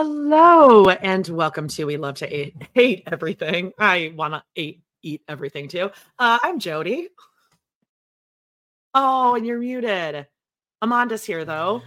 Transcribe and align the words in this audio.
Hello 0.00 0.88
and 0.88 1.26
welcome 1.26 1.66
to 1.66 1.84
We 1.84 1.96
Love 1.96 2.14
to 2.18 2.32
Eat, 2.32 2.54
Hate 2.72 3.02
Everything. 3.10 3.72
I 3.80 4.12
want 4.14 4.32
to 4.32 4.44
eat, 4.54 4.80
eat 5.02 5.22
everything 5.26 5.66
too. 5.66 5.90
Uh, 6.20 6.38
I'm 6.40 6.60
Jody. 6.60 7.08
Oh, 8.94 9.34
and 9.34 9.44
you're 9.44 9.58
muted. 9.58 10.28
Amanda's 10.80 11.24
here 11.24 11.44
though. 11.44 11.82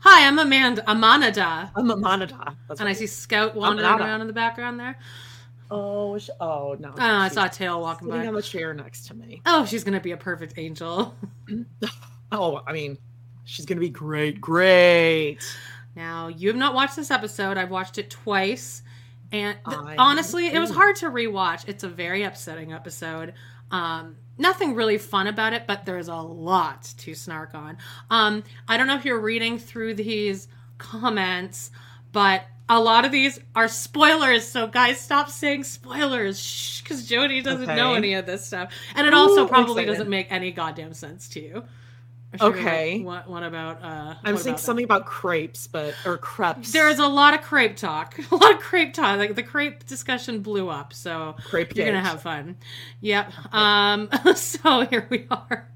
Hi, 0.00 0.28
I'm 0.28 0.38
Amanda 0.38 0.82
Amanada. 0.82 1.70
I'm 1.74 1.86
Amanada. 1.86 2.54
That's 2.68 2.80
and 2.80 2.90
I 2.90 2.92
see 2.92 3.06
Scout 3.06 3.54
wandering 3.54 3.88
Amanada. 3.88 4.00
around 4.00 4.20
in 4.20 4.26
the 4.26 4.34
background 4.34 4.78
there. 4.78 4.98
Oh, 5.70 6.18
sh- 6.18 6.28
oh 6.38 6.76
no! 6.78 6.90
Oh, 6.90 6.94
I 6.98 7.28
saw 7.28 7.46
a 7.46 7.48
tail 7.48 7.80
walking 7.80 8.08
by 8.08 8.26
on 8.26 8.34
the 8.34 8.42
chair 8.42 8.74
next 8.74 9.06
to 9.06 9.14
me. 9.14 9.40
Oh, 9.46 9.64
she's 9.64 9.82
gonna 9.82 9.98
be 9.98 10.12
a 10.12 10.18
perfect 10.18 10.58
angel. 10.58 11.16
oh, 12.32 12.60
I 12.66 12.74
mean, 12.74 12.98
she's 13.44 13.64
gonna 13.64 13.80
be 13.80 13.88
great, 13.88 14.42
great. 14.42 15.38
Now, 15.96 16.28
you 16.28 16.48
have 16.48 16.56
not 16.56 16.74
watched 16.74 16.94
this 16.94 17.10
episode. 17.10 17.56
I've 17.56 17.70
watched 17.70 17.96
it 17.96 18.10
twice. 18.10 18.82
And 19.32 19.58
th- 19.68 19.96
honestly, 19.98 20.46
it 20.46 20.58
was 20.58 20.70
hard 20.70 20.96
to 20.96 21.06
rewatch. 21.10 21.66
It's 21.66 21.82
a 21.82 21.88
very 21.88 22.22
upsetting 22.22 22.72
episode. 22.72 23.32
Um, 23.70 24.16
nothing 24.38 24.74
really 24.74 24.98
fun 24.98 25.26
about 25.26 25.54
it, 25.54 25.66
but 25.66 25.84
there's 25.86 26.08
a 26.08 26.14
lot 26.14 26.94
to 26.98 27.14
snark 27.14 27.54
on. 27.54 27.78
Um, 28.10 28.44
I 28.68 28.76
don't 28.76 28.86
know 28.86 28.96
if 28.96 29.04
you're 29.04 29.18
reading 29.18 29.58
through 29.58 29.94
these 29.94 30.46
comments, 30.78 31.70
but 32.12 32.44
a 32.68 32.78
lot 32.78 33.04
of 33.04 33.10
these 33.10 33.40
are 33.54 33.66
spoilers. 33.66 34.46
So, 34.46 34.66
guys, 34.66 35.00
stop 35.00 35.30
saying 35.30 35.64
spoilers 35.64 36.80
because 36.82 37.06
Jody 37.08 37.40
doesn't 37.40 37.64
okay. 37.64 37.76
know 37.76 37.94
any 37.94 38.14
of 38.14 38.26
this 38.26 38.46
stuff. 38.46 38.72
And 38.94 39.06
it 39.06 39.14
also 39.14 39.44
Ooh, 39.44 39.48
probably 39.48 39.86
doesn't 39.86 40.10
make 40.10 40.30
any 40.30 40.52
goddamn 40.52 40.94
sense 40.94 41.28
to 41.30 41.40
you. 41.40 41.64
Okay. 42.40 43.00
What, 43.00 43.28
what 43.28 43.42
about? 43.42 43.82
Uh, 43.82 44.14
I'm 44.24 44.34
what 44.34 44.42
saying 44.42 44.58
something 44.58 44.84
about 44.84 45.06
crepes, 45.06 45.66
but 45.66 45.94
or 46.04 46.18
crepes. 46.18 46.72
There 46.72 46.88
is 46.88 46.98
a 46.98 47.06
lot 47.06 47.34
of 47.34 47.42
crepe 47.42 47.76
talk. 47.76 48.18
A 48.30 48.34
lot 48.34 48.52
of 48.52 48.60
crepe 48.60 48.94
talk. 48.94 49.18
Like 49.18 49.34
the 49.34 49.42
crepe 49.42 49.86
discussion 49.86 50.40
blew 50.40 50.68
up, 50.68 50.92
so 50.92 51.36
crepe 51.44 51.74
you're 51.74 51.86
gonna 51.86 52.02
have 52.02 52.22
fun. 52.22 52.56
Yep. 53.00 53.54
Um. 53.54 54.10
so 54.34 54.82
here 54.82 55.06
we 55.10 55.26
are. 55.30 55.68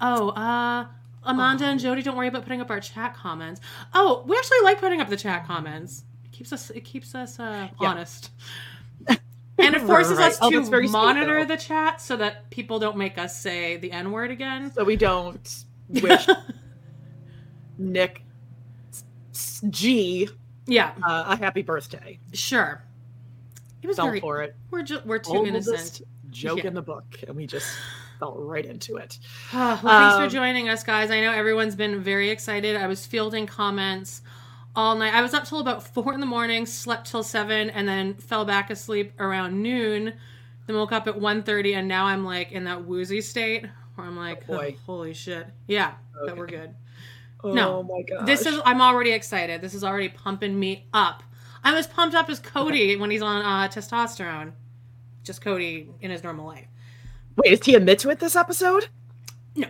Oh. 0.00 0.30
Uh. 0.30 0.86
Amanda 1.24 1.64
oh. 1.64 1.70
and 1.70 1.80
Jody, 1.80 2.02
don't 2.02 2.16
worry 2.16 2.28
about 2.28 2.44
putting 2.44 2.60
up 2.60 2.70
our 2.70 2.80
chat 2.80 3.14
comments. 3.16 3.60
Oh, 3.94 4.22
we 4.26 4.36
actually 4.36 4.60
like 4.62 4.78
putting 4.78 5.00
up 5.00 5.08
the 5.08 5.16
chat 5.16 5.46
comments. 5.46 6.04
It 6.24 6.32
keeps 6.32 6.52
us. 6.52 6.70
It 6.70 6.84
keeps 6.84 7.14
us 7.14 7.40
uh, 7.40 7.68
yeah. 7.80 7.88
honest. 7.88 8.30
and 9.08 9.18
it 9.58 9.82
forces 9.82 10.18
right. 10.18 10.32
us 10.32 10.38
oh, 10.40 10.50
to 10.50 10.88
monitor 10.88 11.44
the 11.44 11.56
chat 11.56 12.00
so 12.00 12.16
that 12.16 12.50
people 12.50 12.78
don't 12.78 12.96
make 12.96 13.18
us 13.18 13.36
say 13.36 13.76
the 13.76 13.90
n 13.92 14.12
word 14.12 14.30
again. 14.30 14.72
So 14.72 14.84
we 14.84 14.96
don't 14.96 15.64
wish 15.88 16.26
Nick 17.78 18.22
G 19.70 20.28
yeah 20.66 20.92
uh, 21.02 21.24
a 21.28 21.36
happy 21.36 21.62
birthday. 21.62 22.18
Sure. 22.32 22.82
It 23.82 23.86
was 23.86 23.96
fell 23.96 24.06
very, 24.06 24.20
for 24.20 24.42
it. 24.42 24.56
We're 24.70 24.82
ju- 24.82 25.00
we're 25.04 25.18
too 25.18 25.36
Oldest 25.36 25.68
innocent. 25.68 26.02
Joke 26.30 26.58
yeah. 26.58 26.68
in 26.68 26.74
the 26.74 26.82
book, 26.82 27.04
and 27.26 27.36
we 27.36 27.46
just 27.46 27.68
fell 28.18 28.36
right 28.36 28.64
into 28.64 28.96
it. 28.96 29.18
well, 29.54 29.76
thanks 29.76 30.16
um, 30.16 30.24
for 30.24 30.28
joining 30.28 30.68
us, 30.68 30.82
guys. 30.82 31.10
I 31.10 31.20
know 31.20 31.32
everyone's 31.32 31.76
been 31.76 32.02
very 32.02 32.30
excited. 32.30 32.76
I 32.76 32.86
was 32.86 33.06
fielding 33.06 33.46
comments 33.46 34.22
all 34.74 34.94
night. 34.94 35.14
I 35.14 35.22
was 35.22 35.34
up 35.34 35.44
till 35.44 35.60
about 35.60 35.82
four 35.82 36.12
in 36.12 36.20
the 36.20 36.26
morning, 36.26 36.66
slept 36.66 37.10
till 37.10 37.22
seven, 37.22 37.70
and 37.70 37.86
then 37.86 38.14
fell 38.14 38.44
back 38.44 38.70
asleep 38.70 39.12
around 39.18 39.62
noon. 39.62 40.14
Then 40.66 40.76
woke 40.76 40.90
up 40.90 41.06
at 41.06 41.14
1.30, 41.14 41.76
and 41.76 41.86
now 41.86 42.06
I'm 42.06 42.24
like 42.24 42.50
in 42.50 42.64
that 42.64 42.84
woozy 42.84 43.20
state 43.20 43.66
where 43.96 44.06
I'm 44.06 44.16
like, 44.16 44.44
oh, 44.48 44.60
oh, 44.60 44.70
holy 44.86 45.14
shit. 45.14 45.46
Yeah, 45.66 45.94
okay. 46.16 46.26
that 46.26 46.36
we're 46.36 46.46
good. 46.46 46.74
Oh 47.42 47.52
no, 47.52 47.82
my 47.82 48.02
god. 48.02 48.26
This 48.26 48.46
is 48.46 48.60
I'm 48.64 48.80
already 48.80 49.10
excited. 49.10 49.60
This 49.60 49.74
is 49.74 49.84
already 49.84 50.08
pumping 50.08 50.58
me 50.58 50.86
up. 50.92 51.22
I'm 51.64 51.74
as 51.74 51.86
pumped 51.86 52.14
up 52.14 52.30
as 52.30 52.38
Cody 52.38 52.96
when 52.96 53.10
he's 53.10 53.22
on 53.22 53.42
uh, 53.42 53.68
testosterone. 53.68 54.52
Just 55.24 55.40
Cody 55.42 55.88
in 56.00 56.10
his 56.10 56.22
normal 56.22 56.46
life. 56.46 56.68
Wait, 57.36 57.52
is 57.52 57.64
he 57.64 57.74
admit 57.74 57.98
to 58.00 58.10
it 58.10 58.20
this 58.20 58.36
episode? 58.36 58.88
No. 59.54 59.68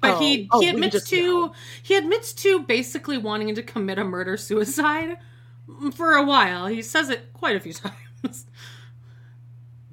But 0.00 0.12
oh. 0.12 0.18
he 0.18 0.48
oh, 0.52 0.60
he 0.60 0.68
admits 0.68 1.08
to 1.08 1.22
know. 1.22 1.52
he 1.82 1.96
admits 1.96 2.32
to 2.34 2.60
basically 2.60 3.18
wanting 3.18 3.54
to 3.54 3.62
commit 3.62 3.98
a 3.98 4.04
murder 4.04 4.36
suicide 4.36 5.16
for 5.94 6.12
a 6.12 6.22
while. 6.22 6.66
He 6.66 6.82
says 6.82 7.08
it 7.10 7.32
quite 7.32 7.56
a 7.56 7.60
few 7.60 7.72
times. 8.22 8.46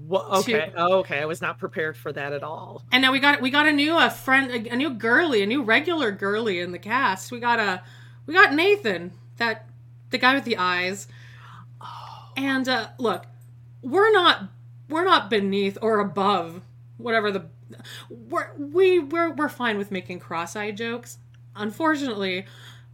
Well, 0.06 0.28
okay. 0.40 0.54
To, 0.54 0.74
oh, 0.76 0.94
okay. 1.00 1.20
I 1.20 1.26
was 1.26 1.42
not 1.42 1.58
prepared 1.60 1.96
for 1.96 2.12
that 2.12 2.34
at 2.34 2.44
all. 2.44 2.84
And 2.92 3.02
now 3.02 3.12
we 3.12 3.20
got 3.20 3.42
we 3.42 3.50
got 3.50 3.68
a 3.68 3.72
new 3.72 3.98
a 3.98 4.10
friend 4.10 4.52
a, 4.52 4.74
a, 4.74 4.76
new 4.76 4.90
girly, 4.90 5.42
a 5.42 5.46
new 5.46 5.64
regular 5.64 6.12
girly 6.12 6.60
in 6.60 6.72
the 6.72 6.80
cast. 6.80 7.32
We 7.32 7.40
got 7.40 7.60
a 7.60 7.82
we 8.26 8.34
got 8.34 8.54
Nathan, 8.54 9.14
that 9.38 9.70
the 10.10 10.18
guy 10.18 10.36
with 10.36 10.44
the 10.44 10.58
eyes. 10.58 11.08
Oh. 11.82 12.32
And 12.36 12.68
uh 12.68 12.90
look, 12.98 13.26
we're 13.82 14.12
not 14.12 14.50
we're 14.90 15.06
not 15.06 15.30
beneath 15.30 15.78
or 15.82 16.00
above 16.00 16.62
whatever 16.98 17.32
the 17.32 17.46
we're 18.10 18.54
we 18.58 19.00
we're 19.00 19.32
we're 19.32 19.50
fine 19.50 19.78
with 19.78 19.92
making 19.92 20.20
cross-eyed 20.20 20.76
jokes. 20.76 21.18
Unfortunately, 21.56 22.46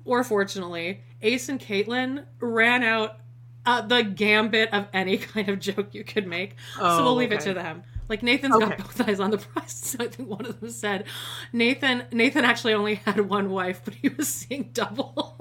or 0.06 0.24
fortunately, 0.24 1.02
Ace 1.22 1.50
and 1.50 1.60
Caitlin 1.60 2.26
ran 2.40 2.84
out 2.84 3.20
uh, 3.66 3.82
the 3.82 4.04
gambit 4.04 4.74
of 4.74 4.88
any 4.94 5.18
kind 5.18 5.50
of 5.50 5.60
joke 5.60 5.94
you 5.94 6.04
could 6.04 6.28
make. 6.28 6.56
Oh, 6.80 6.98
so 6.98 7.04
we'll 7.04 7.16
leave 7.16 7.32
it 7.32 7.42
to 7.42 7.54
them. 7.54 7.84
Like 8.10 8.24
Nathan's 8.24 8.58
got 8.58 8.78
both 8.78 9.02
eyes 9.08 9.20
on 9.20 9.30
the 9.30 9.38
prize. 9.38 9.72
So 9.72 10.04
I 10.04 10.08
think 10.08 10.28
one 10.30 10.46
of 10.46 10.60
them 10.60 10.72
said, 10.72 11.06
Nathan 11.54 12.06
Nathan 12.12 12.44
actually 12.44 12.74
only 12.74 12.96
had 13.06 13.30
one 13.30 13.52
wife, 13.52 13.82
but 13.86 13.94
he 13.94 14.10
was 14.10 14.28
seeing 14.28 14.70
double. 14.74 15.38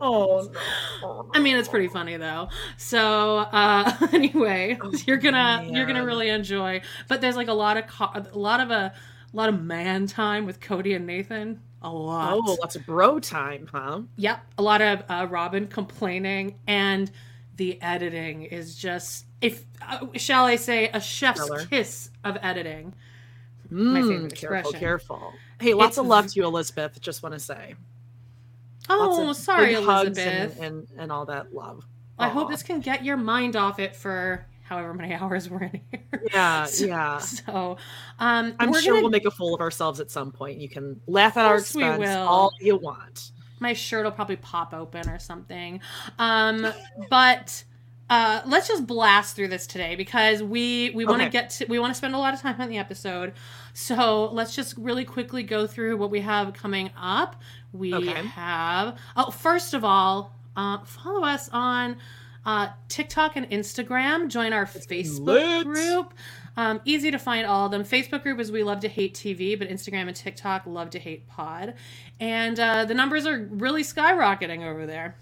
Oh, 0.00 0.50
no. 1.02 1.30
I 1.34 1.40
mean, 1.40 1.56
it's 1.56 1.68
pretty 1.68 1.88
funny 1.88 2.16
though. 2.16 2.48
So 2.76 3.38
uh, 3.38 3.92
anyway, 4.12 4.78
you're 5.06 5.16
gonna 5.16 5.68
you're 5.68 5.86
gonna 5.86 6.04
really 6.04 6.28
enjoy. 6.28 6.82
But 7.08 7.20
there's 7.20 7.36
like 7.36 7.48
a 7.48 7.52
lot 7.52 7.76
of 7.76 7.88
co- 7.88 8.12
a 8.14 8.38
lot 8.38 8.60
of 8.60 8.70
a, 8.70 8.92
lot 9.32 9.48
of 9.48 9.60
man 9.60 10.06
time 10.06 10.46
with 10.46 10.60
Cody 10.60 10.94
and 10.94 11.06
Nathan. 11.06 11.60
A 11.82 11.90
lot. 11.90 12.32
Oh, 12.32 12.56
lots 12.60 12.76
of 12.76 12.86
bro 12.86 13.18
time, 13.20 13.68
huh? 13.72 14.02
Yep, 14.16 14.40
a 14.58 14.62
lot 14.62 14.82
of 14.82 15.02
uh, 15.08 15.26
Robyn 15.28 15.68
complaining, 15.68 16.56
and 16.66 17.10
the 17.58 17.80
editing 17.82 18.44
is 18.44 18.74
just 18.74 19.26
if 19.42 19.64
uh, 19.86 20.06
shall 20.16 20.46
I 20.46 20.56
say 20.56 20.88
a 20.88 21.00
chef's 21.00 21.48
kiss 21.66 22.10
of 22.24 22.38
editing. 22.42 22.94
My 23.70 24.00
Mm, 24.00 24.08
favorite 24.08 24.34
careful, 24.34 24.58
expression. 24.60 24.80
careful. 24.80 25.32
Hey, 25.60 25.74
lots 25.74 25.90
It's 25.90 25.98
of 25.98 26.06
love 26.06 26.26
to 26.28 26.40
you, 26.40 26.46
Elizabeth. 26.46 26.98
Just 27.02 27.22
want 27.22 27.34
to 27.34 27.38
say. 27.38 27.74
Oh, 28.88 29.32
sorry, 29.34 29.74
Elizabeth. 29.74 30.56
and, 30.58 30.64
and 30.64 30.88
and 30.96 31.12
all 31.12 31.26
that 31.26 31.52
love. 31.54 31.84
I 32.18 32.28
hope 32.30 32.48
this 32.50 32.62
can 32.62 32.80
get 32.80 33.04
your 33.04 33.16
mind 33.18 33.54
off 33.54 33.78
it 33.78 33.94
for 33.94 34.46
however 34.62 34.94
many 34.94 35.14
hours 35.20 35.50
we're 35.50 35.64
in 35.64 35.80
here. 35.90 36.22
Yeah, 36.32 36.64
So- 36.66 36.86
yeah. 36.86 37.18
So, 37.18 37.76
um, 38.18 38.54
I'm 38.58 38.72
sure 38.72 38.94
gonna, 38.94 39.02
we'll 39.02 39.10
make 39.10 39.26
a 39.26 39.30
fool 39.30 39.54
of 39.54 39.60
ourselves 39.60 40.00
at 40.00 40.10
some 40.10 40.32
point. 40.32 40.58
You 40.58 40.68
can 40.70 41.00
laugh 41.06 41.36
at 41.36 41.44
our 41.46 41.56
expense 41.58 42.06
all 42.08 42.52
you 42.60 42.76
want. 42.76 43.32
My 43.60 43.72
shirt 43.72 44.04
will 44.04 44.12
probably 44.12 44.36
pop 44.36 44.72
open 44.74 45.08
or 45.08 45.18
something. 45.18 45.80
Um, 46.18 46.66
but 47.10 47.64
uh, 48.10 48.40
let's 48.46 48.68
just 48.68 48.86
blast 48.86 49.36
through 49.36 49.48
this 49.48 49.66
today 49.66 49.94
because 49.94 50.42
we 50.42 50.90
we 50.94 51.04
want 51.04 51.20
to 51.20 51.26
Okay. 51.26 51.32
get 51.32 51.50
to 51.50 51.66
we 51.66 51.78
want 51.78 51.90
to 51.92 51.94
spend 51.98 52.14
a 52.14 52.18
lot 52.18 52.32
of 52.34 52.40
time 52.40 52.60
on 52.60 52.68
the 52.68 52.78
episode. 52.78 53.34
So 53.74 54.30
let's 54.32 54.56
just 54.56 54.74
really 54.78 55.04
quickly 55.04 55.42
go 55.42 55.66
through 55.66 55.96
what 55.98 56.10
we 56.10 56.20
have 56.20 56.52
coming 56.54 56.90
up. 56.96 57.36
We 57.72 57.94
Okay. 57.94 58.26
have 58.28 58.98
oh, 59.16 59.30
first 59.30 59.74
of 59.74 59.84
all, 59.84 60.32
uh, 60.56 60.78
follow 60.84 61.22
us 61.24 61.50
on 61.52 61.98
uh, 62.46 62.68
TikTok 62.88 63.36
and 63.36 63.48
Instagram. 63.50 64.28
Join 64.28 64.54
our 64.54 64.64
Facebook 64.64 65.18
lit. 65.26 65.66
group. 65.66 66.14
Um, 66.58 66.80
easy 66.84 67.12
to 67.12 67.18
find 67.20 67.46
all 67.46 67.66
of 67.66 67.70
them. 67.70 67.84
Facebook 67.84 68.24
group 68.24 68.40
is 68.40 68.50
We 68.50 68.64
Love 68.64 68.80
to 68.80 68.88
Hate 68.88 69.14
TV, 69.14 69.56
but 69.56 69.68
Instagram 69.68 70.08
and 70.08 70.16
TikTok 70.16 70.66
Love 70.66 70.90
to 70.90 70.98
Hate 70.98 71.28
Pod. 71.28 71.74
And 72.18 72.58
uh, 72.58 72.84
the 72.84 72.94
numbers 72.94 73.26
are 73.26 73.38
really 73.38 73.84
skyrocketing 73.84 74.66
over 74.68 74.84
there. 74.84 75.14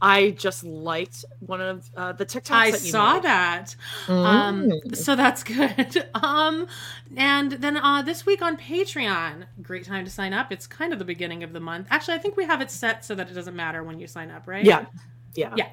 I 0.00 0.30
just 0.30 0.62
liked 0.62 1.24
one 1.40 1.60
of 1.60 1.90
uh, 1.96 2.12
the 2.12 2.24
TikToks. 2.24 2.50
I 2.52 2.70
that 2.70 2.84
you 2.84 2.90
saw 2.92 3.14
made. 3.14 3.22
that. 3.24 3.74
Um, 4.08 4.70
Mm. 4.70 4.96
so 4.96 5.16
that's 5.16 5.42
good. 5.58 6.06
Um, 6.14 6.68
and 7.16 7.50
then 7.52 7.76
uh, 7.76 8.02
this 8.02 8.24
week 8.24 8.40
on 8.40 8.56
Patreon, 8.56 9.46
great 9.62 9.84
time 9.84 10.04
to 10.04 10.10
sign 10.10 10.32
up. 10.32 10.52
It's 10.52 10.68
kind 10.68 10.92
of 10.92 11.00
the 11.00 11.04
beginning 11.04 11.42
of 11.42 11.52
the 11.52 11.60
month. 11.60 11.88
Actually, 11.90 12.14
I 12.14 12.18
think 12.18 12.36
we 12.36 12.44
have 12.44 12.60
it 12.62 12.70
set 12.70 13.04
so 13.04 13.16
that 13.16 13.28
it 13.28 13.34
doesn't 13.34 13.56
matter 13.56 13.82
when 13.82 13.98
you 13.98 14.06
sign 14.06 14.30
up, 14.30 14.46
right? 14.46 14.64
Yeah, 14.64 14.86
yeah. 15.34 15.52
Yeah. 15.56 15.68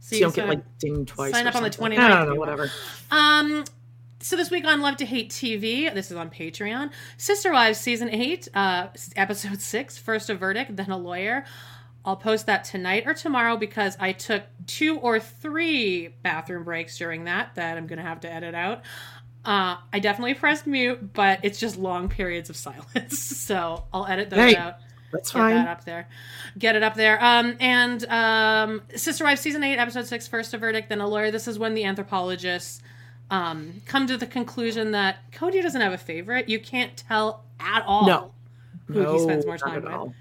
So 0.00 0.16
you 0.16 0.22
don't 0.22 0.34
get 0.34 0.48
like 0.48 0.78
dinged 0.78 1.08
twice. 1.10 1.32
sign 1.32 1.46
up 1.46 1.54
on 1.54 1.62
the 1.62 1.70
something. 1.70 1.98
29th 1.98 2.02
I 2.02 2.08
don't 2.08 2.28
know, 2.30 2.40
whatever. 2.40 2.70
Um, 3.12 3.64
so 4.22 4.36
this 4.36 4.50
week 4.50 4.64
on 4.64 4.80
Love 4.80 4.96
to 4.98 5.04
Hate 5.06 5.30
TV, 5.30 5.92
this 5.92 6.10
is 6.10 6.16
on 6.16 6.30
Patreon. 6.30 6.90
Sister 7.16 7.52
Wives 7.52 7.78
season 7.78 8.08
eight, 8.10 8.48
uh, 8.54 8.88
episode 9.16 9.60
six, 9.60 9.98
first 9.98 10.30
a 10.30 10.34
verdict, 10.34 10.76
then 10.76 10.90
a 10.90 10.96
lawyer. 10.96 11.44
I'll 12.04 12.16
post 12.16 12.46
that 12.46 12.64
tonight 12.64 13.04
or 13.06 13.14
tomorrow 13.14 13.56
because 13.56 13.96
I 14.00 14.12
took 14.12 14.42
two 14.66 14.98
or 14.98 15.20
three 15.20 16.08
bathroom 16.08 16.64
breaks 16.64 16.98
during 16.98 17.24
that 17.24 17.54
that 17.54 17.76
I'm 17.76 17.86
gonna 17.86 18.02
have 18.02 18.20
to 18.20 18.32
edit 18.32 18.54
out. 18.54 18.82
Uh, 19.44 19.76
I 19.92 19.98
definitely 19.98 20.34
pressed 20.34 20.66
mute, 20.66 21.12
but 21.12 21.40
it's 21.42 21.58
just 21.58 21.76
long 21.76 22.08
periods 22.08 22.48
of 22.50 22.56
silence, 22.68 23.18
so 23.18 23.84
I'll 23.92 24.06
edit 24.06 24.30
those 24.30 24.38
Hey, 24.38 24.56
out 24.56 24.76
That's 25.12 25.30
get 25.32 25.38
fine. 25.38 25.54
that 25.56 25.68
up 25.68 25.84
there 25.84 26.08
get 26.58 26.76
it 26.76 26.82
up 26.82 26.94
there 26.94 27.22
um 27.22 27.56
and 27.60 28.04
um 28.06 28.82
sister 28.96 29.24
wives 29.24 29.40
season 29.40 29.62
8 29.64 29.78
episode 29.78 30.06
6 30.06 30.28
first 30.28 30.52
a 30.54 30.58
verdict 30.58 30.88
then 30.90 31.00
a 31.00 31.06
lawyer 31.08 31.30
this 31.30 31.48
is 31.48 31.58
when 31.58 31.74
the 31.74 31.84
anthropologists 31.84 32.82
um 33.32 33.82
come 33.86 34.06
to 34.06 34.16
the 34.16 34.26
conclusion 34.26 34.92
that 34.92 35.16
cody 35.32 35.60
doesn't 35.60 35.80
have 35.80 35.92
a 35.92 35.98
favorite 35.98 36.48
you 36.48 36.60
can't 36.60 36.96
tell 36.96 37.44
at 37.58 37.82
all 37.86 38.06
No. 38.06 38.32
who 38.86 39.12
he 39.14 39.18
spends 39.18 39.44
more 39.46 39.58
time 39.58 39.76
at 39.78 39.82
with 39.84 39.92
all. 39.92 40.14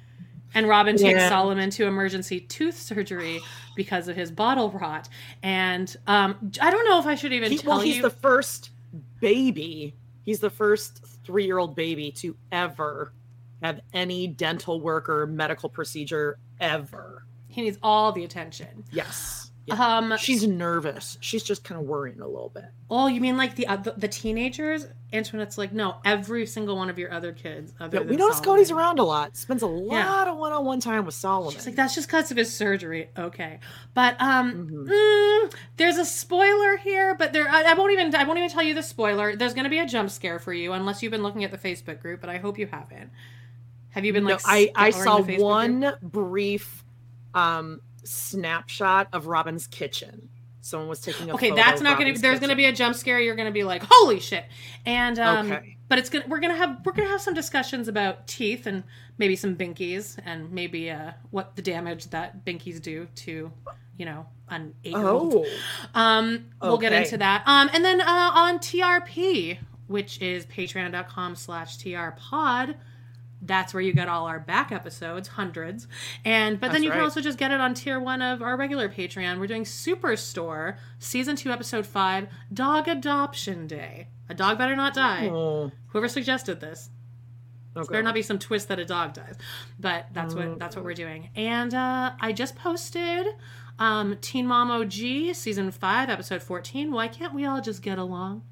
and 0.56 0.68
robyn 0.68 0.98
takes 0.98 1.28
solomon 1.28 1.70
to 1.72 1.86
emergency 1.86 2.40
tooth 2.40 2.80
surgery 2.80 3.40
because 3.76 4.08
of 4.08 4.16
his 4.16 4.32
bottle 4.32 4.72
rot 4.72 5.10
and 5.44 5.96
um 6.08 6.52
i 6.62 6.72
don't 6.72 6.86
know 6.86 7.00
if 7.00 7.06
i 7.06 7.14
should 7.16 7.34
even 7.34 7.52
He, 7.52 7.58
tell 7.60 7.72
well, 7.74 7.80
he's 7.82 7.98
you 7.98 8.02
the 8.02 8.10
first 8.10 8.72
baby. 9.20 9.94
He's 10.24 10.40
the 10.40 10.50
first 10.50 11.04
three-year-old 11.24 11.76
baby 11.76 12.12
to 12.14 12.36
ever 12.52 13.12
have 13.64 13.80
any 13.94 14.28
dental 14.28 14.82
work 14.82 15.08
or 15.10 15.26
medical 15.28 15.70
procedure 15.70 16.38
ever. 16.60 17.26
he 17.48 17.62
needs 17.62 17.78
all 17.84 18.12
the 18.12 18.24
attention 18.24 18.84
Yes. 18.92 19.51
Yeah. 19.66 19.76
um 19.98 20.16
She's 20.18 20.48
nervous. 20.48 21.18
She's 21.22 21.44
just 21.44 21.64
kind 21.64 21.80
of 21.80 21.86
worrying 21.88 22.20
a 22.20 22.28
little 22.28 22.50
bit. 22.50 22.66
Oh, 22.90 23.08
you 23.08 23.22
mean 23.22 23.38
like 23.38 23.56
the 23.56 23.68
uh, 23.68 23.76
the, 23.78 23.92
the 23.92 24.08
teenagers? 24.08 24.88
Antoinette's 25.14 25.58
like, 25.58 25.72
no, 25.74 25.98
every 26.06 26.46
single 26.46 26.76
one 26.78 26.90
of 26.90 26.98
your 26.98 27.12
other 27.12 27.32
kids. 27.34 27.74
Other 27.80 27.98
Yeah, 27.98 28.04
we 28.04 28.16
notice 28.16 28.38
Solomon." 28.38 28.44
Cody's 28.56 28.72
around 28.72 28.98
a 29.00 29.04
lot. 29.04 29.36
Spends 29.38 29.62
a 29.62 29.68
lot 29.68 29.94
Yeah. 29.94 30.32
of 30.32 30.38
one-on-one 30.38 30.80
time 30.80 31.06
with 31.06 31.14
Solomon. 31.16 31.54
She's 31.54 31.66
like, 31.66 31.76
that's 31.76 31.94
just 31.94 32.08
because 32.08 32.32
of 32.32 32.38
his 32.38 32.52
surgery. 32.54 33.10
Okay, 33.18 33.60
but 33.94 34.20
um, 34.22 34.54
Mhm. 34.68 34.88
mm, 34.90 35.54
there's 35.78 35.98
a 35.98 36.06
spoiler 36.06 36.78
here, 36.78 37.14
but 37.14 37.32
there 37.34 37.48
I, 37.48 37.64
I 37.64 37.74
won't 37.76 37.92
even 37.92 38.16
I 38.16 38.24
won't 38.24 38.40
even 38.40 38.50
tell 38.50 38.64
you 38.64 38.74
the 38.74 38.82
spoiler. 38.84 39.36
There's 39.36 39.54
gonna 39.54 39.70
be 39.70 39.80
a 39.80 39.86
jump 39.86 40.10
scare 40.10 40.40
for 40.40 40.54
you 40.54 40.72
unless 40.74 41.04
you've 41.04 41.12
been 41.12 41.24
looking 41.24 41.44
at 41.44 41.52
the 41.52 41.58
Facebook 41.58 42.02
group, 42.02 42.22
but 42.22 42.30
I 42.30 42.38
hope 42.38 42.58
you 42.58 42.68
haven't. 42.68 43.12
Have 43.90 44.06
you 44.06 44.14
been 44.14 44.24
No, 44.24 44.32
like? 44.32 44.42
I, 44.46 44.72
I 44.76 44.90
saw 44.92 45.20
Facebook 45.20 45.26
group? 45.26 45.40
one 45.42 45.94
brief 46.02 46.84
um, 47.34 47.82
snapshot 48.04 49.08
of 49.14 49.26
Robyn's 49.28 49.68
kitchen. 49.68 50.30
Someone 50.64 50.90
was 50.90 51.02
taking 51.02 51.30
a 51.30 51.34
Okay, 51.34 51.52
that's 51.52 51.82
not 51.82 51.98
gonna. 51.98 52.10
Robyn's 52.12 52.22
There's 52.22 52.40
gonna 52.40 52.56
be 52.56 52.66
a 52.66 52.72
jump 52.72 52.96
scare. 52.96 53.20
You're 53.20 53.36
gonna 53.36 53.52
be 53.52 53.64
like, 53.64 53.84
holy 53.88 54.20
shit! 54.20 54.46
And 54.86 55.18
um, 55.18 55.52
Okay. 55.52 55.78
but 55.90 55.98
it's 55.98 56.10
gonna 56.10 56.26
we're 56.28 56.40
gonna 56.40 56.56
have 56.56 56.82
we're 56.86 56.92
gonna 56.92 57.10
have 57.10 57.22
some 57.22 57.34
discussions 57.34 57.88
about 57.88 58.28
teeth 58.28 58.68
and 58.68 58.84
maybe 59.18 59.36
some 59.36 59.56
binkies 59.56 60.18
and 60.24 60.52
maybe 60.52 60.92
uh 60.92 61.12
what 61.32 61.56
the 61.56 61.62
damage 61.64 62.08
that 62.12 62.46
binkies 62.46 62.80
do 62.80 63.08
to 63.16 63.52
you 63.98 64.06
know 64.06 64.28
an 64.50 64.76
eight 64.84 64.92
year 64.96 65.08
old. 65.08 65.34
Oh, 65.48 65.48
Um, 65.96 66.46
we'll 66.62 66.78
get 66.78 66.94
into 66.94 67.18
that. 67.18 67.42
Um, 67.48 67.70
and 67.74 67.84
then 67.84 68.00
uh, 68.02 68.32
on 68.34 68.60
TRP, 68.60 69.58
which 69.88 70.22
is 70.22 70.46
patreon.com 70.46 71.36
slash 71.36 71.78
trpod. 71.80 72.76
That's 73.42 73.74
where 73.74 73.82
you 73.82 73.94
get 73.94 74.08
all 74.08 74.28
our 74.28 74.40
back 74.40 74.72
episodes, 74.72 75.30
hundreds. 75.30 75.88
And 76.24 76.60
but 76.60 76.68
then 76.68 76.82
That's 76.82 76.84
you 76.86 76.92
can 76.92 77.02
also 77.02 77.22
just 77.22 77.40
get 77.40 77.52
it 77.52 77.60
on 77.60 77.74
tier 77.74 78.00
one 78.00 78.22
of 78.22 78.42
our 78.42 78.56
regular 78.56 78.88
Patreon. 78.88 79.40
We're 79.40 79.48
doing 79.48 79.64
Superstore, 79.64 80.78
season 81.00 81.36
two, 81.36 81.52
episode 81.52 81.88
five, 81.88 82.28
Dog 82.54 82.88
Adoption 82.88 83.66
Day. 83.68 84.08
A 84.30 84.34
dog 84.34 84.58
better 84.58 84.76
not 84.76 84.94
die. 84.94 85.30
oh, 85.30 85.72
Whoever 85.88 86.08
suggested 86.08 86.60
this. 86.62 86.90
okay. 87.76 87.88
Better 87.90 88.04
not 88.04 88.14
be 88.14 88.22
some 88.22 88.40
twist 88.40 88.68
that 88.68 88.80
a 88.80 88.86
dog 88.86 89.14
dies. 89.14 89.36
But 89.80 90.06
that's 90.14 90.36
what 90.36 90.60
that's 90.60 90.76
what 90.76 90.86
we're 90.86 90.94
doing. 90.94 91.30
And 91.36 91.74
uh, 91.74 92.12
I 92.20 92.32
just 92.34 92.56
posted 92.56 93.28
um, 93.80 94.18
Teen 94.22 94.46
Mom 94.46 94.70
OG 94.70 95.34
season 95.34 95.72
five, 95.72 96.10
episode 96.10 96.44
fourteen. 96.44 96.92
Why 96.92 97.08
can't 97.08 97.34
we 97.34 97.46
all 97.46 97.60
just 97.60 97.82
get 97.82 97.98
along? 97.98 98.44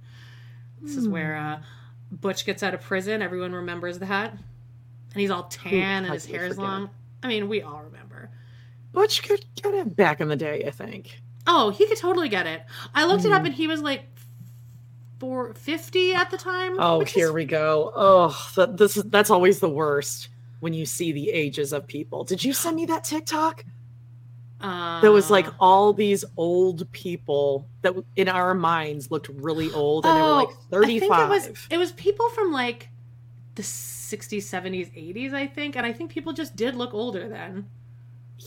This 0.82 0.96
is 0.96 1.08
where 1.08 1.36
uh, 1.36 1.62
Butch 2.12 2.46
gets 2.46 2.64
out 2.64 2.74
of 2.74 2.82
prison. 2.82 3.22
Everyone 3.22 3.54
remembers 3.54 4.00
that, 4.00 4.38
and 5.20 5.22
he's 5.22 5.32
all 5.32 5.44
tan 5.44 6.06
and 6.06 6.14
his 6.14 6.26
hair 6.26 6.46
is 6.46 6.58
long. 6.58 6.90
I 7.22 7.28
mean, 7.28 7.50
we 7.50 7.62
all 7.62 7.82
remember. 7.84 8.30
Butch 8.94 9.22
could 9.22 9.44
get 9.62 9.74
it 9.74 9.96
back 9.98 10.22
in 10.22 10.30
the 10.30 10.36
day, 10.38 10.64
I 10.66 10.72
think. 10.72 11.20
Oh, 11.46 11.70
he 11.72 11.86
could 11.88 11.98
totally 11.98 12.30
get 12.30 12.48
it. 12.48 12.62
I 12.96 13.04
looked 13.06 13.26
it 13.26 13.32
up, 13.34 13.42
Mm. 13.44 13.48
and 13.48 13.54
he 13.56 13.68
was 13.68 13.82
like. 13.82 14.04
450 15.20 16.14
at 16.14 16.32
the 16.32 16.38
time. 16.38 16.78
Oh, 16.80 17.02
here 17.02 17.28
is 17.28 17.34
we 17.34 17.44
go. 17.44 17.92
Oh, 17.94 18.52
that, 18.56 18.78
this 18.78 18.96
is 18.96 19.04
that's 19.04 19.30
always 19.30 19.60
the 19.60 19.68
worst 19.70 20.30
when 20.62 20.74
you 20.74 20.86
see 20.86 21.12
the 21.12 21.30
ages 21.32 21.74
of 21.74 21.86
people. 21.88 22.24
Did 22.24 22.42
you 22.42 22.54
send 22.54 22.78
me 22.78 22.86
that 22.86 23.04
TikTok? 23.04 23.66
There 24.62 25.12
was 25.12 25.30
like 25.30 25.48
uh, 25.48 25.52
all 25.60 25.92
these 25.92 26.24
old 26.38 26.90
people 26.94 27.68
that 27.82 27.96
in 28.16 28.30
our 28.30 28.54
minds 28.54 29.12
looked 29.12 29.28
really 29.30 29.70
old, 29.74 30.06
and 30.06 30.16
they 30.18 30.22
were 30.22 30.28
like 30.36 30.48
Oh, 30.48 30.52
I 30.52 30.86
think 30.86 31.02
thirty-five. 31.02 31.26
it 31.26 31.30
was 31.30 31.68
it 31.72 31.78
was 31.78 31.92
people 31.94 32.30
from 32.30 32.54
like 32.54 32.88
the 33.56 33.64
60s, 34.18 34.44
70s, 34.44 34.92
80s, 35.16 35.34
I 35.34 35.48
think, 35.48 35.76
and 35.76 35.86
I 35.86 35.94
think 35.94 36.12
people 36.12 36.34
just 36.34 36.56
did 36.56 36.76
look 36.76 36.94
older 36.94 37.28
then. 37.30 37.68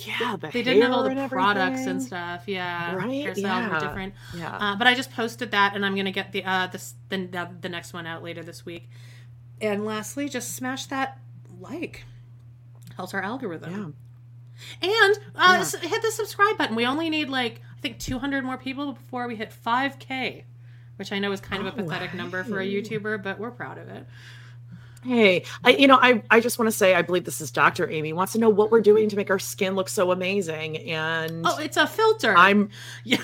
yeah, 0.07 0.37
the 0.40 0.49
They 0.49 0.62
didn't 0.62 0.83
have 0.83 0.92
all 0.92 1.02
the 1.02 1.11
and 1.11 1.31
products 1.31 1.87
and 1.87 2.02
stuff. 2.02 2.45
Yeah, 2.47 2.95
Right? 2.95 3.26
hairstyles 3.26 3.37
Yeah. 3.42 3.69
were 3.75 3.81
different. 3.87 4.14
Yeah, 4.33 4.57
Uh, 4.57 4.76
but 4.76 4.87
I 4.87 4.95
just 4.95 5.12
posted 5.12 5.50
that, 5.50 5.75
and 5.75 5.85
I'm 5.85 5.95
gonna 5.95 6.11
get 6.12 6.33
the 6.33 6.45
uh 6.45 6.66
this 6.69 6.95
the, 7.11 7.26
the 7.26 7.49
the 7.61 7.69
next 7.69 7.92
one 7.92 8.07
out 8.07 8.23
later 8.23 8.42
this 8.42 8.64
week. 8.64 8.88
And 9.61 9.85
lastly, 9.85 10.28
just 10.28 10.54
smash 10.54 10.87
that 10.87 11.19
like. 11.61 12.04
Helps 12.97 13.14
our 13.14 13.23
algorithm. 13.23 13.71
yeah. 14.83 14.88
And 14.90 15.19
uh, 15.35 15.64
Yeah. 15.73 15.81
hit 15.88 16.02
the 16.02 16.11
subscribe 16.11 16.57
button. 16.59 16.76
We 16.76 16.87
only 16.87 17.11
need 17.11 17.28
like 17.28 17.61
I 17.76 17.81
think 17.81 17.99
200 17.99 18.45
more 18.45 18.57
people 18.57 18.92
before 18.92 19.26
we 19.28 19.37
hit 19.37 19.50
5K, 19.52 20.45
which 20.97 21.11
I 21.12 21.19
know 21.19 21.33
is 21.33 21.40
kind 21.40 21.66
of 21.66 21.73
a 21.73 21.83
pathetic 21.83 22.14
number 22.14 22.45
for 22.45 22.61
a 22.61 22.66
YouTuber, 22.66 23.23
but 23.23 23.38
we're 23.38 23.50
proud 23.50 23.76
of 23.78 23.88
it. 23.88 24.07
Hey, 25.04 25.44
I, 25.64 25.71
you 25.71 25.88
know, 25.88 25.99
I, 26.00 26.23
I 26.30 26.38
just 26.38 26.59
want 26.59 26.71
to 26.71 26.76
say, 26.76 26.94
I 26.94 27.02
believe 27.02 27.25
this 27.25 27.40
is 27.40 27.50
Dr. 27.50 27.90
Amy 27.90 28.12
wants 28.12 28.32
to 28.35 28.38
know 28.38 28.49
what 28.49 28.71
we're 28.71 28.80
doing 28.80 29.09
to 29.09 29.16
make 29.16 29.30
our 29.30 29.38
skin 29.38 29.75
look 29.75 29.88
so 29.88 30.12
amazing. 30.12 30.78
And 30.78 31.44
oh, 31.44 31.59
it's 31.59 31.76
a 31.76 31.88
filter. 31.88 32.37
I'm, 32.37 32.71
yeah, 33.04 33.18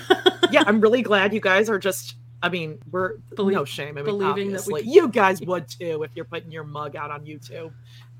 yeah, 0.51 0.63
I'm 0.67 0.81
really 0.81 1.01
glad 1.01 1.33
you 1.33 1.39
guys 1.39 1.69
are 1.69 1.79
just, 1.79 2.15
I 2.43 2.49
mean, 2.49 2.79
we're 2.91 3.17
Believe, 3.35 3.55
no 3.55 3.65
shame. 3.65 3.97
I 3.97 4.01
mean, 4.01 4.05
believing 4.05 4.47
obviously, 4.47 4.81
that 4.81 4.87
we... 4.87 4.93
you 4.93 5.07
guys 5.07 5.41
would 5.41 5.69
too 5.69 6.03
if 6.03 6.11
you're 6.15 6.25
putting 6.25 6.51
your 6.51 6.65
mug 6.65 6.97
out 6.97 7.11
on 7.11 7.25
YouTube. 7.25 7.71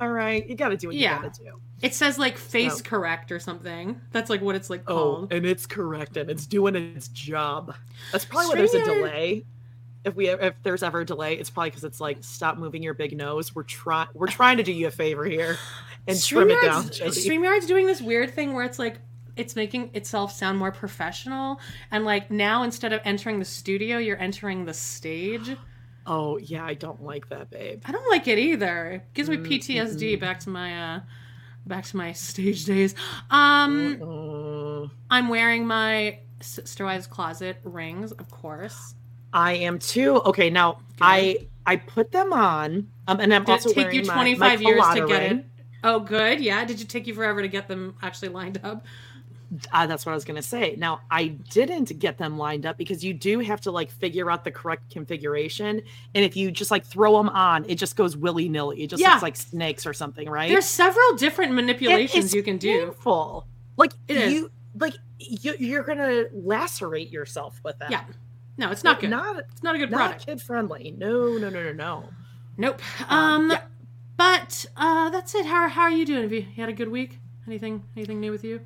All 0.01 0.09
right, 0.09 0.47
you 0.47 0.55
got 0.55 0.69
to 0.69 0.77
do 0.77 0.87
what 0.87 0.95
yeah. 0.95 1.17
you 1.17 1.23
got 1.23 1.33
to 1.33 1.43
do. 1.43 1.61
It 1.81 1.93
says 1.93 2.17
like 2.17 2.37
face 2.37 2.77
so. 2.77 2.83
correct 2.83 3.31
or 3.31 3.39
something. 3.39 3.99
That's 4.11 4.29
like 4.29 4.41
what 4.41 4.55
it's 4.55 4.69
like 4.69 4.83
oh, 4.87 4.93
called. 4.93 5.33
Oh, 5.33 5.35
and 5.35 5.45
it's 5.45 5.65
correct 5.65 6.15
and 6.15 6.29
it's 6.29 6.45
doing 6.45 6.75
its 6.75 7.09
job. 7.09 7.75
That's 8.13 8.23
probably 8.23 8.49
why 8.49 8.55
there's 8.55 8.73
a 8.73 8.85
delay 8.85 9.45
if 10.05 10.15
we 10.15 10.29
if 10.29 10.55
there's 10.63 10.83
ever 10.83 11.01
a 11.01 11.05
delay, 11.05 11.35
it's 11.35 11.49
probably 11.49 11.69
because 11.69 11.83
it's 11.83 11.99
like 11.99 12.23
stop 12.23 12.57
moving 12.57 12.81
your 12.81 12.93
big 12.93 13.17
nose. 13.17 13.53
We're 13.53 13.63
trying 13.63 14.07
we're 14.13 14.27
trying 14.27 14.57
to 14.57 14.63
do 14.63 14.71
you 14.71 14.87
a 14.87 14.91
favor 14.91 15.25
here 15.25 15.57
and 16.07 16.21
trim 16.21 16.49
it 16.49 16.61
down. 16.61 16.89
Jody. 16.89 17.11
Streamyard's 17.11 17.65
doing 17.65 17.85
this 17.85 18.01
weird 18.01 18.33
thing 18.33 18.53
where 18.53 18.63
it's 18.63 18.79
like 18.79 18.99
it's 19.35 19.55
making 19.55 19.91
itself 19.93 20.31
sound 20.31 20.57
more 20.57 20.71
professional 20.71 21.59
and 21.91 22.05
like 22.05 22.31
now 22.31 22.63
instead 22.63 22.93
of 22.93 23.01
entering 23.03 23.39
the 23.39 23.45
studio, 23.45 23.97
you're 23.97 24.19
entering 24.19 24.65
the 24.65 24.73
stage. 24.73 25.55
Oh 26.07 26.37
yeah, 26.37 26.65
I 26.65 26.73
don't 26.73 27.03
like 27.03 27.29
that, 27.29 27.51
babe. 27.51 27.83
I 27.85 27.91
don't 27.91 28.09
like 28.09 28.27
it 28.27 28.39
either. 28.39 28.93
It 28.93 29.13
gives 29.13 29.29
me 29.29 29.37
PTSD 29.37 30.13
mm-hmm. 30.13 30.19
back 30.19 30.39
to 30.39 30.49
my 30.49 30.95
uh 30.95 30.99
back 31.67 31.85
to 31.85 31.97
my 31.97 32.13
stage 32.13 32.65
days. 32.65 32.95
Um 33.29 34.01
uh-uh. 34.01 34.87
I'm 35.11 35.27
wearing 35.27 35.67
my 35.67 36.17
Sister 36.41 36.85
Wives 36.85 37.05
Closet 37.05 37.57
rings, 37.63 38.11
of 38.11 38.31
course. 38.31 38.95
I 39.33 39.53
am 39.53 39.79
too. 39.79 40.15
Okay, 40.25 40.49
now 40.49 40.73
Good. 40.73 41.01
I 41.01 41.37
I 41.65 41.75
put 41.75 42.11
them 42.11 42.33
on, 42.33 42.89
um, 43.07 43.19
and 43.19 43.33
I'm 43.33 43.43
Did 43.43 43.51
also 43.51 43.69
it 43.69 43.75
take 43.75 43.93
you 43.93 44.03
25 44.03 44.39
my, 44.39 44.55
my 44.55 44.61
years 44.61 44.83
to 44.95 45.07
get 45.07 45.21
ring. 45.21 45.39
it? 45.39 45.45
Oh, 45.83 45.99
good. 45.99 46.41
Yeah. 46.41 46.65
Did 46.65 46.81
it 46.81 46.89
take 46.89 47.07
you 47.07 47.13
forever 47.13 47.41
to 47.41 47.47
get 47.47 47.67
them 47.67 47.95
actually 48.01 48.29
lined 48.29 48.59
up? 48.63 48.85
Uh, 49.71 49.87
that's 49.87 50.05
what 50.05 50.11
I 50.11 50.15
was 50.15 50.25
going 50.25 50.35
to 50.35 50.47
say. 50.47 50.75
Now, 50.77 51.01
I 51.09 51.27
didn't 51.27 51.97
get 51.97 52.17
them 52.17 52.37
lined 52.37 52.65
up 52.67 52.77
because 52.77 53.03
you 53.03 53.13
do 53.15 53.39
have 53.39 53.61
to 53.61 53.71
like 53.71 53.89
figure 53.89 54.29
out 54.29 54.43
the 54.43 54.51
correct 54.51 54.91
configuration. 54.91 55.81
And 56.13 56.25
if 56.25 56.35
you 56.35 56.51
just 56.51 56.69
like 56.69 56.85
throw 56.85 57.17
them 57.17 57.29
on, 57.29 57.65
it 57.67 57.75
just 57.75 57.95
goes 57.95 58.15
willy 58.15 58.47
nilly. 58.47 58.83
It 58.83 58.91
just 58.91 59.01
yeah. 59.01 59.11
looks 59.11 59.23
like 59.23 59.35
snakes 59.35 59.87
or 59.87 59.93
something, 59.93 60.29
right? 60.29 60.49
There's 60.49 60.67
several 60.67 61.15
different 61.15 61.53
manipulations 61.53 62.33
you 62.33 62.43
can 62.43 62.57
do. 62.57 62.87
Painful. 62.87 63.47
Like 63.75 63.93
it 64.07 64.31
you, 64.31 64.45
is. 64.45 64.51
like 64.81 64.93
you, 65.17 65.55
you're 65.57 65.83
going 65.83 65.97
to 65.97 66.29
lacerate 66.33 67.09
yourself 67.09 67.59
with 67.63 67.79
that. 67.79 67.89
Yeah. 67.89 68.03
No, 68.59 68.71
it's 68.71 68.83
not 68.83 68.99
good. 68.99 69.09
Not 69.09 69.39
it's 69.39 69.63
not 69.63 69.75
a 69.75 69.77
good 69.77 69.89
product. 69.89 70.09
not 70.09 70.25
product. 70.25 70.25
Kid 70.25 70.41
friendly. 70.41 70.93
No, 70.97 71.37
no, 71.37 71.49
no, 71.49 71.63
no, 71.63 71.71
no. 71.71 72.09
Nope. 72.57 72.81
Um, 73.07 73.43
um 73.43 73.51
yeah. 73.51 73.61
but 74.17 74.65
uh 74.75 75.09
that's 75.09 75.33
it. 75.33 75.45
How 75.45 75.69
how 75.69 75.83
are 75.83 75.91
you 75.91 76.05
doing? 76.05 76.23
Have 76.23 76.33
you, 76.33 76.45
had 76.57 76.67
a 76.67 76.73
good 76.73 76.89
week? 76.89 77.19
Anything 77.47 77.85
anything 77.95 78.19
new 78.19 78.31
with 78.31 78.43
you? 78.43 78.59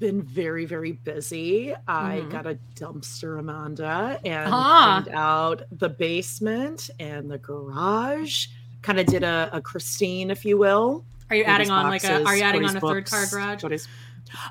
Been 0.00 0.22
very 0.22 0.64
very 0.64 0.90
busy. 0.90 1.68
Mm-hmm. 1.68 1.80
I 1.86 2.20
got 2.32 2.48
a 2.48 2.58
dumpster, 2.74 3.38
Amanda, 3.38 4.20
and 4.24 4.52
ah. 4.52 5.02
cleaned 5.04 5.16
out 5.16 5.62
the 5.70 5.88
basement 5.88 6.90
and 6.98 7.30
the 7.30 7.38
garage. 7.38 8.48
Kind 8.82 8.98
of 8.98 9.06
did 9.06 9.22
a, 9.22 9.50
a 9.52 9.60
Christine, 9.60 10.32
if 10.32 10.44
you 10.44 10.58
will. 10.58 11.04
Are 11.30 11.36
you 11.36 11.44
adding 11.44 11.70
on 11.70 11.90
boxes, 11.90 12.10
like 12.10 12.20
a? 12.22 12.24
Are 12.24 12.36
you 12.36 12.42
adding 12.42 12.64
on 12.64 12.76
a 12.76 12.80
third 12.80 13.08
car 13.08 13.26
garage? 13.26 13.62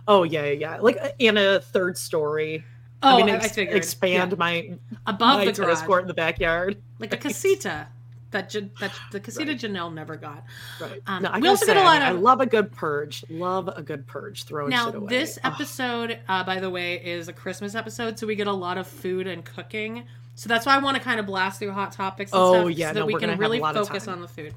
Oh 0.07 0.23
yeah, 0.23 0.45
yeah, 0.45 0.51
yeah. 0.51 0.77
Like 0.77 0.97
in 1.19 1.35
a 1.35 1.59
third 1.59 1.97
story. 1.97 2.63
Oh, 3.03 3.17
I 3.17 3.24
mean, 3.24 3.29
ex- 3.29 3.58
I 3.58 3.62
expand 3.62 4.31
yeah. 4.31 4.38
my 4.38 4.77
above 5.08 5.39
my 5.39 5.46
the 5.46 5.51
tennis 5.51 5.81
court 5.81 6.03
in 6.03 6.08
the 6.08 6.13
backyard, 6.13 6.81
like 7.00 7.13
a 7.13 7.17
casita 7.17 7.88
that 8.31 8.51
that 8.79 8.91
the 9.12 9.20
casita 9.20 9.51
right. 9.51 9.60
Janelle 9.60 9.93
never 9.93 10.15
got. 10.15 10.43
Right. 10.79 11.01
Um, 11.05 11.24
no, 11.24 11.31
we 11.39 11.48
also 11.48 11.65
say, 11.65 11.74
a 11.74 11.84
lot 11.84 12.01
I, 12.01 12.10
of. 12.10 12.17
I 12.17 12.20
love 12.20 12.41
a 12.41 12.46
good 12.46 12.72
purge. 12.72 13.24
Love 13.29 13.70
a 13.75 13.81
good 13.81 14.08
purge. 14.08 14.43
Throwing 14.43 14.70
now, 14.70 14.88
shit 14.88 14.96
away. 14.96 15.10
this 15.10 15.39
episode, 15.43 16.20
uh, 16.27 16.43
by 16.43 16.60
the 16.60 16.70
way, 16.70 16.96
is 16.96 17.27
a 17.27 17.34
Christmas 17.34 17.75
episode, 17.75 18.17
so 18.17 18.25
we 18.25 18.36
get 18.36 18.48
a 18.48 18.53
lot 18.53 18.77
of 18.77 18.88
food 18.88 19.27
and 19.27 19.46
cooking. 19.46 20.05
So 20.36 20.48
that's 20.48 20.65
why 20.65 20.75
I 20.75 20.79
want 20.79 20.98
to 20.98 21.03
kind 21.03 21.20
of 21.20 21.25
blast 21.25 21.60
through 21.60 21.72
hot 21.72 21.91
topics. 21.91 22.31
And 22.31 22.41
oh 22.41 22.53
stuff, 22.70 22.77
yeah, 22.77 22.88
so 22.89 22.93
that 22.93 23.00
no, 23.01 23.05
we 23.05 23.15
can 23.15 23.38
really 23.38 23.60
focus 23.60 24.08
on 24.08 24.22
the 24.22 24.27
food. 24.27 24.53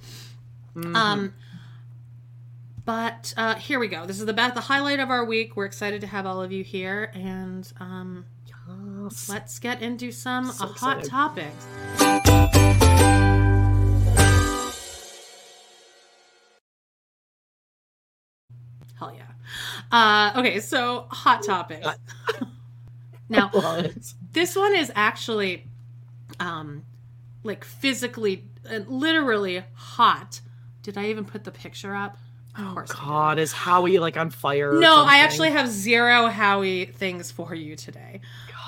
Mm-hmm. 0.75 0.97
Um. 0.97 1.35
But 2.85 3.33
uh, 3.39 3.55
here 3.55 3.79
we 3.79 3.89
go. 3.89 4.05
This 4.05 4.21
is 4.21 4.27
the 4.27 4.35
best, 4.35 4.55
the 4.55 4.61
highlight 4.61 5.01
of 5.01 5.09
our 5.09 5.25
week. 5.25 5.57
We're 5.57 5.65
excited 5.65 6.03
to 6.03 6.07
have 6.07 6.27
all 6.27 6.43
of 6.43 6.53
you 6.53 6.63
here, 6.63 7.11
and 7.15 7.71
um, 7.81 8.27
Yes. 9.05 9.29
Let's 9.29 9.59
get 9.59 9.83
into 9.83 10.11
some 10.11 10.51
so 10.51 10.67
hot 10.67 11.05
topics. 11.05 11.67
Hell 18.99 19.15
yeah. 19.15 19.25
Uh, 19.93 20.33
okay, 20.41 20.59
so 20.61 21.07
hot 21.11 21.43
topics. 21.43 21.87
now, 23.29 23.51
this 24.33 24.57
one 24.57 24.75
is 24.75 24.91
actually 24.95 25.67
um, 26.41 26.85
like 27.43 27.65
physically, 27.65 28.45
uh, 28.71 28.81
literally 28.87 29.63
hot. 29.75 30.41
Did 30.83 30.97
I 30.97 31.07
even 31.07 31.27
put 31.27 31.45
the 31.45 31.51
picture 31.51 31.95
up? 31.95 32.17
oh 32.57 32.85
God, 32.87 33.39
is 33.39 33.53
Howie 33.53 33.99
like 33.99 34.17
on 34.17 34.31
fire? 34.31 34.79
No, 34.79 35.05
I 35.05 35.19
actually 35.19 35.51
have 35.51 35.69
zero 35.69 36.29
Howie 36.29 36.87
things 36.87 37.31
for 37.31 37.55
you 37.55 37.77
today. 37.77 38.21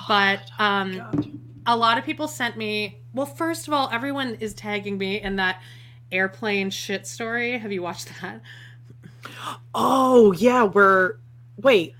But 0.07 0.49
um, 0.57 1.41
a 1.65 1.75
lot 1.75 1.97
of 1.97 2.05
people 2.05 2.27
sent 2.27 2.57
me. 2.57 2.99
Well, 3.13 3.25
first 3.25 3.67
of 3.67 3.73
all, 3.73 3.89
everyone 3.91 4.35
is 4.35 4.53
tagging 4.53 4.97
me 4.97 5.21
in 5.21 5.35
that 5.37 5.61
airplane 6.11 6.69
shit 6.69 7.05
story. 7.05 7.57
Have 7.57 7.71
you 7.71 7.81
watched 7.81 8.11
that? 8.21 8.41
Oh 9.75 10.31
yeah, 10.33 10.63
where 10.63 11.19
wait, 11.57 11.95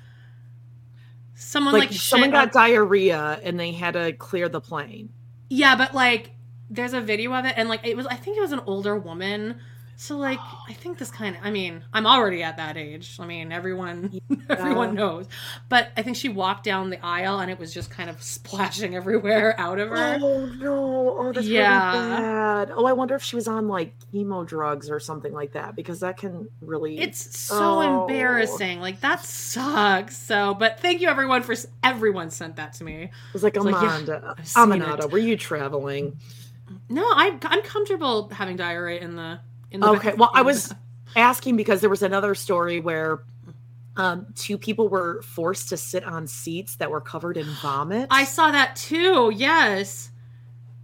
someone 1.36 1.74
like, 1.74 1.90
like 1.90 2.00
someone 2.00 2.32
got 2.32 2.52
diarrhea 2.52 3.40
and 3.44 3.60
they 3.60 3.72
had 3.72 3.94
to 3.94 4.14
clear 4.14 4.50
the 4.50 4.62
plane. 4.62 5.10
Yeah, 5.50 5.76
but 5.76 5.94
like 5.94 6.32
there's 6.70 6.94
a 6.94 7.02
video 7.02 7.34
of 7.34 7.46
it 7.46 7.54
and 7.58 7.70
like 7.70 7.86
it 7.86 7.96
was 7.96 8.06
I 8.08 8.16
think 8.16 8.38
it 8.38 8.42
was 8.42 8.52
an 8.52 8.62
older 8.66 8.98
woman 8.98 9.60
so 10.00 10.16
like 10.16 10.40
I 10.70 10.74
think 10.74 11.00
this 11.00 11.10
kind 11.10 11.36
of 11.36 11.42
I 11.44 11.50
mean, 11.50 11.84
I'm 11.92 12.06
already 12.06 12.44
at 12.44 12.58
that 12.58 12.78
age. 12.78 13.18
I 13.20 13.26
mean, 13.26 13.52
everyone 13.52 14.12
yeah. 14.30 14.38
everyone 14.48 14.94
knows. 14.94 15.26
But 15.70 15.90
I 15.98 16.04
think 16.04 16.18
she 16.18 16.30
walked 16.30 16.64
down 16.64 16.92
the 16.92 17.04
aisle 17.04 17.40
and 17.40 17.50
it 17.50 17.58
was 17.58 17.74
just 17.74 17.90
kind 17.90 18.08
of 18.08 18.22
splashing 18.22 18.96
everywhere 19.02 19.60
out 19.60 19.80
of 19.80 19.90
her. 19.90 20.20
Oh 20.22 20.46
no. 20.46 21.18
Oh, 21.18 21.34
that's 21.34 21.48
yeah. 21.48 21.94
really 21.94 22.22
bad. 22.22 22.72
Oh, 22.76 22.86
I 22.86 22.94
wonder 22.94 23.16
if 23.16 23.24
she 23.24 23.36
was 23.36 23.48
on 23.48 23.68
like 23.68 23.96
chemo 24.14 24.46
drugs 24.46 24.92
or 24.92 25.00
something 25.00 25.34
like 25.34 25.54
that 25.54 25.76
because 25.76 26.02
that 26.02 26.18
can 26.18 26.48
really 26.62 27.00
It's 27.00 27.40
so 27.40 27.82
oh. 27.82 28.04
embarrassing. 28.04 28.80
Like 28.80 29.02
that 29.02 29.26
sucks. 29.26 30.16
So, 30.16 30.54
but 30.54 30.80
thank 30.80 31.02
you 31.02 31.10
everyone 31.10 31.42
for 31.42 31.56
everyone 31.84 32.30
sent 32.30 32.58
that 32.58 32.74
to 32.74 32.84
me. 32.84 33.06
It 33.06 33.10
was 33.34 33.42
like, 33.42 33.58
Amanda, 33.58 34.36
like, 34.38 34.38
yeah, 34.38 34.44
Aminata, 34.44 35.10
were 35.10 35.18
you 35.18 35.36
traveling? 35.36 36.20
No, 36.90 37.04
I 37.04 37.38
I'm 37.44 37.62
comfortable 37.64 38.30
having 38.30 38.58
diarrhea 38.58 39.00
in 39.00 39.16
the 39.16 39.40
okay. 39.74 40.14
Well, 40.14 40.32
I 40.34 40.42
was 40.42 40.74
asking 41.16 41.56
because 41.56 41.82
there 41.82 41.90
was 41.90 42.04
another 42.04 42.36
story 42.36 42.80
where 42.80 43.24
um, 43.96 44.28
two 44.36 44.58
people 44.58 44.90
were 44.90 45.22
forced 45.24 45.70
to 45.70 45.78
sit 45.78 46.04
on 46.04 46.28
seats 46.28 46.76
that 46.76 46.92
were 46.92 47.02
covered 47.02 47.38
in 47.38 47.48
vomit. 47.62 48.08
I 48.12 48.24
saw 48.24 48.52
that 48.52 48.76
too. 48.76 49.32
Yes. 49.36 50.12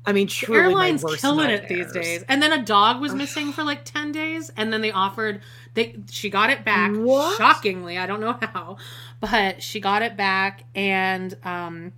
I 0.06 0.12
mean, 0.12 0.28
truly, 0.28 0.60
airlines 0.60 1.04
killing 1.18 1.48
nightmares. 1.48 1.62
it 1.62 1.70
these 1.70 1.92
days. 1.94 2.26
And 2.28 2.42
then 2.42 2.52
a 2.52 2.64
dog 2.64 3.00
was 3.00 3.14
missing 3.14 3.54
for 3.54 3.64
like 3.64 3.86
ten 3.86 4.12
days, 4.12 4.52
and 4.58 4.74
then 4.74 4.82
they 4.82 4.92
offered 4.92 5.42
they 5.76 5.96
she 6.12 6.30
got 6.30 6.50
it 6.50 6.66
back. 6.66 6.94
What? 6.94 7.38
Shockingly, 7.38 7.98
I 7.98 8.06
don't 8.06 8.20
know 8.20 8.38
how, 8.42 8.78
but 9.22 9.64
she 9.64 9.80
got 9.80 10.02
it 10.02 10.18
back, 10.18 10.66
and 10.76 11.38
um, 11.44 11.94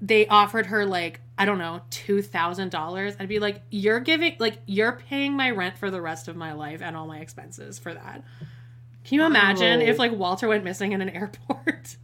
they 0.00 0.26
offered 0.26 0.66
her 0.66 0.86
like 0.86 1.20
I 1.38 1.44
don't 1.44 1.58
know 1.58 1.80
two 1.90 2.22
thousand 2.22 2.70
dollars. 2.70 3.14
I'd 3.18 3.28
be 3.28 3.38
like, 3.38 3.62
you're 3.70 4.00
giving 4.00 4.36
like 4.38 4.58
you're 4.66 4.92
paying 4.92 5.34
my 5.34 5.50
rent 5.50 5.78
for 5.78 5.90
the 5.90 6.00
rest 6.00 6.28
of 6.28 6.36
my 6.36 6.52
life 6.52 6.82
and 6.82 6.96
all 6.96 7.06
my 7.06 7.18
expenses 7.18 7.78
for 7.78 7.94
that. 7.94 8.22
Can 9.04 9.18
you 9.18 9.24
imagine 9.24 9.80
oh. 9.80 9.84
if 9.84 9.98
like 9.98 10.12
Walter 10.12 10.48
went 10.48 10.64
missing 10.64 10.92
in 10.92 11.00
an 11.00 11.08
airport? 11.10 11.96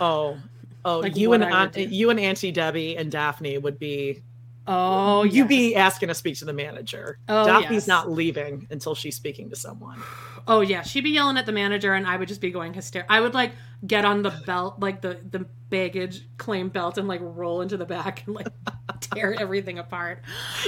Oh, 0.00 0.38
oh, 0.84 0.98
like, 1.00 1.16
you 1.16 1.32
and 1.32 1.44
Aunt, 1.44 1.76
you 1.76 2.10
and 2.10 2.20
Auntie 2.20 2.52
Debbie 2.52 2.96
and 2.96 3.10
Daphne 3.10 3.58
would 3.58 3.78
be. 3.78 4.22
Oh, 4.66 5.24
you'd 5.24 5.34
yes. 5.34 5.48
be 5.48 5.76
asking 5.76 6.08
to 6.08 6.14
speak 6.14 6.38
to 6.38 6.46
the 6.46 6.54
manager. 6.54 7.18
Oh, 7.28 7.44
Daphne's 7.46 7.72
yes. 7.72 7.86
not 7.86 8.10
leaving 8.10 8.66
until 8.70 8.94
she's 8.94 9.14
speaking 9.14 9.50
to 9.50 9.56
someone. 9.56 10.02
Oh 10.46 10.60
yeah, 10.60 10.82
she'd 10.82 11.04
be 11.04 11.10
yelling 11.10 11.36
at 11.36 11.46
the 11.46 11.52
manager, 11.52 11.94
and 11.94 12.06
I 12.06 12.16
would 12.16 12.28
just 12.28 12.40
be 12.40 12.50
going 12.50 12.74
hysterical. 12.74 13.14
I 13.14 13.20
would 13.20 13.34
like 13.34 13.52
get 13.86 14.04
on 14.04 14.22
the 14.22 14.30
belt, 14.46 14.80
like 14.80 15.00
the 15.00 15.18
the 15.30 15.46
baggage 15.70 16.26
claim 16.38 16.68
belt, 16.68 16.98
and 16.98 17.08
like 17.08 17.20
roll 17.22 17.62
into 17.62 17.76
the 17.76 17.86
back 17.86 18.24
and 18.26 18.34
like 18.34 18.48
tear 19.00 19.34
everything 19.40 19.78
apart. 19.78 20.22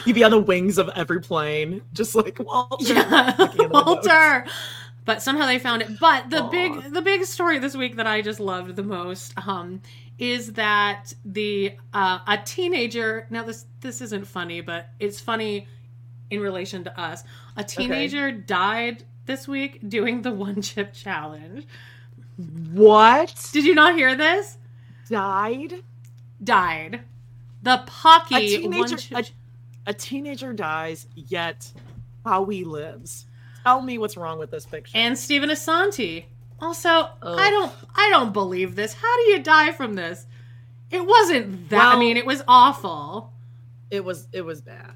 You'd 0.04 0.14
be 0.14 0.24
on 0.24 0.30
the 0.30 0.40
wings 0.40 0.78
of 0.78 0.90
every 0.96 1.20
plane, 1.20 1.82
just 1.92 2.14
like 2.14 2.38
Walter. 2.38 2.94
Yeah. 2.94 3.52
Walter. 3.70 4.46
But 5.04 5.22
somehow 5.22 5.46
they 5.46 5.60
found 5.60 5.82
it. 5.82 6.00
But 6.00 6.30
the 6.30 6.38
Aww. 6.38 6.50
big 6.50 6.92
the 6.92 7.02
big 7.02 7.24
story 7.24 7.58
this 7.58 7.76
week 7.76 7.96
that 7.96 8.06
I 8.06 8.22
just 8.22 8.40
loved 8.40 8.76
the 8.76 8.82
most 8.82 9.34
um, 9.46 9.80
is 10.18 10.54
that 10.54 11.12
the 11.24 11.74
uh, 11.92 12.20
a 12.26 12.38
teenager 12.38 13.26
now 13.30 13.42
this 13.42 13.66
this 13.80 14.00
isn't 14.00 14.26
funny 14.26 14.60
but 14.60 14.88
it's 14.98 15.20
funny 15.20 15.68
in 16.30 16.40
relation 16.40 16.82
to 16.84 17.00
us 17.00 17.24
a 17.56 17.64
teenager 17.64 18.28
okay. 18.28 18.38
died 18.38 19.04
this 19.26 19.46
week 19.46 19.80
doing 19.88 20.22
the 20.22 20.30
one 20.30 20.62
chip 20.62 20.92
challenge 20.92 21.66
what 22.72 23.48
did 23.52 23.64
you 23.64 23.74
not 23.74 23.94
hear 23.94 24.14
this 24.14 24.58
died 25.08 25.82
died 26.42 27.00
the 27.62 27.82
pocky 27.86 28.34
a 28.34 28.58
teenager, 28.58 28.96
a, 29.14 29.24
a 29.86 29.94
teenager 29.94 30.52
dies 30.52 31.06
yet 31.14 31.72
Howie 32.24 32.64
lives 32.64 33.26
tell 33.62 33.82
me 33.82 33.98
what's 33.98 34.16
wrong 34.16 34.38
with 34.38 34.50
this 34.50 34.66
picture 34.66 34.96
and 34.96 35.18
Stephen 35.18 35.50
Asante 35.50 36.24
also, 36.60 36.88
Ugh. 36.88 37.38
I 37.38 37.50
don't 37.50 37.72
I 37.94 38.10
don't 38.10 38.32
believe 38.32 38.76
this. 38.76 38.94
How 38.94 39.16
do 39.16 39.22
you 39.30 39.42
die 39.42 39.72
from 39.72 39.94
this? 39.94 40.26
It 40.90 41.04
wasn't 41.04 41.68
that 41.70 41.78
well, 41.78 41.96
I 41.96 41.98
mean, 41.98 42.16
it 42.16 42.26
was 42.26 42.42
awful. 42.48 43.32
It 43.90 44.04
was 44.04 44.26
it 44.32 44.42
was 44.42 44.60
bad. 44.62 44.94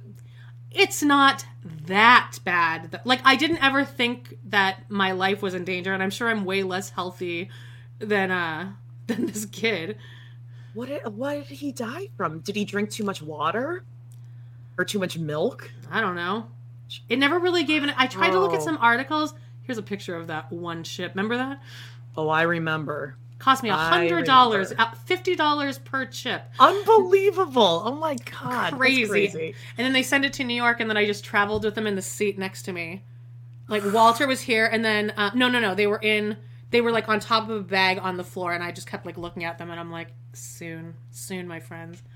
It's 0.71 1.03
not 1.03 1.45
that 1.87 2.39
bad. 2.45 3.01
Like 3.05 3.21
I 3.25 3.37
didn't 3.37 3.63
ever 3.63 3.85
think 3.85 4.39
that 4.47 4.89
my 4.89 5.13
life 5.13 5.43
was 5.43 5.55
in 5.55 5.65
danger 5.65 5.93
and 5.93 6.03
I'm 6.03 6.11
sure 6.11 6.29
I'm 6.29 6.45
way 6.45 6.63
less 6.63 6.91
healthy 6.91 7.51
than 7.99 8.31
uh 8.31 8.73
than 9.07 9.27
this 9.27 9.47
kid. 9.47 9.97
What 10.75 10.89
did 10.89 11.03
what 11.17 11.49
did 11.49 11.59
he 11.59 11.73
die 11.73 12.09
from? 12.17 12.41
Did 12.41 12.57
he 12.57 12.65
drink 12.65 12.91
too 12.91 13.05
much 13.05 13.21
water? 13.21 13.85
Or 14.79 14.85
too 14.85 14.99
much 14.99 15.19
milk? 15.19 15.71
I 15.91 16.01
don't 16.01 16.15
know. 16.15 16.47
It 17.09 17.19
never 17.19 17.39
really 17.39 17.65
gave 17.65 17.83
an 17.83 17.93
I 17.97 18.07
tried 18.07 18.31
oh. 18.31 18.35
to 18.35 18.41
look 18.41 18.53
at 18.53 18.61
oh. 18.61 18.65
some 18.65 18.79
articles 18.81 19.35
Here's 19.71 19.79
a 19.79 19.83
picture 19.83 20.17
of 20.17 20.27
that 20.27 20.51
one 20.51 20.83
ship. 20.83 21.13
Remember 21.15 21.37
that? 21.37 21.61
Oh, 22.17 22.29
I 22.29 22.43
remember. 22.43 23.17
Cost 23.41 23.63
me 23.63 23.71
a 23.71 23.75
hundred 23.75 24.27
dollars, 24.27 24.71
fifty 25.07 25.35
dollars 25.35 25.79
per 25.79 26.05
chip. 26.05 26.43
Unbelievable! 26.61 27.83
Oh 27.87 27.95
my 27.97 28.15
god, 28.17 28.75
crazy. 28.75 29.09
crazy. 29.09 29.55
And 29.79 29.85
then 29.87 29.95
they 29.95 30.03
send 30.03 30.27
it 30.27 30.35
to 30.35 30.45
New 30.45 30.55
York, 30.55 30.79
and 30.79 30.91
then 30.91 30.99
I 30.99 31.07
just 31.07 31.25
traveled 31.25 31.65
with 31.65 31.75
them 31.75 31.87
in 31.87 31.97
the 31.97 32.03
seat 32.03 32.39
next 32.39 32.63
to 32.65 32.73
me. 32.73 33.03
Like 33.67 33.83
Walter 33.95 34.27
was 34.27 34.43
here, 34.43 34.67
and 34.67 34.85
then 34.85 35.15
uh, 35.17 35.31
no, 35.35 35.49
no, 35.49 35.59
no, 35.59 35.75
they 35.75 35.87
were 35.87 36.01
in. 36.03 36.37
They 36.71 36.83
were 36.83 36.93
like 36.93 37.09
on 37.09 37.19
top 37.19 37.49
of 37.49 37.57
a 37.57 37.63
bag 37.63 37.99
on 38.03 38.19
the 38.19 38.25
floor, 38.25 38.53
and 38.53 38.63
I 38.63 38.73
just 38.73 38.87
kept 38.87 39.07
like 39.07 39.17
looking 39.17 39.45
at 39.45 39.57
them, 39.57 39.71
and 39.71 39.81
I'm 39.81 39.91
like, 39.91 40.09
soon, 40.35 40.95
soon, 41.11 41.49
my 41.49 41.61
friends. 41.61 42.03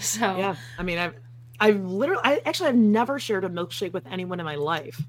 So 0.00 0.38
yeah, 0.38 0.56
I 0.78 0.84
mean, 0.84 0.96
I've, 0.96 1.14
I've 1.60 1.84
literally, 1.84 2.22
I 2.24 2.40
actually, 2.46 2.70
I've 2.70 2.76
never 2.76 3.18
shared 3.18 3.44
a 3.44 3.50
milkshake 3.50 3.92
with 3.92 4.06
anyone 4.06 4.40
in 4.40 4.46
my 4.46 4.54
life. 4.54 5.02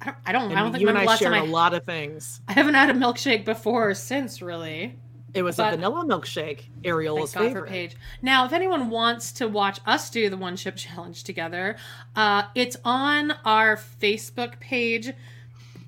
I 0.00 0.06
don't. 0.06 0.16
I 0.26 0.32
don't, 0.32 0.52
I 0.52 0.60
don't 0.60 0.72
think 0.72 0.82
you 0.82 0.88
and 0.88 0.98
I 0.98 1.16
shared 1.16 1.34
a 1.34 1.44
lot 1.44 1.74
of 1.74 1.84
things. 1.84 2.40
I 2.46 2.52
haven't 2.52 2.74
had 2.74 2.90
a 2.90 2.94
milkshake 2.94 3.44
before 3.44 3.90
or 3.90 3.94
since, 3.94 4.40
really. 4.40 4.96
It 5.34 5.42
was 5.42 5.56
but, 5.56 5.74
a 5.74 5.76
vanilla 5.76 6.04
milkshake. 6.04 6.64
Ariel's 6.84 7.34
favorite. 7.34 7.68
Page. 7.68 7.96
Now, 8.22 8.46
if 8.46 8.52
anyone 8.52 8.90
wants 8.90 9.32
to 9.32 9.48
watch 9.48 9.80
us 9.86 10.08
do 10.10 10.30
the 10.30 10.36
one 10.36 10.56
chip 10.56 10.76
challenge 10.76 11.24
together, 11.24 11.76
uh, 12.16 12.44
it's 12.54 12.76
on 12.84 13.32
our 13.44 13.76
Facebook 13.76 14.58
page. 14.60 15.12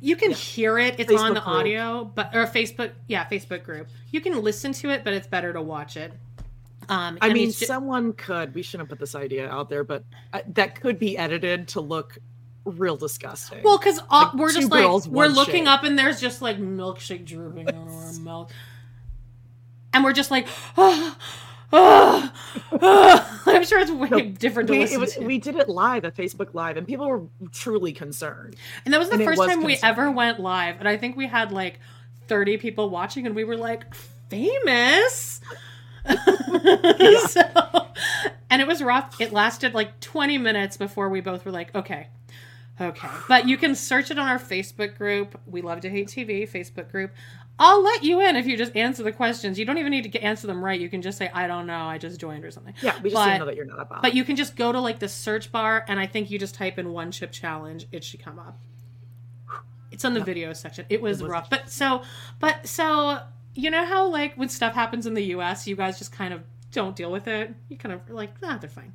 You 0.01 0.17
can 0.17 0.31
yeah. 0.31 0.37
hear 0.37 0.79
it. 0.79 0.99
It's 0.99 1.11
Facebook 1.11 1.19
on 1.21 1.35
the 1.35 1.41
group. 1.41 1.55
audio, 1.55 2.05
but 2.05 2.35
or 2.35 2.47
Facebook, 2.47 2.93
yeah, 3.07 3.27
Facebook 3.27 3.65
group. 3.65 3.89
You 4.11 4.21
can 4.21 4.43
listen 4.43 4.73
to 4.73 4.91
it, 4.91 5.05
but 5.05 5.13
it's 5.13 5.27
better 5.27 5.53
to 5.53 5.63
watch 5.63 5.97
it. 5.97 6.13
Um, 6.89 7.19
I 7.21 7.33
mean, 7.33 7.49
just, 7.49 7.67
someone 7.67 8.13
could. 8.15 8.55
We 8.55 8.63
shouldn't 8.63 8.89
put 8.89 8.99
this 8.99 9.15
idea 9.15 9.49
out 9.49 9.69
there, 9.69 9.85
but 9.85 10.05
uh, 10.33 10.41
that 10.49 10.81
could 10.81 10.99
be 10.99 11.17
edited 11.17 11.69
to 11.69 11.81
look 11.81 12.19
real 12.65 12.97
disgusting. 12.97 13.63
Well, 13.63 13.79
because 13.79 13.99
uh, 13.99 14.05
like 14.11 14.35
we're 14.35 14.53
just 14.53 14.71
like 14.71 14.83
girls, 14.83 15.09
we're 15.09 15.27
looking 15.27 15.65
shake. 15.65 15.69
up 15.69 15.85
and 15.85 15.99
there's 15.99 16.21
just 16.21 16.43
like 16.43 16.59
milkshake 16.59 17.25
dripping 17.25 17.69
on 17.69 17.89
our 17.89 18.13
mouth, 18.21 18.53
and 19.93 20.05
we're 20.05 20.13
just 20.13 20.31
like, 20.31 20.47
oh, 20.77 21.17
oh, 21.73 22.33
oh. 22.73 23.43
I'm 23.47 23.65
sure 23.65 23.81
it's 23.81 23.91
way 23.91 24.09
no, 24.09 24.21
different 24.21 24.69
to 24.69 24.73
we, 24.73 24.81
listen 24.81 25.01
was, 25.01 25.15
to. 25.15 25.25
We 25.25 25.39
did 25.39 25.57
it 25.57 25.69
live 25.69 26.05
at 26.05 26.17
Facebook 26.17 26.55
Live, 26.55 26.77
and 26.77 26.87
people 26.87 27.09
were 27.09 27.23
truly 27.53 27.93
concerned. 27.93 28.57
And 28.85 28.95
that 28.95 28.99
was 28.99 29.09
the 29.09 29.15
and 29.15 29.25
first 29.25 29.39
was 29.39 29.49
time 29.49 29.61
concerning. 29.61 29.79
we 29.83 29.89
ever 29.89 30.11
went 30.11 30.41
live, 30.41 30.77
and 30.79 30.89
I 30.89 30.97
think 30.97 31.17
we 31.17 31.27
had 31.27 31.53
like 31.53 31.81
30 32.29 32.59
people 32.59 32.91
watching, 32.91 33.27
and 33.27 33.35
we 33.35 33.45
were 33.45 33.57
like 33.57 33.93
famous. 34.29 35.41
so, 37.29 37.43
and 38.49 38.63
it 38.63 38.67
was 38.67 38.83
rough. 38.83 39.21
It 39.21 39.33
lasted 39.33 39.75
like 39.75 40.01
20 40.01 40.39
minutes 40.39 40.77
before 40.77 41.09
we 41.09 41.21
both 41.21 41.45
were 41.45 41.53
like, 41.53 41.75
okay, 41.75 42.09
Okay. 42.81 43.09
But 43.29 43.47
you 43.47 43.57
can 43.57 43.75
search 43.75 44.11
it 44.11 44.19
on 44.19 44.27
our 44.27 44.39
Facebook 44.39 44.97
group. 44.97 45.39
We 45.47 45.61
love 45.61 45.81
to 45.81 45.91
hate 45.91 46.09
TV 46.09 46.51
Facebook 46.51 46.91
group. 46.91 47.13
I'll 47.59 47.83
let 47.83 48.03
you 48.03 48.21
in 48.21 48.37
if 48.37 48.47
you 48.47 48.57
just 48.57 48.75
answer 48.75 49.03
the 49.03 49.13
questions. 49.13 49.59
You 49.59 49.67
don't 49.67 49.77
even 49.77 49.91
need 49.91 50.11
to 50.11 50.21
answer 50.21 50.47
them 50.47 50.65
right. 50.65 50.81
You 50.81 50.89
can 50.89 51.03
just 51.03 51.19
say, 51.19 51.31
I 51.35 51.47
don't 51.47 51.67
know. 51.67 51.83
I 51.83 51.99
just 51.99 52.19
joined 52.19 52.43
or 52.43 52.51
something. 52.51 52.73
Yeah, 52.81 52.95
we 53.03 53.11
just 53.11 53.23
but, 53.23 53.37
know 53.37 53.45
that 53.45 53.55
you're 53.55 53.67
not 53.67 53.81
about. 53.81 54.01
But 54.01 54.15
you 54.15 54.25
can 54.25 54.35
just 54.35 54.57
go 54.57 54.73
to 54.73 54.81
like 54.81 54.99
the 54.99 55.09
search 55.09 55.53
bar 55.53 55.85
and 55.87 56.01
I 56.01 56.07
think 56.07 56.31
you 56.31 56.39
just 56.39 56.55
type 56.55 56.79
in 56.79 56.91
one 56.91 57.11
chip 57.11 57.33
challenge. 57.33 57.87
It 57.93 58.03
should 58.03 58.25
come 58.25 58.39
up. 58.39 58.59
It's 59.91 60.07
on 60.07 60.15
the 60.15 60.25
video 60.25 60.55
section. 60.55 60.87
It 60.89 61.03
was, 61.03 61.21
it 61.21 61.25
was 61.25 61.31
rough. 61.31 61.51
But 61.51 61.69
so, 61.69 62.03
but 62.39 62.67
so, 62.67 63.21
you 63.55 63.71
know 63.71 63.85
how 63.85 64.07
like 64.07 64.37
when 64.37 64.49
stuff 64.49 64.73
happens 64.73 65.07
in 65.07 65.13
the 65.13 65.25
US, 65.35 65.67
you 65.67 65.77
guys 65.77 65.99
just 65.99 66.13
kind 66.13 66.33
of 66.33 66.43
don't 66.73 66.97
deal 66.97 67.13
with 67.13 67.29
it? 67.29 67.55
You 67.69 67.77
kind 67.77 67.93
of 67.93 68.09
like, 68.09 68.31
ah, 68.43 68.57
they're 68.59 68.71
fine 68.71 68.95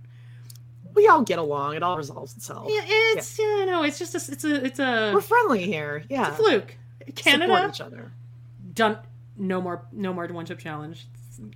we 0.96 1.08
all 1.08 1.22
get 1.22 1.40
along. 1.40 1.76
It 1.76 1.84
all 1.84 1.98
resolves 1.98 2.36
itself. 2.36 2.68
Yeah, 2.70 2.82
it's 2.86 3.38
yeah. 3.38 3.60
yeah 3.60 3.66
no, 3.66 3.84
it's 3.84 4.00
just 4.00 4.16
a, 4.16 4.32
it's 4.32 4.44
a 4.44 4.66
it's 4.66 4.80
a 4.80 5.12
we're 5.14 5.22
friendly 5.22 5.64
here. 5.64 6.04
Yeah, 6.10 6.30
it's 6.30 6.40
a 6.40 6.44
fluke. 6.44 6.78
Canada 7.16 7.54
Support 7.54 7.76
each 7.76 7.82
other. 7.82 8.12
Done. 8.74 8.98
No 9.38 9.62
more. 9.62 9.86
No 9.92 10.14
more 10.14 10.26
one 10.28 10.46
chip 10.46 10.60
challenge. 10.60 11.08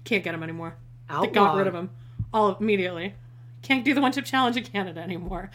Can't 0.03 0.23
get 0.23 0.33
them 0.33 0.43
anymore. 0.43 0.75
Outlaw. 1.09 1.25
They 1.25 1.31
got 1.31 1.57
rid 1.57 1.67
of 1.67 1.73
them 1.73 1.89
all 2.33 2.55
immediately. 2.59 3.15
Can't 3.61 3.83
do 3.83 3.93
the 3.93 4.01
one 4.01 4.11
chip 4.11 4.25
challenge 4.25 4.57
in 4.57 4.63
Canada 4.63 5.01
anymore. 5.01 5.49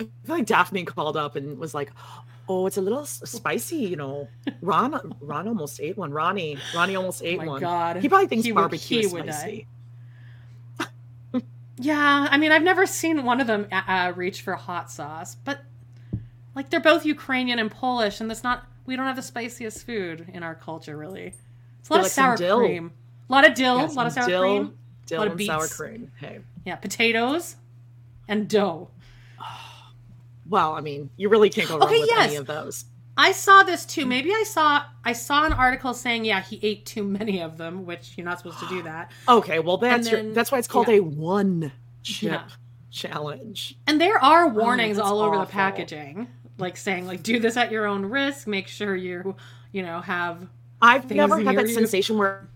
I 0.00 0.04
feel 0.24 0.36
like 0.36 0.46
Daphne 0.46 0.84
called 0.84 1.16
up 1.16 1.36
and 1.36 1.58
was 1.58 1.74
like, 1.74 1.92
"Oh, 2.48 2.66
it's 2.66 2.76
a 2.76 2.80
little 2.80 3.04
spicy, 3.04 3.76
you 3.76 3.96
know." 3.96 4.28
Ron, 4.60 5.14
Ron 5.20 5.48
almost 5.48 5.80
ate 5.80 5.96
one. 5.96 6.12
Ronnie, 6.12 6.58
Ronnie 6.74 6.96
almost 6.96 7.22
ate 7.22 7.40
oh 7.40 7.46
one. 7.46 7.60
God, 7.60 7.96
he 7.98 8.08
probably 8.08 8.26
thinks 8.26 8.44
he 8.44 8.52
barbecue 8.52 9.08
would, 9.10 9.24
he 9.24 9.28
is 9.28 9.36
spicy. 9.36 9.66
Yeah, 11.76 12.28
I 12.30 12.38
mean, 12.38 12.52
I've 12.52 12.62
never 12.62 12.86
seen 12.86 13.24
one 13.24 13.40
of 13.40 13.46
them 13.46 13.66
uh, 13.72 13.82
uh, 13.86 14.12
reach 14.14 14.42
for 14.42 14.54
hot 14.54 14.90
sauce, 14.90 15.34
but 15.34 15.60
like 16.54 16.70
they're 16.70 16.80
both 16.80 17.04
Ukrainian 17.04 17.58
and 17.58 17.70
Polish, 17.70 18.20
and 18.20 18.30
that's 18.30 18.44
not 18.44 18.64
we 18.86 18.96
don't 18.96 19.06
have 19.06 19.16
the 19.16 19.22
spiciest 19.22 19.84
food 19.84 20.30
in 20.32 20.42
our 20.42 20.54
culture, 20.54 20.96
really. 20.96 21.34
It's 21.80 21.88
a 21.88 21.92
lot 21.92 21.98
of 21.98 22.04
like 22.04 22.12
sour 22.12 22.36
cream, 22.36 22.92
a 23.28 23.32
lot 23.32 23.46
of 23.46 23.54
dill, 23.54 23.78
yeah, 23.78 23.86
a 23.86 23.92
lot 23.92 24.06
of 24.06 24.12
sour 24.12 24.26
dill, 24.26 24.40
cream, 24.40 24.78
dill 25.06 25.18
a 25.18 25.20
lot 25.20 25.28
of 25.28 25.36
beets. 25.36 25.48
sour 25.48 25.66
cream. 25.66 26.12
Hey, 26.16 26.40
yeah, 26.64 26.76
potatoes 26.76 27.56
and 28.28 28.48
dough. 28.48 28.90
Well, 30.46 30.74
I 30.74 30.82
mean, 30.82 31.08
you 31.16 31.30
really 31.30 31.48
can't 31.48 31.66
go 31.66 31.78
wrong 31.78 31.88
okay, 31.88 32.00
with 32.00 32.10
yes. 32.10 32.26
any 32.26 32.36
of 32.36 32.46
those. 32.46 32.84
I 33.16 33.32
saw 33.32 33.62
this 33.62 33.84
too. 33.84 34.06
Maybe 34.06 34.32
I 34.32 34.42
saw 34.44 34.84
I 35.04 35.12
saw 35.12 35.44
an 35.44 35.52
article 35.52 35.94
saying, 35.94 36.24
yeah, 36.24 36.40
he 36.40 36.58
ate 36.62 36.84
too 36.84 37.04
many 37.04 37.40
of 37.40 37.56
them, 37.56 37.86
which 37.86 38.14
you're 38.16 38.24
not 38.24 38.38
supposed 38.38 38.58
to 38.60 38.68
do 38.68 38.82
that. 38.82 39.12
okay, 39.28 39.58
well 39.58 39.76
that's 39.76 40.10
then, 40.10 40.26
your, 40.26 40.34
that's 40.34 40.50
why 40.50 40.58
it's 40.58 40.68
called 40.68 40.88
yeah. 40.88 40.96
a 40.96 41.02
one 41.02 41.72
chip 42.02 42.32
yeah. 42.32 42.48
challenge. 42.90 43.78
And 43.86 44.00
there 44.00 44.18
are 44.18 44.46
oh, 44.46 44.48
warnings 44.48 44.98
oh, 44.98 45.04
all 45.04 45.20
over 45.20 45.36
awful. 45.36 45.46
the 45.46 45.52
packaging, 45.52 46.28
like 46.58 46.76
saying 46.76 47.06
like 47.06 47.22
do 47.22 47.38
this 47.38 47.56
at 47.56 47.70
your 47.70 47.86
own 47.86 48.06
risk. 48.06 48.46
Make 48.46 48.68
sure 48.68 48.96
you 48.96 49.36
you 49.72 49.82
know 49.82 50.00
have. 50.00 50.48
I've 50.82 51.10
never 51.10 51.38
had 51.40 51.56
that 51.56 51.68
you. 51.68 51.74
sensation 51.74 52.18
where 52.18 52.48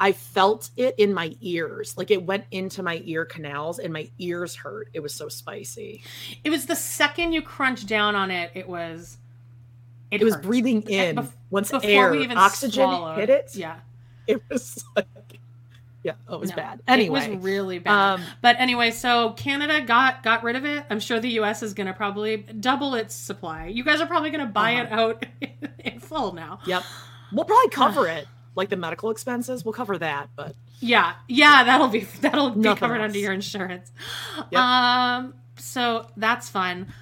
I 0.00 0.12
felt 0.12 0.70
it 0.78 0.94
in 0.96 1.12
my 1.12 1.36
ears. 1.42 1.96
Like 1.96 2.10
it 2.10 2.24
went 2.24 2.46
into 2.50 2.82
my 2.82 3.02
ear 3.04 3.26
canals 3.26 3.78
and 3.78 3.92
my 3.92 4.10
ears 4.18 4.56
hurt. 4.56 4.88
It 4.94 5.00
was 5.00 5.14
so 5.14 5.28
spicy. 5.28 6.02
It 6.42 6.48
was 6.48 6.64
the 6.64 6.74
second 6.74 7.32
you 7.32 7.42
crunch 7.42 7.86
down 7.86 8.16
on 8.16 8.30
it, 8.30 8.50
it 8.54 8.66
was 8.66 9.18
it, 10.10 10.22
it 10.22 10.24
was 10.24 10.36
breathing 10.36 10.82
in 10.82 11.16
Bef- 11.16 11.32
once 11.50 11.72
air 11.82 12.14
oxygen 12.36 12.88
swallowed. 12.88 13.18
hit 13.18 13.30
it. 13.30 13.54
Yeah, 13.54 13.76
it 14.26 14.42
was 14.48 14.84
like 14.96 15.06
yeah, 16.02 16.14
oh, 16.28 16.36
it 16.36 16.40
was 16.40 16.50
no, 16.50 16.56
bad. 16.56 16.80
Anyway, 16.88 17.24
it 17.24 17.30
was 17.30 17.44
really 17.44 17.78
bad. 17.78 17.92
Um, 17.92 18.22
but 18.40 18.56
anyway, 18.58 18.90
so 18.90 19.32
Canada 19.32 19.82
got 19.82 20.22
got 20.22 20.42
rid 20.42 20.56
of 20.56 20.64
it. 20.64 20.84
I'm 20.88 21.00
sure 21.00 21.20
the 21.20 21.28
U.S. 21.30 21.62
is 21.62 21.74
going 21.74 21.88
to 21.88 21.92
probably 21.92 22.38
double 22.38 22.94
its 22.94 23.14
supply. 23.14 23.66
You 23.66 23.84
guys 23.84 24.00
are 24.00 24.06
probably 24.06 24.30
going 24.30 24.46
to 24.46 24.50
buy 24.50 24.76
uh-huh. 24.76 24.84
it 24.84 24.92
out 24.92 25.26
in 25.84 26.00
full 26.00 26.32
now. 26.32 26.60
Yep, 26.64 26.84
we'll 27.32 27.44
probably 27.44 27.68
cover 27.70 28.06
it, 28.06 28.26
like 28.54 28.70
the 28.70 28.76
medical 28.76 29.10
expenses. 29.10 29.64
We'll 29.64 29.74
cover 29.74 29.98
that, 29.98 30.30
but 30.36 30.54
yeah, 30.80 31.14
yeah, 31.28 31.64
that'll 31.64 31.88
be 31.88 32.00
that'll 32.20 32.50
be 32.50 32.74
covered 32.74 32.96
else. 32.96 33.04
under 33.04 33.18
your 33.18 33.32
insurance. 33.32 33.92
Yep. 34.50 34.60
Um, 34.60 35.34
so 35.56 36.06
that's 36.16 36.48
fun. 36.48 36.94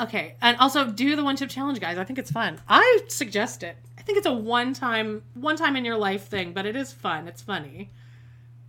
Okay, 0.00 0.34
and 0.40 0.56
also 0.58 0.90
do 0.90 1.14
the 1.14 1.22
one 1.22 1.36
chip 1.36 1.50
challenge, 1.50 1.78
guys. 1.78 1.98
I 1.98 2.04
think 2.04 2.18
it's 2.18 2.30
fun. 2.30 2.58
I 2.68 3.02
suggest 3.08 3.62
it. 3.62 3.76
I 3.98 4.02
think 4.02 4.16
it's 4.16 4.26
a 4.26 4.32
one 4.32 4.72
time, 4.72 5.22
one 5.34 5.56
time 5.56 5.76
in 5.76 5.84
your 5.84 5.96
life 5.96 6.26
thing, 6.28 6.52
but 6.52 6.64
it 6.64 6.74
is 6.74 6.92
fun. 6.92 7.28
It's 7.28 7.42
funny. 7.42 7.90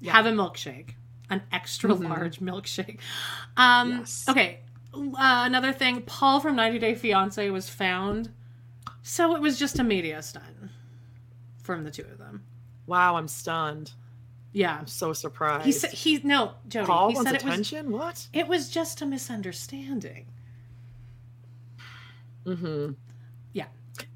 Yeah. 0.01 0.11
Have 0.11 0.25
a 0.25 0.31
milkshake, 0.31 0.91
an 1.29 1.41
extra 1.51 1.91
mm-hmm. 1.91 2.03
large 2.03 2.39
milkshake. 2.39 2.99
Um, 3.55 3.99
yes. 3.99 4.25
Okay, 4.27 4.59
uh, 4.93 5.43
another 5.45 5.71
thing. 5.71 6.01
Paul 6.01 6.41
from 6.41 6.55
90 6.57 6.79
Day 6.79 6.95
Fiance 6.95 7.49
was 7.49 7.69
found, 7.69 8.29
so 9.01 9.35
it 9.35 9.41
was 9.41 9.57
just 9.57 9.79
a 9.79 9.83
media 9.83 10.21
stunt 10.21 10.45
from 11.63 11.85
the 11.85 11.91
two 11.91 12.03
of 12.03 12.17
them. 12.17 12.43
Wow, 12.87 13.15
I'm 13.15 13.29
stunned. 13.29 13.93
Yeah, 14.53 14.77
I'm 14.77 14.87
so 14.87 15.13
surprised. 15.13 15.65
he 15.65 15.71
said 15.71 15.91
he 15.91 16.19
no 16.25 16.55
Jody. 16.67 16.87
Paul 16.87 17.09
he 17.09 17.15
wants 17.15 17.31
said 17.31 17.41
it 17.41 17.45
was 17.45 17.71
what? 17.85 18.27
it 18.33 18.47
was 18.49 18.69
just 18.69 19.01
a 19.01 19.05
misunderstanding. 19.05 20.25
Mm-hmm. 22.45 22.91
Yeah, 23.53 23.65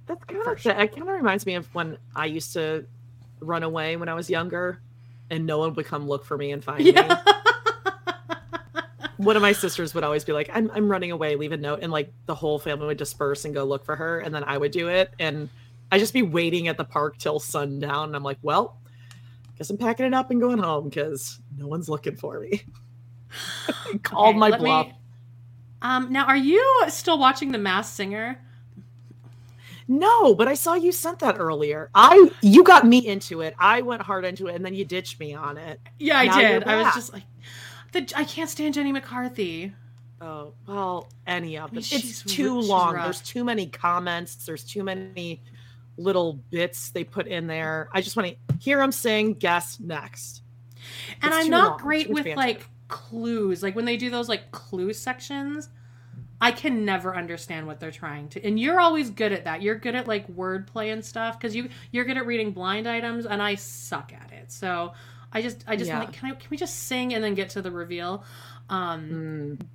That's 0.08 0.24
kind 0.26 0.42
of 0.48 0.64
that 0.64 0.78
kind 0.92 1.02
of 1.02 1.08
reminds 1.08 1.46
me 1.46 1.56
of 1.56 1.74
when 1.76 1.98
I 2.16 2.26
used 2.26 2.54
to 2.54 2.86
run 3.40 3.64
away 3.64 3.98
when 3.98 4.10
I 4.10 4.14
was 4.14 4.30
younger, 4.30 4.82
and 5.30 5.46
no 5.46 5.60
one 5.60 5.74
would 5.76 5.86
come 5.86 6.08
look 6.08 6.26
for 6.26 6.38
me 6.38 6.52
and 6.52 6.64
find 6.64 6.84
me. 6.84 6.94
One 9.18 9.38
of 9.38 9.42
my 9.42 9.54
sisters 9.54 9.94
would 9.96 10.04
always 10.04 10.26
be 10.26 10.34
like, 10.34 10.50
"I'm 10.54 10.70
I'm 10.74 10.90
running 10.90 11.12
away, 11.12 11.36
leave 11.38 11.54
a 11.54 11.58
note," 11.58 11.80
and 11.82 11.92
like 11.92 12.12
the 12.26 12.36
whole 12.36 12.60
family 12.60 12.88
would 12.88 12.98
disperse 12.98 13.46
and 13.46 13.54
go 13.54 13.64
look 13.64 13.86
for 13.86 13.96
her, 13.96 14.20
and 14.20 14.36
then 14.36 14.44
I 14.44 14.58
would 14.58 14.72
do 14.72 14.90
it, 14.90 15.14
and 15.20 15.48
I'd 15.92 16.00
just 16.00 16.14
be 16.14 16.22
waiting 16.22 16.68
at 16.68 16.78
the 16.78 16.84
park 16.84 17.18
till 17.18 17.40
sundown, 17.40 18.10
and 18.10 18.16
I'm 18.16 18.24
like, 18.24 18.40
"Well, 18.42 18.78
guess 19.58 19.70
I'm 19.70 19.78
packing 19.78 20.06
it 20.06 20.14
up 20.14 20.32
and 20.32 20.42
going 20.42 20.58
home 20.58 20.90
because 20.90 21.40
no 21.58 21.66
one's 21.68 21.88
looking 21.88 22.18
for 22.18 22.42
me." 22.42 22.64
Called 24.04 24.30
Okay, 24.32 24.38
my 24.38 24.50
let 24.50 24.60
me- 24.62 24.66
bluff. 24.70 24.88
Um, 25.86 26.12
now, 26.12 26.26
are 26.26 26.36
you 26.38 26.86
still 26.88 27.20
watching 27.20 27.52
The 27.52 27.60
Masked 27.60 27.96
Singer? 27.96 28.42
No, 29.88 30.34
but 30.34 30.48
I 30.48 30.56
saw 30.56 30.74
you 30.74 30.92
sent 30.92 31.20
that 31.20 31.36
earlier. 31.38 31.92
I 31.94 32.32
you 32.42 32.64
got 32.64 32.88
me 32.88 33.06
into 33.06 33.42
it. 33.42 33.54
I 33.60 33.82
went 33.82 34.02
hard 34.02 34.26
into 34.26 34.48
it, 34.48 34.56
and 34.56 34.66
then 34.66 34.74
you 34.74 34.84
ditched 34.84 35.20
me 35.20 35.36
on 35.36 35.58
it. 35.58 35.80
Yeah, 36.00 36.18
I 36.18 36.26
Now 36.26 36.38
did. 36.38 36.64
I 36.64 36.82
was 36.82 36.96
just 36.96 37.14
like, 37.14 37.22
the, 37.92 38.12
I 38.16 38.24
can't 38.24 38.50
stand 38.50 38.74
Jenny 38.74 38.92
McCarthy. 38.92 39.74
Oh 40.22 40.54
well, 40.68 41.12
any 41.28 41.60
of 41.60 41.72
mean, 41.72 41.76
them. 41.76 41.84
she's 41.84 42.24
It's 42.24 42.34
too 42.34 42.60
long. 42.60 42.96
There's 42.96 43.22
too 43.22 43.44
many 43.44 43.68
comments. 43.68 44.44
There's 44.44 44.64
too 44.64 44.84
many 44.84 45.44
little 45.98 46.34
bits 46.50 46.90
they 46.90 47.04
put 47.04 47.28
in 47.28 47.46
there. 47.46 47.90
I 47.94 48.02
just 48.02 48.18
want 48.18 48.30
to 48.30 48.56
hear 48.58 48.80
them 48.80 48.92
sing. 48.92 49.36
Guess 49.36 49.80
next. 49.80 50.42
And 51.22 51.32
It's 51.32 51.46
I'm 51.46 51.52
not 51.52 51.70
long, 51.70 51.80
great 51.80 52.10
with 52.10 52.26
like 52.36 52.68
clues. 52.88 53.64
Like 53.64 53.76
when 53.76 53.86
they 53.86 53.98
do 53.98 54.10
those 54.10 54.30
like 54.30 54.52
clue 54.52 54.94
sections, 54.94 55.70
I 56.42 56.52
can 56.52 56.86
never 56.86 57.16
understand 57.16 57.66
what 57.68 57.80
they're 57.80 57.92
trying 57.92 58.30
to. 58.30 58.44
And 58.46 58.60
you're 58.60 58.80
always 58.80 59.10
good 59.10 59.32
at 59.32 59.46
that. 59.46 59.62
You're 59.62 59.76
good 59.80 59.96
at 59.96 60.08
like 60.08 60.28
wordplay 60.36 60.92
and 60.92 61.04
stuff 61.04 61.40
because 61.40 61.56
you 61.56 61.70
you're 61.92 62.06
good 62.06 62.18
at 62.18 62.26
reading 62.26 62.52
blind 62.52 62.88
items, 62.88 63.26
and 63.26 63.42
I 63.42 63.56
suck 63.56 64.14
at 64.14 64.32
it. 64.32 64.52
So 64.52 64.94
I 65.32 65.42
just 65.42 65.64
I 65.68 65.76
just 65.76 65.90
Yeah. 65.90 66.00
like 66.00 66.14
can 66.14 66.32
I 66.32 66.36
can 66.36 66.50
we 66.50 66.58
just 66.58 66.76
sing 66.84 67.14
and 67.14 67.24
then 67.24 67.34
get 67.36 67.50
to 67.52 67.62
the 67.62 67.72
reveal? 67.72 68.24
Um 68.70 69.10
Mm. 69.10 69.66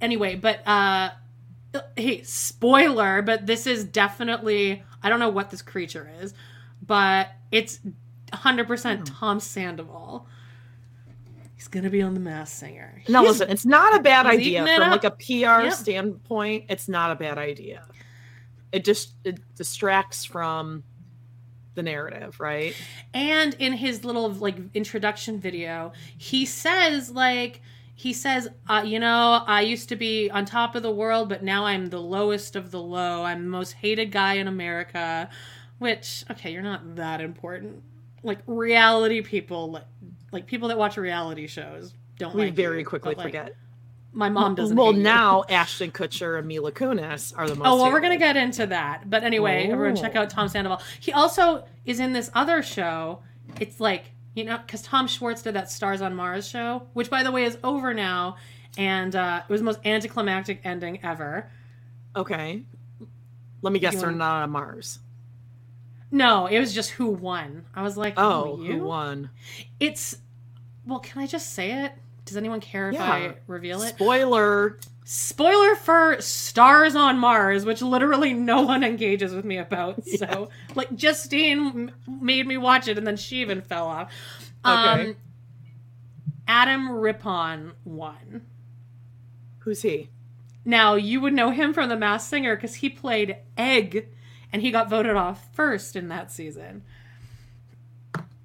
anyway, 0.00 0.36
but 0.36 0.66
uh 0.66 1.10
hey, 1.96 2.22
spoiler, 2.22 3.22
but 3.22 3.46
this 3.46 3.66
is 3.66 3.84
definitely 3.84 4.82
I 5.02 5.08
don't 5.08 5.20
know 5.20 5.28
what 5.30 5.50
this 5.50 5.62
creature 5.62 6.10
is, 6.20 6.34
but 6.86 7.30
it's 7.50 7.80
100% 8.32 8.98
Hmm. 8.98 9.04
Tom 9.04 9.40
Sandoval. 9.40 10.26
He's 11.64 11.68
going 11.70 11.84
to 11.84 11.90
be 11.90 12.02
on 12.02 12.12
the 12.12 12.20
Masked 12.20 12.58
Singer. 12.58 13.02
No, 13.08 13.22
He's- 13.22 13.32
listen, 13.32 13.50
it's 13.50 13.64
not 13.64 13.98
a 13.98 14.02
bad 14.02 14.26
idea 14.26 14.66
from 14.66 14.90
like 14.90 15.04
a 15.04 15.10
PR 15.12 15.64
Yep. 15.64 15.72
standpoint. 15.72 16.64
It's 16.68 16.88
not 16.88 17.10
a 17.10 17.14
bad 17.14 17.38
idea. 17.38 17.86
It 18.70 18.84
just 18.84 19.14
it 19.24 19.40
distracts 19.54 20.26
from 20.26 20.84
the 21.74 21.82
narrative, 21.82 22.38
right? 22.38 22.74
And 23.14 23.54
in 23.54 23.72
his 23.72 24.04
little 24.04 24.30
like 24.30 24.56
introduction 24.74 25.40
video, 25.40 25.92
he 26.18 26.44
says 26.44 27.10
like 27.10 27.62
he 27.94 28.12
says, 28.12 28.46
uh, 28.68 28.82
you 28.84 28.98
know, 29.00 29.42
I 29.46 29.62
used 29.62 29.88
to 29.88 29.96
be 29.96 30.28
on 30.28 30.44
top 30.44 30.74
of 30.74 30.82
the 30.82 30.90
world, 30.90 31.30
but 31.30 31.42
now 31.42 31.64
I'm 31.64 31.86
the 31.86 32.00
lowest 32.00 32.56
of 32.56 32.72
the 32.72 32.82
low. 32.82 33.22
I'm 33.22 33.44
the 33.44 33.48
most 33.48 33.72
hated 33.72 34.12
guy 34.12 34.34
in 34.34 34.48
America. 34.48 35.30
Which, 35.78 36.24
okay, 36.30 36.52
you're 36.52 36.60
not 36.62 36.96
that 36.96 37.22
important. 37.22 37.82
Like 38.22 38.40
reality 38.46 39.22
people, 39.22 39.70
like, 39.70 39.84
like 40.34 40.46
people 40.46 40.68
that 40.68 40.76
watch 40.78 40.96
reality 40.98 41.46
shows, 41.46 41.94
don't 42.18 42.34
We 42.34 42.46
like 42.46 42.54
very 42.54 42.80
you, 42.80 42.84
quickly 42.84 43.14
but, 43.14 43.18
like, 43.24 43.26
forget. 43.28 43.56
My 44.12 44.28
mom 44.28 44.54
doesn't. 44.54 44.76
Well, 44.76 44.92
now 44.92 45.44
Ashton 45.48 45.90
Kutcher 45.90 46.38
and 46.38 46.46
Mila 46.46 46.70
Kunis 46.70 47.32
are 47.36 47.48
the 47.48 47.54
most. 47.56 47.66
Oh 47.66 47.76
well, 47.80 47.90
we're 47.90 48.00
gonna 48.00 48.16
get 48.18 48.36
into 48.36 48.66
that. 48.66 49.08
But 49.10 49.24
anyway, 49.24 49.68
everyone 49.70 49.96
check 49.96 50.12
Oh. 50.14 50.20
out 50.20 50.30
Tom 50.30 50.46
Sandoval. 50.48 50.80
He 51.00 51.12
also 51.12 51.64
is 51.84 51.98
in 52.00 52.12
this 52.12 52.30
other 52.34 52.62
show. 52.62 53.20
It's 53.60 53.80
like 53.80 54.04
you 54.34 54.44
know, 54.44 54.58
because 54.58 54.82
Tom 54.82 55.06
Schwartz 55.08 55.42
did 55.42 55.54
that 55.54 55.70
Stars 55.70 56.00
on 56.02 56.14
Mars 56.14 56.46
show, 56.48 56.86
which 56.92 57.08
by 57.10 57.22
the 57.22 57.30
way 57.32 57.44
is 57.44 57.56
over 57.64 57.92
now, 57.94 58.36
and 58.78 59.14
uh, 59.16 59.42
it 59.48 59.50
was 59.52 59.60
the 59.60 59.64
most 59.64 59.80
anticlimactic 59.84 60.60
ending 60.64 61.00
ever. 61.04 61.50
Okay. 62.16 62.62
Let 63.62 63.72
me 63.72 63.78
guess, 63.78 63.94
they're 63.94 64.06
want- 64.08 64.18
not 64.18 64.42
on 64.42 64.50
Mars. 64.50 64.98
No, 66.10 66.46
it 66.46 66.60
was 66.60 66.72
just 66.72 66.90
who 66.90 67.08
won. 67.08 67.64
I 67.74 67.82
was 67.82 67.96
like, 67.96 68.14
Oh, 68.16 68.52
oh, 68.52 68.56
who 68.56 68.64
you? 68.64 68.84
won? 68.84 69.30
It's 69.80 70.16
well, 70.86 70.98
can 71.00 71.22
I 71.22 71.26
just 71.26 71.52
say 71.54 71.84
it? 71.84 71.92
Does 72.24 72.36
anyone 72.36 72.60
care 72.60 72.88
if 72.88 72.94
Yeah. 72.94 73.04
I 73.10 73.34
reveal 73.46 73.82
it? 73.82 73.90
Spoiler. 73.90 74.78
Spoiler 75.06 75.74
for 75.76 76.16
Stars 76.20 76.96
on 76.96 77.18
Mars, 77.18 77.66
which 77.66 77.82
literally 77.82 78.32
no 78.32 78.62
one 78.62 78.82
engages 78.82 79.34
with 79.34 79.44
me 79.44 79.58
about. 79.58 80.02
So, 80.16 80.48
like, 80.74 80.94
Justine 80.96 81.58
m- 81.66 81.90
made 82.22 82.46
me 82.46 82.56
watch 82.56 82.88
it, 82.88 82.96
and 82.96 83.06
then 83.06 83.16
she 83.18 83.42
even 83.42 83.60
fell 83.60 83.86
off. 83.86 84.10
Okay. 84.64 85.10
Um, 85.10 85.16
Adam 86.48 86.90
Rippon 86.90 87.72
won. 87.84 88.46
Who's 89.60 89.82
he? 89.82 90.08
Now, 90.64 90.94
you 90.94 91.20
would 91.20 91.34
know 91.34 91.50
him 91.50 91.74
from 91.74 91.88
The 91.90 91.96
Masked 91.96 92.30
Singer 92.30 92.54
because 92.56 92.76
he 92.76 92.88
played 92.88 93.36
Egg, 93.58 94.08
and 94.52 94.62
he 94.62 94.70
got 94.70 94.88
voted 94.88 95.16
off 95.16 95.52
first 95.54 95.96
in 95.96 96.08
that 96.08 96.32
season. 96.32 96.82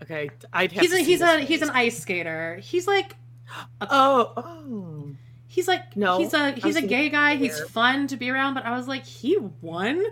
Okay, 0.01 0.29
I'd 0.53 0.71
have 0.71 0.81
He's 0.81 0.91
to 0.91 0.95
a, 0.97 0.99
see 0.99 1.05
he's 1.05 1.21
a 1.21 1.39
he's 1.39 1.61
an 1.61 1.69
ice 1.71 1.99
skater. 1.99 2.57
He's 2.61 2.87
like 2.87 3.15
Oh, 3.81 4.33
oh. 4.37 5.11
He's 5.47 5.67
like 5.67 5.97
No, 5.97 6.17
he's 6.19 6.33
a 6.33 6.51
he's 6.51 6.75
a 6.75 6.81
gay 6.81 7.09
guy. 7.09 7.35
He's 7.35 7.55
player. 7.55 7.65
fun 7.67 8.07
to 8.07 8.17
be 8.17 8.29
around, 8.29 8.53
but 8.53 8.65
I 8.65 8.75
was 8.77 8.87
like, 8.87 9.05
he 9.05 9.37
won 9.61 10.03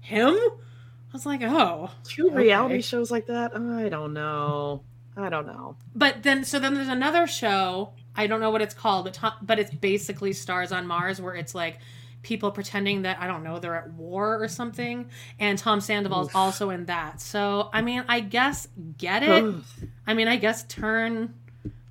him. 0.00 0.34
I 0.34 1.12
was 1.12 1.26
like, 1.26 1.42
oh, 1.42 1.90
Two 2.04 2.30
reality 2.30 2.80
shows 2.82 3.10
like 3.10 3.26
that. 3.26 3.52
I 3.56 3.88
don't 3.88 4.12
know. 4.12 4.82
I 5.16 5.28
don't 5.28 5.46
know. 5.46 5.76
but 5.94 6.22
then 6.22 6.44
so 6.44 6.58
then 6.58 6.74
there's 6.74 6.88
another 6.88 7.26
show. 7.26 7.92
I 8.16 8.26
don't 8.26 8.40
know 8.40 8.50
what 8.50 8.62
it's 8.62 8.74
called, 8.74 9.04
but 9.04 9.34
but 9.42 9.58
it's 9.58 9.72
basically 9.72 10.32
Stars 10.32 10.72
on 10.72 10.86
Mars, 10.86 11.20
where 11.20 11.34
it's 11.34 11.54
like 11.54 11.78
people 12.22 12.50
pretending 12.50 13.02
that 13.02 13.18
I 13.20 13.26
don't 13.26 13.42
know 13.42 13.58
they're 13.58 13.76
at 13.76 13.92
war 13.92 14.42
or 14.42 14.48
something, 14.48 15.08
and 15.38 15.58
Tom 15.58 15.80
Sandoval's 15.80 16.28
Oof. 16.28 16.36
also 16.36 16.70
in 16.70 16.86
that. 16.86 17.20
So 17.20 17.70
I 17.72 17.82
mean, 17.82 18.04
I 18.08 18.20
guess 18.20 18.68
get 18.98 19.22
it. 19.22 19.44
Ugh. 19.44 19.62
I 20.06 20.14
mean, 20.14 20.28
I 20.28 20.36
guess 20.36 20.64
turn 20.64 21.34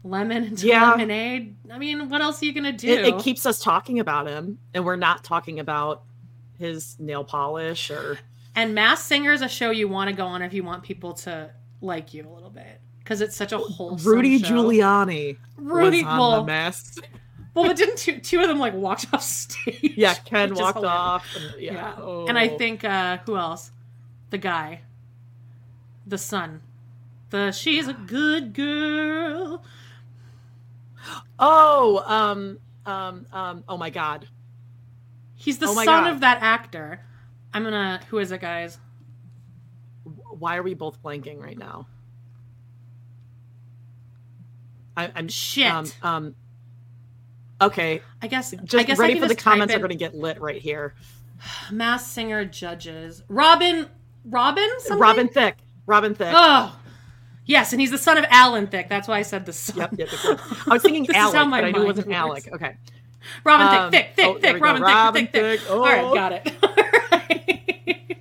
lemon 0.03 0.43
into 0.45 0.67
Yeah. 0.67 0.91
lemonade. 0.91 1.55
I 1.71 1.77
mean, 1.77 2.09
what 2.09 2.21
else 2.21 2.41
are 2.41 2.45
you 2.45 2.53
gonna 2.53 2.71
do? 2.71 2.87
It, 2.87 3.05
it 3.05 3.19
keeps 3.19 3.45
us 3.45 3.59
talking 3.59 3.99
about 3.99 4.27
him, 4.27 4.59
and 4.73 4.85
we're 4.85 4.95
not 4.95 5.23
talking 5.23 5.59
about 5.59 6.03
his 6.57 6.97
nail 6.99 7.23
polish 7.23 7.89
or 7.89 8.19
And 8.55 8.75
Masked 8.75 9.07
Singer 9.07 9.31
is 9.31 9.41
a 9.41 9.47
show 9.47 9.71
you 9.71 9.87
want 9.87 10.09
to 10.09 10.15
go 10.15 10.25
on 10.25 10.41
if 10.41 10.53
you 10.53 10.63
want 10.63 10.83
people 10.83 11.13
to 11.13 11.51
like 11.81 12.13
you 12.13 12.27
a 12.27 12.31
little 12.31 12.49
bit 12.49 12.81
because 12.99 13.21
it's 13.21 13.35
such 13.35 13.51
a 13.51 13.57
wholesome 13.57 14.11
Rudy 14.11 14.37
show. 14.37 14.53
Giuliani. 14.53 15.37
Rudy, 15.57 16.03
was 16.03 16.11
on 16.11 16.19
well, 16.19 16.39
the 16.41 16.47
mask. 16.47 17.03
Well, 17.53 17.65
but 17.67 17.77
didn't 17.77 17.97
two, 17.97 18.19
two 18.19 18.39
of 18.41 18.47
them 18.47 18.59
like 18.59 18.73
walked 18.73 19.07
off 19.13 19.23
stage? 19.23 19.93
Yeah, 19.95 20.13
Ken 20.13 20.53
walked 20.53 20.83
off. 20.83 21.25
And, 21.35 21.61
yeah, 21.61 21.73
Yeah, 21.73 21.93
Oh. 21.97 22.25
and 22.27 22.37
I 22.37 22.47
think 22.49 22.83
uh 22.83 23.17
who 23.25 23.37
else? 23.37 23.71
The 24.29 24.37
guy, 24.37 24.81
the 26.05 26.17
son, 26.19 26.61
the 27.31 27.51
she's 27.51 27.87
a 27.87 27.93
good 27.93 28.53
girl. 28.53 29.63
Oh, 31.39 32.03
um, 32.05 32.59
um, 32.85 33.25
um. 33.31 33.63
Oh 33.67 33.77
my 33.77 33.89
God. 33.89 34.27
He's 35.35 35.57
the 35.57 35.67
Oh 35.67 35.73
son 35.73 35.85
God. 35.85 36.11
of 36.13 36.19
that 36.19 36.41
actor. 36.41 36.99
I'm 37.53 37.63
gonna. 37.63 38.01
Who 38.09 38.19
is 38.19 38.31
it, 38.31 38.41
guys? 38.41 38.77
Why 40.03 40.57
are 40.57 40.63
we 40.63 40.73
both 40.73 41.01
blanking 41.01 41.41
right 41.41 41.57
now? 41.57 41.87
I, 44.97 45.11
I'm 45.15 45.27
Shit. 45.27 45.71
Um, 45.71 45.85
um. 46.03 46.35
Okay, 47.61 48.01
I 48.21 48.27
guess. 48.27 48.51
just 48.51 48.75
I 48.75 48.83
guess 48.83 48.97
ready 48.97 49.19
for 49.19 49.27
the 49.27 49.35
comments 49.35 49.73
are 49.73 49.79
going 49.79 49.89
to 49.89 49.95
get 49.95 50.15
lit 50.15 50.39
right 50.39 50.61
here. 50.61 50.93
Masked 51.71 52.09
Singer 52.11 52.45
judges. 52.45 53.23
Robin. 53.27 53.87
Robin. 54.25 54.67
Something? 54.79 54.99
Robin 54.99 55.27
Thicke. 55.27 55.55
Robin 55.85 56.13
Thicke. 56.15 56.33
Oh, 56.35 56.77
yes, 57.45 57.71
and 57.73 57.81
he's 57.81 57.91
the 57.91 57.97
son 57.97 58.17
of 58.17 58.25
Alan 58.29 58.67
Thicke. 58.67 58.87
That's 58.89 59.07
why 59.07 59.17
I 59.19 59.21
said 59.23 59.45
the 59.45 59.53
son. 59.53 59.77
Yep, 59.77 59.91
yep, 59.97 60.09
yep. 60.23 60.39
I 60.67 60.73
was 60.73 60.81
thinking 60.83 61.07
Alec, 61.15 61.49
but 61.49 61.63
I 61.63 61.71
knew 61.71 61.81
it 61.81 61.85
wasn't 61.85 62.07
works. 62.07 62.17
Alec. 62.17 62.49
Okay. 62.53 62.77
Robin 63.43 63.67
Um, 63.67 63.91
Thicke, 63.91 64.15
Thick, 64.15 64.25
oh, 64.25 64.33
Thick, 64.33 64.41
there 64.41 64.53
Thick. 64.53 64.63
Robin, 64.63 64.81
Robin 64.81 65.21
Thicke, 65.27 65.31
Thick, 65.33 65.59
Thick. 65.59 65.67
Thicke. 65.67 65.71
All 65.71 65.79
right, 65.83 66.03
Oh. 66.03 66.13
got 66.13 66.31
it. 66.33 66.51
Right. 67.11 68.17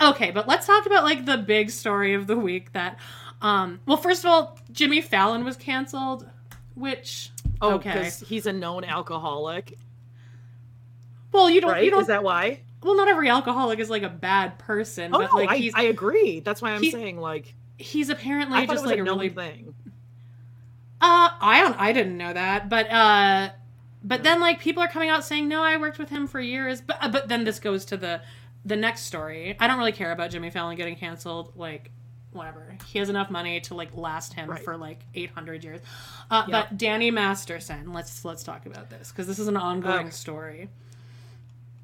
okay, 0.00 0.30
but 0.30 0.46
let's 0.48 0.66
talk 0.66 0.86
about 0.86 1.04
like 1.04 1.24
the 1.26 1.36
big 1.38 1.70
story 1.70 2.14
of 2.14 2.26
the 2.26 2.36
week. 2.36 2.72
That, 2.72 2.98
um, 3.42 3.80
well, 3.86 3.96
first 3.96 4.24
of 4.24 4.30
all, 4.30 4.58
Jimmy 4.72 5.00
Fallon 5.00 5.44
was 5.44 5.56
canceled, 5.56 6.28
which 6.74 7.30
Oh, 7.62 7.74
okay. 7.74 7.92
because 7.92 8.20
he's 8.20 8.46
a 8.46 8.52
known 8.52 8.84
alcoholic, 8.84 9.78
Well, 11.32 11.50
you 11.50 11.60
don't, 11.60 11.70
right? 11.70 11.84
you 11.84 11.90
don't. 11.90 12.00
Is 12.02 12.06
that 12.08 12.22
why? 12.24 12.60
well, 12.82 12.96
not 12.96 13.08
every 13.08 13.28
alcoholic 13.28 13.78
is 13.78 13.90
like 13.90 14.02
a 14.02 14.08
bad 14.08 14.58
person, 14.58 15.14
Oh 15.14 15.18
but 15.18 15.30
no, 15.32 15.36
like 15.38 15.48
I, 15.50 15.56
he's 15.56 15.74
I 15.74 15.82
agree. 15.82 16.40
That's 16.40 16.62
why 16.62 16.70
I'm 16.72 16.82
he- 16.82 16.90
saying 16.90 17.18
like 17.20 17.54
he's 17.76 18.08
apparently 18.08 18.58
I 18.58 18.66
just 18.66 18.84
like 18.84 18.98
a 18.98 19.02
really 19.04 19.28
thing. 19.28 19.74
Uh, 21.02 21.30
I 21.40 21.60
don't. 21.62 21.80
I 21.80 21.92
didn't 21.92 22.16
know 22.18 22.32
that, 22.32 22.68
but 22.68 22.90
uh, 22.90 23.50
but 24.02 24.22
then 24.22 24.40
like 24.40 24.60
people 24.60 24.82
are 24.82 24.88
coming 24.88 25.08
out 25.08 25.24
saying 25.24 25.48
no, 25.48 25.62
I 25.62 25.76
worked 25.78 25.98
with 25.98 26.10
him 26.10 26.26
for 26.26 26.40
years. 26.40 26.80
But 26.80 26.98
uh, 27.00 27.08
but 27.08 27.28
then 27.28 27.44
this 27.44 27.58
goes 27.58 27.84
to 27.86 27.96
the 27.96 28.20
the 28.64 28.76
next 28.76 29.02
story. 29.02 29.56
I 29.58 29.66
don't 29.66 29.78
really 29.78 29.92
care 29.92 30.12
about 30.12 30.30
Jimmy 30.30 30.50
Fallon 30.50 30.76
getting 30.76 30.96
canceled. 30.96 31.52
Like 31.56 31.90
whatever, 32.32 32.76
he 32.86 32.98
has 32.98 33.08
enough 33.08 33.30
money 33.30 33.60
to 33.62 33.74
like 33.74 33.96
last 33.96 34.34
him 34.34 34.50
Right. 34.50 34.62
for 34.62 34.76
like 34.76 35.00
eight 35.14 35.30
hundred 35.30 35.64
years. 35.64 35.80
Uh, 36.30 36.44
But 36.48 36.76
Danny 36.78 37.10
Masterson, 37.10 37.92
let's 37.92 38.24
let's 38.24 38.42
talk 38.42 38.66
about 38.66 38.88
this 38.90 39.10
because 39.10 39.26
this 39.26 39.38
is 39.38 39.48
an 39.48 39.56
ongoing 39.56 40.00
Okay. 40.06 40.10
story. 40.10 40.68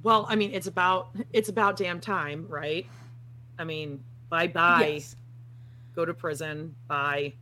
Well, 0.02 0.26
I 0.28 0.36
mean, 0.36 0.52
it's 0.52 0.66
about 0.66 1.08
it's 1.32 1.48
about 1.48 1.76
damn 1.76 2.00
time, 2.00 2.46
right? 2.48 2.86
I 3.58 3.64
mean, 3.64 4.04
bye 4.28 4.46
bye. 4.48 4.92
Yes. 4.96 5.16
Go 5.94 6.04
to 6.04 6.14
prison. 6.14 6.74
Bye. 6.86 7.34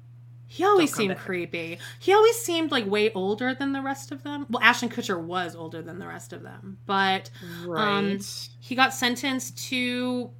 He 0.46 0.62
always 0.62 0.94
seemed 0.94 1.14
back. 1.14 1.24
creepy. 1.24 1.78
He 1.98 2.12
always 2.12 2.36
seemed 2.38 2.70
like 2.70 2.86
way 2.86 3.10
older 3.12 3.54
than 3.54 3.72
the 3.72 3.80
rest 3.80 4.12
of 4.12 4.22
them. 4.22 4.46
Well, 4.48 4.62
Ashton 4.62 4.88
Kutcher 4.88 5.20
was 5.20 5.56
older 5.56 5.82
than 5.82 5.98
the 5.98 6.06
rest 6.06 6.32
of 6.32 6.42
them, 6.42 6.78
but 6.86 7.30
Right. 7.66 7.98
Um, 7.98 8.18
he 8.60 8.74
got 8.76 8.94
sentenced 8.94 9.58
to 9.70 10.30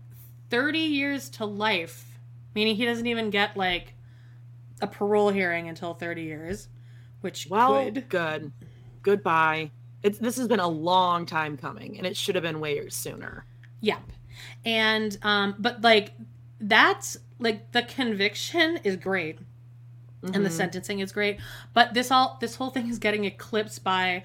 30 0.51 0.79
years 0.79 1.29
to 1.31 1.45
life, 1.47 2.14
meaning 2.55 2.77
he 2.77 2.85
doesn't 2.85 3.07
even 3.07 3.31
get 3.31 3.57
like 3.57 3.95
a 4.81 4.87
parole 4.87 5.31
hearing 5.31 5.69
until 5.69 5.95
30 5.95 6.23
years, 6.23 6.69
which 7.21 7.47
well, 7.49 7.85
good. 7.91 8.09
good. 8.09 8.53
Goodbye. 9.03 9.71
It's 10.03 10.19
this 10.19 10.37
has 10.37 10.49
been 10.49 10.61
a 10.61 10.69
long 10.69 11.25
time 11.27 11.57
coming, 11.57 11.97
and 11.99 12.07
it 12.07 12.17
should 12.17 12.35
have 12.35 12.43
been 12.45 12.61
way 12.61 12.87
sooner. 12.89 13.47
Yep. 13.81 14.03
And 14.65 15.17
um 15.23 15.55
but 15.59 15.83
like 15.83 16.13
that's 16.61 17.17
like 17.39 17.73
the 17.73 17.83
conviction 17.83 18.79
is 18.85 18.97
great 18.97 19.39
and 20.23 20.45
the 20.45 20.49
Mhm. 20.49 20.53
sentencing 20.53 21.01
is 21.01 21.13
great, 21.13 21.39
but 21.75 21.93
this 21.93 22.11
all 22.11 22.39
this 22.41 22.55
whole 22.57 22.71
thing 22.71 22.89
is 22.89 22.99
getting 22.99 23.25
eclipsed 23.25 23.85
by 23.85 24.23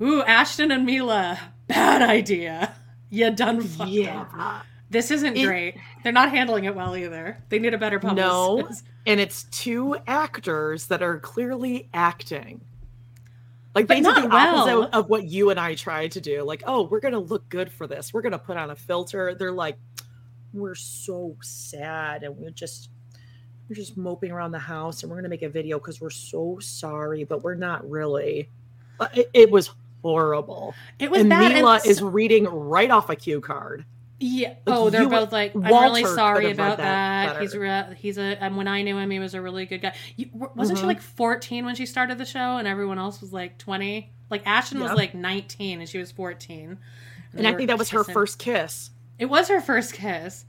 ooh, 0.00 0.22
Ashton 0.22 0.70
and 0.70 0.84
Mila, 0.84 1.38
bad 1.66 2.02
idea. 2.02 2.74
You 3.10 3.30
done 3.30 3.62
fucked 3.62 3.90
up. 4.06 4.66
This 4.90 5.10
isn't 5.10 5.36
It- 5.36 5.46
great. 5.46 5.76
They're 6.02 6.12
not 6.12 6.30
handling 6.30 6.64
it 6.64 6.74
well 6.74 6.96
either. 6.96 7.42
They 7.50 7.58
need 7.58 7.74
a 7.74 7.78
better 7.78 7.98
publicist. 7.98 8.84
No, 8.84 8.90
and 9.06 9.20
it's 9.20 9.44
two 9.44 9.96
actors 10.06 10.86
that 10.86 11.02
are 11.02 11.18
clearly 11.18 11.88
acting. 11.92 12.60
Like 13.74 13.86
But 13.86 13.94
they 13.96 14.00
did 14.00 14.24
the 14.24 14.28
well. 14.28 14.56
opposite 14.68 14.96
of 14.96 15.10
what 15.10 15.24
you 15.24 15.50
and 15.50 15.60
I 15.60 15.74
tried 15.74 16.12
to 16.12 16.20
do. 16.20 16.42
Like, 16.42 16.62
oh, 16.66 16.84
we're 16.84 17.00
gonna 17.00 17.18
look 17.18 17.48
good 17.48 17.70
for 17.70 17.86
this. 17.86 18.14
We're 18.14 18.22
gonna 18.22 18.38
put 18.38 18.56
on 18.56 18.70
a 18.70 18.76
filter. 18.76 19.34
They're 19.34 19.52
like, 19.52 19.76
we're 20.54 20.74
so 20.74 21.36
sad, 21.42 22.22
and 22.24 22.36
we're 22.36 22.50
just 22.50 22.88
we're 23.68 23.76
just 23.76 23.98
moping 23.98 24.30
around 24.32 24.52
the 24.52 24.58
house, 24.58 25.02
and 25.02 25.10
we're 25.10 25.18
gonna 25.18 25.28
make 25.28 25.42
a 25.42 25.48
video 25.50 25.78
because 25.78 26.00
we're 26.00 26.08
so 26.08 26.58
sorry, 26.60 27.24
but 27.24 27.42
we're 27.44 27.54
not 27.54 27.88
really. 27.88 28.48
Uh, 28.98 29.08
It, 29.14 29.30
it 29.34 29.50
was 29.50 29.70
horrible. 30.02 30.74
It 30.98 31.10
was 31.10 31.20
and 31.20 31.28
bad. 31.28 31.52
Mila 31.52 31.74
and 31.74 31.86
is 31.86 32.00
reading 32.02 32.44
right 32.46 32.90
off 32.90 33.10
a 33.10 33.16
cue 33.16 33.42
card. 33.42 33.84
Yeah. 34.20 34.48
like, 34.48 34.58
Oh, 34.66 34.90
they're 34.90 35.08
both 35.08 35.32
like, 35.32 35.54
I'm 35.54 35.62
Walter 35.62 35.84
really 36.00 36.04
sorry 36.14 36.50
about 36.50 36.78
that 36.78 37.34
that. 37.34 37.42
He's 37.42 37.56
re- 37.56 37.94
he's 37.96 38.18
a. 38.18 38.22
and 38.42 38.56
when 38.56 38.66
I 38.68 38.82
knew 38.82 38.96
him, 38.98 39.10
he 39.10 39.18
was 39.18 39.34
a 39.34 39.40
really 39.40 39.66
good 39.66 39.80
guy. 39.82 39.94
You, 40.16 40.28
wasn't 40.54 40.78
she 40.78 40.84
Mhm. 40.84 40.88
like 40.88 41.00
14 41.00 41.64
when 41.64 41.74
she 41.74 41.86
started 41.86 42.18
the 42.18 42.24
show, 42.24 42.56
and 42.58 42.66
everyone 42.66 42.98
else 42.98 43.20
was 43.20 43.32
like 43.32 43.58
20? 43.58 44.12
Like 44.30 44.42
Ashton 44.46 44.80
was 44.80 44.92
like 44.92 45.14
19, 45.14 45.80
and 45.80 45.88
she 45.88 45.98
was 45.98 46.10
14. 46.12 46.78
And 47.32 47.44
they 47.44 47.48
I 47.48 47.54
think 47.54 47.68
that 47.68 47.78
was 47.78 47.90
her 47.90 48.04
first 48.04 48.38
kiss, 48.38 48.90
It 49.18 49.26
was 49.26 49.48
her 49.48 49.60
first 49.60 49.92
kiss. 49.94 50.44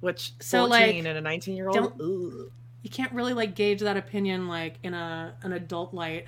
which 0.00 0.32
So, 0.40 0.66
14 0.66 0.70
like, 0.70 0.94
and 0.96 1.18
a 1.18 1.20
19 1.20 1.56
year 1.56 1.68
old. 1.68 1.92
you 2.82 2.90
can't 2.90 3.12
really 3.12 3.32
like 3.32 3.54
gauge 3.54 3.80
that 3.80 3.96
opinion 3.96 4.46
like 4.48 4.78
in 4.82 4.92
a 4.94 5.34
an 5.42 5.52
adult 5.54 5.94
light 5.94 6.26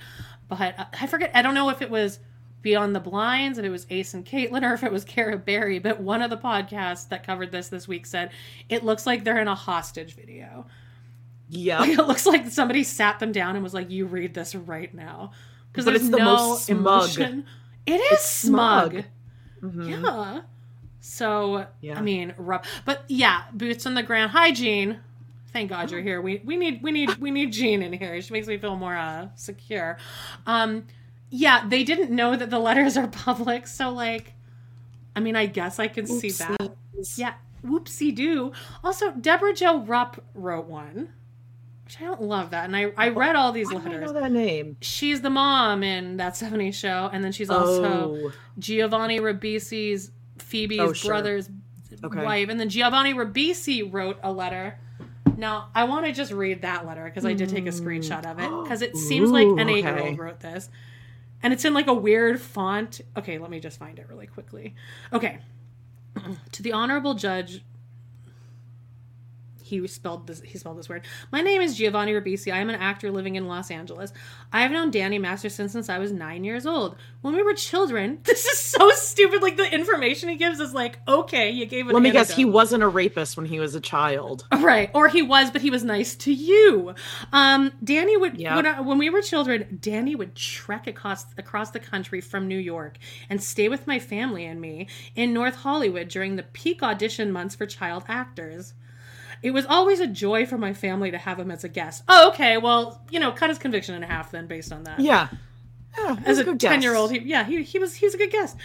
but 0.49 0.79
uh, 0.79 0.85
i 1.01 1.07
forget 1.07 1.31
i 1.35 1.43
don't 1.43 1.53
know 1.55 1.69
if 1.69 1.83
it 1.83 1.91
was 1.91 2.19
beyond 2.63 2.95
the 2.97 3.01
blinds 3.01 3.59
if 3.59 3.65
it 3.65 3.71
was 3.71 3.87
ace 3.91 4.13
and 4.15 4.25
caitlin 4.27 4.63
or 4.69 4.75
if 4.75 4.83
it 4.83 4.91
was 4.91 5.05
Cara 5.05 5.37
berry 5.39 5.79
but 5.79 6.01
one 6.01 6.21
of 6.23 6.31
the 6.31 6.37
podcasts 6.37 7.09
that 7.09 7.25
covered 7.25 7.53
this 7.53 7.69
this 7.69 7.87
week 7.87 8.07
said 8.07 8.31
it 8.69 8.83
looks 8.85 9.07
like 9.07 9.23
they're 9.25 9.39
in 9.41 9.47
a 9.49 9.55
hostage 9.55 10.15
video 10.17 10.67
Yeah. 11.49 11.79
Like, 11.81 11.91
it 11.91 12.07
looks 12.09 12.27
like 12.27 12.49
somebody 12.49 12.83
sat 12.83 13.21
them 13.21 13.31
down 13.31 13.55
and 13.55 13.63
was 13.63 13.75
like 13.75 13.91
you 13.91 14.07
read 14.07 14.35
this 14.35 14.55
right 14.55 14.93
now 14.93 15.31
because 15.71 15.85
there's 15.85 16.01
it's 16.03 16.11
the 16.11 16.17
no 16.19 16.25
most 16.25 16.65
smug. 16.67 16.79
emotion 16.79 17.47
it 17.87 18.01
is 18.01 18.13
It's 18.13 18.29
smug, 18.29 19.05
smug. 19.61 19.75
Mhm. 19.75 20.03
yeah 20.03 20.41
so 21.01 21.67
Yeah. 21.81 21.99
i 21.99 22.03
mean 22.03 22.35
rough 22.37 22.67
but 22.85 23.05
yeah 23.07 23.45
boots 23.53 23.87
on 23.87 23.95
the 23.95 24.03
ground 24.03 24.33
hi 24.33 24.51
Jean. 24.51 24.99
thank 25.53 25.71
god 25.71 25.91
you're 25.93 26.01
here 26.03 26.21
we 26.21 26.43
we 26.45 26.57
need 26.57 26.83
we 26.83 26.91
need 26.91 27.15
we 27.17 27.31
need 27.31 27.53
jean 27.53 27.81
in 27.83 27.93
here 27.93 28.21
she 28.21 28.33
makes 28.33 28.49
me 28.49 28.59
feel 28.59 28.75
more 28.77 28.97
uh 28.97 29.29
secure 29.37 29.99
um 30.47 30.85
yeah 31.37 31.67
they 31.69 31.85
didn't 31.85 32.11
know 32.11 32.35
that 32.37 32.51
the 32.51 32.59
letters 32.59 32.97
are 32.97 33.07
public 33.27 33.67
so 33.67 33.91
like 33.91 34.33
i 35.15 35.21
mean 35.21 35.37
i 35.37 35.47
guess 35.47 35.79
i 35.79 35.87
can 35.89 36.07
see 36.07 36.31
that 36.31 36.73
yeah 37.17 37.35
whoopsie 37.65 38.15
doo 38.15 38.53
also 38.85 39.11
debra 39.13 39.53
jo 39.55 39.81
rupp 39.81 40.23
wrote 40.35 40.67
one 40.67 41.09
which 41.85 42.01
i 42.01 42.05
don't 42.05 42.23
love 42.23 42.51
that 42.51 42.65
and 42.65 42.77
i 42.77 42.93
i 42.97 43.09
read 43.09 43.37
all 43.37 43.53
these 43.53 43.71
Why 43.73 43.81
do 43.81 43.87
I 43.89 43.91
letters 43.93 44.13
know 44.13 44.21
that 44.21 44.33
name? 44.33 44.77
she's 44.81 45.21
the 45.21 45.31
mom 45.31 45.83
in 45.83 46.17
that 46.19 46.35
70s 46.35 46.75
show 46.75 47.11
and 47.13 47.23
then 47.25 47.33
she's 47.33 47.51
also 47.51 47.85
Oh, 48.15 48.33
Giovanni 48.59 49.19
Ribisi's 49.21 50.11
Phoebe's 50.39 50.81
Oh, 50.81 50.93
sure. 50.93 51.11
brother's 51.11 51.51
Okay. 52.05 52.25
wife, 52.25 52.49
and 52.49 52.59
then 52.61 52.69
Giovanni 52.69 53.15
Ribisi 53.15 53.89
wrote 53.91 54.19
a 54.23 54.31
letter. 54.33 54.79
Now, 55.37 55.69
I 55.75 55.85
want 55.85 56.05
to 56.07 56.13
just 56.13 56.33
read 56.33 56.63
that 56.63 56.85
letter 56.87 57.05
because 57.05 57.25
I 57.25 57.33
did 57.33 57.49
take 57.49 57.67
a 57.67 57.71
screenshot 57.71 58.27
of 58.27 58.39
it 58.39 58.51
because 58.63 58.83
it 58.83 58.97
seems 58.97 59.31
like 59.31 59.47
an 59.47 59.69
Ooh, 59.69 59.73
eight 59.73 59.85
year 59.85 59.97
okay. 59.97 60.09
old 60.09 60.19
wrote 60.19 60.41
this. 60.41 60.69
And 61.47 61.53
it's 61.53 61.65
in 61.65 61.75
like 61.75 61.87
a 61.87 61.95
weird 61.95 62.41
font. 62.41 63.03
Okay, 63.17 63.39
let 63.39 63.51
me 63.51 63.61
just 63.61 63.79
find 63.79 64.01
it 64.01 64.09
really 64.09 64.27
quickly. 64.27 64.75
Okay. 65.13 65.39
to 66.51 66.61
the 66.61 66.73
Honorable 66.73 67.15
Judge 67.15 67.63
he 69.67 69.85
spelled 69.89 70.29
this 70.29 70.41
he 70.43 70.57
spelled 70.59 70.79
this 70.79 70.89
word. 70.89 71.05
My 71.33 71.41
name 71.41 71.61
is 71.61 71.77
Giovanni 71.77 72.13
Ribisi. 72.13 72.53
I 72.53 72.59
am 72.59 72.71
an 72.71 72.77
actor 72.77 73.11
living 73.11 73.35
in 73.35 73.49
Los 73.49 73.71
Angeles. 73.73 74.13
I 74.53 74.63
have 74.63 74.71
known 74.71 74.93
Danny 74.93 75.19
Masterson 75.19 75.69
since 75.69 75.89
I 75.89 75.99
was 75.99 76.13
nine 76.13 76.45
years 76.45 76.67
old. 76.67 76.95
When 77.23 77.35
we 77.35 77.43
were 77.43 77.53
children, 77.55 78.21
this 78.25 78.45
is 78.47 78.59
so 78.59 78.91
stupid. 78.91 79.43
Like 79.43 79.57
the 79.57 79.73
information 79.75 80.29
he 80.29 80.37
gives 80.37 80.61
is 80.61 80.73
like, 80.73 81.01
okay, 81.09 81.51
you 81.51 81.67
gave 81.67 81.89
it. 81.89 81.95
Let 81.95 82.03
me 82.03 82.13
guess, 82.13 82.31
he 82.33 82.45
wasn't 82.45 82.85
a 82.85 82.89
rapist 82.89 83.37
when 83.37 83.47
he 83.47 83.59
was 83.59 83.75
a 83.75 83.81
child. 83.81 84.47
Right, 84.67 84.91
or 84.95 85.07
he 85.09 85.23
was, 85.23 85.51
but 85.53 85.61
he 85.61 85.71
was 85.71 85.85
nice 85.85 86.17
to 86.17 86.33
you. 86.33 86.95
Um, 87.33 87.73
Danny 87.85 88.17
would 88.17 88.39
Yeah. 88.41 88.57
when, 88.57 88.67
I- 88.67 88.81
when 88.81 88.99
we 88.99 89.11
were 89.11 89.23
children, 89.23 89.79
Danny 89.81 90.15
would 90.17 90.35
trek 90.35 90.87
across 90.87 91.27
across 91.39 91.71
the 91.71 91.79
country 91.81 92.21
from 92.21 92.49
New 92.49 92.59
York 92.59 92.99
and 93.31 93.43
stay 93.43 93.69
with 93.69 93.87
my 93.87 93.99
family 93.99 94.45
and 94.45 94.61
me 94.61 94.89
in 95.15 95.33
North 95.33 95.57
Hollywood 95.57 96.09
during 96.09 96.37
the 96.37 96.43
peak 96.43 96.83
audition 96.83 97.31
months 97.33 97.55
for 97.55 97.67
child 97.67 98.05
actors. 98.09 98.75
It 99.43 99.53
was 99.53 99.67
always 99.67 100.01
a 100.01 100.07
joy 100.07 100.47
for 100.47 100.59
my 100.59 100.73
family 100.73 101.11
to 101.11 101.19
have 101.19 101.39
him 101.39 101.51
as 101.51 101.65
a 101.65 101.69
guest. 101.69 102.05
Oh, 102.09 102.31
okay. 102.31 102.57
Well, 102.59 103.03
you 103.11 103.21
know, 103.21 103.33
cut 103.33 103.51
his 103.51 103.59
conviction 103.59 103.95
in 103.95 104.03
half 104.03 104.31
then, 104.31 104.47
based 104.47 104.73
on 104.73 104.85
that 104.85 105.01
Yeah. 105.01 105.29
Yeah, 105.99 106.17
as 106.27 106.39
a 106.39 106.55
10 106.55 106.83
year 106.83 106.95
old 106.95 107.11
he, 107.11 107.21
yeah 107.21 107.45
he, 107.45 107.63
he 107.63 107.79
was 107.79 107.95
he 107.95 108.05
was 108.07 108.15
a 108.15 108.19
good 108.19 108.31
guest 108.31 108.57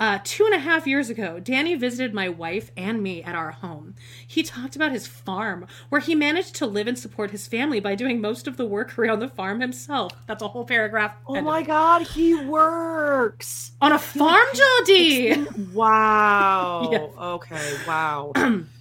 uh, 0.00 0.18
two 0.24 0.44
and 0.44 0.54
a 0.54 0.58
half 0.58 0.88
years 0.88 1.08
ago 1.08 1.38
danny 1.38 1.76
visited 1.76 2.12
my 2.12 2.28
wife 2.28 2.72
and 2.76 3.00
me 3.00 3.22
at 3.22 3.36
our 3.36 3.52
home 3.52 3.94
he 4.26 4.42
talked 4.42 4.74
about 4.74 4.90
his 4.90 5.06
farm 5.06 5.66
where 5.88 6.00
he 6.00 6.16
managed 6.16 6.56
to 6.56 6.66
live 6.66 6.88
and 6.88 6.98
support 6.98 7.30
his 7.30 7.46
family 7.46 7.78
by 7.78 7.94
doing 7.94 8.20
most 8.20 8.48
of 8.48 8.56
the 8.56 8.66
work 8.66 8.98
around 8.98 9.20
the 9.20 9.28
farm 9.28 9.60
himself 9.60 10.12
that's 10.26 10.42
a 10.42 10.48
whole 10.48 10.64
paragraph 10.64 11.14
Oh 11.28 11.40
my 11.40 11.62
god, 11.62 12.02
he 12.02 12.34
works. 12.34 13.70
on 13.80 13.92
a 13.92 13.98
farm 13.98 14.48
jody 14.52 15.46
Wow. 15.72 17.12
Okay, 17.20 17.78
wow. 17.86 18.32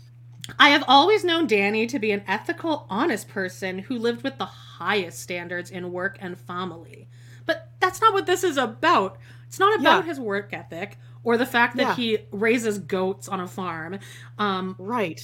I 0.58 0.70
have 0.70 0.84
always 0.88 1.24
known 1.24 1.48
Danny 1.48 1.86
to 1.88 2.00
be 2.00 2.12
an 2.12 2.24
ethical, 2.28 2.86
honest 2.90 3.28
person 3.28 3.80
who 3.80 3.98
lived 3.98 4.24
with 4.24 4.38
the 4.38 4.46
highest 4.46 5.20
standards 5.20 5.70
in 5.72 5.92
work 5.92 6.18
and 6.22 6.38
family. 6.38 7.08
But 7.46 7.70
that's 7.80 8.02
not 8.02 8.14
what 8.14 8.26
this 8.26 8.44
is 8.44 8.58
about. 8.58 9.18
It's 9.48 9.60
not 9.60 9.80
about 9.80 10.04
Yeah. 10.04 10.10
his 10.10 10.20
work 10.20 10.54
ethic 10.54 10.98
or 11.24 11.38
the 11.38 11.46
fact 11.46 11.76
that 11.78 11.82
Yeah. 11.90 11.96
he 11.96 12.18
raises 12.32 12.78
goats 12.80 13.28
on 13.28 13.40
a 13.42 13.48
farm. 13.48 14.00
Um, 14.38 14.76
right. 14.80 15.22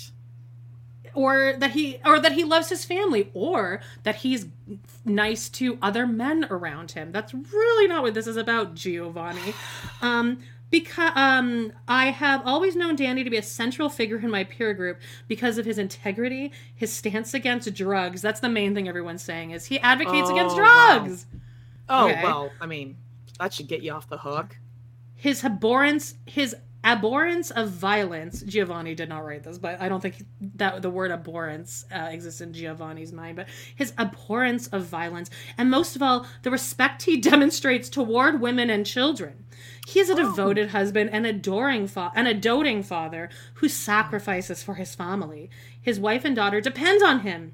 or 1.13 1.53
that 1.59 1.71
he 1.71 1.97
or 2.03 2.19
that 2.19 2.33
he 2.33 2.43
loves 2.43 2.67
his 2.67 2.83
family 2.83 3.31
or 3.33 3.79
that 4.03 4.15
he's 4.17 4.47
nice 5.05 5.47
to 5.47 5.77
other 5.81 6.05
men 6.05 6.45
around 6.49 6.91
him 6.91 7.09
that's 7.13 7.33
really 7.33 7.87
not 7.87 8.03
what 8.03 8.13
this 8.13 8.27
is 8.27 8.35
about 8.35 8.75
giovanni 8.75 9.53
um 10.01 10.37
because 10.69 11.11
um 11.15 11.71
i 11.87 12.07
have 12.07 12.41
always 12.45 12.75
known 12.75 12.95
danny 12.95 13.23
to 13.23 13.29
be 13.29 13.37
a 13.37 13.41
central 13.43 13.89
figure 13.89 14.17
in 14.19 14.29
my 14.29 14.43
peer 14.43 14.73
group 14.73 14.99
because 15.27 15.57
of 15.57 15.65
his 15.65 15.77
integrity 15.77 16.51
his 16.73 16.91
stance 16.91 17.33
against 17.33 17.71
drugs 17.73 18.21
that's 18.21 18.39
the 18.39 18.49
main 18.49 18.73
thing 18.73 18.87
everyone's 18.87 19.21
saying 19.21 19.51
is 19.51 19.65
he 19.65 19.79
advocates 19.79 20.29
against 20.29 20.55
Oh, 20.57 20.61
wow. 20.61 20.99
drugs 20.99 21.25
Oh, 21.87 22.09
Okay. 22.09 22.23
well, 22.23 22.51
I 22.59 22.65
mean, 22.65 22.97
that 23.39 23.53
should 23.53 23.67
get 23.67 23.83
you 23.83 23.91
off 23.91 24.09
the 24.09 24.17
hook. 24.17 24.57
his 25.15 25.43
abhorrence 25.43 26.15
his 26.25 26.55
abhorrence 26.83 27.49
of 27.51 27.69
violence. 27.69 28.43
Giovanni 28.43 28.93
did 28.93 29.09
not 29.09 29.25
write 29.25 29.43
this, 29.43 29.57
but 29.57 29.81
I 29.81 29.89
don't 29.89 30.01
think 30.01 30.23
that 30.55 30.83
the 30.83 30.89
word 30.91 31.09
abhorrence 31.11 31.83
uh, 31.91 32.09
exists 32.11 32.41
in 32.41 32.53
Giovanni's 32.53 33.11
mind. 33.11 33.37
But 33.37 33.47
his 33.75 33.91
abhorrence 33.97 34.67
of 34.67 34.83
violence, 34.85 35.31
and 35.57 35.71
most 35.71 35.95
of 35.95 36.03
all, 36.03 36.27
the 36.43 36.51
respect 36.51 37.01
he 37.03 37.17
demonstrates 37.21 37.89
toward 37.89 38.39
women 38.39 38.69
and 38.69 38.85
children. 38.85 39.44
He 39.85 39.99
is 39.99 40.09
a 40.09 40.15
devoted 40.15 40.69
husband 40.69 41.11
and 41.13 41.25
adoring 41.25 41.87
fa- 41.87 42.11
and 42.15 42.27
a 42.27 42.33
doting 42.33 42.83
father 42.83 43.29
who 43.55 43.69
sacrifices 43.69 44.63
for 44.63 44.75
his 44.75 44.95
family. 44.95 45.49
His 45.79 45.99
wife 45.99 46.25
and 46.25 46.35
daughter 46.35 46.59
depend 46.59 47.03
on 47.03 47.19
him. 47.21 47.53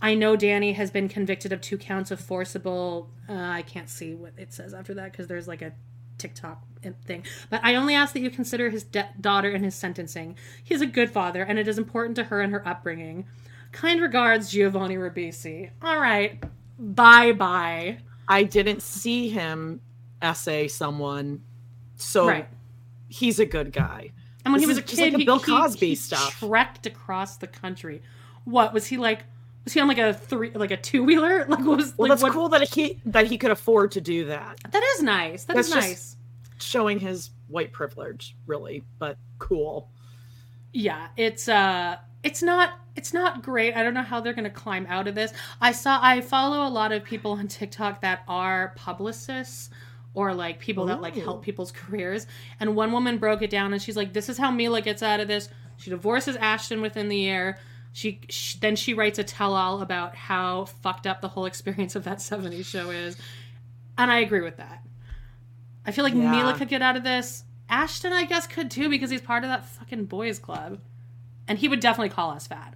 I 0.00 0.14
know 0.14 0.36
Danny 0.36 0.72
has 0.72 0.90
been 0.90 1.08
convicted 1.08 1.52
of 1.52 1.60
two 1.60 1.76
counts 1.76 2.10
of 2.10 2.20
forcible. 2.20 3.10
Uh, 3.28 3.34
I 3.34 3.62
can't 3.62 3.90
see 3.90 4.14
what 4.14 4.32
it 4.36 4.52
says 4.52 4.72
after 4.72 4.94
that 4.94 5.12
because 5.12 5.26
there's 5.26 5.48
like 5.48 5.62
a 5.62 5.72
TikTok 6.18 6.62
thing. 7.04 7.24
But 7.50 7.60
I 7.64 7.74
only 7.74 7.94
ask 7.94 8.12
that 8.14 8.20
you 8.20 8.30
consider 8.30 8.70
his 8.70 8.84
de- 8.84 9.08
daughter 9.20 9.50
in 9.50 9.62
his 9.62 9.74
sentencing. 9.74 10.36
He 10.62 10.74
is 10.74 10.80
a 10.80 10.86
good 10.86 11.10
father, 11.10 11.42
and 11.42 11.58
it 11.58 11.68
is 11.68 11.78
important 11.78 12.16
to 12.16 12.24
her 12.24 12.40
and 12.40 12.52
her 12.52 12.66
upbringing. 12.66 13.26
Kind 13.72 14.00
regards, 14.00 14.50
Giovanni 14.50 14.96
Ribisi. 14.96 15.70
All 15.82 16.00
right, 16.00 16.42
bye 16.78 17.32
bye. 17.32 17.98
I 18.28 18.42
didn't 18.44 18.82
see 18.82 19.28
him 19.28 19.80
essay 20.20 20.68
someone, 20.68 21.42
so 21.98 22.26
Right. 22.26 22.48
he's 23.08 23.38
a 23.38 23.44
good 23.46 23.72
guy. 23.72 24.12
And 24.44 24.52
when 24.52 24.60
This 24.60 24.62
he 24.62 24.66
was 24.68 24.78
a 24.78 24.82
kid, 24.82 24.98
like 25.00 25.14
a 25.14 25.18
he- 25.18 25.24
Bill 25.26 25.38
he- 25.38 25.44
Cosby 25.44 25.88
he 25.88 25.94
stuff. 25.94 26.38
trekked 26.40 26.86
across 26.86 27.36
the 27.36 27.46
country. 27.46 28.02
What 28.44 28.72
was 28.72 28.86
he 28.86 28.96
like? 28.96 29.24
Was 29.64 29.74
he 29.74 29.80
on 29.80 29.88
like 29.88 29.98
a 29.98 30.14
three, 30.14 30.50
like 30.52 30.70
a 30.70 30.76
two 30.78 31.04
wheeler? 31.04 31.44
Like 31.48 31.58
what 31.66 31.76
was 31.76 31.92
Well, 31.98 32.08
like 32.08 32.10
that's 32.10 32.22
what? 32.22 32.32
cool 32.32 32.48
that 32.48 32.66
he 32.72 32.98
that 33.04 33.26
he 33.26 33.36
could 33.36 33.50
afford 33.50 33.90
to 33.92 34.00
do 34.00 34.24
that, 34.26 34.58
That 34.70 34.82
is 34.96 35.02
nice. 35.02 35.44
That 35.44 35.56
is 35.58 35.68
That's 35.70 35.74
just- 35.86 35.88
nice. 35.88 36.16
showing 36.60 36.98
his 37.00 37.30
white 37.48 37.72
privilege, 37.72 38.34
really. 38.46 38.84
But 38.98 39.18
cool. 39.38 39.90
yeah 40.72 41.08
it's 41.16 41.48
uh 41.48 41.96
it's 42.22 42.42
not 42.42 42.78
it's 42.94 43.14
not 43.14 43.42
great 43.42 43.74
i 43.74 43.82
don't 43.82 43.94
know 43.94 44.02
how 44.02 44.20
they're 44.20 44.34
going 44.34 44.44
to 44.44 44.50
climb 44.50 44.84
out 44.88 45.06
of 45.08 45.14
this 45.14 45.32
i 45.62 45.72
saw 45.72 45.98
i 46.02 46.20
follow 46.20 46.66
a 46.66 46.68
lot 46.68 46.92
of 46.92 47.02
people 47.02 47.30
on 47.32 47.48
tiktok 47.48 48.02
that 48.02 48.22
are 48.28 48.74
publicists 48.76 49.70
or 50.18 50.34
like 50.34 50.58
people 50.58 50.86
that 50.86 51.00
like 51.00 51.14
help 51.14 51.42
people's 51.44 51.70
careers. 51.80 52.26
And 52.58 52.74
one 52.74 52.90
woman 52.90 53.18
broke 53.18 53.40
it 53.40 53.50
down 53.50 53.72
and 53.72 53.80
she's 53.80 53.96
like 53.96 54.12
this 54.12 54.28
is 54.28 54.36
how 54.36 54.50
mila 54.50 54.80
gets 54.82 55.00
out 55.02 55.20
of 55.20 55.28
this. 55.28 55.48
She 55.76 55.90
divorces 55.90 56.34
ashton 56.34 56.82
within 56.82 57.08
the 57.08 57.16
year. 57.16 57.58
She, 57.92 58.20
sh 58.28 58.56
then 58.56 58.74
she 58.74 58.94
writes 58.94 59.18
a 59.20 59.24
tell-all 59.24 59.80
about 59.80 60.16
how 60.16 60.64
fucked 60.64 61.06
up 61.06 61.20
the 61.20 61.28
whole 61.28 61.46
experience 61.46 61.94
of 61.94 62.02
that 62.04 62.18
70s 62.30 62.64
show 62.64 62.90
is. 62.90 63.16
And 63.96 64.10
i 64.10 64.18
agree 64.18 64.40
with 64.40 64.56
that. 64.56 64.82
I 65.86 65.92
feel 65.92 66.02
like 66.04 66.14
Yeah. 66.14 66.30
mila 66.32 66.54
could 66.58 66.68
get 66.68 66.82
out 66.82 66.96
of 66.96 67.04
this. 67.04 67.44
Ashton 67.68 68.12
i 68.12 68.24
guess 68.24 68.46
could 68.48 68.70
too 68.72 68.88
because 68.88 69.10
he's 69.10 69.20
part 69.20 69.44
of 69.44 69.50
that 69.50 69.64
fucking 69.66 70.06
boys 70.06 70.40
club. 70.40 70.80
And 71.46 71.58
he 71.58 71.68
would 71.68 71.80
definitely 71.80 72.10
call 72.10 72.30
us 72.32 72.46
fat. 72.48 72.74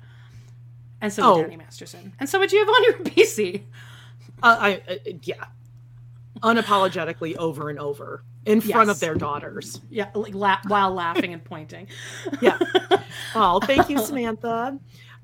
And 1.00 1.12
so 1.12 1.22
would 1.34 1.38
Oh. 1.40 1.42
danny 1.42 1.56
masterson. 1.56 2.12
And 2.20 2.28
so 2.28 2.38
would 2.38 2.50
giovanni 2.50 2.88
ribisi 3.00 3.64
Uh, 4.42 4.56
I 4.60 4.70
uh, 4.88 4.94
yeah, 5.24 5.44
unapologetically 6.40 7.36
over 7.36 7.68
and 7.70 7.78
over 7.78 8.24
in 8.46 8.60
front 8.60 8.90
of 8.90 8.98
their 9.00 9.14
daughters. 9.14 9.80
yeah 9.90 10.08
like 10.14 10.34
la- 10.34 10.58
while 10.66 10.92
laughing 10.92 11.32
and 11.32 11.44
pointing 11.44 11.86
Yeah. 12.40 12.58
Oh, 13.34 13.60
thank 13.60 13.88
you, 13.90 13.98
Samantha, 13.98 14.78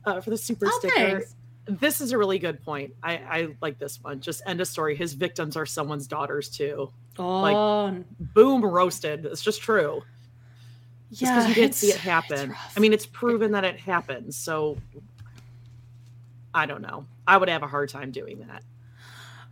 uh, 0.04 0.20
for 0.20 0.30
the 0.30 0.36
super 0.36 0.66
Oh, 0.68 0.78
sticker. 0.78 0.94
thanks. 0.94 1.34
This 1.66 2.00
is 2.00 2.12
a 2.12 2.18
really 2.18 2.38
good 2.38 2.62
point. 2.64 2.94
I, 3.02 3.16
I 3.16 3.48
like 3.60 3.78
this 3.78 4.02
one. 4.02 4.20
Just 4.20 4.40
end 4.46 4.60
a 4.62 4.64
story. 4.64 4.94
His 4.96 5.12
victims 5.14 5.56
are 5.56 5.66
someone's 5.66 6.06
daughters 6.06 6.48
too. 6.48 6.90
oh 7.18 8.04
Boom, 8.34 8.64
roasted. 8.64 9.24
It's 9.26 9.42
just 9.42 9.60
true. 9.62 10.02
Just 11.10 11.22
yeah 11.22 11.34
because 11.36 11.48
you 11.48 11.54
didn't 11.54 11.74
see 11.74 11.88
it 11.88 11.96
happen. 11.96 12.54
I 12.76 12.80
mean, 12.80 12.92
it's 12.94 13.06
proven 13.06 13.52
that 13.52 13.64
it 13.64 13.78
happens. 13.80 14.36
So 14.36 14.78
I 16.54 16.64
don't 16.66 16.82
know. 16.82 17.06
I 17.26 17.36
would 17.36 17.48
have 17.48 17.62
a 17.62 17.66
hard 17.68 17.88
time 17.90 18.10
doing 18.10 18.38
that. 18.48 18.62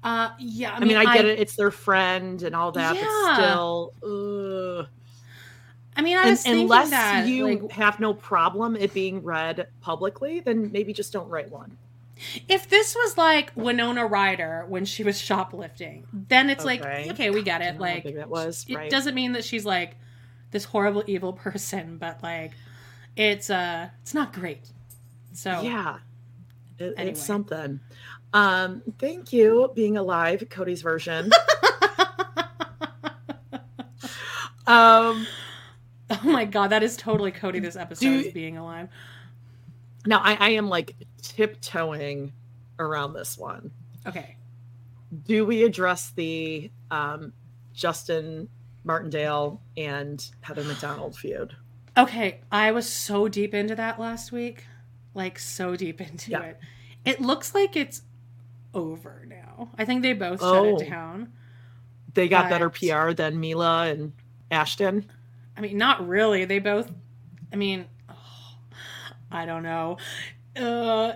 Uh 0.06 0.30
yeah 0.38 0.72
i 0.72 0.76
I 0.76 0.78
mean, 0.80 0.88
mean, 0.88 0.96
I, 0.98 1.14
get 1.14 1.24
it. 1.24 1.38
It's 1.38 1.56
their 1.56 1.70
friend 1.70 2.42
and 2.42 2.54
all 2.54 2.72
that, 2.72 2.94
Yeah. 2.96 3.02
but 3.02 3.34
still, 3.34 3.92
ugh. 4.02 4.86
i 5.96 6.02
mean 6.02 6.16
i 6.16 6.28
And, 6.28 6.38
unless 6.46 6.90
that 6.90 7.26
you 7.26 7.58
like, 7.58 7.72
have 7.72 7.98
no 8.00 8.14
problem 8.14 8.76
it 8.76 8.94
being 8.94 9.22
read 9.22 9.66
publicly, 9.80 10.40
then 10.40 10.70
maybe 10.72 10.92
just 10.92 11.12
don't 11.12 11.28
write 11.28 11.50
one. 11.50 11.76
if 12.48 12.68
this 12.68 12.94
was 12.94 13.18
like 13.18 13.52
winona 13.56 14.06
ryder 14.06 14.64
when 14.68 14.84
she 14.86 15.02
was 15.04 15.20
shoplifting 15.20 16.06
then 16.28 16.48
it's 16.48 16.64
like 16.64 16.80
Okay. 16.80 17.10
okay 17.10 17.28
we 17.30 17.42
get 17.42 17.60
it 17.60 17.72
don't 17.72 17.80
know 17.80 17.86
how 17.86 17.94
like 17.94 18.14
that 18.14 18.28
was, 18.30 18.64
it 18.68 18.90
doesn't 18.90 19.14
mean 19.14 19.32
that 19.32 19.44
she's 19.44 19.66
like 19.66 19.96
this 20.52 20.64
horrible 20.64 21.04
evil 21.06 21.32
person 21.32 21.98
but 21.98 22.22
like 22.22 22.52
it's 23.16 23.50
uh 23.50 23.88
it's 24.02 24.14
not 24.14 24.32
great 24.32 24.64
so 25.34 25.60
Yeah. 25.62 25.98
It- 26.78 26.94
Anyway. 26.96 27.12
It's 27.12 27.22
something. 27.22 27.80
Um, 28.36 28.82
thank 28.98 29.32
you, 29.32 29.70
being 29.74 29.96
alive, 29.96 30.44
Cody's 30.50 30.82
version. 30.82 31.30
um, 34.66 35.26
oh 36.10 36.20
my 36.24 36.44
god 36.44 36.68
that 36.68 36.82
is 36.82 36.96
totally 36.96 37.30
cody 37.30 37.60
this 37.60 37.76
episode 37.76 38.04
Do- 38.04 38.18
is 38.20 38.32
being 38.32 38.56
alive 38.58 38.88
now 40.06 40.20
I, 40.22 40.34
I 40.34 40.48
am 40.50 40.68
like 40.68 40.94
tiptoeing 41.22 42.32
around 42.78 43.12
this 43.14 43.36
one. 43.38 43.70
okay 44.06 44.36
Do 45.26 45.44
we 45.46 45.62
address 45.64 46.10
the 46.14 46.70
um, 46.90 47.32
Justin 47.74 48.48
Martindale 48.84 49.60
and 49.76 50.24
Heather 50.42 50.62
McDonald 50.64 51.16
feud? 51.16 51.56
Okay, 51.96 52.40
I 52.52 52.70
was 52.72 52.88
so 52.88 53.26
deep 53.28 53.52
into 53.54 53.74
that 53.74 53.98
last 53.98 54.30
week. 54.30 54.64
Like 55.14 55.38
so 55.38 55.74
deep 55.76 56.00
into 56.00 56.30
Yeah. 56.32 56.42
it. 56.42 56.60
It 57.04 57.20
looks 57.20 57.54
like 57.54 57.74
it's 57.76 58.02
over 58.76 59.24
now. 59.26 59.70
I 59.78 59.84
think 59.84 60.02
they 60.02 60.12
both 60.12 60.40
shut 60.40 60.48
Oh. 60.54 60.76
it 60.78 60.88
down. 60.88 61.32
They 62.14 62.28
got 62.28 62.48
better 62.48 62.70
PR 62.70 63.12
than 63.12 63.38
Mila 63.40 63.88
and 63.88 64.12
Ashton. 64.50 65.10
I 65.56 65.60
mean, 65.60 65.76
not 65.78 66.06
really. 66.06 66.44
They 66.44 66.58
both 66.60 66.90
I 67.52 67.56
mean, 67.56 67.86
oh, 68.08 68.14
I 69.30 69.46
don't 69.46 69.62
know. 69.62 69.98
Uh 70.54 71.12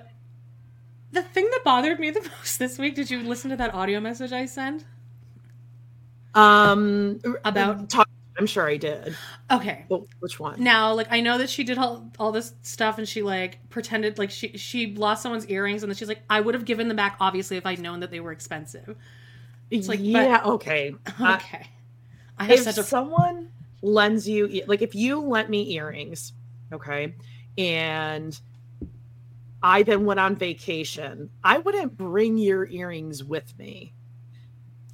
the 1.12 1.22
thing 1.22 1.48
that 1.50 1.60
bothered 1.64 1.98
me 1.98 2.10
the 2.10 2.20
most 2.38 2.58
this 2.58 2.78
week, 2.78 2.94
did 2.94 3.10
you 3.10 3.20
listen 3.22 3.50
to 3.50 3.56
that 3.56 3.74
audio 3.74 4.00
message 4.00 4.32
I 4.32 4.46
sent? 4.46 4.84
Um, 6.34 7.20
About- 7.44 7.88
talk, 7.90 8.08
I'm 8.40 8.46
sure 8.46 8.66
I 8.66 8.78
did. 8.78 9.14
Okay. 9.50 9.84
But 9.88 10.02
which 10.20 10.40
one? 10.40 10.62
Now, 10.62 10.94
like 10.94 11.08
I 11.10 11.20
know 11.20 11.36
that 11.36 11.50
she 11.50 11.62
did 11.62 11.76
all, 11.76 12.10
all 12.18 12.32
this 12.32 12.54
stuff 12.62 12.96
and 12.96 13.06
she 13.06 13.20
like 13.20 13.68
pretended 13.68 14.16
like 14.18 14.30
she 14.30 14.56
she 14.56 14.94
lost 14.94 15.22
someone's 15.22 15.46
earrings 15.46 15.82
and 15.82 15.92
then 15.92 15.96
she's 15.96 16.08
like, 16.08 16.22
I 16.30 16.40
would 16.40 16.54
have 16.54 16.64
given 16.64 16.88
them 16.88 16.96
back 16.96 17.16
obviously 17.20 17.58
if 17.58 17.66
I'd 17.66 17.80
known 17.80 18.00
that 18.00 18.10
they 18.10 18.20
were 18.20 18.32
expensive. 18.32 18.96
It's 19.70 19.88
like, 19.88 19.98
but- 19.98 20.06
yeah, 20.06 20.42
okay. 20.44 20.94
Uh, 21.20 21.36
Okay. 21.36 21.66
I 22.38 22.44
have 22.44 22.60
if 22.60 22.78
a 22.78 22.82
someone 22.82 23.50
lends 23.82 24.26
you 24.26 24.62
like 24.66 24.80
if 24.80 24.94
you 24.94 25.20
lent 25.20 25.50
me 25.50 25.72
earrings 25.74 26.32
okay 26.72 27.14
and 27.58 28.40
i 29.62 29.82
then 29.82 30.04
went 30.04 30.20
on 30.20 30.36
vacation 30.36 31.30
i 31.44 31.58
wouldn't 31.58 31.96
bring 31.96 32.36
your 32.38 32.66
earrings 32.68 33.24
with 33.24 33.58
me 33.58 33.92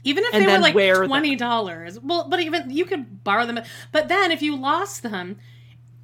even 0.04 0.24
if 0.24 0.32
they 0.32 0.46
were 0.46 0.58
like 0.58 1.06
twenty 1.06 1.36
dollars. 1.36 1.98
Well, 2.00 2.28
but 2.28 2.40
even 2.40 2.70
you 2.70 2.84
could 2.84 3.24
borrow 3.24 3.46
them. 3.46 3.60
But 3.92 4.08
then 4.08 4.30
if 4.30 4.42
you 4.42 4.56
lost 4.56 5.02
them, 5.02 5.38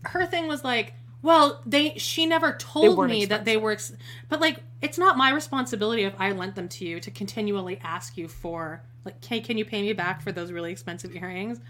her 0.03 0.27
thing 0.27 0.49
was 0.49 0.65
like, 0.65 0.95
well, 1.23 1.63
they 1.65 1.95
she 1.99 2.27
never 2.27 2.53
told 2.55 3.09
me 3.09 3.25
that 3.27 3.45
they 3.45 3.57
were. 3.57 3.73
Ex- 3.73 3.93
but 4.29 4.41
like, 4.41 4.61
it's 4.81 4.99
not 4.99 5.17
my 5.17 5.31
responsibility 5.31 6.03
if 6.03 6.15
I 6.19 6.33
lent 6.33 6.55
them 6.57 6.69
to 6.71 6.85
you 6.85 6.99
to 7.01 7.11
continually 7.11 7.79
ask 7.83 8.17
you 8.17 8.27
for 8.29 8.83
like, 9.05 9.25
hey, 9.25 9.41
can 9.41 9.57
you 9.59 9.65
pay 9.65 9.83
me 9.83 9.93
back 9.93 10.21
for 10.23 10.33
those 10.33 10.51
really 10.53 10.73
expensive 10.73 11.15
earrings? 11.15 11.61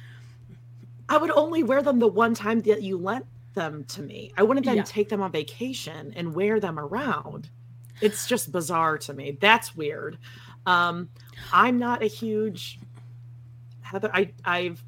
i 1.08 1.16
would 1.16 1.32
only 1.32 1.62
wear 1.64 1.82
them 1.82 1.98
the 1.98 2.06
one 2.06 2.32
time 2.32 2.60
that 2.60 2.80
you 2.80 2.96
lent 2.96 3.26
them 3.54 3.84
to 3.84 4.00
me 4.00 4.32
i 4.38 4.42
wouldn't 4.42 4.64
then 4.64 4.76
Yeah. 4.76 4.82
take 4.84 5.08
them 5.08 5.20
on 5.20 5.32
vacation 5.32 6.12
and 6.16 6.32
wear 6.32 6.60
them 6.60 6.78
around 6.78 7.50
it's 8.00 8.26
just 8.26 8.52
bizarre 8.52 8.98
to 8.98 9.12
me 9.12 9.36
that's 9.40 9.74
weird 9.76 10.16
um 10.66 11.08
i'm 11.52 11.78
not 11.78 12.02
a 12.02 12.06
huge 12.06 12.78
heather 13.80 14.10
i 14.14 14.30
i've 14.44 14.82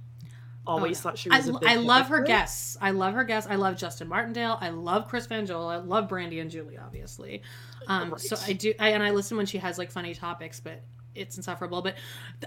always 0.66 0.98
Oh, 1.04 1.10
no. 1.10 1.10
thought 1.10 1.18
she 1.18 1.28
was 1.28 1.46
a 1.48 1.52
big 1.52 1.68
I 1.68 1.74
love 1.76 2.08
her 2.08 2.22
guests. 2.22 2.78
I 2.80 2.92
love 2.92 3.12
her 3.12 3.24
guests. 3.24 3.50
I 3.50 3.56
love 3.56 3.76
Justin 3.76 4.08
Martindale. 4.08 4.56
I 4.62 4.70
love 4.70 5.08
Chris 5.08 5.26
Franjola. 5.26 5.74
I 5.74 5.76
love 5.76 6.08
Brandy 6.08 6.40
and 6.40 6.50
Julie, 6.50 6.78
obviously. 6.78 7.42
Um, 7.86 8.14
So 8.16 8.34
I 8.46 8.54
do, 8.54 8.72
I, 8.80 8.88
and 8.92 9.02
I 9.02 9.10
listen 9.10 9.36
when 9.36 9.44
she 9.44 9.58
has 9.58 9.76
like 9.76 9.90
funny 9.90 10.14
topics, 10.14 10.60
but 10.60 10.82
it's 11.14 11.36
insufferable. 11.36 11.82
But 11.82 11.96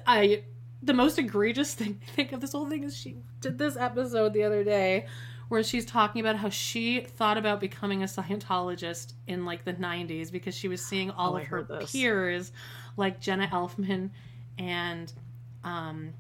I, 0.07 0.45
the 0.82 0.95
most 0.95 1.19
egregious 1.19 1.73
thing 1.75 2.01
I 2.07 2.11
think 2.13 2.32
of 2.32 2.41
this 2.41 2.53
whole 2.53 2.67
thing 2.67 2.84
is 2.86 2.97
she 2.97 3.17
did 3.39 3.59
this 3.59 3.78
episode 3.78 4.34
the 4.34 4.41
other 4.45 4.63
day 4.63 5.05
where 5.49 5.61
she's 5.61 5.86
talking 5.86 6.19
about 6.19 6.38
how 6.38 6.49
she 6.49 7.01
thought 7.01 7.38
about 7.38 7.59
becoming 7.59 8.01
a 8.01 8.07
Scientologist 8.07 9.13
in 9.28 9.45
like 9.45 9.63
the 9.63 9.73
90s 9.73 10.32
because 10.32 10.55
she 10.55 10.67
was 10.67 10.84
seeing 10.84 11.11
all 11.11 11.34
Oh, 11.34 11.38
I 11.38 11.41
of 11.41 11.47
her 11.49 11.61
this. 11.61 11.91
peers 11.91 12.51
like 12.97 13.19
Jenna 13.19 13.47
Elfman 13.47 14.09
and 14.57 15.11
um 15.63 16.13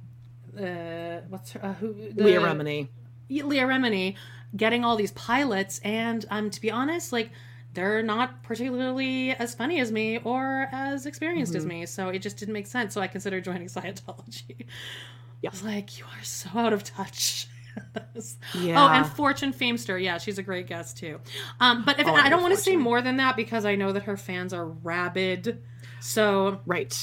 uh 0.57 1.19
what's 1.29 1.51
her 1.51 1.65
uh, 1.65 1.73
who 1.73 1.93
the, 2.13 2.23
Leah 2.23 2.39
Remini. 2.39 2.87
Leah 3.29 3.65
Remini 3.65 4.15
getting 4.55 4.85
all 4.85 4.95
these 4.95 5.11
pilots, 5.11 5.79
and 5.83 6.25
um, 6.29 6.49
to 6.49 6.61
be 6.61 6.71
honest, 6.71 7.11
like 7.11 7.31
they're 7.73 8.01
not 8.01 8.41
particularly 8.43 9.31
as 9.31 9.53
funny 9.53 9.79
as 9.79 9.91
me 9.91 10.19
or 10.19 10.67
as 10.71 11.05
experienced 11.05 11.51
mm-hmm. 11.51 11.57
as 11.57 11.65
me, 11.65 11.85
so 11.85 12.09
it 12.09 12.19
just 12.19 12.37
didn't 12.37 12.53
make 12.53 12.67
sense. 12.67 12.93
So 12.93 13.01
I 13.01 13.07
considered 13.07 13.43
joining 13.43 13.67
Scientology. 13.67 14.65
Yeah. 15.41 15.49
I 15.49 15.51
was 15.51 15.63
like, 15.63 15.99
you 15.99 16.05
are 16.05 16.23
so 16.23 16.49
out 16.55 16.73
of 16.73 16.83
touch. 16.83 17.47
yeah. 18.55 18.83
Oh, 18.83 18.89
and 18.89 19.05
Fortune 19.05 19.53
Feimster. 19.53 20.01
Yeah, 20.01 20.17
she's 20.17 20.39
a 20.39 20.43
great 20.43 20.65
guest 20.65 20.97
too. 20.97 21.19
Um, 21.59 21.83
but 21.85 21.99
if, 21.99 22.07
oh, 22.07 22.15
I 22.15 22.29
don't 22.29 22.41
want 22.41 22.55
to 22.55 22.59
say 22.59 22.75
more 22.75 23.03
than 23.03 23.17
that 23.17 23.35
because 23.35 23.65
I 23.65 23.75
know 23.75 23.91
that 23.91 24.03
her 24.03 24.17
fans 24.17 24.53
are 24.53 24.65
rabid. 24.65 25.61
So 25.99 26.61
right. 26.65 26.95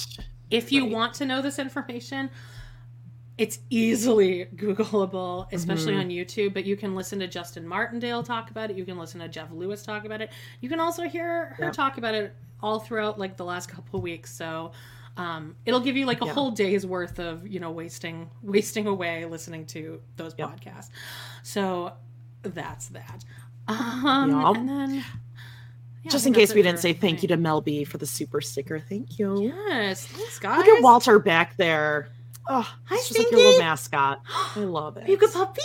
If 0.50 0.72
you 0.72 0.84
right. 0.84 0.92
want 0.92 1.14
to 1.14 1.26
know 1.26 1.42
this 1.42 1.58
information, 1.58 2.30
it's 3.36 3.58
easily 3.68 4.46
Googleable, 4.54 5.48
especially 5.52 5.92
mm-hmm. 5.92 6.00
on 6.00 6.08
YouTube. 6.08 6.54
But 6.54 6.64
you 6.64 6.76
can 6.76 6.94
listen 6.94 7.18
to 7.20 7.26
Justin 7.26 7.66
Martindale 7.66 8.22
talk 8.22 8.50
about 8.50 8.70
it. 8.70 8.76
You 8.76 8.84
can 8.84 8.98
listen 8.98 9.20
to 9.20 9.28
Jeff 9.28 9.50
Lewis 9.50 9.82
talk 9.82 10.04
about 10.04 10.20
it. 10.20 10.30
You 10.60 10.68
can 10.68 10.80
also 10.80 11.08
hear 11.08 11.46
her 11.58 11.64
yep. 11.64 11.72
talk 11.72 11.98
about 11.98 12.14
it 12.14 12.34
all 12.62 12.78
throughout 12.78 13.18
like 13.18 13.36
the 13.36 13.44
last 13.44 13.68
couple 13.68 14.00
weeks. 14.00 14.32
So 14.32 14.72
um, 15.16 15.56
it'll 15.66 15.80
give 15.80 15.96
you 15.96 16.06
like 16.06 16.22
a 16.22 16.26
yeah. 16.26 16.32
whole 16.32 16.50
day's 16.50 16.86
worth 16.86 17.18
of 17.18 17.46
you 17.46 17.60
know 17.60 17.70
wasting 17.70 18.30
wasting 18.42 18.86
away 18.86 19.24
listening 19.24 19.66
to 19.66 20.00
those 20.16 20.34
podcasts. 20.34 20.90
So 21.42 21.92
that's 22.42 22.88
that. 22.88 23.24
Um. 23.66 24.30
And 24.34 24.68
then 24.68 25.04
yeah, 26.04 26.10
Just 26.10 26.26
in 26.26 26.34
case 26.34 26.52
we 26.52 26.60
didn't 26.60 26.80
say 26.80 26.92
thank 26.92 27.22
you 27.22 27.28
to 27.28 27.36
Mel 27.38 27.62
B 27.62 27.82
for 27.82 27.96
the 27.96 28.06
super 28.06 28.42
sticker. 28.42 28.78
Thank 28.78 29.18
you. 29.18 29.42
Yes, 29.42 30.06
thanks, 30.06 30.38
guys. 30.38 30.58
Look 30.58 30.68
at 30.68 30.82
Walter 30.82 31.18
back 31.18 31.56
there. 31.56 32.10
Oh, 32.46 32.70
Hi, 32.84 32.96
just 32.96 33.16
like 33.16 33.30
your 33.30 33.40
little 33.40 33.58
mascot. 33.58 34.20
I 34.56 34.60
love 34.60 34.98
it. 34.98 35.08
You 35.08 35.16
good 35.16 35.32
puppy? 35.32 35.62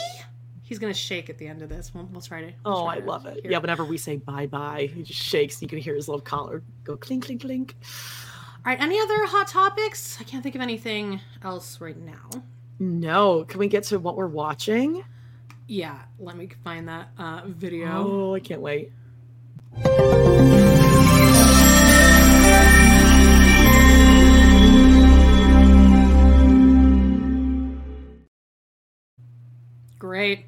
He's 0.62 0.80
gonna 0.80 0.94
shake 0.94 1.30
at 1.30 1.38
the 1.38 1.48
end 1.48 1.62
of 1.62 1.68
this. 1.68 1.94
We'll, 1.94 2.06
we'll 2.06 2.22
try 2.22 2.40
to. 2.42 2.54
We'll 2.64 2.78
oh, 2.78 2.86
try 2.86 2.96
I 2.96 3.00
love 3.00 3.26
it. 3.26 3.42
Here. 3.42 3.52
Yeah, 3.52 3.58
whenever 3.58 3.84
we 3.84 3.98
say 3.98 4.16
bye 4.16 4.46
bye, 4.46 4.90
he 4.94 5.04
just 5.04 5.20
shakes. 5.20 5.62
You 5.62 5.68
can 5.68 5.80
hear 5.80 5.96
his 5.96 6.08
little 6.08 6.22
collar 6.22 6.64
go 6.86 6.96
clink 6.96 7.26
clink 7.26 7.42
clink. 7.42 7.76
All 8.60 8.64
right. 8.66 8.80
Any 8.80 8.98
other 9.00 9.26
hot 9.26 9.48
topics? 9.48 10.18
I 10.22 10.24
can't 10.24 10.42
think 10.42 10.56
of 10.56 10.62
anything 10.62 11.20
else 11.44 11.82
right 11.82 11.98
now. 11.98 12.30
No. 12.80 13.44
Can 13.46 13.60
we 13.60 13.68
get 13.68 13.84
to 13.86 14.00
what 14.00 14.16
we're 14.16 14.28
watching? 14.28 15.04
Yeah. 15.68 16.00
Let 16.18 16.38
me 16.38 16.50
find 16.64 16.88
that 16.88 17.10
uh, 17.18 17.42
video. 17.48 18.08
Oh, 18.08 18.36
I 18.36 18.40
can't 18.40 18.62
wait. 18.62 18.92
Great. 30.10 30.48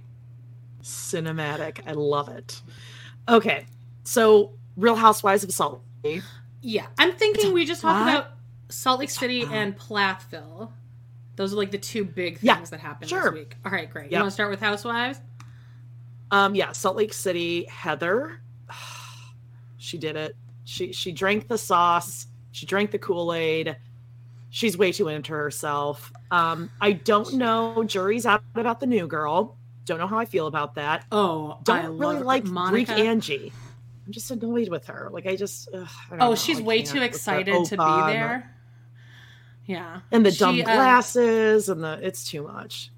Cinematic. 0.82 1.82
I 1.86 1.92
love 1.92 2.30
it. 2.30 2.60
Okay. 3.30 3.68
So, 4.04 4.54
Real 4.76 4.96
Housewives 4.96 5.44
of 5.44 5.52
Salt 5.54 5.84
Lake. 6.04 6.24
Yeah. 6.64 6.88
I'm 6.98 7.12
thinking 7.12 7.54
we 7.54 7.64
just 7.64 7.84
talk 7.84 8.02
about 8.02 8.32
Salt 8.70 9.02
Lake 9.02 9.12
City 9.12 9.46
and 9.52 9.78
Plathville. 9.78 10.74
Those 11.36 11.54
are 11.54 11.58
like 11.58 11.70
the 11.70 11.78
two 11.78 12.04
big 12.04 12.40
things 12.40 12.44
yeah, 12.44 12.60
that 12.72 12.80
happened 12.80 13.12
sure. 13.12 13.26
this 13.26 13.34
week. 13.34 13.56
All 13.64 13.72
right, 13.72 13.88
great. 13.88 14.06
Yep. 14.06 14.12
You 14.12 14.18
want 14.18 14.30
to 14.30 14.34
start 14.34 14.50
with 14.50 14.60
Housewives? 14.60 15.22
Um, 16.32 16.56
yeah, 16.56 16.72
Salt 16.72 16.96
Lake 16.96 17.14
City, 17.14 17.66
Heather. 17.66 18.42
she 19.78 20.00
did 20.00 20.16
it. 20.16 20.36
She 20.64 20.92
she 20.92 21.12
drank 21.12 21.48
the 21.48 21.58
sauce. 21.60 22.26
She 22.52 22.66
drank 22.66 22.90
the 22.90 22.98
Kool 22.98 23.32
Aid 23.32 23.78
she's 24.52 24.78
way 24.78 24.92
too 24.92 25.08
into 25.08 25.32
herself. 25.32 26.12
Um, 26.30 26.70
I 26.80 26.92
don't 26.92 27.34
know. 27.34 27.84
Jury's 27.84 28.28
out 28.28 28.44
about 28.54 28.80
the 28.80 28.86
new 28.86 29.08
girl. 29.08 29.58
Don't 29.86 29.98
know 29.98 30.06
how 30.06 30.20
I 30.20 30.26
feel 30.26 30.46
about 30.46 30.76
that. 30.76 31.06
Oh, 31.12 31.58
don't 31.64 31.80
I 31.80 31.88
really 31.88 32.20
like 32.20 32.44
Monica. 32.44 32.94
Greek 32.94 33.00
Angie. 33.08 33.52
I'm 34.06 34.12
just 34.12 34.30
annoyed 34.30 34.70
with 34.70 34.86
her. 34.86 35.10
Like 35.12 35.26
I 35.26 35.36
just. 35.36 35.70
Ugh, 35.74 35.88
I 36.12 36.16
oh, 36.16 36.18
know. 36.18 36.36
she's 36.36 36.60
I 36.60 36.64
way 36.64 36.84
too 36.84 37.02
excited 37.02 37.66
to 37.66 37.78
be 37.78 38.14
there. 38.14 38.56
Yeah, 39.66 40.02
and 40.12 40.26
the 40.26 40.32
dumb 40.32 40.60
uh, 40.60 40.64
glasses 40.64 41.70
and 41.70 41.84
the 41.84 42.00
it's 42.02 42.26
too 42.26 42.44
much. 42.44 42.92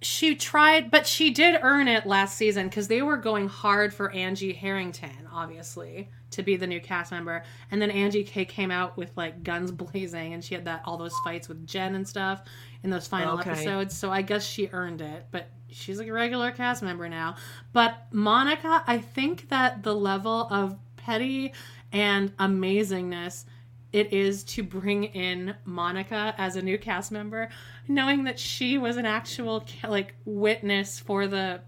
She 0.00 0.36
tried, 0.36 0.92
but 0.92 1.08
she 1.08 1.30
did 1.30 1.58
earn 1.62 1.88
it 1.88 2.06
last 2.06 2.36
season 2.36 2.68
because 2.68 2.86
they 2.86 3.02
were 3.02 3.16
going 3.16 3.48
hard 3.48 3.92
for 3.92 4.12
Angie 4.12 4.52
Harrington, 4.52 5.28
obviously 5.32 6.08
to 6.30 6.42
be 6.42 6.56
the 6.56 6.66
new 6.66 6.80
cast 6.80 7.10
member. 7.10 7.42
And 7.70 7.80
then 7.80 7.90
Angie 7.90 8.24
K 8.24 8.44
came 8.44 8.70
out 8.70 8.96
with 8.96 9.10
like 9.16 9.42
guns 9.42 9.70
blazing, 9.72 10.34
and 10.34 10.44
she 10.44 10.54
had 10.54 10.64
that 10.66 10.82
all 10.84 10.96
those 10.96 11.16
fights 11.24 11.48
with 11.48 11.66
Jen 11.66 11.94
and 11.94 12.06
stuff 12.06 12.42
in 12.82 12.90
those 12.90 13.06
final 13.06 13.38
okay. 13.38 13.50
episodes. 13.50 13.96
So 13.96 14.10
I 14.10 14.22
guess 14.22 14.44
she 14.44 14.68
earned 14.72 15.00
it, 15.00 15.26
but 15.30 15.48
she's 15.70 15.98
like 15.98 16.08
a 16.08 16.12
regular 16.12 16.50
cast 16.50 16.82
member 16.82 17.08
now. 17.08 17.36
But 17.72 18.06
Monica, 18.12 18.82
I 18.86 18.98
think 18.98 19.48
that 19.48 19.82
the 19.82 19.94
level 19.94 20.48
of 20.50 20.76
petty 20.96 21.52
and 21.92 22.36
amazingness 22.36 23.44
it 23.90 24.12
is 24.12 24.44
to 24.44 24.62
bring 24.62 25.04
in 25.04 25.54
Monica 25.64 26.34
as 26.36 26.56
a 26.56 26.62
new 26.62 26.76
cast 26.76 27.10
member, 27.10 27.48
knowing 27.88 28.24
that 28.24 28.38
she 28.38 28.76
was 28.76 28.98
an 28.98 29.06
actual 29.06 29.66
like 29.86 30.14
witness 30.26 30.98
for 30.98 31.26
the 31.26 31.62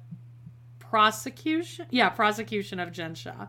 prosecution. 0.79 1.87
Yeah, 1.89 2.11
prosecution 2.11 2.79
of 2.79 2.93
Jen 2.93 3.15
Shah 3.15 3.47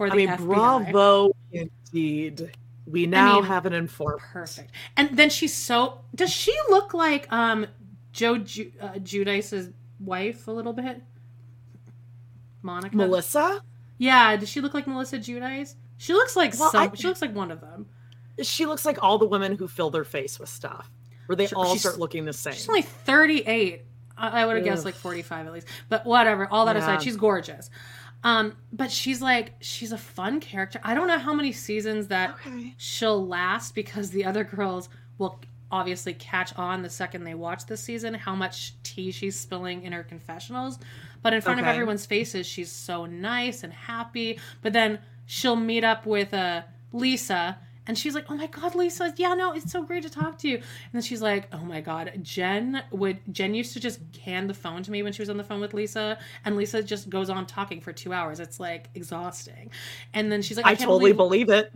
for 0.00 0.08
the 0.08 0.14
I 0.14 0.16
mean, 0.16 0.28
FBI. 0.28 0.46
bravo 0.46 1.30
indeed. 1.52 2.50
We 2.86 3.04
now 3.04 3.32
I 3.32 3.34
mean, 3.34 3.44
have 3.44 3.66
an 3.66 3.74
informant. 3.74 4.22
Perfect. 4.32 4.70
And 4.96 5.14
then 5.14 5.28
she's 5.28 5.52
so. 5.52 6.00
Does 6.14 6.32
she 6.32 6.56
look 6.70 6.94
like 6.94 7.30
um 7.30 7.66
Joe 8.10 8.38
Ju- 8.38 8.72
uh, 8.80 8.94
Giudice's 8.94 9.68
wife 10.00 10.48
a 10.48 10.52
little 10.52 10.72
bit? 10.72 11.02
Monica. 12.62 12.96
Melissa. 12.96 13.62
Yeah. 13.98 14.38
Does 14.38 14.48
she 14.48 14.62
look 14.62 14.72
like 14.72 14.86
Melissa 14.86 15.18
Giudice? 15.18 15.74
She 15.98 16.14
looks 16.14 16.34
like 16.34 16.58
well, 16.58 16.70
some. 16.70 16.90
I, 16.90 16.96
she 16.96 17.06
looks 17.06 17.20
like 17.20 17.34
one 17.34 17.50
of 17.50 17.60
them. 17.60 17.86
She 18.40 18.64
looks 18.64 18.86
like 18.86 19.02
all 19.02 19.18
the 19.18 19.26
women 19.26 19.54
who 19.54 19.68
fill 19.68 19.90
their 19.90 20.04
face 20.04 20.40
with 20.40 20.48
stuff, 20.48 20.90
where 21.26 21.36
they 21.36 21.48
she, 21.48 21.54
all 21.54 21.76
start 21.76 21.98
looking 21.98 22.24
the 22.24 22.32
same. 22.32 22.54
She's 22.54 22.70
only 22.70 22.82
thirty 22.82 23.40
eight. 23.40 23.82
I, 24.16 24.40
I 24.42 24.46
would 24.46 24.56
have 24.56 24.64
guessed 24.64 24.86
like 24.86 24.94
forty 24.94 25.20
five 25.20 25.46
at 25.46 25.52
least. 25.52 25.66
But 25.90 26.06
whatever. 26.06 26.48
All 26.50 26.64
that 26.64 26.76
yeah. 26.76 26.82
aside, 26.82 27.02
she's 27.02 27.16
gorgeous. 27.16 27.68
Um, 28.22 28.56
but 28.72 28.90
she's 28.90 29.22
like 29.22 29.54
she's 29.60 29.92
a 29.92 29.98
fun 29.98 30.40
character. 30.40 30.80
I 30.82 30.94
don't 30.94 31.08
know 31.08 31.18
how 31.18 31.32
many 31.32 31.52
seasons 31.52 32.08
that 32.08 32.34
okay. 32.46 32.74
she'll 32.76 33.26
last 33.26 33.74
because 33.74 34.10
the 34.10 34.24
other 34.24 34.44
girls 34.44 34.88
will 35.18 35.40
obviously 35.72 36.12
catch 36.14 36.56
on 36.56 36.82
the 36.82 36.90
second 36.90 37.24
they 37.24 37.34
watch 37.34 37.64
this 37.66 37.80
season 37.80 38.12
how 38.12 38.34
much 38.34 38.74
tea 38.82 39.12
she's 39.12 39.38
spilling 39.38 39.84
in 39.84 39.92
her 39.92 40.02
confessionals. 40.02 40.78
But 41.22 41.32
in 41.32 41.40
front 41.40 41.60
okay. 41.60 41.68
of 41.68 41.74
everyone's 41.74 42.06
faces, 42.06 42.46
she's 42.46 42.72
so 42.72 43.06
nice 43.06 43.62
and 43.62 43.72
happy. 43.72 44.38
But 44.62 44.72
then 44.72 44.98
she'll 45.26 45.56
meet 45.56 45.84
up 45.84 46.06
with 46.06 46.34
uh, 46.34 46.62
Lisa 46.92 47.58
and 47.90 47.98
she's 47.98 48.14
like, 48.14 48.26
"Oh 48.30 48.36
my 48.36 48.46
god, 48.46 48.76
Lisa, 48.76 49.12
yeah, 49.16 49.34
no, 49.34 49.52
it's 49.52 49.72
so 49.72 49.82
great 49.82 50.04
to 50.04 50.10
talk 50.10 50.38
to 50.38 50.48
you." 50.48 50.54
And 50.58 50.64
then 50.92 51.02
she's 51.02 51.20
like, 51.20 51.48
"Oh 51.52 51.64
my 51.64 51.80
god, 51.80 52.12
Jen 52.22 52.84
would 52.92 53.18
Jen 53.32 53.52
used 53.52 53.72
to 53.72 53.80
just 53.80 53.98
hand 54.24 54.48
the 54.48 54.54
phone 54.54 54.84
to 54.84 54.92
me 54.92 55.02
when 55.02 55.12
she 55.12 55.20
was 55.20 55.28
on 55.28 55.36
the 55.36 55.42
phone 55.42 55.60
with 55.60 55.74
Lisa, 55.74 56.16
and 56.44 56.56
Lisa 56.56 56.84
just 56.84 57.10
goes 57.10 57.28
on 57.28 57.46
talking 57.46 57.80
for 57.80 57.92
two 57.92 58.12
hours. 58.12 58.38
It's 58.38 58.60
like 58.60 58.90
exhausting." 58.94 59.72
And 60.14 60.30
then 60.30 60.40
she's 60.40 60.56
like, 60.56 60.66
"I, 60.66 60.70
I 60.70 60.74
totally 60.76 61.12
believe, 61.12 61.48
believe 61.48 61.64
it." 61.64 61.72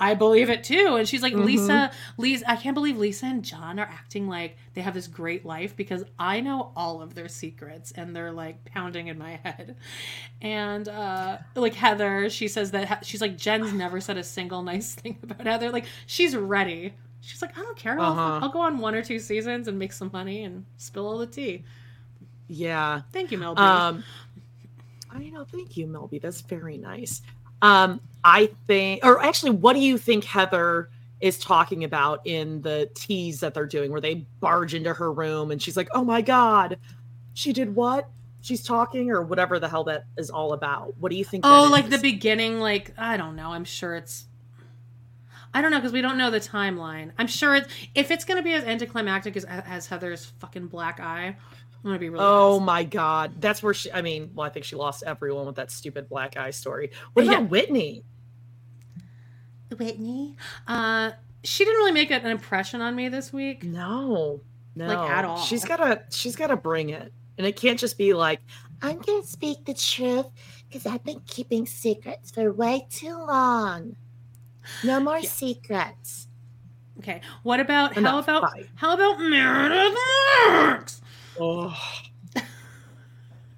I 0.00 0.14
believe 0.14 0.48
it 0.48 0.62
too. 0.62 0.96
And 0.96 1.08
she's 1.08 1.22
like, 1.22 1.32
mm-hmm. 1.32 1.44
Lisa, 1.44 1.90
Lisa, 2.16 2.50
I 2.50 2.56
can't 2.56 2.74
believe 2.74 2.96
Lisa 2.98 3.26
and 3.26 3.44
John 3.44 3.78
are 3.78 3.88
acting 3.90 4.28
like 4.28 4.56
they 4.74 4.80
have 4.80 4.94
this 4.94 5.08
great 5.08 5.44
life 5.44 5.74
because 5.74 6.04
I 6.18 6.40
know 6.40 6.72
all 6.76 7.02
of 7.02 7.14
their 7.14 7.28
secrets 7.28 7.92
and 7.92 8.14
they're 8.14 8.32
like 8.32 8.64
pounding 8.64 9.08
in 9.08 9.18
my 9.18 9.40
head. 9.44 9.76
And 10.40 10.88
uh 10.88 11.38
like 11.56 11.74
Heather, 11.74 12.30
she 12.30 12.48
says 12.48 12.70
that 12.70 13.04
she's 13.04 13.20
like, 13.20 13.36
Jen's 13.36 13.72
never 13.72 14.00
said 14.00 14.16
a 14.16 14.24
single 14.24 14.62
nice 14.62 14.94
thing 14.94 15.18
about 15.22 15.46
Heather. 15.46 15.70
Like, 15.70 15.86
she's 16.06 16.36
ready. 16.36 16.94
She's 17.20 17.42
like, 17.42 17.58
I 17.58 17.62
don't 17.62 17.76
care. 17.76 17.98
Uh-huh. 17.98 18.20
I'll, 18.20 18.44
I'll, 18.44 18.48
go 18.50 18.60
on 18.60 18.78
one 18.78 18.94
or 18.94 19.02
two 19.02 19.18
seasons 19.18 19.66
and 19.66 19.78
make 19.78 19.92
some 19.92 20.10
money 20.12 20.44
and 20.44 20.64
spill 20.76 21.06
all 21.06 21.18
the 21.18 21.26
tea. 21.26 21.64
Yeah. 22.46 23.02
Thank 23.12 23.32
you, 23.32 23.38
Mel 23.38 23.54
B. 23.54 23.60
Um, 23.60 24.04
I 25.10 25.28
know. 25.30 25.44
Thank 25.44 25.76
you, 25.76 25.86
Mel 25.86 26.06
B. 26.06 26.18
That's 26.18 26.40
very 26.42 26.78
nice. 26.78 27.22
Um, 27.62 28.00
I 28.24 28.50
think, 28.66 29.04
or 29.04 29.22
actually, 29.24 29.52
what 29.52 29.74
do 29.74 29.80
you 29.80 29.98
think 29.98 30.24
Heather 30.24 30.90
is 31.20 31.38
talking 31.38 31.84
about 31.84 32.20
in 32.26 32.62
the 32.62 32.88
tease 32.94 33.40
that 33.40 33.54
they're 33.54 33.66
doing, 33.66 33.90
where 33.90 34.00
they 34.00 34.26
barge 34.40 34.74
into 34.74 34.92
her 34.92 35.12
room 35.12 35.50
and 35.50 35.60
she's 35.60 35.76
like, 35.76 35.88
"Oh 35.92 36.04
my 36.04 36.20
god, 36.20 36.78
she 37.34 37.52
did 37.52 37.74
what?" 37.74 38.08
She's 38.40 38.62
talking, 38.62 39.10
or 39.10 39.22
whatever 39.22 39.58
the 39.58 39.68
hell 39.68 39.84
that 39.84 40.04
is 40.16 40.30
all 40.30 40.52
about. 40.52 40.96
What 40.98 41.10
do 41.10 41.16
you 41.16 41.24
think? 41.24 41.44
Oh, 41.46 41.68
like 41.70 41.86
is? 41.86 41.90
the 41.90 41.98
beginning, 41.98 42.60
like 42.60 42.92
I 42.96 43.16
don't 43.16 43.36
know. 43.36 43.50
I'm 43.50 43.64
sure 43.64 43.96
it's. 43.96 44.26
I 45.54 45.62
don't 45.62 45.70
know 45.70 45.78
because 45.78 45.92
we 45.92 46.02
don't 46.02 46.18
know 46.18 46.30
the 46.30 46.40
timeline. 46.40 47.12
I'm 47.18 47.26
sure 47.26 47.56
it's 47.56 47.68
if 47.94 48.10
it's 48.10 48.24
going 48.24 48.36
to 48.36 48.42
be 48.42 48.54
as 48.54 48.64
anticlimactic 48.64 49.36
as 49.36 49.44
as 49.44 49.86
Heather's 49.86 50.26
fucking 50.38 50.68
black 50.68 51.00
eye. 51.00 51.36
I'm 51.84 51.90
gonna 51.90 51.98
be 51.98 52.08
really. 52.08 52.24
Oh 52.24 52.56
pissed. 52.56 52.66
my 52.66 52.84
god, 52.84 53.40
that's 53.40 53.62
where 53.62 53.74
she. 53.74 53.92
I 53.92 54.02
mean, 54.02 54.30
well, 54.34 54.46
I 54.46 54.50
think 54.50 54.64
she 54.64 54.76
lost 54.76 55.02
everyone 55.06 55.46
with 55.46 55.56
that 55.56 55.70
stupid 55.70 56.08
black 56.08 56.36
eye 56.36 56.50
story. 56.50 56.90
What 57.12 57.24
about 57.24 57.42
yeah. 57.42 57.46
Whitney? 57.46 58.04
Whitney, 59.76 60.34
uh, 60.66 61.12
she 61.44 61.64
didn't 61.64 61.78
really 61.78 61.92
make 61.92 62.10
an 62.10 62.26
impression 62.26 62.80
on 62.80 62.96
me 62.96 63.08
this 63.08 63.32
week. 63.32 63.62
No, 63.64 64.40
no, 64.74 64.86
like 64.86 65.10
at 65.10 65.24
all. 65.24 65.38
She's 65.38 65.64
gotta. 65.64 66.02
She's 66.10 66.36
gotta 66.36 66.56
bring 66.56 66.90
it. 66.90 67.12
And 67.38 67.46
it 67.46 67.54
can't 67.54 67.78
just 67.78 67.96
be 67.96 68.14
like, 68.14 68.40
I'm 68.82 68.98
going 68.98 69.22
to 69.22 69.26
speak 69.28 69.64
the 69.64 69.74
truth 69.74 70.26
because 70.68 70.86
I've 70.86 71.04
been 71.04 71.20
keeping 71.26 71.66
secrets 71.66 72.30
for 72.30 72.52
way 72.52 72.86
too 72.90 73.16
long. 73.16 73.96
No 74.84 75.00
more 75.00 75.18
yeah. 75.18 75.28
secrets. 75.28 76.28
Okay. 76.98 77.20
What 77.44 77.60
about 77.60 77.96
Enough. 77.96 78.26
how 78.26 78.38
about 78.38 78.54
Bye. 78.54 78.64
how 78.74 78.94
about 78.94 79.20
Meredith 79.20 79.96
Marks? 80.48 81.00
Oh. 81.40 81.76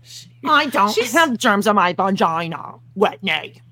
she, 0.03 0.29
I 0.45 0.67
don't 0.67 0.97
have 0.97 1.37
germs 1.39 1.67
on 1.67 1.77
my 1.77 1.93
vagina, 1.93 2.75
Whitney. 2.95 3.63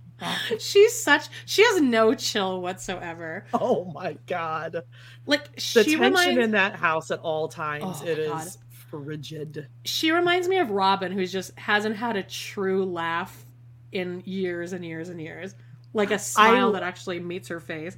She's 0.59 1.01
such 1.01 1.29
she 1.47 1.63
has 1.63 1.81
no 1.81 2.15
chill 2.15 2.61
whatsoever. 2.61 3.45
Oh 3.55 3.85
my 3.85 4.17
god. 4.27 4.83
Like 5.27 5.55
the 5.55 5.85
tension 5.85 6.01
reminds, 6.01 6.39
in 6.39 6.51
that 6.53 6.75
house 6.75 7.11
at 7.11 7.21
all 7.21 7.49
times. 7.49 7.85
Oh 7.87 8.05
it 8.05 8.19
is 8.19 8.29
god. 8.29 8.49
frigid. 8.71 9.69
She 9.85 10.11
reminds 10.11 10.49
me 10.49 10.59
of 10.59 10.71
Robyn, 10.71 11.13
who 11.13 11.25
just 11.27 11.57
hasn't 11.59 11.97
had 11.97 12.17
a 12.17 12.23
true 12.23 12.85
laugh 12.85 13.47
in 13.93 14.23
years 14.27 14.73
and 14.73 14.85
years 14.85 15.09
and 15.09 15.21
years. 15.21 15.55
Like 15.95 16.11
a 16.11 16.19
smile 16.19 16.71
I, 16.71 16.73
that 16.73 16.83
actually 16.83 17.21
meets 17.21 17.49
her 17.49 17.61
face. 17.61 17.97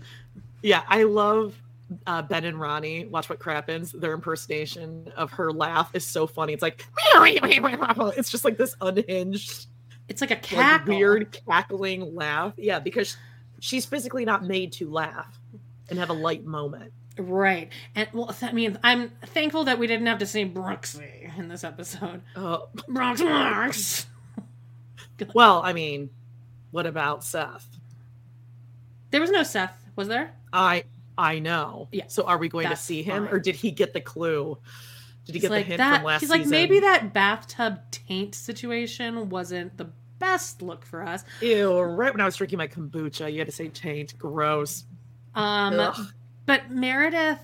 Yeah, 0.62 0.82
I 0.88 1.04
love 1.04 1.60
uh, 2.06 2.22
Ben 2.22 2.44
and 2.44 2.60
Ronnie, 2.60 3.06
watch 3.06 3.28
what 3.28 3.38
crappens. 3.38 3.98
Their 3.98 4.12
impersonation 4.12 5.12
of 5.16 5.30
her 5.32 5.52
laugh 5.52 5.94
is 5.94 6.06
so 6.06 6.26
funny. 6.26 6.52
It's 6.52 6.62
like 6.62 6.86
it's 7.14 8.30
just 8.30 8.44
like 8.44 8.56
this 8.56 8.74
unhinged 8.80 9.66
it's 10.10 10.20
like 10.20 10.32
a 10.32 10.36
cackle. 10.36 10.92
Like 10.92 10.98
weird 10.98 11.38
cackling 11.46 12.16
laugh. 12.16 12.52
Yeah, 12.56 12.80
because 12.80 13.16
she's 13.60 13.86
physically 13.86 14.24
not 14.24 14.44
made 14.44 14.72
to 14.72 14.90
laugh 14.90 15.38
and 15.88 15.98
have 16.00 16.10
a 16.10 16.14
light 16.14 16.44
moment. 16.44 16.92
Right. 17.16 17.70
And 17.94 18.08
well, 18.12 18.34
I 18.42 18.52
mean, 18.52 18.76
I'm 18.82 19.10
thankful 19.26 19.64
that 19.64 19.78
we 19.78 19.86
didn't 19.86 20.06
have 20.08 20.18
to 20.18 20.26
say 20.26 20.44
Brooksy 20.44 21.38
in 21.38 21.48
this 21.48 21.62
episode. 21.62 22.22
Oh, 22.34 22.68
Brooks 22.88 23.20
Marks. 23.20 24.06
well, 25.34 25.62
I 25.62 25.72
mean, 25.72 26.10
what 26.72 26.86
about 26.86 27.22
Seth? 27.22 27.68
There 29.12 29.20
was 29.20 29.30
no 29.30 29.44
Seth, 29.44 29.86
was 29.94 30.08
there? 30.08 30.34
I 30.52 30.84
I 31.18 31.38
know. 31.38 31.88
Yeah. 31.92 32.04
So 32.08 32.24
are 32.24 32.38
we 32.38 32.48
going 32.48 32.68
to 32.68 32.76
see 32.76 33.02
him, 33.02 33.24
fine. 33.26 33.34
or 33.34 33.38
did 33.38 33.54
he 33.54 33.70
get 33.70 33.92
the 33.92 34.00
clue? 34.00 34.58
Did 35.26 35.34
he 35.34 35.40
he's 35.40 35.42
get 35.42 35.50
like 35.50 35.64
the 35.64 35.68
hint 35.68 35.78
that, 35.78 35.96
from 35.96 36.04
last 36.06 36.20
He's 36.20 36.30
like 36.30 36.40
season? 36.40 36.50
maybe 36.50 36.80
that 36.80 37.12
bathtub 37.12 37.78
taint 37.90 38.34
situation 38.34 39.28
wasn't 39.28 39.76
the 39.76 39.90
best 40.18 40.62
look 40.62 40.84
for 40.84 41.02
us. 41.06 41.24
Ew, 41.40 41.78
right 41.80 42.12
when 42.12 42.20
I 42.20 42.24
was 42.24 42.36
drinking 42.36 42.58
my 42.58 42.68
kombucha, 42.68 43.30
you 43.32 43.38
had 43.38 43.46
to 43.48 43.52
say 43.52 43.68
taint. 43.68 44.18
Gross. 44.18 44.84
Um 45.34 45.78
Ugh. 45.78 46.06
but 46.46 46.70
Meredith 46.70 47.38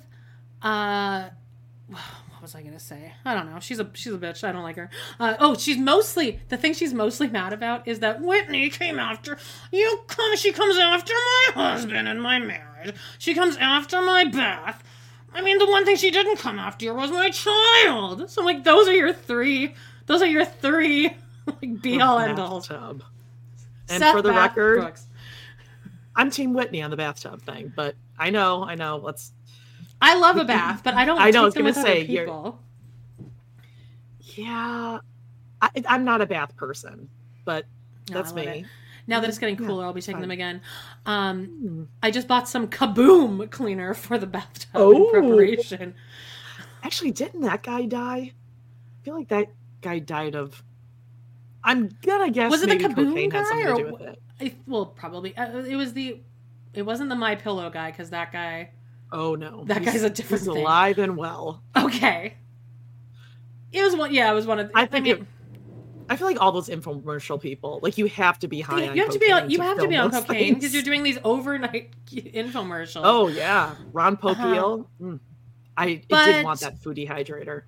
uh 0.62 1.28
was 2.46 2.54
I 2.54 2.62
gonna 2.62 2.78
say? 2.78 3.12
I 3.24 3.34
don't 3.34 3.52
know. 3.52 3.58
She's 3.58 3.80
a 3.80 3.90
she's 3.94 4.12
a 4.12 4.18
bitch. 4.18 4.46
I 4.46 4.52
don't 4.52 4.62
like 4.62 4.76
her. 4.76 4.88
Uh, 5.18 5.34
oh, 5.40 5.56
she's 5.56 5.78
mostly 5.78 6.40
the 6.48 6.56
thing 6.56 6.74
she's 6.74 6.94
mostly 6.94 7.28
mad 7.28 7.52
about 7.52 7.88
is 7.88 7.98
that 7.98 8.22
Whitney 8.22 8.70
came 8.70 9.00
after 9.00 9.36
you. 9.72 10.00
Come, 10.06 10.36
she 10.36 10.52
comes 10.52 10.78
after 10.78 11.12
my 11.12 11.62
husband 11.62 12.06
and 12.06 12.22
my 12.22 12.38
marriage. 12.38 12.94
She 13.18 13.34
comes 13.34 13.56
after 13.56 14.00
my 14.00 14.24
bath. 14.24 14.84
I 15.34 15.42
mean, 15.42 15.58
the 15.58 15.66
one 15.66 15.84
thing 15.84 15.96
she 15.96 16.12
didn't 16.12 16.36
come 16.36 16.58
after 16.58 16.94
was 16.94 17.10
my 17.10 17.30
child. 17.30 18.30
So, 18.30 18.42
like, 18.42 18.62
those 18.62 18.88
are 18.88 18.94
your 18.94 19.12
three. 19.12 19.74
Those 20.06 20.22
are 20.22 20.26
your 20.26 20.44
three 20.44 21.16
like 21.46 21.82
be 21.82 22.00
all 22.00 22.18
end 22.18 22.38
all. 22.38 22.64
And 23.88 24.00
Seth 24.00 24.14
for 24.14 24.22
the 24.22 24.32
record, 24.32 24.80
Brooks. 24.80 25.06
I'm 26.14 26.30
Team 26.30 26.54
Whitney 26.54 26.82
on 26.82 26.90
the 26.90 26.96
bathtub 26.96 27.42
thing, 27.42 27.72
but 27.74 27.96
I 28.18 28.30
know, 28.30 28.64
I 28.64 28.74
know. 28.76 28.96
Let's. 28.96 29.32
I 30.00 30.18
love 30.18 30.36
a 30.36 30.44
bath, 30.44 30.82
but 30.84 30.94
I 30.94 31.04
don't. 31.04 31.18
I 31.18 31.30
know. 31.30 31.42
I 31.42 31.44
was 31.44 31.54
going 31.54 31.72
to 31.72 31.80
say, 31.80 32.06
people. 32.06 32.58
yeah, 34.20 34.98
I, 35.60 35.70
am 35.86 36.04
not 36.04 36.20
a 36.20 36.26
bath 36.26 36.56
person, 36.56 37.08
but 37.44 37.66
no, 38.08 38.14
that's 38.14 38.32
me. 38.32 38.46
It. 38.46 38.66
Now 39.06 39.20
that 39.20 39.28
it's 39.28 39.38
getting 39.38 39.56
cooler, 39.56 39.82
yeah, 39.82 39.86
I'll 39.86 39.92
be 39.92 40.00
taking 40.00 40.14
fine. 40.14 40.22
them 40.22 40.30
again. 40.32 40.60
Um, 41.06 41.46
mm. 41.62 41.86
I 42.02 42.10
just 42.10 42.26
bought 42.26 42.48
some 42.48 42.66
Kaboom 42.66 43.50
cleaner 43.50 43.94
for 43.94 44.18
the 44.18 44.26
bathtub 44.26 44.68
oh. 44.74 44.92
in 44.92 45.10
preparation. 45.10 45.94
Actually, 46.82 47.12
didn't 47.12 47.42
that 47.42 47.62
guy 47.62 47.86
die? 47.86 48.32
I 48.32 49.04
feel 49.04 49.14
like 49.14 49.28
that 49.28 49.48
guy 49.80 50.00
died 50.00 50.34
of 50.34 50.62
I'm 51.66 51.96
gonna 52.02 52.30
guess 52.30 52.50
was 52.50 52.62
it 52.62 52.68
the 52.68 52.76
Kaboom 52.76 53.30
guy 53.30 53.62
or 53.64 54.14
I, 54.40 54.54
well, 54.66 54.86
probably 54.86 55.36
uh, 55.36 55.58
it 55.58 55.76
was 55.76 55.94
the 55.94 56.20
it 56.74 56.82
wasn't 56.82 57.08
the 57.08 57.16
My 57.16 57.34
Pillow 57.34 57.68
guy 57.70 57.90
because 57.90 58.10
that 58.10 58.32
guy. 58.32 58.70
Oh 59.12 59.34
no, 59.34 59.64
that 59.64 59.78
he's, 59.78 59.92
guy's 59.92 60.02
a 60.02 60.10
different. 60.10 60.42
He's 60.42 60.52
thing. 60.52 60.62
alive 60.62 60.98
and 60.98 61.16
well. 61.16 61.62
Okay. 61.76 62.34
It 63.72 63.82
was 63.82 63.94
one. 63.94 64.12
Yeah, 64.12 64.30
it 64.30 64.34
was 64.34 64.46
one 64.46 64.58
of. 64.58 64.70
I 64.74 64.86
think 64.86 65.06
I 65.06 65.12
mean, 65.12 65.22
it, 65.22 65.26
I 66.08 66.16
feel 66.16 66.26
like 66.26 66.40
all 66.40 66.52
those 66.52 66.68
infomercial 66.68 67.40
people, 67.40 67.80
like 67.82 67.98
you 67.98 68.06
have 68.06 68.38
to 68.40 68.48
be 68.48 68.60
high. 68.60 68.92
You 68.92 69.02
have 69.02 69.12
to 69.12 69.18
be 69.18 69.30
on. 69.30 69.50
You 69.50 69.60
have 69.60 69.78
to 69.78 69.88
be 69.88 69.96
on 69.96 70.10
cocaine 70.10 70.54
because 70.54 70.72
you're 70.72 70.82
doing 70.82 71.02
these 71.02 71.18
overnight 71.24 71.92
infomercials. 72.10 73.02
Oh 73.04 73.28
yeah, 73.28 73.74
Ron 73.92 74.14
uh-huh. 74.14 74.34
Popeil. 74.34 74.80
Uh-huh. 74.80 75.04
Mm. 75.04 75.20
I 75.76 76.02
but, 76.08 76.24
did 76.24 76.44
want 76.44 76.60
that 76.60 76.78
food 76.78 76.96
dehydrator. 76.96 77.62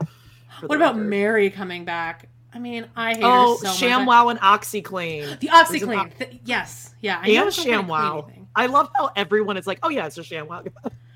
What 0.64 0.76
about 0.76 0.94
record. 0.94 1.08
Mary 1.08 1.50
coming 1.50 1.84
back? 1.84 2.28
I 2.52 2.58
mean, 2.58 2.86
I 2.96 3.14
hate 3.14 3.22
oh, 3.22 3.58
her 3.58 3.66
so 3.66 3.86
ShamWow 3.86 4.26
much. 4.26 4.30
and 4.30 4.40
OxiClean. 4.40 5.40
The 5.40 5.48
OxiClean. 5.48 6.18
Th- 6.18 6.40
yes. 6.44 6.94
Yeah. 7.00 7.20
I 7.22 7.28
and 7.28 7.50
ShamWow. 7.50 8.30
I 8.56 8.66
love 8.66 8.90
how 8.96 9.10
everyone 9.14 9.56
is 9.56 9.66
like, 9.66 9.78
oh, 9.82 9.90
yeah, 9.90 10.06
it's 10.06 10.18
a 10.18 10.22
ShamWow. 10.22 10.66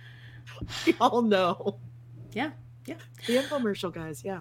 we 0.86 0.94
all 1.00 1.22
know. 1.22 1.78
Yeah. 2.32 2.50
Yeah. 2.86 2.96
The 3.26 3.36
infomercial 3.36 3.92
guys. 3.92 4.22
Yeah. 4.24 4.40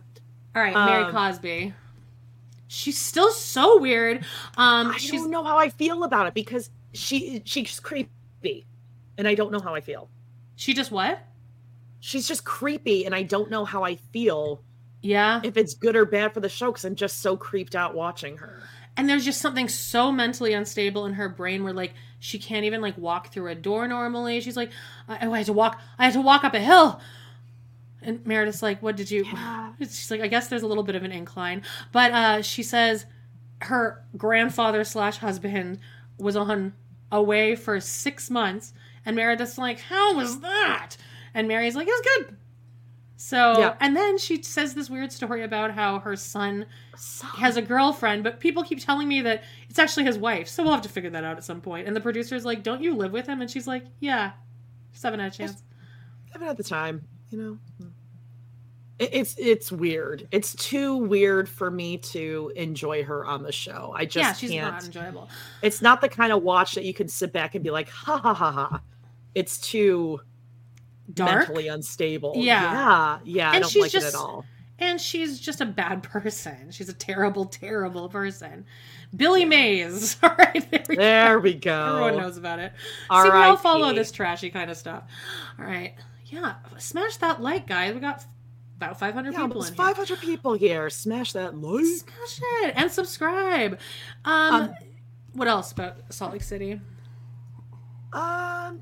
All 0.55 0.62
right. 0.62 0.74
Mary 0.74 1.03
um, 1.03 1.12
Cosby. 1.12 1.74
She's 2.68 2.97
still 2.97 3.32
so 3.32 3.80
weird. 3.80 4.20
Um, 4.57 4.91
I 4.91 4.97
don't 5.09 5.30
know 5.30 5.43
how 5.43 5.57
I 5.57 5.70
feel 5.70 6.03
about 6.03 6.28
it 6.28 6.34
because 6.34 6.70
she 6.93 7.41
she's 7.45 7.80
creepy, 7.82 8.66
and 9.18 9.28
I 9.28 9.36
don't 9.36 9.51
know 9.51 9.59
how 9.59 9.76
I 9.76 9.82
feel. 9.82 10.09
She 10.55 10.74
just 10.74 10.89
what? 10.89 11.20
She's 11.99 12.28
just 12.28 12.45
creepy, 12.45 13.05
and 13.05 13.14
I 13.14 13.24
don't 13.24 13.51
know 13.51 13.66
how 13.66 13.84
I 13.84 13.95
feel 13.95 14.64
yeah. 15.01 15.41
If 15.43 15.57
it's 15.57 15.74
good 15.74 15.95
or 15.95 16.05
bad 16.05 16.34
for 16.34 16.39
the 16.39 16.49
show, 16.49 16.68
because 16.72 16.86
I'm 16.86 16.95
just 16.95 17.20
so 17.20 17.36
creeped 17.36 17.76
out 17.76 17.95
watching 17.95 18.38
her. 18.38 18.62
And 18.97 19.09
there's 19.09 19.26
just 19.26 19.41
something 19.41 19.68
so 19.68 20.12
mentally 20.12 20.53
unstable 20.53 21.05
in 21.05 21.14
her 21.14 21.30
brain 21.30 21.64
where 21.64 21.74
like 21.74 21.93
she 22.22 22.38
can't 22.38 22.65
even 22.65 22.82
like 22.82 22.95
walk 22.99 23.34
through 23.34 23.47
a 23.47 23.55
door 23.55 23.88
normally. 23.88 24.39
She's 24.41 24.55
like, 24.55 24.69
I, 25.07 25.28
I 25.28 25.38
had 25.38 25.47
to 25.47 25.53
walk. 25.53 25.82
I 25.97 26.05
had 26.05 26.13
to 26.13 26.22
walk 26.22 26.43
up 26.43 26.53
a 26.53 26.59
hill. 26.59 27.01
And 28.03 28.26
Meredith's 28.28 28.61
like, 28.61 28.82
"What 28.82 28.95
did 28.95 29.09
you?" 29.09 29.26
Yeah. 29.26 29.74
She's 29.80 30.11
like, 30.11 30.22
"I 30.22 30.28
guess 30.28 30.47
there's 30.47 30.61
a 30.61 30.67
little 30.67 30.84
bit 30.84 30.95
of 30.95 31.03
an 31.03 31.11
incline." 31.11 31.63
But 31.91 32.11
uh, 32.11 32.41
she 32.43 32.61
says 32.61 33.07
her 33.61 34.03
grandfather 34.15 34.84
slash 34.84 35.17
husband 35.17 35.80
was 36.19 36.36
on 36.36 36.74
away 37.11 37.55
for 37.55 37.80
six 37.80 38.30
months, 38.30 38.74
and 39.03 39.15
Meredith's 39.15 39.57
like, 39.57 39.80
"How 39.80 40.15
was 40.15 40.41
that?" 40.41 40.97
And 41.34 41.47
Mary's 41.47 41.76
like, 41.76 41.88
"It 41.88 41.91
was 41.91 42.01
good. 42.01 42.38
So, 43.24 43.59
yeah. 43.59 43.76
and 43.80 43.95
then 43.95 44.17
she 44.17 44.41
says 44.41 44.74
this 44.74 44.89
weird 44.89 45.11
story 45.11 45.43
about 45.43 45.69
how 45.69 45.99
her 45.99 46.15
son, 46.15 46.65
son, 46.97 47.30
has 47.38 47.55
a 47.55 47.61
girlfriend, 47.61 48.24
but 48.24 48.39
people 48.39 48.63
keep 48.63 48.84
telling 48.84 49.07
me 49.07 49.22
that 49.22 49.43
it's 49.69 49.78
actually 49.78 50.05
his 50.05 50.17
wife. 50.17 50.47
So 50.47 50.63
we'll 50.63 50.72
have 50.72 50.82
to 50.82 50.89
figure 50.89 51.11
that 51.11 51.24
out 51.24 51.38
at 51.38 51.43
some 51.43 51.61
point. 51.61 51.86
And 51.86 51.95
the 51.95 52.01
producer's 52.01 52.45
like, 52.45 52.63
"Don't 52.63 52.82
you 52.82 52.95
live 52.95 53.11
with 53.11 53.28
him?" 53.28 53.39
And 53.39 53.49
she's 53.49 53.67
like, 53.67 53.86
"Yeah, 53.99 54.32
just 54.91 55.03
haven't 55.03 55.19
had 55.19 55.32
a 55.32 55.36
chance. 55.36 55.61
Haven't 56.34 56.47
had 56.47 56.57
the 56.57 56.63
time, 56.63 57.05
you 57.30 57.38
know." 57.38 57.57
it's 58.97 59.36
it's 59.38 59.72
weird. 59.72 60.28
It's 60.32 60.55
too 60.55 60.97
weird 60.97 61.47
for 61.47 61.69
me 61.69 61.97
to 61.97 62.51
enjoy 62.55 63.03
her 63.03 63.24
on 63.24 63.43
the 63.43 63.51
show. 63.51 63.93
I 63.95 64.05
just 64.05 64.17
yeah, 64.17 64.34
she's 64.34 64.49
can't. 64.49 64.74
not 64.74 64.84
enjoyable. 64.84 65.30
It's 65.61 65.82
not 65.84 66.01
the 66.01 66.09
kind 66.09 66.34
of 66.34 66.41
watch 66.41 66.74
that 66.74 66.86
you 66.86 66.93
can 66.95 67.07
sit 67.07 67.32
back 67.32 67.53
and 67.53 67.63
be 67.63 67.69
like, 67.69 67.88
ha 67.88 68.17
ha 68.17 68.34
ha 68.34 68.51
ha. 68.51 68.82
It's 69.36 69.59
too 69.59 70.22
dark, 71.14 71.47
mentally 71.47 71.68
unstable. 71.68 72.34
Yeah, 72.36 72.62
yeah, 72.62 73.20
yeah. 73.24 73.47
And 73.47 73.57
I 73.57 73.59
don't 73.59 73.76
like 73.76 73.91
just, 73.91 74.07
it 74.07 74.09
at 74.09 74.16
all. 74.16 74.45
And 74.80 74.99
she's 74.99 75.39
just 75.39 75.62
a 75.62 75.66
bad 75.66 76.01
person. 76.01 76.72
She's 76.72 76.89
a 76.89 76.93
terrible, 76.93 77.45
terrible 77.45 78.09
person. 78.09 78.66
Billy 79.16 79.45
Mays. 79.45 80.18
All 80.24 80.34
right, 80.38 80.72
there 80.72 80.84
we, 80.89 80.95
there 80.95 81.36
go. 81.38 81.39
we 81.39 81.53
go. 81.53 81.86
Everyone 82.03 82.18
knows 82.24 82.38
about 82.38 82.59
it. 82.59 82.74
All 83.09 83.24
See, 83.24 83.30
we 83.30 83.38
all 83.38 83.57
follow 83.57 83.93
this 83.93 84.12
trashy 84.12 84.49
kind 84.49 84.72
of 84.72 84.78
stuff. 84.78 85.03
All 85.59 85.66
right, 85.66 85.93
yeah. 86.26 86.55
Smash 86.78 87.18
that 87.18 87.41
like, 87.41 87.68
guys. 87.68 87.93
We 87.93 87.99
got 87.99 88.26
about 88.78 88.97
500 88.97 89.34
yeah, 89.34 89.45
people 89.45 89.64
in 89.64 89.74
500 89.74 90.07
here. 90.07 90.18
people 90.18 90.53
here. 90.53 90.89
Smash 90.89 91.34
that 91.34 91.55
like. 91.55 91.86
Smash 91.86 92.39
it 92.64 92.74
and 92.76 92.91
subscribe. 92.91 93.80
Um, 94.26 94.53
um, 94.53 94.74
what 95.34 95.47
else 95.47 95.72
about 95.72 95.97
Salt 96.09 96.34
Lake 96.34 96.41
City? 96.41 96.82
Um, 98.14 98.82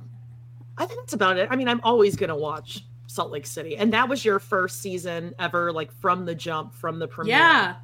I 0.80 0.86
think 0.86 1.01
that's 1.01 1.13
about 1.13 1.38
it. 1.38 1.49
I 1.51 1.55
mean, 1.55 1.67
I'm 1.67 1.82
always 1.84 2.15
gonna 2.15 2.38
watch 2.38 2.86
Salt 3.07 3.32
Lake 3.32 3.45
City, 3.45 3.75
and 3.75 3.93
that 3.93 4.07
was 4.07 4.23
your 4.23 4.39
first 4.39 4.82
season 4.82 5.36
ever, 5.38 5.71
like 5.71 5.91
from 5.91 6.25
the 6.25 6.34
jump, 6.34 6.73
from 6.73 6.99
the 6.99 7.07
premiere. 7.07 7.36
Yeah. 7.36 7.75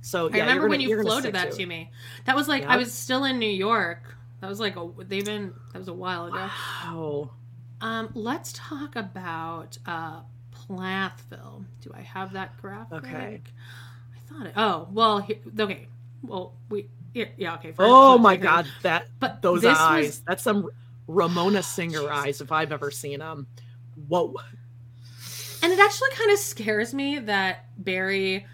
So 0.00 0.28
yeah, 0.28 0.36
I 0.36 0.40
remember 0.40 0.62
gonna, 0.62 0.70
when 0.70 0.80
you 0.80 1.02
floated 1.02 1.34
that 1.34 1.52
to, 1.52 1.56
to 1.56 1.66
me. 1.66 1.90
That 2.26 2.36
was 2.36 2.46
like 2.46 2.62
yep. 2.62 2.70
I 2.70 2.76
was 2.76 2.92
still 2.92 3.24
in 3.24 3.38
New 3.38 3.50
York. 3.50 4.16
That 4.40 4.48
was 4.48 4.60
like 4.60 4.76
a, 4.76 4.88
they've 4.98 5.24
been 5.24 5.52
that 5.72 5.78
was 5.78 5.88
a 5.88 5.92
while 5.94 6.26
ago. 6.26 6.48
Wow. 6.84 7.30
Um, 7.80 8.10
let's 8.14 8.52
talk 8.52 8.94
about 8.96 9.78
uh 9.86 10.20
Plathville. 10.52 11.64
Do 11.80 11.92
I 11.94 12.02
have 12.02 12.32
that 12.34 12.60
graphic? 12.60 13.04
Okay. 13.04 13.40
I 14.14 14.32
thought 14.32 14.46
it. 14.46 14.52
Oh 14.56 14.88
well, 14.92 15.26
okay. 15.60 15.88
Well, 16.22 16.54
we 16.68 16.88
yeah, 17.14 17.26
yeah 17.36 17.54
okay. 17.54 17.74
Oh 17.78 18.18
my 18.18 18.36
god, 18.36 18.66
that 18.82 19.08
But 19.18 19.42
those 19.42 19.62
this 19.62 19.70
was- 19.70 19.78
eyes. 19.78 20.22
That's 20.26 20.42
some 20.42 20.68
Ramona 21.08 21.62
Singer 21.62 22.08
eyes 22.10 22.40
if 22.40 22.52
I've 22.52 22.70
ever 22.70 22.90
seen 22.90 23.18
them. 23.18 23.46
Whoa. 24.06 24.34
And 25.62 25.72
it 25.72 25.80
actually 25.80 26.10
kind 26.10 26.30
of 26.30 26.38
scares 26.38 26.94
me 26.94 27.18
that 27.18 27.64
Barry 27.76 28.46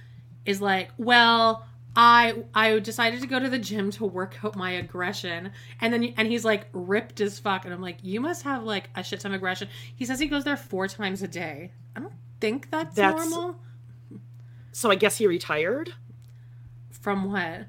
is 0.47 0.61
like, 0.63 0.91
well, 0.97 1.67
I 1.97 2.45
I 2.55 2.79
decided 2.79 3.21
to 3.21 3.27
go 3.27 3.39
to 3.39 3.49
the 3.49 3.59
gym 3.59 3.91
to 3.93 4.05
work 4.07 4.43
out 4.45 4.57
my 4.57 4.73
aggression, 4.73 5.53
and 5.81 5.93
then 5.93 6.15
and 6.17 6.29
he's 6.29 6.45
like 6.45 6.67
ripped 6.73 7.21
as 7.21 7.39
fuck, 7.39 7.65
and 7.65 7.75
I'm 7.75 7.83
like, 7.83 7.99
you 8.03 8.21
must 8.21 8.43
have 8.43 8.65
like 8.65 8.89
a 8.97 9.03
shit 9.05 9.21
ton 9.21 9.33
of 9.33 9.37
aggression. 9.37 9.69
He 9.95 10.05
says 10.05 10.19
he 10.19 10.27
goes 10.27 10.45
there 10.45 10.57
four 10.57 10.89
times 10.89 11.23
a 11.23 11.29
day. 11.29 11.73
I 11.95 12.01
don't 12.01 12.15
think 12.41 12.71
that's, 12.71 12.95
That's- 12.97 13.31
normal. 13.31 13.61
So 14.73 14.91
I 14.91 14.97
guess 14.97 15.19
he 15.19 15.27
retired. 15.27 15.95
From 16.91 17.31
what? 17.31 17.67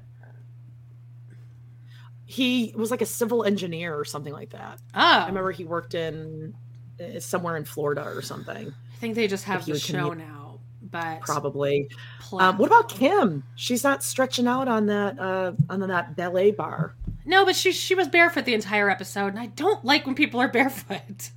He 2.28 2.74
was 2.76 2.90
like 2.90 3.02
a 3.02 3.06
civil 3.06 3.44
engineer 3.44 3.96
or 3.96 4.04
something 4.04 4.32
like 4.32 4.50
that. 4.50 4.78
Oh, 4.94 5.00
I 5.00 5.26
remember 5.26 5.52
he 5.52 5.64
worked 5.64 5.94
in 5.94 6.54
uh, 7.00 7.20
somewhere 7.20 7.56
in 7.56 7.64
Florida 7.64 8.02
or 8.04 8.20
something. 8.20 8.68
I 8.68 8.96
think 8.98 9.14
they 9.14 9.28
just 9.28 9.44
have 9.44 9.64
he 9.64 9.72
the 9.72 9.78
show 9.78 10.10
commute- 10.10 10.18
now, 10.28 10.58
but 10.82 11.20
Probably. 11.20 11.88
Um, 12.32 12.58
what 12.58 12.66
about 12.66 12.88
Kim? 12.88 13.44
She's 13.54 13.84
not 13.84 14.02
stretching 14.02 14.48
out 14.48 14.66
on 14.66 14.86
that 14.86 15.18
uh, 15.20 15.52
on 15.70 15.80
that 15.80 16.16
ballet 16.16 16.50
bar. 16.50 16.96
no, 17.24 17.44
but 17.44 17.54
she 17.54 17.70
she 17.70 17.94
was 17.94 18.08
barefoot 18.08 18.44
the 18.44 18.54
entire 18.54 18.90
episode, 18.90 19.28
and 19.28 19.38
I 19.38 19.46
don't 19.46 19.84
like 19.84 20.04
when 20.06 20.16
people 20.16 20.40
are 20.40 20.48
barefoot. 20.52 21.30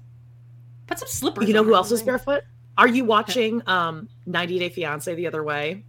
Put 0.87 0.97
some 0.97 1.07
slippers. 1.07 1.47
You 1.47 1.53
know 1.53 1.63
who 1.63 1.75
else 1.75 1.91
is 1.91 2.01
barefoot? 2.01 2.43
Are 2.79 2.87
you 2.87 3.05
watching 3.05 3.61
um 3.67 4.09
90 4.25 4.57
Day 4.57 4.69
Fiance 4.69 5.13
the 5.13 5.27
other 5.27 5.43
way? 5.43 5.83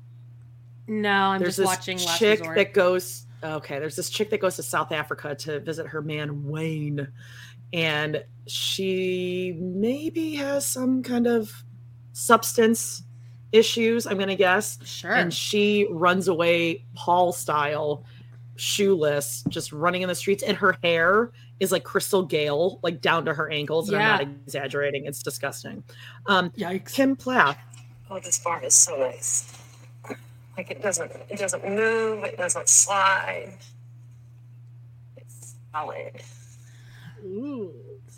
No, 0.86 1.08
I'm 1.10 1.40
There's 1.40 1.56
just 1.56 1.66
watching 1.66 1.96
Last 1.98 2.18
chick 2.18 2.40
Resort. 2.40 2.56
that 2.56 2.74
goes 2.74 3.24
okay, 3.42 3.78
there's 3.78 3.96
this 3.96 4.10
chick 4.10 4.30
that 4.30 4.40
goes 4.40 4.56
to 4.56 4.62
South 4.62 4.92
Africa 4.92 5.34
to 5.34 5.60
visit 5.60 5.86
her 5.86 6.02
man 6.02 6.44
Wayne. 6.44 7.08
And 7.72 8.24
she 8.46 9.56
maybe 9.60 10.34
has 10.36 10.66
some 10.66 11.02
kind 11.02 11.26
of 11.26 11.52
substance 12.12 13.02
issues, 13.52 14.06
I'm 14.06 14.18
gonna 14.18 14.36
guess. 14.36 14.78
Sure. 14.84 15.12
And 15.12 15.32
she 15.32 15.86
runs 15.90 16.28
away 16.28 16.84
Paul 16.94 17.32
style, 17.32 18.04
shoeless, 18.56 19.44
just 19.48 19.72
running 19.72 20.02
in 20.02 20.08
the 20.08 20.14
streets, 20.14 20.42
and 20.42 20.56
her 20.56 20.76
hair 20.82 21.32
is 21.60 21.72
like 21.72 21.84
crystal 21.84 22.24
gayle, 22.24 22.80
like 22.82 23.00
down 23.00 23.24
to 23.26 23.34
her 23.34 23.50
ankles. 23.50 23.88
And 23.88 24.02
I'm 24.02 24.08
not 24.08 24.22
exaggerating, 24.22 25.06
it's 25.06 25.22
disgusting. 25.22 25.82
Um 26.26 26.50
Yikes. 26.50 26.92
Kim 26.92 27.16
Plath. 27.16 27.58
Oh, 28.10 28.18
this 28.18 28.38
bar 28.40 28.62
is 28.64 28.74
so 28.74 28.96
nice. 28.96 29.59
Like 30.56 30.70
it 30.70 30.82
doesn't, 30.82 31.10
it 31.28 31.38
doesn't 31.38 31.66
move. 31.68 32.24
It 32.24 32.36
doesn't 32.36 32.68
slide. 32.68 33.52
It's 35.16 35.54
solid. 35.72 36.20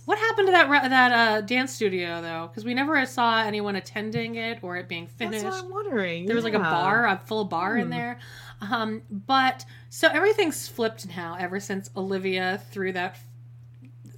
What 0.04 0.18
happened 0.18 0.48
to 0.48 0.52
that 0.52 0.68
that 0.90 1.12
uh, 1.12 1.40
dance 1.42 1.72
studio 1.72 2.20
though? 2.22 2.48
Because 2.48 2.64
we 2.64 2.74
never 2.74 3.04
saw 3.06 3.42
anyone 3.42 3.76
attending 3.76 4.34
it 4.36 4.58
or 4.62 4.76
it 4.76 4.88
being 4.88 5.06
finished. 5.06 5.44
That's 5.44 5.56
what 5.56 5.64
I'm 5.66 5.70
wondering. 5.70 6.26
There 6.26 6.34
was 6.34 6.44
like 6.44 6.54
a 6.54 6.58
bar, 6.58 7.06
a 7.06 7.18
full 7.24 7.44
bar 7.44 7.76
in 7.76 7.84
Hmm. 7.86 7.90
there. 7.90 8.18
Um, 8.60 9.02
but 9.10 9.64
so 9.90 10.08
everything's 10.08 10.68
flipped 10.68 11.08
now 11.16 11.36
ever 11.38 11.60
since 11.60 11.90
Olivia 11.96 12.60
threw 12.70 12.92
that 12.92 13.16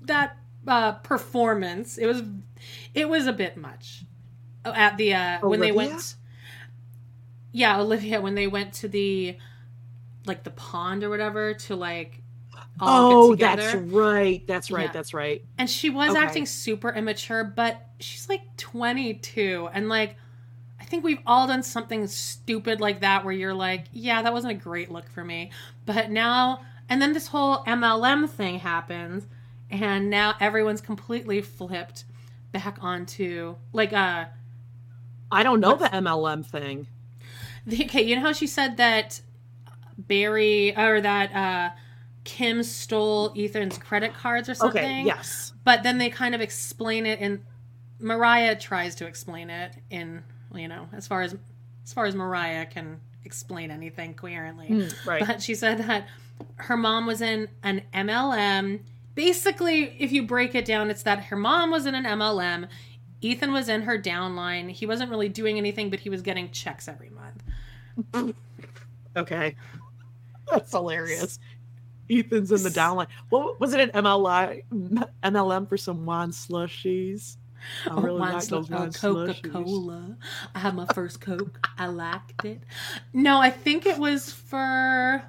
that 0.03 0.37
uh, 0.67 0.93
performance. 0.93 1.99
It 1.99 2.07
was 2.07 2.23
it 2.95 3.09
was 3.09 3.27
a 3.27 3.33
bit 3.33 3.57
much 3.57 4.05
Oh, 4.67 4.73
at 4.73 4.97
the 4.97 5.15
uh, 5.15 5.39
when 5.47 5.61
they 5.61 5.73
went. 5.73 6.15
Yeah, 7.55 7.81
Olivia 7.81 8.21
when 8.21 8.35
they 8.35 8.47
went 8.49 8.73
to 8.75 8.89
the 8.89 9.37
like 10.27 10.43
the 10.45 10.51
pond 10.51 11.05
or 11.05 11.11
whatever 11.11 11.55
to 11.55 11.77
like 11.77 12.21
all 12.81 13.31
Oh, 13.31 13.35
that's 13.37 13.75
right. 13.75 14.47
That's 14.47 14.71
right. 14.71 14.87
Yeah. 14.87 14.93
That's 14.93 15.15
right. 15.15 15.45
And 15.57 15.71
she 15.71 15.91
was 15.91 16.11
Okay. 16.11 16.19
acting 16.19 16.47
super 16.47 16.91
immature, 16.91 17.45
but 17.45 17.81
she's 18.01 18.29
like 18.29 18.57
22. 18.57 19.69
And 19.73 19.89
like, 19.89 20.17
I 20.81 20.85
think 20.85 21.05
we've 21.05 21.21
all 21.27 21.47
done 21.47 21.63
something 21.63 22.07
stupid 22.09 22.81
like 22.81 23.01
that 23.01 23.25
where 23.25 23.33
you're 23.33 23.55
like, 23.55 23.87
yeah, 23.93 24.23
that 24.23 24.33
wasn't 24.33 24.53
a 24.53 24.57
great 24.57 24.91
look 24.91 25.09
for 25.09 25.25
me. 25.25 25.53
But 25.87 26.11
now, 26.11 26.63
and 26.89 27.01
then 27.01 27.13
this 27.13 27.29
whole 27.29 27.65
MLM 27.65 28.29
thing 28.29 28.59
happens. 28.59 29.27
And 29.71 30.11
now 30.11 30.35
everyone's 30.41 30.81
completely 30.81 31.41
flipped 31.41 32.05
back 32.53 32.79
onto 32.83 33.57
like, 33.73 33.93
uh, 33.93 34.27
I 35.31 35.43
don't 35.43 35.61
know 35.61 35.77
the 35.77 35.89
MLM 35.95 36.45
thing. 36.45 36.87
okay, 37.73 38.03
you 38.03 38.17
know 38.17 38.23
how 38.23 38.33
she 38.33 38.47
said 38.47 38.77
that 38.79 39.21
Barry 39.99 40.77
or 40.77 41.01
that, 41.01 41.33
uh, 41.35 41.71
Kim 42.25 42.63
stole 42.63 43.33
Ethan's 43.37 43.77
credit 43.79 44.15
cards 44.15 44.49
or 44.49 44.55
something? 44.55 44.83
Okay. 44.83 45.03
Yes. 45.05 45.53
but 45.63 45.83
then 45.83 45.99
they 45.99 46.09
kind 46.09 46.35
of 46.35 46.41
explain 46.41 47.05
it 47.07 47.21
and 47.21 47.41
mariah 48.01 48.57
tries 48.57 48.95
to 48.97 49.07
explain 49.07 49.49
it 49.51 49.77
in 49.91 50.23
you 50.55 50.67
know 50.67 50.89
as 50.93 51.07
far 51.07 51.23
as 51.23 51.37
as 51.85 51.93
far 51.93 52.07
as 52.07 52.15
mariah 52.15 52.67
can 52.67 52.99
explain 53.25 53.71
anything 53.71 54.15
coherently 54.15 54.67
Mm, 54.69 55.07
right. 55.07 55.25
but 55.27 55.41
she 55.41 55.55
said 55.55 55.79
that 55.79 56.09
her 56.57 56.77
mom 56.77 57.07
was 57.07 57.21
in 57.23 57.49
an 57.63 57.83
mlm 57.95 58.81
basically 59.15 59.95
if 60.01 60.11
you 60.13 60.25
break 60.27 60.55
it 60.55 60.65
down 60.65 60.91
it's 60.91 61.05
that 61.05 61.25
her 61.27 61.37
mom 61.37 61.71
was 61.71 61.87
in 61.87 61.95
an 61.95 62.05
mlm 62.05 62.69
ethan 63.21 63.53
was 63.53 63.69
in 63.69 63.83
her 63.83 63.97
downline 63.99 64.71
he 64.71 64.87
wasn't 64.87 65.09
really 65.11 65.29
doing 65.29 65.57
anything 65.57 65.89
but 65.89 66.01
he 66.01 66.11
was 66.11 66.21
getting 66.21 66.51
checks 66.51 66.89
every 66.89 67.11
month 67.11 67.43
Okay. 69.17 69.57
That's 70.51 70.73
hilarious. 70.73 71.39
Ethan's 72.11 72.53
in 72.53 72.63
the 72.63 72.69
downline. 72.69 73.07
What 73.31 73.61
was 73.61 73.73
it 73.73 73.81
an 73.81 73.91
MLI 73.91 74.65
MLM 75.23 75.69
for 75.69 75.77
some 75.77 76.05
wine 76.05 76.31
slushies? 76.31 77.37
I 77.87 77.91
oh, 77.95 78.01
really 78.03 78.21
wine 78.21 78.35
like 78.35 78.43
slu- 78.43 78.51
those 78.51 78.71
oh, 78.71 78.77
wine 78.77 78.93
Coca 78.93 79.35
slushies. 79.35 79.53
Cola. 79.53 80.17
I 80.55 80.59
had 80.59 80.75
my 80.75 80.87
first 80.93 81.21
Coke. 81.21 81.67
I 81.79 81.87
liked 81.87 82.45
it. 82.45 82.61
No, 83.13 83.41
I 83.41 83.51
think 83.51 83.87
it 83.87 83.99
was 83.99 84.31
for 84.31 85.23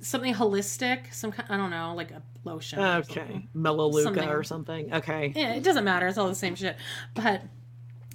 something 0.00 0.34
holistic. 0.34 1.12
Some 1.14 1.32
kind, 1.32 1.48
I 1.50 1.56
don't 1.56 1.70
know, 1.70 1.94
like 1.94 2.10
a 2.10 2.22
lotion. 2.44 2.80
Okay. 2.80 3.48
Melaleuca 3.54 4.28
or 4.28 4.44
something. 4.44 4.92
Okay. 4.92 5.32
Yeah, 5.34 5.54
it 5.54 5.62
doesn't 5.62 5.84
matter. 5.84 6.06
It's 6.06 6.18
all 6.18 6.28
the 6.28 6.34
same 6.34 6.54
shit. 6.54 6.76
But 7.14 7.42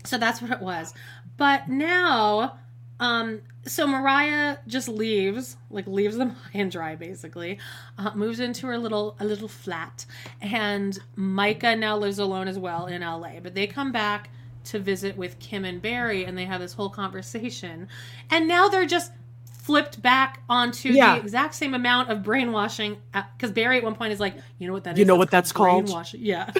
so 0.05 0.17
that's 0.19 0.41
what 0.41 0.51
it 0.51 0.59
was. 0.59 0.93
But 1.37 1.69
now, 1.69 2.59
um, 3.03 3.41
so 3.65 3.85
Mariah 3.85 4.57
just 4.67 4.87
leaves, 4.87 5.57
like 5.69 5.85
leaves 5.87 6.15
them 6.17 6.29
high 6.31 6.49
and 6.59 6.71
dry, 6.71 6.95
basically. 6.95 7.59
Uh, 7.97 8.11
moves 8.15 8.39
into 8.39 8.65
her 8.67 8.77
little 8.77 9.15
a 9.19 9.25
little 9.25 9.47
flat, 9.49 10.05
and 10.41 10.97
Micah 11.15 11.75
now 11.75 11.97
lives 11.97 12.19
alone 12.19 12.47
as 12.47 12.57
well 12.57 12.85
in 12.87 13.01
LA. 13.01 13.39
But 13.41 13.55
they 13.55 13.67
come 13.67 13.91
back 13.91 14.29
to 14.65 14.79
visit 14.79 15.17
with 15.17 15.37
Kim 15.39 15.65
and 15.65 15.81
Barry, 15.81 16.23
and 16.23 16.37
they 16.37 16.45
have 16.45 16.61
this 16.61 16.71
whole 16.73 16.89
conversation. 16.89 17.89
And 18.29 18.47
now 18.47 18.69
they're 18.69 18.85
just 18.85 19.11
flipped 19.51 20.01
back 20.01 20.41
onto 20.49 20.89
Yeah. 20.89 21.15
the 21.15 21.21
exact 21.21 21.55
same 21.55 21.73
amount 21.73 22.09
of 22.09 22.23
brainwashing 22.23 22.97
because 23.37 23.51
Barry 23.51 23.77
at 23.77 23.83
one 23.83 23.95
point 23.95 24.13
is 24.13 24.19
like, 24.19 24.35
you 24.59 24.67
know 24.67 24.73
what 24.73 24.83
that 24.85 24.93
is? 24.93 24.99
You 24.99 25.05
know 25.05 25.15
what 25.15 25.31
that's 25.31 25.51
called? 25.51 25.85
Brainwashing. 25.85 26.21
Yeah. 26.23 26.51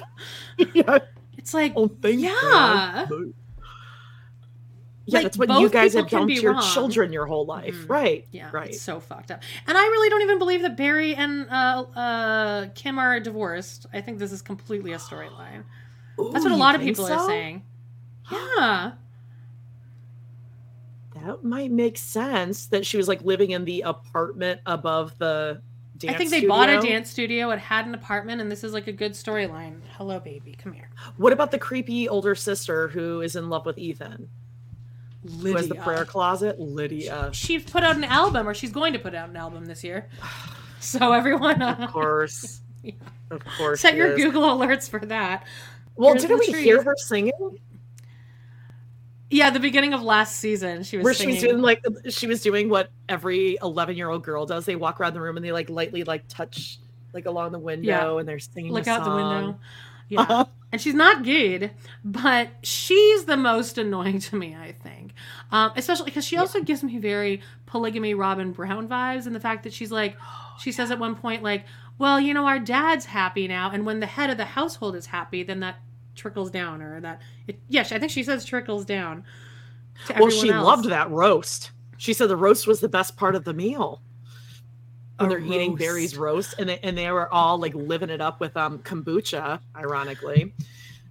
yeah. 0.74 0.98
It's 1.38 1.52
like, 1.54 1.72
Oh, 1.76 1.88
thank 1.88 2.20
Yeah. 2.20 2.34
God. 2.40 3.34
Yeah, 5.06 5.18
Like, 5.18 5.22
that's 5.24 5.36
what 5.38 5.60
you 5.60 5.68
guys 5.68 5.92
have 5.94 6.08
to 6.08 6.32
your 6.32 6.52
wrong. 6.54 6.62
children 6.72 7.12
your 7.12 7.26
whole 7.26 7.44
life. 7.44 7.74
Mhm. 7.74 7.88
Right. 7.90 8.26
yeah, 8.32 8.48
Right. 8.52 8.74
so 8.74 9.00
fucked 9.00 9.30
up. 9.30 9.42
And 9.66 9.76
I 9.76 9.82
really 9.82 10.08
don't 10.08 10.22
even 10.22 10.38
believe 10.38 10.62
that 10.62 10.76
Barry 10.78 11.14
and 11.14 11.46
uh, 11.50 11.84
uh, 11.94 12.68
Kim 12.74 12.98
are 12.98 13.20
divorced. 13.20 13.86
I 13.92 14.00
think 14.00 14.18
this 14.18 14.32
is 14.32 14.40
completely 14.40 14.92
a 14.92 14.98
storyline. 14.98 15.64
That's 16.32 16.44
what 16.44 16.52
a 16.52 16.56
lot 16.56 16.74
of 16.74 16.80
people 16.80 17.06
are 17.06 17.26
saying. 17.26 17.62
Yeah. 18.30 18.92
That 21.22 21.44
might 21.44 21.70
make 21.70 21.96
sense 21.98 22.66
that 22.66 22.84
she 22.84 22.96
was 22.96 23.06
like 23.08 23.22
living 23.22 23.50
in 23.52 23.64
the 23.64 23.82
apartment 23.82 24.60
above 24.66 25.16
the 25.18 25.60
dance 25.96 25.98
studio. 25.98 26.14
I 26.14 26.18
think 26.18 26.30
they 26.30 26.46
bought 26.46 26.68
a 26.68 26.80
dance 26.80 27.10
studio. 27.10 27.50
It 27.50 27.58
had 27.60 27.86
an 27.86 27.94
apartment, 27.94 28.40
and 28.40 28.50
this 28.50 28.64
is 28.64 28.72
like 28.72 28.88
a 28.88 28.92
good 28.92 29.12
storyline. 29.12 29.80
Hello, 29.96 30.18
baby, 30.18 30.56
come 30.60 30.72
here. 30.72 30.88
What 31.16 31.32
about 31.32 31.50
the 31.50 31.58
creepy 31.58 32.08
older 32.08 32.34
sister 32.34 32.88
who 32.88 33.20
is 33.20 33.36
in 33.36 33.48
love 33.48 33.64
with 33.64 33.78
Ethan? 33.78 34.28
Who 35.40 35.54
has 35.56 35.68
the 35.68 35.74
prayer 35.74 36.04
closet? 36.04 36.60
Lydia. 36.60 37.30
She 37.32 37.58
put 37.58 37.82
out 37.82 37.96
an 37.96 38.04
album, 38.04 38.48
or 38.48 38.54
she's 38.54 38.72
going 38.72 38.92
to 38.92 38.98
put 38.98 39.14
out 39.14 39.28
an 39.30 39.36
album 39.36 39.64
this 39.66 39.84
year. 39.84 40.08
So 40.80 41.14
everyone, 41.14 41.62
uh, 41.62 41.76
Of 41.80 41.90
course. 41.92 42.60
Yeah. 42.82 42.92
Of 43.30 43.42
course. 43.56 43.80
set 43.80 43.94
your 43.94 44.08
is. 44.12 44.22
Google 44.22 44.42
alerts 44.42 44.86
for 44.90 44.98
that. 45.06 45.46
Well, 45.96 46.10
Here's 46.12 46.26
didn't 46.26 46.40
we 46.40 46.52
hear 46.62 46.82
her 46.82 46.94
singing? 46.98 47.32
Yeah, 49.30 49.48
the 49.48 49.60
beginning 49.60 49.94
of 49.94 50.02
last 50.02 50.36
season, 50.36 50.82
she 50.82 50.98
was 50.98 51.04
Where 51.04 51.14
singing. 51.14 51.36
was 51.36 51.42
doing 51.42 51.62
like 51.62 51.82
she 52.10 52.26
was 52.26 52.42
doing 52.42 52.68
what 52.68 52.90
every 53.08 53.56
eleven 53.62 53.96
year 53.96 54.10
old 54.10 54.22
girl 54.22 54.44
does. 54.44 54.66
They 54.66 54.76
walk 54.76 55.00
around 55.00 55.14
the 55.14 55.22
room 55.22 55.36
and 55.36 55.44
they 55.44 55.52
like 55.52 55.70
lightly 55.70 56.04
like 56.04 56.24
touch 56.28 56.78
like 57.14 57.24
along 57.24 57.52
the 57.52 57.58
window 57.58 58.18
and 58.18 58.28
they're 58.28 58.38
singing. 58.38 58.70
look 58.72 58.86
out 58.86 59.04
the 59.04 59.10
window. 59.14 59.58
Yeah. 60.08 60.22
Uh-huh. 60.22 60.44
and 60.72 60.80
she's 60.80 60.94
not 60.94 61.24
good, 61.24 61.70
but 62.04 62.48
she's 62.62 63.24
the 63.24 63.36
most 63.36 63.78
annoying 63.78 64.18
to 64.20 64.36
me, 64.36 64.54
I 64.54 64.72
think. 64.72 65.12
Um, 65.50 65.72
especially 65.76 66.06
because 66.06 66.24
she 66.24 66.36
also 66.36 66.60
gives 66.62 66.82
me 66.82 66.98
very 66.98 67.40
polygamy 67.66 68.14
Robyn 68.14 68.52
Brown 68.52 68.88
vibes, 68.88 69.26
and 69.26 69.34
the 69.34 69.40
fact 69.40 69.64
that 69.64 69.72
she's 69.72 69.92
like, 69.92 70.16
she 70.58 70.72
says 70.72 70.90
at 70.90 70.98
one 70.98 71.14
point, 71.14 71.42
like, 71.42 71.64
well, 71.98 72.20
you 72.20 72.34
know, 72.34 72.46
our 72.46 72.58
dad's 72.58 73.04
happy 73.04 73.46
now, 73.48 73.70
and 73.70 73.86
when 73.86 74.00
the 74.00 74.06
head 74.06 74.30
of 74.30 74.36
the 74.36 74.44
household 74.44 74.96
is 74.96 75.06
happy, 75.06 75.42
then 75.42 75.60
that 75.60 75.76
trickles 76.14 76.50
down, 76.50 76.82
or 76.82 77.00
that, 77.00 77.20
it, 77.46 77.58
yes, 77.68 77.92
I 77.92 77.98
think 77.98 78.10
she 78.10 78.22
says 78.22 78.44
trickles 78.44 78.84
down. 78.84 79.24
well, 80.18 80.30
she 80.30 80.50
else. 80.50 80.66
loved 80.66 80.88
that 80.88 81.10
roast. 81.10 81.70
She 81.96 82.12
said 82.12 82.28
the 82.28 82.36
roast 82.36 82.66
was 82.66 82.80
the 82.80 82.88
best 82.88 83.16
part 83.16 83.34
of 83.34 83.44
the 83.44 83.54
meal. 83.54 84.02
And 85.18 85.30
they're 85.30 85.38
roast. 85.38 85.52
eating 85.52 85.76
Barry's 85.76 86.16
roast, 86.16 86.56
and 86.58 86.68
they 86.68 86.78
and 86.82 86.98
they 86.98 87.10
were 87.10 87.32
all 87.32 87.58
like 87.58 87.74
living 87.74 88.10
it 88.10 88.20
up 88.20 88.40
with 88.40 88.56
um 88.56 88.80
kombucha, 88.80 89.60
ironically. 89.76 90.42
And 90.42 90.52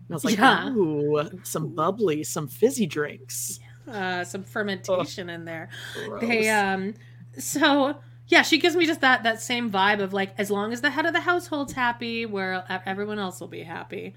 I 0.10 0.14
was 0.14 0.26
like, 0.26 0.38
yeah. 0.38 0.70
ooh, 0.70 1.30
some 1.44 1.74
bubbly, 1.74 2.24
some 2.24 2.48
fizzy 2.48 2.86
drinks, 2.86 3.60
uh, 3.88 4.26
some 4.26 4.44
fermentation 4.44 5.30
in 5.30 5.46
there. 5.46 5.70
Gross. 6.06 6.22
They 6.22 6.50
um, 6.50 6.96
so 7.38 7.96
yeah, 8.28 8.42
she 8.42 8.58
gives 8.58 8.76
me 8.76 8.86
just 8.86 9.02
that 9.02 9.24
that 9.24 9.42
same 9.42 9.72
vibe 9.72 10.02
of 10.02 10.14
like, 10.14 10.34
as 10.38 10.52
long 10.52 10.74
as 10.74 10.82
the 10.82 10.90
head 10.90 11.06
of 11.06 11.14
the 11.14 11.22
household's 11.22 11.74
happy, 11.74 12.26
where 12.26 12.64
everyone 12.86 13.20
else 13.20 13.40
will 13.40 13.48
be 13.48 13.64
happy. 13.64 14.16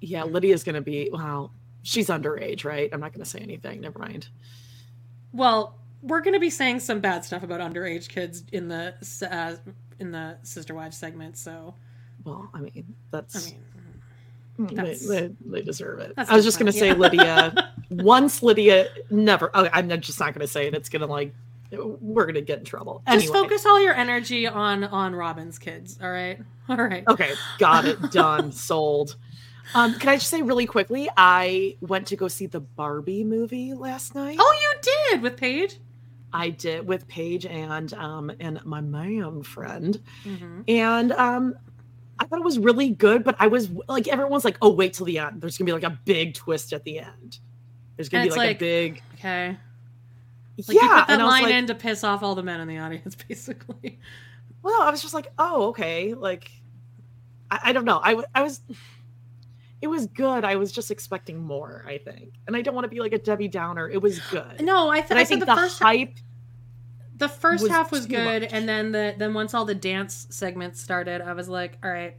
Yeah, 0.00 0.24
Lydia's 0.24 0.64
gonna 0.64 0.82
be 0.82 1.10
well. 1.12 1.52
She's 1.82 2.08
underage, 2.08 2.64
right? 2.64 2.90
I'm 2.92 3.00
not 3.00 3.12
gonna 3.12 3.24
say 3.24 3.38
anything. 3.38 3.80
Never 3.80 3.98
mind. 3.98 4.28
Well, 5.32 5.78
we're 6.06 6.20
going 6.20 6.34
to 6.34 6.40
be 6.40 6.50
saying 6.50 6.80
some 6.80 7.00
bad 7.00 7.24
stuff 7.24 7.42
about 7.42 7.60
underage 7.60 8.08
kids 8.08 8.44
in 8.52 8.68
the 8.68 8.94
uh, 9.30 9.56
in 9.98 10.12
the 10.12 10.38
sister 10.42 10.74
wives 10.74 10.96
segment. 10.96 11.36
So, 11.36 11.74
well, 12.24 12.48
I 12.54 12.60
mean, 12.60 12.94
that's. 13.10 13.36
I 13.36 13.50
mean, 14.58 14.68
mm, 14.70 15.08
they, 15.08 15.28
they, 15.28 15.34
they, 15.44 15.62
deserve 15.62 16.00
it. 16.00 16.14
I 16.16 16.34
was 16.34 16.44
just 16.44 16.58
going 16.58 16.72
to 16.72 16.78
say, 16.78 16.88
yeah. 16.88 16.94
Lydia. 16.94 17.72
once 17.90 18.42
Lydia 18.42 18.88
never. 19.10 19.54
Okay, 19.56 19.70
I'm 19.72 19.88
just 20.00 20.20
not 20.20 20.32
going 20.32 20.46
to 20.46 20.52
say 20.52 20.66
it. 20.66 20.74
It's 20.74 20.88
going 20.88 21.00
to 21.00 21.06
like 21.06 21.32
we're 21.72 22.24
going 22.24 22.34
to 22.34 22.42
get 22.42 22.60
in 22.60 22.64
trouble. 22.64 23.02
Anyway. 23.06 23.22
Just 23.22 23.32
focus 23.32 23.66
all 23.66 23.80
your 23.80 23.94
energy 23.94 24.46
on 24.46 24.84
on 24.84 25.14
Robyn's 25.14 25.58
kids. 25.58 25.98
All 26.02 26.10
right. 26.10 26.38
All 26.68 26.76
right. 26.76 27.06
Okay. 27.06 27.32
Got 27.58 27.84
it. 27.86 28.00
Done. 28.12 28.52
Sold. 28.52 29.16
Um, 29.74 29.98
can 29.98 30.10
I 30.10 30.16
just 30.16 30.30
say 30.30 30.42
really 30.42 30.66
quickly? 30.66 31.08
I 31.16 31.76
went 31.80 32.06
to 32.08 32.16
go 32.16 32.28
see 32.28 32.46
the 32.46 32.60
Barbie 32.60 33.24
movie 33.24 33.74
last 33.74 34.14
night. 34.14 34.36
Oh, 34.40 34.58
you 34.60 34.92
did 35.10 35.22
with 35.22 35.36
Paige. 35.36 35.78
I 36.36 36.50
did 36.50 36.86
with 36.86 37.08
Paige 37.08 37.46
and 37.46 37.92
um 37.94 38.30
and 38.40 38.64
my 38.64 38.80
man 38.80 39.42
friend, 39.42 40.00
mm-hmm. 40.24 40.60
and 40.68 41.12
um 41.12 41.54
I 42.18 42.26
thought 42.26 42.38
it 42.38 42.44
was 42.44 42.58
really 42.58 42.90
good. 42.90 43.24
But 43.24 43.36
I 43.38 43.46
was 43.46 43.70
like, 43.88 44.08
everyone's 44.08 44.44
like, 44.44 44.58
oh, 44.60 44.70
wait 44.70 44.92
till 44.94 45.06
the 45.06 45.18
end. 45.18 45.40
There's 45.40 45.56
gonna 45.56 45.66
be 45.66 45.72
like 45.72 45.90
a 45.90 45.98
big 46.04 46.34
twist 46.34 46.72
at 46.72 46.84
the 46.84 46.98
end. 46.98 47.38
There's 47.96 48.08
gonna 48.08 48.24
and 48.24 48.30
be 48.30 48.36
like, 48.36 48.46
like, 48.48 48.56
a 48.56 48.58
big 48.58 49.02
okay. 49.14 49.56
Like 50.58 50.76
yeah, 50.76 50.82
you 50.82 50.88
put 51.00 51.08
that 51.08 51.24
line 51.24 51.42
like, 51.44 51.54
in 51.54 51.66
to 51.66 51.74
piss 51.74 52.04
off 52.04 52.22
all 52.22 52.34
the 52.34 52.42
men 52.42 52.60
in 52.60 52.68
the 52.68 52.78
audience, 52.78 53.14
basically. 53.28 53.98
Well, 54.62 54.82
I 54.82 54.90
was 54.90 55.00
just 55.00 55.14
like, 55.14 55.32
oh, 55.38 55.68
okay. 55.68 56.14
Like, 56.14 56.50
I, 57.50 57.60
I 57.64 57.72
don't 57.72 57.84
know. 57.84 58.00
I, 58.02 58.22
I 58.34 58.42
was 58.42 58.60
it 59.82 59.88
was 59.88 60.06
good. 60.06 60.44
I 60.44 60.56
was 60.56 60.72
just 60.72 60.90
expecting 60.90 61.38
more, 61.38 61.84
I 61.86 61.98
think. 61.98 62.34
And 62.46 62.56
I 62.56 62.62
don't 62.62 62.74
want 62.74 62.84
to 62.84 62.88
be 62.88 63.00
like 63.00 63.12
a 63.12 63.18
Debbie 63.18 63.48
Downer. 63.48 63.88
It 63.88 64.00
was 64.00 64.18
good. 64.30 64.62
No, 64.62 64.88
I, 64.90 65.00
th- 65.00 65.12
I, 65.12 65.20
I 65.20 65.24
think 65.24 65.40
the, 65.40 65.46
the 65.46 65.54
first 65.54 65.80
hype 65.80 66.16
the 67.16 67.28
first 67.28 67.62
was 67.62 67.72
half 67.72 67.90
was 67.90 68.06
good 68.06 68.42
much. 68.42 68.52
and 68.52 68.68
then 68.68 68.92
the 68.92 69.14
then 69.16 69.34
once 69.34 69.54
all 69.54 69.64
the 69.64 69.74
dance 69.74 70.26
segments 70.30 70.80
started, 70.80 71.20
I 71.20 71.32
was 71.32 71.48
like, 71.48 71.78
all 71.82 71.90
right. 71.90 72.16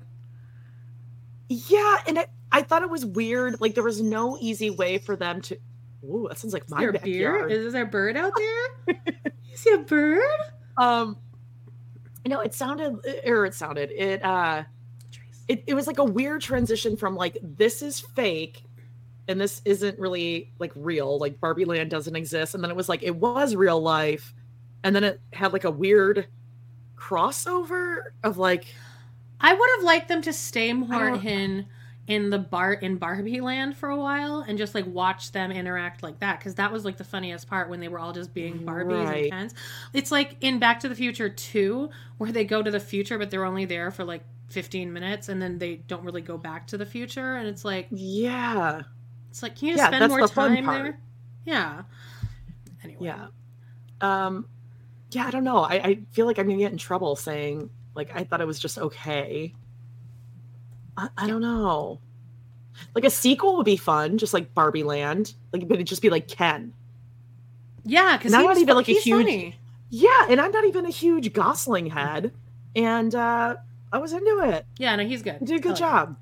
Yeah, 1.50 1.98
and 2.08 2.20
I, 2.20 2.28
I 2.52 2.62
thought 2.62 2.82
it 2.82 2.89
was 2.89 3.06
weird. 3.06 3.62
Like 3.62 3.76
there 3.76 3.84
was 3.84 4.02
no 4.02 4.38
easy 4.41 4.70
way 4.70 4.98
for 4.98 5.16
them 5.16 5.41
to 5.43 5.58
Ooh, 6.04 6.28
that 6.30 6.38
sounds 6.38 6.54
like 6.54 6.70
my 6.70 6.89
backyard. 6.91 7.52
Is 7.52 7.74
there 7.74 7.84
a 7.84 7.86
bird 7.86 8.16
out 8.18 8.32
there? 8.38 8.95
you 9.50 9.58
see 9.58 9.74
a 9.74 9.80
bird? 9.80 10.22
Um 10.78 11.18
no, 12.26 12.41
it 12.41 12.54
sounded 12.54 12.98
or 13.26 13.45
it 13.45 13.54
sounded 13.54 13.91
it 13.91 14.24
uh 14.24 14.64
it, 15.48 15.64
it 15.68 15.74
was 15.74 15.88
like 15.88 15.98
a 15.98 16.04
weird 16.04 16.41
transition 16.41 16.98
from 16.98 17.16
like 17.16 17.38
this 17.41 17.82
is 17.82 18.00
fake 18.00 18.64
and 19.30 19.39
this 19.39 19.62
isn't 19.64 19.98
really 19.98 20.52
like 20.60 20.72
real 20.76 21.18
like 21.20 21.39
barbie 21.39 21.66
land 21.66 21.89
doesn't 21.89 22.16
exist 22.16 22.54
and 22.54 22.64
then 22.64 22.70
it 22.70 22.76
was 22.76 22.89
like 22.89 23.02
it 23.02 23.16
was 23.16 23.56
real 23.56 23.80
life 23.80 24.34
and 24.88 24.95
then 24.95 25.03
it 25.03 25.19
had 25.33 25.51
like 25.51 25.65
a 25.65 25.71
weird 25.71 26.27
crossover 26.95 28.03
of 28.23 28.38
like 28.38 28.65
i 29.41 29.53
would 29.53 29.69
have 29.75 29.83
liked 29.83 30.07
them 30.07 30.21
to 30.21 30.31
stay 30.31 30.73
more 30.73 31.09
in 31.09 31.65
in 32.07 32.29
the 32.29 32.39
bar 32.39 32.73
in 32.73 32.95
barbie 32.95 33.41
land 33.41 33.75
for 33.75 33.89
a 33.89 33.97
while 33.97 34.39
and 34.47 34.57
just 34.57 34.73
like 34.73 34.85
watch 34.88 35.33
them 35.33 35.51
interact 35.51 36.01
like 36.01 36.17
that 36.19 36.39
because 36.39 36.55
that 36.55 36.71
was 36.71 36.85
like 36.85 36.95
the 36.95 37.03
funniest 37.03 37.49
part 37.49 37.69
when 37.69 37.81
they 37.81 37.89
were 37.89 37.99
all 37.99 38.13
just 38.13 38.33
being 38.33 38.59
barbies 38.59 39.05
right. 39.05 39.23
and 39.23 39.31
kens 39.31 39.53
it's 39.93 40.11
like 40.11 40.38
in 40.39 40.57
back 40.57 40.79
to 40.79 40.88
the 40.88 40.95
future 40.95 41.27
2 41.27 41.89
where 42.17 42.31
they 42.31 42.45
go 42.45 42.63
to 42.63 42.71
the 42.71 42.79
future 42.79 43.17
but 43.17 43.29
they're 43.29 43.45
only 43.45 43.65
there 43.65 43.91
for 43.91 44.05
like 44.05 44.23
15 44.47 44.93
minutes 44.93 45.27
and 45.27 45.41
then 45.41 45.57
they 45.57 45.75
don't 45.75 46.03
really 46.03 46.21
go 46.21 46.38
back 46.38 46.65
to 46.67 46.77
the 46.77 46.85
future 46.85 47.35
and 47.35 47.47
it's 47.47 47.65
like 47.65 47.88
yeah. 47.91 48.81
It's 49.29 49.43
like 49.43 49.57
can 49.57 49.67
you 49.67 49.75
yeah, 49.75 49.88
spend 49.88 50.09
more 50.09 50.27
time 50.27 50.65
there? 50.65 50.99
yeah. 51.45 51.83
Anyway. 52.83 53.05
Yeah. 53.05 53.27
Um 53.99 54.47
yeah 55.12 55.26
i 55.28 55.32
don't 55.32 55.43
know 55.43 55.60
I, 55.60 55.76
I 55.76 55.99
feel 56.12 56.26
like 56.26 56.38
i'm 56.38 56.47
gonna 56.47 56.58
get 56.58 56.72
in 56.72 56.78
trouble 56.78 57.16
saying 57.16 57.70
like 57.95 58.16
i 58.16 58.24
thought 58.24 58.41
it 58.41 58.47
was 58.47 58.60
just 58.60 58.78
okay 58.78 59.53
i, 60.95 61.10
I 61.18 61.28
don't 61.28 61.41
know 61.41 61.99
like 62.93 63.05
a 63.05 63.10
sequel 63.10 63.58
would 63.58 63.66
be 63.66 63.78
fun 63.78 64.18
just 64.18 64.34
like 64.34 64.53
barbie 64.53 64.84
land 64.84 65.34
like 65.53 65.68
but 65.68 65.76
it'd 65.76 65.88
just 65.88 66.01
be 66.01 66.10
like 66.10 66.28
ken 66.28 66.74
yeah 67.86 68.18
because 68.18 68.34
i'm 68.34 68.43
not 68.43 68.58
even 68.58 68.76
like 68.76 68.89
a 68.89 68.93
huge 68.93 69.26
funny. 69.26 69.55
yeah 69.89 70.28
and 70.30 70.39
i'm 70.41 70.51
not 70.51 70.66
even 70.66 70.86
a 70.86 70.89
huge 70.89 71.34
gosling 71.34 71.88
head 71.88 72.32
and 72.76 73.16
uh 73.16 73.55
I 73.91 73.99
was 73.99 74.14
into 74.14 74.39
it. 74.43 74.66
Yeah, 74.78 74.95
no, 74.95 75.05
he's 75.05 75.22
good. 75.22 75.38
He 75.39 75.45
did 75.45 75.58
a 75.58 75.60
good 75.60 75.70
like 75.70 75.80
job. 75.80 76.10
Him. 76.10 76.18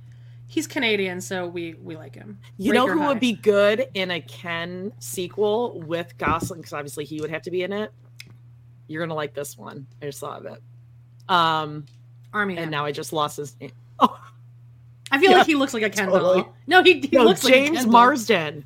He's 0.47 0.67
Canadian, 0.67 1.21
so 1.21 1.47
we 1.47 1.73
we 1.73 1.95
like 1.95 2.15
him. 2.15 2.39
You 2.57 2.73
know 2.73 2.87
who 2.87 2.99
high. 2.99 3.07
would 3.07 3.19
be 3.19 3.33
good 3.33 3.87
in 3.95 4.11
a 4.11 4.21
Ken 4.21 4.93
sequel 4.99 5.81
with 5.81 6.15
Gosling? 6.17 6.61
Because 6.61 6.73
obviously 6.73 7.05
he 7.05 7.19
would 7.19 7.31
have 7.31 7.41
to 7.43 7.51
be 7.51 7.63
in 7.63 7.73
it. 7.73 7.91
You're 8.87 9.01
gonna 9.01 9.15
like 9.15 9.33
this 9.33 9.57
one. 9.57 9.87
I 10.01 10.05
just 10.05 10.19
thought 10.19 10.45
of 10.45 10.53
it. 10.53 10.61
Um, 11.29 11.85
Army, 12.33 12.57
and 12.57 12.69
now 12.69 12.85
I 12.85 12.91
just 12.91 13.13
lost 13.13 13.37
his 13.37 13.59
name. 13.59 13.71
Oh, 13.99 14.19
I 15.11 15.19
feel 15.19 15.31
yeah, 15.31 15.37
like 15.37 15.47
he 15.47 15.55
looks 15.55 15.73
like 15.73 15.83
a 15.83 15.89
Ken 15.89 16.09
totally. 16.09 16.45
No, 16.67 16.83
he, 16.83 17.01
he 17.01 17.15
no, 17.15 17.23
looks 17.23 17.41
James 17.41 17.79
like 17.79 17.87
Marsden. 17.87 18.65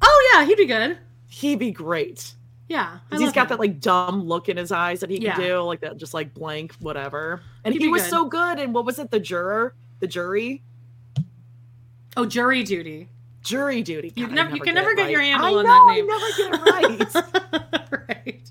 Oh 0.00 0.32
yeah, 0.32 0.44
he'd 0.44 0.56
be 0.56 0.66
good. 0.66 0.98
He'd 1.28 1.58
be 1.58 1.70
great. 1.70 2.34
Yeah, 2.68 2.98
he's 3.10 3.32
got 3.32 3.42
him. 3.42 3.48
that 3.48 3.60
like 3.60 3.80
dumb 3.80 4.24
look 4.24 4.48
in 4.48 4.56
his 4.56 4.72
eyes 4.72 5.00
that 5.00 5.10
he 5.10 5.16
can 5.16 5.26
yeah. 5.26 5.36
do, 5.36 5.60
like 5.60 5.80
that, 5.80 5.98
just 5.98 6.14
like 6.14 6.32
blank, 6.32 6.74
whatever. 6.80 7.42
And 7.64 7.74
He'd 7.74 7.82
he 7.82 7.88
was 7.88 8.02
good. 8.02 8.10
so 8.10 8.24
good. 8.26 8.58
And 8.58 8.72
what 8.72 8.86
was 8.86 8.98
it? 8.98 9.10
The 9.10 9.20
juror, 9.20 9.74
the 10.00 10.06
jury. 10.06 10.62
Oh, 12.16 12.24
jury 12.24 12.62
duty. 12.62 13.08
Jury 13.42 13.82
duty. 13.82 14.10
God, 14.10 14.18
you, 14.18 14.26
never, 14.28 14.34
never 14.34 14.56
you 14.56 14.62
can 14.62 14.74
never 14.74 14.94
get 14.94 15.02
right. 15.02 15.10
your 15.10 15.20
handle 15.20 15.46
I 15.46 15.50
on 15.50 15.64
know, 15.64 15.86
that 15.86 15.92
name. 15.94 16.06
I 16.10 16.16
never 16.16 17.10
get 17.10 17.12
it 17.34 17.92
right. 18.08 18.08
right. 18.08 18.50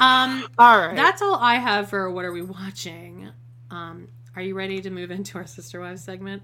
Um. 0.00 0.48
All 0.58 0.78
right. 0.78 0.96
That's 0.96 1.22
all 1.22 1.36
I 1.36 1.56
have 1.56 1.90
for 1.90 2.10
what 2.10 2.24
are 2.24 2.32
we 2.32 2.42
watching. 2.42 3.28
Um. 3.70 4.08
Are 4.36 4.42
you 4.42 4.54
ready 4.54 4.80
to 4.80 4.90
move 4.90 5.10
into 5.10 5.38
our 5.38 5.46
sister 5.46 5.80
wives 5.80 6.02
segment? 6.02 6.42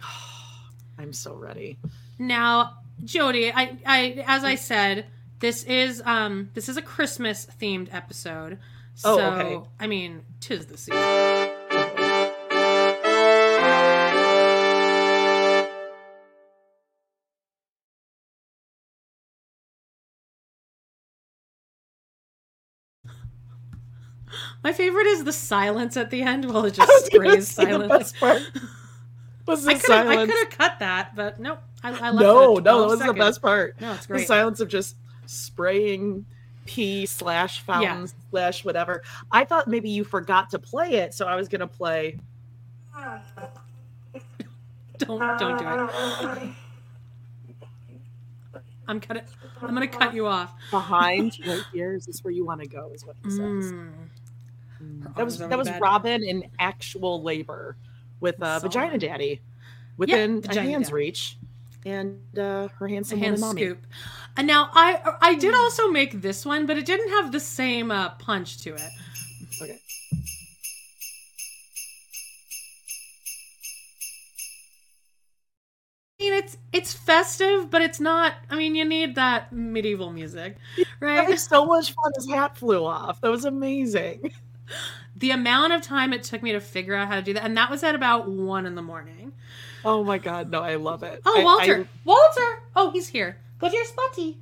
I'm 0.98 1.12
so 1.12 1.34
ready. 1.34 1.78
Now, 2.18 2.78
Jody, 3.04 3.52
I, 3.52 3.76
I, 3.84 4.24
as 4.26 4.44
I 4.44 4.54
said 4.54 5.06
this 5.38 5.64
is 5.64 6.02
um 6.04 6.50
this 6.54 6.68
is 6.68 6.76
a 6.76 6.82
Christmas 6.82 7.46
themed 7.60 7.92
episode. 7.92 8.58
Oh, 9.04 9.18
so 9.18 9.20
oh, 9.20 9.30
okay. 9.32 9.68
I 9.78 9.86
mean, 9.86 10.22
tis 10.40 10.66
the 10.66 10.76
season. 10.76 11.50
My 24.62 24.72
favorite 24.72 25.06
is 25.06 25.24
the 25.24 25.32
silence 25.32 25.96
at 25.96 26.10
the 26.10 26.22
end 26.22 26.44
while 26.52 26.64
it 26.64 26.74
just 26.74 27.06
sprays 27.06 27.48
silence. 27.48 28.12
Was 29.46 29.64
the 29.64 29.72
I 29.72 29.78
silence? 29.78 30.18
I 30.22 30.26
could 30.26 30.48
have 30.48 30.58
cut 30.58 30.78
that, 30.80 31.14
but 31.14 31.38
nope. 31.38 31.62
I, 31.84 31.90
I 31.90 32.10
left 32.10 32.14
no, 32.16 32.54
no, 32.54 32.60
that 32.60 32.74
was 32.74 32.98
seconds. 32.98 33.14
the 33.16 33.24
best 33.24 33.42
part. 33.42 33.80
No, 33.80 33.92
it's 33.92 34.06
great. 34.06 34.20
The 34.20 34.26
silence 34.26 34.58
of 34.58 34.68
just 34.68 34.96
spraying 35.26 36.26
pee 36.64 37.06
slash 37.06 37.60
fountains 37.60 38.14
yeah. 38.16 38.30
slash 38.30 38.64
whatever. 38.64 39.02
I 39.30 39.44
thought 39.44 39.68
maybe 39.68 39.88
you 39.88 40.02
forgot 40.02 40.50
to 40.50 40.58
play 40.58 40.94
it, 40.94 41.14
so 41.14 41.26
I 41.26 41.36
was 41.36 41.48
gonna 41.48 41.68
play. 41.68 42.18
don't 44.98 45.38
don't 45.38 45.58
do 45.58 45.64
it. 45.64 46.54
I'm 48.88 48.98
gonna 49.00 49.24
I'm 49.62 49.74
gonna 49.74 49.88
cut 49.88 50.14
you 50.14 50.26
off. 50.26 50.54
Behind 50.70 51.38
right 51.46 51.62
here 51.72 51.94
is 51.94 52.06
this 52.06 52.24
where 52.24 52.32
you 52.32 52.44
want 52.44 52.60
to 52.62 52.68
go? 52.68 52.90
Is 52.94 53.04
what 53.04 53.16
he 53.22 53.30
says. 53.30 53.72
Mm. 53.72 53.92
That 55.16 55.24
was 55.24 55.38
that 55.38 55.56
was 55.56 55.70
Robyn 55.80 56.22
in 56.22 56.44
actual 56.58 57.22
labor 57.22 57.76
with 58.20 58.40
uh, 58.42 58.58
Vagina 58.58 58.98
Daddy 58.98 59.40
within 59.96 60.42
a 60.48 60.60
hand's 60.60 60.92
reach, 60.92 61.38
and 61.84 62.20
uh, 62.38 62.68
her 62.68 62.88
handsome 62.88 63.18
hand 63.18 63.40
mommy. 63.40 63.62
scoop. 63.62 63.86
And 64.36 64.46
now 64.46 64.70
I 64.74 65.16
I 65.20 65.34
did 65.34 65.54
also 65.54 65.88
make 65.90 66.20
this 66.20 66.44
one, 66.44 66.66
but 66.66 66.76
it 66.76 66.84
didn't 66.84 67.10
have 67.10 67.32
the 67.32 67.40
same 67.40 67.90
uh, 67.90 68.10
punch 68.10 68.58
to 68.64 68.74
it. 68.74 68.90
Okay. 69.62 69.78
I 76.18 76.24
mean, 76.24 76.32
it's 76.32 76.56
it's 76.72 76.92
festive, 76.92 77.70
but 77.70 77.82
it's 77.82 78.00
not. 78.00 78.34
I 78.50 78.56
mean, 78.56 78.74
you 78.74 78.84
need 78.84 79.14
that 79.14 79.52
medieval 79.52 80.10
music, 80.10 80.56
right? 81.00 81.16
That 81.16 81.28
was 81.28 81.42
so 81.42 81.64
much 81.64 81.92
fun. 81.92 82.12
His 82.16 82.28
hat 82.28 82.56
flew 82.56 82.84
off. 82.84 83.20
That 83.20 83.30
was 83.30 83.44
amazing. 83.44 84.32
The 85.14 85.30
amount 85.30 85.72
of 85.72 85.80
time 85.80 86.12
it 86.12 86.22
took 86.22 86.42
me 86.42 86.52
to 86.52 86.60
figure 86.60 86.94
out 86.94 87.08
how 87.08 87.14
to 87.14 87.22
do 87.22 87.32
that, 87.34 87.44
and 87.44 87.56
that 87.56 87.70
was 87.70 87.82
at 87.82 87.94
about 87.94 88.28
one 88.28 88.66
in 88.66 88.74
the 88.74 88.82
morning. 88.82 89.32
Oh 89.84 90.04
my 90.04 90.18
god, 90.18 90.50
no, 90.50 90.60
I 90.60 90.74
love 90.74 91.02
it. 91.02 91.22
Oh, 91.24 91.42
Walter, 91.42 91.80
I, 91.80 91.86
Walter. 92.04 92.62
Oh, 92.74 92.90
he's 92.90 93.08
here. 93.08 93.38
Go 93.58 93.68
to 93.68 93.74
your 93.74 93.84
spotty. 93.84 94.38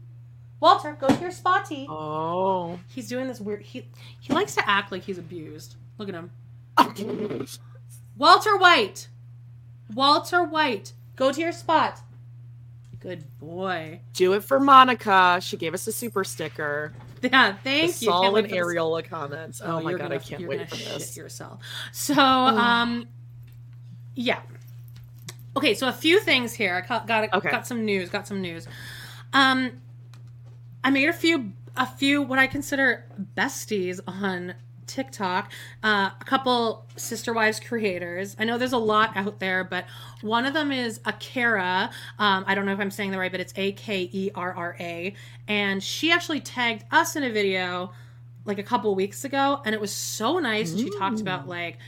Walter, 0.60 0.96
go 0.98 1.08
to 1.08 1.20
your 1.20 1.30
spotty. 1.30 1.86
Oh. 1.88 2.80
He's 2.88 3.08
doing 3.08 3.28
this 3.28 3.40
weird. 3.40 3.62
He 3.62 3.86
he 4.20 4.32
likes 4.32 4.54
to 4.54 4.68
act 4.68 4.90
like 4.90 5.02
he's 5.02 5.18
abused. 5.18 5.76
Look 5.98 6.08
at 6.08 6.14
him. 6.14 6.30
Walter 8.16 8.56
White. 8.56 9.08
Walter 9.94 10.42
White. 10.42 10.92
Go 11.16 11.32
to 11.32 11.40
your 11.40 11.52
spot. 11.52 12.00
Good 12.98 13.24
boy. 13.38 14.00
Do 14.14 14.32
it 14.32 14.42
for 14.42 14.58
Monica. 14.58 15.38
She 15.42 15.58
gave 15.58 15.74
us 15.74 15.86
a 15.86 15.92
super 15.92 16.24
sticker. 16.24 16.94
Yeah, 17.32 17.54
thank 17.64 17.94
the 17.94 18.04
you. 18.04 18.10
Saul 18.10 18.36
and 18.36 18.48
Ariola 18.48 19.02
comments. 19.08 19.62
Oh, 19.64 19.78
oh 19.78 19.80
my 19.80 19.92
god, 19.92 20.00
gonna, 20.00 20.14
I 20.16 20.18
can't 20.18 20.46
wait 20.46 20.68
for 20.68 20.76
this. 20.76 21.16
yourself. 21.16 21.60
So, 21.92 22.14
um, 22.14 23.08
yeah. 24.14 24.40
Okay, 25.56 25.74
so 25.74 25.88
a 25.88 25.92
few 25.92 26.20
things 26.20 26.52
here. 26.52 26.74
I 26.74 26.86
got 26.86 27.06
got, 27.06 27.32
okay. 27.32 27.50
got 27.50 27.66
some 27.66 27.84
news. 27.84 28.10
Got 28.10 28.26
some 28.26 28.42
news. 28.42 28.68
Um, 29.32 29.80
I 30.82 30.90
made 30.90 31.08
a 31.08 31.12
few 31.12 31.52
a 31.76 31.86
few 31.86 32.20
what 32.22 32.38
I 32.38 32.46
consider 32.46 33.06
besties 33.36 34.00
on 34.06 34.54
TikTok, 34.86 35.52
uh, 35.82 36.10
a 36.20 36.24
couple 36.24 36.86
Sister 36.96 37.32
Wives 37.32 37.60
creators. 37.60 38.36
I 38.38 38.44
know 38.44 38.58
there's 38.58 38.72
a 38.72 38.78
lot 38.78 39.16
out 39.16 39.38
there, 39.40 39.64
but 39.64 39.86
one 40.22 40.46
of 40.46 40.54
them 40.54 40.72
is 40.72 40.98
Akerra. 41.00 41.90
Um, 42.18 42.44
I 42.46 42.54
don't 42.54 42.66
know 42.66 42.72
if 42.72 42.80
I'm 42.80 42.90
saying 42.90 43.10
the 43.10 43.18
right, 43.18 43.30
but 43.30 43.40
it's 43.40 43.52
A 43.56 43.72
K 43.72 44.08
E 44.12 44.30
R 44.34 44.52
R 44.54 44.76
A. 44.80 45.14
And 45.48 45.82
she 45.82 46.10
actually 46.12 46.40
tagged 46.40 46.84
us 46.90 47.16
in 47.16 47.24
a 47.24 47.30
video 47.30 47.92
like 48.44 48.58
a 48.58 48.62
couple 48.62 48.94
weeks 48.94 49.24
ago, 49.24 49.60
and 49.64 49.74
it 49.74 49.80
was 49.80 49.92
so 49.92 50.38
nice. 50.38 50.72
And 50.72 50.80
she 50.80 50.90
talked 50.98 51.20
about 51.20 51.48
like 51.48 51.78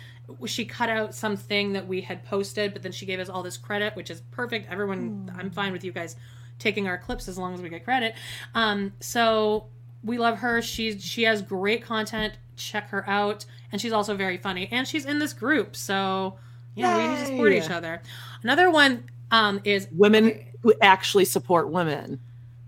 she 0.46 0.64
cut 0.64 0.88
out 0.88 1.14
something 1.14 1.72
that 1.74 1.86
we 1.86 2.00
had 2.00 2.24
posted, 2.24 2.72
but 2.72 2.82
then 2.82 2.92
she 2.92 3.06
gave 3.06 3.20
us 3.20 3.28
all 3.28 3.42
this 3.42 3.56
credit, 3.56 3.94
which 3.94 4.10
is 4.10 4.22
perfect. 4.30 4.70
Everyone, 4.70 5.32
I'm 5.38 5.50
fine 5.50 5.72
with 5.72 5.84
you 5.84 5.92
guys 5.92 6.16
taking 6.58 6.88
our 6.88 6.98
clips 6.98 7.28
as 7.28 7.38
long 7.38 7.54
as 7.54 7.60
we 7.60 7.68
get 7.68 7.84
credit. 7.84 8.14
Um, 8.54 8.92
so 9.00 9.66
we 10.02 10.18
love 10.18 10.38
her. 10.38 10.62
She's 10.62 11.04
she 11.04 11.24
has 11.24 11.42
great 11.42 11.82
content. 11.82 12.34
Check 12.56 12.88
her 12.90 13.08
out, 13.08 13.44
and 13.72 13.80
she's 13.80 13.92
also 13.92 14.16
very 14.16 14.38
funny. 14.38 14.68
And 14.70 14.86
she's 14.86 15.04
in 15.04 15.18
this 15.18 15.32
group, 15.32 15.76
so 15.76 16.38
you 16.74 16.82
know 16.82 16.96
Yay. 16.96 17.02
we 17.02 17.14
need 17.14 17.20
to 17.20 17.26
support 17.26 17.52
each 17.52 17.70
other. 17.70 18.02
Another 18.42 18.70
one 18.70 19.04
um, 19.30 19.60
is 19.64 19.88
women 19.92 20.44
who 20.62 20.74
actually 20.80 21.24
support 21.24 21.70
women. 21.70 22.20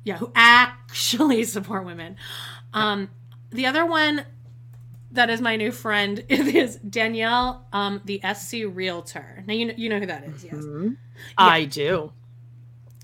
Yeah, 0.04 0.18
who 0.18 0.32
actually 0.34 1.44
support 1.44 1.84
women. 1.84 2.16
Um, 2.72 3.10
the 3.50 3.66
other 3.66 3.86
one 3.86 4.24
that 5.12 5.30
is 5.30 5.40
my 5.40 5.56
new 5.56 5.72
friend 5.72 6.22
is 6.28 6.76
Danielle, 6.76 7.66
um, 7.72 8.00
the 8.04 8.20
SC 8.34 8.64
Realtor. 8.68 9.44
Now 9.46 9.54
you 9.54 9.66
know, 9.66 9.74
you 9.76 9.88
know 9.88 9.98
who 9.98 10.06
that 10.06 10.24
is, 10.24 10.44
yes. 10.44 10.54
Mm-hmm. 10.54 10.88
Yeah. 10.88 10.94
I 11.36 11.64
do. 11.64 12.12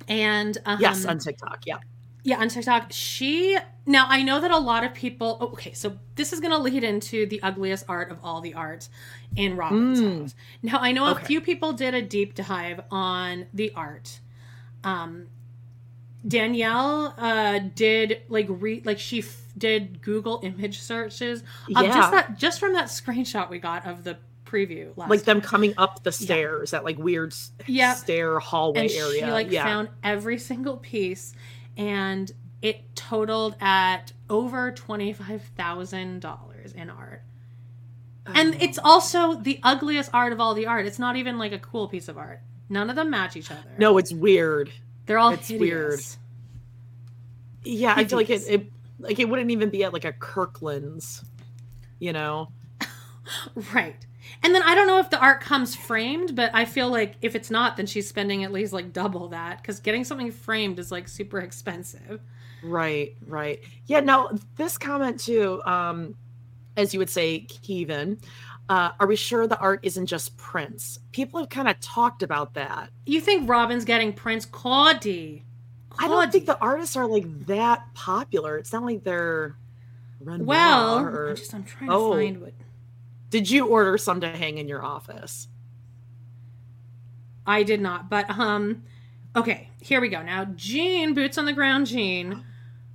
And 0.08 0.58
um, 0.66 0.78
yes, 0.80 1.04
on 1.06 1.18
TikTok, 1.18 1.64
yeah. 1.66 1.78
Yeah, 2.24 2.40
on 2.40 2.48
TikTok, 2.48 2.86
she 2.90 3.58
now 3.86 4.06
I 4.08 4.22
know 4.22 4.40
that 4.40 4.50
a 4.50 4.58
lot 4.58 4.82
of 4.82 4.94
people. 4.94 5.36
Oh, 5.40 5.48
okay, 5.48 5.74
so 5.74 5.98
this 6.14 6.32
is 6.32 6.40
going 6.40 6.52
to 6.52 6.58
lead 6.58 6.82
into 6.82 7.26
the 7.26 7.40
ugliest 7.42 7.84
art 7.86 8.10
of 8.10 8.18
all 8.22 8.40
the 8.40 8.54
art 8.54 8.88
in 9.36 9.56
Robyn's 9.56 10.00
mm. 10.00 10.22
house. 10.22 10.34
Now 10.62 10.78
I 10.80 10.92
know 10.92 11.06
okay. 11.08 11.22
a 11.22 11.26
few 11.26 11.40
people 11.42 11.74
did 11.74 11.92
a 11.92 12.00
deep 12.00 12.34
dive 12.34 12.80
on 12.90 13.46
the 13.52 13.72
art. 13.76 14.20
Um, 14.84 15.26
Danielle 16.26 17.14
uh, 17.18 17.58
did 17.74 18.22
like 18.28 18.46
re 18.48 18.80
like 18.84 18.98
she 18.98 19.18
f- 19.18 19.42
did 19.58 20.00
Google 20.00 20.40
image 20.42 20.80
searches 20.80 21.42
of 21.76 21.84
yeah. 21.84 21.94
just 21.94 22.10
that 22.10 22.38
just 22.38 22.58
from 22.58 22.72
that 22.72 22.86
screenshot 22.86 23.50
we 23.50 23.58
got 23.58 23.86
of 23.86 24.04
the 24.04 24.16
preview 24.46 24.96
like 24.96 25.22
them 25.24 25.40
coming 25.40 25.74
up 25.76 26.02
the 26.04 26.12
stairs 26.12 26.72
yeah. 26.72 26.78
that 26.78 26.84
like 26.84 26.96
weird 26.96 27.34
yeah. 27.66 27.92
stair 27.94 28.38
hallway 28.38 28.82
and 28.82 28.90
area. 28.92 29.26
She 29.26 29.30
like 29.30 29.50
yeah. 29.50 29.64
found 29.64 29.88
every 30.02 30.38
single 30.38 30.78
piece 30.78 31.34
and 31.76 32.32
it 32.62 32.96
totaled 32.96 33.56
at 33.60 34.12
over 34.30 34.72
$25,000 34.72 36.74
in 36.74 36.90
art. 36.90 37.22
Oh. 38.26 38.32
And 38.34 38.60
it's 38.62 38.78
also 38.78 39.34
the 39.34 39.60
ugliest 39.62 40.10
art 40.14 40.32
of 40.32 40.40
all 40.40 40.54
the 40.54 40.66
art. 40.66 40.86
It's 40.86 40.98
not 40.98 41.16
even 41.16 41.38
like 41.38 41.52
a 41.52 41.58
cool 41.58 41.88
piece 41.88 42.08
of 42.08 42.16
art. 42.16 42.40
None 42.68 42.88
of 42.88 42.96
them 42.96 43.10
match 43.10 43.36
each 43.36 43.50
other. 43.50 43.74
No, 43.76 43.98
it's 43.98 44.12
weird. 44.12 44.72
They're 45.06 45.18
all 45.18 45.32
it's 45.32 45.48
hideous. 45.48 45.60
weird. 45.60 46.00
Yeah, 47.64 47.94
hideous. 47.94 48.06
I 48.06 48.08
feel 48.08 48.18
like 48.18 48.30
it, 48.30 48.42
it 48.48 48.72
like 48.98 49.18
it 49.18 49.28
wouldn't 49.28 49.50
even 49.50 49.68
be 49.68 49.84
at 49.84 49.92
like 49.92 50.06
a 50.06 50.12
Kirkland's, 50.12 51.22
you 51.98 52.14
know. 52.14 52.48
right. 53.74 54.06
And 54.44 54.54
then 54.54 54.62
I 54.62 54.74
don't 54.74 54.86
know 54.86 54.98
if 54.98 55.08
the 55.08 55.18
art 55.18 55.40
comes 55.40 55.74
framed, 55.74 56.36
but 56.36 56.50
I 56.52 56.66
feel 56.66 56.90
like 56.90 57.14
if 57.22 57.34
it's 57.34 57.50
not, 57.50 57.78
then 57.78 57.86
she's 57.86 58.06
spending 58.06 58.44
at 58.44 58.52
least 58.52 58.74
like 58.74 58.92
double 58.92 59.28
that 59.28 59.62
because 59.62 59.80
getting 59.80 60.04
something 60.04 60.30
framed 60.30 60.78
is 60.78 60.92
like 60.92 61.08
super 61.08 61.40
expensive. 61.40 62.20
Right, 62.62 63.16
right. 63.26 63.60
Yeah, 63.86 64.00
now 64.00 64.30
this 64.56 64.76
comment 64.76 65.18
too, 65.18 65.62
um, 65.64 66.14
as 66.76 66.92
you 66.92 66.98
would 67.00 67.08
say, 67.08 67.46
Kevin, 67.66 68.18
uh, 68.68 68.90
are 69.00 69.06
we 69.06 69.16
sure 69.16 69.46
the 69.46 69.58
art 69.58 69.80
isn't 69.82 70.06
just 70.06 70.36
prints? 70.36 70.98
People 71.12 71.40
have 71.40 71.48
kind 71.48 71.66
of 71.66 71.80
talked 71.80 72.22
about 72.22 72.52
that. 72.52 72.90
You 73.06 73.22
think 73.22 73.48
Robyn's 73.48 73.86
getting 73.86 74.12
prints 74.12 74.44
Kody? 74.44 75.42
I 75.98 76.06
don't 76.06 76.30
think 76.30 76.44
the 76.44 76.58
artists 76.58 76.96
are 76.96 77.06
like 77.06 77.46
that 77.46 77.82
popular. 77.94 78.58
It's 78.58 78.74
not 78.74 78.84
like 78.84 79.04
they're 79.04 79.56
Renoir 80.20 80.46
well. 80.46 80.98
Or... 80.98 81.28
I'm 81.30 81.36
just 81.36 81.54
I'm 81.54 81.64
trying 81.64 81.90
oh. 81.90 82.12
to 82.12 82.18
find 82.18 82.40
what 82.42 82.52
did 83.34 83.50
you 83.50 83.66
order 83.66 83.98
some 83.98 84.20
to 84.20 84.28
hang 84.28 84.58
in 84.58 84.68
your 84.68 84.84
office? 84.84 85.48
I 87.44 87.64
did 87.64 87.80
not, 87.80 88.08
but 88.08 88.30
um 88.30 88.84
okay, 89.34 89.70
here 89.80 90.00
we 90.00 90.08
go. 90.08 90.22
Now 90.22 90.44
Jean, 90.44 91.14
boots 91.14 91.36
on 91.36 91.44
the 91.44 91.52
ground 91.52 91.88
Jean. 91.88 92.44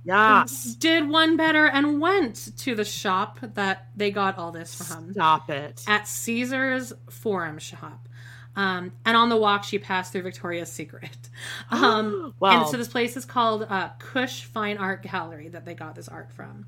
Yes. 0.02 0.76
Did 0.76 1.10
one 1.10 1.36
better 1.36 1.66
and 1.66 2.00
went 2.00 2.56
to 2.56 2.74
the 2.74 2.86
shop 2.86 3.38
that 3.42 3.88
they 3.94 4.10
got 4.10 4.38
all 4.38 4.50
this 4.50 4.74
from. 4.74 5.12
Stop 5.12 5.50
it. 5.50 5.84
At 5.86 6.08
Caesar's 6.08 6.94
Forum 7.10 7.58
shop. 7.58 8.08
Um, 8.56 8.92
and 9.04 9.18
on 9.18 9.28
the 9.28 9.36
walk, 9.36 9.62
she 9.62 9.78
passed 9.78 10.10
through 10.10 10.22
Victoria's 10.22 10.72
Secret. 10.72 11.10
Um, 11.70 12.34
wow. 12.40 12.62
And 12.62 12.68
so 12.70 12.78
this 12.78 12.88
place 12.88 13.14
is 13.14 13.26
called 13.26 13.66
uh, 13.68 13.90
Kush 13.98 14.44
Fine 14.44 14.78
Art 14.78 15.02
Gallery 15.02 15.48
that 15.48 15.66
they 15.66 15.74
got 15.74 15.94
this 15.94 16.08
art 16.08 16.32
from. 16.32 16.64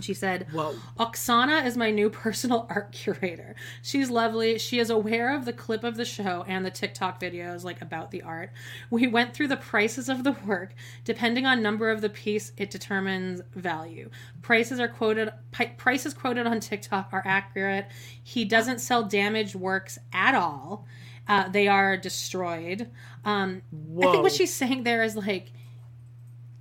And 0.00 0.04
she 0.06 0.14
said, 0.14 0.46
Whoa. 0.50 0.74
Oksana 0.98 1.66
is 1.66 1.76
my 1.76 1.90
new 1.90 2.08
personal 2.08 2.66
art 2.70 2.90
curator. 2.90 3.54
She's 3.82 4.08
lovely. 4.08 4.56
She 4.56 4.78
is 4.78 4.88
aware 4.88 5.36
of 5.36 5.44
the 5.44 5.52
clip 5.52 5.84
of 5.84 5.98
the 5.98 6.06
show 6.06 6.42
and 6.48 6.64
the 6.64 6.70
TikTok 6.70 7.20
videos 7.20 7.64
like 7.64 7.82
about 7.82 8.10
the 8.10 8.22
art. 8.22 8.50
We 8.88 9.06
went 9.08 9.34
through 9.34 9.48
the 9.48 9.58
prices 9.58 10.08
of 10.08 10.24
the 10.24 10.32
work. 10.46 10.72
Depending 11.04 11.44
on 11.44 11.62
number 11.62 11.90
of 11.90 12.00
the 12.00 12.08
piece, 12.08 12.52
it 12.56 12.70
determines 12.70 13.42
value. 13.54 14.08
Prices 14.40 14.80
are 14.80 14.88
quoted 14.88 15.34
prices 15.76 16.14
quoted 16.14 16.46
on 16.46 16.60
TikTok 16.60 17.10
are 17.12 17.22
accurate. 17.26 17.88
He 18.22 18.46
doesn't 18.46 18.78
sell 18.78 19.02
damaged 19.02 19.54
works 19.54 19.98
at 20.14 20.34
all. 20.34 20.86
Uh, 21.28 21.50
they 21.50 21.68
are 21.68 21.98
destroyed. 21.98 22.88
Um, 23.26 23.60
I 23.98 24.10
think 24.10 24.22
what 24.22 24.32
she's 24.32 24.54
saying 24.54 24.84
there 24.84 25.02
is 25.02 25.14
like 25.14 25.52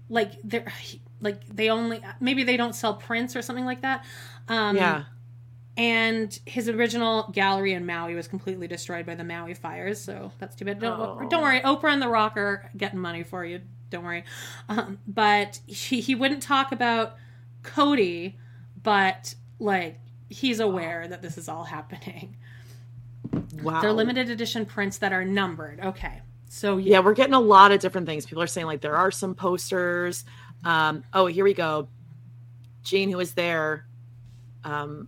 like 0.10 0.34
they're 0.44 0.74
like 1.22 1.46
they 1.48 1.70
only 1.70 2.02
maybe 2.20 2.44
they 2.44 2.58
don't 2.58 2.74
sell 2.74 2.94
prints 2.96 3.36
or 3.36 3.42
something 3.42 3.66
like 3.66 3.82
that. 3.82 4.06
Um, 4.48 4.76
yeah. 4.76 5.04
And 5.78 6.38
his 6.46 6.68
original 6.68 7.30
gallery 7.32 7.74
in 7.74 7.86
Maui 7.86 8.14
was 8.14 8.28
completely 8.28 8.68
destroyed 8.68 9.06
by 9.06 9.16
the 9.16 9.24
Maui 9.24 9.54
fires, 9.54 10.02
so 10.02 10.32
that's 10.38 10.56
too 10.56 10.66
bad. 10.66 10.80
Don't, 10.80 11.00
oh. 11.00 11.28
don't 11.30 11.42
worry, 11.42 11.62
Oprah 11.62 11.94
and 11.94 12.02
The 12.02 12.10
Rock 12.10 12.36
are 12.36 12.70
getting 12.76 13.00
money 13.00 13.24
for 13.24 13.46
you. 13.46 13.62
Don't 13.90 14.04
worry. 14.04 14.26
Um, 14.68 15.00
but 15.08 15.60
he 15.68 16.02
he 16.02 16.16
wouldn't 16.16 16.44
talk 16.44 16.72
about 16.72 17.16
Kody, 17.64 18.36
but 18.84 19.36
like 19.60 20.00
he's 20.28 20.60
aware 20.60 21.08
that 21.08 21.22
this 21.22 21.38
is 21.38 21.48
all 21.48 21.64
happening. 21.64 22.36
Wow. 23.64 23.82
They're 23.82 23.94
limited 23.94 24.30
edition 24.30 24.66
prints 24.66 24.98
that 25.00 25.14
are 25.14 25.26
numbered. 25.26 25.80
Okay. 25.80 26.22
So 26.48 26.78
yeah. 26.78 26.94
yeah, 26.94 27.00
we're 27.00 27.14
getting 27.14 27.34
a 27.34 27.40
lot 27.40 27.72
of 27.72 27.80
different 27.80 28.08
things. 28.08 28.26
People 28.26 28.44
are 28.44 28.48
saying 28.48 28.68
like 28.68 28.82
there 28.82 28.96
are 28.96 29.12
some 29.12 29.36
posters. 29.36 30.26
Um, 30.64 31.04
oh, 31.14 31.26
here 31.28 31.44
we 31.44 31.54
go. 31.54 31.88
Jean, 32.84 33.10
who 33.10 33.18
was 33.18 33.34
there, 33.34 33.86
um, 34.64 35.08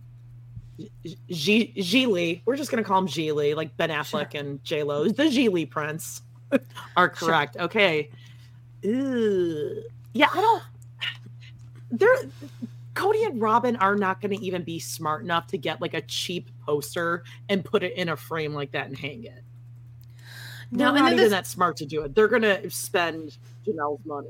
G- 1.28 1.72
Gigli. 1.76 2.42
We're 2.44 2.56
just 2.56 2.70
gonna 2.70 2.84
call 2.84 2.98
him 2.98 3.06
Gigli, 3.06 3.54
like 3.54 3.76
Ben 3.76 3.90
Affleck 3.90 4.38
and 4.38 4.62
J 4.64 4.82
Lo. 4.82 5.08
The 5.08 5.24
Gigli 5.24 5.68
prints 5.68 6.22
are 6.96 7.08
correct. 7.08 7.54
Sure. 7.54 7.64
Okay. 7.64 8.10
Ew. 8.82 9.82
Yeah, 10.12 10.28
I 10.32 10.40
don't. 10.40 10.62
They're 11.90 12.16
Kody 12.94 13.26
and 13.26 13.40
Robyn 13.40 13.76
are 13.76 13.96
not 13.96 14.20
going 14.20 14.36
to 14.36 14.44
even 14.44 14.62
be 14.62 14.78
smart 14.78 15.22
enough 15.22 15.46
to 15.48 15.58
get 15.58 15.80
like 15.80 15.94
a 15.94 16.02
cheap 16.02 16.50
poster 16.64 17.24
and 17.48 17.64
put 17.64 17.82
it 17.82 17.94
in 17.96 18.08
a 18.08 18.16
frame 18.16 18.54
like 18.54 18.72
that 18.72 18.86
and 18.86 18.96
hang 18.96 19.24
it. 19.24 19.42
They're 20.70 20.88
no, 20.88 20.94
not 20.94 21.12
even 21.12 21.16
this... 21.16 21.30
that 21.30 21.46
smart 21.46 21.76
to 21.78 21.86
do 21.86 22.02
it. 22.02 22.14
They're 22.14 22.28
going 22.28 22.42
to 22.42 22.70
spend 22.70 23.36
Janelle's 23.66 24.04
money 24.04 24.28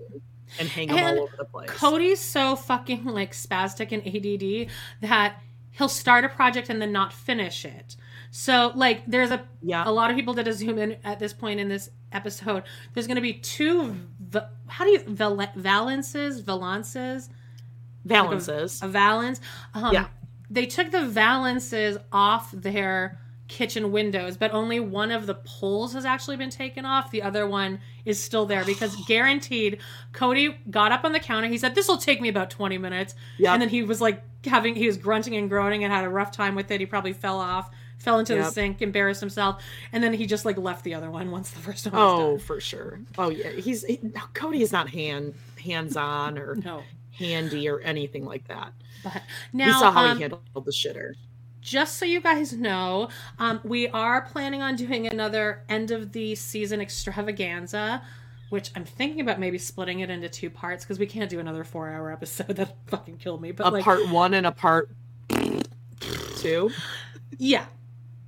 and 0.59 0.69
hang 0.69 0.89
them 0.89 0.99
and 0.99 1.19
all 1.19 1.25
over 1.25 1.37
the 1.37 1.45
place. 1.45 1.71
Kody's 1.71 2.21
so 2.21 2.57
fucking 2.57 3.05
like 3.05 3.33
spastic 3.33 3.93
and 3.93 4.07
ADD 4.07 4.71
that 5.01 5.41
he'll 5.73 5.89
start 5.89 6.25
a 6.25 6.29
project 6.29 6.69
and 6.69 6.81
then 6.81 6.93
not 6.93 7.13
finish 7.13 7.65
it. 7.65 7.97
So 8.31 8.73
like 8.75 9.05
there's 9.07 9.31
a 9.31 9.45
yeah. 9.63 9.83
a 9.87 9.93
lot 9.93 10.11
of 10.11 10.17
people 10.17 10.35
did 10.35 10.49
a 10.49 10.53
zoom 10.53 10.79
in 10.79 10.97
at 11.05 11.19
this 11.19 11.33
point 11.33 11.61
in 11.61 11.69
this 11.69 11.91
episode. 12.13 12.63
There's 12.95 13.07
going 13.07 13.17
to 13.17 13.23
be 13.23 13.35
two 13.35 13.97
how 14.69 14.85
do 14.85 14.91
you 14.91 15.01
val- 15.01 15.37
valances 15.55 16.41
valances 16.41 17.29
valances 18.05 18.83
like 18.83 18.89
a, 18.89 18.91
a 18.91 18.93
valance. 18.93 19.41
Um, 19.75 19.93
yeah, 19.93 20.07
they 20.51 20.67
took 20.67 20.91
the 20.91 21.05
valances 21.05 21.99
off 22.13 22.51
their 22.53 23.19
kitchen 23.53 23.93
windows, 23.93 24.39
but 24.39 24.51
only 24.53 24.81
one 24.81 25.11
of 25.11 25.27
the 25.27 25.35
poles 25.35 25.93
has 25.93 26.07
actually 26.07 26.39
been 26.39 26.49
taken 26.49 26.87
off. 26.87 27.11
The 27.11 27.23
other 27.23 27.47
one 27.47 27.81
is 28.07 28.19
still 28.21 28.47
there 28.47 28.65
because 28.65 28.97
guaranteed 29.07 29.79
Kody 30.13 30.57
got 30.71 30.91
up 30.91 31.05
on 31.05 31.13
the 31.13 31.21
counter. 31.21 31.49
He 31.49 31.59
said, 31.59 31.75
This 31.75 31.87
will 31.87 31.99
take 31.99 32.21
me 32.21 32.31
about 32.31 32.49
20 32.49 32.79
minutes. 32.79 33.15
Yep. 33.39 33.53
And 33.53 33.63
then 33.63 33.69
he 33.69 33.83
was 33.83 34.01
like 34.01 34.23
having, 34.47 34.75
he 34.75 34.87
was 34.87 34.97
grunting 34.97 35.37
and 35.37 35.51
groaning 35.51 35.85
and 35.85 35.93
had 35.93 36.05
a 36.05 36.09
rough 36.09 36.33
time 36.33 36.55
with 36.55 36.71
it. 36.71 36.81
He 36.81 36.87
probably 36.87 37.13
fell 37.13 37.39
off, 37.39 37.71
fell 37.99 38.19
into 38.19 38.35
yep. 38.35 38.47
the 38.47 38.51
sink, 38.51 38.81
embarrassed 38.81 39.21
himself. 39.21 39.63
And 39.93 40.03
then 40.03 40.15
he 40.15 40.25
just 40.25 40.47
like 40.47 40.57
left 40.57 40.83
the 40.83 40.95
other 40.95 41.11
one 41.11 41.31
once 41.31 41.51
the 41.51 41.61
first 41.61 41.85
one 41.87 41.95
Oh, 41.95 42.39
for 42.39 42.59
sure. 42.59 43.01
Oh, 43.19 43.29
yeah. 43.29 43.51
He's, 43.51 43.85
he, 43.85 43.99
Kody 44.33 44.63
is 44.63 44.73
not 44.73 44.89
hand 44.89 45.35
hands 45.63 45.97
on 45.97 46.39
or 46.39 46.55
no. 46.65 46.83
handy 47.13 47.69
or 47.69 47.81
anything 47.81 48.25
like 48.25 48.49
that. 48.49 48.73
But 49.05 49.23
now, 49.53 49.67
we 49.67 49.73
saw 49.73 49.93
how 49.93 50.07
um, 50.07 50.17
he 50.17 50.23
handled 50.23 50.43
the 50.55 50.71
shitter 50.71 51.15
just 51.63 51.97
so 51.97 52.05
you 52.05 52.21
guys 52.21 52.53
know, 52.53 53.09
um, 53.39 53.61
we 53.65 53.89
are 53.89 54.21
planning 54.21 54.61
on 54.61 54.77
doing 54.77 55.07
another 55.07 55.63
end 55.69 55.93
of 55.93 56.13
the 56.13 56.35
season 56.35 56.81
extravaganza, 56.81 58.03
which 58.51 58.71
I'm 58.75 58.85
thinking 58.85 59.21
about 59.21 59.39
maybe 59.39 59.57
splitting 59.59 60.01
it 60.01 60.11
into 60.11 60.29
two 60.29 60.51
parts 60.51 60.85
because 60.85 60.99
we 60.99 61.07
can't 61.07 61.31
do 61.31 61.39
another 61.39 61.65
four 61.65 61.89
hour 61.89 62.13
episode. 62.13 62.49
That 62.57 62.77
fucking 62.89 63.19
killed 63.19 63.41
me. 63.41 63.53
But 63.53 63.69
a 63.69 63.71
like, 63.71 63.85
part 63.85 64.07
one 64.09 64.35
and 64.35 64.47
a 64.47 64.53
part 64.53 64.91
two. 66.37 66.71
Yeah, 67.39 67.67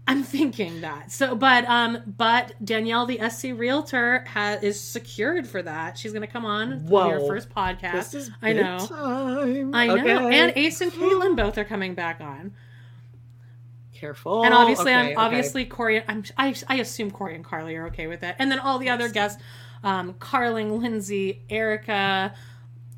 I'm 0.06 0.22
thinking 0.22 0.82
that. 0.82 1.10
So, 1.10 1.34
but 1.34 1.64
um, 1.64 1.98
but 2.06 2.54
Danielle, 2.64 3.04
the 3.04 3.20
SC 3.28 3.48
realtor, 3.54 4.24
has 4.28 4.62
is 4.62 4.80
secured 4.80 5.48
for 5.48 5.60
that. 5.60 5.98
She's 5.98 6.12
going 6.12 6.22
to 6.22 6.32
come 6.32 6.44
on 6.44 6.86
Whoa. 6.86 7.08
your 7.08 7.20
first 7.26 7.50
podcast. 7.50 8.30
I 8.40 8.52
know. 8.52 8.78
Time. 8.86 9.74
I 9.74 9.88
know. 9.88 10.26
Okay. 10.26 10.38
And 10.38 10.52
Ace 10.54 10.80
and 10.80 10.92
Caitlin 10.92 11.36
both 11.36 11.58
are 11.58 11.64
coming 11.64 11.94
back 11.94 12.20
on 12.20 12.52
careful. 13.94 14.44
And 14.44 14.52
obviously, 14.52 14.92
okay, 14.92 15.12
I'm 15.12 15.18
obviously. 15.18 15.64
Corey. 15.64 16.02
I'm 16.06 16.24
I, 16.36 16.54
I 16.68 16.76
assume 16.76 17.10
Corey 17.10 17.34
and 17.34 17.44
Carly 17.44 17.76
are 17.76 17.86
okay 17.86 18.06
with 18.06 18.22
it, 18.22 18.36
and 18.38 18.50
then 18.50 18.58
all 18.58 18.78
the 18.78 18.90
other 18.90 19.08
guests, 19.08 19.42
um, 19.82 20.14
Carling, 20.14 20.80
Lindsay, 20.80 21.42
Erica, 21.48 22.34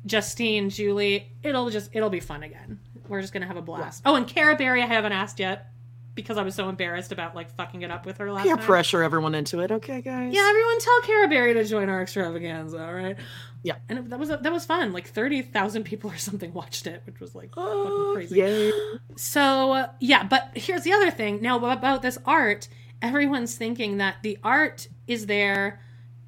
Justine, 0.05 0.69
Julie. 0.69 1.31
It'll 1.43 1.69
just 1.69 1.91
it'll 1.93 2.09
be 2.09 2.19
fun 2.19 2.43
again. 2.43 2.79
We're 3.07 3.21
just 3.21 3.31
gonna 3.33 3.47
have 3.47 3.57
a 3.57 3.61
blast. 3.61 4.01
Yeah. 4.05 4.11
Oh, 4.11 4.15
and 4.15 4.27
Cara 4.27 4.55
Berry, 4.55 4.81
I 4.81 4.87
haven't 4.87 5.13
asked 5.13 5.39
yet 5.39 5.71
because 6.17 6.37
I 6.37 6.43
was 6.43 6.55
so 6.55 6.67
embarrassed 6.67 7.13
about 7.13 7.35
like 7.35 7.55
fucking 7.55 7.83
it 7.83 7.91
up 7.91 8.05
with 8.05 8.17
her 8.17 8.29
last. 8.33 8.45
Time. 8.45 8.57
Peer 8.57 8.65
pressure 8.65 9.03
everyone 9.03 9.35
into 9.35 9.61
it, 9.61 9.71
okay, 9.71 10.01
guys. 10.01 10.33
Yeah, 10.33 10.45
everyone 10.49 10.79
tell 10.79 11.01
Cara 11.03 11.29
Berry 11.29 11.53
to 11.53 11.63
join 11.63 11.87
our 11.87 12.01
extravaganza, 12.01 12.83
all 12.83 12.93
right? 12.93 13.15
Yeah, 13.63 13.75
and 13.87 13.99
it, 13.99 14.09
that 14.09 14.19
was 14.19 14.29
that 14.29 14.51
was 14.51 14.65
fun. 14.65 14.91
Like 14.91 15.07
thirty 15.07 15.41
thousand 15.41 15.83
people 15.83 16.11
or 16.11 16.17
something 16.17 16.53
watched 16.53 16.87
it, 16.87 17.03
which 17.05 17.21
was 17.21 17.35
like 17.35 17.53
oh, 17.55 18.11
crazy. 18.13 18.39
Yay. 18.39 18.71
So 19.15 19.71
uh, 19.71 19.87
yeah, 19.99 20.23
but 20.23 20.49
here's 20.55 20.83
the 20.83 20.91
other 20.91 21.11
thing. 21.11 21.41
Now 21.41 21.63
about 21.63 22.01
this 22.01 22.17
art, 22.25 22.67
everyone's 23.01 23.55
thinking 23.55 23.97
that 23.97 24.17
the 24.23 24.39
art 24.43 24.87
is 25.05 25.27
there 25.27 25.79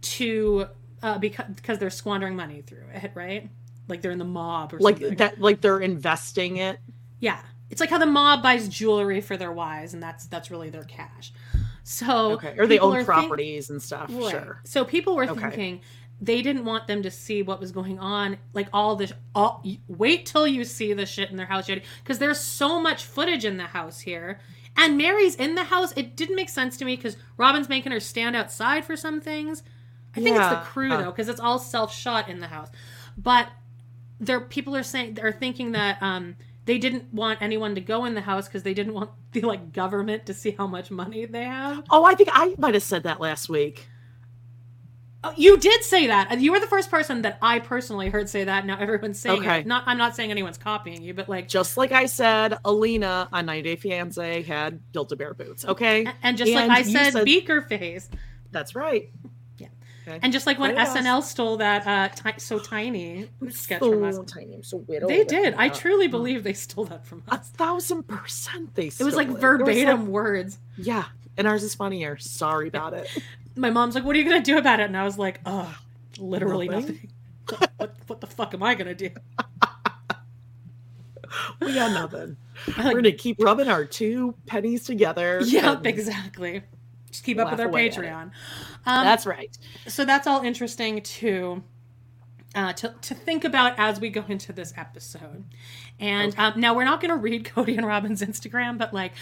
to 0.01 0.67
uh, 1.01 1.17
because 1.17 1.47
because 1.55 1.79
they're 1.79 1.89
squandering 1.89 2.35
money 2.35 2.61
through 2.61 2.85
it, 2.93 3.11
right? 3.15 3.49
Like 3.87 4.01
they're 4.01 4.11
in 4.11 4.19
the 4.19 4.25
mob 4.25 4.73
or 4.73 4.79
like 4.79 4.99
something. 4.99 5.17
that. 5.17 5.41
Like 5.41 5.61
they're 5.61 5.79
investing 5.79 6.57
it. 6.57 6.79
Yeah, 7.19 7.41
it's 7.69 7.81
like 7.81 7.89
how 7.89 7.97
the 7.97 8.05
mob 8.05 8.41
buys 8.41 8.67
jewelry 8.67 9.21
for 9.21 9.37
their 9.37 9.51
wives, 9.51 9.93
and 9.93 10.01
that's 10.01 10.25
that's 10.27 10.49
really 10.51 10.69
their 10.69 10.83
cash. 10.83 11.31
So 11.83 12.33
okay, 12.33 12.55
or 12.57 12.67
they 12.67 12.79
own 12.79 13.05
properties 13.05 13.67
think, 13.67 13.75
and 13.75 13.83
stuff. 13.83 14.09
Right. 14.11 14.31
Sure. 14.31 14.61
So 14.63 14.85
people 14.85 15.15
were 15.15 15.25
okay. 15.25 15.39
thinking 15.39 15.81
they 16.21 16.41
didn't 16.41 16.65
want 16.65 16.87
them 16.87 17.01
to 17.03 17.11
see 17.11 17.41
what 17.41 17.59
was 17.59 17.71
going 17.71 17.97
on 17.99 18.37
like 18.53 18.67
all 18.73 18.95
this 18.95 19.13
all 19.33 19.63
wait 19.87 20.25
till 20.25 20.45
you 20.45 20.63
see 20.63 20.93
the 20.93 21.05
shit 21.05 21.29
in 21.29 21.37
their 21.37 21.45
house 21.45 21.69
because 22.03 22.19
there's 22.19 22.39
so 22.39 22.79
much 22.79 23.03
footage 23.03 23.45
in 23.45 23.57
the 23.57 23.63
house 23.63 24.01
here 24.01 24.39
and 24.75 24.97
meri's 24.97 25.35
in 25.35 25.55
the 25.55 25.63
house 25.63 25.93
it 25.95 26.15
didn't 26.15 26.35
make 26.35 26.49
sense 26.49 26.77
to 26.77 26.85
me 26.85 26.95
because 26.95 27.17
Robyn's 27.37 27.69
making 27.69 27.91
her 27.91 27.99
stand 27.99 28.35
outside 28.35 28.85
for 28.85 28.97
some 28.97 29.21
things 29.21 29.63
i 30.15 30.21
think 30.21 30.35
yeah. 30.35 30.51
it's 30.51 30.59
the 30.59 30.65
crew 30.65 30.89
though 30.89 31.11
because 31.11 31.29
it's 31.29 31.39
all 31.39 31.59
self 31.59 31.93
shot 31.93 32.27
in 32.27 32.39
the 32.39 32.47
house 32.47 32.69
but 33.17 33.47
there 34.19 34.41
people 34.41 34.75
are 34.75 34.83
saying 34.83 35.13
they're 35.13 35.31
thinking 35.31 35.71
that 35.71 36.01
um 36.01 36.35
they 36.65 36.77
didn't 36.77 37.13
want 37.13 37.41
anyone 37.41 37.75
to 37.75 37.81
go 37.81 38.05
in 38.05 38.13
the 38.13 38.21
house 38.21 38.47
because 38.47 38.63
they 38.63 38.73
didn't 38.73 38.93
want 38.93 39.11
the 39.31 39.41
like 39.41 39.73
government 39.73 40.25
to 40.27 40.33
see 40.33 40.51
how 40.51 40.67
much 40.67 40.91
money 40.91 41.25
they 41.25 41.43
have. 41.43 41.83
Oh, 41.89 42.05
I 42.05 42.15
think 42.15 42.29
I 42.31 42.55
might 42.57 42.73
have 42.73 42.83
said 42.83 43.03
that 43.03 43.19
last 43.19 43.49
week. 43.49 43.87
Oh, 45.21 45.33
you 45.35 45.57
did 45.57 45.83
say 45.83 46.07
that. 46.07 46.31
Uh, 46.31 46.35
you 46.35 46.53
were 46.53 46.61
the 46.61 46.67
first 46.67 46.89
person 46.89 47.23
that 47.23 47.39
I 47.41 47.59
personally 47.59 48.07
heard 48.09 48.29
say 48.29 48.45
that. 48.45 48.65
Now 48.65 48.79
everyone's 48.79 49.19
saying 49.19 49.41
okay. 49.41 49.59
it. 49.59 49.67
Not, 49.67 49.83
I'm 49.85 49.97
not 49.97 50.15
saying 50.15 50.31
anyone's 50.31 50.57
copying 50.57 51.01
you, 51.01 51.13
but 51.13 51.27
like 51.27 51.49
just 51.49 51.75
like 51.75 51.91
I 51.91 52.05
said, 52.05 52.57
Alina 52.63 53.27
on 53.33 53.45
90 53.45 53.61
Day 53.63 53.75
Fiance 53.75 54.43
had 54.43 54.79
Build-A-Bear 54.93 55.33
boots. 55.33 55.65
Okay, 55.65 56.07
and 56.23 56.37
just 56.37 56.51
and 56.51 56.69
like 56.69 56.79
I 56.79 56.83
said, 56.83 57.11
said, 57.11 57.25
Beaker 57.25 57.61
face. 57.61 58.09
That's 58.51 58.75
right. 58.75 59.11
Okay. 60.09 60.19
and 60.23 60.33
just 60.33 60.47
like 60.47 60.57
when 60.57 60.75
SNL 60.75 61.21
stole 61.21 61.57
that 61.57 61.85
uh, 61.85 62.31
so 62.37 62.57
tiny 62.57 63.29
sketch 63.49 63.79
so 63.79 63.91
from 63.91 64.03
us, 64.03 64.19
tiny, 64.25 64.61
so 64.63 64.77
widow. 64.77 65.07
They 65.07 65.23
did. 65.23 65.53
I 65.55 65.69
truly 65.69 66.07
believe 66.07 66.43
they 66.43 66.53
stole 66.53 66.85
that 66.85 67.05
from 67.05 67.23
us. 67.27 67.39
A 67.39 67.57
thousand 67.57 68.07
percent, 68.07 68.75
they. 68.75 68.87
it 68.87 69.01
was 69.01 69.15
like 69.15 69.29
verbatim 69.29 70.01
was 70.01 70.09
words. 70.09 70.59
Yeah, 70.77 71.05
and 71.37 71.47
ours 71.47 71.63
is 71.63 71.75
funnier. 71.75 72.17
Sorry 72.17 72.67
about 72.67 72.93
it 72.93 73.07
my 73.59 73.69
mom's 73.69 73.95
like, 73.95 74.03
"What 74.03 74.15
are 74.15 74.19
you 74.19 74.25
gonna 74.25 74.41
do 74.41 74.57
about 74.57 74.79
it?" 74.79 74.83
And 74.83 74.97
I 74.97 75.03
was 75.03 75.17
like, 75.17 75.39
"Oh, 75.45 75.77
literally 76.17 76.67
nothing. 76.67 77.09
nothing. 77.51 77.67
what, 77.77 77.95
what 78.07 78.21
the 78.21 78.27
fuck 78.27 78.53
am 78.53 78.63
I 78.63 78.75
gonna 78.75 78.95
do?" 78.95 79.09
we 81.59 81.73
got 81.73 81.91
nothing. 81.91 82.37
We're 82.77 82.93
gonna 82.93 83.11
keep 83.11 83.41
rubbing 83.41 83.67
our 83.67 83.85
two 83.85 84.35
pennies 84.45 84.85
together. 84.85 85.41
Yep, 85.43 85.85
exactly. 85.85 86.63
Just 87.11 87.23
keep 87.23 87.39
up 87.39 87.51
with 87.51 87.59
our 87.59 87.69
Patreon. 87.69 88.31
Um, 88.85 89.05
that's 89.05 89.25
right. 89.25 89.57
So 89.87 90.05
that's 90.05 90.27
all 90.27 90.41
interesting 90.41 91.01
to 91.01 91.63
uh, 92.55 92.73
to 92.73 92.93
to 93.01 93.15
think 93.15 93.43
about 93.43 93.73
as 93.77 93.99
we 93.99 94.09
go 94.09 94.23
into 94.27 94.53
this 94.53 94.73
episode. 94.77 95.45
And 95.99 96.33
okay. 96.33 96.41
um, 96.41 96.59
now 96.59 96.73
we're 96.73 96.85
not 96.85 97.01
going 97.01 97.11
to 97.11 97.17
read 97.17 97.43
Kody 97.55 97.77
and 97.77 97.85
Robyn's 97.85 98.21
Instagram, 98.21 98.77
but 98.77 98.93
like, 98.93 99.13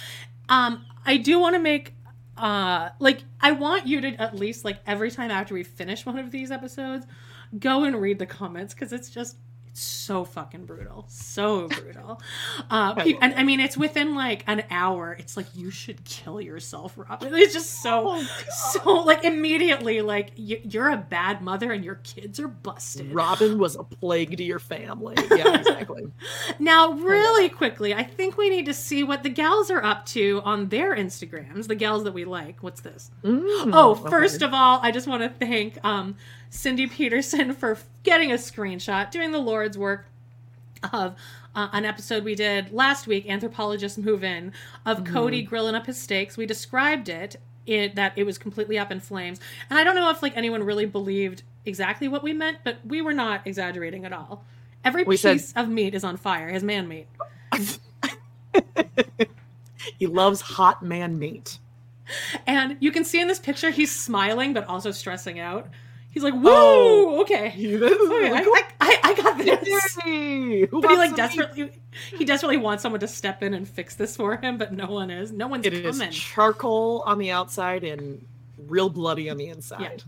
um, 0.49 0.85
I 1.05 1.17
do 1.17 1.39
want 1.39 1.55
to 1.55 1.59
make 1.59 1.93
uh 2.37 2.89
like 2.99 3.23
I 3.41 3.51
want 3.51 3.87
you 3.87 3.99
to 3.99 4.09
at 4.21 4.35
least 4.35 4.63
like 4.63 4.77
every 4.85 5.09
time 5.09 5.31
after 5.31 5.55
we 5.55 5.63
finish 5.63 6.05
one 6.05 6.19
of 6.19 6.29
these 6.29 6.51
episodes, 6.51 7.07
go 7.57 7.83
and 7.83 7.99
read 7.99 8.19
the 8.19 8.27
comments 8.27 8.73
because 8.73 8.93
it's 8.93 9.09
just 9.09 9.37
so 9.77 10.25
fucking 10.25 10.65
brutal. 10.65 11.05
So 11.07 11.67
brutal. 11.67 12.21
Uh 12.69 12.93
and 13.21 13.33
i 13.35 13.43
mean 13.43 13.59
it's 13.59 13.77
within 13.77 14.15
like 14.15 14.43
an 14.47 14.63
hour. 14.69 15.15
It's 15.19 15.37
like 15.37 15.45
you 15.55 15.69
should 15.69 16.03
kill 16.03 16.41
yourself 16.41 16.93
Robyn. 16.97 17.33
it's 17.33 17.53
just 17.53 17.81
so 17.81 18.03
oh, 18.07 18.27
so 18.49 18.93
like 18.93 19.23
immediately 19.23 20.01
like 20.01 20.31
you're 20.35 20.89
a 20.89 20.97
bad 20.97 21.41
mother 21.41 21.71
and 21.71 21.83
your 21.85 21.95
kids 21.95 22.39
are 22.39 22.47
busted. 22.47 23.11
Robyn 23.11 23.57
was 23.57 23.75
a 23.75 23.83
plague 23.83 24.35
to 24.37 24.43
your 24.43 24.59
family. 24.59 25.15
Yeah 25.37 25.59
exactly. 25.59 26.07
Now 26.57 26.93
really 26.93 27.49
quickly 27.49 27.93
i 27.93 28.03
think 28.03 28.37
we 28.37 28.49
need 28.49 28.65
to 28.65 28.73
see 28.73 29.03
what 29.03 29.23
the 29.23 29.29
gals 29.29 29.69
are 29.69 29.83
up 29.83 30.05
to 30.07 30.41
on 30.43 30.69
their 30.69 30.95
instagrams 30.95 31.67
the 31.67 31.75
gals 31.75 32.03
that 32.05 32.13
we 32.13 32.25
like. 32.25 32.63
What's 32.63 32.81
this? 32.81 33.11
Mm, 33.23 33.71
oh 33.73 33.95
first 33.95 34.37
okay. 34.37 34.45
of 34.45 34.53
all 34.53 34.79
i 34.81 34.91
just 34.91 35.07
want 35.07 35.23
to 35.23 35.29
thank 35.29 35.83
um 35.83 36.15
Cindy 36.49 36.87
Peterson 36.87 37.53
for 37.53 37.77
getting 38.03 38.31
a 38.31 38.35
screenshot, 38.35 39.11
doing 39.11 39.31
the 39.31 39.39
Lord's 39.39 39.77
work 39.77 40.07
of 40.93 41.15
uh, 41.55 41.69
an 41.73 41.85
episode 41.85 42.23
we 42.23 42.35
did 42.35 42.71
last 42.71 43.07
week, 43.07 43.27
Anthropologists 43.27 43.97
Move 43.97 44.23
In, 44.23 44.53
of 44.85 44.99
mm. 44.99 45.07
Kody 45.07 45.45
grilling 45.45 45.75
up 45.75 45.87
his 45.87 45.97
steaks. 45.97 46.37
We 46.37 46.45
described 46.45 47.09
it, 47.09 47.37
it 47.65 47.95
that 47.95 48.13
it 48.15 48.23
was 48.23 48.37
completely 48.37 48.77
up 48.77 48.91
in 48.91 48.99
flames. 48.99 49.39
And 49.69 49.79
I 49.79 49.83
don't 49.83 49.95
know 49.95 50.09
if 50.09 50.21
like 50.21 50.37
anyone 50.37 50.63
really 50.63 50.85
believed 50.85 51.43
exactly 51.65 52.07
what 52.07 52.23
we 52.23 52.33
meant, 52.33 52.59
but 52.63 52.77
we 52.85 53.01
were 53.01 53.13
not 53.13 53.45
exaggerating 53.45 54.05
at 54.05 54.13
all. 54.13 54.45
Every 54.85 55.03
we 55.03 55.17
piece 55.17 55.49
said... 55.49 55.61
of 55.61 55.67
meat 55.69 55.95
is 55.95 56.03
on 56.03 56.17
fire, 56.17 56.49
his 56.49 56.63
man 56.63 56.87
meat. 56.87 57.07
he 59.97 60.07
loves 60.07 60.41
hot 60.41 60.83
man 60.83 61.17
meat. 61.17 61.59
And 62.45 62.77
you 62.79 62.91
can 62.91 63.03
see 63.03 63.19
in 63.19 63.27
this 63.27 63.39
picture 63.39 63.69
he's 63.69 63.93
smiling 63.93 64.53
but 64.53 64.65
also 64.67 64.91
stressing 64.91 65.39
out. 65.39 65.67
He's 66.17 66.23
like, 66.23 66.33
"Whoa, 66.33 66.49
Oh. 66.51 67.21
okay, 67.21 67.49
okay 67.49 68.31
I, 68.33 68.41
I, 68.41 68.63
I, 68.81 68.99
I 69.03 69.13
got 69.13 69.37
this." 69.37 69.95
But 69.95 70.89
he 70.89 70.97
like 70.97 71.11
meat? 71.11 71.15
desperately, 71.15 71.71
he 72.17 72.25
desperately 72.25 72.57
wants 72.57 72.81
someone 72.81 73.01
to 73.01 73.07
step 73.07 73.43
in 73.43 73.53
and 73.53 73.69
fix 73.69 73.93
this 73.93 74.15
for 74.15 74.35
him, 74.37 74.57
but 74.57 74.73
no 74.73 74.87
one 74.87 75.11
is. 75.11 75.31
No 75.31 75.45
one's 75.47 75.63
coming. 75.63 75.79
It 75.85 75.85
is 75.85 76.01
charcoal 76.09 77.03
on 77.05 77.19
the 77.19 77.29
outside 77.29 77.83
and 77.83 78.25
real 78.57 78.89
bloody 78.89 79.29
on 79.29 79.37
the 79.37 79.49
inside. 79.49 80.03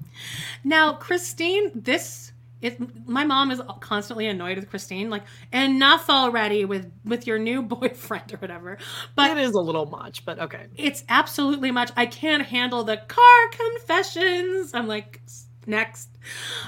Now, 0.64 0.94
Christine, 0.94 1.70
this 1.76 2.32
it, 2.62 3.08
my 3.08 3.24
mom 3.24 3.52
is 3.52 3.62
constantly 3.80 4.28
annoyed 4.28 4.58
with 4.58 4.68
Christine. 4.70 5.12
Like, 5.12 5.24
enough 5.54 6.10
already 6.10 6.66
with 6.66 6.92
with 7.06 7.28
your 7.28 7.38
new 7.38 7.62
boyfriend 7.76 8.34
or 8.34 8.38
whatever. 8.38 8.80
But 9.16 9.30
it 9.30 9.38
is 9.38 9.52
a 9.54 9.60
little 9.62 9.86
much, 9.86 10.26
but 10.26 10.40
okay. 10.40 10.66
it's 10.76 11.04
absolutely 11.08 11.70
much. 11.70 11.92
I 11.96 12.08
can't 12.08 12.44
handle 12.48 12.84
the 12.84 12.98
car 12.98 13.50
confessions. 13.52 14.74
I'm 14.74 14.88
like, 14.88 15.22
"S- 15.26 15.46
next. 15.70 16.10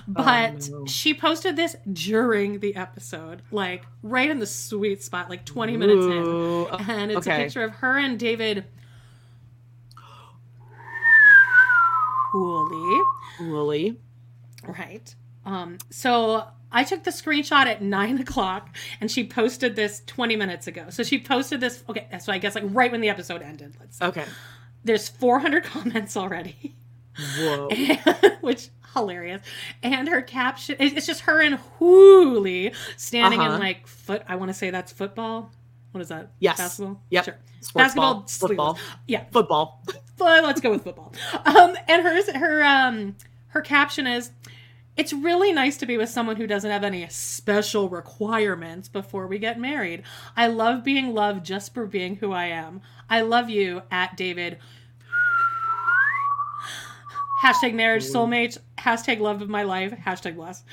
But 0.07 0.69
no. 0.69 0.85
she 0.85 1.13
posted 1.13 1.55
this 1.55 1.75
during 1.91 2.59
the 2.59 2.75
episode, 2.75 3.41
like 3.51 3.85
right 4.03 4.29
in 4.29 4.39
the 4.39 4.45
sweet 4.45 5.03
spot, 5.03 5.29
like 5.29 5.45
20 5.45 5.77
minutes 5.77 6.05
in. 6.05 6.89
And 6.89 7.11
it's 7.11 7.27
a 7.27 7.31
picture 7.31 7.63
of 7.63 7.71
her 7.75 7.97
and 7.97 8.17
David 8.17 8.65
Hooley. 12.31 13.01
Woolly. 13.41 13.99
Right. 14.63 15.13
Um, 15.45 15.77
so 15.89 16.47
I 16.71 16.83
took 16.83 17.03
the 17.03 17.11
screenshot 17.11 17.65
at 17.65 17.81
nine 17.81 18.19
o'clock 18.19 18.75
and 19.01 19.11
she 19.11 19.25
posted 19.25 19.75
this 19.75 20.01
20 20.05 20.35
minutes 20.35 20.67
ago. 20.67 20.85
So 20.89 21.03
she 21.03 21.19
posted 21.19 21.59
this, 21.59 21.83
okay, 21.89 22.07
so 22.19 22.31
I 22.31 22.37
guess 22.37 22.55
like 22.55 22.63
right 22.67 22.91
when 22.91 23.01
the 23.01 23.09
episode 23.09 23.41
ended. 23.41 23.75
Let's 23.79 23.97
say. 23.97 24.05
Okay. 24.05 24.25
There's 24.83 25.09
400 25.09 25.63
comments 25.65 26.15
already, 26.15 26.75
Whoa. 27.37 27.69
which 28.41 28.69
hilarious. 28.93 29.41
And 29.83 30.07
her 30.07 30.21
caption 30.21 30.75
it's 30.79 31.05
just 31.05 31.21
her 31.21 31.41
and 31.41 31.55
Hooley 31.79 32.73
standing 32.97 33.39
Uh-huh. 33.39 33.53
in 33.55 33.59
like 33.59 33.87
foot, 33.87 34.23
I 34.27 34.35
want 34.35 34.49
to 34.49 34.53
say 34.53 34.69
that's 34.69 34.91
football. 34.91 35.51
What 35.91 36.01
is 36.01 36.07
that? 36.09 36.31
Yes. 36.39 36.57
Basketball? 36.57 37.01
Yep. 37.09 37.25
Sure. 37.25 37.37
Sports 37.59 37.83
Basketball, 37.83 38.13
ball. 38.13 38.27
Football. 38.27 38.79
Yeah, 39.07 39.23
Football. 39.31 39.83
but 40.17 40.43
let's 40.43 40.61
go 40.61 40.71
with 40.71 40.83
football. 40.83 41.13
Um, 41.45 41.75
and 41.87 42.01
hers, 42.03 42.29
her, 42.31 42.63
um, 42.63 43.15
her 43.49 43.61
caption 43.61 44.07
is, 44.07 44.31
"It's 44.97 45.11
really 45.13 45.51
nice 45.51 45.77
to 45.77 45.85
be 45.85 45.97
with 45.97 46.09
someone 46.09 46.37
who 46.37 46.47
doesn't 46.47 46.71
have 46.71 46.83
any 46.83 47.07
special 47.09 47.89
requirements 47.89 48.87
before 48.87 49.27
we 49.27 49.37
get 49.37 49.59
married. 49.59 50.03
I 50.35 50.47
love 50.47 50.83
being 50.83 51.13
loved 51.13 51.45
just 51.45 51.73
for 51.73 51.85
being 51.85 52.15
who 52.15 52.31
I 52.31 52.45
am. 52.45 52.81
I 53.09 53.21
love 53.21 53.49
you." 53.49 53.83
At 53.91 54.15
David. 54.17 54.57
Hashtag 57.41 57.73
marriage 57.73 58.03
soulmates. 58.03 58.57
Hashtag 58.77 59.19
love 59.19 59.41
of 59.41 59.49
my 59.49 59.63
life. 59.63 59.91
Hashtag 60.05 60.35
bless. 60.35 60.63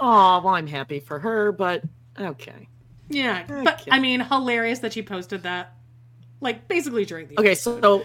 Oh, 0.00 0.40
well, 0.44 0.54
I'm 0.54 0.66
happy 0.66 1.00
for 1.00 1.18
her, 1.18 1.52
but 1.52 1.82
okay. 2.18 2.68
Yeah, 3.08 3.44
but 3.64 3.86
I 3.90 3.98
mean, 3.98 4.20
hilarious 4.20 4.78
that 4.80 4.92
she 4.92 5.02
posted 5.02 5.42
that, 5.42 5.72
like 6.40 6.68
basically 6.68 7.04
during 7.04 7.26
the 7.26 7.38
Okay, 7.40 7.54
so 7.54 8.04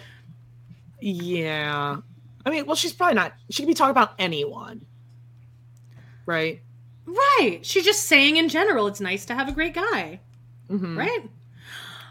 yeah. 1.01 1.97
I 2.45 2.49
mean, 2.49 2.65
well, 2.65 2.75
she's 2.75 2.93
probably 2.93 3.15
not. 3.15 3.33
She 3.49 3.63
could 3.63 3.67
be 3.67 3.73
talking 3.73 3.91
about 3.91 4.13
anyone, 4.19 4.85
right? 6.25 6.61
right. 7.05 7.59
She's 7.63 7.83
just 7.85 8.03
saying 8.03 8.37
in 8.37 8.49
general, 8.49 8.87
it's 8.87 8.99
nice 9.01 9.25
to 9.25 9.35
have 9.35 9.47
a 9.47 9.51
great 9.51 9.73
guy, 9.73 10.19
Mhm. 10.69 10.97
right? 10.97 11.29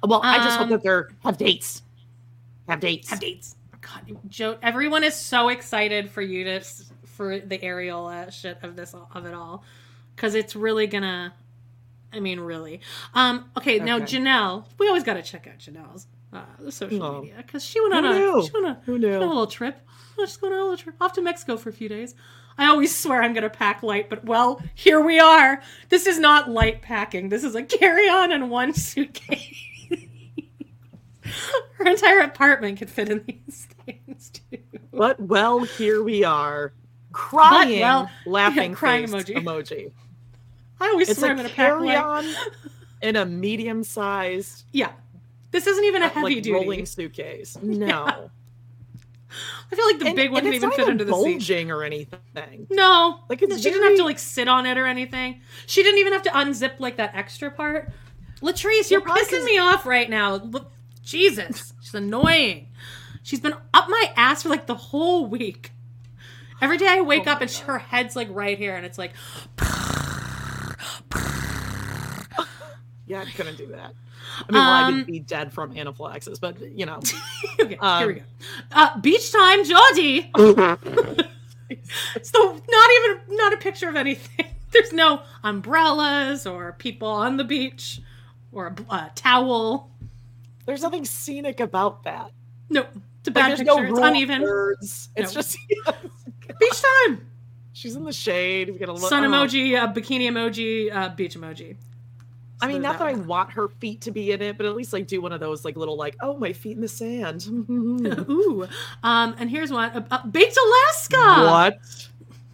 Well, 0.07 0.21
I 0.23 0.39
just 0.39 0.57
hope 0.57 0.65
Um, 0.65 0.71
that 0.71 0.83
they're 0.83 1.11
have 1.25 1.39
dates. 1.39 1.83
Have 2.69 2.81
dates. 2.81 3.09
have 3.11 3.21
dates. 3.21 3.57
God, 3.95 4.19
Joe, 4.29 4.59
everyone 4.63 5.05
is 5.05 5.15
so 5.15 5.49
excited 5.49 6.11
for 6.11 6.23
you 6.23 6.45
to 6.45 6.61
for 7.05 7.39
the 7.39 7.59
uh, 7.67 8.31
shit 8.31 8.59
of 8.63 8.77
this 8.77 8.95
of 8.95 9.27
it 9.27 9.35
all, 9.35 9.65
because 10.17 10.35
it's 10.35 10.57
really 10.57 10.87
gonna. 10.87 11.35
I 12.13 12.21
mean, 12.21 12.41
really. 12.41 12.81
Um. 13.15 13.51
Okay, 13.57 13.79
now 13.79 13.99
Janelle. 13.99 14.65
We 14.79 14.89
always 14.89 15.03
got 15.05 15.15
to 15.15 15.23
check 15.23 15.47
out 15.47 15.59
Janelle's 15.59 16.07
uh, 16.33 16.71
social 16.71 17.03
Oh. 17.03 17.21
media 17.21 17.35
because 17.39 17.65
she 17.65 17.81
went 17.81 17.95
Who 17.95 17.99
on 17.99 18.05
a 18.05 18.19
knew? 18.19 18.45
she 18.47 18.51
went 18.53 18.67
on, 18.67 18.75
Who 18.85 18.99
she 19.01 19.07
went 19.07 19.17
on 19.17 19.23
a 19.23 19.27
little 19.29 19.47
trip. 19.47 19.79
Oh, 20.19 20.27
she's 20.27 20.37
going 20.37 20.53
on 20.53 20.59
a 20.59 20.63
little 20.63 20.77
trip 20.77 20.95
off 21.01 21.13
to 21.15 21.23
Mexico 21.23 21.57
for 21.57 21.71
a 21.71 21.73
few 21.73 21.89
days. 21.89 22.15
I 22.59 22.67
always 22.67 22.95
swear 22.95 23.23
I'm 23.23 23.33
gonna 23.33 23.49
pack 23.51 23.83
light, 23.83 24.11
but 24.11 24.25
well, 24.25 24.61
here 24.75 25.01
we 25.01 25.19
are. 25.19 25.63
This 25.89 26.07
is 26.07 26.19
not 26.19 26.51
light 26.51 26.83
packing. 26.83 27.31
This 27.31 27.45
is 27.45 27.55
a 27.55 27.63
carry 27.63 28.09
on 28.09 28.31
and 28.31 28.51
one 28.51 28.75
suitcase. 28.75 29.57
Her 31.79 31.87
entire 31.87 32.21
apartment 32.21 32.79
could 32.79 32.91
fit 32.91 33.09
in 33.09 33.25
these 33.27 33.69
things 33.87 34.31
too. 34.31 34.59
But 34.93 35.19
well, 35.21 35.61
here 35.61 36.03
we 36.03 36.25
are, 36.25 36.73
crying, 37.13 37.81
well, 37.81 38.11
laughing, 38.27 38.71
yeah, 38.73 38.77
crying 38.77 39.07
emoji. 39.07 39.35
emoji. 39.37 39.93
I 40.81 40.89
always 40.89 41.09
It's 41.11 41.21
swear 41.21 41.37
a 41.37 41.41
I'm 41.41 41.49
carry-on 41.49 42.27
in 43.03 43.17
a 43.17 43.25
medium-sized, 43.27 44.65
Yeah, 44.73 44.93
this 45.51 45.67
isn't 45.67 45.85
even 45.85 46.03
a 46.03 46.09
heavy 46.09 46.23
like 46.25 46.35
duty. 46.37 46.53
rolling 46.53 46.87
suitcase. 46.87 47.57
No, 47.63 48.05
I 49.71 49.75
feel 49.75 49.87
like 49.87 49.99
the 50.01 50.07
And- 50.09 50.17
big 50.17 50.31
one 50.31 50.43
didn't 50.45 50.57
even 50.57 50.71
fit 50.73 50.89
under 50.89 51.05
the 51.05 51.13
seat. 51.13 51.23
bulging 51.23 51.71
or 51.71 51.83
anything. 51.85 52.67
No, 52.71 53.21
Like, 53.31 53.41
she 53.41 53.47
didn't 53.47 53.83
have 53.83 53.97
to 53.97 54.05
like 54.05 54.19
sit 54.19 54.47
on 54.49 54.67
it 54.67 54.77
or 54.77 54.87
anything. 54.87 55.41
She 55.67 55.83
didn't 55.83 56.01
even 56.01 56.13
have 56.13 56.23
to 56.25 56.31
unzip 56.31 56.79
like 56.81 56.97
that 56.99 57.15
extra 57.15 57.51
part. 57.51 57.91
Latrice, 58.43 58.91
you're 58.91 59.01
pissing 59.01 59.45
me 59.45 59.59
off 59.59 59.87
right 59.87 60.11
now. 60.11 60.35
Look, 60.35 60.71
Jesus, 61.03 61.73
she's 61.81 61.95
annoying. 61.95 62.69
She's 63.23 63.41
been 63.41 63.55
up 63.73 63.89
my 63.89 64.13
ass 64.17 64.43
for 64.43 64.49
like 64.49 64.67
the 64.67 64.75
whole 64.75 65.27
week. 65.27 65.73
Every 66.61 66.79
day 66.79 66.87
I 66.89 67.01
wake 67.01 67.27
Oh 67.27 67.33
up 67.33 67.41
and 67.41 67.51
her 67.51 67.79
head's 67.79 68.15
like 68.17 68.29
right 68.31 68.57
here, 68.59 68.77
and 68.77 68.85
it's 68.87 68.99
like, 68.99 69.13
Yeah, 73.07 73.21
I 73.21 73.31
couldn't 73.31 73.59
do 73.59 73.67
that. 73.69 73.93
I 74.49 74.53
mean, 74.53 74.61
well, 74.63 74.71
I 74.71 74.83
Um, 74.85 74.95
would 74.99 75.07
be 75.07 75.19
dead 75.19 75.53
from 75.53 75.77
anaphylaxis, 75.77 76.39
but 76.39 76.61
you 76.61 76.87
know, 76.87 77.01
okay, 77.61 77.67
here 77.67 77.67
we 77.69 77.77
Um, 77.81 78.15
go. 78.15 78.21
Uh, 78.71 79.01
beach 79.01 79.33
time, 79.33 79.65
Geordie. 79.65 80.31
it's 82.15 82.31
the 82.31 82.63
not 82.69 82.91
even 82.91 83.37
not 83.37 83.53
a 83.53 83.57
picture 83.59 83.89
of 83.89 83.97
anything. 83.97 84.47
There's 84.71 84.93
no 84.93 85.21
umbrellas 85.45 86.47
or 86.47 86.73
people 86.79 87.09
on 87.09 87.37
the 87.37 87.45
beach 87.45 88.01
or 88.53 88.69
a, 88.69 88.95
a 88.95 89.11
towel. 89.15 89.91
there's 90.65 90.81
nothing 90.83 91.05
scenic 91.05 91.61
about 91.61 92.05
that. 92.05 92.31
No, 92.71 92.87
it's 93.23 93.29
a 93.29 93.31
bad 93.31 93.51
there's 93.51 93.61
picture. 93.61 93.89
no 93.89 93.91
it's 93.91 93.99
uneven. 94.01 94.43
It's 94.81 95.09
No. 95.17 95.41
just 95.41 95.57
Beach 96.59 96.83
time. 97.07 97.25
she's 97.73 97.95
in 97.95 98.03
the 98.05 98.13
shade. 98.13 98.69
We 98.69 98.79
got 98.79 98.89
a 98.89 98.93
little 98.93 99.09
Sun 99.09 99.25
oh. 99.25 99.29
emoji, 99.29 99.81
uh, 99.81 99.93
bikini 99.93 100.23
emoji, 100.29 100.93
uh, 100.93 101.11
beach 101.11 101.37
emoji. 101.37 101.77
I 102.61 102.67
mean, 102.67 102.83
not 102.83 102.99
that 102.99 103.07
I 103.07 103.15
want 103.15 103.53
her 103.53 103.69
feet 103.69 104.01
to 104.03 104.11
be 104.11 104.33
in 104.33 104.43
it, 104.43 104.57
but 104.57 104.67
at 104.67 104.75
least 104.75 104.93
like 104.93 105.07
do 105.07 105.21
one 105.21 105.33
of 105.33 105.39
those 105.39 105.65
like 105.65 105.77
little 105.77 105.97
like 105.97 106.17
oh 106.21 106.37
my 106.37 106.53
feet 106.53 106.75
in 106.75 106.81
the 106.81 106.89
sand. 106.89 107.47
Ooh. 107.71 108.67
Um, 109.05 109.37
and 109.39 109.49
here's 109.49 109.71
one. 109.71 109.91
Uh, 109.91 110.05
uh, 110.11 110.27
baked 110.27 110.57
Alaska. 110.57 111.45
what? 111.49 111.79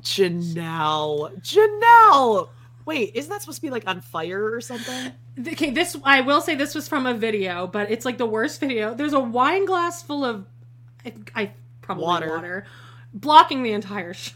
Janelle, 0.03 1.35
Janelle. 1.41 2.49
Wait, 2.85 3.11
isn't 3.15 3.31
that 3.31 3.41
supposed 3.43 3.57
to 3.57 3.63
be 3.63 3.71
like 3.71 3.87
on 3.87 4.01
fire 4.03 4.53
or 4.53 4.61
something? 4.61 5.13
Okay, 5.47 5.71
this 5.71 5.97
I 6.05 6.23
will 6.23 6.41
say 6.41 6.55
this 6.55 6.75
was 6.75 6.89
from 6.89 7.07
a 7.07 7.15
video, 7.15 7.67
but 7.67 7.91
it's 7.91 8.05
like 8.05 8.19
the 8.19 8.27
worst 8.27 8.61
video. 8.61 8.95
There's 8.95 9.13
a 9.13 9.21
wine 9.21 9.67
glass 9.67 10.03
full 10.03 10.25
of, 10.25 10.47
I, 11.05 11.13
I 11.35 11.53
probably 11.81 12.05
water. 12.05 12.29
Water. 12.29 12.67
blocking 13.15 13.63
the 13.63 13.73
entire 13.73 14.15
shot. 14.15 14.35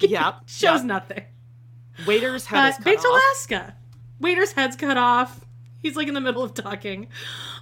Yep, 0.00 0.34
shows 0.46 0.80
yep. 0.80 0.84
nothing. 0.84 1.24
Waiter's 2.06 2.46
head 2.46 2.64
Uh, 2.64 2.68
is 2.68 2.76
cut 2.76 2.84
baked 2.84 3.04
off. 3.04 3.06
Alaska. 3.12 3.76
Waiter's 4.20 4.52
head's 4.52 4.76
cut 4.76 4.96
off. 4.96 5.44
He's 5.80 5.96
like 5.96 6.08
in 6.08 6.14
the 6.14 6.20
middle 6.20 6.42
of 6.42 6.54
talking. 6.54 7.08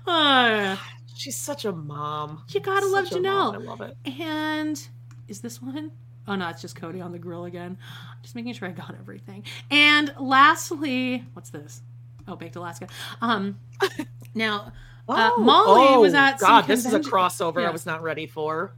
Uh, 0.06 0.76
She's 1.14 1.36
such 1.36 1.64
a 1.64 1.72
mom. 1.72 2.44
you 2.48 2.60
gotta 2.60 2.86
love 2.86 3.06
Janelle. 3.06 3.22
mom. 3.22 3.54
I 3.54 3.58
love 3.58 3.80
it. 3.82 3.96
And 4.20 4.88
is 5.28 5.40
this 5.40 5.60
one? 5.60 5.90
Oh 6.28 6.34
no, 6.36 6.48
it's 6.48 6.62
just 6.62 6.76
Kody 6.76 7.02
on 7.04 7.12
the 7.12 7.18
grill 7.18 7.44
again. 7.46 7.76
Just 8.22 8.34
making 8.34 8.52
sure 8.54 8.68
I 8.68 8.72
got 8.72 8.94
everything. 8.98 9.42
And 9.70 10.14
lastly, 10.18 11.24
what's 11.34 11.50
this? 11.50 11.82
Oh, 12.28 12.36
baked 12.36 12.56
Alaska. 12.56 12.88
Um, 13.20 13.58
now 14.34 14.72
uh, 15.10 15.30
Oh, 15.36 15.40
Molly 15.40 15.98
was 15.98 16.14
oh, 16.14 16.18
at 16.18 16.40
some 16.40 16.48
God. 16.48 16.66
This 16.66 16.84
is 16.86 16.92
a 16.94 17.00
crossover 17.00 17.62
Yeah. 17.62 17.68
I 17.68 17.70
was 17.70 17.86
not 17.86 18.02
ready 18.02 18.26
for. 18.26 18.72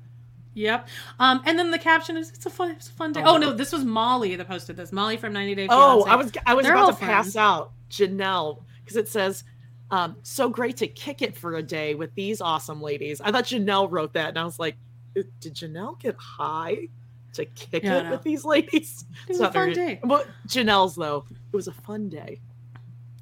Yep. 0.54 0.88
Um, 1.18 1.42
and 1.46 1.58
then 1.58 1.70
the 1.70 1.78
caption 1.78 2.16
is 2.18 2.28
it's 2.30 2.44
a 2.46 2.50
fun 2.50 2.72
it's 2.72 2.88
a 2.88 2.92
fun 2.92 3.12
day. 3.12 3.22
Oh, 3.24 3.34
Oh, 3.34 3.38
no. 3.38 3.52
this 3.54 3.72
was 3.72 3.84
Molly 3.84 4.36
that 4.36 4.46
posted 4.46 4.76
this. 4.76 4.92
Molly 4.92 5.16
from 5.16 5.32
90 5.32 5.54
Day 5.54 5.66
Oh, 5.70 6.04
I 6.04 6.16
was 6.16 6.30
I 6.44 6.54
was 6.54 6.64
They're 6.66 6.74
about 6.74 6.98
to 6.98 7.04
pass 7.04 7.36
out 7.36 7.72
Janelle 7.90 8.62
because 8.84 8.96
it 8.96 9.08
says, 9.08 9.44
um, 9.90 10.16
"So 10.22 10.48
great 10.50 10.76
to 10.78 10.86
kick 10.88 11.22
it 11.22 11.36
for 11.36 11.54
a 11.56 11.62
day 11.62 11.94
with 11.94 12.14
these 12.14 12.40
awesome 12.42 12.82
ladies." 12.82 13.20
I 13.22 13.32
thought 13.32 13.44
Janelle 13.44 13.90
wrote 13.90 14.12
that, 14.14 14.30
and 14.30 14.38
I 14.38 14.44
was 14.44 14.58
like, 14.58 14.76
"Uh, 15.16 15.22
"Did 15.40 15.54
Janelle 15.54 15.98
get 15.98 16.16
high 16.16 16.88
to 17.34 17.44
kick 17.46 17.84
Yeah, 17.84 18.08
it 18.08 18.10
with 18.10 18.22
these 18.22 18.44
ladies?" 18.44 19.04
It 19.28 19.30
was 19.30 19.40
a 19.40 19.44
fun 19.44 19.52
very- 19.52 19.74
day. 19.74 20.00
But 20.04 20.26
Janelle's 20.48 20.96
though, 20.96 21.24
it 21.30 21.56
was 21.56 21.66
a 21.68 21.72
fun 21.72 22.08
day. 22.10 22.40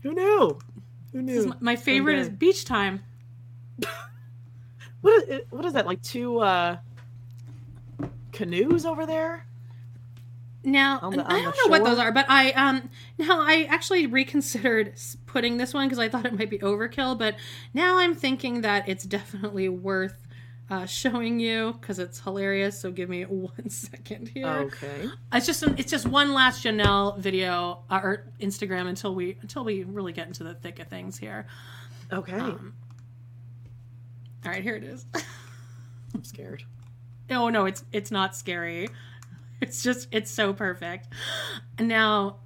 Who 0.02 0.14
knew? 0.14 0.58
Who 1.12 1.22
knew? 1.22 1.54
my, 1.60 1.76
favorite 1.76 2.18
is 2.18 2.28
beach 2.28 2.64
time. 2.64 3.02
what 5.00 5.28
is, 5.28 5.40
what 5.50 5.64
is 5.64 5.72
that 5.72 5.86
like 5.86 6.02
two 6.02 6.38
uh 6.40 6.76
canoes 8.32 8.86
over 8.86 9.06
there? 9.06 9.44
Now 10.62 10.98
the- 10.98 11.24
I 11.26 11.40
don't 11.42 11.56
know 11.56 11.70
what 11.70 11.84
those 11.84 11.98
are, 11.98 12.12
but 12.12 12.26
I 12.28 12.52
um 12.52 12.90
now 13.18 13.40
I 13.40 13.66
actually 13.68 14.06
reconsidered 14.06 14.94
putting 15.26 15.56
this 15.56 15.72
one 15.72 15.86
because 15.86 15.98
I 15.98 16.08
thought 16.08 16.26
it 16.26 16.38
might 16.38 16.50
be 16.50 16.58
overkill, 16.58 17.18
but 17.18 17.36
now 17.74 17.98
I'm 17.98 18.14
thinking 18.14 18.60
that 18.60 18.88
it's 18.88 19.04
definitely 19.04 19.68
worth 19.68 20.26
uh, 20.70 20.86
showing 20.86 21.40
you 21.40 21.72
because 21.80 21.98
it's 21.98 22.20
hilarious. 22.20 22.78
So 22.80 22.90
give 22.90 23.08
me 23.08 23.22
one 23.24 23.68
second 23.68 24.28
here. 24.28 24.46
Okay. 24.46 25.08
It's 25.32 25.46
just 25.46 25.62
it's 25.62 25.90
just 25.90 26.06
one 26.06 26.32
last 26.32 26.64
Janelle 26.64 27.18
video 27.18 27.80
uh, 27.90 28.00
or 28.02 28.32
Instagram 28.40 28.86
until 28.88 29.14
we 29.14 29.36
until 29.42 29.64
we 29.64 29.82
really 29.84 30.12
get 30.12 30.26
into 30.28 30.44
the 30.44 30.54
thick 30.54 30.78
of 30.78 30.86
things 30.88 31.18
here. 31.18 31.46
Okay. 32.12 32.32
Um, 32.34 32.74
all 34.44 34.52
right, 34.52 34.62
here 34.62 34.76
it 34.76 34.84
is. 34.84 35.04
I'm 36.14 36.24
scared. 36.24 36.64
Oh 37.30 37.48
no, 37.50 37.66
it's 37.66 37.84
it's 37.92 38.10
not 38.10 38.34
scary. 38.36 38.88
It's 39.62 39.82
just 39.82 40.08
it's 40.10 40.30
so 40.30 40.54
perfect. 40.54 41.08
And 41.76 41.86
now, 41.86 42.38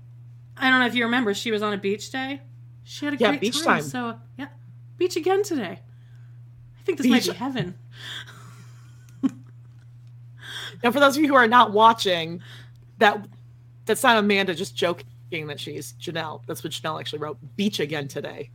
I 0.57 0.69
don't 0.69 0.81
know 0.81 0.87
if 0.87 0.97
you 0.97 1.05
remember, 1.05 1.33
she 1.33 1.53
was 1.53 1.63
on 1.63 1.73
a 1.73 1.77
beach 1.79 2.11
day. 2.11 2.41
She 2.83 3.05
had 3.05 3.15
a 3.15 3.17
Yeah, 3.19 3.29
great 3.29 3.41
beach 3.41 3.59
time. 3.63 3.67
time. 3.79 3.83
So 3.85 4.19
yeah, 4.37 4.49
beach 4.99 5.15
again 5.15 5.45
today. 5.45 5.79
I 5.79 6.83
think 6.85 6.99
this 6.99 7.07
Beach- 7.07 7.29
might 7.29 7.33
be 7.35 7.39
heaven. 7.39 7.79
Now, 10.83 10.91
for 10.91 11.01
those 11.01 11.17
of 11.17 11.23
you 11.23 11.29
who 11.29 11.35
are 11.35 11.47
not 11.49 11.73
watching, 11.73 12.43
that 12.99 13.27
that's 13.87 14.03
not 14.03 14.19
Amanda 14.19 14.55
just 14.55 14.77
joking 14.77 15.07
that 15.47 15.59
she's 15.59 15.95
Janelle. 15.95 16.43
That's 16.47 16.63
what 16.63 16.73
Janelle 16.73 17.01
actually 17.01 17.21
wrote. 17.21 17.39
Beach 17.57 17.81
again 17.81 18.07
today. 18.07 18.51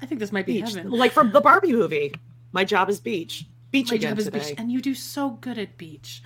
I 0.00 0.06
think 0.06 0.20
this 0.20 0.32
might 0.32 0.46
be 0.46 0.60
Beach, 0.62 0.74
heaven. 0.74 0.90
like 0.90 1.12
from 1.12 1.32
the 1.32 1.40
Barbie 1.40 1.72
movie. 1.72 2.14
My 2.52 2.64
job 2.64 2.88
is 2.88 2.98
beach. 3.00 3.46
Beach 3.72 3.90
My 3.90 3.96
again 3.96 4.12
job 4.12 4.18
is 4.20 4.24
today. 4.26 4.38
beach, 4.38 4.54
and 4.58 4.72
you 4.72 4.80
do 4.80 4.94
so 4.94 5.30
good 5.40 5.58
at 5.58 5.76
beach. 5.76 6.22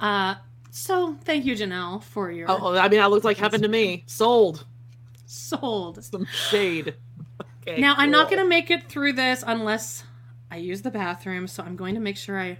Uh, 0.00 0.36
so 0.70 1.16
thank 1.22 1.44
you, 1.44 1.54
Janelle, 1.54 2.02
for 2.02 2.30
your 2.30 2.50
Oh, 2.50 2.74
I 2.76 2.88
mean, 2.88 2.98
that 3.00 3.10
looked 3.10 3.24
like 3.24 3.36
heaven 3.36 3.60
to 3.62 3.68
me. 3.68 4.04
Sold. 4.06 4.64
sold. 5.26 6.02
Some 6.02 6.24
shade. 6.26 6.94
Okay, 7.66 7.80
Now 7.80 7.94
I'm 7.98 8.10
not 8.10 8.30
gonna 8.30 8.44
make 8.46 8.70
it 8.70 8.88
through 8.88 9.12
this 9.14 9.44
unless 9.46 10.04
I 10.52 10.56
use 10.56 10.82
the 10.82 10.90
bathroom. 10.90 11.48
So 11.48 11.62
I'm 11.62 11.76
going 11.76 11.94
to 11.94 12.00
make 12.00 12.18
sure 12.18 12.38
I 12.38 12.58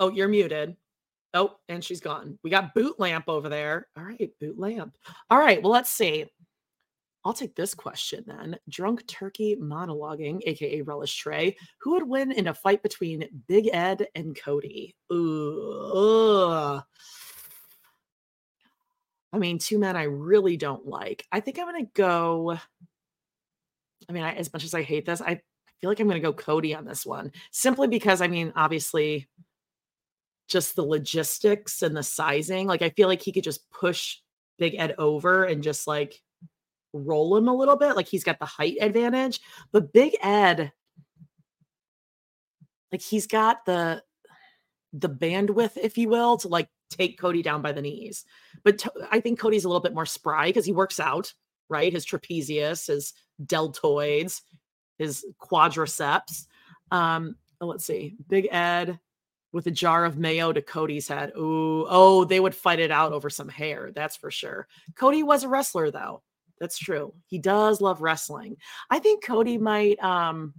Oh, 0.00 0.10
you're 0.10 0.26
muted. 0.26 0.76
Oh, 1.32 1.58
and 1.68 1.82
she's 1.84 2.00
gone. 2.00 2.36
We 2.42 2.50
got 2.50 2.74
boot 2.74 2.98
lamp 2.98 3.26
over 3.28 3.48
there. 3.48 3.86
All 3.96 4.02
right, 4.02 4.32
boot 4.40 4.58
lamp. 4.58 4.96
All 5.30 5.38
right, 5.38 5.62
well, 5.62 5.70
let's 5.70 5.90
see. 5.90 6.26
I'll 7.24 7.32
take 7.32 7.54
this 7.54 7.72
question 7.72 8.24
then. 8.26 8.58
Drunk 8.68 9.06
turkey 9.06 9.54
monologuing, 9.54 10.40
aka 10.44 10.82
relish 10.82 11.16
tray. 11.16 11.56
Who 11.82 11.92
would 11.92 12.02
win 12.02 12.32
in 12.32 12.48
a 12.48 12.54
fight 12.54 12.82
between 12.82 13.28
Big 13.46 13.70
Ed 13.72 14.08
and 14.16 14.34
Kody? 14.34 14.94
Ooh. 15.12 15.92
ugh. 15.94 16.82
I 19.32 19.38
mean, 19.38 19.58
two 19.58 19.78
men 19.78 19.96
I 19.96 20.02
really 20.02 20.56
don't 20.56 20.84
like. 20.84 21.24
I 21.30 21.38
think 21.38 21.60
I'm 21.60 21.66
gonna 21.66 21.86
go. 21.94 22.58
I 24.08 24.12
mean, 24.12 24.24
I, 24.24 24.34
as 24.34 24.52
much 24.52 24.64
as 24.64 24.74
I 24.74 24.82
hate 24.82 25.06
this, 25.06 25.22
I 25.22 25.40
feel 25.82 25.90
like 25.90 25.98
I'm 25.98 26.06
gonna 26.06 26.20
go 26.20 26.32
Kody 26.32 26.76
on 26.78 26.84
this 26.84 27.04
one, 27.04 27.32
simply 27.50 27.88
because 27.88 28.22
I 28.22 28.28
mean, 28.28 28.52
obviously, 28.54 29.28
just 30.48 30.76
the 30.76 30.84
logistics 30.84 31.82
and 31.82 31.96
the 31.96 32.04
sizing. 32.04 32.68
Like 32.68 32.82
I 32.82 32.90
feel 32.90 33.08
like 33.08 33.20
he 33.20 33.32
could 33.32 33.42
just 33.42 33.68
push 33.70 34.18
Big 34.58 34.76
Ed 34.78 34.94
over 34.96 35.44
and 35.44 35.62
just 35.62 35.88
like 35.88 36.22
roll 36.92 37.36
him 37.36 37.48
a 37.48 37.54
little 37.54 37.76
bit. 37.76 37.96
Like 37.96 38.06
he's 38.06 38.22
got 38.22 38.38
the 38.38 38.46
height 38.46 38.76
advantage. 38.80 39.40
But 39.72 39.92
Big 39.92 40.16
Ed, 40.22 40.72
like 42.92 43.02
he's 43.02 43.26
got 43.26 43.64
the 43.66 44.04
the 44.92 45.10
bandwidth, 45.10 45.76
if 45.76 45.98
you 45.98 46.08
will, 46.08 46.36
to 46.38 46.48
like 46.48 46.68
take 46.90 47.20
Kody 47.20 47.42
down 47.42 47.60
by 47.60 47.72
the 47.72 47.82
knees. 47.82 48.24
But 48.62 48.78
to- 48.78 48.92
I 49.10 49.18
think 49.18 49.40
Kody's 49.40 49.64
a 49.64 49.68
little 49.68 49.82
bit 49.82 49.94
more 49.94 50.06
spry 50.06 50.46
because 50.46 50.66
he 50.66 50.72
works 50.72 51.00
out, 51.00 51.32
right? 51.68 51.92
His 51.92 52.06
trapezius, 52.06 52.86
his 52.86 53.14
deltoids, 53.44 54.42
his 54.98 55.24
quadriceps. 55.40 56.46
Um, 56.90 57.36
oh, 57.60 57.66
let's 57.66 57.84
see, 57.84 58.16
Big 58.28 58.48
Ed 58.50 58.98
with 59.52 59.66
a 59.66 59.70
jar 59.70 60.04
of 60.04 60.18
mayo 60.18 60.52
to 60.52 60.62
Kody's 60.62 61.08
head. 61.08 61.32
Ooh, 61.36 61.86
oh, 61.88 62.24
they 62.24 62.40
would 62.40 62.54
fight 62.54 62.80
it 62.80 62.90
out 62.90 63.12
over 63.12 63.28
some 63.28 63.48
hair. 63.48 63.92
That's 63.94 64.16
for 64.16 64.30
sure. 64.30 64.66
Kody 64.94 65.22
was 65.22 65.44
a 65.44 65.48
wrestler, 65.48 65.90
though. 65.90 66.22
That's 66.58 66.78
true. 66.78 67.12
He 67.26 67.38
does 67.38 67.80
love 67.80 68.02
wrestling. 68.02 68.56
I 68.88 68.98
think 69.00 69.24
Kody 69.24 69.58
might 69.58 70.02
um 70.02 70.54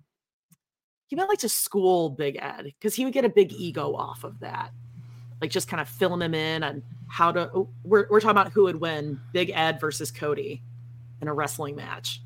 he 1.08 1.16
might 1.16 1.30
like 1.30 1.40
to 1.40 1.50
school 1.50 2.10
Big 2.10 2.38
Ed 2.42 2.64
because 2.66 2.96
he 2.96 3.06
would 3.06 3.14
get 3.14 3.24
a 3.24 3.30
big 3.30 3.54
ego 3.54 3.96
off 3.96 4.24
of 4.24 4.40
that. 4.40 4.72
Like 5.40 5.52
just 5.52 5.68
kind 5.68 5.80
of 5.80 5.88
filling 5.88 6.22
him 6.22 6.34
in 6.34 6.64
on 6.64 6.84
how 7.08 7.32
to 7.32 7.50
oh, 7.54 7.70
we're 7.84 8.08
we're 8.10 8.20
talking 8.20 8.32
about 8.32 8.52
who 8.52 8.64
would 8.64 8.82
win, 8.82 9.20
Big 9.32 9.52
Ed 9.54 9.80
versus 9.80 10.12
Kody 10.12 10.62
in 11.22 11.28
a 11.28 11.34
wrestling 11.34 11.76
match. 11.76 12.23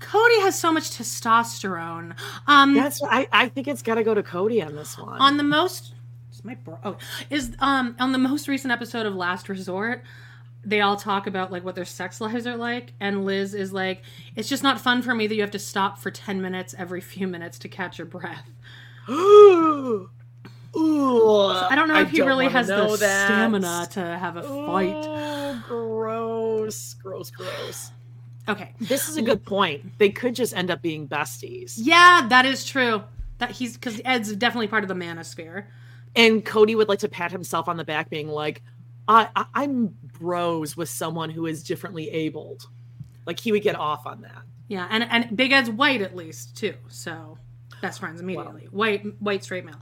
Kody 0.00 0.40
has 0.42 0.58
so 0.58 0.72
much 0.72 0.90
testosterone. 0.90 2.14
Um, 2.46 2.74
That's 2.74 3.02
I, 3.02 3.28
I 3.32 3.48
think 3.48 3.68
it's 3.68 3.82
gotta 3.82 4.04
go 4.04 4.14
to 4.14 4.22
Kody 4.22 4.64
on 4.64 4.76
this 4.76 4.96
one. 4.96 5.20
on 5.20 5.36
the 5.36 5.42
most 5.42 5.94
is 6.32 6.44
my 6.44 6.54
bro 6.54 6.78
oh, 6.84 6.96
is 7.30 7.56
um 7.58 7.96
on 7.98 8.12
the 8.12 8.18
most 8.18 8.48
recent 8.48 8.72
episode 8.72 9.06
of 9.06 9.14
Last 9.14 9.48
Resort, 9.48 10.02
they 10.64 10.80
all 10.80 10.96
talk 10.96 11.26
about 11.26 11.50
like 11.50 11.64
what 11.64 11.74
their 11.74 11.84
sex 11.84 12.20
lives 12.20 12.46
are 12.46 12.56
like, 12.56 12.92
and 13.00 13.24
Liz 13.24 13.54
is 13.54 13.72
like, 13.72 14.02
"It's 14.36 14.48
just 14.48 14.62
not 14.62 14.80
fun 14.80 15.02
for 15.02 15.14
me 15.14 15.26
that 15.26 15.34
you 15.34 15.40
have 15.40 15.50
to 15.52 15.58
stop 15.58 15.98
for 15.98 16.10
ten 16.10 16.40
minutes 16.40 16.74
every 16.78 17.00
few 17.00 17.26
minutes 17.26 17.58
to 17.60 17.68
catch 17.68 17.98
your 17.98 18.06
breath." 18.06 18.46
Ooh, 19.10 20.08
I 20.76 21.74
don't 21.74 21.88
know 21.88 22.00
if 22.00 22.10
he 22.10 22.20
really 22.22 22.48
has 22.48 22.66
the 22.68 22.96
that. 22.96 23.26
stamina 23.26 23.88
to 23.92 24.00
have 24.00 24.36
a 24.36 24.42
fight. 24.42 24.94
Oh, 24.94 25.62
gross, 25.66 26.94
gross, 26.94 27.30
gross. 27.30 27.90
Okay, 28.48 28.74
This 28.80 29.08
is 29.08 29.16
a 29.16 29.22
good 29.22 29.44
point. 29.44 29.98
They 29.98 30.08
could 30.10 30.34
just 30.34 30.56
end 30.56 30.70
up 30.70 30.80
being 30.82 31.06
besties. 31.06 31.74
yeah, 31.76 32.26
that 32.28 32.46
is 32.46 32.64
true. 32.64 33.02
That 33.38 33.50
he's 33.52 33.74
because 33.74 34.00
Ed's 34.04 34.34
definitely 34.34 34.68
part 34.68 34.82
of 34.84 34.88
the 34.88 34.94
manosphere. 34.94 35.66
And 36.16 36.44
Kody 36.44 36.74
would 36.76 36.88
like 36.88 37.00
to 37.00 37.08
pat 37.08 37.30
himself 37.30 37.68
on 37.68 37.76
the 37.76 37.84
back, 37.84 38.08
being 38.10 38.28
like, 38.28 38.62
I, 39.06 39.28
I, 39.36 39.44
I'm 39.54 39.94
bros 40.18 40.76
with 40.76 40.88
someone 40.88 41.30
who 41.30 41.46
is 41.46 41.62
differently 41.62 42.10
abled. 42.10 42.66
Like 43.26 43.38
he 43.38 43.52
would 43.52 43.62
get 43.62 43.76
off 43.76 44.06
on 44.06 44.22
that. 44.22 44.42
Yeah, 44.68 44.86
and 44.90 45.04
and 45.04 45.36
Big 45.36 45.52
Ed's 45.52 45.70
white 45.70 46.00
at 46.02 46.16
least 46.16 46.56
too, 46.56 46.74
so 46.88 47.38
best 47.80 48.00
friends 48.00 48.20
immediately. 48.20 48.66
White, 48.70 49.04
white 49.20 49.44
straight 49.44 49.64
male. 49.64 49.80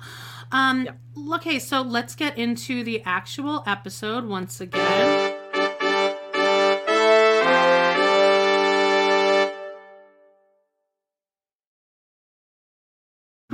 Um, 0.52 0.88
okay, 1.32 1.58
so 1.58 1.80
let's 1.82 2.14
get 2.14 2.36
into 2.36 2.84
the 2.84 3.02
actual 3.04 3.62
episode 3.66 4.24
once 4.26 4.60
again. 4.60 5.25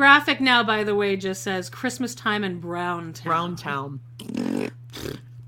Graphic 0.02 0.40
now, 0.40 0.64
by 0.64 0.82
the 0.82 0.96
way, 0.96 1.14
just 1.14 1.44
says 1.44 1.70
Christmas 1.70 2.12
time 2.12 2.42
in 2.42 2.58
Brown 2.58 3.12
Town. 3.12 3.24
Brown 3.24 3.54
Town. 3.54 4.00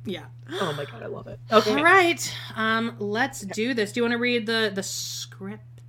Yeah. 0.04 0.26
Oh 0.48 0.72
my 0.76 0.84
god, 0.84 1.02
I 1.02 1.06
love 1.06 1.26
it. 1.26 1.40
Okay. 1.50 1.74
All 1.74 1.82
right. 1.82 2.32
Um, 2.54 2.94
let's 3.00 3.40
do 3.40 3.74
this. 3.74 3.90
Do 3.90 3.98
you 3.98 4.04
want 4.04 4.12
to 4.12 4.18
read 4.18 4.46
the 4.46 4.70
the 4.72 4.84
script? 4.84 5.80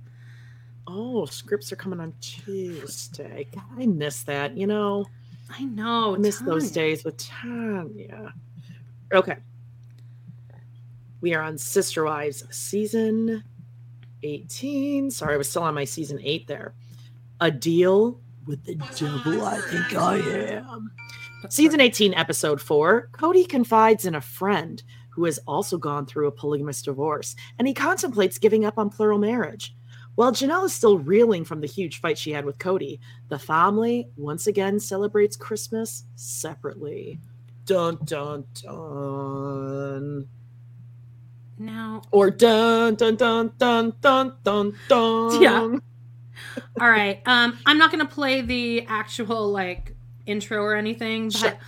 Oh, 0.88 1.26
scripts 1.26 1.70
are 1.70 1.76
coming 1.76 2.00
on 2.00 2.12
Tuesday. 2.20 3.46
God, 3.54 3.62
I 3.78 3.86
miss 3.86 4.24
that. 4.24 4.56
You 4.56 4.66
know, 4.66 5.06
I 5.48 5.62
know. 5.62 6.16
I 6.16 6.18
miss 6.18 6.40
those 6.40 6.72
days 6.72 7.04
with 7.04 7.18
Tanya. 7.18 8.34
Okay. 9.14 9.36
We 11.20 11.36
are 11.36 11.42
on 11.42 11.56
Sister 11.56 12.02
Wives 12.02 12.42
season 12.50 13.44
18. 14.24 15.12
Sorry, 15.12 15.34
I 15.34 15.36
was 15.36 15.48
still 15.48 15.62
on 15.62 15.74
my 15.74 15.84
season 15.84 16.18
8 16.20 16.48
there. 16.48 16.74
A 17.40 17.48
deal 17.48 18.18
with 18.46 18.64
the 18.64 18.76
devil, 18.96 19.44
I 19.44 19.58
think 19.60 19.94
I 19.94 20.16
am. 20.18 20.90
Season 21.48 21.80
18, 21.80 22.14
episode 22.14 22.60
4 22.60 23.10
Kody 23.12 23.48
confides 23.48 24.04
in 24.04 24.14
a 24.14 24.20
friend 24.20 24.82
who 25.10 25.24
has 25.24 25.38
also 25.46 25.78
gone 25.78 26.06
through 26.06 26.26
a 26.26 26.32
polygamous 26.32 26.82
divorce, 26.82 27.34
and 27.58 27.66
he 27.66 27.74
contemplates 27.74 28.38
giving 28.38 28.64
up 28.64 28.78
on 28.78 28.90
plural 28.90 29.18
marriage. 29.18 29.74
While 30.14 30.32
Janelle 30.32 30.64
is 30.64 30.72
still 30.72 30.98
reeling 30.98 31.44
from 31.44 31.60
the 31.60 31.66
huge 31.66 32.00
fight 32.00 32.16
she 32.18 32.32
had 32.32 32.44
with 32.44 32.58
Kody, 32.58 32.98
the 33.28 33.38
family 33.38 34.08
once 34.16 34.46
again 34.46 34.80
celebrates 34.80 35.36
Christmas 35.36 36.04
separately. 36.16 37.20
Dun 37.66 37.98
dun 38.04 38.44
dun. 38.54 40.26
Now, 41.58 42.02
Or 42.10 42.30
dun 42.30 42.94
dun 42.96 43.16
dun 43.16 43.52
dun 43.58 43.92
dun 44.00 44.36
dun 44.42 44.74
dun. 44.88 45.42
Yeah. 45.42 45.76
All 46.80 46.88
right. 46.90 47.20
Um, 47.26 47.58
I'm 47.66 47.78
not 47.78 47.90
gonna 47.90 48.06
play 48.06 48.40
the 48.42 48.86
actual 48.86 49.50
like 49.50 49.94
intro 50.26 50.58
or 50.62 50.74
anything, 50.76 51.26
but 51.28 51.34
Sure. 51.38 51.58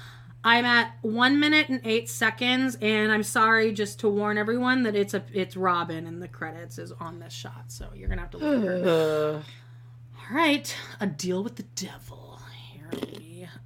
I'm 0.45 0.65
at 0.65 0.95
one 1.03 1.40
minute 1.40 1.69
and 1.69 1.81
eight 1.85 2.09
seconds, 2.09 2.77
and 2.81 3.11
I'm 3.12 3.23
sorry 3.24 3.73
just 3.73 4.01
to 4.01 4.09
warn 4.09 4.39
everyone 4.39 4.85
that 4.85 4.95
it's 4.95 5.12
a 5.15 5.23
it's 5.32 5.57
Robyn 5.57 6.07
and 6.07 6.23
the 6.23 6.28
credits 6.28 6.78
is 6.78 6.93
on 6.93 7.19
this 7.19 7.32
shot, 7.32 7.65
so 7.69 7.89
you're 7.95 8.09
gonna 8.09 8.20
have 8.23 8.31
to 8.31 8.39
look. 8.39 8.65
her. 8.65 9.43
All 10.31 10.36
right, 10.36 10.74
a 11.01 11.07
deal 11.07 11.43
with 11.43 11.57
the 11.57 11.65
devil. 11.74 12.40
Here 12.53 12.89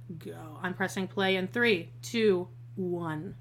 we 0.09 0.15
go. 0.17 0.57
I'm 0.61 0.73
pressing 0.73 1.07
play 1.07 1.35
in 1.35 1.47
three, 1.47 1.89
two, 2.01 2.47
one. 2.75 3.35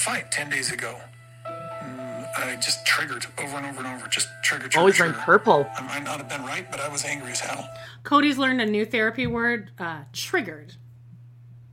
Fight 0.00 0.30
10 0.32 0.48
days 0.48 0.72
ago. 0.72 0.96
Mm, 1.46 2.26
I 2.38 2.56
just 2.56 2.86
triggered 2.86 3.26
over 3.36 3.58
and 3.58 3.66
over 3.66 3.84
and 3.84 3.86
over. 3.86 4.08
Just 4.08 4.28
triggered. 4.42 4.70
trigger, 4.70 4.80
Always 4.80 4.98
wearing 4.98 5.12
purple. 5.14 5.68
I 5.76 5.82
might 5.82 6.02
not 6.04 6.16
have 6.16 6.28
been 6.28 6.42
right, 6.42 6.70
but 6.70 6.80
I 6.80 6.88
was 6.88 7.04
angry 7.04 7.32
as 7.32 7.40
hell. 7.40 7.68
Kody's 8.02 8.38
learned 8.38 8.62
a 8.62 8.66
new 8.66 8.86
therapy 8.86 9.26
word, 9.26 9.72
uh, 9.78 10.04
triggered. 10.14 10.72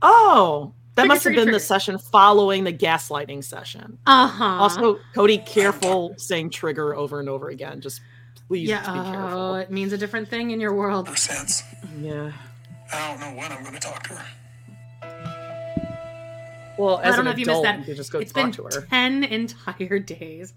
Oh, 0.02 0.74
that 0.94 1.02
Trigger, 1.04 1.08
must 1.08 1.24
have 1.24 1.30
trigger, 1.30 1.36
been 1.36 1.44
trigger. 1.46 1.56
the 1.56 1.64
session 1.64 1.96
following 1.98 2.64
the 2.64 2.72
gaslighting 2.72 3.42
session. 3.42 3.96
Uh 4.06 4.28
huh. 4.28 4.44
Also, 4.44 4.98
Kody, 5.14 5.44
careful 5.46 6.12
saying 6.18 6.50
trigger 6.50 6.94
over 6.94 7.20
and 7.20 7.30
over 7.30 7.48
again. 7.48 7.80
Just 7.80 8.02
please 8.46 8.68
yeah, 8.68 8.82
be 8.82 9.34
oh, 9.34 9.54
it 9.54 9.70
means 9.70 9.94
a 9.94 9.98
different 9.98 10.28
thing 10.28 10.50
in 10.50 10.60
your 10.60 10.74
world. 10.74 11.08
Ever 11.08 11.16
since. 11.16 11.62
Yeah. 11.98 12.32
I 12.92 13.08
don't 13.08 13.20
know 13.20 13.40
when 13.40 13.50
I'm 13.52 13.62
going 13.62 13.74
to 13.74 13.80
talk 13.80 14.02
to 14.08 14.14
her. 14.16 14.26
Well, 16.78 16.98
as 17.00 17.14
I 17.14 17.16
don't 17.16 17.18
an 17.20 17.24
know 17.26 17.30
if 17.32 17.38
you 17.38 17.44
adult, 17.44 17.62
missed 17.64 17.72
that. 17.72 17.78
you 17.80 17.84
could 17.86 17.96
just 17.96 18.12
go 18.12 18.18
It's 18.20 18.32
talk 18.32 18.44
been 18.44 18.52
to 18.52 18.62
her. 18.64 18.86
ten 18.88 19.24
entire 19.24 19.98
days. 19.98 20.54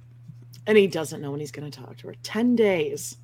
And 0.68 0.78
he 0.78 0.88
doesn't 0.88 1.22
know 1.22 1.32
when 1.32 1.40
he's 1.40 1.52
going 1.52 1.70
to 1.70 1.80
talk 1.82 1.98
to 1.98 2.08
her. 2.08 2.14
10 2.22 2.56
days. 2.56 3.18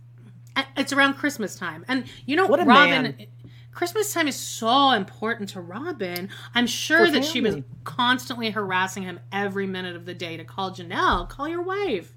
It's 0.76 0.92
around 0.92 1.14
Christmas 1.14 1.56
time, 1.56 1.86
and 1.88 2.06
you 2.26 2.36
know, 2.36 2.48
What 2.48 2.60
a 2.60 2.64
Robyn. 2.66 3.04
man. 3.04 3.16
Christmas 3.72 4.12
time 4.12 4.28
is 4.28 4.36
so 4.36 4.90
important 4.90 5.50
to 5.50 5.62
Robyn. 5.62 6.30
I'm 6.56 6.66
sure 6.66 7.12
that 7.12 7.24
she 7.24 7.42
was 7.42 7.58
constantly 7.84 8.50
harassing 8.50 9.04
him 9.04 9.20
every 9.32 9.68
minute 9.68 9.96
of 9.96 10.06
the 10.08 10.16
day 10.16 10.36
to 10.36 10.44
call 10.44 10.72
Janelle, 10.72 11.30
call 11.30 11.48
your 11.48 11.62
wife. 11.62 12.12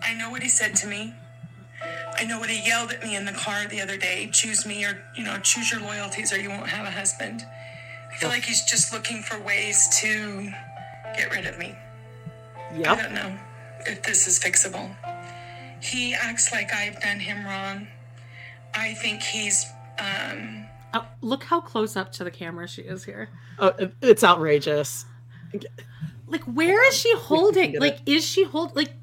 I 0.00 0.12
know 0.14 0.28
what 0.30 0.42
he 0.42 0.48
said 0.48 0.74
to 0.76 0.88
me. 0.88 1.14
I 2.16 2.24
know 2.24 2.40
what 2.40 2.50
he 2.50 2.66
yelled 2.66 2.90
at 2.90 3.00
me 3.04 3.14
in 3.14 3.24
the 3.26 3.32
car 3.32 3.68
the 3.68 3.80
other 3.80 3.96
day. 3.96 4.28
Choose 4.32 4.66
me 4.66 4.84
or, 4.84 5.00
you 5.16 5.22
know, 5.22 5.38
choose 5.38 5.70
your 5.70 5.80
loyalties 5.80 6.32
or 6.32 6.40
you 6.40 6.48
won't 6.48 6.66
have 6.66 6.84
a 6.84 6.90
husband. 6.90 7.44
I 8.18 8.20
feel 8.20 8.30
like 8.30 8.42
he's 8.44 8.64
just 8.64 8.92
looking 8.92 9.22
for 9.22 9.38
ways 9.42 9.88
to 10.00 10.50
get 11.16 11.32
rid 11.32 11.46
of 11.46 11.56
me. 11.56 11.72
Yeah. 12.74 12.92
I 12.94 12.96
don't 13.02 13.14
know 13.14 13.38
if 13.86 14.02
this 14.02 14.26
is 14.26 14.40
fixable. 14.40 14.92
He 15.80 16.14
acts 16.14 16.50
like 16.50 16.74
I've 16.74 17.00
done 17.00 17.20
him 17.20 17.46
wrong. 17.46 17.86
I 18.74 18.94
think 18.94 19.22
he's, 19.22 19.64
um, 20.00 20.66
Oh, 20.94 21.06
look 21.20 21.44
how 21.44 21.60
close 21.60 21.96
up 21.96 22.10
to 22.14 22.24
the 22.24 22.30
camera 22.32 22.66
she 22.66 22.82
is 22.82 23.04
here. 23.04 23.28
Oh, 23.60 23.72
it's 24.02 24.24
outrageous. 24.24 25.04
Like, 26.26 26.42
where 26.42 26.88
is 26.88 26.96
she 26.96 27.14
holding? 27.18 27.78
Like, 27.78 28.00
is 28.04 28.26
she 28.26 28.42
hold? 28.42 28.74
Like, 28.74 28.94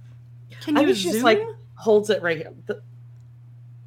can 0.59 0.75
I 0.75 0.81
you 0.81 0.87
think 0.87 0.97
zoom? 0.97 1.13
she's 1.13 1.23
like 1.23 1.41
holds 1.75 2.09
it 2.09 2.21
right 2.21 2.35
here. 2.37 2.53
The- 2.65 2.81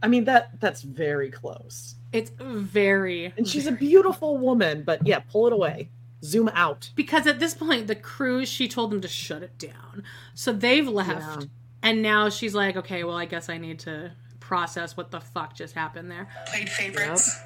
I 0.02 0.08
mean 0.08 0.24
that 0.24 0.58
that's 0.58 0.80
very 0.80 1.30
close. 1.30 1.96
It's 2.12 2.30
very 2.38 3.32
And 3.36 3.46
she's 3.46 3.66
a 3.66 3.72
beautiful 3.72 4.38
woman, 4.38 4.82
but 4.82 5.06
yeah, 5.06 5.18
pull 5.20 5.46
it 5.46 5.52
away. 5.52 5.90
Zoom 6.24 6.48
out. 6.48 6.90
because 6.96 7.28
at 7.28 7.38
this 7.38 7.54
point 7.54 7.86
the 7.86 7.94
crew 7.94 8.44
she 8.44 8.66
told 8.66 8.90
them 8.90 9.00
to 9.00 9.06
shut 9.06 9.40
it 9.44 9.56
down 9.56 10.02
so 10.34 10.52
they've 10.52 10.88
left 10.88 11.46
and 11.80 12.02
now 12.02 12.28
she's 12.28 12.56
like 12.56 12.74
okay 12.76 13.04
well 13.04 13.16
i 13.16 13.24
guess 13.24 13.48
i 13.48 13.56
need 13.56 13.78
to 13.78 14.10
process 14.40 14.96
what 14.96 15.12
the 15.12 15.20
fuck 15.20 15.54
just 15.54 15.76
happened 15.76 16.10
there 16.10 16.26
played 16.50 16.68
favorites 16.68 17.38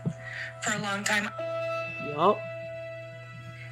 for 0.63 0.73
a 0.75 0.79
long 0.81 1.05
time. 1.05 1.29
Yup. 2.17 2.39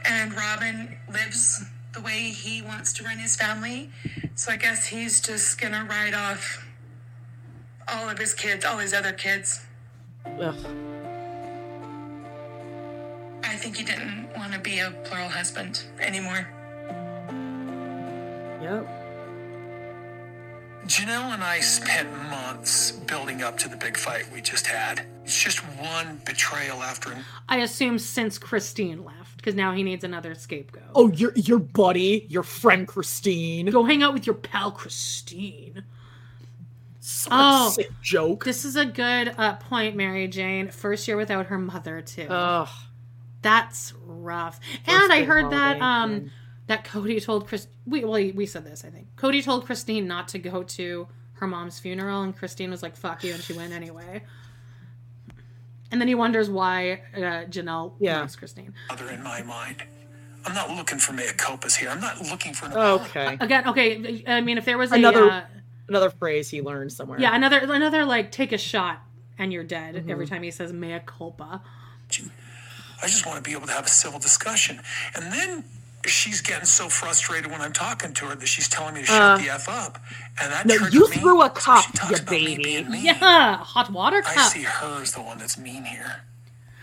and 0.07 0.35
Robyn 0.35 0.99
lives 1.11 1.65
the 1.95 2.03
way 2.03 2.31
he 2.31 2.61
wants 2.61 2.93
to 2.95 3.05
run 3.05 3.19
his 3.19 3.37
family. 3.37 3.91
So 4.35 4.53
I 4.53 4.57
guess 4.57 4.87
he's 4.87 5.21
just 5.21 5.59
gonna 5.61 5.87
write 5.89 6.13
off 6.15 6.67
all 7.89 8.09
of 8.09 8.19
his 8.19 8.35
kids, 8.35 8.65
all 8.67 8.79
his 8.79 8.93
other 8.93 9.13
kids. 9.13 9.63
Ugh. 10.27 10.55
I 13.45 13.57
think 13.57 13.77
he 13.77 13.85
didn't 13.85 14.29
want 14.37 14.53
to 14.53 14.59
be 14.59 14.79
a 14.79 14.91
plural 15.05 15.29
husband 15.29 15.83
anymore. 16.01 16.47
Yep. 18.63 18.87
Janelle 20.87 21.35
and 21.35 21.43
I 21.45 21.61
spent 21.61 22.11
months 22.31 22.93
building 22.93 23.43
up 23.43 23.57
to 23.59 23.69
the 23.69 23.77
big 23.77 23.97
fight 23.97 24.25
we 24.33 24.41
just 24.41 24.67
had. 24.67 25.07
It's 25.25 25.41
just 25.41 25.59
one 25.79 26.21
betrayal 26.25 26.83
after 26.83 27.11
another. 27.11 27.25
i 27.49 27.59
assume 27.59 27.99
since 28.01 28.37
christine 28.39 29.05
left 29.05 29.37
because 29.37 29.55
now 29.55 29.73
he 29.73 29.85
needs 29.85 30.03
another 30.03 30.35
scapegoat 30.35 30.83
Oh, 30.95 31.09
your 31.13 31.33
your 31.37 31.61
buddy, 31.61 32.27
your 32.29 32.43
friend 32.43 32.89
Christine. 32.89 33.67
go 33.67 33.85
hang 33.85 34.03
out 34.03 34.13
with 34.13 34.27
your 34.27 34.35
pal 34.35 34.73
christine 34.73 35.85
Such 37.03 37.33
Oh. 37.33 37.71
sick 37.71 37.91
joke. 38.03 38.45
this 38.45 38.65
is 38.67 38.77
a 38.77 38.85
good 38.85 39.35
uh, 39.39 39.55
point 39.57 39.97
mary 39.97 40.29
jane 40.29 40.69
first 40.71 41.09
year 41.09 41.17
without 41.17 41.47
her 41.47 41.57
mother 41.59 42.03
too 42.03 42.27
Ugh. 42.29 42.69
that's 43.41 43.95
rough 44.05 44.61
and 44.87 45.11
i 45.11 45.25
heard 45.25 45.51
that 45.51 45.81
um 45.81 46.13
yeah. 46.13 46.21
that 46.67 46.85
kody 46.85 47.23
told 47.25 47.49
chris 47.49 47.69
we, 47.87 48.05
well, 48.05 48.13
we 48.35 48.45
said 48.45 48.65
this 48.67 48.85
i 48.85 48.91
think 48.91 49.07
kody 49.17 49.43
told 49.43 49.65
christine 49.65 50.07
not 50.07 50.29
to 50.29 50.39
go 50.39 50.63
to 50.63 51.09
her 51.35 51.47
mom's 51.47 51.79
funeral 51.79 52.21
and 52.23 52.37
christine 52.37 52.71
was 52.71 52.83
like 52.83 52.95
fuck 52.97 53.25
you 53.25 53.33
and 53.33 53.43
she 53.43 53.55
went 53.55 53.73
anyway 53.73 54.23
and 55.91 56.01
then 56.01 56.07
he 56.09 56.15
wonders 56.15 56.51
why 56.51 57.01
uh, 57.17 57.21
janelle 57.49 57.95
Yeah. 57.99 58.21
likes 58.21 58.37
christine 58.37 58.75
in 59.11 59.23
my 59.23 59.43
mind. 59.43 59.83
I'm 60.47 60.55
not 60.55 60.71
looking 60.71 60.99
for 60.99 61.13
mea 61.13 61.25
culpas 61.37 61.77
here. 61.77 61.91
I'm 61.91 62.01
not 62.01 62.19
looking 62.23 62.55
for 62.55 62.65
an 62.67 62.73
Okay. 62.75 63.37
again 63.41 63.69
okay 63.69 64.23
i 64.27 64.41
mean 64.41 64.59
if 64.59 64.65
there 64.65 64.79
was 64.79 64.93
a 64.93 64.97
Another 64.97 65.31
uh, 65.31 65.43
another 65.91 66.09
phrase 66.11 66.49
he 66.49 66.63
learned 66.63 66.93
somewhere. 66.93 67.21
yeah 67.21 67.35
another 67.35 67.59
another 67.59 68.05
like 68.07 68.33
take 68.33 68.53
a 68.53 68.59
shot 68.59 69.01
and 69.39 69.53
you're 69.53 69.65
dead 69.65 69.95
Mm-hmm. 69.97 70.11
every 70.11 70.27
time 70.27 70.43
he 70.43 70.51
says 70.51 70.73
mea 70.73 71.01
culpa 71.05 71.61
I 73.03 73.07
just 73.07 73.27
want 73.27 73.43
to 73.43 73.43
be 73.43 73.57
able 73.57 73.67
to 73.67 73.73
have 73.73 73.87
a 73.87 73.89
civil 73.89 74.19
discussion. 74.19 74.79
And 75.15 75.33
then 75.33 75.65
she's 76.05 76.43
getting 76.43 76.67
so 76.67 76.91
frustrated 76.91 77.51
when 77.51 77.63
I'm 77.63 77.73
talking 77.73 78.13
to 78.13 78.27
her 78.27 78.35
that 78.35 78.47
she's 78.47 78.69
telling 78.69 78.93
me 78.93 79.01
to 79.01 79.07
shut 79.07 79.41
the 79.41 79.49
F 79.49 79.69
up. 79.71 79.99
And 80.39 80.53
that 80.53 80.67
Uh, 80.67 80.75
No, 80.81 80.89
you 80.89 81.09
me. 81.09 81.17
threw 81.17 81.41
a 81.41 81.47
So 81.47 81.51
cup, 81.55 81.85
she 81.85 82.09
you 82.11 82.15
about 82.17 82.31
me 82.31 82.57
baby. 82.59 82.99
yeah 82.99 83.57
hot 83.57 83.91
water 83.91 84.21
cup. 84.21 84.37
I 84.37 84.49
see 84.49 84.63
her 84.65 85.01
as 85.01 85.13
the 85.13 85.23
one 85.23 85.39
that's 85.39 85.57
mean 85.57 85.85
here. 85.85 86.25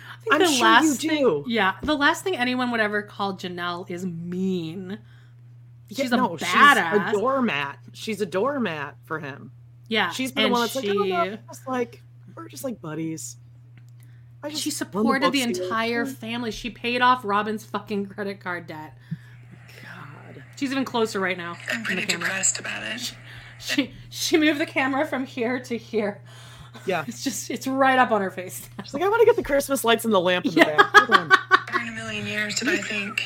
I 0.09 0.19
think 0.23 0.33
I'm 0.33 0.39
the 0.39 0.47
sure 0.47 0.63
last 0.65 1.03
you 1.03 1.09
thing- 1.09 1.23
do. 1.23 1.43
yeah, 1.47 1.73
the 1.83 1.95
last 1.95 2.23
thing 2.23 2.35
anyone 2.35 2.71
would 2.71 2.79
ever 2.79 3.03
call 3.03 3.35
Janelle 3.37 3.87
is 3.91 4.03
mean. 4.05 4.97
Yeah, 5.89 6.03
She's 6.03 6.11
a 6.11 6.17
no, 6.17 6.29
badass. 6.29 6.39
She's 6.39 7.13
a 7.15 7.19
doormat. 7.19 7.79
She's 7.93 8.21
a 8.21 8.25
doormat 8.25 8.95
for 9.05 9.19
him. 9.19 9.51
yeah, 9.87 10.09
She's 10.11 10.31
been 10.31 10.45
the 10.45 10.49
one 10.49 10.61
that's 10.61 10.75
like, 10.75 10.85
she, 10.85 10.91
oh, 10.91 11.03
no, 11.03 11.23
we're 11.25 11.39
just 11.47 11.67
like 11.67 12.03
we're 12.35 12.47
just 12.49 12.63
like 12.63 12.81
buddies. 12.81 13.37
I 14.43 14.49
just 14.49 14.61
she 14.61 14.69
supported 14.69 15.23
the 15.23 15.27
books 15.27 15.57
here. 15.57 15.65
entire 15.65 16.05
family. 16.05 16.51
She 16.51 16.69
paid 16.69 17.01
off 17.01 17.23
Robin's 17.25 17.65
fucking 17.65 18.07
credit 18.07 18.39
card 18.39 18.67
debt. 18.67 18.97
God. 19.81 20.43
She's 20.55 20.71
even 20.71 20.85
closer 20.85 21.19
right 21.19 21.37
now. 21.37 21.57
I'm 21.71 21.77
in 21.77 21.81
the 21.81 21.85
pretty 21.85 22.05
depressed 22.05 22.59
about 22.59 22.83
it. 22.83 23.15
She 23.59 23.91
she 24.09 24.37
moved 24.37 24.59
the 24.59 24.65
camera 24.67 25.05
from 25.05 25.25
here 25.25 25.59
to 25.61 25.77
here. 25.77 26.21
Yeah. 26.85 27.03
It's 27.07 27.23
just 27.23 27.49
it's 27.49 27.65
right 27.65 27.97
up 27.97 28.11
on 28.11 28.21
her 28.21 28.29
face. 28.29 28.69
She's 28.83 28.93
like, 28.93 29.01
I 29.03 29.09
want 29.09 29.21
to 29.21 29.25
get 29.25 29.35
the 29.35 29.43
Christmas 29.43 29.83
lights 29.83 30.05
and 30.05 30.13
the 30.13 30.21
lamp 30.21 30.45
in 30.45 30.53
the 30.53 30.61
back. 30.61 30.79
Hold 30.79 31.09
on. 31.11 31.31
In 31.81 31.87
a 31.87 31.91
million 31.91 32.27
years 32.27 32.55
did 32.59 32.69
I 32.69 32.77
think 32.77 33.23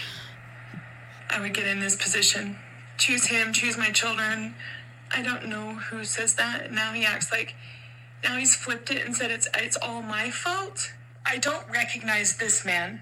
I 1.31 1.41
would 1.41 1.53
get 1.53 1.67
in 1.67 1.79
this 1.79 1.95
position. 1.95 2.57
Choose 2.97 3.27
him, 3.27 3.53
choose 3.53 3.77
my 3.77 3.89
children. 3.91 4.55
I 5.13 5.21
don't 5.21 5.47
know 5.47 5.75
who 5.75 6.03
says 6.03 6.35
that. 6.35 6.71
Now 6.71 6.93
he 6.93 7.05
acts 7.05 7.31
like 7.31 7.55
now 8.23 8.37
he's 8.37 8.55
flipped 8.55 8.91
it 8.91 9.05
and 9.05 9.15
said 9.15 9.31
it's 9.31 9.47
it's 9.57 9.77
all 9.77 10.01
my 10.01 10.29
fault. 10.29 10.93
I 11.25 11.37
don't 11.37 11.67
recognize 11.69 12.37
this 12.37 12.65
man. 12.65 13.01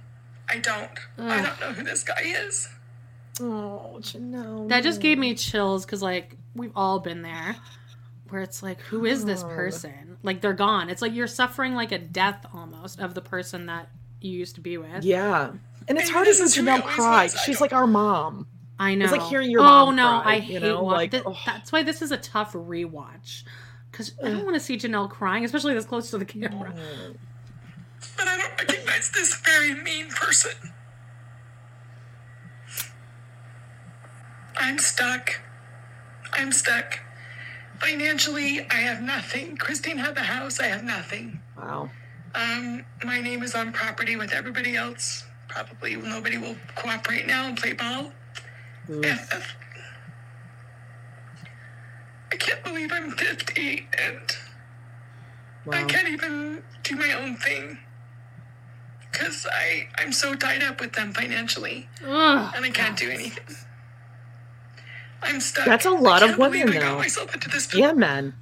I 0.49 0.57
don't. 0.57 0.91
I 1.17 1.41
don't 1.41 1.59
know 1.59 1.71
who 1.73 1.83
this 1.83 2.03
guy 2.03 2.21
is. 2.25 2.69
Oh, 3.39 3.97
Janelle. 3.99 4.67
That 4.69 4.83
just 4.83 5.01
gave 5.01 5.17
me 5.17 5.35
chills 5.35 5.85
because 5.85 6.01
like 6.01 6.35
we've 6.55 6.71
all 6.75 6.99
been 6.99 7.21
there, 7.21 7.55
where 8.29 8.41
it's 8.41 8.63
like, 8.63 8.81
who 8.81 9.05
is 9.05 9.25
this 9.25 9.43
person? 9.43 10.17
Like 10.23 10.41
they're 10.41 10.53
gone. 10.53 10.89
It's 10.89 11.01
like 11.01 11.13
you're 11.13 11.27
suffering 11.27 11.75
like 11.75 11.91
a 11.91 11.99
death 11.99 12.45
almost 12.53 12.99
of 12.99 13.13
the 13.13 13.21
person 13.21 13.67
that 13.67 13.89
you 14.21 14.31
used 14.31 14.55
to 14.55 14.61
be 14.61 14.77
with. 14.77 15.03
Yeah. 15.03 15.51
And 15.89 15.97
it's 15.97 16.07
Maybe 16.07 16.13
hard 16.13 16.25
to 16.27 16.29
this 16.31 16.37
see 16.39 16.43
is 16.45 16.55
who 16.55 16.61
he 16.63 16.67
Janelle 16.67 16.81
always 16.81 16.95
cry. 16.95 17.27
She's 17.45 17.61
like 17.61 17.73
our 17.73 17.87
mom. 17.87 18.47
I 18.79 18.95
know. 18.95 19.05
It's 19.05 19.11
like 19.13 19.23
hearing 19.23 19.51
your 19.51 19.61
mom. 19.63 19.89
oh 19.89 19.91
mom 19.91 19.95
no, 19.97 20.21
cry, 20.21 20.33
I 20.33 20.35
you 20.37 20.59
hate 20.59 20.61
know, 20.61 20.83
wa- 20.83 20.93
like, 20.93 21.11
th- 21.11 21.23
that's 21.45 21.71
why 21.71 21.83
this 21.83 22.01
is 22.01 22.11
a 22.11 22.17
tough 22.17 22.53
rewatch. 22.53 23.43
Because 23.91 24.13
I 24.23 24.29
don't 24.29 24.45
want 24.45 24.55
to 24.55 24.61
see 24.61 24.77
Janelle 24.77 25.09
crying, 25.09 25.45
especially 25.45 25.73
this 25.73 25.85
close 25.85 26.11
to 26.11 26.17
the 26.19 26.25
camera. 26.25 26.73
But 28.17 28.27
I 28.27 28.37
don't 28.37 28.51
recognize 28.59 29.11
this 29.11 29.35
very 29.41 29.73
mean 29.83 30.09
person. 30.09 30.53
I'm 34.57 34.77
stuck. 34.79 35.41
I'm 36.33 36.51
stuck. 36.51 36.99
financially, 37.79 38.61
I 38.71 38.75
have 38.75 39.01
nothing. 39.01 39.57
Christine 39.57 39.97
had 39.97 40.15
the 40.15 40.21
house. 40.23 40.59
I 40.59 40.67
have 40.67 40.83
nothing. 40.83 41.41
Wow. 41.57 41.89
Um, 42.35 42.85
my 43.03 43.21
name 43.21 43.43
is 43.43 43.55
on 43.55 43.73
property 43.73 44.15
with 44.17 44.33
everybody 44.33 44.75
else. 44.75 45.25
Probably 45.49 45.95
nobody 45.97 46.37
will 46.37 46.55
cooperate 46.75 47.27
now 47.27 47.45
and 47.47 47.57
play 47.57 47.73
ball. 47.73 48.11
Mm. 48.87 49.03
If- 49.05 49.55
I 52.31 52.35
can't 52.35 52.63
believe 52.63 52.91
I'm 52.93 53.11
50 53.11 53.87
and 53.97 54.37
I 55.71 55.83
can't 55.83 56.07
even 56.07 56.63
do 56.83 56.95
my 56.95 57.11
own 57.13 57.35
thing 57.37 57.77
because 59.11 59.47
I 59.51 59.87
I'm 59.97 60.11
so 60.13 60.35
tied 60.35 60.61
up 60.63 60.79
with 60.79 60.93
them 60.93 61.11
financially 61.13 61.87
Ugh. 62.05 62.53
and 62.55 62.65
I 62.65 62.69
can't 62.69 62.97
do 62.97 63.09
anything. 63.09 63.55
I'm 65.21 65.39
stuck. 65.41 65.65
That's 65.65 65.85
a 65.85 65.91
lot 65.91 66.21
I 66.23 66.29
of 66.29 66.37
can't 66.37 66.51
believe 66.51 66.65
women, 66.65 66.77
I 66.77 66.81
got 66.85 66.91
though. 66.93 66.97
myself 66.99 67.33
into 67.33 67.49
this. 67.49 67.73
and 67.73 67.97
men. 67.97 68.33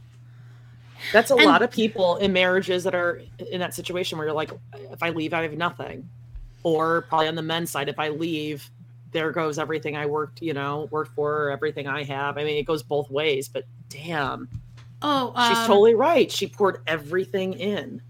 That's 1.14 1.32
a 1.32 1.36
And- 1.36 1.46
lot 1.46 1.62
of 1.62 1.72
people 1.72 2.18
in 2.18 2.34
marriages 2.34 2.84
that 2.84 2.94
are 2.94 3.22
in 3.52 3.62
that 3.62 3.74
situation 3.74 4.18
where 4.18 4.28
you're 4.28 4.36
like, 4.36 4.52
if 4.92 5.02
I 5.02 5.10
leave, 5.10 5.34
I 5.34 5.44
have 5.44 5.54
nothing. 5.54 6.10
Or 6.68 7.04
probably 7.04 7.28
on 7.30 7.36
the 7.36 7.42
men's 7.42 7.72
side, 7.72 7.88
if 7.88 7.98
I 8.00 8.10
leave, 8.10 8.70
there 9.12 9.32
goes 9.32 9.58
everything 9.58 9.96
I 9.96 10.06
worked, 10.06 10.42
you 10.42 10.54
know, 10.54 10.90
worked 10.92 11.16
for, 11.16 11.50
everything 11.50 11.88
I 11.88 12.04
have. 12.04 12.38
I 12.38 12.44
mean, 12.44 12.58
it 12.58 12.64
goes 12.64 12.84
both 12.84 13.10
ways, 13.10 13.48
but 13.48 13.64
damn, 13.90 14.50
Oh, 15.02 15.32
um, 15.36 15.50
she's 15.50 15.66
totally 15.68 15.94
right. 15.96 16.30
She 16.32 16.48
poured 16.48 16.82
everything 16.88 17.54
in. 17.54 18.02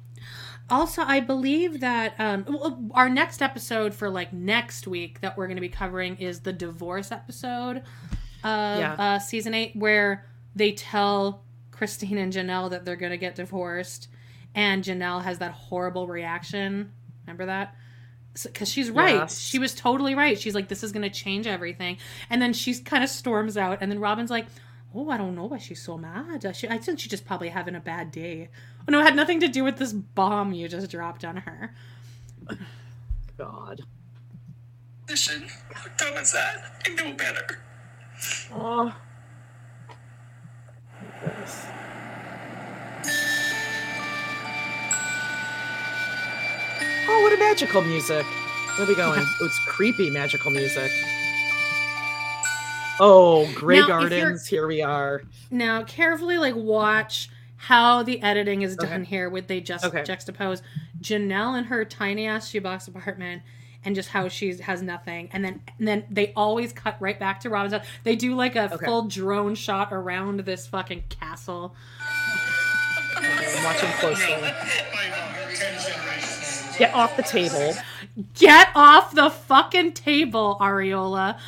Also, 0.69 1.01
I 1.03 1.19
believe 1.19 1.81
that 1.81 2.15
um, 2.17 2.91
our 2.93 3.09
next 3.09 3.41
episode 3.41 3.93
for 3.93 4.09
like 4.09 4.33
next 4.33 4.87
week 4.87 5.21
that 5.21 5.37
we're 5.37 5.47
going 5.47 5.57
to 5.57 5.61
be 5.61 5.69
covering 5.69 6.17
is 6.17 6.39
the 6.41 6.53
divorce 6.53 7.11
episode 7.11 7.77
of 8.43 8.79
Yeah. 8.79 8.93
uh, 8.97 9.19
season 9.19 9.53
eight, 9.53 9.75
where 9.75 10.25
they 10.55 10.71
tell 10.71 11.43
Christine 11.71 12.17
and 12.17 12.33
Janelle 12.33 12.69
that 12.71 12.85
they're 12.85 12.95
going 12.95 13.11
to 13.11 13.17
get 13.17 13.35
divorced, 13.35 14.07
and 14.55 14.83
Janelle 14.83 15.23
has 15.23 15.37
that 15.39 15.51
horrible 15.51 16.07
reaction. 16.07 16.91
Remember 17.25 17.45
that? 17.45 17.75
Because 18.43 18.69
she's 18.69 18.89
right. 18.91 19.15
Yes. 19.15 19.39
She 19.39 19.59
was 19.59 19.73
totally 19.73 20.15
right. 20.15 20.39
She's 20.39 20.55
like, 20.55 20.67
this 20.67 20.83
is 20.83 20.91
going 20.91 21.03
to 21.03 21.09
change 21.09 21.47
everything. 21.47 21.97
And 22.29 22.41
then 22.41 22.53
she 22.53 22.75
kind 22.75 23.03
of 23.03 23.09
storms 23.09 23.57
out. 23.57 23.79
And 23.81 23.91
then 23.91 23.99
Robyn's 23.99 24.29
like, 24.29 24.45
oh, 24.93 25.09
I 25.09 25.17
don't 25.17 25.35
know 25.35 25.45
why 25.45 25.57
she's 25.57 25.81
so 25.81 25.97
mad. 25.97 26.55
She, 26.55 26.67
I 26.67 26.77
think 26.77 26.99
she's 26.99 27.09
just 27.09 27.25
probably 27.25 27.49
having 27.49 27.75
a 27.75 27.79
bad 27.79 28.11
day. 28.11 28.49
Oh, 28.87 28.91
no, 28.91 28.99
it 28.99 29.03
had 29.03 29.15
nothing 29.15 29.39
to 29.41 29.47
do 29.47 29.63
with 29.63 29.77
this 29.77 29.93
bomb 29.93 30.53
you 30.53 30.67
just 30.67 30.89
dropped 30.89 31.25
on 31.25 31.37
her. 31.37 31.75
God. 33.37 33.81
Listen, 35.09 35.47
how 35.73 35.89
dumb 35.97 36.17
is 36.17 36.33
that? 36.33 36.83
I 36.85 36.89
know 36.89 37.13
better. 37.13 37.59
Oh. 38.51 38.93
Oh, 47.09 47.21
what 47.21 47.33
a 47.33 47.37
magical 47.37 47.81
music. 47.81 48.25
Where 48.25 48.85
are 48.85 48.89
we 48.89 48.95
going? 48.95 49.21
Oh, 49.23 49.45
it's 49.45 49.59
creepy 49.65 50.09
magical 50.09 50.51
music. 50.51 50.91
Oh, 52.99 53.49
Grey 53.55 53.79
Now, 53.79 53.87
Gardens, 53.87 54.47
here 54.47 54.67
we 54.67 54.81
are. 54.81 55.21
Now, 55.51 55.83
carefully, 55.83 56.37
like, 56.37 56.55
watch 56.55 57.29
how 57.57 58.03
the 58.03 58.21
editing 58.21 58.61
is 58.63 58.75
done 58.75 59.01
Okay. 59.01 59.03
here 59.05 59.29
with 59.29 59.47
they 59.47 59.61
just 59.61 59.85
Okay. 59.85 60.01
juxtapose 60.03 60.61
Janelle 61.01 61.57
in 61.57 61.65
her 61.65 61.85
tiny 61.85 62.27
ass 62.27 62.49
shoebox 62.49 62.87
apartment 62.87 63.41
and 63.85 63.95
just 63.95 64.09
how 64.09 64.27
she 64.27 64.55
has 64.57 64.81
nothing. 64.83 65.29
And 65.31 65.43
then 65.45 65.61
and 65.79 65.87
then 65.87 66.03
they 66.09 66.33
always 66.35 66.71
cut 66.73 66.97
right 66.99 67.19
back 67.19 67.39
to 67.41 67.49
Robyn's 67.49 67.73
house. 67.73 67.85
They 68.03 68.15
do 68.15 68.35
like 68.35 68.55
a 68.55 68.73
Okay. 68.73 68.85
full 68.85 69.03
drone 69.07 69.55
shot 69.55 69.89
around 69.91 70.41
this 70.41 70.67
fucking 70.67 71.05
castle. 71.09 71.75
I'm 73.15 73.63
watching 73.63 73.89
closely. 73.93 74.51
Get 76.77 76.93
off 76.93 77.15
the 77.17 77.23
table. 77.23 77.73
Get 78.35 78.69
off 78.75 79.13
the 79.13 79.29
fucking 79.29 79.93
table, 79.93 80.57
Ariella. 80.61 81.39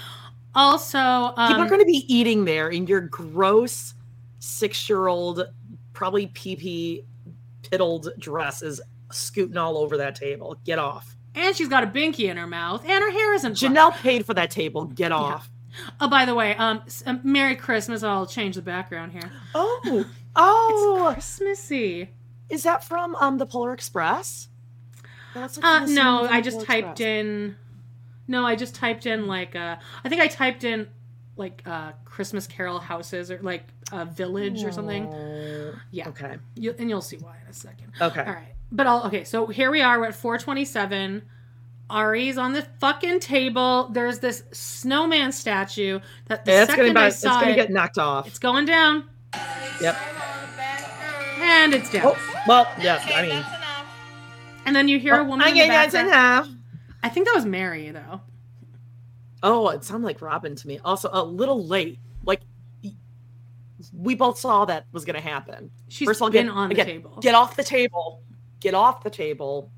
Also, 0.56 0.98
People 1.30 1.44
um, 1.44 1.62
are 1.62 1.70
going 1.70 1.82
to 1.82 1.86
be 1.86 2.06
eating 2.14 2.46
there 2.46 2.70
in 2.70 2.88
your 2.88 3.02
gross 3.02 3.94
six-year-old, 4.40 5.44
probably 5.94 6.28
pee-pee 6.28 7.04
piddled 7.64 8.10
dress 8.20 8.62
is 8.62 8.82
scooting 9.12 9.58
all 9.58 9.78
over 9.78 9.98
that 9.98 10.16
table. 10.16 10.60
Get 10.66 10.80
off. 10.80 11.16
and 11.36 11.56
she's 11.56 11.68
got 11.68 11.84
a 11.84 11.88
binky 11.88 12.30
in 12.30 12.38
her 12.38 12.48
mouth, 12.48 12.82
and 12.86 13.04
her 13.04 13.12
hair 13.12 13.34
isn't. 13.36 13.54
Janelle 13.54 13.94
paid 13.98 14.26
for 14.26 14.34
that 14.34 14.50
table. 14.52 14.86
Get 14.86 15.12
off. 15.12 15.50
Oh, 16.02 16.10
by 16.10 16.26
the 16.26 16.34
way, 16.34 16.56
um, 16.56 16.82
um, 17.06 17.22
Merry 17.24 17.56
Christmas. 17.56 18.02
I'll 18.04 18.26
change 18.26 18.56
the 18.56 18.62
background 18.62 19.12
here. 19.12 19.32
Oh, 19.54 20.06
oh, 20.36 21.12
Christmassy. 21.14 22.10
is 22.50 22.64
that 22.64 22.84
from 22.84 23.16
um 23.18 23.38
the 23.38 23.46
Polar 23.46 23.72
Express? 23.74 24.48
That's 25.34 25.58
like 25.58 25.66
Uh, 25.66 25.86
no, 25.88 26.26
I 26.30 26.42
just 26.42 26.66
typed 26.66 27.00
in. 27.02 27.56
No, 28.28 28.46
I 28.46 28.56
just 28.56 28.76
typed 28.76 29.06
in 29.06 29.28
like 29.28 29.56
uh, 29.56 29.76
I 30.04 30.10
think 30.10 30.22
I 30.22 30.28
typed 30.28 30.64
in 30.64 30.88
like 31.38 31.62
uh 31.66 31.94
Christmas 32.06 32.48
Carol 32.48 32.80
houses 32.80 33.32
or 33.32 33.40
like 33.42 33.64
a 33.92 34.06
village 34.06 34.64
or 34.64 34.72
something. 34.72 35.12
Yeah. 35.92 36.10
Okay. 36.10 36.38
You, 36.56 36.76
and 36.78 36.90
you'll 36.90 37.02
see 37.02 37.18
why 37.18 37.38
in 37.44 37.50
a 37.50 37.54
second. 37.54 37.92
Okay. 38.02 38.22
All 38.22 38.34
right. 38.34 38.54
But 38.72 38.86
I'll 38.88 39.04
okay. 39.08 39.24
So 39.24 39.48
here 39.48 39.72
we 39.72 39.82
are. 39.82 40.00
We're 40.00 40.08
at 40.08 40.16
427. 40.16 41.24
Ari's 41.92 42.38
on 42.38 42.54
the 42.54 42.62
fucking 42.80 43.20
table. 43.20 43.90
There's 43.92 44.20
this 44.20 44.44
snowman 44.52 45.32
statue 45.32 46.00
that 46.28 46.46
the 46.46 46.52
It's 46.62 46.70
second 46.70 46.88
gonna, 46.94 47.00
I 47.00 47.08
it's 47.08 47.24
gonna 47.24 47.50
it, 47.50 47.56
get 47.56 47.72
knocked 47.72 47.98
off. 47.98 48.28
it's 48.28 48.38
going 48.38 48.66
down 48.66 49.10
Yep. 49.82 49.98
and 51.40 51.74
it's 51.74 51.90
down. 51.90 52.06
Oh, 52.14 52.44
well, 52.48 52.68
yeah. 52.80 53.02
I 53.16 53.22
mean, 53.24 53.44
And 54.66 54.76
then 54.76 54.88
you 54.88 55.00
hear 55.00 55.16
a 55.16 55.20
oh, 55.20 55.24
woman 55.26 55.42
I 55.46 55.50
in 55.50 55.54
the 55.56 55.60
get 55.60 55.66
in 55.66 55.70
background. 55.70 56.10
half. 56.12 56.48
I 57.04 57.10
think 57.10 57.26
that 57.28 57.36
was 57.36 57.46
Meri 57.46 57.90
though. 57.92 58.22
Oh, 59.42 59.70
it 59.70 59.84
sounded 59.84 60.06
like 60.06 60.22
Robyn 60.22 60.56
to 60.56 60.68
me. 60.68 60.80
Also, 60.84 61.10
a 61.12 61.24
little 61.24 61.66
late. 61.66 62.00
Like 62.26 62.42
we 63.94 64.14
both 64.16 64.38
saw 64.38 64.66
that 64.66 64.86
was 64.92 65.06
going 65.06 65.16
to 65.16 65.22
happen. 65.22 65.72
She's 65.88 66.06
First 66.08 66.20
of 66.20 66.24
all, 66.24 66.30
been 66.30 66.48
get, 66.48 66.56
on 66.56 66.70
the 66.70 66.74
again, 66.74 66.86
table. 66.86 67.18
Get 67.22 67.36
off 67.36 67.56
the 67.56 67.64
table. 67.64 68.24
Get 68.60 68.74
off 68.74 69.04
the 69.04 69.10
table, 69.10 69.72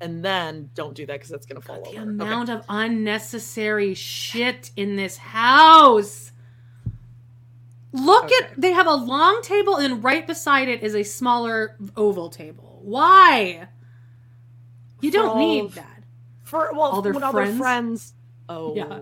and 0.00 0.24
then 0.24 0.70
don't 0.74 0.94
do 0.94 1.04
that 1.06 1.14
because 1.14 1.28
that's 1.30 1.44
going 1.44 1.60
to 1.60 1.66
fall 1.66 1.82
the 1.82 1.98
over. 1.98 2.02
amount 2.02 2.48
of 2.50 2.64
unnecessary 2.68 3.94
shit 3.94 4.70
in 4.76 4.94
this 4.94 5.16
house. 5.16 6.30
Look 7.92 8.24
Okay. 8.26 8.34
at 8.44 8.60
they 8.60 8.70
have 8.72 8.86
a 8.86 8.94
long 8.94 9.42
table 9.42 9.76
and 9.76 10.02
right 10.02 10.26
beside 10.26 10.68
it 10.68 10.82
is 10.82 10.94
a 10.94 11.02
smaller 11.02 11.76
oval 11.96 12.30
table. 12.30 12.80
Why? 12.84 13.68
You 15.02 15.10
don't 15.10 15.38
need 15.38 15.64
of- 15.66 15.74
that. 15.74 16.02
For 16.44 16.70
well, 16.72 16.82
All 16.82 17.02
their 17.02 17.12
when 17.12 17.22
all 17.22 17.32
their 17.32 17.44
friends? 17.46 17.58
friends. 17.58 18.12
Oh, 18.48 18.74
Yeah. 18.74 19.00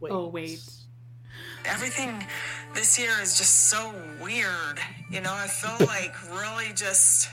Wait. 0.00 0.12
Oh 0.12 0.26
wait. 0.28 0.60
Everything 1.64 2.24
this 2.74 2.98
year 2.98 3.12
is 3.20 3.36
just 3.38 3.68
so 3.68 3.92
weird. 4.22 4.78
You 5.10 5.20
know, 5.20 5.32
I 5.32 5.46
feel 5.48 5.86
like 5.86 6.14
really 6.30 6.72
just 6.74 7.28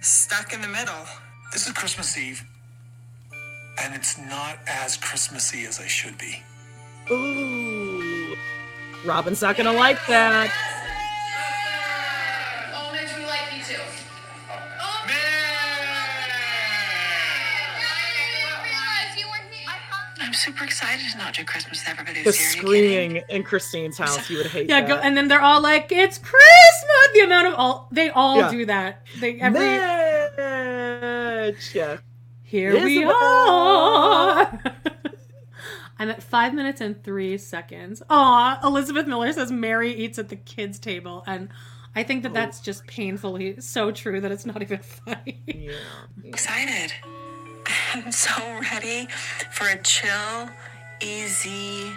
stuck 0.00 0.52
in 0.52 0.60
the 0.60 0.68
middle. 0.68 1.04
This 1.52 1.66
is 1.66 1.72
Christmas 1.72 2.16
Eve, 2.18 2.42
and 3.80 3.94
it's 3.94 4.18
not 4.18 4.58
as 4.66 4.96
Christmassy 4.96 5.64
as 5.66 5.78
I 5.80 5.86
should 5.86 6.18
be. 6.18 6.42
Ooh. 7.10 8.34
Robyn's 9.04 9.40
not 9.42 9.56
gonna 9.56 9.72
like 9.72 10.04
that. 10.08 10.50
Super 20.38 20.64
excited 20.64 21.04
to 21.10 21.18
not 21.18 21.34
do 21.34 21.44
Christmas 21.44 21.80
with 21.80 21.88
everybody 21.88 22.20
The 22.20 22.30
this 22.30 22.54
year. 22.54 22.64
Are 22.64 22.66
you 22.66 22.80
kidding? 22.82 23.10
screaming 23.10 23.22
in 23.28 23.42
Christine's 23.42 23.98
house, 23.98 24.30
you 24.30 24.36
would 24.38 24.46
hate 24.46 24.68
Yeah, 24.68 24.80
that. 24.82 24.88
go 24.88 24.94
and 24.96 25.16
then 25.16 25.26
they're 25.28 25.40
all 25.42 25.60
like, 25.60 25.90
"It's 25.90 26.16
Christmas!" 26.18 26.84
The 27.14 27.20
amount 27.20 27.48
of 27.48 27.54
all 27.54 27.88
they 27.90 28.10
all 28.10 28.36
Yeah. 28.38 28.50
do 28.50 28.66
that. 28.66 29.02
They 29.18 29.40
every 29.40 29.60
Mitch, 30.38 31.74
yeah. 31.74 31.96
here 32.44 32.72
we 32.84 32.98
Isabel. 32.98 33.16
are. 33.16 34.60
I'm 35.98 36.10
at 36.10 36.22
five 36.22 36.54
minutes 36.54 36.80
and 36.80 37.02
three 37.02 37.36
seconds. 37.38 38.02
Aw, 38.08 38.60
Elizabeth 38.62 39.06
Miller 39.08 39.32
says 39.32 39.50
Meri 39.50 39.92
eats 39.92 40.18
at 40.18 40.28
the 40.28 40.36
kids' 40.36 40.78
table, 40.78 41.24
and 41.26 41.48
I 41.96 42.04
think 42.04 42.22
that 42.22 42.32
that's 42.32 42.60
oh. 42.60 42.62
just 42.64 42.86
painfully 42.86 43.60
so 43.60 43.90
true 43.90 44.20
that 44.20 44.30
it's 44.30 44.46
not 44.46 44.62
even 44.62 44.78
funny. 44.78 45.42
Yeah. 45.46 45.72
Excited. 46.24 46.92
I'm 47.94 48.12
so 48.12 48.30
ready 48.72 49.08
for 49.50 49.68
a 49.68 49.78
chill, 49.82 50.50
easy, 51.00 51.90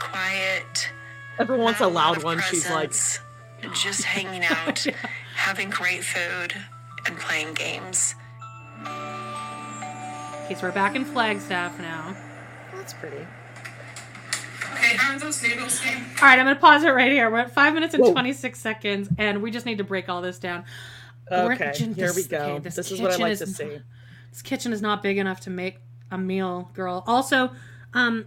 quiet. 0.00 0.90
Everyone 1.38 1.64
wants 1.64 1.80
a 1.80 1.84
um, 1.84 1.94
loud 1.94 2.16
of 2.16 2.24
one. 2.24 2.40
She's 2.40 2.68
like, 2.70 2.92
just 3.74 4.04
hanging 4.04 4.44
out, 4.50 4.86
having 5.36 5.70
great 5.70 6.04
food, 6.04 6.54
and 7.06 7.18
playing 7.18 7.54
games. 7.54 8.14
Okay, 10.44 10.54
so 10.54 10.62
we're 10.66 10.72
back 10.72 10.94
in 10.96 11.04
Flagstaff 11.04 11.78
now. 11.78 12.16
that's 12.74 12.94
pretty. 12.94 13.16
Okay, 13.16 13.26
Okay, 14.72 14.96
how 14.96 15.14
are 15.14 15.18
those 15.18 15.42
noodles? 15.42 15.80
All 15.86 15.92
right, 16.22 16.38
I'm 16.38 16.46
gonna 16.46 16.56
pause 16.56 16.84
it 16.84 16.90
right 16.90 17.10
here. 17.12 17.30
We're 17.30 17.38
at 17.40 17.52
five 17.52 17.74
minutes 17.74 17.94
and 17.94 18.02
Whoa. 18.02 18.12
26 18.12 18.58
seconds, 18.58 19.08
and 19.18 19.42
we 19.42 19.50
just 19.50 19.66
need 19.66 19.78
to 19.78 19.84
break 19.84 20.08
all 20.08 20.22
this 20.22 20.38
down. 20.38 20.64
We're- 21.30 21.54
Okay, 21.54 21.72
Jen, 21.74 21.94
here 21.94 22.08
we 22.08 22.22
this- 22.22 22.26
go. 22.26 22.38
okay, 22.38 22.58
this, 22.60 22.78
is 22.90 23.00
what 23.00 23.12
I 23.12 23.16
like 23.16 23.38
to 23.38 23.46
see. 23.46 23.80
This 24.30 24.42
kitchen 24.42 24.72
is 24.72 24.82
not 24.82 25.02
big 25.02 25.18
enough 25.18 25.40
to 25.40 25.50
make 25.50 25.78
a 26.10 26.18
meal, 26.18 26.70
girl. 26.74 27.04
Also, 27.06 27.50
um, 27.94 28.26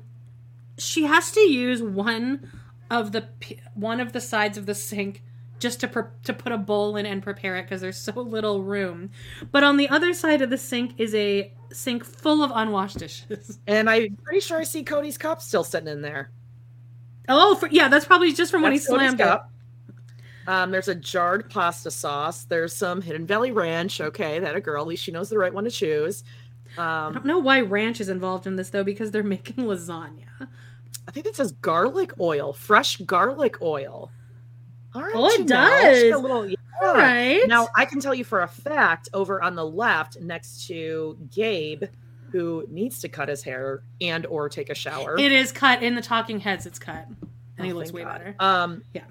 she 0.77 1.03
has 1.03 1.31
to 1.31 1.39
use 1.41 1.81
one 1.81 2.51
of 2.89 3.11
the 3.11 3.27
one 3.73 3.99
of 3.99 4.13
the 4.13 4.21
sides 4.21 4.57
of 4.57 4.65
the 4.65 4.75
sink 4.75 5.23
just 5.59 5.79
to 5.79 5.87
pre- 5.87 6.03
to 6.23 6.33
put 6.33 6.51
a 6.51 6.57
bowl 6.57 6.97
in 6.97 7.05
and 7.05 7.23
prepare 7.23 7.55
it 7.55 7.63
because 7.63 7.81
there's 7.81 7.97
so 7.97 8.11
little 8.13 8.63
room. 8.63 9.11
But 9.51 9.63
on 9.63 9.77
the 9.77 9.87
other 9.89 10.13
side 10.13 10.41
of 10.41 10.49
the 10.49 10.57
sink 10.57 10.95
is 10.97 11.15
a 11.15 11.53
sink 11.71 12.03
full 12.03 12.43
of 12.43 12.51
unwashed 12.53 12.97
dishes. 12.97 13.59
And 13.67 13.89
I'm 13.89 14.17
pretty 14.23 14.41
sure 14.41 14.59
I 14.59 14.63
see 14.63 14.83
Kody's 14.83 15.17
cup 15.17 15.41
still 15.41 15.63
sitting 15.63 15.87
in 15.87 16.01
there. 16.01 16.31
Oh, 17.29 17.55
for, 17.55 17.67
yeah, 17.69 17.87
that's 17.87 18.05
probably 18.05 18.33
just 18.33 18.51
from 18.51 18.63
when 18.63 18.73
he 18.73 18.79
Kody's 18.79 18.87
slammed 18.87 19.21
it. 19.21 19.39
Um, 20.47 20.71
there's 20.71 20.87
a 20.87 20.95
jarred 20.95 21.49
pasta 21.49 21.91
sauce. 21.91 22.45
There's 22.45 22.73
some 22.75 23.01
Hidden 23.01 23.25
Valley 23.27 23.51
Ranch. 23.51 24.01
Okay, 24.01 24.39
that 24.39 24.55
a 24.55 24.61
girl. 24.61 24.81
At 24.81 24.87
least 24.87 25.03
she 25.03 25.11
knows 25.11 25.29
the 25.29 25.37
right 25.37 25.53
one 25.53 25.63
to 25.65 25.71
choose. 25.71 26.23
I 26.77 27.07
Um, 27.07 27.13
don't 27.13 27.25
know 27.25 27.39
why 27.39 27.61
ranch 27.61 27.99
is 28.01 28.09
involved 28.09 28.47
in 28.47 28.55
this 28.55 28.69
though, 28.69 28.83
because 28.83 29.11
they're 29.11 29.23
making 29.37 29.65
lasagna. 29.65 30.25
I 31.07 31.11
think 31.11 31.25
it 31.25 31.35
says 31.35 31.51
garlic 31.53 32.13
oil, 32.19 32.53
fresh 32.53 32.97
garlic 32.97 33.61
oil. 33.61 34.11
All 34.93 35.01
right, 35.03 35.11
Oh, 35.15 35.27
it 35.29 35.47
does. 35.47 36.11
A 36.13 36.17
little, 36.17 36.45
yeah. 36.47 36.55
All 36.81 36.93
right. 36.95 37.43
Now 37.47 37.67
I 37.75 37.85
can 37.85 37.99
tell 37.99 38.13
you 38.15 38.23
for 38.23 38.41
a 38.41 38.47
fact, 38.47 39.09
over 39.13 39.41
on 39.41 39.55
the 39.55 39.65
left, 39.65 40.19
next 40.19 40.67
to 40.67 41.17
Gabe, 41.31 41.83
who 42.31 42.65
needs 42.69 42.99
to 43.01 43.09
cut 43.09 43.29
his 43.29 43.43
hair 43.43 43.83
and 44.01 44.25
or 44.25 44.49
take 44.49 44.69
a 44.69 44.75
shower. 44.75 45.17
It 45.19 45.31
is 45.31 45.51
cut 45.51 45.83
in 45.83 45.95
the 45.95 46.01
Talking 46.01 46.39
Heads. 46.39 46.65
It's 46.65 46.79
cut, 46.79 47.05
and 47.57 47.65
he 47.65 47.71
Oh, 47.73 47.75
looks 47.75 47.91
way 47.91 48.03
God. 48.03 48.17
better. 48.17 48.35
Um, 48.39 48.83
Yeah. 48.93 49.03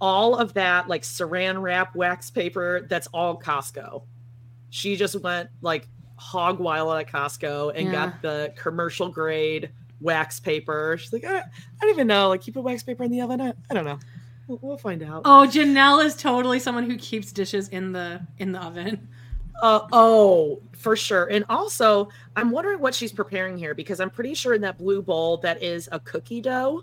All 0.00 0.36
of 0.36 0.54
that 0.54 0.88
like 0.88 1.02
saran 1.02 1.60
wrap, 1.60 1.94
wax 1.94 2.30
paper, 2.30 2.86
that's 2.88 3.06
all 3.08 3.38
Costco. 3.38 4.02
She 4.70 4.96
just 4.96 5.20
went 5.20 5.50
like 5.62 5.88
hog 6.16 6.58
wild 6.58 6.98
at 6.98 7.08
Costco 7.10 7.72
and 7.74 7.86
Yeah. 7.86 7.92
got 7.92 8.22
the 8.22 8.52
commercial 8.56 9.08
grade 9.08 9.70
wax 10.00 10.40
paper. 10.40 10.96
She's 10.98 11.12
like, 11.12 11.24
I, 11.24 11.38
I 11.38 11.42
don't 11.80 11.90
even 11.90 12.06
know. 12.06 12.28
Like, 12.28 12.42
keep 12.42 12.54
put 12.54 12.62
wax 12.64 12.82
paper 12.82 13.02
in 13.04 13.10
the 13.10 13.20
oven? 13.20 13.40
I, 13.40 13.52
I 13.70 13.74
don't 13.74 13.84
know. 13.84 13.98
We'll, 14.46 14.58
we'll 14.62 14.78
find 14.78 15.02
out. 15.02 15.22
Oh, 15.24 15.46
Janelle 15.50 16.04
is 16.04 16.16
totally 16.16 16.58
someone 16.58 16.88
who 16.88 16.96
keeps 16.96 17.32
dishes 17.32 17.68
in 17.68 17.92
the 17.92 18.20
in 18.38 18.52
the 18.52 18.60
oven. 18.62 19.08
Uh, 19.62 19.86
oh, 19.92 20.62
for 20.72 20.96
sure. 20.96 21.26
And 21.26 21.44
also, 21.50 22.08
I'm 22.34 22.50
wondering 22.50 22.80
what 22.80 22.94
she's 22.94 23.12
preparing 23.12 23.58
here 23.58 23.74
because 23.74 24.00
I'm 24.00 24.08
pretty 24.08 24.32
sure 24.34 24.54
in 24.54 24.62
that 24.62 24.78
blue 24.78 25.02
bowl 25.02 25.36
that 25.38 25.62
is 25.62 25.86
a 25.92 26.00
cookie 26.00 26.40
dough. 26.40 26.82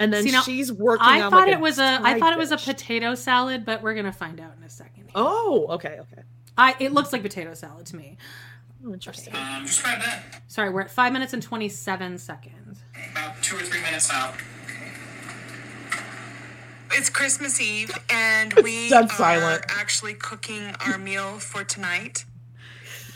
And 0.00 0.12
then 0.12 0.24
See, 0.24 0.32
now, 0.32 0.40
she's 0.40 0.72
working 0.72 1.06
I 1.06 1.20
on 1.20 1.30
thought 1.30 1.46
like 1.46 1.52
it 1.52 1.60
was 1.60 1.78
a 1.78 1.82
I 1.84 2.12
side 2.12 2.20
thought 2.20 2.32
it 2.32 2.38
was 2.38 2.50
a 2.52 2.56
potato 2.56 3.14
salad, 3.14 3.64
but 3.66 3.82
we're 3.82 3.94
gonna 3.94 4.10
find 4.12 4.40
out 4.40 4.54
in 4.58 4.64
a 4.64 4.68
second. 4.70 5.04
here. 5.04 5.12
Oh, 5.14 5.66
okay, 5.70 5.98
okay. 6.00 6.22
I 6.56 6.74
it 6.80 6.92
looks 6.92 7.12
like 7.12 7.22
potato 7.22 7.54
salad 7.54 7.86
to 7.86 7.96
me. 7.96 8.16
Oh, 8.84 8.94
interesting. 8.94 9.34
Um, 9.36 9.62
describe 9.64 10.00
that. 10.00 10.42
Sorry, 10.48 10.70
we're 10.70 10.80
at 10.80 10.90
five 10.90 11.12
minutes 11.12 11.34
and 11.34 11.42
twenty 11.42 11.68
seven 11.68 12.16
seconds. 12.16 12.80
About 13.12 13.42
two 13.42 13.56
or 13.56 13.60
three 13.60 13.82
minutes 13.82 14.10
out. 14.10 14.34
It's 16.92 17.08
Christmas 17.10 17.60
Eve, 17.60 17.92
and 18.08 18.52
we 18.64 18.92
are 18.92 19.06
silent. 19.08 19.64
actually 19.68 20.14
cooking 20.14 20.74
our 20.86 20.98
meal 20.98 21.38
for 21.38 21.62
tonight. 21.62 22.24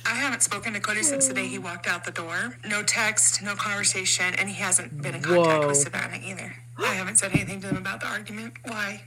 I 0.07 0.17
haven't 0.17 0.43
spoken 0.43 0.75
to 0.75 0.81
Kody 0.81 1.03
since 1.03 1.29
the 1.29 1.35
day 1.35 1.47
he 1.47 1.59
walked 1.59 1.87
out 1.87 2.05
the 2.05 2.13
door. 2.13 2.59
No 2.69 2.83
text, 2.83 3.43
no 3.43 3.55
conversation, 3.55 4.35
and 4.35 4.51
he 4.51 4.57
hasn't 4.57 5.01
been 5.01 5.15
in 5.15 5.23
contact 5.23 5.63
Whoa. 5.63 5.69
with 5.69 5.79
Savannah 5.79 6.21
either. 6.23 6.57
I 6.79 6.95
haven't 6.95 7.17
said 7.17 7.33
anything 7.33 7.61
to 7.61 7.69
him 7.69 7.77
about 7.77 8.01
the 8.01 8.07
argument. 8.07 8.55
Why? 8.65 9.03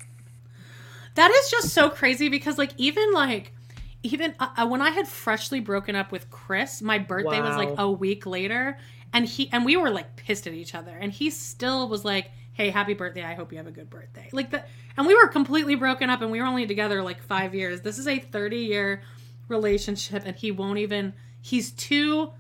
That 1.16 1.32
is 1.32 1.50
just 1.50 1.70
so 1.70 1.90
crazy 1.90 2.30
because 2.30 2.58
like 2.58 2.74
even 2.78 3.12
like 3.12 3.54
even 4.04 4.36
uh, 4.40 4.50
uh, 4.58 4.68
when 4.68 4.82
I 4.82 4.92
had 4.92 5.08
freshly 5.08 5.60
broken 5.60 5.96
up 5.96 6.12
with 6.12 6.30
Chris, 6.30 6.82
my 6.82 7.00
birthday 7.00 7.42
was 7.42 7.58
like 7.58 7.74
a 7.78 7.90
week 7.90 8.26
later, 8.26 8.78
and 9.14 9.26
he 9.26 9.50
and 9.52 9.66
we 9.66 9.78
were 9.78 9.90
like 9.90 10.16
pissed 10.16 10.48
at 10.48 10.54
each 10.54 10.76
other, 10.76 10.96
and 10.96 11.12
he 11.12 11.30
still 11.30 11.90
was 11.90 12.06
like, 12.06 12.32
"Hey, 12.54 12.70
happy 12.70 12.94
birthday! 12.94 13.24
I 13.24 13.34
hope 13.34 13.52
you 13.52 13.58
have 13.58 13.68
a 13.68 13.72
good 13.72 13.90
birthday." 13.90 14.30
Like 14.32 14.52
that, 14.52 14.70
and 14.96 15.08
we 15.08 15.16
were 15.16 15.28
completely 15.28 15.76
broken 15.76 16.10
up, 16.10 16.22
and 16.22 16.32
we 16.32 16.40
were 16.40 16.48
only 16.48 16.68
together 16.68 17.02
like 17.02 17.22
five 17.24 17.56
years. 17.56 17.82
This 17.82 17.98
is 17.98 18.08
a 18.08 18.20
thirty 18.20 18.60
year 18.60 19.02
relationship, 19.48 20.24
and 20.26 20.36
he 20.36 20.52
won't 20.52 20.80
even. 20.80 21.14
He's 21.42 21.72
too. 21.72 22.32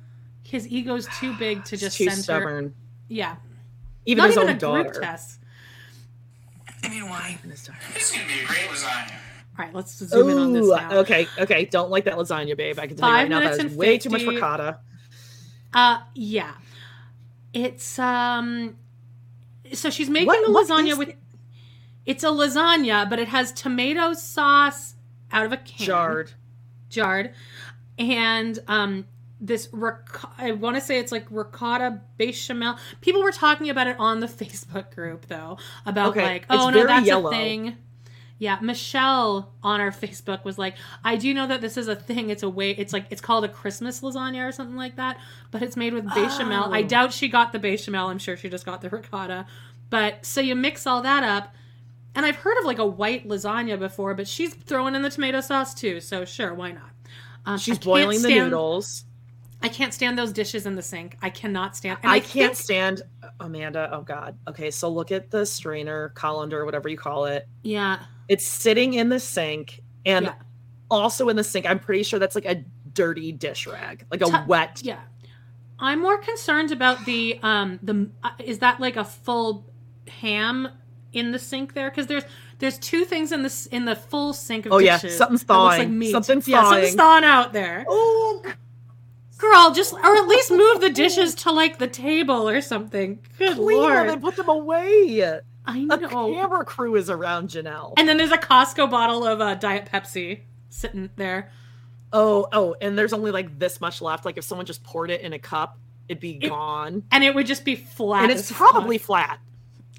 His 0.43 0.67
ego's 0.67 1.07
too 1.19 1.35
big 1.37 1.65
to 1.65 1.77
just 1.77 1.97
too 1.97 2.05
center. 2.05 2.21
stubborn. 2.21 2.75
Yeah, 3.07 3.37
Even 4.07 4.21
not 4.23 4.27
his 4.29 4.38
even 4.38 4.49
own 4.49 4.55
a 4.55 4.59
daughter. 4.59 4.89
group 4.89 5.03
test. 5.03 5.39
I 6.84 6.89
mean, 6.89 7.07
why? 7.09 7.38
This 7.45 7.61
is 7.63 8.11
gonna 8.11 8.25
be 8.27 8.39
a 8.41 8.45
great 8.45 8.59
lasagna. 8.69 9.11
All 9.59 9.65
right, 9.65 9.73
let's 9.73 9.97
zoom 9.97 10.29
in 10.29 10.38
on 10.38 10.53
this 10.53 10.67
now. 10.67 10.97
okay, 10.99 11.27
okay. 11.39 11.65
Don't 11.65 11.89
like 11.89 12.05
that 12.05 12.15
lasagna, 12.15 12.55
babe. 12.55 12.79
I 12.79 12.88
can 12.88 12.95
tell 12.97 13.09
you 13.09 13.15
right 13.15 13.29
now 13.29 13.39
minutes 13.39 13.57
that 13.57 13.65
is 13.65 13.71
and 13.71 13.79
way 13.79 13.97
too 13.97 14.09
much 14.09 14.21
50. 14.21 14.35
ricotta. 14.35 14.79
Uh, 15.73 15.99
yeah. 16.15 16.53
It's 17.53 17.97
um. 17.99 18.77
So 19.73 19.89
she's 19.89 20.09
making 20.09 20.27
What- 20.27 20.47
a 20.47 20.51
lasagna 20.73 20.91
is 20.91 20.97
with. 20.97 21.13
It's 22.05 22.23
a 22.23 22.27
lasagna, 22.27 23.09
but 23.09 23.19
it 23.19 23.27
has 23.27 23.51
tomato 23.51 24.13
sauce 24.13 24.95
out 25.31 25.45
of 25.45 25.51
a 25.51 25.57
can, 25.57 25.85
Jarred. 25.88 26.31
jarred, 26.89 27.34
and 27.99 28.59
um 28.69 29.05
this 29.39 29.69
ric- 29.72 30.39
I 30.39 30.51
want 30.51 30.76
to 30.77 30.81
say 30.81 30.99
it's 30.99 31.11
like 31.11 31.26
ricotta 31.30 32.01
bechamel. 32.18 32.77
People 33.01 33.22
were 33.22 33.31
talking 33.31 33.69
about 33.69 33.88
it 33.88 33.95
on 33.99 34.19
the 34.19 34.27
Facebook 34.41 34.93
group 34.95 35.27
though 35.27 35.57
about 35.85 36.09
Okay, 36.11 36.23
like, 36.23 36.41
it's 36.43 36.47
oh 36.51 36.69
no, 36.69 36.85
that's 36.85 37.05
yellow. 37.05 37.30
a 37.30 37.31
thing. 37.31 37.77
Yeah, 38.39 38.59
Michelle 38.61 39.51
on 39.64 39.81
our 39.81 39.89
Facebook 39.89 40.43
was 40.45 40.59
like, 40.59 40.76
I 41.03 41.15
do 41.15 41.34
know 41.34 41.47
that 41.47 41.59
this 41.59 41.76
is 41.76 41.88
a 41.88 41.95
thing. 41.95 42.30
It's 42.30 42.43
a 42.43 42.49
way. 42.49 42.69
It's 42.72 42.93
like 42.93 43.07
it's 43.09 43.22
called 43.22 43.43
a 43.45 43.49
Christmas 43.49 44.01
lasagna 44.01 44.47
or 44.47 44.51
something 44.51 44.76
like 44.76 44.95
that, 44.97 45.18
but 45.49 45.64
it's 45.64 45.76
made 45.76 45.93
with 45.93 46.05
bechamel. 46.14 46.72
I 46.73 46.81
Oh. 46.84 46.88
doubt 46.88 47.14
she 47.14 47.30
got 47.30 47.51
the 47.51 47.57
bechamel. 47.59 48.09
I'm 48.09 48.19
sure 48.19 48.38
she 48.38 48.47
just 48.49 48.65
got 48.65 48.81
the 48.81 48.89
ricotta. 48.89 49.47
But 49.89 50.26
so 50.26 50.39
you 50.41 50.55
mix 50.55 50.85
all 50.85 51.01
that 51.01 51.23
up, 51.23 51.55
and 52.14 52.26
I've 52.27 52.35
heard 52.35 52.57
of 52.59 52.65
like 52.65 52.77
a 52.77 52.85
white 52.85 53.27
lasagna 53.27 53.80
before, 53.80 54.14
but 54.14 54.27
she's 54.27 54.53
throwing 54.53 54.93
in 54.93 55.01
the 55.01 55.09
tomato 55.09 55.41
sauce 55.41 55.73
too. 55.73 55.99
So 55.99 56.23
sure, 56.26 56.53
why 56.53 56.73
not? 56.73 56.91
Um, 57.45 57.57
She's 57.57 57.80
I 57.80 57.84
boiling 57.84 58.22
the 58.22 58.27
stand- 58.30 58.45
noodles. 58.51 59.05
I 59.61 59.69
can't 59.69 59.93
stand 59.93 60.17
those 60.17 60.31
dishes 60.31 60.65
in 60.65 60.75
the 60.75 60.81
sink. 60.81 61.17
I 61.21 61.29
cannot 61.29 61.75
stand. 61.75 61.99
and 62.03 62.11
I 62.11 62.19
can't 62.19 62.53
think- 62.53 62.55
stand 62.55 63.01
Amanda. 63.39 63.89
Oh 63.91 64.01
God. 64.01 64.38
Okay, 64.47 64.69
so 64.71 64.89
look 64.89 65.11
at 65.11 65.31
the 65.31 65.45
strainer, 65.45 66.09
colander, 66.09 66.63
whatever 66.65 66.89
you 66.89 66.97
call 66.97 67.25
it. 67.25 67.47
Yeah, 67.63 67.99
It's 68.27 68.45
sitting 68.47 68.93
in 68.93 69.09
the 69.09 69.19
sink, 69.19 69.81
and 70.05 70.25
Yeah. 70.27 70.34
also 70.91 71.29
in 71.29 71.35
the 71.35 71.43
sink. 71.43 71.65
I'm 71.65 71.79
pretty 71.79 72.03
sure 72.03 72.19
that's 72.19 72.35
like 72.35 72.45
a 72.45 72.63
dirty 72.93 73.31
dish 73.31 73.65
rag, 73.67 74.05
like 74.11 74.21
a 74.21 74.45
wet. 74.47 74.81
yeah. 74.84 74.99
I'm 75.79 76.01
more 76.01 76.17
concerned 76.17 76.71
about 76.71 77.05
the 77.05 77.39
um 77.43 77.79
the 77.84 78.09
uh, 78.23 78.31
is 78.39 78.59
that 78.59 78.79
like 78.79 78.95
a 78.97 79.03
full 79.05 79.65
ham 80.07 80.67
in 81.13 81.31
the 81.31 81.38
sink 81.39 81.73
there 81.73 81.89
because 81.91 82.07
there's 82.07 82.23
there's 82.59 82.79
two 82.79 83.05
things 83.05 83.31
in 83.31 83.43
this 83.43 83.67
in 83.67 83.85
the 83.85 83.95
full 83.95 84.34
sink 84.34 84.65
of 84.65 84.71
Oh, 84.73 84.79
yeah, 84.79 84.97
something's 84.97 85.43
thawing. 85.43 85.97
meat. 85.99 86.11
Something's 86.11 86.47
yeah, 86.47 86.63
something's 86.63 86.95
thawing. 86.95 87.21
thawing 87.21 87.23
out 87.23 87.53
there. 87.53 87.85
Oh, 87.88 88.41
Girl, 89.38 89.72
just 89.72 89.93
or 89.93 90.15
at 90.15 90.27
least 90.27 90.49
move 90.51 90.81
the 90.81 90.89
dishes 90.89 91.35
to 91.35 91.51
like 91.51 91.77
the 91.77 91.88
table 91.88 92.49
or 92.49 92.59
something. 92.61 93.19
Good 93.38 93.55
clean 93.55 93.81
them 93.81 94.09
and 94.09 94.22
put 94.22 94.35
them 94.35 94.49
away. 94.49 95.22
I 95.65 95.77
A 95.77 95.85
know. 95.85 96.31
A 96.31 96.34
camera 96.35 96.65
crew 96.65 96.95
is 96.95 97.09
around 97.09 97.49
Janelle. 97.49 97.93
And 97.97 98.07
then 98.07 98.18
there's 98.18 98.31
a 98.31 98.38
Costco 98.38 98.89
bottle 98.89 99.26
of 99.27 99.39
uh, 99.41 99.55
Diet 99.55 99.88
Pepsi 99.91 100.41
sitting 100.69 101.09
there. 101.18 101.51
oh, 102.14 102.47
oh, 102.53 102.76
and 102.81 102.97
there's 102.97 103.14
only 103.14 103.31
like 103.31 103.59
this 103.59 103.80
much 103.81 104.01
left. 104.01 104.26
Like 104.26 104.38
if 104.38 104.43
someone 104.43 104.65
just 104.65 104.84
poured 104.84 105.11
it 105.11 105.22
in 105.22 105.34
a 105.34 105.39
cup, 105.39 105.77
it'd 106.07 106.22
be 106.22 106.38
It- 106.41 106.49
gone. 106.49 107.03
And 107.11 107.23
it 107.23 107.35
would 107.35 107.45
just 107.47 107.65
be 107.65 107.76
flat. 107.76 108.23
And 108.23 108.31
it's 108.31 108.49
fuck. 108.51 108.72
probably 108.72 108.97
flat. 108.97 109.39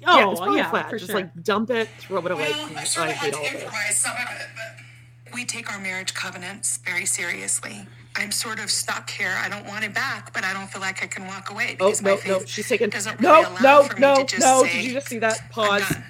oh 0.07 0.17
yeah, 0.17 0.31
it's 0.31 0.39
probably 0.39 0.57
yeah, 0.57 0.69
flat. 0.69 0.89
for 0.89 0.97
Just 0.97 1.11
sure. 1.11 1.21
like 1.21 1.43
dump 1.43 1.69
it, 1.69 1.87
throw 1.99 2.25
it 2.25 2.31
away. 2.31 2.49
Well, 2.51 2.69
I 2.75 2.81
I 2.81 2.83
sort 2.83 3.09
of 3.09 3.13
had 3.15 3.33
to 3.33 3.39
improvise 3.39 3.95
some 3.97 4.13
of 4.13 4.35
it, 4.35 4.47
but 4.55 5.33
we 5.33 5.45
take 5.45 5.71
our 5.71 5.79
marriage 5.79 6.13
covenants 6.13 6.77
very 6.77 7.05
seriously. 7.05 7.85
I'm 8.15 8.31
sort 8.31 8.59
of 8.59 8.69
stuck 8.69 9.09
here. 9.09 9.33
I 9.37 9.47
don't 9.49 9.65
want 9.65 9.85
it 9.85 9.93
back, 9.93 10.33
but 10.33 10.43
I 10.43 10.51
don't 10.53 10.69
feel 10.69 10.81
like 10.81 11.03
I 11.03 11.07
can 11.07 11.25
walk 11.27 11.51
away 11.51 11.77
Oh 11.79 11.85
because 11.87 12.01
my 12.01 12.11
no, 12.11 12.17
faith 12.17 12.27
no, 12.41 12.45
she's 12.45 12.67
taking. 12.67 12.89
doesn't 12.89 13.21
No, 13.21 13.41
really 13.41 13.45
allow 13.45 13.59
no, 13.61 13.83
for 13.83 13.95
me 13.95 14.01
no, 14.01 14.15
to 14.17 14.23
just 14.25 14.41
no. 14.41 14.63
say, 14.63 14.73
Did 14.73 14.85
you 14.85 14.93
just 14.93 15.07
see 15.07 15.19
that? 15.19 15.49
Pause. 15.51 15.87
done." 15.89 16.03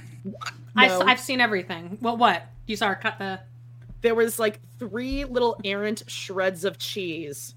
I've, 0.76 0.92
No. 0.92 1.02
I've 1.06 1.20
seen 1.20 1.42
everything. 1.42 1.98
Well, 2.02 2.18
what 2.18 2.44
you 2.66 2.76
saw 2.76 2.88
her 2.90 2.96
cut 2.96 3.18
the. 3.20 3.40
There 4.02 4.16
was 4.16 4.40
like 4.40 4.60
three 4.80 5.26
little 5.26 5.60
errant 5.66 6.04
shreds 6.08 6.64
of 6.64 6.78
cheese 6.78 7.54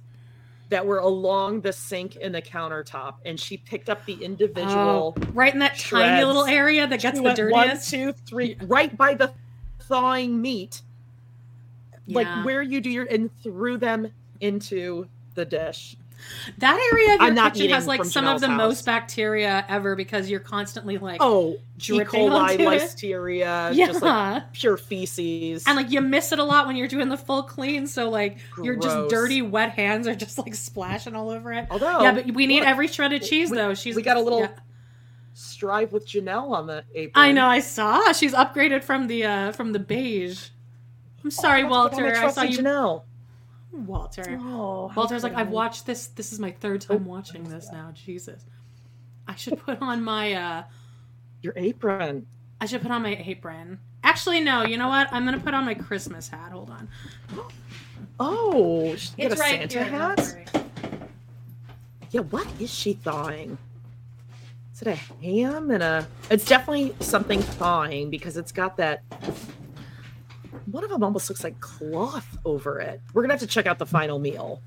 that 0.71 0.85
were 0.87 0.99
along 0.99 1.61
the 1.61 1.73
sink 1.73 2.17
and 2.21 2.35
the 2.35 2.43
countertop, 2.43 3.17
and 3.25 3.39
she 3.39 3.59
picked 3.59 3.89
up 3.89 4.05
the 4.07 4.15
individual. 4.15 5.15
Oh, 5.17 5.23
right 5.35 5.53
in 5.53 5.61
that 5.61 5.79
tiny 5.79 6.25
little 6.25 6.45
area 6.47 6.87
that 6.87 7.01
gets 7.01 7.17
She 7.17 7.19
the 7.19 7.23
went 7.23 7.37
dirtiest. 7.37 7.93
One, 7.93 8.01
two, 8.01 8.13
three, 8.27 8.57
right 8.63 8.97
by 8.97 9.15
the 9.15 9.33
thawing 9.83 10.41
meat, 10.43 10.83
Yeah. 12.07 12.17
like 12.17 12.45
where 12.45 12.63
you 12.63 12.81
do 12.81 12.91
your, 12.91 13.05
and 13.05 13.31
threw 13.43 13.77
them 13.79 14.09
into 14.43 15.09
the 15.35 15.45
dish. 15.45 15.97
That 16.59 16.75
area 16.93 17.15
of 17.15 17.21
your 17.21 17.29
I'm 17.31 17.35
not 17.35 17.55
kitchen 17.55 17.71
has 17.71 17.89
like 17.89 18.05
some 18.05 18.29
of 18.29 18.41
the 18.41 18.47
Janelle's 18.47 18.57
most 18.57 18.87
bacteria 18.87 19.65
ever 19.69 19.97
because 19.97 20.31
you're 20.31 20.39
constantly 20.39 20.97
like 20.99 21.17
Oh, 21.21 21.55
E. 21.55 21.59
dripping 21.79 22.29
coli, 22.29 22.31
onto 22.51 22.63
it. 22.71 22.81
listeria, 22.81 23.75
Yeah. 23.75 23.87
just 23.89 24.03
like 24.03 24.53
pure 24.53 24.77
feces. 24.77 25.65
And 25.67 25.77
like 25.77 25.91
you 25.91 26.01
miss 26.01 26.31
it 26.31 26.39
a 26.39 26.45
lot 26.45 26.69
when 26.69 26.77
you're 26.77 26.87
doing 26.87 27.09
the 27.09 27.17
full 27.17 27.43
clean, 27.43 27.89
so 27.89 28.09
like 28.09 28.39
your 28.63 28.77
just 28.77 28.95
Gross. 28.95 29.11
dirty 29.11 29.43
wet 29.43 29.71
hands 29.73 30.07
are 30.07 30.15
just 30.15 30.39
like 30.39 30.55
splashing 30.55 31.17
all 31.17 31.29
over 31.31 31.53
it. 31.53 31.67
Although, 31.73 32.03
yeah, 32.03 32.13
but 32.13 32.31
we 32.33 32.47
need 32.47 32.61
look, 32.61 32.69
every 32.69 32.87
shredded 32.87 33.23
cheese 33.23 33.51
we- 33.51 33.57
though. 33.57 33.75
She's 33.75 33.97
we 33.97 34.03
got 34.03 34.17
a 34.17 34.21
little 34.21 34.41
yeah. 34.43 34.51
strive 35.35 35.93
with 35.93 36.07
Janelle 36.07 36.51
on 36.53 36.67
the 36.69 36.85
apron. 36.95 37.13
I 37.25 37.33
know, 37.33 37.47
I 37.47 37.59
saw. 37.61 38.13
She's 38.13 38.33
upgraded 38.35 38.85
from 38.85 39.09
the 39.09 39.25
uh 39.25 39.53
from 39.53 39.73
the 39.73 39.79
beige. 39.81 40.51
I'm 41.25 41.31
sorry, 41.33 41.63
Oh, 41.65 41.85
that's 41.85 41.97
what 41.97 42.05
Walter. 42.05 42.17
I 42.17 42.31
saw 42.31 42.43
you. 42.43 42.59
Janelle. 42.59 43.03
Walter. 43.73 44.39
Oh, 44.43 44.93
Walter's 44.95 45.23
like, 45.23 45.35
I've 45.35 45.49
watched 45.51 45.87
this. 45.87 46.09
This 46.09 46.33
is 46.33 46.39
my 46.39 46.51
third 46.51 46.83
time 46.83 47.05
watching 47.05 47.45
this 47.45 47.71
now. 47.73 47.91
Jesus. 47.95 48.45
I 49.27 49.35
should 49.35 49.59
put 49.59 49.81
on 49.81 50.03
my 50.03 50.35
uh 50.35 50.63
Your 51.43 51.55
apron. 51.57 52.27
I 52.61 52.67
should 52.67 52.83
put 52.83 52.91
on 52.91 53.03
my 53.03 53.17
apron. 53.25 53.79
Actually, 54.05 54.41
no. 54.41 54.63
You 54.65 54.77
know 54.77 54.89
what? 54.89 55.09
I'm 55.13 55.25
gonna 55.25 55.39
put 55.39 55.55
on 55.55 55.65
my 55.65 55.75
Christmas 55.75 56.29
hat. 56.29 56.53
Hold 56.53 56.71
on. 56.71 56.89
Oh, 58.21 58.95
she 58.97 59.11
It's 59.19 59.35
a 59.35 59.39
right 59.39 59.71
Santa 59.71 59.85
here, 59.85 59.85
hat. 59.85 60.65
Yeah, 62.11 62.21
what 62.23 62.47
is 62.61 62.73
she 62.73 62.93
thawing? 62.93 63.57
Is 64.75 64.83
it 64.83 64.89
a 64.89 64.95
ham 64.95 65.71
and 65.71 65.83
a? 65.83 66.07
It's 66.31 66.45
definitely 66.45 66.95
something 67.01 67.41
thawing 67.41 68.11
because 68.11 68.37
it's 68.37 68.53
got 68.53 68.77
that. 68.77 69.03
One 70.67 70.85
of 70.85 70.91
them 70.91 71.03
almost 71.03 71.29
looks 71.29 71.45
like 71.45 71.61
cloth 71.61 72.39
over 72.45 72.81
it. 72.81 73.01
We're 73.13 73.23
gonna 73.23 73.35
have 73.35 73.41
to 73.41 73.47
check 73.47 73.67
out 73.67 73.79
the 73.79 73.87
final 73.87 74.19
meal. 74.19 74.61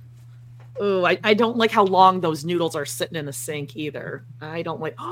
Oh, 0.79 1.05
I, 1.05 1.17
I 1.23 1.33
don't 1.33 1.55
like 1.57 1.71
how 1.71 1.85
long 1.85 2.19
those 2.21 2.43
noodles 2.43 2.75
are 2.75 2.85
sitting 2.85 3.15
in 3.15 3.25
the 3.25 3.31
sink 3.33 3.75
either. 3.77 4.25
I 4.41 4.61
don't 4.61 4.79
like. 4.81 4.95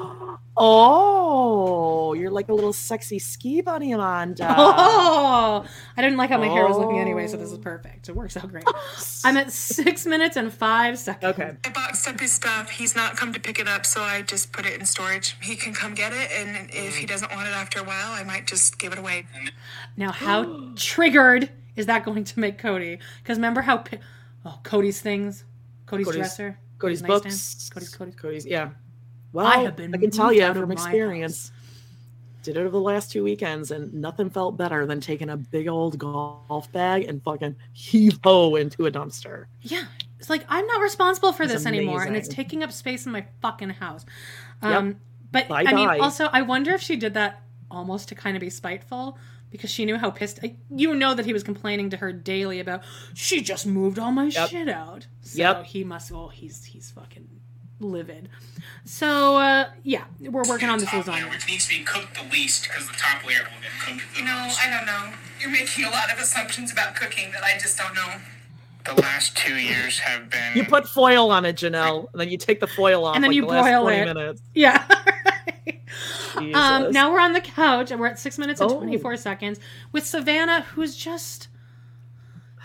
Oh, 0.56 2.14
you're 2.14 2.30
like 2.30 2.48
a 2.50 2.54
little 2.54 2.74
sexy 2.74 3.18
ski 3.18 3.62
bunny, 3.62 3.92
Amanda. 3.94 4.54
Oh, 4.56 5.66
I 5.98 6.02
didn't 6.02 6.18
like 6.18 6.30
how 6.30 6.38
my 6.38 6.48
hair 6.48 6.68
was 6.68 6.78
looking 6.78 7.00
anyway, 7.00 7.26
so 7.28 7.38
this 7.38 7.50
Oh. 7.50 7.54
is 7.54 7.58
perfect. 7.60 8.08
It 8.08 8.16
works 8.16 8.38
out 8.38 8.50
great. 8.52 8.64
I'm 9.26 9.36
at 9.38 9.52
six 9.52 10.06
minutes 10.06 10.38
and 10.38 10.54
five 10.54 11.00
seconds. 11.00 11.34
Okay. 11.40 11.54
I 11.66 11.70
boxed 11.70 12.08
up 12.08 12.20
his 12.20 12.32
stuff. 12.34 12.70
He's 12.70 12.96
not 12.96 13.18
come 13.18 13.34
to 13.34 13.40
pick 13.40 13.58
it 13.58 13.68
up, 13.68 13.84
so 13.86 14.02
I 14.02 14.22
just 14.22 14.52
put 14.54 14.68
it 14.68 14.80
in 14.80 14.86
storage. 14.86 15.36
He 15.42 15.56
can 15.56 15.74
come 15.74 15.96
get 15.96 16.14
it, 16.14 16.30
and 16.32 16.70
if 16.72 16.96
he 16.98 17.08
doesn't 17.08 17.32
want 17.34 17.48
it 17.48 17.52
after 17.54 17.80
a 17.80 17.84
while, 17.84 18.12
I 18.12 18.24
might 18.24 18.46
just 18.46 18.78
give 18.78 18.94
it 18.94 19.00
away. 19.00 19.26
Now, 19.98 20.12
how 20.24 20.70
triggered 20.76 21.50
is 21.76 21.88
that 21.88 22.06
going 22.06 22.26
to 22.26 22.40
make 22.40 22.62
Kody? 22.62 23.00
Because 23.24 23.38
remember 23.38 23.62
how 23.62 23.78
pi- 23.78 24.00
oh 24.46 24.60
Kody's 24.64 25.02
things, 25.02 25.46
Kody's, 25.86 26.08
Kody's- 26.08 26.16
dresser, 26.18 26.60
Kody's 26.78 27.02
books. 27.02 27.70
Kody's 27.74 27.96
Kody's. 27.96 28.16
Kody's, 28.16 28.46
yeah. 28.46 28.70
Well, 29.32 29.48
I 29.48 29.58
have 29.60 29.76
been 29.76 29.94
I 29.94 29.98
can 29.98 30.12
tell 30.12 30.32
you 30.32 30.54
from 30.54 30.72
experience. 30.72 31.52
Did 32.44 32.58
it 32.58 32.60
over 32.60 32.70
the 32.70 32.80
last 32.80 33.10
two 33.12 33.24
weekends, 33.24 33.72
and 33.72 33.94
nothing 33.94 34.30
felt 34.30 34.58
better 34.58 34.86
than 34.86 35.00
taking 35.00 35.30
a 35.30 35.38
big 35.38 35.70
old 35.70 35.98
golf 35.98 36.70
bag 36.74 37.06
and 37.06 37.24
fucking 37.24 37.56
heave 37.72 38.20
ho 38.22 38.58
into 38.58 38.86
a 38.86 38.92
dumpster. 38.92 39.46
Yeah, 39.62 39.86
it's 40.20 40.30
like 40.30 40.44
I'm 40.50 40.68
not 40.68 40.82
responsible 40.82 41.32
for 41.32 41.44
It's 41.44 41.54
this 41.54 41.66
anymore, 41.66 42.04
and 42.04 42.18
it's 42.18 42.28
taking 42.28 42.62
up 42.62 42.72
space 42.74 43.06
in 43.06 43.14
my 43.14 43.26
fucking 43.42 43.70
house. 43.70 44.06
Yep. 44.62 44.72
Um, 44.74 44.96
but 45.32 45.50
I 45.50 45.64
mean, 45.74 45.88
Bye-bye. 45.88 46.00
also, 46.00 46.30
I 46.34 46.42
wonder 46.42 46.74
if 46.74 46.82
she 46.82 46.98
did 46.98 47.14
that 47.14 47.42
almost 47.72 48.10
to 48.10 48.16
kind 48.16 48.36
of 48.36 48.42
be 48.42 48.50
spiteful 48.50 49.18
because 49.54 49.70
she 49.70 49.86
knew 49.86 49.96
how 49.98 50.10
pissed. 50.12 50.40
You 50.76 50.94
know 50.94 51.14
that 51.14 51.26
he 51.26 51.32
was 51.32 51.44
complaining 51.44 51.90
to 51.92 51.98
her 51.98 52.12
daily 52.12 52.60
about 52.60 52.82
she 53.14 53.40
just 53.42 53.66
moved 53.66 53.98
all 53.98 54.12
my 54.12 54.26
Yep. 54.26 54.50
shit 54.50 54.68
out. 54.68 55.08
So 55.22 55.38
Yep. 55.40 55.66
he 55.68 55.86
must. 55.86 56.12
Well, 56.12 56.28
he's 56.28 56.66
he's 56.66 56.92
fucking 56.92 57.30
livid. 57.80 58.28
So 58.86 59.38
uh, 59.38 59.70
yeah, 59.84 60.04
we're 60.20 60.44
working 60.50 60.70
on 60.70 60.80
this 60.80 60.90
top 60.90 61.08
layer, 61.08 61.24
lasagna. 61.26 61.30
which 61.30 61.48
needs 61.48 61.68
to 61.68 61.78
be 61.78 61.84
cooked 61.86 62.16
the 62.16 62.30
least 62.32 62.64
because 62.68 62.88
the 62.88 62.96
top 62.98 63.26
layer 63.26 63.40
will 63.40 63.62
get 63.62 63.72
cooked. 64.02 64.18
You 64.18 64.26
know, 64.26 64.32
I 64.62 64.70
don't 64.70 64.86
know. 64.86 65.14
You're 65.40 65.52
making 65.52 65.86
a 65.86 65.90
lot 65.92 66.12
of 66.12 66.20
assumptions 66.20 66.72
about 66.72 66.96
cooking 66.96 67.32
that 67.32 67.44
I 67.44 67.58
just 67.60 67.78
don't 67.78 67.94
know. 67.96 68.16
The 68.86 69.00
last 69.02 69.38
two 69.38 69.56
years 69.56 70.00
have 70.00 70.30
been. 70.30 70.56
You 70.56 70.66
put 70.66 70.88
foil 70.90 71.32
on 71.32 71.46
it, 71.46 71.56
Janelle, 71.56 72.08
and 72.12 72.20
then 72.20 72.30
you 72.30 72.38
take 72.38 72.60
the 72.60 72.68
foil 72.68 73.06
off. 73.06 73.16
And 73.16 73.24
then 73.24 73.30
like 73.30 73.36
you 73.36 73.42
the 73.44 73.48
last 73.48 73.64
broil 73.64 73.82
20 73.84 73.98
it. 73.98 74.06
minutes. 74.14 74.42
Yeah. 74.54 74.86
um, 76.36 76.92
now 76.92 77.12
we're 77.12 77.20
on 77.20 77.34
the 77.34 77.42
couch 77.42 77.92
and 77.92 78.00
we're 78.00 78.08
at 78.08 78.20
six 78.20 78.38
minutes 78.38 78.62
and 78.62 78.72
Oh. 78.72 78.78
24 78.78 79.18
seconds 79.18 79.60
with 79.92 80.06
Savannah, 80.06 80.62
who's 80.62 80.96
just. 80.96 81.48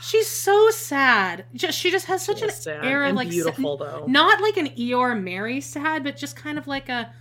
She's 0.00 0.28
so 0.28 0.70
sad. 0.70 1.44
Just 1.54 1.76
she 1.76 1.90
just 1.90 2.06
has 2.06 2.24
such 2.24 2.40
an 2.42 2.50
air 2.84 3.04
of 3.04 3.16
like 3.16 3.30
beautiful, 3.30 3.76
though. 3.76 4.04
not 4.06 4.40
like 4.40 4.56
an 4.56 4.68
Eeyore 4.68 5.20
Meri 5.20 5.60
sad, 5.60 6.04
but 6.04 6.16
just 6.16 6.36
kind 6.36 6.56
of 6.56 6.68
like 6.68 6.88
a 6.88 7.12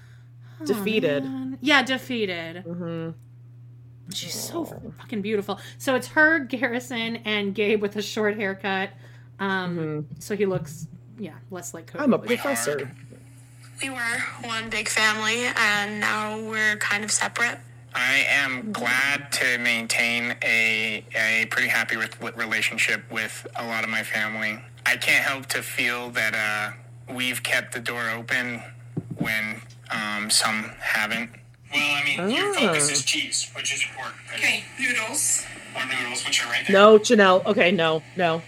oh, 0.62 0.66
Defeated. 0.66 1.24
man. 1.24 1.58
Yeah, 1.60 1.82
defeated. 1.82 2.64
Mm-hmm. 2.66 3.10
She's 4.14 4.36
so 4.40 4.64
fucking 5.00 5.22
beautiful. 5.22 5.60
So 5.80 5.96
it's 5.96 6.08
her, 6.10 6.40
Garrison, 6.40 7.18
and 7.18 7.54
Gabe 7.56 7.82
with 7.82 7.96
a 7.96 8.02
short 8.02 8.36
haircut. 8.38 8.92
Um, 9.40 10.08
so 10.20 10.36
he 10.36 10.46
looks, 10.46 10.88
yeah, 11.18 11.34
less 11.50 11.74
like. 11.74 11.88
Mm-hmm. 11.88 12.02
I'm 12.02 12.14
a 12.14 12.20
professor. 12.20 12.92
We 13.82 13.90
were 13.92 14.24
one 14.44 14.70
big 14.70 14.88
family, 14.90 15.46
and 15.56 16.00
now 16.00 16.40
we're 16.40 16.78
kind 16.78 17.04
of 17.04 17.12
separate. 17.12 17.60
I 17.94 18.26
am 18.28 18.72
glad 18.72 19.32
to 19.34 19.58
maintain 19.60 20.36
a, 20.44 21.04
a 21.16 21.46
pretty 21.50 21.68
happy 21.68 21.96
with, 21.98 22.20
with 22.22 22.36
relationship 22.36 23.04
with 23.12 23.46
a 23.56 23.66
lot 23.66 23.84
of 23.84 23.90
my 23.90 24.04
family. 24.04 24.60
I 24.86 24.98
can't 24.98 25.24
help 25.24 25.46
to 25.48 25.62
feel 25.62 26.10
that 26.12 26.34
uh, 26.34 27.14
we've 27.14 27.44
kept 27.44 27.74
the 27.74 27.80
door 27.80 28.10
open 28.10 28.62
when 29.18 29.62
um, 29.92 30.30
some 30.30 30.72
haven't. 30.80 31.30
Well, 31.74 31.84
I 31.84 32.04
mean, 32.04 32.36
your 32.36 32.54
focus 32.54 32.90
is 32.90 33.04
cheese, 33.04 33.52
which 33.56 33.74
is 33.74 33.84
important. 33.90 34.16
Okay, 34.34 34.64
noodles. 34.80 35.46
Or 35.76 35.84
noodles, 35.86 36.26
which 36.26 36.44
are 36.44 36.50
right 36.50 36.64
there. 36.68 36.74
No, 36.74 36.98
Janelle. 36.98 37.46
Okay, 37.46 37.72
no, 37.72 38.02
no. 38.16 38.42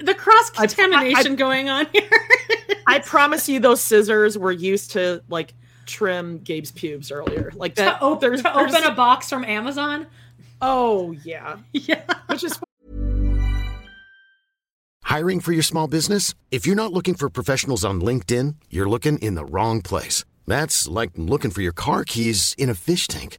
The 0.00 0.14
cross 0.14 0.50
contamination 0.50 1.36
going 1.36 1.68
on 1.68 1.86
here. 1.92 2.08
I 2.86 2.98
promise 3.00 3.48
you, 3.48 3.60
those 3.60 3.80
scissors 3.80 4.36
were 4.38 4.52
used 4.52 4.90
to 4.92 5.22
like 5.28 5.54
trim 5.86 6.38
Gabe's 6.38 6.70
pubes 6.72 7.10
earlier. 7.10 7.50
Like 7.54 7.74
that. 7.76 7.98
to, 7.98 8.04
op- 8.04 8.20
there's- 8.20 8.42
to 8.42 8.56
open 8.56 8.82
a 8.84 8.92
box 8.94 9.28
from 9.30 9.44
Amazon. 9.44 10.06
Oh 10.62 11.12
yeah, 11.24 11.58
yeah. 11.72 12.02
Which 12.26 12.44
is 12.44 12.58
Hiring 15.04 15.40
for 15.40 15.52
your 15.52 15.62
small 15.62 15.86
business? 15.86 16.34
If 16.50 16.66
you're 16.66 16.74
not 16.76 16.92
looking 16.92 17.14
for 17.14 17.28
professionals 17.30 17.84
on 17.84 18.00
LinkedIn, 18.00 18.56
you're 18.70 18.88
looking 18.88 19.18
in 19.18 19.34
the 19.34 19.44
wrong 19.44 19.80
place. 19.82 20.24
That's 20.46 20.88
like 20.88 21.10
looking 21.16 21.50
for 21.50 21.60
your 21.62 21.72
car 21.72 22.04
keys 22.04 22.54
in 22.58 22.68
a 22.68 22.74
fish 22.74 23.06
tank. 23.06 23.38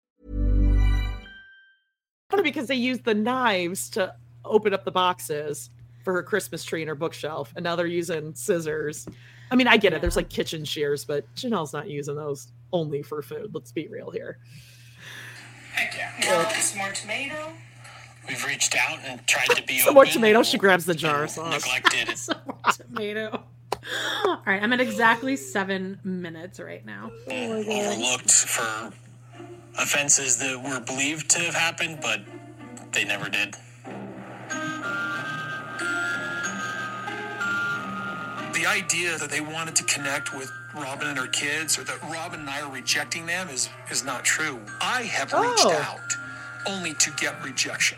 Because 2.43 2.67
they 2.67 2.75
used 2.75 3.03
the 3.03 3.13
knives 3.13 3.89
to 3.91 4.13
open 4.45 4.73
up 4.73 4.85
the 4.85 4.91
boxes 4.91 5.69
for 6.03 6.13
her 6.13 6.23
Christmas 6.23 6.63
tree 6.63 6.81
in 6.81 6.87
her 6.87 6.95
bookshelf, 6.95 7.53
and 7.55 7.63
now 7.63 7.75
they're 7.75 7.85
using 7.85 8.33
scissors. 8.33 9.07
I 9.51 9.55
mean, 9.55 9.67
I 9.67 9.77
get 9.77 9.91
yeah. 9.91 9.97
it. 9.97 10.01
There's 10.01 10.15
like 10.15 10.29
kitchen 10.29 10.65
shears, 10.65 11.05
but 11.05 11.25
Janelle's 11.35 11.73
not 11.73 11.89
using 11.89 12.15
those 12.15 12.47
only 12.73 13.03
for 13.03 13.21
food. 13.21 13.51
Let's 13.53 13.71
be 13.71 13.87
real 13.87 14.09
here. 14.09 14.39
Heck 15.73 15.95
yeah. 15.97 16.49
some 16.49 16.79
more 16.79 16.91
tomato. 16.91 17.53
We've 18.27 18.45
reached 18.45 18.75
out 18.75 18.99
and 19.03 19.25
tried 19.27 19.55
to 19.55 19.63
be 19.63 19.79
some 19.79 19.89
open. 19.89 19.93
more 19.95 20.05
tomato. 20.05 20.43
She 20.43 20.57
grabs 20.57 20.85
the 20.85 20.93
jar 20.93 21.23
of 21.23 21.29
sauce. 21.31 21.65
Neglected 21.65 22.09
it. 22.09 22.17
some 22.17 22.37
more 22.45 22.71
tomato. 22.71 23.43
All 24.25 24.41
right, 24.45 24.61
I'm 24.61 24.73
at 24.73 24.81
exactly 24.81 25.35
seven 25.35 25.99
minutes 26.03 26.59
right 26.59 26.85
now. 26.85 27.11
Oh 27.29 27.53
overlooked 27.53 28.31
for 28.31 28.93
offenses 29.77 30.37
that 30.37 30.61
were 30.61 30.79
believed 30.79 31.29
to 31.31 31.39
have 31.39 31.55
happened, 31.55 31.99
but 32.01 32.21
they 32.91 33.03
never 33.05 33.29
did. 33.29 33.55
The 38.53 38.67
idea 38.67 39.17
that 39.17 39.29
they 39.31 39.41
wanted 39.41 39.75
to 39.77 39.83
connect 39.85 40.35
with 40.35 40.51
Robyn 40.75 41.07
and 41.07 41.17
her 41.17 41.27
kids, 41.27 41.79
or 41.79 41.83
that 41.83 42.01
Robyn 42.03 42.41
and 42.41 42.49
I 42.49 42.61
are 42.61 42.71
rejecting 42.71 43.25
them, 43.25 43.49
is 43.49 43.69
is 43.89 44.03
not 44.03 44.23
true. 44.23 44.59
I 44.81 45.03
have 45.03 45.33
oh. 45.33 45.41
reached 45.41 45.65
out 45.65 45.99
only 46.67 46.93
to 46.95 47.11
get 47.11 47.43
rejection. 47.43 47.97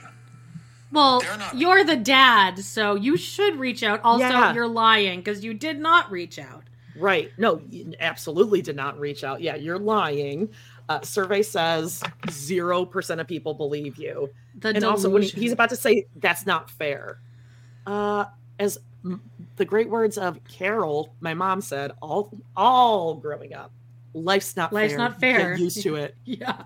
Well, 0.91 1.23
you're 1.55 1.83
the 1.83 1.95
dad, 1.95 2.59
so 2.59 2.93
you 2.93 3.17
should 3.17 3.57
reach 3.57 3.81
out. 3.81 4.01
Also, 4.03 4.25
yeah. 4.25 4.53
you're 4.53 4.67
lying 4.67 5.19
because 5.19 5.43
you 5.43 5.55
did 5.55 5.79
not 5.79 6.11
reach 6.11 6.37
out. 6.37 6.63
Right. 6.95 7.31
No, 7.37 7.61
absolutely 7.99 8.61
did 8.61 8.75
not 8.75 8.99
reach 8.99 9.23
out. 9.23 9.41
Yeah, 9.41 9.55
you're 9.55 9.79
lying. 9.79 10.49
Uh, 10.89 11.01
survey 11.01 11.41
says 11.41 12.03
0% 12.27 13.19
of 13.19 13.27
people 13.27 13.53
believe 13.53 13.97
you. 13.97 14.29
The 14.59 14.69
and 14.69 14.75
delusion. 14.75 14.89
also, 14.89 15.09
when 15.09 15.21
he, 15.23 15.29
he's 15.29 15.51
about 15.51 15.69
to 15.69 15.75
say 15.75 16.07
that's 16.17 16.45
not 16.45 16.69
fair. 16.69 17.19
Uh, 17.85 18.25
as 18.59 18.77
the 19.55 19.65
great 19.65 19.89
words 19.89 20.17
of 20.17 20.39
Carol, 20.45 21.15
my 21.19 21.33
mom 21.33 21.61
said, 21.61 21.91
all 22.01 22.31
all 22.55 23.15
growing 23.15 23.53
up, 23.53 23.71
life's 24.13 24.55
not 24.55 24.71
fair. 24.71 24.81
life's 24.81 24.93
fair. 24.93 24.97
not 24.97 25.19
fair. 25.19 25.49
Get 25.51 25.59
used 25.59 25.81
to 25.83 25.95
it. 25.95 26.15
yeah. 26.25 26.63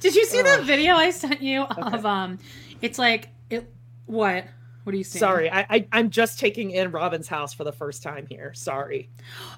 Did 0.00 0.14
you 0.14 0.24
see 0.24 0.42
that 0.42 0.62
video 0.62 0.94
I 0.94 1.10
sent 1.10 1.42
you 1.42 1.62
of 1.62 2.04
um? 2.06 2.38
It's 2.82 2.98
like 2.98 3.28
it. 3.50 3.70
What? 4.06 4.44
What 4.86 4.94
are 4.94 4.98
you 4.98 5.04
saying? 5.04 5.18
Sorry, 5.18 5.50
I, 5.50 5.66
I 5.68 5.88
I'm 5.90 6.10
just 6.10 6.38
taking 6.38 6.70
in 6.70 6.92
Robyn's 6.92 7.26
house 7.26 7.52
for 7.52 7.64
the 7.64 7.72
first 7.72 8.04
time 8.04 8.24
here. 8.28 8.54
Sorry. 8.54 9.10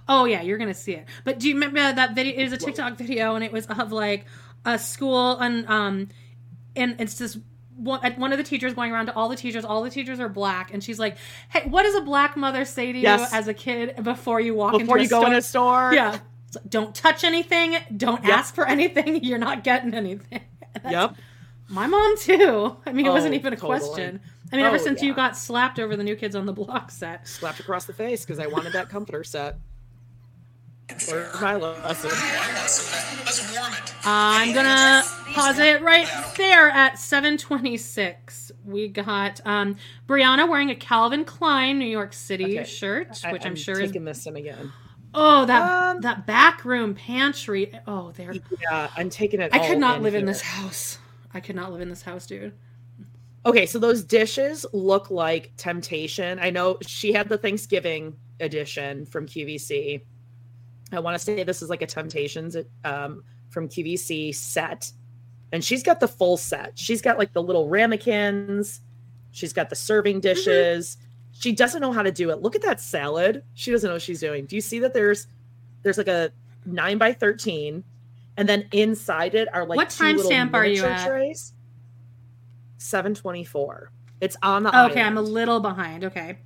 Oh 0.09 0.25
yeah, 0.25 0.41
you're 0.41 0.57
gonna 0.57 0.73
see 0.73 0.93
it. 0.93 1.05
But 1.23 1.39
do 1.39 1.49
you 1.49 1.55
remember 1.55 1.81
that 1.81 2.15
video? 2.15 2.35
It 2.35 2.45
was 2.45 2.55
a 2.55 2.57
TikTok 2.57 2.93
Whoa. 2.93 2.97
video, 2.97 3.35
and 3.35 3.45
it 3.45 3.53
was 3.53 3.67
of 3.67 3.93
like 3.93 4.25
a 4.65 4.79
school 4.79 5.39
and 5.39 5.69
um, 5.69 6.09
and 6.75 6.99
it's 6.99 7.19
this 7.19 7.37
one, 7.77 8.01
one 8.15 8.33
of 8.33 8.39
the 8.39 8.45
teachers 8.45 8.73
going 8.73 8.91
around 8.91 9.05
to 9.05 9.15
all 9.15 9.29
the 9.29 9.37
teachers. 9.37 9.67
All 9.67 9.83
the 9.83 9.91
teachers 9.91 10.19
are 10.19 10.31
black, 10.31 10.73
and 10.73 10.83
she's 10.83 10.99
like, 10.99 11.19
"Hey, 11.51 11.69
what 11.69 11.83
does 11.83 11.95
a 11.95 12.01
black 12.01 12.35
mother 12.35 12.65
say 12.65 12.91
to 12.91 12.99
yes. 12.99 13.31
you 13.31 13.39
as 13.39 13.49
a 13.49 13.55
kid 13.55 14.03
before 14.03 14.41
you 14.41 14.55
walk 14.55 14.79
before 14.79 14.97
into 14.97 15.05
you 15.05 15.11
go 15.11 15.21
store? 15.21 15.27
in 15.31 15.35
a 15.35 15.43
store? 15.43 15.93
Yeah, 15.93 16.19
don't 16.67 16.95
touch 16.95 17.23
anything. 17.23 17.77
Don't 17.95 18.25
yep. 18.25 18.39
ask 18.39 18.55
for 18.55 18.67
anything. 18.67 19.23
You're 19.25 19.37
not 19.37 19.63
getting 19.63 19.93
anything. 19.93 20.41
yep. 20.89 21.17
My 21.69 21.87
mom 21.87 22.17
too. 22.17 22.77
I 22.87 22.93
mean, 22.93 23.05
it 23.05 23.11
oh, 23.11 23.13
wasn't 23.13 23.35
even 23.35 23.53
a 23.53 23.57
totally. 23.57 23.79
question. 23.79 24.21
I 24.53 24.57
mean, 24.57 24.65
oh, 24.65 24.69
ever 24.69 24.79
since 24.79 25.03
yeah. 25.03 25.09
you 25.09 25.15
got 25.15 25.37
slapped 25.37 25.79
over 25.79 25.97
the 25.97 26.05
New 26.05 26.17
Kids 26.17 26.35
on 26.35 26.47
the 26.47 26.53
Block 26.53 26.91
set, 26.91 27.29
slapped 27.29 27.61
across 27.61 27.85
the 27.85 27.93
face 27.93 28.25
because 28.25 28.39
I 28.39 28.47
wanted 28.47 28.73
that 28.73 28.89
comforter 28.89 29.25
set. 29.25 29.57
For 30.97 31.31
my 31.41 31.55
lesson. 31.55 32.11
Let's 32.11 33.55
warm 33.55 33.73
it. 33.75 33.95
I'm 34.07 34.55
gonna 34.55 35.03
pause 35.35 35.59
it 35.59 35.83
right 35.83 36.09
there 36.39 36.71
at 36.71 36.95
7:26. 36.95 38.53
We 38.65 38.89
got 38.89 39.41
um, 39.45 39.77
Breanna 40.07 40.49
wearing 40.49 40.71
a 40.71 40.75
Calvin 40.75 41.27
Klein 41.27 41.79
New 41.79 41.85
York 41.85 42.15
City 42.15 42.59
okay. 42.59 42.69
shirt, 42.69 43.09
which 43.31 43.45
I, 43.45 43.49
am 43.49 43.55
sure 43.55 43.75
taking 43.75 44.09
is 44.09 44.17
this 44.17 44.27
in 44.27 44.37
again. 44.37 44.73
Oh, 45.13 45.45
that 45.45 45.63
um, 45.63 46.01
that 46.01 46.27
back 46.27 46.65
room 46.65 46.95
pantry. 46.95 47.79
Oh, 47.87 48.13
there. 48.13 48.35
Yeah, 48.63 48.89
I'm 48.97 49.11
taking 49.11 49.41
it. 49.41 49.55
I 49.55 49.67
could 49.67 49.79
not 49.79 49.99
in 49.99 50.03
live 50.05 50.15
here. 50.15 50.21
in 50.21 50.27
this 50.27 50.41
house. 50.41 50.99
I 51.35 51.41
could 51.41 51.57
not 51.57 51.71
live 51.71 51.83
in 51.83 51.91
this 51.91 52.03
house, 52.03 52.27
dude. 52.27 52.55
Okay, 53.47 53.67
so 53.67 53.79
those 53.79 54.03
dishes 54.03 54.67
look 54.73 55.11
like 55.11 55.53
temptation. 55.57 56.39
I 56.41 56.51
know 56.51 56.79
she 56.87 57.13
had 57.13 57.29
the 57.29 57.39
Thanksgiving 57.39 58.15
edition 58.41 59.07
from 59.07 59.27
QVC. 59.27 60.03
I 60.93 61.01
want 61.01 61.15
to 61.15 61.19
say 61.19 61.45
this 61.45 61.63
is 61.63 61.71
like 61.71 61.83
a 61.83 61.87
Temptations 61.87 62.57
um, 62.85 63.23
from 63.51 63.69
QVC 63.69 64.35
set, 64.35 64.91
and 65.53 65.63
she's 65.65 65.83
got 65.83 66.01
the 66.01 66.09
full 66.09 66.37
set. 66.37 66.79
She's 66.79 67.01
got 67.01 67.19
like 67.19 67.33
the 67.33 67.43
little 67.43 67.69
ramekins. 67.69 68.81
She's 69.31 69.53
got 69.53 69.71
the 69.71 69.77
serving 69.77 70.17
mm-hmm. 70.17 70.23
dishes. 70.23 70.97
Mm-hmm 70.97 71.05
she 71.39 71.53
doesn't 71.53 71.81
know 71.81 71.93
how 71.93 72.03
to 72.03 72.11
do 72.11 72.31
it. 72.31 72.43
Look 72.43 72.57
at 72.57 72.63
that 72.63 72.81
salad. 72.81 73.45
She 73.55 73.71
doesn't 73.71 73.89
know 73.89 73.95
what 73.95 74.03
she's 74.03 74.21
doing. 74.21 74.47
Do 74.47 74.57
you 74.57 74.61
see 74.61 74.81
that 74.81 74.93
there's 74.93 75.29
there's 75.83 75.99
like 75.99 76.09
a 76.09 76.31
nine 76.67 76.99
by 76.99 77.13
thirteen, 77.13 77.85
and 78.37 78.49
then 78.49 78.69
inside 78.73 79.35
it 79.35 79.49
are 79.55 79.65
like 79.65 79.77
what 79.77 79.89
timestamp 79.89 80.55
are 80.55 80.67
you 80.67 80.85
at? 80.85 81.07
Trays. 81.07 81.55
Seven 82.79 83.15
twenty 83.15 83.45
four. 83.45 83.91
It's 84.21 84.37
on 84.43 84.63
the. 84.63 84.75
Island. 84.75 84.93
Okay, 84.93 85.03
I'm 85.03 85.19
a 85.19 85.23
little 85.23 85.61
behind. 85.61 86.05
Okay. 86.05 86.39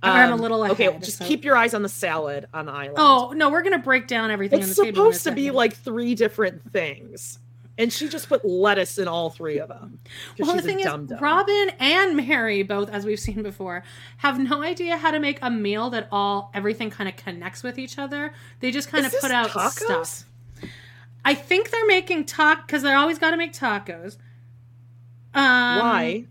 Um, 0.00 0.12
I'm 0.12 0.30
a 0.30 0.34
um, 0.34 0.40
little 0.40 0.62
ahead. 0.62 0.80
Okay, 0.80 0.98
just 0.98 1.18
so. 1.18 1.24
keep 1.24 1.44
your 1.44 1.56
eyes 1.56 1.74
on 1.74 1.82
the 1.82 1.88
salad 1.88 2.46
on 2.54 2.66
the 2.66 2.72
island. 2.72 2.98
Oh 2.98 3.32
no, 3.34 3.50
we're 3.50 3.62
gonna 3.62 3.78
break 3.78 4.06
down 4.06 4.30
everything. 4.30 4.60
It's 4.60 4.76
supposed 4.76 5.24
to 5.24 5.32
be 5.32 5.50
like 5.50 5.74
three 5.74 6.14
different 6.14 6.72
things 6.72 7.40
and 7.78 7.92
she 7.92 8.08
just 8.08 8.28
put 8.28 8.44
lettuce 8.44 8.98
in 8.98 9.06
all 9.06 9.30
three 9.30 9.58
of 9.58 9.68
them. 9.68 10.00
Well, 10.38 10.56
the 10.56 10.62
thing 10.62 10.80
is, 10.80 10.86
Robyn 10.86 11.70
and 11.78 12.16
Meri 12.16 12.64
both, 12.64 12.90
as 12.90 13.06
we've 13.06 13.20
seen 13.20 13.42
before, 13.42 13.84
have 14.18 14.38
no 14.38 14.62
idea 14.62 14.96
how 14.96 15.12
to 15.12 15.20
make 15.20 15.38
a 15.40 15.50
meal 15.50 15.88
that 15.90 16.08
all 16.10 16.50
everything 16.52 16.90
kind 16.90 17.08
of 17.08 17.16
connects 17.16 17.62
with 17.62 17.78
each 17.78 17.96
other. 17.96 18.34
They 18.60 18.72
just 18.72 18.88
kind 18.88 19.06
is 19.06 19.14
of 19.14 19.20
put 19.20 19.30
out 19.30 19.50
tacos? 19.50 19.70
stuff. 19.70 20.24
I 21.24 21.34
think 21.34 21.70
they're 21.70 21.86
making 21.86 22.24
tacos 22.24 22.66
because 22.66 22.82
they 22.82 22.92
always 22.92 23.18
got 23.18 23.30
to 23.30 23.36
make 23.36 23.52
tacos. 23.52 24.16
Um, 25.34 25.78
Why? 25.78 26.24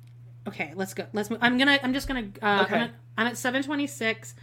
Okay, 0.47 0.73
let's 0.75 0.93
go. 0.93 1.05
Let's 1.13 1.29
move. 1.29 1.39
I'm 1.41 1.57
gonna. 1.57 1.79
I'm 1.83 1.93
just 1.93 2.07
gonna. 2.07 2.29
Uh, 2.41 2.63
okay. 2.65 2.75
I'm 2.75 2.81
at, 2.81 2.91
I'm 3.17 3.27
at 3.27 3.37
726, 3.37 4.35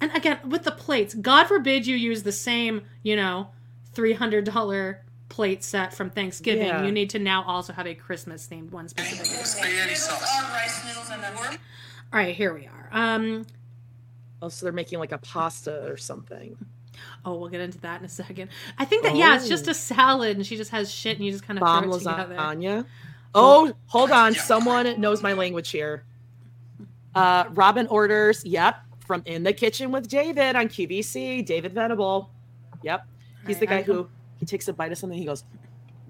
and 0.00 0.14
again 0.14 0.38
with 0.48 0.64
the 0.64 0.72
plates. 0.72 1.14
God 1.14 1.46
forbid 1.46 1.86
you 1.86 1.96
use 1.96 2.22
the 2.22 2.32
same. 2.32 2.82
You 3.02 3.16
know, 3.16 3.48
three 3.92 4.12
hundred 4.12 4.44
dollar 4.44 5.02
plate 5.28 5.64
set 5.64 5.92
from 5.92 6.10
Thanksgiving, 6.10 6.66
yeah. 6.66 6.84
you 6.84 6.92
need 6.92 7.10
to 7.10 7.18
now 7.18 7.44
also 7.44 7.72
have 7.72 7.86
a 7.86 7.94
Christmas 7.94 8.46
themed 8.46 8.70
one 8.70 8.88
specifically. 8.88 9.36
All 12.12 12.20
right, 12.20 12.34
here 12.34 12.54
we 12.54 12.66
are. 12.66 12.88
Um, 12.92 13.46
oh, 14.40 14.48
so 14.48 14.64
they're 14.66 14.72
making 14.72 14.98
like 14.98 15.12
a 15.12 15.18
pasta 15.18 15.90
or 15.90 15.96
something. 15.96 16.56
Oh, 17.24 17.34
we'll 17.34 17.50
get 17.50 17.60
into 17.60 17.78
that 17.80 18.00
in 18.00 18.06
a 18.06 18.08
second. 18.08 18.50
I 18.78 18.84
think 18.84 19.02
that 19.02 19.12
oh. 19.12 19.16
yeah, 19.16 19.36
it's 19.36 19.48
just 19.48 19.66
a 19.66 19.70
oh. 19.70 19.74
salad, 19.74 20.36
and 20.36 20.46
she 20.46 20.56
just 20.56 20.70
has 20.70 20.90
shit, 20.90 21.16
and 21.16 21.26
you 21.26 21.32
just 21.32 21.44
kind 21.44 21.58
of 21.58 21.64
bomb 21.64 21.84
throw 21.84 21.94
it 21.94 22.02
lasagna. 22.02 22.28
Together. 22.28 22.86
Oh, 23.34 23.72
hold 23.86 24.10
on, 24.10 24.34
someone 24.34 25.00
knows 25.00 25.22
my 25.22 25.32
language 25.32 25.70
here. 25.70 26.04
Uh, 27.14 27.44
Robyn 27.50 27.86
orders. 27.88 28.44
Yep, 28.44 28.76
from 29.06 29.22
in 29.26 29.42
the 29.42 29.52
kitchen 29.52 29.90
with 29.90 30.08
David 30.08 30.56
on 30.56 30.68
QVC. 30.68 31.44
David 31.44 31.72
Venable. 31.72 32.30
Yep, 32.82 33.06
he's 33.46 33.56
right, 33.56 33.60
the 33.60 33.66
guy 33.66 33.82
who 33.82 34.08
he 34.38 34.46
takes 34.46 34.68
a 34.68 34.72
bite 34.72 34.92
of 34.92 34.98
something. 34.98 35.18
He 35.18 35.24
goes, 35.24 35.44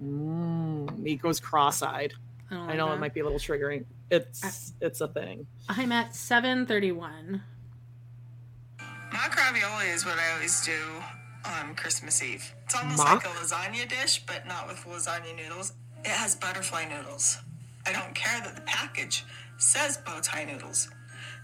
mm, 0.03 1.05
he 1.05 1.15
goes 1.15 1.39
cross-eyed. 1.39 2.13
I, 2.51 2.55
I 2.55 2.75
know 2.75 2.91
it 2.93 2.99
might 2.99 3.13
be 3.13 3.19
a 3.19 3.23
little 3.23 3.39
triggering. 3.39 3.85
It's 4.09 4.73
I, 4.81 4.85
it's 4.85 5.01
a 5.01 5.07
thing. 5.07 5.47
I'm 5.67 5.91
at 5.91 6.15
seven 6.15 6.65
thirty-one. 6.65 7.43
Mock 9.11 9.35
ravioli 9.35 9.87
is 9.87 10.05
what 10.05 10.17
I 10.17 10.33
always 10.33 10.65
do 10.65 10.77
on 11.45 11.75
Christmas 11.75 12.21
Eve. 12.21 12.53
It's 12.65 12.75
almost 12.75 12.97
Mock? 12.97 13.25
like 13.25 13.33
a 13.33 13.37
lasagna 13.37 13.87
dish, 13.87 14.23
but 14.25 14.45
not 14.45 14.67
with 14.67 14.77
lasagna 14.85 15.35
noodles. 15.35 15.73
It 16.03 16.07
has 16.11 16.35
butterfly 16.35 16.85
noodles. 16.85 17.39
I 17.85 17.91
don't 17.91 18.13
care 18.15 18.39
that 18.41 18.55
the 18.55 18.61
package 18.61 19.25
says 19.57 19.97
bow 19.97 20.19
tie 20.21 20.43
noodles. 20.45 20.89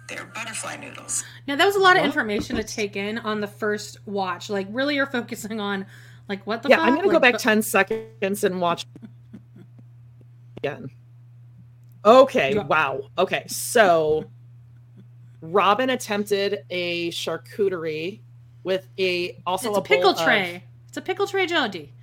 They're 0.10 0.26
butterfly 0.26 0.78
noodles. 0.78 1.24
Now 1.48 1.56
that 1.56 1.66
was 1.66 1.76
a 1.76 1.80
lot 1.80 1.98
of 1.98 2.04
information 2.04 2.58
to 2.58 2.64
take 2.64 2.96
in 2.96 3.18
on 3.20 3.40
the 3.42 3.48
first 3.48 3.98
watch. 4.06 4.50
Like 4.50 4.68
really, 4.70 4.96
you're 4.96 5.06
focusing 5.08 5.60
on 5.60 5.86
Like 6.30 6.46
what 6.48 6.64
the 6.64 6.70
yeah, 6.70 6.78
fuck? 6.78 6.88
I'm 6.88 6.96
gonna 6.96 7.10
go 7.12 7.20
back 7.20 7.34
but- 7.34 7.42
10 7.42 7.62
seconds 7.62 8.44
and 8.44 8.62
watch 8.62 8.86
again. 10.58 10.90
Okay, 12.06 12.56
Yeah. 12.56 12.64
wow. 12.64 13.02
Okay, 13.18 13.44
so 13.48 14.26
Robyn 15.42 15.90
attempted 15.90 16.66
a 16.70 17.10
charcuterie 17.12 18.22
with 18.64 18.88
a 19.00 19.42
also 19.46 19.70
It's 19.70 19.78
a 19.78 19.82
bowl 19.82 19.84
pickle 19.84 20.10
of- 20.12 20.20
tray. 20.22 20.64
It's 20.88 20.98
a 20.98 21.02
pickle 21.02 21.28
tray, 21.28 21.46
Jody. 21.48 21.94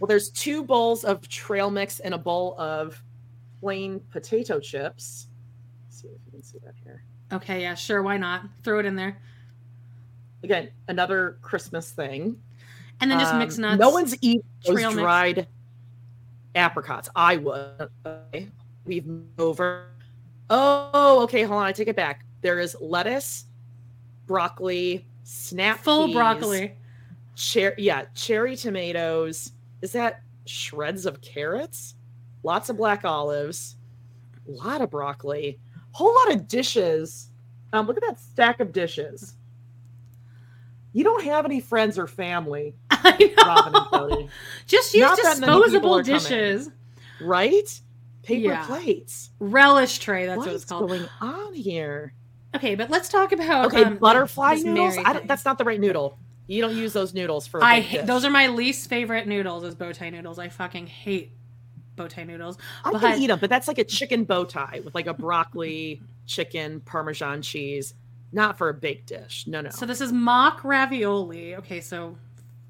Well, 0.00 0.06
there's 0.06 0.30
two 0.30 0.64
bowls 0.64 1.04
of 1.04 1.28
trail 1.28 1.70
mix 1.70 2.00
and 2.00 2.14
a 2.14 2.18
bowl 2.18 2.54
of 2.58 3.02
plain 3.60 4.00
potato 4.10 4.60
chips. 4.60 5.26
Let's 5.86 6.00
see 6.02 6.08
if 6.08 6.20
you 6.26 6.32
can 6.32 6.42
see 6.42 6.58
that 6.64 6.74
here. 6.84 7.02
Okay, 7.32 7.62
yeah, 7.62 7.74
sure, 7.74 8.02
why 8.02 8.16
not? 8.16 8.42
Throw 8.62 8.78
it 8.78 8.86
in 8.86 8.96
there. 8.96 9.18
Again, 10.42 10.70
another 10.86 11.38
Christmas 11.42 11.90
thing. 11.90 12.40
And 13.00 13.10
then 13.10 13.18
just 13.18 13.34
mix 13.34 13.56
Um, 13.56 13.62
nuts. 13.62 13.80
No 13.80 13.90
one's 13.90 14.16
eating 14.22 14.42
those 14.64 14.74
trail 14.74 14.90
mix. 14.90 15.00
dried 15.02 15.48
apricots. 16.54 17.08
I 17.14 17.36
would. 17.36 17.88
Okay. 18.06 18.48
We've 18.84 19.06
moved 19.06 19.40
over. 19.40 19.88
Oh, 20.50 21.22
okay. 21.24 21.42
Hold 21.42 21.60
on. 21.60 21.66
I 21.66 21.72
take 21.72 21.88
it 21.88 21.96
back. 21.96 22.24
There 22.40 22.58
is 22.60 22.76
lettuce, 22.80 23.44
broccoli, 24.26 25.06
snap 25.24 25.80
Full 25.80 26.06
peas, 26.06 26.14
broccoli. 26.16 26.74
Cher- 27.34 27.74
yeah, 27.78 28.06
cherry 28.14 28.56
tomatoes. 28.56 29.52
Is 29.82 29.92
that 29.92 30.22
shreds 30.46 31.06
of 31.06 31.20
carrots? 31.20 31.94
Lots 32.42 32.68
of 32.70 32.76
black 32.76 33.04
olives. 33.04 33.76
A 34.48 34.50
lot 34.52 34.80
of 34.80 34.90
broccoli. 34.90 35.58
Whole 35.92 36.14
lot 36.14 36.32
of 36.34 36.48
dishes. 36.48 37.30
Um, 37.72 37.86
look 37.86 37.96
at 37.96 38.02
that 38.06 38.18
stack 38.20 38.60
of 38.60 38.72
dishes. 38.72 39.34
You 40.92 41.04
don't 41.04 41.24
have 41.24 41.44
any 41.44 41.60
friends 41.60 41.98
or 41.98 42.06
family, 42.06 42.74
Robyn 42.90 43.74
and 43.74 43.86
Kody. 43.86 44.28
Just 44.66 44.94
use 44.94 45.02
Not 45.02 45.18
that 45.22 45.38
many 45.40 45.52
people 45.52 45.62
disposable 45.64 45.94
are 45.94 46.02
coming. 46.02 46.18
dishes. 46.18 46.70
right? 47.20 47.80
Paper 48.22 48.48
Yeah. 48.52 48.66
plates. 48.66 49.30
Relish 49.38 49.98
tray, 49.98 50.26
that's 50.26 50.38
What 50.38 50.46
what, 50.46 50.54
it's 50.54 50.64
is 50.64 50.68
called. 50.68 50.88
going 50.88 51.06
on 51.20 51.54
here? 51.54 52.14
Okay, 52.56 52.74
but 52.74 52.88
let's 52.90 53.08
talk 53.10 53.32
about 53.32 53.66
Okay, 53.66 53.84
um, 53.84 53.98
butterfly 53.98 54.54
noodles. 54.64 54.96
I 55.04 55.12
don't, 55.12 55.28
that's 55.28 55.44
not 55.44 55.58
the 55.58 55.64
right 55.64 55.78
noodle. 55.80 56.18
You 56.48 56.60
don't 56.62 56.76
use 56.76 56.92
those 56.92 57.14
noodles 57.14 57.46
for. 57.46 57.60
a 57.60 57.64
I 57.64 57.80
hate, 57.80 57.98
dish. 57.98 58.06
those 58.06 58.24
are 58.24 58.30
my 58.30 58.48
least 58.48 58.88
favorite 58.88 59.28
noodles 59.28 59.62
is 59.64 59.74
bow 59.76 59.92
tie 59.92 60.10
noodles. 60.10 60.38
I 60.38 60.48
fucking 60.48 60.86
hate 60.88 61.30
bow 61.94 62.08
tie 62.08 62.24
noodles. 62.24 62.58
I 62.84 62.90
but 62.90 63.00
can 63.00 63.20
eat 63.22 63.26
them, 63.28 63.38
but 63.38 63.50
that's 63.50 63.68
like 63.68 63.78
a 63.78 63.84
chicken 63.84 64.24
bow 64.24 64.44
tie 64.44 64.80
with 64.84 64.94
like 64.94 65.06
a 65.06 65.14
broccoli, 65.14 66.02
chicken, 66.26 66.80
Parmesan 66.80 67.42
cheese. 67.42 67.94
Not 68.32 68.58
for 68.58 68.68
a 68.68 68.74
baked 68.74 69.06
dish. 69.08 69.46
No, 69.46 69.60
no. 69.60 69.70
so 69.70 69.86
this 69.86 70.00
is 70.00 70.12
mock 70.12 70.62
ravioli. 70.64 71.54
Okay, 71.56 71.80
so 71.80 72.16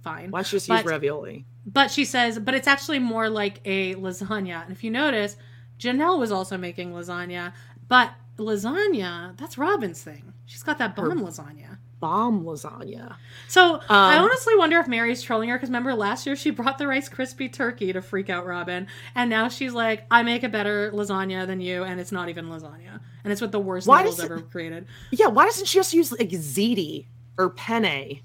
fine. 0.05 0.31
Why 0.31 0.39
don't 0.41 0.53
you 0.53 0.57
just 0.57 0.69
But- 0.69 0.85
use 0.85 0.91
ravioli? 0.93 1.47
But 1.67 1.91
she 1.91 2.07
says, 2.07 2.39
but 2.39 2.55
it's 2.55 2.67
actually 2.67 2.99
more 2.99 3.29
like 3.29 3.61
a 3.67 3.95
lasagna. 3.97 4.63
And 4.63 4.73
if 4.73 4.83
you 4.83 4.91
notice, 4.91 5.37
Janelle 5.79 6.19
was 6.19 6.33
also 6.33 6.57
making 6.57 6.93
lasagna, 6.93 7.53
but 7.89 8.11
lasagna, 8.39 9.37
that's 9.37 9.57
Robyn's 9.59 10.03
thing. 10.03 10.33
She's 10.47 10.63
got 10.63 10.79
that 10.79 10.97
bomb 10.97 11.21
lasagna. 11.21 11.68
Bomb 12.01 12.45
lasagna. 12.45 13.17
So 13.49 13.81
I 13.89 14.17
Um, 14.17 14.25
honestly 14.25 14.57
wonder 14.57 14.79
if 14.79 14.87
Meri's 14.87 15.23
trolling 15.23 15.49
her 15.49 15.57
because 15.57 15.69
remember 15.69 15.95
last 15.95 16.27
year 16.27 16.37
she 16.37 16.51
brought 16.59 16.79
the 16.79 16.87
Rice 16.87 17.09
Krispie 17.09 17.53
turkey 17.53 17.93
to 17.93 18.01
freak 18.03 18.31
out 18.31 18.47
Robyn, 18.47 18.87
and 19.15 19.29
now 19.31 19.49
she's 19.49 19.73
like, 19.73 20.05
"I 20.11 20.23
make 20.23 20.43
a 20.43 20.49
better 20.49 20.91
lasagna 20.93 21.47
than 21.47 21.61
you, 21.61 21.83
and 21.85 21.99
it's 22.01 22.13
not 22.13 22.29
even 22.29 22.47
lasagna, 22.47 23.01
and 23.25 23.33
it's 23.33 23.41
with 23.41 23.53
the 23.53 23.59
worst 23.61 23.87
Why 23.87 24.03
noodles 24.03 24.21
ever 24.21 24.41
created." 24.41 24.87
Yeah, 25.11 25.27
why 25.27 25.45
doesn't 25.45 25.67
she 25.67 25.79
just 25.79 25.93
use 25.95 26.13
like 26.13 26.31
ziti 26.31 27.07
or 27.37 27.51
penne? 27.51 28.21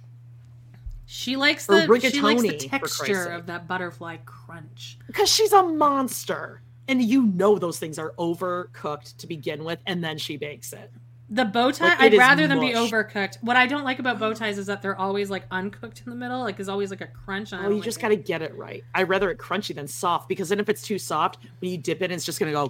She 1.05 1.35
likes 1.35 1.65
the 1.67 1.81
she 1.81 1.87
likes 1.87 2.01
the 2.01 2.09
rigatoni, 2.09 2.69
for 2.69 2.79
Christ's 2.79 2.97
texture 2.99 3.25
of 3.25 3.45
that 3.47 3.67
butterfly 3.67 4.17
crunch. 4.25 4.97
Because 5.07 5.29
she's 5.29 5.51
a 5.53 5.63
monster. 5.63 6.61
And 6.87 7.01
you 7.01 7.23
know 7.23 7.57
those 7.57 7.79
things 7.79 7.97
are 7.97 8.13
overcooked 8.17 9.17
to 9.17 9.27
begin 9.27 9.63
with, 9.63 9.79
and 9.85 10.03
then 10.03 10.17
she 10.17 10.35
bakes 10.37 10.73
it. 10.73 10.91
The 11.33 11.45
bow 11.45 11.71
tie, 11.71 11.87
Like, 11.89 11.99
I'd 11.99 12.13
rather 12.13 12.47
them 12.47 12.59
be 12.59 12.73
overcooked. 12.73 13.41
What 13.41 13.55
I 13.55 13.65
don't 13.65 13.83
like 13.83 13.97
about 13.97 14.19
bow 14.19 14.33
ties 14.35 14.59
is 14.59 14.67
that 14.67 14.83
they're 14.83 14.95
always 14.99 15.31
like 15.31 15.45
uncooked 15.49 16.03
in 16.05 16.11
the 16.11 16.15
middle. 16.15 16.39
Like 16.41 16.57
there's 16.57 16.69
always 16.69 16.91
like 16.91 17.01
a 17.01 17.07
crunch. 17.07 17.51
And 17.53 17.61
I 17.61 17.65
Oh, 17.65 17.69
you 17.69 17.75
like 17.77 17.83
just 17.85 17.97
it. 17.97 18.01
got 18.01 18.09
to 18.09 18.15
get 18.15 18.43
it 18.43 18.55
right. 18.55 18.83
I'd 18.93 19.09
rather 19.09 19.31
it 19.31 19.39
crunchy 19.39 19.73
than 19.73 19.87
soft 19.87 20.29
because 20.29 20.49
then 20.49 20.59
if 20.59 20.69
it's 20.69 20.83
too 20.83 20.99
soft, 20.99 21.39
when 21.59 21.71
you 21.71 21.77
dip 21.79 22.03
it, 22.03 22.11
it's 22.11 22.23
just 22.23 22.39
going 22.39 22.53
to 22.53 22.69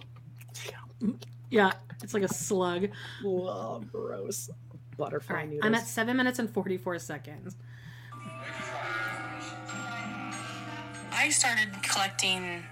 go. 1.02 1.14
Yeah, 1.49 1.73
it's 2.02 2.14
like 2.14 2.23
a 2.23 2.34
slug. 2.34 2.88
Whoa, 3.22 3.84
gross. 3.91 4.49
Butterfly 4.98 5.34
All 5.34 5.40
right, 5.41 5.49
noodles. 5.49 5.65
I'm 5.65 5.76
at 5.76 5.85
seven 5.85 6.15
minutes 6.15 6.40
and 6.40 6.49
forty 6.49 6.77
four 6.77 6.98
seconds. 6.99 7.57
I 11.11 11.30
started 11.30 11.69
collecting 11.84 12.64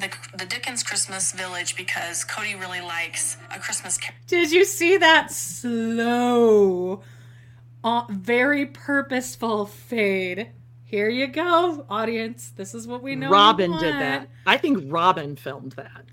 the, 0.00 0.10
the 0.36 0.46
Dickens 0.46 0.82
Christmas 0.82 1.32
Village 1.32 1.76
because 1.76 2.24
Kody 2.24 2.58
really 2.58 2.80
likes 2.80 3.36
a 3.54 3.58
Christmas 3.58 3.98
carol. 3.98 4.18
Did 4.26 4.50
you 4.50 4.64
see 4.64 4.96
that 4.96 5.30
slow, 5.30 7.02
uh, 7.84 8.04
very 8.10 8.66
purposeful 8.66 9.66
fade? 9.66 10.48
Here 10.84 11.08
you 11.08 11.26
go, 11.26 11.86
audience. 11.88 12.52
This 12.54 12.74
is 12.74 12.86
what 12.86 13.02
we 13.02 13.16
know. 13.16 13.30
Robyn 13.30 13.72
did 13.78 13.94
that. 13.94 14.28
I 14.46 14.58
think 14.58 14.90
Robyn 14.92 15.36
filmed 15.36 15.72
that. 15.72 16.04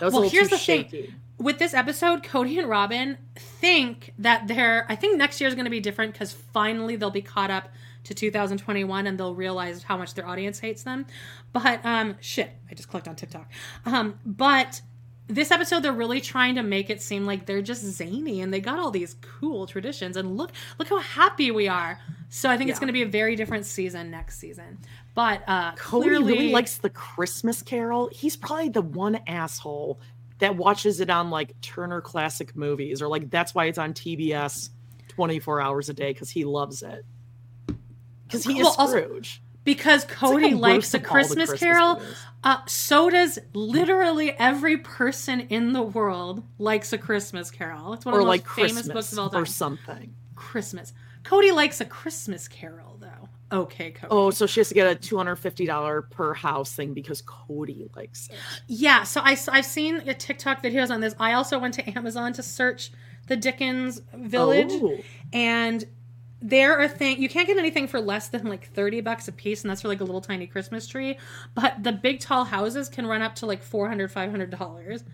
That 0.00 0.06
was 0.06 0.14
well, 0.14 0.22
a 0.22 0.28
here's 0.28 0.48
too 0.48 0.56
the 0.56 0.58
thing. 0.58 1.14
With 1.38 1.58
this 1.58 1.74
episode, 1.74 2.22
Kody 2.22 2.58
and 2.58 2.68
Robyn 2.68 3.18
think 3.36 4.14
that 4.18 4.48
they're. 4.48 4.86
I 4.88 4.96
think 4.96 5.18
next 5.18 5.40
year 5.40 5.48
is 5.48 5.54
going 5.54 5.66
to 5.66 5.70
be 5.70 5.80
different 5.80 6.12
because 6.12 6.32
finally 6.32 6.96
they'll 6.96 7.10
be 7.10 7.22
caught 7.22 7.50
up 7.50 7.68
to 8.04 8.14
2021 8.14 9.06
and 9.06 9.18
they'll 9.18 9.34
realize 9.34 9.82
how 9.82 9.96
much 9.96 10.14
their 10.14 10.26
audience 10.26 10.58
hates 10.58 10.82
them. 10.82 11.06
But 11.52 11.84
um, 11.84 12.16
shit, 12.20 12.50
I 12.70 12.74
just 12.74 12.88
clicked 12.88 13.08
on 13.08 13.16
TikTok. 13.16 13.50
Um, 13.86 14.18
but 14.24 14.80
this 15.28 15.50
episode, 15.50 15.82
they're 15.82 15.92
really 15.92 16.20
trying 16.20 16.56
to 16.56 16.62
make 16.62 16.90
it 16.90 17.00
seem 17.00 17.26
like 17.26 17.46
they're 17.46 17.62
just 17.62 17.82
zany 17.82 18.40
and 18.40 18.52
they 18.52 18.60
got 18.60 18.78
all 18.78 18.90
these 18.90 19.14
cool 19.20 19.66
traditions. 19.66 20.16
And 20.16 20.36
look, 20.36 20.52
look 20.78 20.88
how 20.88 20.98
happy 20.98 21.50
we 21.50 21.68
are. 21.68 21.98
So 22.28 22.50
I 22.50 22.56
think 22.56 22.70
it's 22.70 22.78
going 22.78 22.88
to 22.88 22.92
be 22.92 23.02
a 23.02 23.06
very 23.06 23.36
different 23.36 23.66
season 23.66 24.10
next 24.10 24.38
season. 24.38 24.78
But 25.14 25.42
uh, 25.46 25.72
Kody 25.72 25.76
clearly, 25.76 26.32
really 26.32 26.52
likes 26.52 26.78
the 26.78 26.90
Christmas 26.90 27.62
Carol. 27.62 28.08
He's 28.10 28.36
probably 28.36 28.70
the 28.70 28.82
one 28.82 29.20
asshole 29.26 30.00
that 30.38 30.56
watches 30.56 31.00
it 31.00 31.10
on 31.10 31.30
like 31.30 31.58
Turner 31.60 32.00
Classic 32.00 32.56
Movies 32.56 33.00
or 33.00 33.08
like 33.08 33.30
that's 33.30 33.54
why 33.54 33.66
it's 33.66 33.78
on 33.78 33.94
TBS 33.94 34.70
24 35.08 35.60
hours 35.60 35.88
a 35.88 35.94
day 35.94 36.12
because 36.12 36.30
he 36.30 36.44
loves 36.44 36.82
it. 36.82 37.04
Because 38.32 38.44
he 38.44 38.58
is 38.58 38.64
Well, 38.64 38.74
also- 38.78 39.00
Scrooge. 39.02 39.42
because 39.64 40.04
Kody 40.06 40.50
the 40.50 40.56
likes 40.56 40.94
a 40.94 40.96
of 40.96 41.02
all 41.04 41.08
the 41.08 41.12
Christmas, 41.12 41.48
Christmas 41.50 41.60
Carol. 41.60 42.02
Uh, 42.44 42.56
so 42.66 43.08
does 43.10 43.38
literally 43.54 44.32
every 44.32 44.76
person 44.78 45.40
in 45.42 45.72
the 45.72 45.82
world 45.82 46.42
likes 46.58 46.92
a 46.92 46.98
Christmas 46.98 47.50
Carol. 47.50 47.92
It's 47.92 48.04
one 48.04 48.14
or 48.14 48.18
of 48.18 48.24
the 48.24 48.28
like 48.28 48.44
most 48.44 48.54
famous 48.56 48.88
books 48.88 49.12
of 49.12 49.18
all 49.20 49.30
time. 49.30 49.42
or 49.42 49.46
something. 49.46 50.14
Christmas. 50.34 50.92
Kody 51.22 51.54
likes 51.54 51.80
a 51.80 51.84
Christmas 51.84 52.48
Carol 52.48 52.96
though. 52.98 53.28
Okay, 53.52 53.92
Kody. 53.92 54.06
Oh, 54.10 54.30
so 54.30 54.46
she 54.46 54.60
has 54.60 54.68
to 54.68 54.74
get 54.74 54.90
a 54.90 54.98
$250 54.98 56.10
per 56.10 56.34
house 56.34 56.72
thing 56.74 56.94
because 56.94 57.22
Kody 57.22 57.94
likes 57.94 58.28
it. 58.28 58.36
Yeah, 58.66 59.02
so 59.04 59.20
I, 59.22 59.36
I've 59.48 59.66
seen 59.66 60.08
uh, 60.08 60.14
TikTok 60.18 60.62
videos 60.62 60.90
on 60.90 61.00
this. 61.00 61.14
I 61.20 61.34
also 61.34 61.58
went 61.58 61.74
to 61.74 61.88
Amazon 61.96 62.32
to 62.32 62.42
search 62.42 62.90
the 63.28 63.36
Dickens 63.36 64.00
Village, 64.14 64.72
Oh. 64.72 64.98
and 65.32 65.84
there 66.42 66.78
are 66.78 66.88
things 66.88 67.20
you 67.20 67.28
can't 67.28 67.46
get 67.46 67.56
anything 67.56 67.86
for 67.86 68.00
less 68.00 68.28
than 68.28 68.46
like 68.46 68.68
30 68.72 69.00
bucks 69.00 69.28
a 69.28 69.32
piece, 69.32 69.62
and 69.62 69.70
that's 69.70 69.82
for 69.82 69.88
like 69.88 70.00
a 70.00 70.04
little 70.04 70.20
tiny 70.20 70.46
Christmas 70.46 70.86
tree. 70.86 71.16
But 71.54 71.82
the 71.82 71.92
big 71.92 72.20
tall 72.20 72.44
houses 72.44 72.88
can 72.88 73.06
run 73.06 73.22
up 73.22 73.36
to 73.36 73.46
like 73.46 73.62
400 73.62 74.12
$500. 74.12 75.04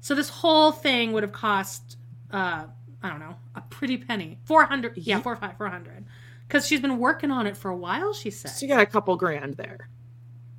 So 0.00 0.14
this 0.14 0.28
whole 0.28 0.70
thing 0.70 1.12
would 1.12 1.24
have 1.24 1.32
cost, 1.32 1.96
uh, 2.30 2.66
I 3.02 3.10
don't 3.10 3.18
know, 3.18 3.34
a 3.56 3.60
pretty 3.62 3.96
penny. 3.98 4.38
400 4.44 4.96
yeah, 4.96 5.20
four, 5.20 5.34
five, 5.34 5.56
400 5.58 6.04
Because 6.46 6.66
she's 6.66 6.80
been 6.80 6.98
working 6.98 7.32
on 7.32 7.46
it 7.46 7.56
for 7.56 7.70
a 7.70 7.76
while, 7.76 8.14
she 8.14 8.30
said. 8.30 8.52
she 8.56 8.68
got 8.68 8.80
a 8.80 8.86
couple 8.86 9.16
grand 9.16 9.54
there. 9.54 9.88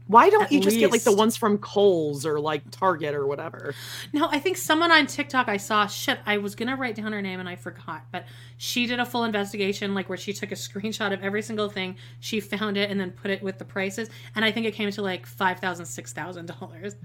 Why 0.07 0.29
don't 0.29 0.43
At 0.43 0.51
you 0.51 0.61
just 0.61 0.79
get 0.79 0.91
like 0.91 1.03
the 1.03 1.11
ones 1.11 1.35
from 1.35 1.57
Kohl's 1.57 2.25
or 2.25 2.39
like 2.39 2.69
Target 2.71 3.13
or 3.13 3.27
whatever? 3.27 3.73
No, 4.13 4.29
I 4.31 4.39
think 4.39 4.55
someone 4.55 4.91
on 4.91 5.05
TikTok 5.05 5.49
I 5.49 5.57
saw, 5.57 5.85
shit, 5.85 6.19
I 6.25 6.37
was 6.37 6.55
going 6.55 6.69
to 6.69 6.75
write 6.75 6.95
down 6.95 7.11
her 7.11 7.21
name 7.21 7.41
and 7.41 7.49
I 7.49 7.57
forgot, 7.57 8.03
but 8.11 8.25
she 8.57 8.85
did 8.85 8.99
a 8.99 9.05
full 9.05 9.25
investigation, 9.25 9.93
like 9.93 10.07
where 10.07 10.17
she 10.17 10.31
took 10.31 10.51
a 10.51 10.55
screenshot 10.55 11.11
of 11.13 11.21
every 11.23 11.41
single 11.41 11.67
thing. 11.69 11.97
She 12.21 12.39
found 12.39 12.77
it 12.77 12.89
and 12.89 12.99
then 12.99 13.11
put 13.11 13.31
it 13.31 13.43
with 13.43 13.57
the 13.57 13.65
prices. 13.65 14.09
And 14.35 14.45
I 14.45 14.51
think 14.51 14.65
it 14.65 14.73
came 14.73 14.89
to 14.91 15.01
like 15.01 15.27
$5,000, 15.27 15.59
$6,000 15.59 16.95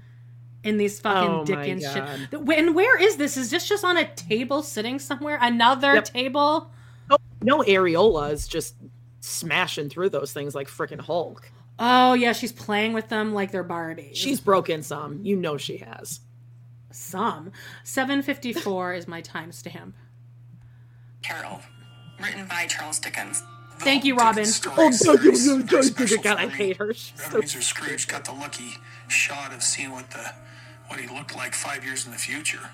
in 0.63 0.77
these 0.77 0.99
fucking 1.01 1.29
Oh 1.29 1.45
Dickens 1.45 1.83
shit. 1.83 2.03
And 2.31 2.73
where 2.73 2.97
is 3.01 3.17
this? 3.17 3.35
Is 3.35 3.51
this 3.51 3.67
just 3.67 3.83
on 3.83 3.97
a 3.97 4.07
table 4.15 4.63
sitting 4.63 4.97
somewhere? 4.97 5.37
Another 5.41 5.95
Yep. 5.95 6.05
table? 6.05 6.71
Oh, 7.09 7.17
no 7.41 7.59
areola 7.59 8.31
is 8.31 8.47
just 8.47 8.75
smashing 9.19 9.89
through 9.89 10.09
those 10.09 10.31
things 10.31 10.55
like 10.55 10.69
freaking 10.69 11.01
Hulk. 11.01 11.51
Oh, 11.79 12.13
yeah, 12.13 12.33
she's 12.33 12.51
playing 12.51 12.93
with 12.93 13.09
them 13.09 13.33
like 13.33 13.51
they're 13.51 13.63
Barbies. 13.63 14.15
She's 14.15 14.39
broken 14.39 14.83
some. 14.83 15.19
You 15.23 15.35
know 15.35 15.57
she 15.57 15.77
has. 15.77 16.21
some. 16.91 17.51
754 17.83 18.93
is 18.93 19.07
my 19.07 19.21
timestamp. 19.21 19.93
Carol, 21.23 21.61
written 22.21 22.45
by 22.47 22.67
Charles 22.67 22.99
Dickens. 22.99 23.43
Thank 23.79 24.05
you, 24.05 24.15
Robyn. 24.15 24.45
Oh, 24.67 24.91
thank 24.91 26.11
you. 26.11 26.21
God, 26.21 26.37
I 26.37 26.47
hate 26.47 26.77
her. 26.77 26.93
She's 26.93 27.13
so 27.17 27.37
Ebenezer 27.37 27.61
Scrooge 27.61 28.07
got 28.07 28.23
the 28.25 28.31
lucky 28.33 28.75
shot 29.07 29.51
of 29.53 29.63
seeing 29.63 29.91
what 29.91 30.11
the 30.11 30.31
what 30.87 30.99
he 30.99 31.07
looked 31.07 31.35
like 31.35 31.53
five 31.53 31.83
years 31.83 32.05
in 32.05 32.11
the 32.11 32.17
future. 32.17 32.69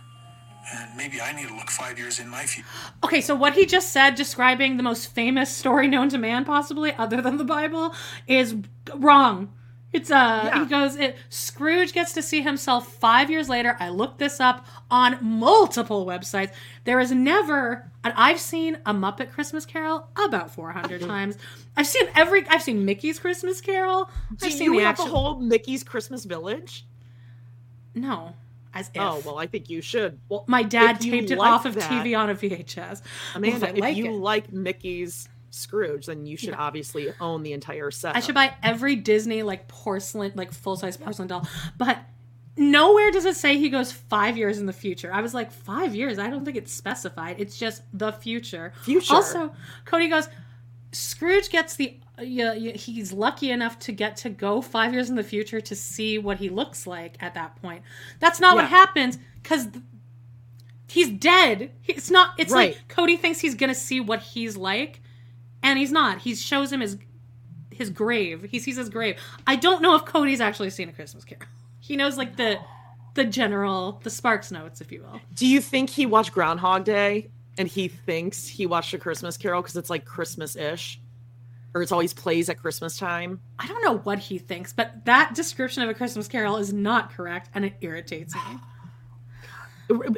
And 0.72 0.96
maybe 0.96 1.20
I 1.20 1.32
need 1.32 1.48
to 1.48 1.56
look 1.56 1.70
five 1.70 1.98
years 1.98 2.20
in 2.20 2.30
my 2.30 2.44
future. 2.44 2.68
Okay, 3.04 3.22
so 3.22 3.36
what 3.36 3.56
he 3.56 3.66
just 3.66 3.92
said, 3.92 4.16
describing 4.16 4.78
the 4.78 4.84
most 4.84 5.14
famous 5.14 5.50
story 5.56 5.88
known 5.88 6.10
to 6.10 6.18
man, 6.18 6.46
possibly 6.46 6.94
other 6.94 7.22
than 7.22 7.38
the 7.38 7.44
Bible, 7.44 7.94
is 8.28 8.56
wrong. 8.96 9.52
It's 9.92 10.12
uh, 10.12 10.52
he 10.60 10.66
goes. 10.66 10.96
It, 10.96 11.18
Scrooge 11.30 11.94
gets 11.94 12.14
to 12.14 12.22
see 12.22 12.44
himself 12.44 12.94
five 12.94 13.32
years 13.32 13.50
later. 13.50 13.76
I 13.80 13.90
looked 13.90 14.20
this 14.20 14.40
up 14.40 14.68
on 14.92 15.18
multiple 15.20 16.06
websites. 16.06 16.52
There 16.84 17.00
is 17.00 17.12
never, 17.12 17.90
and 18.04 18.14
I've 18.16 18.40
seen 18.40 18.78
a 18.86 18.94
Muppet 18.94 19.32
Christmas 19.32 19.66
Carol 19.66 20.08
about 20.16 20.52
four 20.52 20.72
hundred 20.72 21.02
times. 21.08 21.40
I've 21.76 21.88
seen 21.88 22.08
every. 22.16 22.48
I've 22.48 22.62
seen 22.62 22.86
Mickey's 22.86 23.18
Christmas 23.18 23.62
Carol. 23.62 24.12
Do 24.36 24.46
I've 24.46 24.54
seen 24.54 24.74
you 24.74 24.80
the 24.80 24.86
have 24.86 24.92
actual. 24.92 25.06
the 25.06 25.12
whole 25.12 25.40
Mickey's 25.40 25.84
Christmas 25.84 26.24
Village? 26.24 26.86
No, 27.96 28.36
as 28.74 28.90
oh, 28.96 29.18
if. 29.18 29.26
Oh 29.26 29.30
well, 29.30 29.38
I 29.40 29.48
think 29.48 29.70
you 29.70 29.82
should. 29.82 30.20
Well, 30.30 30.44
My 30.48 30.64
dad 30.64 31.00
taped 31.00 31.32
it 31.32 31.38
like 31.38 31.52
off 31.52 31.66
of 31.66 31.76
that- 31.76 31.90
TV 31.92 32.18
on 32.18 32.30
a 32.30 32.36
VHS. 32.36 33.02
Amanda, 33.36 33.60
Well, 33.60 33.70
I 33.70 33.74
if 33.74 33.80
like 33.80 33.98
you 33.98 34.06
it. 34.08 34.12
like 34.12 34.52
Mickey's 34.54 35.30
Scrooge, 35.52 36.06
then 36.06 36.26
you 36.26 36.38
should 36.38 36.54
obviously 36.54 37.12
own 37.20 37.44
the 37.44 37.54
entire 37.54 37.92
set. 37.92 38.16
I 38.16 38.20
should 38.20 38.36
buy 38.36 38.54
every 38.62 38.96
Disney 38.96 39.44
like 39.44 39.68
porcelain, 39.68 40.34
like 40.36 40.52
full 40.52 40.76
size 40.76 40.96
porcelain 40.98 41.28
doll. 41.28 41.48
But 41.78 42.00
nowhere 42.56 43.10
does 43.10 43.26
it 43.26 43.36
say 43.36 43.58
he 43.58 43.70
goes 43.70 43.92
five 43.92 44.38
years 44.38 44.60
in 44.60 44.66
the 44.66 44.74
future. 44.74 45.12
I 45.12 45.22
was 45.22 45.34
like, 45.34 45.52
five 45.52 45.96
years? 45.96 46.20
I 46.20 46.30
don't 46.30 46.46
think 46.46 46.58
it's 46.58 46.72
specified. 46.74 47.38
It's 47.40 47.58
just 47.58 47.82
the 47.94 48.12
future. 48.12 48.74
Future. 48.84 49.16
Also, 49.16 49.54
Kody 49.86 50.10
goes, 50.10 50.28
Scrooge 50.92 51.50
gets 51.50 51.76
the. 51.76 51.98
Yeah, 52.22 52.54
yeah, 52.54 52.74
he's 52.74 53.12
lucky 53.14 53.52
enough 53.52 53.80
to 53.80 53.92
get 53.92 54.18
to 54.18 54.30
go 54.30 54.62
five 54.62 54.94
years 54.94 55.10
in 55.10 55.16
the 55.16 55.24
future 55.24 55.62
to 55.62 55.76
see 55.76 56.18
what 56.18 56.38
he 56.38 56.50
looks 56.50 56.86
like 56.88 57.16
at 57.22 57.34
that 57.36 57.56
point. 57.62 57.84
That's 58.20 58.40
not 58.40 58.56
what 58.56 58.68
happens 58.68 59.18
because 59.42 59.68
he's 60.88 61.10
dead. 61.10 61.72
It's 61.88 62.10
not. 62.10 62.34
It's 62.38 62.52
Right. 62.52 62.76
like 62.76 62.88
Kody 62.88 63.20
thinks 63.20 63.40
he's 63.40 63.56
gonna 63.56 63.76
see 63.76 64.00
what 64.00 64.22
he's 64.22 64.58
like, 64.58 65.02
and 65.64 65.78
he's 65.80 65.92
not. 65.92 66.20
He 66.20 66.36
shows 66.36 66.72
him 66.72 66.82
his 66.82 66.98
his 67.72 67.90
grave. 67.90 68.48
He 68.52 68.60
sees 68.60 68.76
his 68.78 68.90
grave. 68.90 69.18
I 69.48 69.56
don't 69.56 69.82
know 69.82 69.96
if 69.96 70.04
Kody's 70.04 70.42
actually 70.42 70.70
seen 70.70 70.90
a 70.90 70.94
Christmas 70.94 71.24
Carol. 71.24 71.46
He 71.80 71.96
knows 71.96 72.18
like 72.18 72.36
the 72.36 72.60
the 73.16 73.26
general 73.26 74.00
the 74.04 74.10
Sparks 74.10 74.52
notes, 74.52 74.82
if 74.82 74.92
you 74.92 75.02
will. 75.02 75.20
Do 75.34 75.48
you 75.48 75.62
think 75.62 75.90
he 75.90 76.06
watched 76.06 76.32
Groundhog 76.34 76.84
Day 76.84 77.30
and 77.58 77.68
he 77.68 77.88
thinks 77.88 78.48
he 78.48 78.66
watched 78.66 78.94
a 78.94 78.98
Christmas 78.98 79.38
Carol 79.38 79.62
because 79.62 79.76
it's 79.78 79.90
like 79.90 80.06
Christmas 80.06 80.56
ish? 80.56 81.00
Or 81.74 81.82
it's 81.82 81.92
always 81.92 82.14
plays 82.14 82.50
at 82.50 82.60
Christmas 82.60 82.98
time? 82.98 83.40
I 83.60 83.68
don't 83.68 83.84
know 83.84 83.98
what 84.00 84.20
he 84.20 84.40
thinks, 84.40 84.74
but 84.74 85.06
that 85.06 85.36
description 85.36 85.84
of 85.84 85.90
a 85.90 85.94
Christmas 85.94 86.28
Carol 86.28 86.58
is 86.58 86.74
not 86.74 87.14
correct, 87.14 87.50
and 87.54 87.64
it 87.66 87.74
irritates 87.82 88.36
me. 88.36 88.42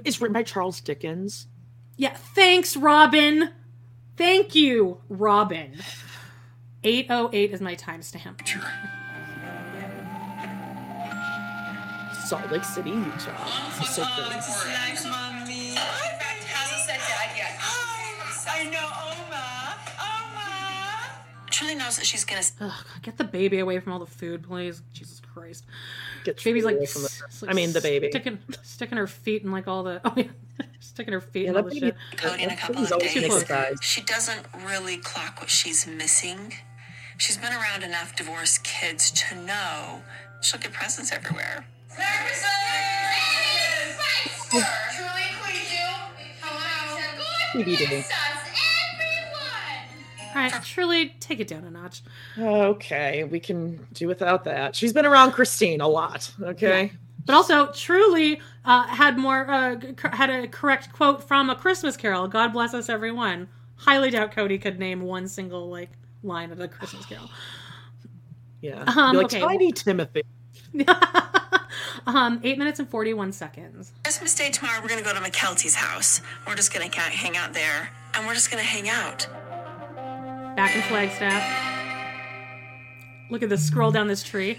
It's 0.03 0.19
written 0.19 0.33
by 0.33 0.43
Charles 0.43 0.81
Dickens. 0.81 1.47
Yeah, 1.95 2.13
thanks, 2.13 2.75
Robyn. 2.75 3.51
Thank 4.17 4.53
you, 4.53 4.99
Robyn. 5.07 5.79
808 6.83 7.51
is 7.53 7.61
my 7.61 7.75
timestamp. 7.75 8.45
Salt 12.25 12.51
Lake 12.51 12.63
City, 12.63 12.89
Utah. 12.91 13.45
This 13.77 13.89
is 13.89 13.95
so 13.95 14.03
oh, 14.05 14.13
cool. 14.15 14.71
Nice, 14.71 15.05
mommy. 15.05 15.75
Hasn't 15.75 16.81
said 16.85 16.99
dad 16.99 17.37
yet. 17.37 17.59
I 18.53 18.63
know, 18.71 18.79
Oma. 18.79 19.21
Oma. 19.27 19.60
Truly 21.61 21.75
knows 21.75 21.95
that 21.97 22.05
she's 22.07 22.25
gonna. 22.25 22.41
Ugh, 22.59 22.85
get 23.03 23.17
the 23.17 23.23
baby 23.23 23.59
away 23.59 23.79
from 23.79 23.93
all 23.93 23.99
the 23.99 24.07
food, 24.07 24.43
please. 24.47 24.81
Jesus 24.93 25.21
Christ. 25.33 25.63
Get 26.23 26.43
Baby's 26.43 26.65
like, 26.65 26.75
from 26.87 27.03
the- 27.03 27.07
s- 27.07 27.41
like 27.43 27.51
I 27.51 27.53
mean, 27.53 27.71
the 27.71 27.81
baby. 27.81 28.09
sticking 28.09 28.39
sticking 28.63 28.97
her 28.97 29.05
feet 29.05 29.43
in 29.43 29.51
like 29.51 29.67
all 29.67 29.83
the 29.83 30.01
oh 30.05 30.13
yeah, 30.15 30.23
sticking 30.79 31.13
her 31.13 31.21
feet 31.21 31.43
Yeah, 31.43 31.49
in 31.51 31.57
all 31.57 31.63
the 31.63 31.75
shit. 31.79 31.95
Kody 32.15 32.39
in 32.39 32.49
a 32.49 32.55
couple 32.55 32.83
of 32.83 32.99
days. 33.47 33.77
She 33.81 34.01
doesn't 34.01 34.45
really 34.65 34.97
clock 34.97 35.39
what 35.39 35.49
she's 35.51 35.85
missing. 35.85 36.53
She's 37.19 37.37
been 37.37 37.53
around 37.53 37.83
enough 37.83 38.15
divorced 38.15 38.63
kids 38.63 39.11
to 39.11 39.35
know 39.35 40.01
she'll 40.41 40.59
get 40.59 40.73
presents 40.73 41.11
everywhere. 41.11 41.65
Baby 47.53 47.75
day. 47.75 48.05
All 50.35 50.41
right, 50.41 50.65
Shirley, 50.65 51.09
take 51.19 51.39
it 51.39 51.47
down 51.47 51.63
a 51.65 51.71
notch. 51.71 52.01
Okay, 52.37 53.23
we 53.25 53.39
can 53.39 53.85
do 53.93 54.07
without 54.07 54.43
that. 54.45 54.75
She's 54.75 54.93
been 54.93 55.05
around 55.05 55.31
Christine 55.31 55.81
a 55.81 55.87
lot. 55.87 56.31
Okay. 56.41 56.93
But 57.25 57.35
also, 57.35 57.71
truly 57.71 58.41
uh, 58.65 58.83
had 58.87 59.17
more 59.17 59.49
uh, 59.49 59.79
c- 59.79 59.93
had 60.11 60.29
a 60.29 60.47
correct 60.47 60.91
quote 60.93 61.27
from 61.27 61.49
a 61.49 61.55
Christmas 61.55 61.95
Carol. 61.97 62.27
God 62.27 62.53
bless 62.53 62.73
us, 62.73 62.89
everyone. 62.89 63.47
Highly 63.75 64.09
doubt 64.09 64.31
Kody 64.31 64.59
could 64.61 64.79
name 64.79 65.01
one 65.01 65.27
single 65.27 65.69
like 65.69 65.89
line 66.23 66.51
of 66.51 66.57
the 66.57 66.67
Christmas 66.67 67.05
Carol. 67.05 67.29
Yeah. 68.63 68.83
Um, 68.85 69.13
You're 69.15 69.23
like 69.23 69.33
okay. 69.33 69.39
Tiny 69.39 69.71
Timothy. 69.71 70.21
Um, 72.05 72.41
eight 72.43 72.57
minutes 72.57 72.79
and 72.79 72.89
forty-one 72.89 73.31
seconds. 73.31 73.93
Christmas 74.03 74.33
Day 74.35 74.49
tomorrow, 74.49 74.81
we're 74.81 74.89
gonna 74.89 75.03
go 75.03 75.13
to 75.13 75.19
Mykelti's 75.19 75.75
house. 75.75 76.21
We're 76.47 76.55
just 76.55 76.73
gonna 76.73 76.89
hang 76.93 77.37
out 77.37 77.53
there, 77.53 77.89
and 78.13 78.25
we're 78.25 78.33
just 78.33 78.49
gonna 78.49 78.63
hang 78.63 78.89
out. 78.89 79.27
Back 80.55 80.75
in 80.75 80.81
Flagstaff. 80.83 81.43
Look 83.29 83.41
at 83.43 83.49
this. 83.49 83.65
Scroll 83.65 83.91
down 83.91 84.07
this 84.07 84.23
tree. 84.23 84.57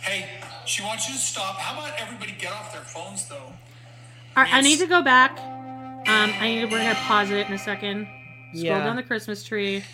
Hey, 0.00 0.28
she 0.66 0.82
wants 0.82 1.08
you 1.08 1.14
to 1.14 1.20
stop. 1.20 1.56
How 1.56 1.78
about 1.78 1.92
everybody 1.98 2.32
get 2.38 2.52
off 2.52 2.72
their 2.72 2.82
phones, 2.82 3.28
though? 3.28 3.36
All 3.36 4.42
right, 4.42 4.52
I 4.52 4.60
need 4.60 4.78
to 4.80 4.86
go 4.86 5.02
back. 5.02 5.38
Um, 5.38 6.32
I 6.40 6.48
need 6.48 6.60
to. 6.62 6.66
We're 6.66 6.78
gonna 6.82 6.94
pause 6.96 7.30
it 7.30 7.46
in 7.46 7.52
a 7.52 7.58
second. 7.58 8.06
Scroll 8.52 8.64
Yeah. 8.64 8.84
down 8.84 8.96
the 8.96 9.02
Christmas 9.02 9.42
tree, 9.44 9.84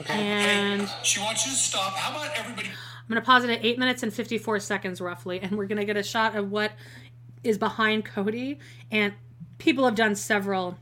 Okay. 0.00 0.12
and 0.12 0.88
She 1.02 1.20
wants 1.20 1.46
you 1.46 1.52
to 1.52 1.58
stop. 1.58 1.96
How 1.96 2.10
about 2.16 2.36
everybody? 2.36 2.68
I'm 2.68 3.08
gonna 3.08 3.20
pause 3.22 3.44
it 3.44 3.50
at 3.50 3.64
eight 3.64 3.78
minutes 3.78 4.02
and 4.02 4.12
fifty-four 4.12 4.58
seconds 4.60 5.00
roughly, 5.00 5.40
and 5.40 5.52
we're 5.56 5.66
gonna 5.66 5.84
get 5.84 5.96
a 5.96 6.02
shot 6.02 6.34
of 6.36 6.50
what 6.50 6.72
is 7.44 7.56
behind 7.58 8.04
Kody. 8.04 8.58
And 8.90 9.14
people 9.58 9.84
have 9.84 9.94
done 9.94 10.14
several 10.16 10.78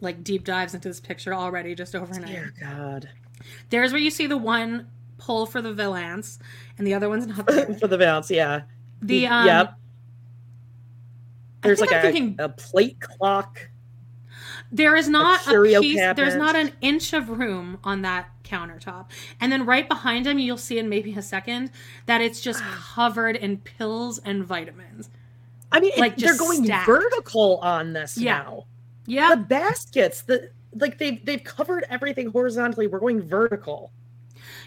like 0.00 0.22
deep 0.24 0.44
dives 0.44 0.74
into 0.74 0.88
this 0.88 1.00
picture 1.00 1.34
already, 1.34 1.74
just 1.74 1.94
overnight. 1.94 2.26
Dear 2.26 2.54
God. 2.60 3.08
There's 3.70 3.92
where 3.92 4.00
you 4.00 4.10
see 4.10 4.26
the 4.26 4.36
one 4.38 4.88
pull 5.18 5.46
for 5.46 5.60
the 5.60 5.72
Valance, 5.72 6.38
and 6.76 6.86
the 6.86 6.94
other 6.94 7.08
one's 7.08 7.26
not 7.26 7.46
there. 7.48 7.74
For 7.74 7.86
the 7.88 7.96
valance, 7.96 8.30
yeah. 8.30 8.62
The, 9.02 9.26
um, 9.26 9.46
yep. 9.46 9.74
There's 11.62 11.80
like 11.80 11.90
a, 11.90 12.00
thinking- 12.00 12.36
a 12.38 12.48
plate 12.48 13.00
clock. 13.00 13.68
There 14.70 14.96
is 14.96 15.08
not 15.08 15.40
a, 15.46 15.50
curio 15.50 15.80
piece. 15.80 15.96
There's 16.14 16.34
not 16.36 16.54
an 16.54 16.72
inch 16.82 17.14
of 17.14 17.30
room 17.30 17.78
on 17.84 18.02
that 18.02 18.28
countertop, 18.44 19.06
and 19.40 19.50
then 19.50 19.64
right 19.64 19.88
behind 19.88 20.26
him, 20.26 20.38
you'll 20.38 20.58
see 20.58 20.78
in 20.78 20.88
maybe 20.90 21.14
a 21.14 21.22
second 21.22 21.70
that 22.06 22.20
it's 22.20 22.40
just 22.40 22.62
covered 22.62 23.36
in 23.36 23.56
pills 23.58 24.18
and 24.18 24.44
vitamins. 24.44 25.08
I 25.72 25.80
mean, 25.80 25.90
Like, 25.92 26.00
like 26.00 26.16
they're 26.18 26.36
going 26.36 26.64
stacked. 26.64 26.86
vertical 26.86 27.58
on 27.62 27.92
this 27.94 28.18
Yeah. 28.18 28.38
now. 28.38 28.64
Yeah. 29.08 29.30
The 29.34 29.42
baskets, 29.42 30.22
the 30.22 30.50
like 30.74 30.98
they've 30.98 31.24
they've 31.24 31.42
covered 31.42 31.84
everything 31.88 32.30
horizontally. 32.30 32.86
We're 32.86 33.00
going 33.00 33.22
vertical. 33.22 33.90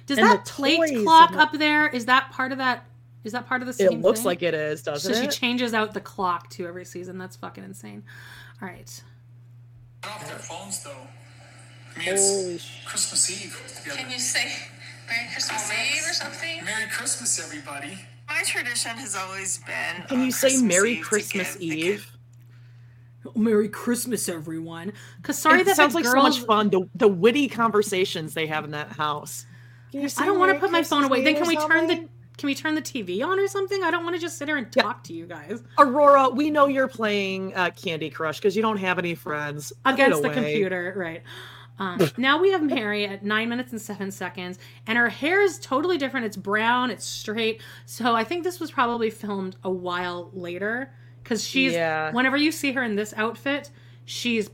Does 0.07 0.17
And 0.17 0.27
that 0.27 0.45
plate 0.45 1.03
clock 1.03 1.33
up 1.33 1.53
there? 1.53 1.87
Is 1.87 2.05
that 2.07 2.31
part 2.31 2.51
of 2.51 2.57
that? 2.57 2.85
Is 3.23 3.33
that 3.33 3.47
part 3.47 3.61
of 3.61 3.67
the 3.67 3.73
same 3.73 3.87
It 3.93 4.01
looks 4.01 4.19
thing? 4.19 4.25
like 4.25 4.41
it 4.41 4.55
is, 4.55 4.81
doesn't 4.81 5.13
so 5.13 5.19
it? 5.21 5.31
she 5.31 5.39
changes 5.39 5.73
out 5.75 5.93
the 5.93 6.01
clock 6.01 6.49
too 6.49 6.67
every 6.67 6.85
season. 6.85 7.17
That's 7.19 7.35
fucking 7.35 7.63
insane. 7.63 8.03
All 8.61 8.67
right. 8.67 9.03
Off 10.03 10.27
their 10.27 10.39
phones, 10.39 10.83
though. 10.83 10.89
I 11.95 11.99
mean, 11.99 12.07
Holy 12.07 12.55
it's 12.55 12.71
Christmas 12.85 13.29
Eve 13.29 13.75
together. 13.83 14.01
Can 14.01 14.11
you 14.11 14.17
say 14.17 14.51
Merry 15.07 15.27
Christmas 15.31 15.71
Eve 15.71 16.09
or 16.09 16.13
something? 16.13 16.65
Merry 16.65 16.89
Christmas, 16.89 17.39
everybody. 17.39 17.99
My 18.27 18.41
tradition 18.43 18.91
has 18.97 19.15
always 19.15 19.59
been. 19.59 20.03
Can 20.07 20.23
you 20.23 20.31
say 20.31 20.49
Christmas 20.49 20.63
Merry 20.63 20.91
Eve 20.93 21.03
Christmas 21.03 21.57
Eve? 21.59 22.10
Merry 23.35 23.69
Christmas, 23.69 24.27
everyone. 24.29 24.93
Cause 25.21 25.37
sorry 25.37 25.61
it 25.61 25.65
that 25.65 25.75
sounds 25.75 25.93
the 25.93 25.99
like 25.99 26.05
so 26.05 26.21
much 26.21 26.39
fun. 26.41 26.69
The, 26.69 26.89
the 26.95 27.07
witty 27.07 27.47
conversations 27.47 28.33
they 28.33 28.47
have 28.47 28.65
in 28.65 28.71
that 28.71 28.91
house. 28.91 29.45
I 29.93 30.07
don't 30.25 30.39
want 30.39 30.49
to 30.49 30.53
Merry 30.53 30.59
put 30.59 30.71
my 30.71 30.83
phone 30.83 31.03
away. 31.03 31.23
Then 31.23 31.35
can 31.35 31.43
or 31.43 31.47
we 31.47 31.55
turn 31.57 31.87
the 31.87 32.07
can 32.37 32.47
we 32.47 32.55
turn 32.55 32.75
the 32.75 32.81
TV 32.81 33.23
on 33.23 33.39
or 33.39 33.47
something? 33.47 33.83
I 33.83 33.91
don't 33.91 34.03
want 34.03 34.15
to 34.15 34.21
just 34.21 34.37
sit 34.37 34.47
here 34.47 34.57
and 34.57 34.71
talk 34.71 35.03
to 35.03 35.13
you 35.13 35.27
guys 35.27 35.61
Aurora? 35.77 36.29
We 36.29 36.49
know 36.49 36.67
you're 36.67 36.87
playing 36.87 37.53
uh, 37.55 37.69
Candy 37.71 38.09
Crush 38.09 38.39
because 38.39 38.55
you 38.55 38.61
don't 38.61 38.77
have 38.77 38.97
any 38.97 39.15
friends 39.15 39.71
against 39.85 40.21
the 40.21 40.29
computer, 40.29 40.93
right? 40.95 41.21
Um, 41.79 41.99
now 42.17 42.39
we 42.39 42.51
have 42.51 42.61
Meri 42.61 43.07
at 43.07 43.23
nine 43.23 43.49
minutes 43.49 43.71
and 43.71 43.81
seven 43.81 44.11
seconds, 44.11 44.59
and 44.85 44.97
her 44.97 45.09
hair 45.09 45.41
is 45.41 45.57
totally 45.59 45.97
different. 45.97 46.27
It's 46.27 46.37
brown, 46.37 46.91
it's 46.91 47.05
straight. 47.05 47.61
So 47.85 48.15
I 48.15 48.23
think 48.23 48.43
this 48.43 48.59
was 48.59 48.69
probably 48.69 49.09
filmed 49.09 49.55
a 49.63 49.71
while 49.71 50.29
later 50.33 50.91
because 51.23 51.43
she's 51.43 51.73
Yeah. 51.73 52.11
whenever 52.11 52.37
you 52.37 52.51
see 52.51 52.71
her 52.73 52.83
in 52.83 52.95
this 52.95 53.13
outfit, 53.15 53.69
she's 54.05 54.49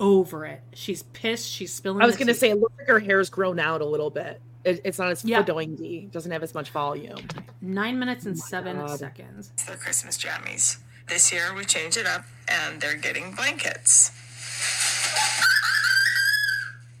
over 0.00 0.44
it. 0.44 0.60
She's 0.74 1.02
pissed. 1.04 1.48
She's 1.50 1.72
spilling. 1.72 2.02
I 2.02 2.06
was 2.06 2.16
gonna 2.16 2.32
tea. 2.32 2.38
say 2.38 2.50
it 2.50 2.58
looks 2.60 2.74
like 2.78 2.88
her 2.88 2.98
hair's 3.00 3.30
grown 3.30 3.58
out 3.58 3.80
a 3.80 3.84
little 3.86 4.10
bit. 4.10 4.40
It, 4.64 4.80
it's 4.84 4.98
not 4.98 5.10
as 5.10 5.24
Yeah. 5.24 5.44
yeah. 5.46 6.00
doesn't 6.10 6.30
have 6.32 6.42
as 6.42 6.52
much 6.54 6.70
volume. 6.70 7.18
nine 7.60 7.98
minutes 7.98 8.26
and 8.26 8.36
oh 8.36 8.44
seven 8.46 8.76
God. 8.78 8.98
seconds. 8.98 9.50
It's 9.54 9.64
their 9.64 9.76
Christmas 9.76 10.18
jammies. 10.18 10.78
This 11.06 11.32
year 11.32 11.54
we 11.54 11.64
changed 11.64 11.96
it 11.96 12.06
up 12.06 12.24
and 12.48 12.80
they're 12.80 12.96
getting 12.96 13.32
blankets. 13.34 14.10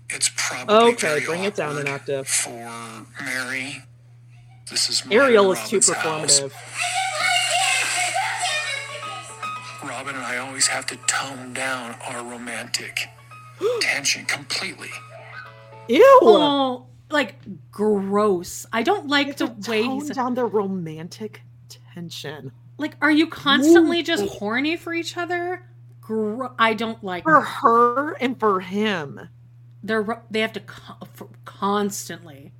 It's 0.08 0.30
probably 0.36 0.92
Okay, 0.92 1.20
bring 1.26 1.42
it 1.44 1.56
down 1.56 1.76
an 1.78 1.88
octave. 1.88 2.28
for 2.28 2.50
Meri. 3.24 3.82
This 4.70 4.88
is 4.88 5.04
my 5.04 5.14
Ariel 5.16 5.50
and 5.52 5.60
is 5.60 5.68
too 5.68 5.78
performative. 5.80 6.52
house. 6.52 7.05
Performative. 9.86 9.90
Robyn 9.90 10.14
and 10.16 10.24
I 10.24 10.38
always 10.38 10.66
have 10.66 10.86
to 10.86 10.96
tone 11.06 11.52
down 11.52 11.94
our 12.08 12.24
romantic 12.24 13.08
tension 13.80 14.24
completely. 14.26 14.90
Ew. 15.88 16.02
Oh, 16.22 16.86
like 17.10 17.36
gross. 17.70 18.66
I 18.72 18.82
don't 18.82 19.06
like 19.08 19.36
the 19.36 19.46
way 19.68 19.84
Tone 19.84 19.94
he's 20.00 20.10
down 20.10 20.34
the 20.34 20.44
romantic 20.44 21.42
tension. 21.94 22.52
like. 22.78 22.96
Are 23.00 23.10
you 23.10 23.26
constantly 23.28 24.00
Ooh. 24.00 24.04
just 24.04 24.26
horny 24.26 24.76
for 24.76 24.92
each 24.92 25.16
other? 25.16 25.62
Gro- 26.00 26.52
I 26.58 26.74
don't 26.74 27.02
like 27.02 27.22
For 27.24 27.40
that. 27.40 27.46
her 27.62 28.12
and 28.14 28.38
for 28.38 28.60
him. 28.60 29.28
They're 29.82 30.22
they 30.30 30.40
have 30.40 30.52
to 30.54 30.60
co- 30.60 31.06
constantly. 31.44 32.52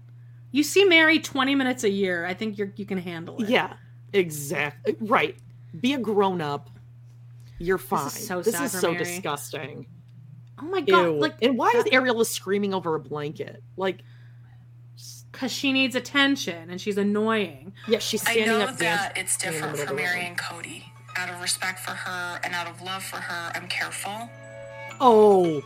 You 0.52 0.62
see 0.62 0.84
Meri 0.84 1.18
twenty 1.18 1.54
minutes 1.56 1.82
a 1.82 1.90
year. 1.90 2.24
I 2.26 2.34
think 2.34 2.56
you're 2.58 2.72
you 2.76 2.86
can 2.86 2.98
handle 2.98 3.42
it. 3.42 3.48
Yeah, 3.48 3.74
exactly. 4.12 4.96
Right. 5.00 5.36
Be 5.80 5.94
a 5.94 5.98
grown 5.98 6.40
up. 6.40 6.70
You're 7.58 7.78
fine. 7.78 8.06
is 8.08 8.26
so 8.26 8.42
this 8.42 8.54
sad 8.54 8.64
is 8.64 8.72
for 8.72 8.78
so 8.78 8.92
Meri. 8.92 9.04
disgusting. 9.04 9.86
Oh 10.60 10.64
my 10.66 10.80
god! 10.80 11.04
Ew. 11.06 11.20
Like, 11.20 11.34
and 11.42 11.56
why 11.58 11.72
is 11.76 11.84
Ariel 11.92 12.24
screaming 12.24 12.72
over 12.74 12.94
a 12.94 13.00
blanket? 13.00 13.62
Like, 13.76 14.02
because 15.32 15.52
she 15.52 15.72
needs 15.72 15.94
attention 15.94 16.70
and 16.70 16.80
she's 16.80 16.96
annoying. 16.96 17.72
yeah, 17.88 17.98
she's 17.98 18.26
I 18.26 18.32
standing 18.32 18.46
know 18.58 18.60
up 18.64 18.76
that 18.78 19.14
dancing 19.14 19.22
it's 19.22 19.44
in 19.44 19.52
the 19.52 19.58
different 19.68 19.88
for 19.88 19.94
Meri 19.94 20.26
and 20.26 20.38
Kody. 20.38 20.84
Out 21.18 21.30
of 21.30 21.40
respect 21.40 21.78
for 21.80 21.92
her 21.92 22.40
and 22.44 22.54
out 22.54 22.66
of 22.68 22.80
love 22.82 23.02
for 23.02 23.16
her, 23.16 23.52
I'm 23.54 23.68
careful. 23.68 24.28
Oh, 25.00 25.42
wow! 25.42 25.60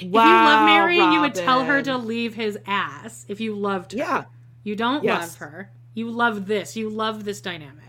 if 0.00 0.02
you 0.02 0.10
love 0.10 0.64
Meri, 0.64 0.96
you 0.98 1.20
would 1.20 1.34
tell 1.34 1.64
her 1.64 1.82
to 1.82 1.96
leave 1.96 2.34
his 2.34 2.58
ass. 2.66 3.24
If 3.28 3.40
you 3.40 3.54
loved 3.54 3.92
her, 3.92 3.98
Yeah. 3.98 4.24
You 4.64 4.76
don't 4.76 5.02
Yes. 5.02 5.20
love 5.20 5.36
her. 5.38 5.70
You 5.94 6.10
love 6.10 6.46
this. 6.46 6.76
You 6.76 6.90
love 6.90 7.24
this 7.24 7.40
dynamic. 7.40 7.87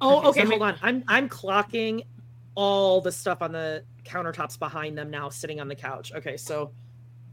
Oh, 0.00 0.18
Okay, 0.18 0.28
okay. 0.28 0.42
so 0.44 0.48
hold 0.50 0.62
on. 0.62 0.76
I'm 0.82 1.04
I'm 1.08 1.28
clocking 1.28 2.04
all 2.54 3.00
the 3.00 3.12
stuff 3.12 3.42
on 3.42 3.52
the 3.52 3.84
countertops 4.04 4.58
behind 4.58 4.96
them 4.98 5.10
now, 5.10 5.28
sitting 5.28 5.60
on 5.60 5.68
the 5.68 5.74
couch. 5.74 6.12
Okay, 6.14 6.36
so 6.36 6.72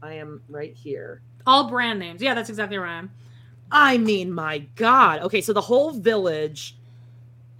I 0.02 0.14
am 0.14 0.42
right 0.48 0.74
here. 0.74 1.22
All 1.46 1.68
brand 1.68 1.98
names. 1.98 2.22
Yeah, 2.22 2.34
that's 2.34 2.48
exactly 2.50 2.78
where 2.78 2.86
I 2.86 2.98
am. 2.98 3.10
I 3.70 3.98
mean, 3.98 4.32
my 4.32 4.58
God. 4.76 5.22
Okay, 5.22 5.40
so 5.40 5.52
the 5.52 5.60
whole 5.60 5.92
village. 5.92 6.74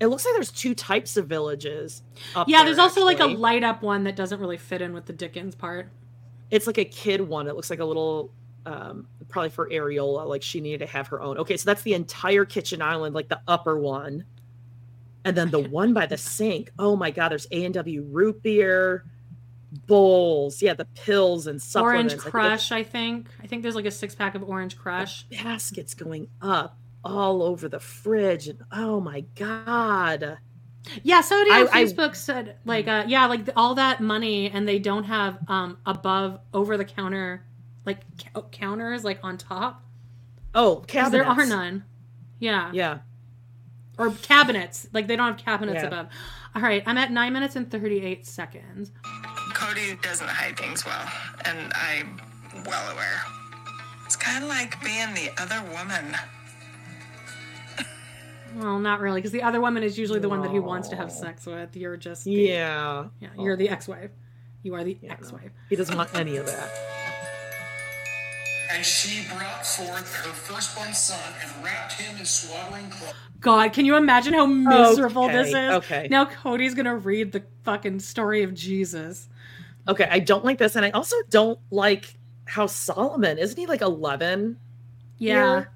It 0.00 0.06
looks 0.06 0.24
like 0.24 0.34
there's 0.34 0.52
two 0.52 0.76
types 0.76 1.16
of 1.16 1.26
villages. 1.26 2.02
Up 2.36 2.48
Yeah, 2.48 2.58
there, 2.58 2.66
there's 2.66 2.78
also 2.78 3.04
like 3.04 3.18
a 3.18 3.26
light 3.26 3.64
up 3.64 3.82
one 3.82 4.04
that 4.04 4.14
doesn't 4.14 4.38
really 4.38 4.56
fit 4.56 4.80
in 4.80 4.92
with 4.92 5.06
the 5.06 5.12
Dickens 5.12 5.56
part. 5.56 5.88
It's 6.52 6.68
like 6.68 6.78
a 6.78 6.84
kid 6.84 7.20
one. 7.20 7.48
It 7.48 7.56
looks 7.56 7.68
like 7.68 7.80
a 7.80 7.84
little, 7.84 8.30
um, 8.64 9.08
probably 9.28 9.50
for 9.50 9.68
Areola. 9.68 10.24
Like 10.26 10.42
she 10.42 10.60
needed 10.60 10.78
to 10.78 10.86
have 10.86 11.08
her 11.08 11.20
own. 11.20 11.36
Okay, 11.38 11.56
so 11.56 11.64
that's 11.66 11.82
the 11.82 11.94
entire 11.94 12.44
kitchen 12.44 12.80
island, 12.80 13.12
like 13.12 13.28
the 13.28 13.40
upper 13.48 13.76
one, 13.76 14.24
and 15.28 15.36
then 15.36 15.50
the 15.50 15.60
one 15.68 15.92
by 15.92 16.06
the 16.06 16.16
sink. 16.36 16.70
Oh 16.78 16.96
my 16.96 17.10
God, 17.10 17.28
there's 17.30 17.46
A 17.50 17.64
and 17.64 17.74
W 17.74 18.02
root 18.10 18.42
beer, 18.42 19.04
bowls. 19.86 20.62
Yeah, 20.62 20.74
the 20.74 20.84
pills 20.86 21.46
and 21.46 21.60
supplements. 21.60 22.14
Orange 22.14 22.26
I 22.26 22.30
Crush, 22.30 22.72
I 22.72 22.82
think. 22.82 23.28
I 23.42 23.46
think 23.46 23.62
there's 23.62 23.74
like 23.74 23.84
a 23.86 23.90
six 23.90 24.14
pack 24.14 24.34
of 24.34 24.42
Orange 24.42 24.76
Crush. 24.76 25.24
baskets 25.24 25.94
going 25.94 26.28
up 26.40 26.78
all 27.04 27.42
over 27.42 27.68
the 27.68 27.80
fridge, 27.80 28.48
and 28.48 28.60
oh 28.72 29.00
my 29.00 29.20
God. 29.34 30.38
Yeah, 31.02 31.20
somebody 31.20 31.50
on 31.50 31.68
I- 31.68 31.80
I- 31.80 31.84
Facebook 31.84 32.16
said 32.16 32.56
like 32.64 32.88
uh 32.88 33.04
yeah, 33.06 33.26
like 33.26 33.48
all 33.56 33.74
that 33.74 34.00
money 34.00 34.50
and 34.50 34.66
they 34.66 34.78
don't 34.78 35.04
have 35.04 35.38
um 35.48 35.76
above 35.84 36.40
over 36.54 36.76
the 36.76 36.84
counter 36.84 37.44
like 37.84 38.00
c- 38.18 38.28
counters 38.52 39.04
like 39.04 39.20
on 39.22 39.36
top. 39.36 39.84
Oh, 40.54 40.76
cabinets. 40.86 41.12
There 41.12 41.26
are 41.26 41.46
none. 41.46 41.84
Yeah. 42.38 42.70
Yeah. 42.72 42.98
Or 43.98 44.10
cabinets. 44.22 44.86
Like 44.92 45.06
they 45.08 45.16
don't 45.16 45.28
have 45.36 45.44
cabinets 45.44 45.82
Yeah. 45.82 45.88
above. 45.88 46.06
All 46.54 46.62
right, 46.62 46.82
I'm 46.86 46.96
at 46.96 47.10
9 47.12 47.32
minutes 47.32 47.56
and 47.56 47.70
38 47.70 48.26
seconds. 48.26 48.90
Kody 49.54 50.00
doesn't 50.02 50.28
hide 50.28 50.56
things 50.56 50.84
well, 50.86 51.10
and 51.44 51.72
I'm 51.74 52.20
well 52.64 52.92
aware. 52.92 53.20
It's 54.06 54.16
kind 54.16 54.42
of 54.44 54.48
like 54.48 54.80
being 54.82 55.12
the 55.14 55.30
other 55.40 55.60
woman. 55.70 56.16
Well, 58.56 58.78
not 58.78 59.00
really 59.00 59.20
because 59.20 59.32
the 59.32 59.42
other 59.42 59.60
woman 59.60 59.82
is 59.82 59.98
usually 59.98 60.20
the 60.20 60.28
one 60.28 60.40
that 60.40 60.50
he 60.50 60.58
wants 60.58 60.88
to 60.88 60.96
have 60.96 61.12
sex 61.12 61.44
with. 61.44 61.76
You're 61.76 61.96
just 61.98 62.24
the- 62.24 62.30
Yeah. 62.32 63.08
Yeah, 63.20 63.28
you're 63.38 63.56
the 63.56 63.68
ex-wife. 63.68 64.10
You 64.62 64.74
are 64.74 64.82
the 64.84 64.96
ex-wife. 65.08 65.50
He 65.68 65.76
doesn't 65.76 65.96
want 65.96 66.14
any 66.14 66.36
of 66.38 66.46
that. 66.46 66.70
And 68.72 68.84
she 68.84 69.26
brought 69.28 69.66
forth 69.66 70.14
her 70.24 70.32
firstborn 70.32 70.94
son 70.94 71.32
and 71.42 71.64
wrapped 71.64 71.92
him 71.94 72.16
in 72.18 72.24
swaddling 72.24 72.90
clothes. 72.90 73.14
God, 73.40 73.72
can 73.72 73.84
you 73.86 73.96
imagine 73.96 74.34
how 74.34 74.46
miserable 74.46 75.28
this 75.28 75.48
is? 75.48 75.54
Okay, 75.54 75.74
okay. 75.74 76.08
Now 76.10 76.24
Kody's 76.24 76.74
gonna 76.74 76.96
read 76.96 77.32
the 77.32 77.44
fucking 77.64 78.00
story 78.00 78.42
of 78.42 78.52
Jesus. 78.54 79.28
Okay, 79.86 80.08
I 80.10 80.18
don't 80.18 80.44
like 80.44 80.58
this, 80.58 80.74
and 80.76 80.84
I 80.84 80.90
also 80.90 81.16
don't 81.30 81.58
like 81.70 82.14
how 82.46 82.66
Solomon 82.66 83.38
isn't 83.38 83.56
he 83.58 83.66
like 83.66 83.80
eleven? 83.82 84.58
Yeah. 85.18 85.34
here? 85.60 85.70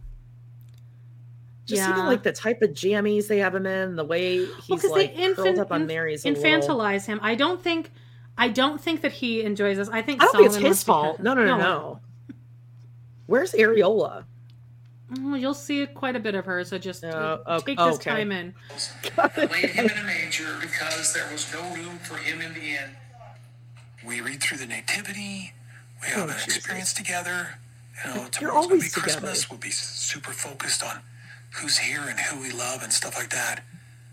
Just 1.67 1.83
Yeah. 1.83 1.91
even 1.93 2.07
like 2.07 2.23
the 2.25 2.33
type 2.33 2.61
of 2.63 2.71
jammies 2.71 3.29
they 3.29 3.39
have 3.39 3.55
him 3.55 3.67
in, 3.67 3.95
the 3.97 4.05
way 4.05 4.45
Well, 4.69 4.79
like 4.91 5.15
curled 5.37 5.59
up 5.59 5.71
on 5.73 5.87
Meri's. 5.87 6.25
a 6.25 6.29
little- 6.31 6.43
infantilize 6.43 7.07
him. 7.07 7.21
I 7.23 7.35
don't 7.37 7.63
think, 7.63 7.91
I 8.37 8.49
don't 8.49 8.81
think 8.81 9.01
that 9.03 9.13
he 9.13 9.43
enjoys 9.43 9.77
this. 9.77 9.89
I 9.89 10.03
think 10.03 10.21
I 10.21 10.25
don't 10.27 10.33
think 10.37 10.47
it's 10.47 10.57
his 10.57 10.83
fault. 10.83 11.19
ca- 11.19 11.23
No, 11.23 11.35
no, 11.35 11.45
no, 11.45 11.57
no. 11.59 12.01
Where's 13.27 13.53
Areola? 13.53 14.25
Mm, 15.13 15.41
You'll 15.41 15.55
see 15.55 15.87
quite 15.87 16.17
a 16.17 16.21
bit 16.21 16.35
of 16.35 16.45
her, 16.47 16.65
so 16.65 16.79
just 16.79 17.05
uh, 17.05 17.39
ok- 17.47 17.65
take 17.75 17.79
this 17.79 17.95
okay. 17.97 18.11
time 18.11 18.33
in. 18.33 18.55
laid 19.37 19.71
him 19.71 19.87
in 19.87 19.99
a 19.99 20.03
manger 20.05 20.57
because 20.61 21.13
there 21.13 21.31
was 21.31 21.53
no 21.53 21.61
room 21.75 21.99
for 21.99 22.17
him 22.17 22.41
in 22.41 22.55
the 22.55 22.61
inn. 22.61 22.91
We 24.07 24.21
read 24.21 24.43
through 24.43 24.59
the 24.59 24.67
Nativity. 24.67 25.53
We 26.01 26.09
have 26.09 26.19
Oh, 26.29 26.33
an 26.33 26.35
Jesus. 26.39 26.57
experience 26.57 26.93
together. 26.93 27.59
You 28.07 28.15
know, 28.15 28.27
tomorrow's 28.31 28.67
gonna 28.67 28.81
be 28.81 28.89
together. 28.89 29.03
Christmas. 29.03 29.51
We'll 29.51 29.59
be 29.61 29.71
super 29.71 30.33
focused 30.33 30.83
on 30.83 31.01
who's 31.51 31.79
here 31.79 32.03
and 32.09 32.19
who 32.19 32.41
we 32.41 32.51
love 32.51 32.83
and 32.83 32.93
stuff 32.93 33.17
like 33.17 33.31
that. 33.31 33.63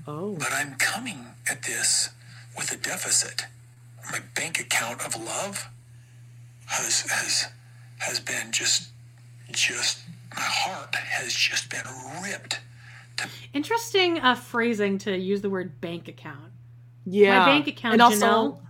Oh. 0.07 0.35
But 0.37 0.49
I'm 0.51 0.75
coming 0.75 1.27
at 1.49 1.63
this 1.63 2.09
with 2.57 2.71
a 2.71 2.77
deficit. 2.77 3.43
My 4.11 4.19
bank 4.35 4.59
account 4.59 5.03
of 5.05 5.15
love 5.15 5.69
has 6.67 7.01
has 7.09 7.47
has 7.99 8.19
been 8.19 8.51
just 8.51 8.89
just 9.51 9.99
my 10.07 10.08
heart 10.35 10.95
has 10.95 11.33
just 11.33 11.69
been 11.69 11.83
ripped. 12.23 12.59
Interesting 13.53 14.19
uh, 14.19 14.35
phrasing 14.35 14.97
to 14.99 15.17
use 15.17 15.41
the 15.41 15.49
word 15.49 15.79
bank 15.81 16.07
account. 16.07 16.51
Yeah, 17.05 17.39
My 17.39 17.45
bank 17.45 17.67
account, 17.67 17.93
and 17.93 18.01
also, 18.01 18.61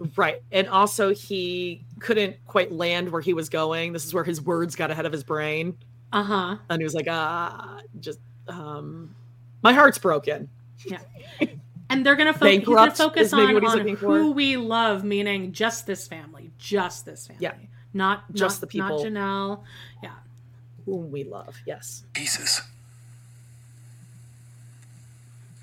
Janelle. 0.00 0.10
right, 0.16 0.42
and 0.50 0.68
also 0.68 1.12
he 1.14 1.84
couldn't 2.00 2.36
quite 2.46 2.72
land 2.72 3.10
where 3.10 3.20
he 3.20 3.34
was 3.34 3.48
going. 3.48 3.92
This 3.92 4.04
is 4.04 4.14
where 4.14 4.24
his 4.24 4.40
words 4.40 4.74
got 4.74 4.90
ahead 4.90 5.06
of 5.06 5.12
his 5.12 5.22
brain, 5.22 5.76
Uh 6.12 6.22
huh. 6.22 6.56
and 6.70 6.80
he 6.80 6.84
was 6.84 6.94
like, 6.94 7.06
"Ah, 7.08 7.80
just 8.00 8.18
um, 8.48 9.14
my 9.62 9.72
heart's 9.72 9.98
broken." 9.98 10.48
Yeah. 10.86 10.98
And 11.90 12.06
they're 12.06 12.16
gonna, 12.16 12.32
fo- 12.32 12.46
he's 12.46 12.64
gonna 12.66 12.90
focus 12.90 13.34
on, 13.34 13.48
he's 13.50 13.56
on 13.58 13.62
looking 13.78 13.96
for. 13.96 14.18
who 14.18 14.32
we 14.32 14.56
love, 14.56 15.04
meaning 15.04 15.52
just 15.52 15.86
this 15.86 16.08
family, 16.08 16.50
just 16.56 17.04
this 17.04 17.26
family. 17.26 17.42
Yeah. 17.42 17.52
Not 17.92 18.32
Just 18.32 18.56
not, 18.56 18.60
the 18.62 18.66
people. 18.68 19.04
Not 19.04 19.06
Janelle. 19.12 19.62
Yeah. 20.02 20.12
Whom 20.86 21.10
we 21.10 21.24
love, 21.24 21.60
yes. 21.66 22.02
pieces. 22.12 22.60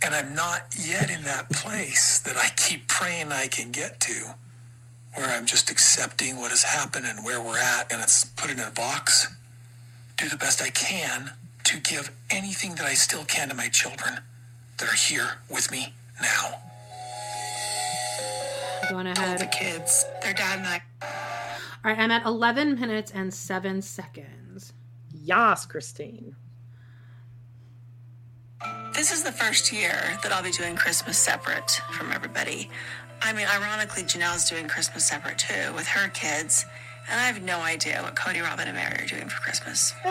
And 0.02 0.16
I'm 0.16 0.34
not 0.34 0.76
yet 0.78 1.10
in 1.10 1.24
that 1.24 1.50
place 1.50 2.20
that 2.20 2.38
I 2.38 2.50
keep 2.56 2.88
praying 2.88 3.32
I 3.34 3.48
can 3.48 3.72
get 3.72 4.00
to, 4.02 4.36
where 5.14 5.28
I'm 5.28 5.46
just 5.46 5.70
accepting 5.70 6.38
what 6.38 6.52
has 6.52 6.64
happened 6.64 7.06
and 7.06 7.26
where 7.26 7.42
we're 7.42 7.60
at, 7.60 7.92
and 7.92 8.02
it's 8.02 8.24
put 8.24 8.50
it 8.50 8.58
in 8.58 8.64
a 8.64 8.72
box. 8.72 9.34
Do 10.16 10.30
the 10.30 10.38
best 10.38 10.62
I 10.62 10.70
can 10.70 11.32
to 11.66 11.80
give 11.82 12.12
anything 12.30 12.76
that 12.76 12.86
I 12.86 12.94
still 12.94 13.26
can 13.26 13.50
to 13.50 13.56
my 13.56 13.68
children 13.68 14.20
that 14.78 14.90
are 14.90 14.96
here 14.96 15.40
with 15.50 15.72
me 15.72 15.94
now. 16.22 16.56
Going 18.90 19.08
ahead. 19.08 19.40
The 19.40 19.46
kids, 19.46 20.06
their 20.24 20.34
dad 20.34 20.60
and 20.60 20.68
I. 20.68 20.82
All 21.84 21.92
right, 21.92 22.00
I'm 22.00 22.12
at 22.12 22.26
11 22.26 22.80
minutes 22.80 23.12
and 23.12 23.34
seven 23.34 23.82
seconds. 23.82 24.39
Yas, 25.24 25.66
Christine. 25.66 26.36
This 28.94 29.12
is 29.12 29.24
the 29.24 29.32
first 29.32 29.72
year 29.72 30.18
that 30.24 30.32
I'll 30.32 30.44
be 30.44 30.52
doing 30.52 30.76
Christmas 30.76 31.18
separate 31.18 31.82
from 31.92 32.12
everybody. 32.12 32.70
I 33.22 33.34
mean, 33.34 33.48
ironically, 33.48 34.04
Janelle's 34.04 34.50
doing 34.50 34.68
Christmas 34.68 35.06
separate 35.06 35.38
too 35.38 35.74
with 35.74 35.88
her 35.88 36.10
kids. 36.10 36.66
And 37.10 37.20
I 37.20 37.26
have 37.26 37.42
no 37.42 37.60
idea 37.60 38.02
what 38.04 38.16
Kody, 38.16 38.44
Robyn, 38.44 38.68
and 38.68 38.76
Meri 38.76 39.04
are 39.04 39.08
doing 39.08 39.30
for 39.30 39.40
Christmas. 39.42 39.94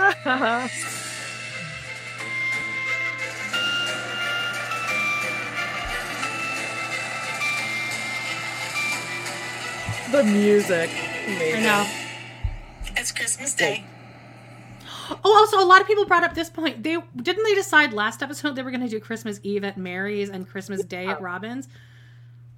the 10.11 10.25
music. 10.25 10.91
I 11.29 11.61
know. 11.63 11.87
It's 12.97 13.13
Christmas 13.13 13.55
Day. 13.55 13.85
Oh, 15.11 15.37
also, 15.39 15.59
a 15.61 15.67
lot 15.67 15.81
of 15.81 15.87
people 15.87 16.05
brought 16.05 16.25
up 16.25 16.35
this 16.35 16.51
point. 16.51 16.83
They 16.83 16.97
didn't 17.17 17.45
they 17.45 17.55
decide 17.55 17.93
last 17.93 18.23
episode 18.23 18.57
they 18.57 18.63
were 18.63 18.71
going 18.71 18.83
to 18.83 18.89
do 18.89 19.01
Christmas 19.01 19.41
Eve 19.43 19.65
at 19.65 19.77
Meri's 19.79 20.29
and 20.31 20.49
Christmas 20.49 20.85
Day 20.85 21.07
at 21.07 21.21
Robyn's. 21.21 21.69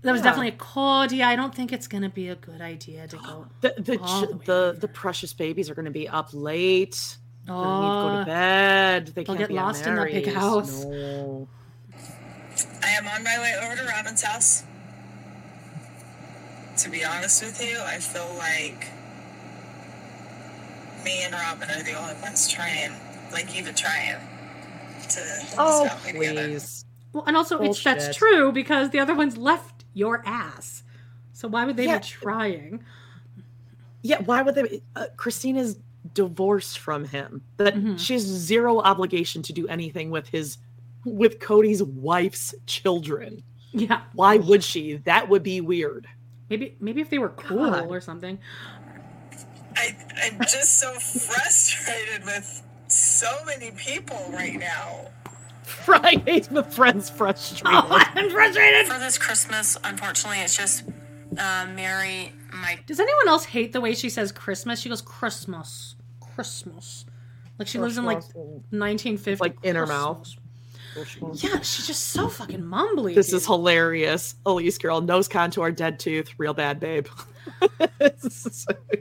That 0.03 0.13
was 0.13 0.21
Yeah. 0.21 0.25
definitely 0.25 0.49
a 0.49 0.53
code. 0.53 1.13
Yeah, 1.13 1.29
I 1.29 1.37
don't 1.37 1.55
think 1.55 1.73
it's 1.73 1.87
going 1.87 2.03
to 2.03 2.09
be 2.09 2.29
a 2.29 2.35
good 2.37 2.61
idea 2.61 3.07
to 3.09 3.17
go. 3.17 3.47
The 3.61 3.75
the 3.79 3.99
all 4.01 4.21
the 4.23 4.33
way 4.37 4.43
the, 4.47 4.77
the 4.81 4.89
precious 4.89 5.33
babies 5.33 5.69
are 5.71 5.75
going 5.75 5.85
to 5.85 5.91
be 5.91 6.09
up 6.09 6.31
late. 6.33 7.17
They're 7.47 7.55
gonna 7.55 7.81
need 7.81 7.87
to 7.89 8.03
go 8.03 8.17
Oh. 8.17 8.19
to 8.21 8.25
bed. 8.27 9.07
They 9.09 9.13
They'll 9.13 9.25
can't 9.25 9.39
get 9.39 9.49
be 9.49 9.55
lost 9.55 9.87
in 9.87 9.95
that 9.97 10.07
big 10.07 10.33
house. 10.33 10.85
No. 10.85 11.49
I 12.83 12.89
am 12.91 13.07
on 13.09 13.23
my 13.25 13.39
way 13.39 13.55
over 13.63 13.77
to 13.77 13.83
Robyn's 13.89 14.23
house. 14.23 14.65
To 16.79 16.89
be 16.91 17.05
honest 17.05 17.43
with 17.43 17.61
you, 17.63 17.79
I 17.81 17.99
feel 17.99 18.27
like 18.39 18.87
me 21.05 21.23
and 21.25 21.33
Robyn 21.35 21.71
are 21.71 21.83
the 21.83 21.93
only 21.95 22.15
ones 22.23 22.49
trying, 22.49 22.93
like 23.33 23.55
even 23.57 23.75
trying 23.75 24.17
to 25.09 25.21
hold 25.21 25.55
Oh 25.59 25.85
this 25.85 25.93
family 25.95 26.27
together. 26.29 26.49
please. 26.49 26.85
Well, 27.13 27.25
and 27.27 27.37
also 27.37 27.61
it's 27.61 27.83
that's 27.83 28.15
true 28.17 28.53
because 28.53 28.91
the 28.91 29.01
other 29.01 29.15
ones 29.15 29.37
left 29.37 29.85
your 29.95 30.23
ass. 30.27 30.83
So 31.33 31.49
why 31.49 31.65
would 31.65 31.77
they 31.77 31.87
Yeah. 31.87 31.99
be 31.99 32.05
trying? 32.05 32.85
Yeah, 34.03 34.21
why 34.23 34.43
would 34.43 34.55
they? 34.55 34.83
Uh, 34.97 35.07
Christina's 35.17 35.77
divorced 36.15 36.79
from 36.79 37.05
him. 37.05 37.43
That 37.57 37.75
Mm-hmm. 37.75 37.97
she 37.97 38.15
has 38.15 38.23
zero 38.23 38.79
obligation 38.81 39.43
to 39.43 39.53
do 39.53 39.67
anything 39.69 40.11
with 40.11 40.29
his, 40.29 40.59
with 41.05 41.39
Kody's 41.41 41.83
wife's 41.83 42.55
children. 42.67 43.43
Yeah. 43.73 44.03
Why 44.15 44.37
would 44.39 44.65
she? 44.65 44.97
That 45.05 45.29
would 45.29 45.43
be 45.43 45.61
weird. 45.61 46.07
Maybe 46.49 46.77
maybe 46.81 47.01
if 47.01 47.11
they 47.11 47.19
were 47.19 47.29
cool 47.31 47.71
God. 47.71 47.89
or 47.89 48.01
something. 48.01 48.39
I, 49.77 49.97
I'm 50.23 50.39
just 50.41 50.79
so 50.79 50.93
frustrated 50.95 52.25
with 52.25 52.63
so 52.89 53.29
many 53.45 53.71
people 53.73 54.31
right 54.33 54.59
now. 54.59 55.07
Friday's 55.63 56.51
with 56.51 56.73
friends 56.73 57.09
frustrated. 57.09 57.67
Oh, 57.67 57.87
I'm 58.15 58.31
frustrated. 58.31 58.87
For 58.87 58.99
this 58.99 59.19
Christmas, 59.19 59.77
unfortunately, 59.85 60.41
it's 60.41 60.57
just 60.57 60.85
uh, 61.39 61.67
Meri, 61.75 62.33
my 62.53 62.79
Does 62.87 63.01
anyone 63.01 63.29
else 63.29 63.45
hate 63.45 63.73
the 63.73 63.81
way 63.81 63.95
she 63.95 64.11
says 64.11 64.33
Christmas? 64.33 64.81
She 64.81 64.89
goes 64.89 65.01
Christmas, 65.01 65.95
Christmas, 66.35 67.05
like 67.59 67.69
she 67.69 67.79
lives 67.79 67.99
in 67.99 68.05
like 68.05 68.19
Christmas. 68.19 68.45
1950. 68.71 69.41
like 69.41 69.57
in 69.63 69.77
her 69.77 69.87
mouth. 69.87 70.29
Christmas. 70.95 71.45
Yeah, 71.45 71.61
she's 71.61 71.87
just 71.87 72.09
so 72.09 72.29
fucking 72.29 72.63
mumbly. 72.63 73.15
This 73.15 73.29
dude. 73.29 73.37
is 73.37 73.47
hilarious. 73.47 74.35
Elise 74.45 74.79
girl, 74.79 75.01
nose 75.01 75.29
contour, 75.29 75.71
dead 75.71 76.01
tooth, 76.01 76.35
real 76.39 76.55
bad 76.55 76.81
babe. 76.81 77.07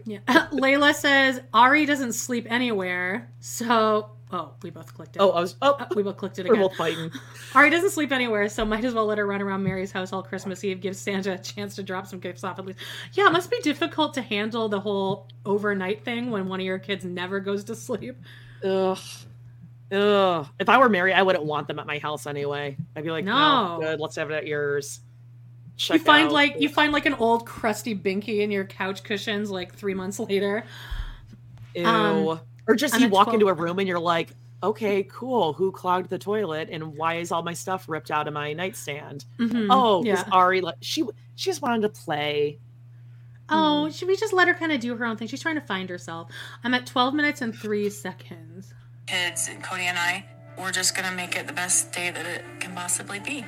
Yeah. 0.06 0.20
Layla 0.52 0.94
says 0.96 1.42
Ari 1.54 1.86
doesn't 1.86 2.14
sleep 2.14 2.48
anywhere, 2.50 3.32
so 3.40 4.12
oh, 4.32 4.54
we 4.64 4.72
both 4.72 4.94
clicked 4.94 5.16
it. 5.16 5.20
Oh, 5.20 5.30
I 5.32 5.42
was 5.42 5.56
oh, 5.62 5.74
uh, 5.74 5.86
we 5.96 6.02
both 6.02 6.18
clicked 6.18 6.40
it 6.40 6.48
again. 6.48 6.60
we're 6.60 6.68
both 6.68 6.78
fighting. 6.78 7.12
Ari 7.56 7.70
doesn't 7.70 7.92
sleep 7.92 8.12
anywhere, 8.12 8.50
so 8.50 8.66
might 8.66 8.84
as 8.84 8.94
well 8.96 9.06
let 9.06 9.20
her 9.20 9.28
run 9.28 9.42
around 9.42 9.64
Meri's 9.64 9.92
house 9.92 10.12
all 10.12 10.24
Christmas 10.24 10.64
Eve. 10.64 10.82
Give 10.82 10.96
Santa 10.96 11.34
a 11.34 11.38
chance 11.38 11.76
to 11.76 11.84
drop 11.84 12.08
some 12.08 12.20
gifts 12.20 12.44
off 12.44 12.58
at 12.58 12.66
least. 12.66 12.80
Yeah, 13.14 13.28
it 13.28 13.34
must 13.34 13.52
be 13.52 13.60
difficult 13.60 14.14
to 14.16 14.22
handle 14.22 14.68
the 14.68 14.80
whole 14.80 15.28
overnight 15.46 16.04
thing 16.04 16.32
when 16.32 16.48
one 16.48 16.60
of 16.60 16.66
your 16.66 16.80
kids 16.80 17.06
never 17.06 17.40
goes 17.40 17.64
to 17.66 17.76
sleep. 17.76 18.16
Ugh. 18.64 18.98
Ugh. 19.92 20.48
If 20.60 20.70
I 20.70 20.78
were 20.78 20.90
Meri, 20.90 21.14
I 21.14 21.22
wouldn't 21.22 21.46
want 21.46 21.68
them 21.68 21.80
at 21.80 21.88
my 21.88 22.00
house 22.00 22.26
anyway. 22.28 22.78
I'd 22.96 23.04
be 23.04 23.12
like, 23.12 23.26
no, 23.26 23.78
No. 23.78 23.80
good. 23.82 24.00
Let's 24.00 24.16
have 24.16 24.30
it 24.32 24.34
at 24.36 24.48
yours. 24.48 25.02
You 25.80 26.00
find 26.00 26.28
out. 26.28 26.34
like 26.34 26.56
you 26.60 26.68
find 26.70 26.92
like 26.92 27.06
an 27.06 27.14
old 27.16 27.46
crusty 27.46 27.96
binky 27.96 28.40
in 28.42 28.52
your 28.52 28.66
couch 28.66 29.04
cushions 29.04 29.50
like 29.50 29.74
three 29.76 29.94
months 29.94 30.20
later. 30.30 30.64
Ew. 31.76 31.86
um, 31.86 32.40
or 32.68 32.76
just 32.76 33.00
you 33.00 33.08
walk 33.10 33.26
12 33.28 33.36
into 33.36 33.48
a 33.48 33.54
room 33.54 33.80
and 33.80 33.88
you're 33.88 34.00
like, 34.00 34.30
okay, 34.62 35.04
cool. 35.04 35.54
Who 35.54 35.72
clogged 35.72 36.10
the 36.10 36.18
toilet 36.20 36.68
and 36.72 36.96
why 36.98 37.16
is 37.16 37.32
all 37.32 37.44
my 37.44 37.54
stuff 37.54 37.88
ripped 37.88 38.12
out 38.12 38.28
of 38.28 38.34
my 38.34 38.54
nightstand? 38.54 39.26
Mhm, 39.40 39.68
Oh, 39.70 40.04
because 40.04 40.20
yeah. 40.28 40.34
Ari, 40.34 40.62
like, 40.62 40.76
she 40.82 41.04
she 41.36 41.50
just 41.50 41.62
wanted 41.62 41.82
to 41.84 41.90
play. 41.90 42.60
Oh, 43.52 43.90
should 43.90 44.08
we 44.08 44.16
just 44.16 44.32
let 44.34 44.48
her 44.48 44.54
kind 44.54 44.72
of 44.72 44.80
do 44.80 44.96
her 44.96 45.06
own 45.06 45.18
thing? 45.18 45.28
She's 45.28 45.42
trying 45.42 45.56
to 45.56 45.62
find 45.62 45.90
herself. 45.90 46.30
I'm 46.64 46.74
at 46.76 46.86
12 46.86 47.16
minutes 47.16 47.42
and 47.42 47.56
three 47.56 47.90
seconds. 47.90 48.74
kids, 49.08 49.48
and 49.50 49.64
Kody 49.64 49.80
and 49.86 49.98
I, 49.98 50.24
we're 50.56 50.72
just 50.72 50.96
gonna 50.96 51.16
make 51.16 51.36
it 51.36 51.48
the 51.48 51.54
best 51.54 51.92
day 51.92 52.12
that 52.12 52.26
it 52.28 52.44
can 52.60 52.76
possibly 52.76 53.20
be. 53.20 53.44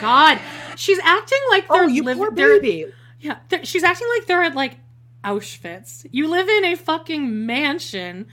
God, 0.00 0.38
she's 0.76 0.98
acting 1.02 1.38
like 1.50 1.68
they're 1.68 1.84
Oh, 1.84 1.86
you 1.86 2.02
poor 2.14 2.30
baby. 2.30 2.86
Yeah, 3.20 3.38
she's 3.62 3.82
acting 3.82 4.06
like 4.16 4.26
they're 4.26 4.42
at 4.42 4.54
like 4.54 4.78
Auschwitz. 5.24 6.06
You 6.10 6.28
live 6.28 6.48
in 6.48 6.64
a 6.64 6.74
fucking 6.74 7.46
mansion. 7.46 8.26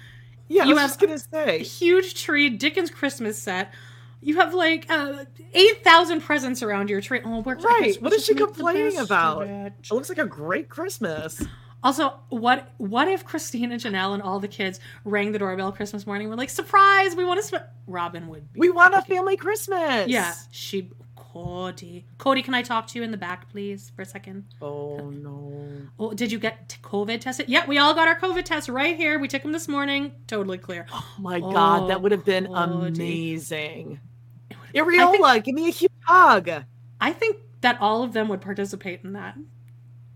Yeah, 0.48 0.64
I 0.64 0.66
you 0.66 0.74
was 0.74 0.82
have 0.82 0.90
just 0.90 1.00
gonna 1.00 1.20
say. 1.48 1.64
huge 1.64 2.22
tree, 2.22 2.50
Dickens 2.50 2.92
Christmas 2.92 3.42
set. 3.42 3.74
You 4.22 4.36
have 4.36 4.54
like 4.54 4.86
uh, 4.90 5.26
eight 5.54 5.84
thousand 5.84 6.22
presents 6.22 6.62
around 6.62 6.90
your 6.90 7.02
tree. 7.02 7.22
Oh, 7.24 7.40
we're 7.40 7.56
Right. 7.56 8.00
What 8.02 8.14
is 8.14 8.26
she 8.26 8.36
complaining 8.36 8.98
about? 9.00 9.48
it. 9.48 9.74
It 9.84 9.92
looks 9.92 10.10
like 10.10 10.18
a 10.20 10.26
great 10.28 10.70
Christmas. 10.70 11.42
Also, 11.84 12.20
what 12.30 12.70
what 12.78 13.08
if 13.08 13.26
Christine 13.26 13.72
and 13.72 13.82
Janelle 13.82 14.14
and 14.14 14.22
all 14.22 14.40
the 14.40 14.48
kids 14.48 14.80
rang 15.04 15.32
the 15.32 15.40
doorbell 15.40 15.72
Christmas 15.72 16.06
morning? 16.06 16.30
We're 16.30 16.36
like, 16.36 16.52
surprise! 16.52 17.16
We 17.16 17.26
want 17.26 17.40
to 17.40 17.48
spend. 17.48 17.64
Robyn 17.88 18.28
would. 18.28 18.54
Be 18.54 18.60
We 18.60 18.70
want 18.70 18.94
a 18.94 19.02
family 19.02 19.38
Christmas. 19.38 20.08
Yeah, 20.08 20.34
she. 20.52 20.92
Kody. 21.34 22.04
Kody, 22.18 22.44
can 22.44 22.54
I 22.54 22.62
talk 22.62 22.88
to 22.88 23.00
you 23.00 23.04
in 23.04 23.12
the 23.12 23.18
back, 23.18 23.50
please, 23.50 23.92
for 23.96 24.02
a 24.02 24.06
second? 24.06 24.46
Oh 24.62 25.10
no. 25.10 25.64
Oh, 26.00 26.14
did 26.14 26.32
you 26.32 26.40
get 26.40 26.78
COVID 26.82 27.22
tested? 27.22 27.48
Yeah, 27.50 27.66
we 27.66 27.78
all 27.78 27.94
got 27.94 28.08
our 28.08 28.20
COVID 28.20 28.44
tests 28.44 28.70
right 28.70 28.96
here. 28.96 29.20
We 29.20 29.28
took 29.28 29.42
them 29.42 29.52
this 29.52 29.68
morning. 29.68 30.14
Totally 30.28 30.58
clear. 30.58 30.86
Oh 30.94 31.24
my 31.24 31.40
god, 31.40 31.90
that 31.90 32.02
would 32.02 32.12
have 32.12 32.26
been 32.26 32.48
oh, 32.48 32.52
Kody. 32.52 32.96
amazing. 32.96 34.00
Ariola, 34.74 35.34
think- 35.34 35.46
give 35.46 35.56
me 35.56 35.68
a 35.68 35.72
huge 35.72 35.92
hug. 36.04 36.50
I 37.00 37.12
think 37.14 37.38
that 37.62 37.80
all 37.80 38.04
of 38.04 38.14
them 38.14 38.28
would 38.30 38.42
participate 38.42 39.02
in 39.04 39.14
that. 39.14 39.38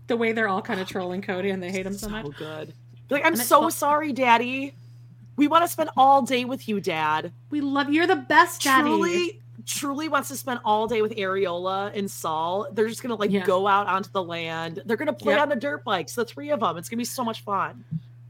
The 0.06 0.16
way 0.16 0.32
they're 0.32 0.48
all 0.48 0.62
kind 0.62 0.80
of 0.80 0.88
trolling 0.88 1.22
Kody 1.22 1.52
and 1.52 1.62
they 1.62 1.70
hate 1.70 1.86
him 1.86 1.94
so, 1.94 2.08
much. 2.08 2.26
So 2.26 2.32
good. 2.32 2.74
Like, 3.10 3.24
I'm 3.24 3.34
And 3.34 3.42
so 3.42 3.68
sorry, 3.70 4.12
Daddy. 4.12 4.74
We 5.36 5.48
want 5.48 5.64
to 5.64 5.68
spend 5.68 5.90
all 5.96 6.22
day 6.22 6.44
with 6.44 6.68
you, 6.68 6.80
Dad. 6.80 7.32
We 7.50 7.60
love 7.60 7.88
you. 7.88 7.96
you're 7.96 8.06
the 8.06 8.16
best, 8.16 8.62
Daddy. 8.62 8.88
Truly, 8.88 9.42
truly 9.66 10.08
wants 10.08 10.28
to 10.28 10.36
spend 10.36 10.60
all 10.64 10.86
day 10.86 11.02
with 11.02 11.12
Ariola 11.16 11.90
and 11.96 12.10
Saul. 12.10 12.68
They're 12.72 12.88
just 12.88 13.02
gonna 13.02 13.16
like 13.16 13.30
Yeah. 13.30 13.44
go 13.44 13.66
out 13.66 13.86
onto 13.88 14.10
the 14.10 14.22
land. 14.22 14.82
They're 14.86 14.96
gonna 14.96 15.12
play 15.12 15.34
Yep. 15.34 15.42
on 15.42 15.48
the 15.48 15.56
dirt 15.56 15.84
bikes, 15.84 16.14
the 16.14 16.24
three 16.24 16.50
of 16.50 16.60
them. 16.60 16.76
It's 16.76 16.88
gonna 16.88 16.98
be 16.98 17.04
so 17.04 17.24
much 17.24 17.42
fun. 17.42 17.84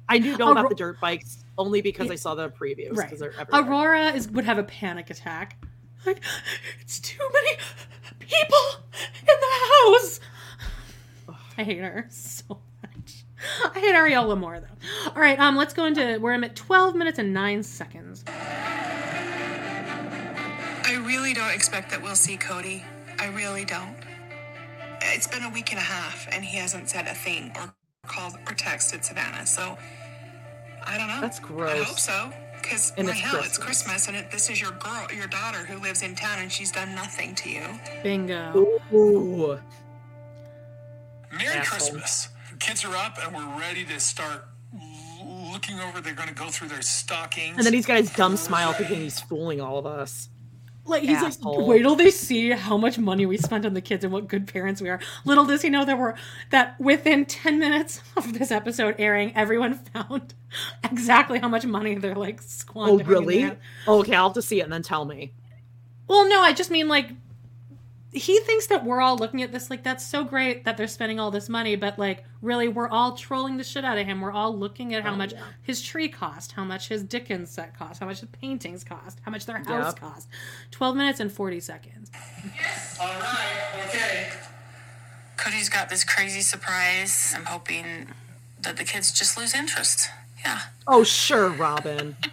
I 0.08 0.18
do 0.18 0.36
know 0.38 0.50
about 0.52 0.68
the 0.68 0.74
dirt 0.74 0.98
bikes 1.00 1.44
only 1.58 1.80
because 1.82 2.10
I 2.10 2.14
saw 2.14 2.34
the 2.34 2.48
previews. 2.50 2.96
Right. 2.96 3.10
Because. 3.10 3.22
Aurora 3.52 4.12
is 4.12 4.28
would 4.30 4.44
have 4.44 4.58
a 4.58 4.64
panic 4.64 5.10
attack. 5.10 5.56
Like 6.06 6.22
it's 6.80 7.00
too 7.00 7.18
many 7.32 7.56
people 8.20 8.58
in 9.20 9.26
the 9.26 9.96
house. 9.98 10.20
I 11.58 11.64
hate 11.64 11.78
her 11.78 12.06
so 12.10 12.60
much. 12.82 13.24
I 13.74 13.80
hate 13.80 13.94
Ariola 13.94 14.38
more 14.38 14.60
though. 14.60 15.10
All 15.10 15.20
right, 15.20 15.38
um, 15.40 15.56
let's 15.56 15.74
go 15.74 15.84
into 15.84 16.18
where 16.18 16.32
I'm 16.32 16.44
at 16.44 16.54
12 16.54 16.94
minutes 16.94 17.18
and 17.18 17.34
nine 17.34 17.62
seconds. 17.62 18.24
I 21.06 21.08
really 21.08 21.34
don't 21.34 21.54
expect 21.54 21.90
that 21.90 22.02
we'll 22.02 22.16
see 22.16 22.36
Kody. 22.36 22.82
I 23.20 23.26
really 23.28 23.64
don't. 23.64 23.94
It's 25.00 25.28
been 25.28 25.44
a 25.44 25.50
week 25.50 25.70
and 25.70 25.78
a 25.78 25.84
half, 25.84 26.26
and 26.32 26.44
he 26.44 26.56
hasn't 26.58 26.90
said 26.90 27.06
a 27.06 27.14
thing 27.14 27.52
or 27.54 27.72
called 28.08 28.34
or 28.34 28.54
texted 28.54 29.04
Savannah. 29.04 29.46
So 29.46 29.78
I 30.84 30.98
don't 30.98 31.06
know. 31.06 31.20
That's 31.20 31.38
gross. 31.38 31.70
I 31.70 31.84
hope 31.84 31.98
so, 32.00 32.32
because 32.60 32.92
And 32.96 33.06
my 33.06 33.12
it's 33.12 33.20
hell, 33.20 33.36
it's 33.36 33.56
Christmas. 33.56 33.84
Christmas, 33.84 34.08
and 34.08 34.16
it, 34.16 34.32
this 34.32 34.50
is 34.50 34.60
your 34.60 34.72
girl, 34.72 35.06
your 35.14 35.28
daughter, 35.28 35.58
who 35.58 35.80
lives 35.80 36.02
in 36.02 36.16
town, 36.16 36.40
and 36.40 36.50
she's 36.50 36.72
done 36.72 36.92
nothing 36.96 37.36
to 37.36 37.50
you. 37.50 37.62
Bingo. 38.02 38.66
Ooh. 38.92 39.60
Merry 41.30 41.54
Asshole. 41.54 41.62
Christmas. 41.64 42.30
Kids 42.58 42.84
are 42.84 42.96
up 42.96 43.16
and 43.24 43.32
we're 43.36 43.60
ready 43.60 43.84
to 43.84 44.00
start 44.00 44.44
looking 45.52 45.78
over. 45.78 46.00
They're 46.00 46.14
going 46.14 46.30
to 46.30 46.34
go 46.34 46.48
through 46.48 46.68
their 46.68 46.82
stockings. 46.82 47.58
And 47.58 47.64
then 47.64 47.74
he's 47.74 47.86
got 47.86 47.98
his 47.98 48.10
dumb 48.12 48.36
smile 48.36 48.72
thinking 48.72 48.96
he's 48.96 49.20
fooling 49.20 49.60
all 49.60 49.78
of 49.78 49.86
us. 49.86 50.30
Like 50.86 51.02
he's 51.02 51.22
Asshole. 51.22 51.58
like, 51.58 51.66
wait 51.66 51.82
till 51.82 51.96
they 51.96 52.10
see 52.10 52.50
how 52.50 52.76
much 52.76 52.98
money 52.98 53.26
we 53.26 53.36
spent 53.36 53.66
on 53.66 53.74
the 53.74 53.80
kids 53.80 54.04
and 54.04 54.12
what 54.12 54.28
good 54.28 54.46
parents 54.46 54.80
we 54.80 54.88
are. 54.88 55.00
Little 55.24 55.44
does 55.44 55.62
he 55.62 55.68
know 55.68 55.84
that 55.84 55.98
we're 55.98 56.14
that 56.50 56.80
within 56.80 57.26
ten 57.26 57.58
minutes 57.58 58.00
of 58.16 58.38
this 58.38 58.50
episode 58.50 58.94
airing, 58.98 59.34
everyone 59.36 59.74
found 59.94 60.34
exactly 60.84 61.38
how 61.38 61.48
much 61.48 61.66
money 61.66 61.94
they're 61.96 62.14
like 62.14 62.40
Oh, 62.40 62.46
squandering. 62.46 63.00
in 63.00 63.06
oh, 63.06 63.08
really? 63.10 63.52
Oh, 63.86 64.00
okay, 64.00 64.14
I'll 64.14 64.28
have 64.28 64.34
to 64.34 64.42
see 64.42 64.60
it 64.60 64.64
and 64.64 64.72
then 64.72 64.82
tell 64.82 65.04
me. 65.04 65.32
Well, 66.08 66.28
no, 66.28 66.40
I 66.40 66.52
just 66.52 66.70
mean 66.70 66.88
like 66.88 67.10
he 68.16 68.40
thinks 68.40 68.66
that 68.68 68.82
we're 68.84 69.00
all 69.02 69.16
looking 69.18 69.42
at 69.42 69.52
this 69.52 69.68
like 69.68 69.82
that's 69.84 70.04
so 70.04 70.24
great 70.24 70.64
that 70.64 70.76
they're 70.78 70.88
spending 70.88 71.20
all 71.20 71.30
this 71.30 71.48
money, 71.50 71.76
but 71.76 71.98
like 71.98 72.24
really 72.40 72.66
we're 72.66 72.88
all 72.88 73.14
trolling 73.16 73.58
the 73.58 73.64
shit 73.64 73.84
out 73.84 73.98
of 73.98 74.06
him. 74.06 74.22
We're 74.22 74.32
all 74.32 74.56
looking 74.56 74.94
at 74.94 75.02
how 75.02 75.12
Oh, 75.12 75.16
much 75.16 75.32
yeah. 75.34 75.42
his 75.62 75.82
tree 75.82 76.08
cost, 76.08 76.52
how 76.52 76.64
much 76.64 76.88
his 76.88 77.02
Dickens 77.02 77.50
set 77.50 77.78
cost, 77.78 78.00
how 78.00 78.06
much 78.06 78.20
the 78.22 78.26
paintings 78.26 78.84
cost, 78.84 79.18
how 79.22 79.30
much 79.30 79.44
their 79.44 79.58
house 79.58 79.92
Yep. 79.92 80.00
cost. 80.00 80.28
Twelve 80.70 80.96
minutes 80.96 81.20
and 81.20 81.30
forty 81.30 81.60
seconds. 81.60 82.10
Yes. 82.58 82.98
All 83.00 83.06
right, 83.06 83.84
okay. 83.86 84.30
Kody's 85.36 85.68
got 85.68 85.90
this 85.90 86.02
crazy 86.02 86.40
surprise. 86.40 87.34
I'm 87.36 87.44
hoping 87.44 88.08
that 88.62 88.78
the 88.78 88.84
kids 88.84 89.12
just 89.12 89.36
lose 89.36 89.54
interest. 89.54 90.08
Yeah. 90.44 90.60
Oh, 90.86 91.04
sure, 91.04 91.50
Robyn. 91.50 92.16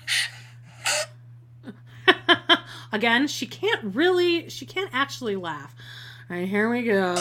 Again, 2.94 3.28
she 3.28 3.48
can't 3.48 3.84
really 3.84 4.50
she 4.50 4.66
can't 4.68 4.92
actually 4.94 5.36
laugh. 5.36 5.76
All 6.30 6.38
right, 6.38 6.48
here 6.48 6.70
we 6.70 6.84
go. 6.84 7.16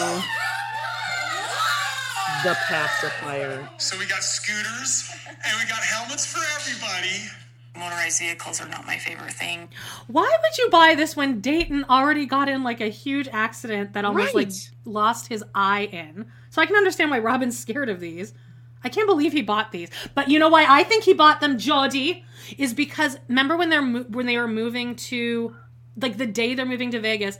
The 2.44 2.56
pacifier. 2.68 3.68
So 3.78 3.98
we 3.98 4.06
got 4.06 4.22
scooters 4.22 5.10
and 5.28 5.58
we 5.58 5.68
got 5.68 5.78
helmets 5.78 6.26
for 6.26 6.40
everybody. 6.60 7.22
Motorized 7.74 8.20
vehicles 8.20 8.60
are 8.60 8.68
not 8.68 8.86
my 8.86 8.98
favorite 8.98 9.32
thing. 9.32 9.70
Why 10.08 10.30
would 10.42 10.58
you 10.58 10.68
buy 10.68 10.94
this 10.94 11.16
when 11.16 11.40
Dayton 11.40 11.86
already 11.88 12.26
got 12.26 12.50
in 12.50 12.62
like 12.62 12.82
a 12.82 12.88
huge 12.88 13.28
accident 13.32 13.94
that 13.94 14.04
almost 14.04 14.34
like 14.34 14.50
lost 14.84 15.28
his 15.28 15.42
eye 15.54 15.88
in? 15.90 16.26
So 16.50 16.60
I 16.60 16.66
can 16.66 16.76
understand 16.76 17.10
why 17.10 17.18
Robyn's 17.20 17.58
scared 17.58 17.88
of 17.88 17.98
these. 17.98 18.34
I 18.84 18.88
can't 18.88 19.06
believe 19.06 19.32
he 19.32 19.42
bought 19.42 19.72
these. 19.72 19.88
But 20.14 20.28
you 20.28 20.38
know 20.38 20.48
why 20.48 20.66
I 20.68 20.82
think 20.82 21.04
he 21.04 21.14
bought 21.14 21.40
them, 21.40 21.58
Jody, 21.58 22.24
is 22.58 22.74
because 22.74 23.18
remember 23.28 23.56
when 23.56 23.70
they're 23.70 23.82
mo- 23.82 24.06
when 24.08 24.26
they 24.26 24.36
were 24.36 24.48
moving 24.48 24.96
to 24.96 25.56
like 26.00 26.16
the 26.18 26.26
day 26.26 26.54
they're 26.54 26.66
moving 26.66 26.90
to 26.92 27.00
Vegas, 27.00 27.38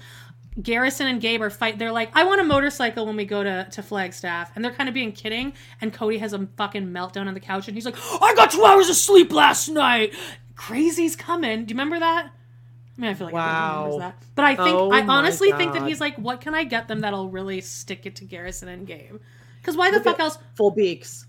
Garrison 0.60 1.06
and 1.06 1.20
Gabe 1.20 1.40
are 1.40 1.50
fight. 1.50 1.78
They're 1.78 1.92
like, 1.92 2.10
I 2.14 2.24
want 2.24 2.40
a 2.40 2.44
motorcycle 2.44 3.06
when 3.06 3.16
we 3.16 3.24
go 3.24 3.42
to 3.42 3.66
to 3.70 3.82
Flagstaff, 3.82 4.52
and 4.54 4.64
they're 4.64 4.72
kind 4.72 4.88
of 4.88 4.94
being 4.94 5.12
kidding. 5.12 5.54
And 5.80 5.92
Kody 5.92 6.18
has 6.18 6.32
a 6.32 6.46
fucking 6.56 6.88
meltdown 6.88 7.26
on 7.26 7.34
the 7.34 7.40
couch, 7.40 7.68
and 7.68 7.76
he's 7.76 7.86
like, 7.86 7.96
I 8.20 8.34
got 8.34 8.50
two 8.50 8.64
hours 8.64 8.88
of 8.90 8.96
sleep 8.96 9.32
last 9.32 9.68
night. 9.68 10.14
Crazy's 10.54 11.16
coming. 11.16 11.64
Do 11.64 11.72
you 11.72 11.76
remember 11.78 11.98
that? 12.00 12.26
I 12.26 13.00
mean, 13.00 13.10
I 13.10 13.14
feel 13.14 13.28
like 13.28 13.34
everyone 13.34 13.48
Wow. 13.54 13.84
remembers 13.84 13.98
that. 14.00 14.22
But 14.34 14.44
I 14.44 14.54
think 14.54 14.76
Oh 14.78 14.90
I 14.92 15.00
honestly 15.06 15.50
think 15.52 15.72
that 15.72 15.88
he's 15.88 16.00
like, 16.00 16.16
what 16.16 16.42
can 16.42 16.54
I 16.54 16.64
get 16.64 16.88
them 16.88 17.00
that'll 17.00 17.30
really 17.30 17.62
stick 17.62 18.04
it 18.04 18.16
to 18.16 18.24
Garrison 18.26 18.68
and 18.68 18.86
Gabe? 18.86 19.16
Because 19.60 19.76
why 19.78 19.90
the 19.90 20.00
fuck 20.00 20.20
else? 20.20 20.36
Full 20.56 20.72
beaks. 20.72 21.26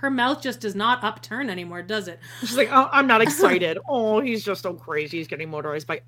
Her 0.00 0.10
mouth 0.10 0.40
just 0.42 0.60
does 0.60 0.74
not 0.74 1.02
upturn 1.02 1.50
anymore, 1.50 1.82
does 1.82 2.06
it? 2.08 2.20
She's 2.40 2.56
like, 2.56 2.68
oh, 2.70 2.88
I'm 2.92 3.06
not 3.06 3.20
excited. 3.20 3.78
oh, 3.88 4.20
he's 4.20 4.44
just 4.44 4.62
so 4.62 4.74
crazy. 4.74 5.18
He's 5.18 5.26
getting 5.28 5.50
motorized 5.50 5.86
by 5.86 6.02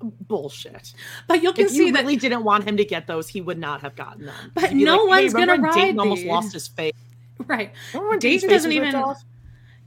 bullshit. 0.00 0.92
But 1.28 1.42
you 1.42 1.52
can 1.52 1.66
if 1.66 1.70
see 1.70 1.86
you 1.86 1.92
that- 1.92 2.02
really 2.02 2.16
didn't 2.16 2.44
want 2.44 2.64
him 2.64 2.76
to 2.76 2.84
get 2.84 3.06
those, 3.06 3.28
he 3.28 3.40
would 3.40 3.58
not 3.58 3.80
have 3.82 3.94
gotten 3.94 4.26
them. 4.26 4.52
But 4.54 4.72
no 4.72 5.04
like, 5.04 5.08
one's 5.08 5.34
remember 5.34 5.56
gonna 5.56 5.68
when 5.68 5.74
Dayton 5.78 5.96
ride 5.96 6.02
almost 6.02 6.24
lost 6.24 6.52
his 6.52 6.68
face. 6.68 6.92
Right. 7.46 7.72
Dayton 8.18 8.48
doesn't 8.48 8.72
even 8.72 8.94
off? 8.94 9.22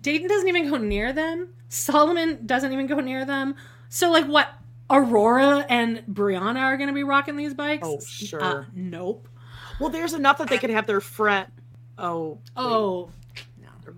Dayton 0.02 0.27
doesn't 0.30 0.48
even 0.48 0.69
go 0.69 0.77
near 0.77 1.11
them. 1.11 1.53
Solomon 1.68 2.45
doesn't 2.45 2.72
even 2.72 2.88
go 2.88 2.99
near 2.99 3.26
them. 3.26 3.56
So 3.90 4.10
like 4.11 4.26
what? 4.26 4.49
Aurora 4.90 5.65
and 5.69 5.99
Breanna 6.07 6.60
are 6.61 6.77
going 6.77 6.88
to 6.88 6.94
be 6.95 7.03
rocking 7.03 7.36
these 7.36 7.53
bikes? 7.53 7.88
Oh, 7.88 7.99
sure. 7.99 8.41
Uh, 8.41 8.64
nope. 8.73 9.27
Well, 9.80 9.90
there's 9.90 10.14
enough 10.14 10.40
that 10.40 10.48
they 10.49 10.57
could 10.57 10.72
have 10.72 10.88
their 10.88 10.99
friend. 11.02 11.52
Oh, 11.98 12.40
Oh, 12.56 13.11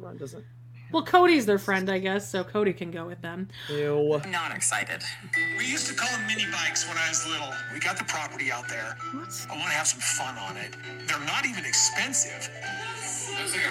everyone 0.01 0.17
doesn't. 0.17 0.43
well, 0.91 1.05
Kody's 1.05 1.45
their 1.45 1.59
friend, 1.59 1.89
I 1.89 1.99
guess, 1.99 2.29
so 2.29 2.43
Kody 2.43 2.75
can 2.75 2.89
go 2.89 3.05
with 3.05 3.21
them. 3.21 3.47
Ew. 3.69 4.19
Not 4.29 4.55
excited. 4.55 5.03
We 5.57 5.65
used 5.65 5.87
to 5.87 5.93
call 5.93 6.09
them 6.11 6.25
mini 6.27 6.45
bikes 6.51 6.87
when 6.87 6.97
I 6.97 7.07
was 7.09 7.27
little. 7.27 7.53
We 7.73 7.79
got 7.79 7.97
the 7.97 8.03
property 8.05 8.51
out 8.51 8.67
there. 8.67 8.97
What? 9.13 9.47
I 9.49 9.53
want 9.53 9.69
to 9.69 9.77
have 9.77 9.87
some 9.87 9.99
fun 9.99 10.37
on 10.37 10.57
it. 10.57 10.75
They're 11.07 11.19
not 11.19 11.45
even 11.45 11.65
expensive. 11.65 12.49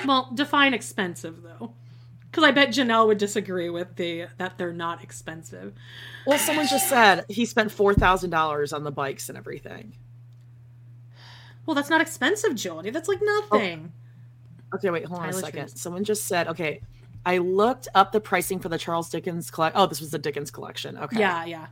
Well, 0.06 0.30
define 0.34 0.72
expensive 0.72 1.42
though, 1.42 1.72
because 2.30 2.44
I 2.44 2.52
bet 2.52 2.68
Janelle 2.68 3.06
would 3.08 3.18
disagree 3.18 3.70
with 3.70 3.96
the 3.96 4.26
that 4.38 4.56
they're 4.56 4.72
not 4.72 5.02
expensive. 5.02 5.74
Well, 6.26 6.38
someone 6.38 6.68
just 6.68 6.88
said 6.88 7.24
he 7.28 7.44
spent 7.44 7.72
four 7.72 7.92
thousand 7.92 8.30
dollars 8.30 8.72
on 8.72 8.84
the 8.84 8.92
bikes 8.92 9.28
and 9.28 9.36
everything. 9.36 9.96
Well, 11.66 11.74
that's 11.74 11.90
not 11.90 12.00
expensive, 12.00 12.54
Jody. 12.54 12.90
That's 12.90 13.08
like 13.08 13.20
oh, 13.22 13.48
nothing. 13.50 13.92
Okay, 14.74 14.90
wait, 14.90 15.04
hold 15.06 15.20
on 15.20 15.26
Tyler 15.26 15.38
a 15.38 15.42
second. 15.42 15.68
Trees. 15.68 15.80
Someone 15.80 16.04
just 16.04 16.26
said, 16.26 16.48
okay, 16.48 16.80
I 17.26 17.38
looked 17.38 17.88
up 17.94 18.12
the 18.12 18.20
pricing 18.20 18.58
for 18.58 18.68
the 18.68 18.78
Charles 18.78 19.10
Dickens 19.10 19.50
collect. 19.50 19.76
Oh, 19.76 19.86
this 19.86 20.00
was 20.00 20.10
the 20.10 20.18
Dickens 20.18 20.50
collection. 20.50 20.96
Okay. 20.96 21.18
Yeah, 21.18 21.44
yeah. 21.44 21.66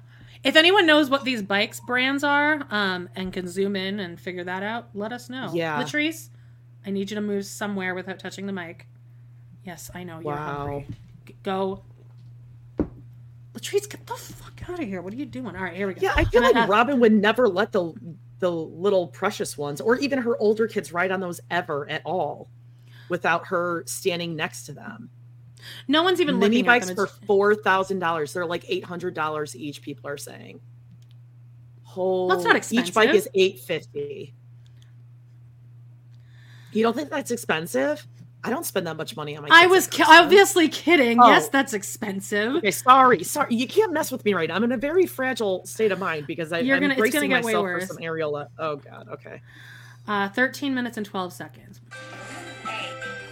If 0.45 0.57
anyone 0.57 0.87
knows 0.87 1.11
what 1.11 1.25
these 1.25 1.43
bikes 1.43 1.81
brands 1.81 2.23
are, 2.23 2.65
um, 2.71 3.09
and 3.17 3.33
can 3.33 3.49
zoom 3.49 3.75
in 3.77 3.99
and 4.01 4.21
figure 4.21 4.45
that 4.45 4.63
out, 4.63 4.89
let 4.95 5.13
us 5.13 5.29
know. 5.29 5.51
Yeah. 5.53 5.83
Latrice, 5.83 6.29
I 6.87 6.91
need 6.91 7.11
you 7.11 7.15
to 7.17 7.21
move 7.21 7.45
somewhere 7.45 7.95
without 7.95 8.19
touching 8.19 8.47
the 8.47 8.53
mic. 8.53 8.87
Yes, 9.65 9.91
I 9.95 10.05
know 10.05 10.17
you're 10.21 10.33
Wow. 10.35 10.57
hungry. 10.67 10.87
G- 11.27 11.37
Go. 11.43 11.83
Latrice, 13.55 13.89
get 13.91 14.07
the 14.07 14.15
fuck 14.15 14.69
out 14.69 14.79
of 14.81 14.87
here. 14.87 15.03
What 15.03 15.13
are 15.13 15.17
you 15.17 15.27
doing? 15.27 15.57
All 15.57 15.63
right, 15.65 15.75
here 15.75 15.89
we 15.89 15.95
go. 15.95 16.01
Yeah, 16.03 16.13
I 16.17 16.25
feel 16.25 16.43
like 16.43 16.69
Robyn 16.69 17.01
would 17.01 17.13
never 17.13 17.49
let 17.49 17.73
the 17.73 17.93
the 18.41 18.53
little 18.53 19.09
precious 19.09 19.59
ones 19.59 19.81
or 19.81 19.97
even 19.99 20.21
her 20.21 20.37
older 20.39 20.69
kids 20.69 20.93
ride 20.93 21.11
on 21.11 21.19
those 21.19 21.41
ever 21.51 21.91
at 21.91 22.01
all 22.05 22.49
without 23.09 23.47
her 23.49 23.85
standing 23.87 24.37
next 24.37 24.65
to 24.65 24.73
them. 24.73 25.11
No 25.89 26.03
one's 26.03 26.21
even 26.21 26.39
Mini 26.39 26.57
looking 26.59 26.67
bikes 26.67 26.89
at 26.89 26.97
them. 26.97 27.07
for 27.07 27.13
four 27.27 27.55
thousand 27.55 27.99
dollars. 27.99 28.33
They're 28.33 28.47
like 28.47 28.65
eight 28.69 28.85
hundred 28.85 29.15
dollars 29.15 29.57
each. 29.57 29.83
People 29.83 30.09
are 30.09 30.17
saying. 30.17 30.61
Whole 31.83 32.29
That's 32.29 32.45
not 32.45 32.55
expensive. 32.57 32.89
Each 32.89 32.95
bike 32.95 33.15
is 33.15 33.29
eight 33.35 33.59
fifty. 33.61 34.35
You 36.73 36.83
don't 36.83 36.95
think 36.95 37.11
that's 37.11 37.31
expensive? 37.31 38.07
I 38.45 38.51
don't 38.51 38.65
spend 38.65 38.87
that 38.87 38.97
much 38.97 39.17
money 39.17 39.37
on 39.37 39.43
my. 39.43 39.49
I 39.51 39.67
was 39.67 39.89
ki- 39.89 40.05
obviously 40.07 40.69
kidding. 40.69 41.19
Oh. 41.21 41.27
Yes, 41.27 41.49
that's 41.49 41.73
expensive. 41.75 42.57
Okay, 42.57 42.71
sorry, 42.71 43.25
sorry. 43.25 43.55
You 43.55 43.67
can't 43.67 43.93
mess 43.93 44.13
with 44.13 44.25
me 44.25 44.33
right 44.33 44.49
now. 44.49 44.55
I'm 44.55 44.65
in 44.65 44.73
a 44.73 44.77
very 44.77 45.07
fragile 45.07 45.67
state 45.67 45.91
of 45.91 45.99
mind 45.99 46.27
because 46.29 46.53
I, 46.53 46.61
You're 46.61 46.77
I'm 46.77 46.83
gonna- 46.83 46.95
it's 46.95 47.01
gonna 47.01 47.11
bracing 47.11 47.31
get 47.31 47.45
way 47.45 47.53
myself 47.53 47.63
worse. 47.65 47.87
for 47.89 47.95
some 47.95 48.03
areola. 48.03 48.47
Oh 48.59 48.77
God. 48.77 49.09
Okay. 49.15 49.41
Uh, 50.07 50.29
13 50.29 50.75
minutes 50.75 50.97
and 50.97 51.05
12 51.05 51.33
seconds. 51.33 51.68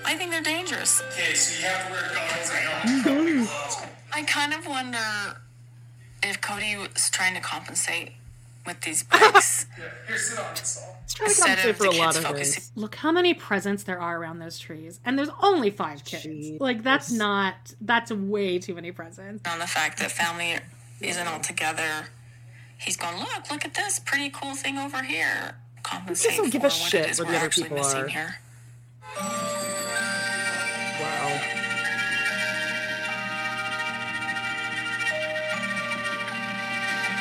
I 0.06 0.14
think 0.16 0.30
they're 0.30 0.40
dangerous. 0.42 1.02
Okay, 1.12 1.34
so 1.34 1.60
you 1.60 1.66
have 1.66 1.86
to 1.86 1.92
wear 1.92 2.10
goggles 2.14 2.50
and 2.50 3.02
helmets. 3.02 3.82
I 4.12 4.22
kind 4.22 4.54
of 4.54 4.66
wonder 4.66 4.98
if 6.22 6.40
Kody 6.40 6.78
was 6.78 7.10
trying 7.10 7.34
to 7.34 7.40
compensate 7.40 8.12
with 8.64 8.80
these 8.82 9.02
bikes. 9.10 9.66
Here, 10.08 10.18
sit 10.18 10.38
on 10.38 10.54
this. 10.54 10.84
It's 11.04 11.14
trying 11.14 11.26
to 11.28 11.30
Instead 11.32 11.46
compensate 11.46 11.70
of 11.70 11.76
for 11.76 11.82
the 11.84 11.88
a 11.90 11.98
lot 11.98 12.04
kids 12.06 12.16
of 12.18 12.24
focusing- 12.24 12.54
things. 12.62 12.72
Look 12.76 12.94
how 12.96 13.12
many 13.12 13.34
presents 13.34 13.82
there 13.82 14.00
are 14.00 14.16
around 14.16 14.38
those 14.38 14.58
trees. 14.58 15.00
And 15.04 15.18
there's 15.18 15.28
only 15.42 15.70
five 15.70 16.04
kids. 16.04 16.60
Like, 16.60 16.82
that's 16.82 17.10
not, 17.10 17.54
that's 17.80 18.10
way 18.12 18.58
too 18.58 18.74
many 18.74 18.92
presents. 18.92 19.48
on 19.48 19.58
the 19.58 19.66
fact 19.66 19.98
that 19.98 20.10
family 20.12 20.58
isn't 21.00 21.26
all 21.26 21.40
together. 21.40 22.06
He's 22.78 22.96
going, 22.96 23.18
look, 23.18 23.50
look 23.50 23.64
at 23.64 23.74
this 23.74 23.98
pretty 23.98 24.30
cool 24.30 24.54
thing 24.54 24.78
over 24.78 25.02
here. 25.02 25.56
Compensate 25.82 26.36
don't 26.36 26.50
give 26.50 26.64
a 26.64 26.70
shit 26.70 27.06
it 27.06 27.10
is 27.10 27.18
what 27.20 27.28
the 27.28 27.36
other 27.36 27.48
people 27.48 27.76
missing 27.76 28.00
are. 28.00 28.08
here. 28.08 28.36
Um, 29.20 29.28
Wow. 31.00 31.40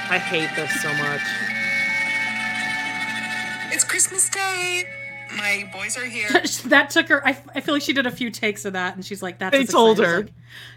I 0.08 0.20
hate 0.20 0.50
this 0.56 0.82
so 0.82 0.94
much. 0.94 1.22
It's 3.74 3.84
Christmas 3.84 4.30
Day. 4.30 4.84
My 5.36 5.70
boys 5.74 5.98
are 5.98 6.06
here. 6.06 6.30
that 6.66 6.92
took 6.92 7.10
her, 7.10 7.26
I, 7.28 7.38
I 7.56 7.62
feel 7.62 7.74
like 7.74 7.82
she 7.82 7.92
did 7.92 8.06
a 8.06 8.12
few 8.12 8.30
takes 8.30 8.64
of 8.66 8.74
that 8.74 8.96
and 8.96 9.04
she's 9.04 9.24
like, 9.24 9.40
that's 9.40 9.52
They 9.58 9.64
as 9.64 9.70
told 9.70 9.98
her. 9.98 10.20
I- 10.20 10.30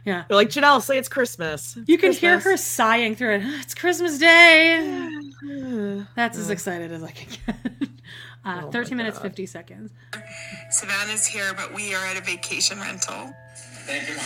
yeah. 0.05 0.25
They're 0.27 0.37
like, 0.37 0.49
Janelle, 0.49 0.81
say 0.83 0.99
it's 0.99 1.09
Christmas. 1.11 1.79
You 1.87 1.99
can 1.99 2.13
hear 2.13 2.41
her 2.41 2.57
sighing 2.57 3.15
through 3.15 3.35
it. 3.37 3.43
It's 3.61 3.75
Christmas 3.75 4.19
Day. 4.19 5.23
That's 6.17 6.39
as 6.39 6.51
excited 6.51 6.91
as 6.91 7.03
I 7.03 7.11
can 7.11 7.29
get. 7.47 7.89
Uh, 8.49 8.63
Oh 8.65 8.71
13 8.71 8.97
minutes, 8.97 9.19
God. 9.19 9.25
50 9.25 9.47
seconds. 9.47 9.91
Savanah's 10.71 11.27
here, 11.27 11.53
but 11.55 11.75
we 11.75 11.95
are 11.95 12.05
at 12.07 12.17
a 12.17 12.21
vacation 12.23 12.81
rental. 12.81 13.35
Thank 13.85 14.09
you. 14.09 14.15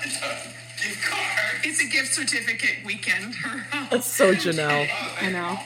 Gift. 0.00 0.22
It's 1.62 1.80
a 1.82 1.86
gift 1.88 2.14
certificate 2.14 2.84
weekend. 2.84 3.34
That's 3.90 4.06
so 4.06 4.34
Janelle. 4.34 4.88
I 5.20 5.30
know. 5.30 5.58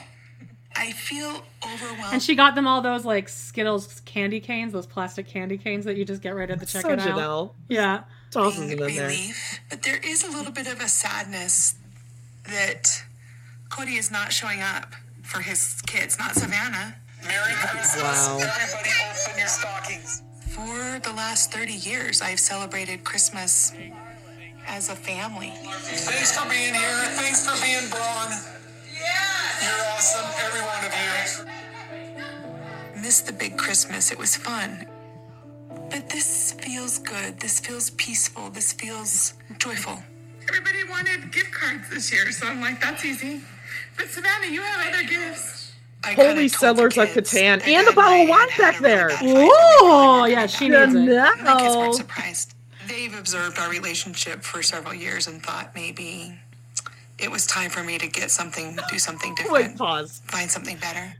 I 0.76 0.92
feel 0.92 1.42
overwhelmed. 1.64 2.12
And 2.14 2.22
she 2.22 2.34
got 2.34 2.54
them 2.54 2.66
all 2.66 2.82
those 2.82 3.04
like 3.04 3.28
Skittles 3.28 4.00
candy 4.00 4.40
canes, 4.40 4.72
those 4.72 4.86
plastic 4.86 5.28
candy 5.28 5.56
canes 5.56 5.84
that 5.84 5.96
you 5.96 6.04
just 6.04 6.20
get 6.22 6.34
right 6.34 6.50
at 6.50 6.58
the 6.60 6.66
So 6.66 6.80
checkout. 6.82 6.98
Janelle. 7.00 7.50
Yeah. 7.68 8.02
Tosses 8.30 8.68
them 8.68 8.70
in 8.88 8.96
there. 8.96 9.12
but 9.70 9.82
there 9.82 9.98
is 10.04 10.24
a 10.24 10.30
little 10.30 10.52
bit 10.52 10.66
of 10.66 10.80
a 10.80 10.88
sadness 10.88 11.76
that 12.48 13.04
Kody 13.70 13.96
is 13.98 14.10
not 14.10 14.32
showing 14.32 14.60
up 14.60 14.94
for 15.24 15.40
his 15.40 15.80
kids, 15.86 16.18
not 16.18 16.32
Savanah. 16.34 16.94
Merry 17.26 17.54
Christmas. 17.54 18.28
Wow. 18.28 18.38
Everybody 18.38 18.90
open 19.10 19.38
your 19.38 19.48
stockings. 19.48 20.22
For 20.50 21.00
the 21.02 21.12
last 21.16 21.52
30 21.52 21.72
years, 21.72 22.22
I've 22.22 22.38
celebrated 22.38 23.02
Christmas 23.02 23.72
as 24.66 24.90
a 24.90 24.94
family. 24.94 25.52
Thanks 25.56 26.36
for 26.36 26.48
being 26.48 26.74
here. 26.74 26.98
Thanks 27.16 27.46
for 27.46 27.56
being 27.64 27.88
born. 27.90 28.30
Yeah. 28.94 29.64
You're 29.64 29.86
awesome, 29.96 30.30
every 30.44 30.60
one 30.60 30.84
of 30.84 30.92
you. 32.96 33.02
Missed 33.02 33.26
the 33.26 33.32
big 33.32 33.56
Christmas. 33.58 34.12
It 34.12 34.18
was 34.18 34.36
fun. 34.36 34.86
But 35.90 36.08
this 36.10 36.52
feels 36.52 36.98
good. 36.98 37.40
This 37.40 37.60
feels 37.60 37.90
peaceful. 37.90 38.50
This 38.50 38.72
feels 38.72 39.34
joyful. 39.58 40.02
Everybody 40.48 40.84
wanted 40.88 41.32
gift 41.32 41.52
cards 41.52 41.88
this 41.90 42.12
year, 42.12 42.30
so 42.30 42.46
I'm 42.46 42.60
like, 42.60 42.80
that's 42.80 43.04
easy. 43.04 43.40
But 43.96 44.06
Savanah, 44.06 44.50
you 44.50 44.62
have 44.62 44.92
other 44.94 45.04
gifts. 45.04 45.72
I 46.02 46.12
Holy 46.12 46.48
told 46.48 46.50
Settlers 46.50 46.98
of 46.98 47.08
Catan 47.08 47.62
I 47.64 47.70
and 47.70 47.86
the 47.86 47.92
got 47.92 47.94
bottle 47.94 48.22
of 48.22 48.28
wine 48.28 48.48
back 48.58 48.78
there. 48.80 49.10
Oh, 49.22 50.26
yeah, 50.28 50.46
she 50.46 50.68
needs 50.68 50.94
it. 50.94 51.06
My 51.06 51.56
kids 51.58 51.74
No. 51.74 51.78
weren't 51.78 51.94
surprised. 51.94 52.54
They've 52.86 53.14
observed 53.18 53.58
our 53.58 53.70
relationship 53.70 54.42
for 54.42 54.62
several 54.62 54.92
years 54.92 55.26
and 55.26 55.42
thought 55.42 55.74
maybe 55.74 56.38
it 57.18 57.30
was 57.30 57.46
time 57.46 57.70
for 57.70 57.82
me 57.82 57.96
to 57.98 58.06
get 58.06 58.30
something, 58.30 58.78
do 58.90 58.98
something 58.98 59.34
different. 59.34 59.52
Wait, 59.54 59.60
different, 59.60 59.78
pause. 59.78 60.20
find 60.26 60.50
something 60.50 60.76
better. 60.76 61.14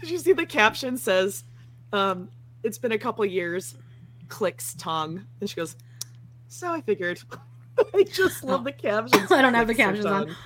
Did 0.00 0.10
you 0.10 0.18
see 0.18 0.32
the 0.32 0.46
caption 0.46 0.96
says, 0.96 1.44
um, 1.92 2.28
it's 2.64 2.78
been 2.78 2.90
a 2.92 2.98
couple 2.98 3.24
years, 3.24 3.76
clicks 4.28 4.74
tongue. 4.74 5.24
And 5.40 5.48
she 5.48 5.54
goes, 5.54 5.76
So 6.48 6.72
I 6.72 6.80
figured. 6.80 7.20
I 7.94 8.02
just 8.02 8.42
love 8.42 8.64
the 8.64 8.72
captions. 8.72 9.30
I 9.32 9.40
don't 9.42 9.54
have 9.54 9.68
the 9.68 9.74
Clicks 9.74 9.86
her 9.86 9.92
captions 10.02 10.06
on. 10.06 10.36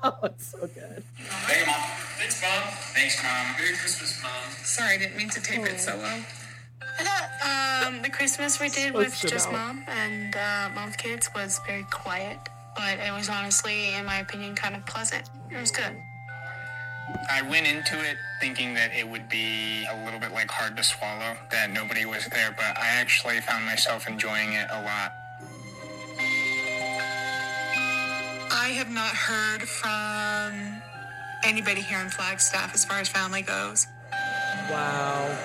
Tongue. 0.00 0.12
Oh, 0.22 0.26
it's 0.26 0.46
so 0.52 0.58
good. 0.60 1.02
Hey, 1.46 1.64
Mom. 1.66 1.76
Thanks, 2.18 2.42
Mom. 2.42 2.62
Thanks, 2.94 3.22
Mom. 3.22 3.56
Merry 3.58 3.74
Christmas, 3.76 4.22
Mom. 4.22 4.32
Sorry, 4.64 4.94
I 4.94 4.98
didn't 4.98 5.16
mean 5.16 5.30
to 5.30 5.40
tape 5.40 5.64
it 5.66 5.80
solo. 5.80 6.04
I 6.04 7.04
thought 7.04 7.86
um, 7.86 8.02
the 8.02 8.10
Christmas 8.10 8.60
we 8.60 8.68
did 8.68 8.94
with 8.94 9.18
just 9.20 9.46
Chanel. 9.48 9.52
mom 9.74 9.84
and 9.88 10.36
uh, 10.36 10.70
mom's 10.74 10.96
kids 10.96 11.30
was 11.34 11.60
very 11.66 11.84
quiet, 11.90 12.38
but 12.76 12.98
it 12.98 13.12
was 13.12 13.28
honestly, 13.28 13.94
in 13.94 14.04
my 14.04 14.18
opinion, 14.18 14.54
kind 14.54 14.74
of 14.74 14.84
pleasant. 14.86 15.28
It 15.50 15.56
was 15.58 15.70
good. 15.70 15.96
I 17.30 17.42
went 17.42 17.66
into 17.66 17.98
it 17.98 18.16
thinking 18.40 18.74
that 18.74 18.94
it 18.94 19.08
would 19.08 19.28
be 19.28 19.84
a 19.90 20.04
little 20.04 20.20
bit 20.20 20.32
like 20.32 20.50
hard 20.50 20.76
to 20.76 20.84
swallow, 20.84 21.36
that 21.50 21.70
nobody 21.70 22.04
was 22.06 22.26
there, 22.26 22.54
but 22.56 22.78
I 22.78 22.86
actually 23.00 23.40
found 23.40 23.64
myself 23.66 24.06
enjoying 24.08 24.52
it 24.52 24.66
a 24.70 24.82
lot. 24.82 25.12
Have 28.74 28.90
not 28.90 29.14
heard 29.14 29.62
from 29.62 30.82
anybody 31.44 31.80
here 31.80 32.00
in 32.00 32.08
Flagstaff 32.08 32.74
as 32.74 32.84
far 32.84 32.98
as 32.98 33.08
family 33.08 33.42
goes. 33.42 33.86
Wow. 34.70 35.36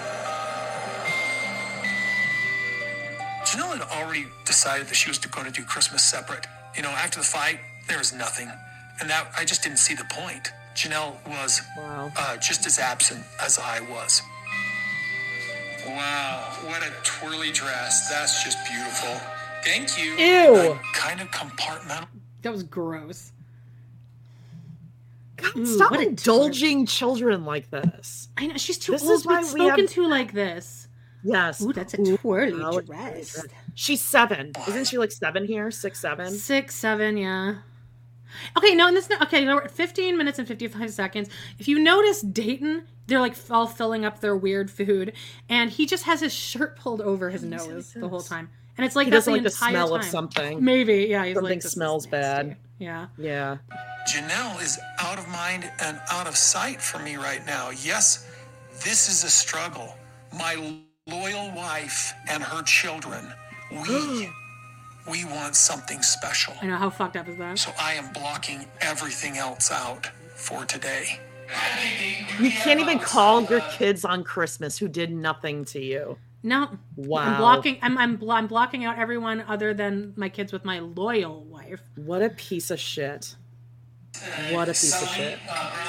Janelle 3.46 3.78
had 3.78 4.04
already 4.04 4.26
decided 4.46 4.88
that 4.88 4.96
she 4.96 5.10
was 5.10 5.18
going 5.20 5.46
to 5.46 5.52
do 5.52 5.64
Christmas 5.64 6.04
separate. 6.04 6.48
You 6.76 6.84
know, 6.84 6.90
after 6.90 7.20
the 7.20 7.26
fight, 7.26 7.60
there 7.88 7.98
was 7.98 8.14
nothing. 8.14 8.52
And 9.00 9.10
that 9.10 9.28
I 9.38 9.46
just 9.46 9.64
didn't 9.64 9.80
see 9.80 9.94
the 9.94 10.06
point. 10.06 10.52
Janelle 10.76 11.16
was 11.28 11.62
uh, 11.78 12.38
just 12.38 12.66
as 12.66 12.80
absent 12.80 13.24
as 13.42 13.58
I 13.58 13.80
was. 13.90 14.22
Wow, 15.88 16.58
what 16.66 16.82
a 16.84 16.92
twirly 17.04 17.52
dress. 17.52 18.10
That's 18.10 18.44
just 18.44 18.58
beautiful. 18.68 19.16
Thank 19.64 19.98
you. 19.98 20.14
Ew. 20.16 20.56
I 20.56 20.80
kind 20.94 21.22
of 21.22 21.30
compartmental. 21.32 22.08
That 22.46 22.52
was 22.52 22.62
gross. 22.62 23.32
God, 25.38 25.58
Ooh, 25.58 25.66
stop 25.66 25.90
what 25.90 26.00
a 26.00 26.10
indulging 26.10 26.86
children 26.86 27.44
like 27.44 27.72
this. 27.72 28.30
I 28.38 28.46
know 28.46 28.56
she's 28.58 28.78
too 28.78 28.92
This 28.92 29.02
old 29.02 29.14
is 29.14 29.22
to 29.24 29.30
be 29.30 29.36
we 29.36 29.44
spoken 29.46 29.86
have- 29.86 29.90
to 29.94 30.08
like 30.08 30.32
this. 30.32 30.88
Yes. 31.24 31.60
Ooh, 31.64 31.74
that's 31.74 31.96
a 31.96 32.18
twirly 32.18 32.54
Wow, 32.62 32.74
oh, 32.74 32.82
dress. 32.82 33.44
She's 33.74 34.00
seven. 34.00 34.52
Isn't 34.68 34.86
she 34.86 35.00
like 35.00 35.12
seven 35.12 35.44
here? 35.46 35.72
Six, 35.72 36.00
seven? 36.00 36.30
Six, 36.30 36.76
seven, 36.76 37.18
yeah. 37.18 37.56
Okay, 38.56 38.76
no, 38.76 38.90
and 38.90 38.96
this 38.96 39.10
okay. 39.24 39.44
Now 39.44 39.56
we're 39.56 39.64
at 39.64 39.72
15 39.72 40.16
minutes 40.16 40.38
and 40.38 40.48
55 40.48 40.92
seconds. 40.92 41.30
If 41.58 41.68
you 41.68 41.80
notice, 41.80 42.22
Dayton, 42.22 42.84
they're 43.08 43.20
like 43.22 43.36
all 43.50 43.66
filling 43.66 44.06
up 44.06 44.20
their 44.20 44.36
weird 44.36 44.70
food, 44.70 45.14
and 45.50 45.72
he 45.72 45.88
just 45.88 46.04
has 46.04 46.20
his 46.22 46.32
shirt 46.32 46.78
pulled 46.78 47.02
over 47.02 47.32
his 47.32 47.42
nose 47.42 47.94
the 47.94 48.08
whole 48.08 48.22
time, 48.22 48.52
and 48.78 48.86
it's 48.86 48.96
like 48.96 49.06
He 49.06 49.12
doesn't 49.12 49.32
the 49.32 49.38
like 49.38 49.44
the 49.44 49.50
entire 49.50 49.70
smell 49.72 49.96
of 49.96 50.04
something. 50.04 50.64
Maybe, 50.64 51.08
yeah. 51.10 51.26
He's 51.26 51.36
Something 51.36 51.60
like, 51.60 51.64
smells 51.64 52.08
bad. 52.08 52.58
Yeah. 52.80 53.08
Yeah. 53.18 53.58
Janelle 54.08 54.62
is 54.62 54.80
out 55.00 55.18
of 55.18 55.28
mind 55.30 55.72
and 55.80 56.00
out 56.12 56.28
of 56.28 56.36
sight 56.36 56.82
for 56.82 57.00
me 57.00 57.16
right 57.16 57.46
now. 57.46 57.72
Yes, 57.72 58.28
this 58.84 59.10
is 59.10 59.24
a 59.24 59.30
struggle. 59.30 59.96
My 60.38 60.82
loyal 61.08 61.52
wife 61.56 62.14
and 62.30 62.44
her 62.44 62.62
children, 62.64 63.32
we 63.72 64.30
we 65.10 65.26
want 65.26 65.56
something 65.56 66.02
special. 66.02 66.54
I 66.62 66.68
know 66.68 66.78
how 66.78 66.90
fucked 66.90 67.16
up 67.16 67.28
is 67.28 67.38
that. 67.38 67.58
So 67.60 67.72
I 67.80 67.94
am 67.94 68.12
blocking 68.14 68.66
everything 68.82 69.38
else 69.38 69.72
out 69.72 70.08
for 70.36 70.66
today. 70.66 71.20
You 72.40 72.50
can't 72.50 72.80
even 72.80 73.00
call 73.00 73.44
your 73.44 73.62
kids 73.62 74.04
on 74.04 74.24
Christmas 74.24 74.78
who 74.78 74.88
did 74.88 75.12
nothing 75.12 75.64
to 75.66 75.80
you. 75.80 76.18
No. 76.46 76.70
Wow. 76.96 77.22
I'm 77.22 77.38
blocking. 77.38 77.78
I'm 77.82 77.98
I'm, 77.98 78.16
bl- 78.18 78.32
I'm 78.32 78.48
blocking 78.48 78.86
out 78.86 79.00
everyone 79.00 79.42
other 79.48 79.74
than 79.74 80.14
my 80.16 80.30
kids 80.30 80.54
with 80.54 80.64
my 80.64 80.80
loyal 80.80 81.44
wife. 81.44 81.82
What 81.96 82.22
a 82.22 82.30
piece 82.30 82.70
of 82.70 82.80
shit. 82.80 83.36
What 84.52 84.70
a 84.70 84.72
piece 84.72 85.02
of 85.02 85.10
shit. 85.10 85.40
Uh, 85.50 85.86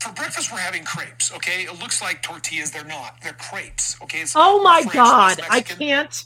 For 0.00 0.12
breakfast, 0.12 0.52
we're 0.52 0.58
having 0.58 0.84
crepes, 0.84 1.32
okay? 1.34 1.62
It 1.62 1.78
looks 1.80 2.02
like 2.02 2.22
tortillas. 2.22 2.70
They're 2.70 2.84
not. 2.84 3.16
They're 3.22 3.32
crepes, 3.32 4.00
okay? 4.02 4.20
It's 4.20 4.34
Oh 4.36 4.62
my 4.62 4.82
French, 4.82 4.94
god, 4.94 5.40
I 5.50 5.60
can't. 5.62 6.24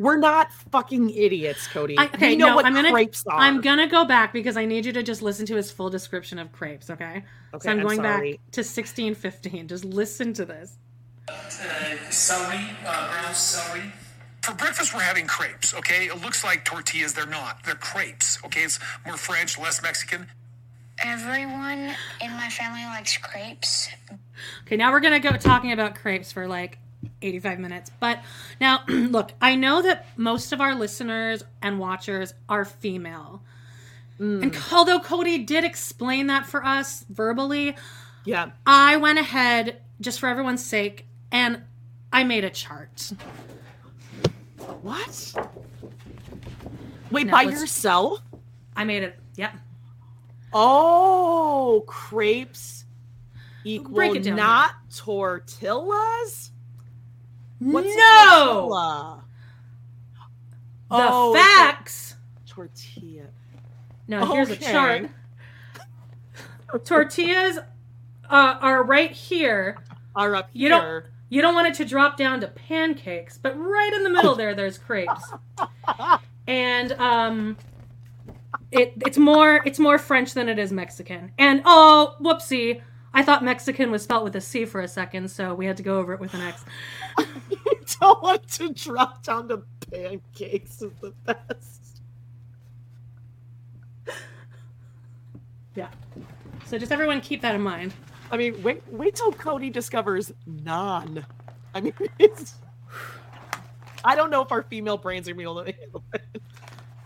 We're 0.00 0.18
not 0.18 0.52
fucking 0.72 1.10
idiots, 1.10 1.68
Kody. 1.68 1.94
I, 1.96 2.06
okay, 2.06 2.30
we 2.30 2.36
know 2.36 2.48
no, 2.48 2.56
what 2.56 2.66
I'm 2.66 2.74
gonna 2.74 2.90
crepes 2.90 3.24
are. 3.26 3.38
I'm 3.38 3.60
gonna 3.60 3.86
go 3.86 4.04
back 4.04 4.32
because 4.32 4.56
I 4.56 4.64
need 4.64 4.84
you 4.84 4.92
to 4.94 5.02
just 5.04 5.22
listen 5.22 5.46
to 5.46 5.56
his 5.56 5.70
full 5.70 5.90
description 5.90 6.40
of 6.40 6.50
crepes. 6.50 6.90
Okay. 6.90 7.22
Okay, 7.54 7.68
so 7.68 7.70
I'm 7.70 7.78
I'm 7.78 7.86
going 7.86 7.98
sorry. 7.98 8.32
back 8.32 8.40
to 8.52 8.60
1615. 8.62 9.68
Just 9.68 9.84
listen 9.84 10.32
to 10.34 10.44
this. 10.44 10.78
Celery, 12.10 12.64
uh, 12.86 13.08
ground 13.10 13.36
celery. 13.36 13.92
For 14.42 14.54
breakfast, 14.54 14.92
we're 14.92 15.00
having 15.00 15.26
crepes, 15.26 15.72
okay? 15.74 16.06
It 16.06 16.20
looks 16.20 16.42
like 16.42 16.64
tortillas. 16.64 17.14
They're 17.14 17.26
not. 17.26 17.62
They're 17.64 17.74
crepes, 17.74 18.38
okay? 18.44 18.62
It's 18.62 18.80
more 19.06 19.16
French, 19.16 19.58
less 19.58 19.82
Mexican. 19.82 20.26
Everyone 20.98 21.94
in 22.20 22.30
my 22.32 22.48
family 22.48 22.84
likes 22.84 23.16
crepes. 23.18 23.88
Okay, 24.66 24.76
now 24.76 24.92
we're 24.92 25.00
gonna 25.00 25.20
go 25.20 25.32
talking 25.32 25.72
about 25.72 25.94
crepes 25.94 26.32
for 26.32 26.46
like 26.48 26.78
85 27.20 27.58
minutes. 27.60 27.90
But 28.00 28.18
now, 28.60 28.84
look, 28.88 29.32
I 29.40 29.54
know 29.54 29.82
that 29.82 30.06
most 30.16 30.52
of 30.52 30.60
our 30.60 30.74
listeners 30.74 31.44
and 31.60 31.78
watchers 31.78 32.34
are 32.48 32.64
female. 32.64 33.42
And 34.18 34.56
although 34.72 35.00
Kody 35.00 35.44
did 35.44 35.64
explain 35.64 36.28
that 36.28 36.46
for 36.46 36.64
us 36.64 37.04
verbally, 37.08 37.74
yeah, 38.24 38.50
I 38.64 38.96
went 38.96 39.18
ahead 39.18 39.80
just 40.00 40.20
for 40.20 40.28
everyone's 40.28 40.64
sake 40.64 41.06
and 41.32 41.62
I 42.12 42.22
made 42.24 42.44
a 42.44 42.50
chart. 42.50 43.12
What? 44.82 45.34
Wait, 47.10 47.30
by 47.30 47.44
let's- 47.44 47.60
yourself? 47.60 48.20
I 48.76 48.84
made 48.84 49.02
it. 49.02 49.18
Yep. 49.36 49.54
Oh, 50.52 51.82
crepes 51.86 52.84
equal 53.64 54.14
down. 54.14 54.36
not 54.36 54.70
tortillas? 54.94 56.50
What's 57.58 57.88
No! 57.96 59.20
The 60.90 60.96
Oh, 60.98 61.34
facts. 61.34 62.16
tortilla. 62.46 63.28
No, 64.08 64.26
here's 64.26 64.50
a 64.50 64.56
chart. 64.56 65.08
Tortillas 66.84 67.58
uh, 68.28 68.58
are 68.60 68.82
right 68.82 69.10
here. 69.10 69.78
Are 70.14 70.34
up 70.34 70.50
You 70.52 70.68
here. 70.68 71.00
don't. 71.00 71.04
You 71.32 71.40
don't 71.40 71.54
want 71.54 71.66
it 71.66 71.72
to 71.76 71.86
drop 71.86 72.18
down 72.18 72.42
to 72.42 72.46
pancakes, 72.46 73.38
but 73.38 73.58
right 73.58 73.90
in 73.90 74.02
the 74.02 74.10
middle 74.10 74.34
there, 74.34 74.54
there's 74.54 74.76
crepes. 74.76 75.32
And 76.46 76.92
um, 76.94 77.56
it 78.72 78.94
it's 79.06 79.16
more 79.16 79.62
it's 79.64 79.78
more 79.78 79.96
French 79.96 80.34
than 80.34 80.48
it 80.48 80.58
is 80.58 80.72
Mexican. 80.72 81.30
And 81.38 81.62
oh, 81.64 82.16
whoopsie, 82.20 82.82
I 83.14 83.22
thought 83.22 83.44
Mexican 83.44 83.92
was 83.92 84.02
spelt 84.02 84.24
with 84.24 84.34
a 84.34 84.40
C 84.40 84.64
for 84.64 84.80
a 84.80 84.88
second, 84.88 85.30
so 85.30 85.54
we 85.54 85.66
had 85.66 85.76
to 85.76 85.84
go 85.84 85.98
over 86.00 86.12
it 86.12 86.20
with 86.20 86.34
an 86.34 86.40
X. 86.42 86.64
You 87.50 87.78
don't 88.00 88.22
want 88.22 88.48
to 88.54 88.72
drop 88.72 89.22
down 89.22 89.48
to 89.48 89.62
pancakes 89.90 90.82
is 90.82 90.92
the 91.00 91.12
best. 91.24 92.02
Yeah. 95.76 95.88
So 96.66 96.76
just 96.76 96.90
everyone 96.90 97.20
keep 97.20 97.40
that 97.42 97.54
in 97.54 97.60
mind. 97.60 97.94
I 98.32 98.36
mean, 98.38 98.62
wait 98.62 98.82
wait 98.90 99.14
till 99.14 99.30
Kody 99.32 99.70
discovers 99.72 100.32
non. 100.46 101.24
I 101.74 101.80
mean, 101.82 101.92
it's. 102.18 102.54
I 104.04 104.16
don't 104.16 104.30
know 104.30 104.42
if 104.42 104.50
our 104.50 104.62
female 104.62 104.96
brains 104.96 105.28
are 105.28 105.38
able 105.40 105.62
to 105.64 105.72
handle 105.72 106.02
it. 106.14 106.22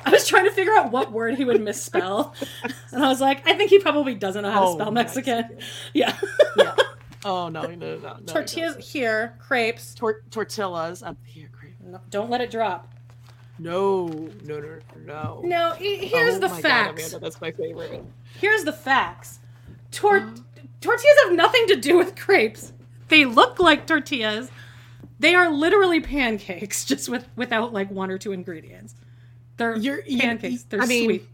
I 0.05 0.11
was 0.11 0.27
trying 0.27 0.45
to 0.45 0.53
figure 0.53 0.73
out 0.73 0.93
what 0.93 1.11
word 1.13 1.35
he 1.35 1.45
would 1.45 1.61
misspell, 1.61 2.33
and 2.93 3.05
I 3.05 3.09
was 3.09 3.21
like, 3.21 3.47
I 3.47 3.55
think 3.55 3.71
he 3.71 3.81
probably 3.81 4.15
doesn't 4.15 4.43
know 4.43 4.51
how 4.53 4.61
to 4.61 4.67
Oh, 4.69 4.75
spell 4.77 4.91
Mexican. 4.93 5.59
Yeah. 5.93 6.17
Oh 7.25 7.49
no, 7.49 7.63
no, 7.63 7.75
no, 7.75 7.97
no. 7.97 7.99
no 7.99 8.19
Tortillas 8.25 8.77
here, 8.93 9.37
crepes. 9.41 9.97
Tor- 9.97 10.23
tortillas 10.31 11.03
up 11.03 11.17
here. 11.25 11.49
Crepe. 11.51 11.75
No, 11.85 12.01
don't 12.09 12.31
let 12.31 12.41
it 12.41 12.53
drop. 12.53 12.95
No, 13.59 14.07
no, 14.45 14.61
no, 14.61 14.79
no. 15.05 15.41
No, 15.43 15.73
he- 15.73 16.07
here's 16.07 16.37
Oh 16.37 16.41
the 16.41 16.49
my 16.51 16.61
God. 16.61 16.91
Amanda, 16.91 17.19
that's 17.19 17.41
my 17.41 17.51
favorite. 17.51 18.05
Here's 18.39 18.63
the 18.63 18.73
facts. 18.73 19.41
Tor- 19.91 20.33
tortillas 20.87 21.17
have 21.25 21.33
nothing 21.35 21.67
to 21.69 21.77
do 21.77 21.97
with 21.97 22.17
crepes. 22.17 22.73
they 23.09 23.25
look 23.25 23.59
like 23.59 23.87
tortillas. 23.87 24.51
They 25.19 25.35
are 25.35 25.51
literally 25.51 26.01
pancakes, 26.01 26.85
just 26.91 27.09
with 27.09 27.27
without 27.37 27.73
like 27.73 27.91
one 27.91 28.11
or 28.11 28.19
two 28.19 28.33
ingredients. 28.33 28.95
They're 29.57 29.77
You're- 29.77 30.03
you- 30.07 30.21
pancakes. 30.21 30.65
They're 30.65 30.83
I 30.83 30.87
mean, 30.87 31.05
sweet. 31.05 31.29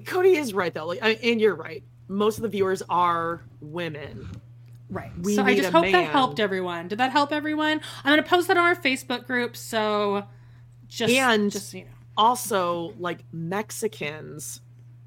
Kody 0.00 0.36
is 0.36 0.52
right 0.54 0.72
though. 0.72 0.86
Like, 0.86 0.98
I, 1.02 1.10
and 1.22 1.40
you're 1.40 1.54
right. 1.54 1.82
Most 2.08 2.38
of 2.38 2.42
the 2.42 2.48
viewers 2.48 2.82
are 2.88 3.40
women. 3.60 4.28
Right. 4.90 5.10
We 5.20 5.34
so 5.34 5.44
I 5.44 5.54
just 5.54 5.70
hope 5.70 5.82
man. 5.84 5.92
that 5.92 6.10
helped 6.10 6.40
everyone. 6.40 6.88
Did 6.88 6.98
that 6.98 7.12
help 7.12 7.32
everyone? 7.32 7.80
I'm 8.04 8.12
gonna 8.12 8.22
post 8.22 8.48
that 8.48 8.56
on 8.56 8.64
our 8.64 8.76
Facebook 8.76 9.26
group. 9.26 9.56
So 9.56 10.24
just 10.88 11.14
and 11.14 11.50
just 11.50 11.72
you 11.72 11.82
know. 11.82 11.90
also 12.16 12.92
like 12.98 13.24
Mexicans 13.32 14.60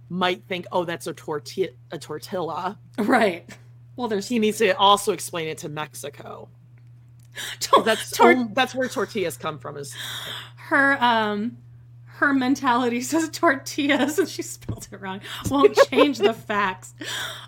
might 0.09 0.43
think, 0.47 0.65
oh, 0.71 0.85
that's 0.85 1.07
a 1.07 1.13
tortilla, 1.13 1.69
a 1.91 1.97
tortilla. 1.97 2.77
Right. 2.97 3.49
Well, 3.95 4.07
there's 4.07 4.27
he 4.27 4.39
needs 4.39 4.57
to 4.59 4.75
also 4.77 5.13
explain 5.13 5.47
it 5.47 5.57
to 5.59 5.69
Mexico. 5.69 6.49
'Cause 7.69 7.83
that's 7.85 8.11
tor- 8.11 8.49
that's 8.53 8.73
where 8.75 8.87
tortillas 8.87 9.37
come 9.37 9.59
from. 9.59 9.77
Is 9.77 9.93
her 10.57 10.97
um 11.03 11.57
her 12.15 12.33
mentality 12.33 13.01
says 13.11 13.29
tortillas 13.29 14.17
and 14.19 14.27
she 14.29 14.41
spelled 14.41 14.87
it 14.91 15.01
wrong. 15.01 15.19
Won't 15.49 15.75
change 15.89 16.17
the 16.17 16.33
facts. 16.51 16.93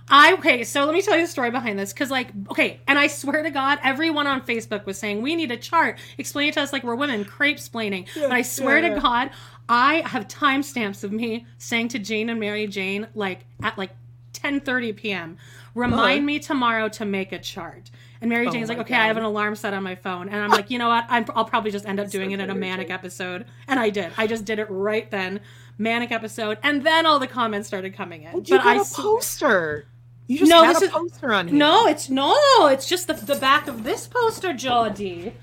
I 0.10 0.34
okay 0.34 0.64
so 0.64 0.86
let 0.86 0.94
me 0.94 1.02
tell 1.02 1.16
you 1.18 1.24
the 1.26 1.32
story 1.32 1.52
behind 1.52 1.80
this 1.80 1.94
because 1.94 2.10
like 2.12 2.30
okay 2.52 2.80
and 2.88 2.98
i 3.00 3.08
swear 3.08 3.44
to 3.44 3.50
god 3.50 3.80
everyone 3.84 4.28
on 4.28 4.42
facebook 4.42 4.86
was 4.86 4.98
saying 4.98 5.22
we 5.22 5.36
need 5.36 5.52
a 5.52 5.58
chart. 5.58 6.00
Explain 6.18 6.50
it 6.50 6.54
to 6.56 6.62
us 6.62 6.72
like 6.74 6.84
we're 6.84 6.96
women 6.96 7.26
crepe 7.26 7.58
splaining. 7.58 8.08
But 8.16 8.32
i 8.32 8.42
swear 8.42 8.80
yeah, 8.80 8.96
to 8.96 9.02
god 9.02 9.32
i 9.70 10.02
have 10.06 10.28
timestamps 10.28 11.04
of 11.04 11.12
me 11.12 11.46
saying 11.58 11.90
to 11.90 12.00
jane 12.00 12.30
and 12.30 12.40
mary 12.40 12.68
jane 12.68 13.08
like 13.16 13.42
at 13.62 13.78
like 13.78 13.92
10 14.34 14.62
30 14.62 14.94
p.m 14.94 15.38
remind 15.76 16.20
Uh-huh. 16.20 16.26
me 16.26 16.40
tomorrow 16.40 16.88
to 16.90 17.06
make 17.06 17.32
a 17.32 17.40
chart 17.40 17.90
and 18.22 18.30
Mary 18.30 18.48
Oh 18.48 18.52
Jane's 18.52 18.70
like, 18.70 18.78
my 18.80 18.84
okay, 18.84 18.96
I 18.96 19.08
have 19.08 19.18
an 19.18 19.24
alarm 19.24 19.56
set 19.56 19.74
on 19.74 19.84
my 19.84 19.96
phone. 19.96 20.30
And 20.30 20.36
I'm 20.38 20.50
like, 20.50 20.70
you 20.70 20.80
know 20.80 20.90
what? 20.90 21.06
I'm, 21.10 21.26
I'll 21.36 21.46
probably 21.46 21.72
just 21.72 21.86
end 21.86 22.00
up 22.00 22.10
doing 22.10 22.32
it 22.32 22.40
in 22.40 22.50
a 22.50 22.56
manic 22.56 22.88
Jane. 22.88 22.94
episode. 22.96 23.46
And 23.68 23.80
I 23.80 23.90
did. 23.90 24.12
I 24.18 24.28
just 24.28 24.46
did 24.46 24.60
it 24.60 24.68
right 24.70 25.10
then. 25.12 25.40
Manic 25.78 26.12
episode. 26.12 26.58
And 26.64 26.84
then 26.86 27.06
all 27.06 27.20
the 27.20 27.28
comments 27.28 27.68
started 27.68 27.94
coming 27.94 28.24
in. 28.24 28.32
you 28.34 28.42
but 28.42 28.64
got 28.64 28.66
I 28.66 28.76
a 28.76 28.80
s- 28.80 28.96
poster. 28.96 29.86
You 30.26 30.40
just 30.40 30.50
No, 30.50 30.64
had 30.64 30.76
this 30.76 30.82
a 30.84 30.86
is- 30.86 30.92
poster 30.92 31.34
on 31.34 31.48
here. 31.48 31.58
No, 31.58 31.88
it's 31.88 32.10
no, 32.10 32.36
it's 32.72 32.88
just 32.90 33.08
the, 33.08 33.14
the 33.14 33.36
back 33.36 33.68
of 33.68 33.84
this 33.84 34.08
poster, 34.08 34.54
Jody. 34.54 35.34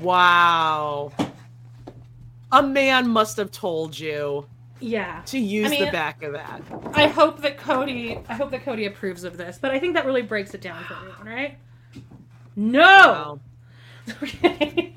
Wow. 0.00 1.12
A 2.52 2.62
man 2.62 3.08
must 3.08 3.36
have 3.38 3.50
told 3.50 3.98
you 3.98 4.46
Yeah. 4.80 5.22
to 5.26 5.38
use 5.38 5.68
I 5.68 5.70
mean, 5.70 5.84
the 5.86 5.90
back 5.90 6.22
of 6.22 6.32
that. 6.34 6.62
I 6.94 7.06
hope 7.06 7.40
that 7.42 7.58
Kody 7.58 8.24
I 8.28 8.34
hope 8.34 8.50
that 8.50 8.64
Kody 8.64 8.86
approves 8.86 9.24
of 9.24 9.36
this, 9.36 9.58
but 9.60 9.70
I 9.70 9.78
think 9.78 9.94
that 9.94 10.04
really 10.04 10.22
breaks 10.22 10.54
it 10.54 10.60
down 10.60 10.84
for 10.84 10.94
everyone, 11.00 11.26
right? 11.26 11.58
No. 12.56 13.40
Okay. 14.22 14.94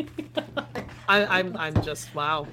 I, 1.07 1.39
I'm 1.39 1.57
I'm 1.57 1.81
just 1.81 2.13
wow. 2.13 2.45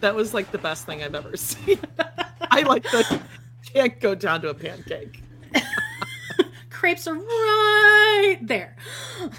That 0.00 0.14
was 0.14 0.32
like 0.32 0.50
the 0.50 0.56
best 0.56 0.86
thing 0.86 1.02
I've 1.02 1.14
ever 1.14 1.36
seen. 1.36 1.78
I 2.50 2.62
like 2.62 2.84
the 2.84 3.20
can't 3.72 4.00
go 4.00 4.14
down 4.14 4.40
to 4.42 4.48
a 4.48 4.54
pancake. 4.54 5.22
Crepes 6.70 7.06
are 7.06 7.14
right 7.14 8.38
there. 8.40 8.76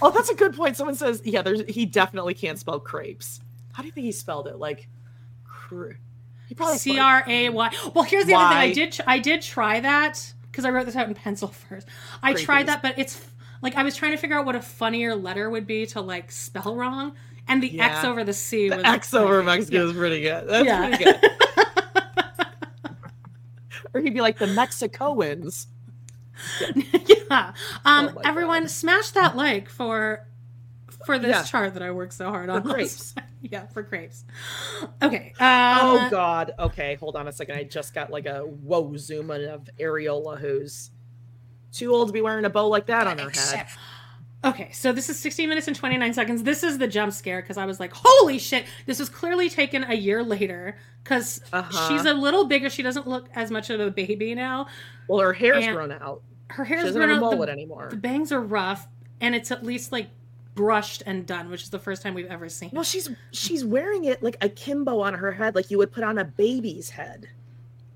Oh, 0.02 0.12
that's 0.12 0.30
a 0.30 0.36
good 0.36 0.56
point. 0.56 0.78
Someone 0.78 0.96
says, 0.96 1.22
yeah, 1.26 1.42
there's 1.42 1.64
he 1.68 1.86
definitely 1.86 2.36
can't 2.36 2.60
spell 2.60 2.80
crepes. 2.80 3.42
How 3.74 3.82
do 3.82 3.88
you 3.88 3.92
think 3.92 4.06
he 4.06 4.12
spelled 4.12 4.48
it? 4.48 4.58
Like, 4.58 4.88
cr- 5.72 5.92
he 6.48 6.56
probably 6.56 6.78
C 6.78 7.00
R 7.00 7.24
A 7.28 7.50
Y. 7.50 7.72
Well, 7.94 8.04
here's 8.04 8.26
the 8.26 8.34
other 8.34 8.50
thing. 8.50 8.58
I 8.58 8.68
Y. 8.68 8.74
did. 8.74 9.00
I 9.08 9.20
did 9.20 9.42
try 9.42 9.80
that 9.80 10.34
because 10.52 10.66
I 10.66 10.70
wrote 10.70 10.86
this 10.86 10.96
out 10.96 11.08
in 11.08 11.14
pencil 11.14 11.48
first. 11.70 11.88
I 12.22 12.34
tried 12.34 12.68
that, 12.68 12.82
but 12.82 13.00
it's 13.00 13.26
like 13.62 13.76
I 13.76 13.84
was 13.84 13.96
trying 13.96 14.12
to 14.12 14.18
figure 14.18 14.38
out 14.38 14.46
what 14.46 14.56
a 14.56 14.62
funnier 14.62 15.16
letter 15.16 15.50
would 15.50 15.66
be 15.68 15.86
to 15.88 16.02
like 16.02 16.32
spell 16.32 16.76
wrong, 16.76 17.14
and 17.48 17.64
the 17.64 17.80
X 17.80 18.04
over 18.04 18.24
the 18.24 18.34
C. 18.34 18.68
The 18.70 18.78
was 18.78 18.86
X 18.86 19.14
over 19.14 19.42
Mexico 19.44 19.88
is 19.88 19.94
pretty 19.96 20.22
good. 20.22 20.48
That's 20.50 20.66
Yeah. 20.66 20.88
pretty 20.90 21.04
good. 21.06 21.32
or 23.94 24.02
he'd 24.02 24.14
be 24.14 24.22
like 24.22 24.38
the 24.38 24.48
Mexicoans. 24.48 25.68
yeah. 27.30 27.54
Um, 27.86 28.12
Oh 28.18 28.22
everyone, 28.26 28.68
smash 28.68 29.12
that 29.12 29.36
like 29.38 29.70
for 29.70 30.28
for 31.06 31.18
this 31.20 31.30
Yeah. 31.30 31.44
chart 31.44 31.74
that 31.76 31.84
I 31.84 31.92
worked 31.92 32.14
so 32.14 32.30
hard 32.30 32.50
on. 32.50 32.64
crepes. 32.64 33.16
yeah, 33.52 33.68
for 33.68 33.84
crepes. 33.84 34.26
Okay. 35.02 35.34
oh 35.40 36.00
Um, 36.04 36.10
God. 36.10 36.54
Okay, 36.60 36.96
hold 36.96 37.16
on 37.16 37.28
a 37.28 37.32
second. 37.32 37.56
I 37.58 37.64
just 37.64 37.94
got 37.94 38.12
like 38.12 38.26
a 38.26 38.40
whoa 38.42 38.96
zoom 38.98 39.32
in 39.32 39.46
of 39.50 39.70
Ariella 39.80 40.40
who's 40.40 40.92
too 41.72 41.94
old 41.94 42.08
to 42.10 42.14
be 42.14 42.22
wearing 42.22 42.46
a 42.46 42.50
bow 42.50 42.68
like 42.68 42.86
that 42.88 43.08
on 43.08 43.18
her 43.18 43.30
head. 43.30 43.68
Okay, 44.44 44.72
so 44.72 44.92
this 44.92 45.08
is 45.08 45.20
16 45.20 45.48
minutes 45.48 45.68
and 45.68 45.76
29 45.76 46.14
seconds. 46.16 46.42
This 46.44 46.64
is 46.64 46.80
the 46.80 46.88
jump 46.88 47.14
scare 47.14 47.42
because 47.42 47.58
I 47.58 47.66
was 47.66 47.80
like, 47.80 47.92
holy 47.94 48.40
shit, 48.40 48.66
this 48.88 48.98
was 48.98 49.08
clearly 49.08 49.50
taken 49.50 49.84
a 49.84 49.94
year 49.94 50.24
later 50.24 50.78
because 51.04 51.42
Uh-huh. 51.54 51.88
she's 51.88 52.06
a 52.06 52.14
little 52.14 52.46
bigger. 52.46 52.68
She 52.70 52.82
doesn't 52.82 53.08
look 53.08 53.30
as 53.36 53.52
much 53.52 53.70
of 53.70 53.80
a 53.80 53.92
baby 53.92 54.34
now. 54.34 54.66
Well, 55.08 55.20
her 55.20 55.34
hair's 55.34 55.64
And 55.66 55.76
grown 55.76 55.92
out. 55.92 56.24
Her 56.50 56.66
She 56.66 56.70
hair's 56.74 56.86
doesn't 56.86 57.00
grown 57.02 57.24
out. 57.24 57.40
The- 57.46 57.52
anymore. 57.52 57.88
The 57.92 57.98
bangs 57.98 58.32
are 58.32 58.42
rough, 58.42 58.88
and 59.22 59.36
it's 59.36 59.52
at 59.52 59.64
least 59.64 59.92
like 59.92 60.10
brushed 60.56 61.04
and 61.06 61.26
done, 61.26 61.50
which 61.50 61.64
is 61.64 61.70
the 61.70 61.80
first 61.80 62.02
time 62.02 62.14
we've 62.14 62.28
ever 62.28 62.50
seen. 62.50 62.72
Well, 62.74 62.84
she's 62.84 63.10
she's 63.32 63.64
wearing 63.64 64.06
it 64.06 64.22
like 64.22 64.38
a 64.42 64.50
kimbo 64.50 65.00
on 65.00 65.14
her 65.14 65.32
head, 65.32 65.56
like 65.56 65.72
you 65.72 65.78
would 65.78 65.92
put 65.92 66.04
on 66.04 66.18
a 66.18 66.26
baby's 66.26 66.90
head. 66.90 67.28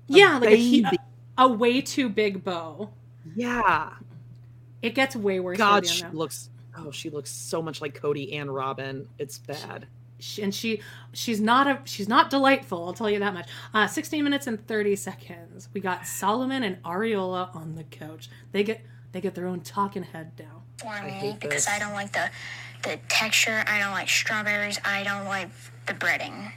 yeah, 0.06 0.38
a, 0.38 0.40
baby. 0.40 0.84
a, 1.38 1.44
a 1.44 1.48
way 1.48 1.80
too 1.80 2.08
big 2.08 2.44
bow. 2.44 2.90
Yeah. 3.34 3.90
It 4.82 4.94
gets 4.94 5.16
way 5.16 5.40
worse. 5.40 5.58
God, 5.58 5.86
she 5.86 6.04
looks. 6.12 6.50
Oh, 6.78 6.90
she 6.90 7.10
looks 7.10 7.30
so 7.30 7.62
much 7.62 7.80
like 7.80 8.00
Kody 8.00 8.38
and 8.38 8.54
Robyn. 8.54 9.06
It's 9.18 9.38
bad. 9.38 9.86
She- 10.18 10.42
and 10.42 10.54
she 10.54 10.80
she's 11.12 11.40
not 11.42 11.66
a 11.66 11.80
she's 11.84 12.08
not 12.08 12.30
delightful 12.30 12.86
i'll 12.86 12.94
tell 12.94 13.10
you 13.10 13.18
that 13.18 13.34
much 13.34 13.50
uh 13.74 13.86
16 13.86 14.24
minutes 14.24 14.46
and 14.46 14.66
30 14.66 14.96
seconds 14.96 15.68
we 15.74 15.80
got 15.82 16.06
solomon 16.06 16.62
and 16.62 16.82
Ariella 16.84 17.54
on 17.54 17.74
the 17.74 17.84
couch 17.84 18.30
they 18.52 18.64
get 18.64 18.80
they 19.12 19.20
get 19.20 19.34
their 19.34 19.46
own 19.46 19.60
talking 19.60 20.02
head 20.02 20.32
now 20.38 20.62
for 20.78 21.02
me 21.02 21.36
because 21.40 21.66
I 21.68 21.78
don't 21.78 21.92
like 21.92 22.12
the 22.12 22.30
the 22.82 22.98
texture. 23.08 23.64
I 23.66 23.80
don't 23.80 23.92
like 23.92 24.08
strawberries. 24.08 24.78
I 24.84 25.02
don't 25.02 25.24
like 25.24 25.48
the 25.86 25.94
breading. 25.94 26.52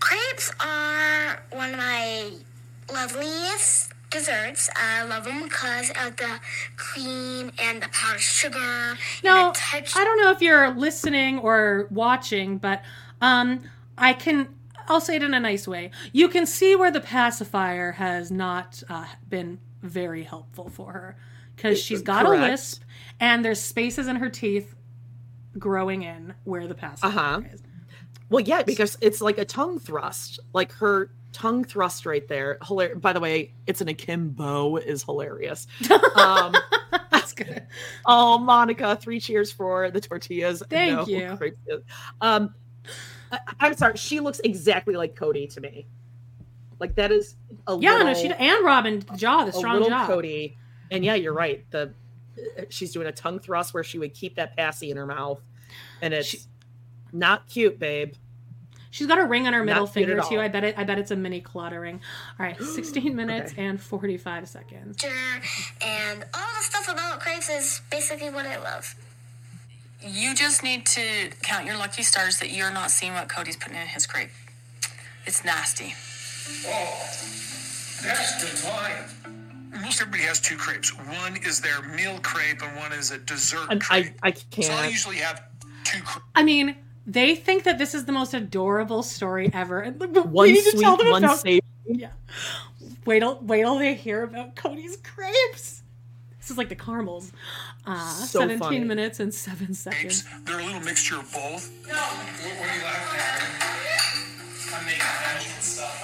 Crepes 0.00 0.52
are 0.60 1.42
one 1.50 1.70
of 1.70 1.78
my 1.78 2.30
loveliest 2.92 3.92
desserts. 4.10 4.70
I 4.76 5.02
love 5.02 5.24
them 5.24 5.42
because 5.44 5.90
of 5.90 6.16
the 6.16 6.38
cream 6.76 7.50
and 7.58 7.82
the 7.82 7.88
powdered 7.88 8.20
sugar. 8.20 8.96
No, 9.24 9.52
i 9.72 9.80
don't 10.04 10.20
know 10.20 10.30
if 10.30 10.40
you're 10.40 10.70
listening 10.70 11.38
or 11.38 11.88
watching 11.90 12.58
but 12.58 12.82
um 13.20 13.60
i 13.98 14.12
can 14.12 14.48
i'll 14.88 15.00
say 15.00 15.16
it 15.16 15.22
in 15.22 15.34
a 15.34 15.40
nice 15.40 15.66
way 15.66 15.90
you 16.12 16.28
can 16.28 16.46
see 16.46 16.76
where 16.76 16.90
the 16.90 17.00
pacifier 17.00 17.92
has 17.92 18.30
not 18.30 18.82
uh, 18.88 19.06
been 19.28 19.58
very 19.82 20.22
helpful 20.24 20.68
for 20.68 20.92
her 20.92 21.16
because 21.56 21.80
she's 21.80 22.02
got 22.02 22.26
Correct. 22.26 22.42
a 22.42 22.46
lisp 22.50 22.82
and 23.20 23.44
there's 23.44 23.60
spaces 23.60 24.06
in 24.08 24.16
her 24.16 24.28
teeth 24.28 24.74
growing 25.58 26.02
in 26.02 26.34
where 26.44 26.66
the 26.66 26.74
pacifier 26.74 27.10
Uh 27.10 27.12
huh. 27.12 27.40
is 27.52 27.62
Well, 28.28 28.40
yeah, 28.42 28.62
because 28.62 28.98
it's 29.00 29.20
like 29.20 29.38
a 29.38 29.44
tongue 29.44 29.78
thrust. 29.78 30.40
Like 30.52 30.72
her 30.72 31.10
tongue 31.32 31.64
thrust 31.64 32.06
right 32.06 32.26
there. 32.28 32.58
Hilar- 32.62 33.00
By 33.00 33.12
the 33.12 33.20
way, 33.20 33.54
it's 33.66 33.80
an 33.80 33.88
akimbo 33.88 34.76
is 34.76 35.02
hilarious. 35.04 35.66
Um, 36.16 36.54
That's 37.10 37.32
good. 37.32 37.66
Oh, 38.06 38.38
Monica, 38.38 38.96
three 38.96 39.18
cheers 39.20 39.50
for 39.52 39.90
the 39.90 40.00
tortillas. 40.00 40.62
Thank 40.68 41.06
you. 41.08 41.36
crepe- 41.36 41.82
Um, 42.20 42.54
I, 43.32 43.38
I'm 43.60 43.76
sorry. 43.76 43.96
She 43.96 44.20
looks 44.20 44.40
exactly 44.44 44.94
like 44.94 45.14
Kody 45.16 45.52
to 45.54 45.60
me. 45.60 45.86
Like 46.80 46.94
that 46.96 47.12
is 47.12 47.36
a 47.66 47.76
Yeah, 47.78 47.92
little, 47.92 48.06
no, 48.08 48.14
she 48.14 48.28
and 48.28 48.64
Robyn 48.64 49.00
the 49.00 49.16
jaw, 49.16 49.44
the 49.44 49.50
a 49.50 49.52
strong 49.52 49.74
little 49.74 49.88
jaw. 49.90 50.06
Kody. 50.08 50.56
And 50.90 51.04
yeah, 51.04 51.14
you're 51.14 51.32
right. 51.34 51.64
The 51.70 51.92
she's 52.68 52.92
doing 52.92 53.06
a 53.06 53.12
tongue 53.12 53.38
thrust 53.38 53.72
where 53.74 53.84
she 53.84 53.98
would 53.98 54.12
keep 54.14 54.36
that 54.36 54.56
passy 54.56 54.90
in 54.90 54.96
her 54.96 55.06
mouth, 55.06 55.40
and 56.02 56.12
it's 56.14 56.46
not 57.12 57.48
cute, 57.48 57.78
babe. 57.78 58.14
She's 58.90 59.08
got 59.08 59.18
a 59.18 59.24
ring 59.24 59.46
on 59.48 59.54
her 59.54 59.64
middle 59.64 59.86
finger 59.88 60.20
too. 60.28 60.40
I 60.40 60.46
bet 60.48 60.62
it. 60.62 60.78
I 60.78 60.84
bet 60.84 60.98
it's 61.00 61.10
a 61.10 61.16
mini 61.16 61.40
clawed 61.40 61.72
ring. 61.72 62.00
All 62.38 62.46
right, 62.46 62.60
16 62.62 63.14
minutes 63.16 63.52
Okay. 63.52 63.64
and 63.64 63.80
45 63.80 64.48
seconds. 64.48 65.04
and 65.80 66.24
all 66.34 66.46
the 66.56 66.62
stuff 66.62 66.88
about 66.92 67.18
crepes 67.20 67.48
is 67.50 67.80
basically 67.90 68.30
what 68.30 68.46
I 68.46 68.56
love. 68.62 68.94
You 70.00 70.34
just 70.34 70.62
need 70.62 70.86
to 70.86 71.30
count 71.42 71.66
your 71.66 71.76
lucky 71.76 72.02
stars 72.02 72.38
that 72.38 72.50
you're 72.50 72.70
not 72.70 72.90
seeing 72.90 73.14
what 73.14 73.28
Kody's 73.28 73.56
putting 73.56 73.78
in 73.78 73.86
his 73.86 74.06
crepe. 74.06 74.30
It's 75.26 75.44
nasty. 75.44 75.94
Oh, 76.66 77.08
that's 78.02 78.38
divine. 78.62 79.23
Most 79.80 80.00
everybody 80.00 80.22
has 80.24 80.40
two 80.40 80.56
crepes. 80.56 80.90
One 80.96 81.36
is 81.38 81.60
their 81.60 81.82
meal 81.82 82.18
crepe, 82.22 82.62
and 82.62 82.76
one 82.76 82.92
is 82.92 83.10
a 83.10 83.18
dessert 83.18 83.66
And 83.70 83.80
crepe. 83.80 84.14
I 84.22 84.28
I 84.28 84.62
So 84.62 84.72
I 84.72 84.86
usually 84.86 85.16
have 85.16 85.42
two 85.84 86.00
crepes. 86.02 86.26
I 86.34 86.42
mean, 86.42 86.76
they 87.06 87.34
think 87.34 87.64
that 87.64 87.78
this 87.78 87.94
is 87.94 88.04
the 88.04 88.12
most 88.12 88.34
adorable 88.34 89.02
story 89.02 89.50
ever. 89.52 89.80
And 89.80 89.98
we 90.00 90.06
One 90.06 90.48
need 90.48 90.62
to 90.64 90.70
sweet, 90.70 90.80
tell 90.80 90.96
them 90.96 91.10
one 91.10 91.24
about- 91.24 91.40
savory. 91.40 91.60
Yeah. 91.86 92.10
wait 93.04 93.20
till 93.20 93.38
wait 93.42 93.62
till 93.62 93.78
they 93.78 93.94
hear 93.94 94.22
about 94.22 94.54
Kody's 94.56 94.96
crepes. 94.96 95.82
This 96.40 96.50
is 96.50 96.58
like 96.58 96.68
the 96.68 96.76
caramels. 96.76 97.32
Uh, 97.86 98.08
So 98.26 98.40
17 98.40 98.58
funny. 98.60 98.78
minutes 98.80 99.18
and 99.20 99.32
seven 99.34 99.74
seconds. 99.74 100.24
They're 100.44 100.60
a 100.60 100.64
little 100.64 100.80
mixture 100.80 101.16
of 101.18 101.30
both. 101.32 101.70
What, 101.86 101.94
what 101.94 102.68
are 102.68 102.76
you 102.76 102.82
laughing 102.82 103.20
at? 103.20 104.78
I'm 104.78 104.84
making 104.86 104.98
magical 105.00 105.62
stuff. 105.62 106.02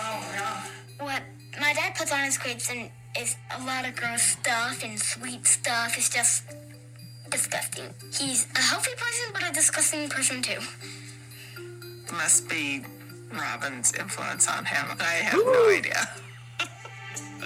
Oh, 1.00 1.04
What 1.04 1.22
my 1.58 1.72
dad 1.72 1.94
puts 1.96 2.12
on 2.12 2.24
his 2.24 2.38
grapes 2.38 2.70
and 2.70 2.90
it's 3.16 3.36
a 3.56 3.64
lot 3.64 3.86
of 3.88 3.96
gross 3.96 4.22
stuff 4.22 4.82
and 4.84 4.98
sweet 5.00 5.46
stuff. 5.46 5.96
It's 5.96 6.08
just 6.08 6.44
disgusting. 7.30 7.92
He's 8.12 8.46
a 8.54 8.60
healthy 8.60 8.92
person, 8.96 9.32
but 9.32 9.48
a 9.48 9.52
disgusting 9.52 10.08
person 10.08 10.42
too. 10.42 10.60
Must 12.12 12.48
be 12.48 12.84
Robyn's 13.32 13.94
influence 13.94 14.48
on 14.48 14.64
him. 14.64 14.86
I 15.00 15.14
have 15.24 15.40
no 15.44 15.70
idea. 15.70 16.08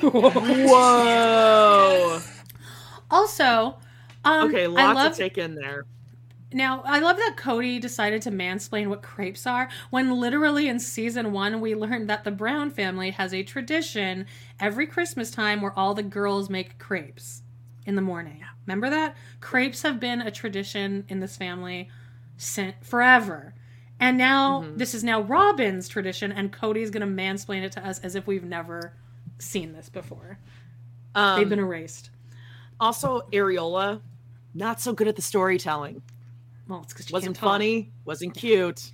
Whoa. 0.68 2.20
Also, 3.10 3.76
um, 4.24 4.48
okay, 4.48 4.64
I 4.64 4.66
lots 4.66 4.96
love 4.96 5.12
to 5.12 5.18
take 5.18 5.38
in 5.38 5.54
there. 5.54 5.84
Now, 6.54 6.82
I 6.86 7.00
love 7.00 7.16
that 7.16 7.34
Kody 7.36 7.80
decided 7.80 8.22
to 8.22 8.30
mansplain 8.30 8.86
what 8.86 9.02
crepes 9.02 9.44
are 9.44 9.68
when 9.90 10.12
literally 10.20 10.68
in 10.68 10.78
season 10.78 11.32
one 11.32 11.60
we 11.60 11.74
learned 11.74 12.08
that 12.08 12.22
the 12.22 12.30
Brown 12.30 12.70
family 12.70 13.10
has 13.10 13.34
a 13.34 13.42
tradition 13.42 14.26
every 14.60 14.86
Christmas 14.86 15.32
time 15.32 15.60
where 15.60 15.76
all 15.76 15.94
the 15.94 16.02
girls 16.04 16.48
make 16.48 16.78
crepes 16.78 17.42
in 17.86 17.96
the 17.96 18.00
morning. 18.02 18.40
Remember 18.66 18.88
that? 18.88 19.16
Crepes 19.40 19.82
have 19.82 19.98
been 19.98 20.20
a 20.20 20.30
tradition 20.30 21.04
in 21.08 21.18
this 21.18 21.36
family 21.36 21.88
since 22.36 22.74
forever. 22.82 23.52
And 23.98 24.16
now 24.16 24.62
Mm-hmm. 24.62 24.76
this 24.76 24.94
is 24.94 25.02
now 25.02 25.22
Robyn's 25.22 25.88
tradition, 25.88 26.30
and 26.30 26.52
Kody's 26.52 26.90
gonna 26.90 27.06
mansplain 27.06 27.62
it 27.62 27.72
to 27.72 27.86
us 27.86 27.98
as 27.98 28.14
if 28.14 28.26
we've 28.28 28.44
never 28.44 28.92
seen 29.38 29.72
this 29.72 29.88
before. 29.88 30.38
Um, 31.16 31.40
They've 31.40 31.48
been 31.48 31.58
erased. 31.58 32.10
Also, 32.78 33.22
Areola, 33.32 34.00
not 34.54 34.80
so 34.80 34.92
good 34.92 35.08
at 35.08 35.16
the 35.16 35.22
storytelling. 35.22 36.02
Well, 36.68 36.80
it's 36.82 36.92
because 36.92 37.10
wasn't 37.10 37.36
funny, 37.36 37.92
wasn't 38.04 38.34
cute. 38.34 38.90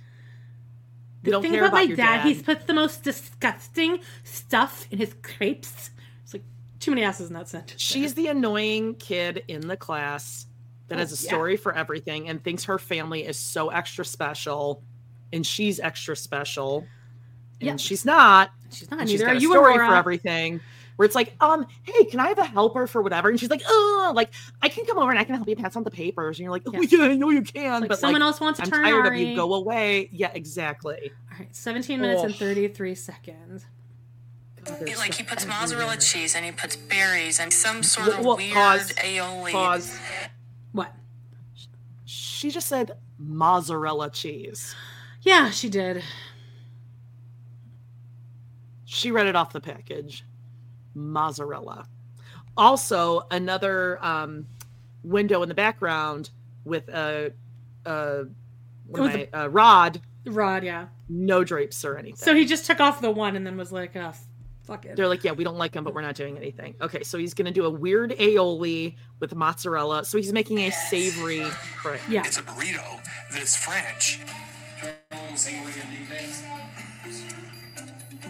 The 1.23 1.31
don't 1.31 1.41
thing 1.43 1.51
care 1.51 1.61
about, 1.61 1.73
about 1.73 1.77
my 1.77 1.81
your 1.83 1.95
dad, 1.97 2.17
dad. 2.17 2.25
he's 2.27 2.41
put 2.41 2.65
the 2.67 2.73
most 2.73 3.03
disgusting 3.03 3.99
stuff 4.23 4.87
in 4.91 4.97
his 4.97 5.15
crepes. 5.21 5.91
It's 6.23 6.33
like 6.33 6.43
too 6.79 6.91
many 6.91 7.03
asses 7.03 7.27
in 7.29 7.35
that 7.35 7.47
sentence. 7.47 7.79
She's 7.81 8.13
the 8.15 8.27
annoying 8.27 8.95
kid 8.95 9.43
in 9.47 9.67
the 9.67 9.77
class 9.77 10.47
that 10.87 10.95
Oh, 10.95 10.99
has 10.99 11.11
a 11.11 11.23
yeah. 11.23 11.29
story 11.29 11.57
for 11.57 11.73
everything 11.75 12.27
and 12.27 12.43
thinks 12.43 12.63
her 12.65 12.79
family 12.79 13.25
is 13.25 13.37
so 13.37 13.69
extra 13.69 14.03
special 14.03 14.83
and 15.31 15.45
she's 15.45 15.79
extra 15.79 16.15
special. 16.15 16.87
And 17.61 17.69
Yeah. 17.69 17.75
she's 17.77 18.03
not. 18.03 18.49
She's 18.71 18.89
not. 18.89 19.01
And 19.01 19.09
Neither 19.09 19.25
got 19.27 19.35
a 19.37 19.41
story 19.41 19.75
for 19.75 19.93
everything. 19.95 20.59
Where 21.01 21.07
it's 21.07 21.15
like, 21.15 21.33
um, 21.41 21.65
hey, 21.81 22.05
can 22.05 22.19
I 22.19 22.27
have 22.27 22.37
a 22.37 22.45
helper 22.45 22.85
for 22.85 23.01
whatever? 23.01 23.27
And 23.29 23.39
she's 23.39 23.49
like, 23.49 23.63
oh, 23.67 24.11
like 24.15 24.29
I 24.61 24.69
can 24.69 24.85
come 24.85 24.99
over 24.99 25.09
and 25.09 25.19
I 25.19 25.23
can 25.23 25.33
help 25.33 25.47
you 25.47 25.55
pass 25.55 25.75
on 25.75 25.81
the 25.83 25.89
papers. 25.89 26.37
And 26.37 26.43
you're 26.43 26.51
like, 26.51 26.61
oh 26.67 26.73
Yeah. 26.73 26.81
yeah, 26.91 27.05
I 27.05 27.15
know 27.15 27.31
you 27.31 27.41
can, 27.41 27.81
Like, 27.81 27.89
but 27.89 27.97
someone 27.97 28.21
like, 28.21 28.27
else 28.27 28.39
wants 28.39 28.59
to 28.59 28.65
I'm 28.65 28.69
turn 28.69 28.83
tired 28.83 28.99
of 28.99 29.05
Ari. 29.07 29.31
you. 29.31 29.35
Go 29.35 29.51
away. 29.55 30.09
Yeah, 30.11 30.29
exactly. 30.31 31.11
All 31.31 31.39
right, 31.39 31.55
17 31.55 31.99
minutes 31.99 32.21
and 32.21 32.35
33 32.35 32.93
seconds. 32.93 33.65
like 34.99 35.15
he 35.15 35.23
puts 35.23 35.43
mozzarella 35.47 35.97
cheese 35.97 36.35
and 36.35 36.45
he 36.45 36.51
puts 36.51 36.75
berries 36.75 37.39
and 37.39 37.51
some 37.51 37.81
sort 37.81 38.09
of 38.09 38.23
Well, 38.23 38.37
weird 38.37 38.53
pause, 38.53 38.91
aioli. 38.93 39.51
Pause. 39.53 39.97
What? 40.71 40.93
She 42.05 42.51
just 42.51 42.67
said 42.67 42.91
mozzarella 43.17 44.11
cheese. 44.11 44.75
Yeah, 45.23 45.49
she 45.49 45.67
did. 45.67 46.03
She 48.85 49.09
read 49.09 49.25
it 49.25 49.35
off 49.35 49.51
the 49.51 49.61
package. 49.61 50.23
Mozzarella. 50.93 51.87
Also, 52.57 53.25
another 53.31 54.03
um, 54.03 54.45
window 55.03 55.41
in 55.41 55.49
the 55.49 55.55
background 55.55 56.29
with 56.65 56.89
a, 56.89 57.31
a 57.85 58.23
what 58.87 59.01
With 59.01 59.15
am 59.15 59.27
I, 59.33 59.43
a 59.43 59.49
rod. 59.49 60.01
Rod, 60.25 60.63
yeah. 60.63 60.87
No 61.09 61.43
drapes 61.43 61.83
or 61.85 61.97
anything. 61.97 62.17
So 62.17 62.35
he 62.35 62.45
just 62.45 62.65
took 62.65 62.79
off 62.79 63.01
the 63.01 63.09
one 63.09 63.35
and 63.35 63.47
then 63.47 63.57
was 63.57 63.71
like, 63.71 63.95
oh, 63.95 64.13
fuck 64.63 64.85
it. 64.85 64.95
They're 64.95 65.07
like, 65.07 65.23
yeah, 65.23 65.31
we 65.31 65.43
don't 65.43 65.57
like 65.57 65.71
them, 65.71 65.83
but 65.83 65.93
we're 65.93 66.01
not 66.01 66.15
doing 66.15 66.37
anything. 66.37 66.75
Okay, 66.81 67.03
so 67.03 67.17
he's 67.17 67.33
gonna 67.33 67.51
do 67.51 67.65
a 67.65 67.69
weird 67.69 68.11
aioli 68.11 68.95
with 69.19 69.33
mozzarella. 69.33 70.05
So 70.05 70.17
he's 70.17 70.33
making 70.33 70.59
a 70.59 70.71
savory 70.71 71.45
crepe. 71.77 72.01
Yeah. 72.09 72.23
It's 72.25 72.37
a 72.37 72.43
burrito 72.43 72.99
that's 73.31 73.55
French. 73.55 74.19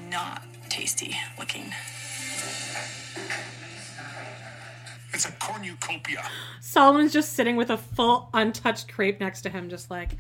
Not 0.10 0.44
tasty 0.70 1.16
looking. 1.38 1.74
It's 5.14 5.26
a 5.26 5.32
cornucopia. 5.34 6.24
Solomon's 6.62 7.12
just 7.14 7.34
sitting 7.34 7.56
with 7.56 7.70
a 7.70 7.78
full 7.78 8.30
untouched 8.34 8.92
crepe 8.94 9.20
next 9.20 9.42
to 9.42 9.50
him, 9.50 9.70
just 9.70 9.92
like, 9.92 10.12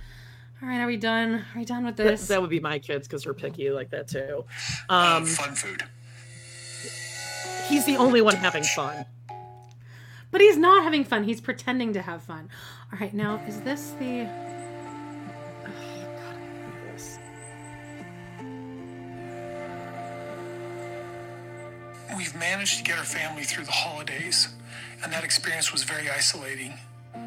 all 0.61 0.67
right, 0.69 0.79
are 0.79 0.87
we 0.87 0.97
done? 0.97 1.33
Are 1.35 1.45
we 1.59 1.65
done 1.65 1.85
with 1.85 1.95
this? 1.95 2.27
that 2.27 2.41
would 2.41 2.49
be 2.49 2.59
my 2.59 2.77
kids 2.79 3.07
because 3.07 3.23
they're 3.23 3.33
picky 3.33 3.69
like 3.71 3.89
that 3.91 4.07
too. 4.07 4.45
Um, 4.89 5.25
Fun 5.25 5.55
food. 5.55 5.83
he's 7.69 7.85
the 7.85 7.97
only 7.97 8.21
one 8.21 8.35
having 8.35 8.63
fun. 8.63 9.05
But 10.29 10.39
he's 10.41 10.57
not 10.57 10.83
having 10.83 11.03
fun. 11.03 11.23
He's 11.25 11.41
pretending 11.41 11.93
to 11.93 12.01
have 12.01 12.21
fun. 12.23 12.49
All 12.93 12.99
right, 12.99 13.13
now 13.13 13.41
is 13.47 13.61
this 13.61 13.91
the? 13.99 14.29
Managed 22.51 22.79
to 22.79 22.83
get 22.83 22.97
our 22.97 23.05
family 23.05 23.43
through 23.43 23.63
the 23.63 23.71
holidays, 23.71 24.49
and 25.01 25.13
that 25.13 25.23
experience 25.23 25.71
was 25.71 25.83
very 25.83 26.09
isolating. 26.09 26.73
I'm 27.15 27.21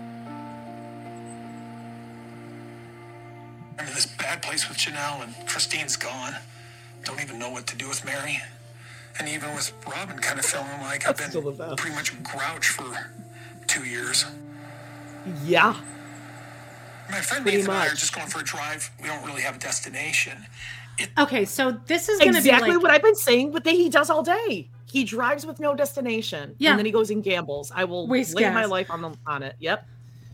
in 3.78 3.94
this 3.94 4.04
bad 4.04 4.42
place 4.42 4.68
with 4.68 4.76
Janelle, 4.76 5.24
and 5.24 5.34
Christine's 5.48 5.96
gone. 5.96 6.34
Don't 7.04 7.22
even 7.22 7.38
know 7.38 7.48
what 7.48 7.66
to 7.68 7.76
do 7.76 7.88
with 7.88 8.04
Meri. 8.04 8.38
And 9.18 9.26
even 9.26 9.54
with 9.54 9.72
Robyn, 9.86 10.18
kind 10.18 10.38
of 10.38 10.44
feeling 10.44 10.82
like 10.82 11.08
I've 11.08 11.16
been 11.16 11.30
pretty 11.76 11.96
much 11.96 12.12
a 12.12 12.16
grouch 12.16 12.68
for 12.68 13.10
two 13.66 13.84
years. 13.84 14.26
Yeah. 15.42 15.74
My 17.10 17.22
friend 17.22 17.44
Pretty 17.44 17.58
Nathan 17.58 17.72
and 17.72 17.82
I 17.82 17.86
are 17.86 17.94
just 17.94 18.14
going 18.14 18.28
for 18.28 18.40
a 18.40 18.44
drive. 18.44 18.90
We 19.00 19.08
don't 19.08 19.24
really 19.24 19.40
have 19.40 19.56
a 19.56 19.58
destination. 19.58 20.44
Okay, 21.18 21.46
so 21.46 21.80
this 21.86 22.10
is 22.10 22.18
gonna 22.18 22.36
exactly 22.36 22.68
be 22.68 22.74
like 22.74 22.82
what 22.82 22.90
I've 22.90 23.02
been 23.02 23.16
saying, 23.16 23.52
but 23.52 23.64
that 23.64 23.72
he 23.72 23.88
does 23.88 24.10
all 24.10 24.22
day. 24.22 24.68
He 24.94 25.02
drives 25.02 25.44
with 25.44 25.58
no 25.58 25.74
destination. 25.74 26.54
Yeah. 26.56 26.70
And 26.70 26.78
then 26.78 26.86
he 26.86 26.92
goes 26.92 27.10
and 27.10 27.20
gambles. 27.20 27.72
I 27.74 27.82
will 27.82 28.06
Waste 28.06 28.36
lay 28.36 28.48
my 28.48 28.64
life 28.64 28.92
on 28.92 29.02
the 29.02 29.12
on 29.26 29.42
it. 29.42 29.56
Yep. 29.58 29.84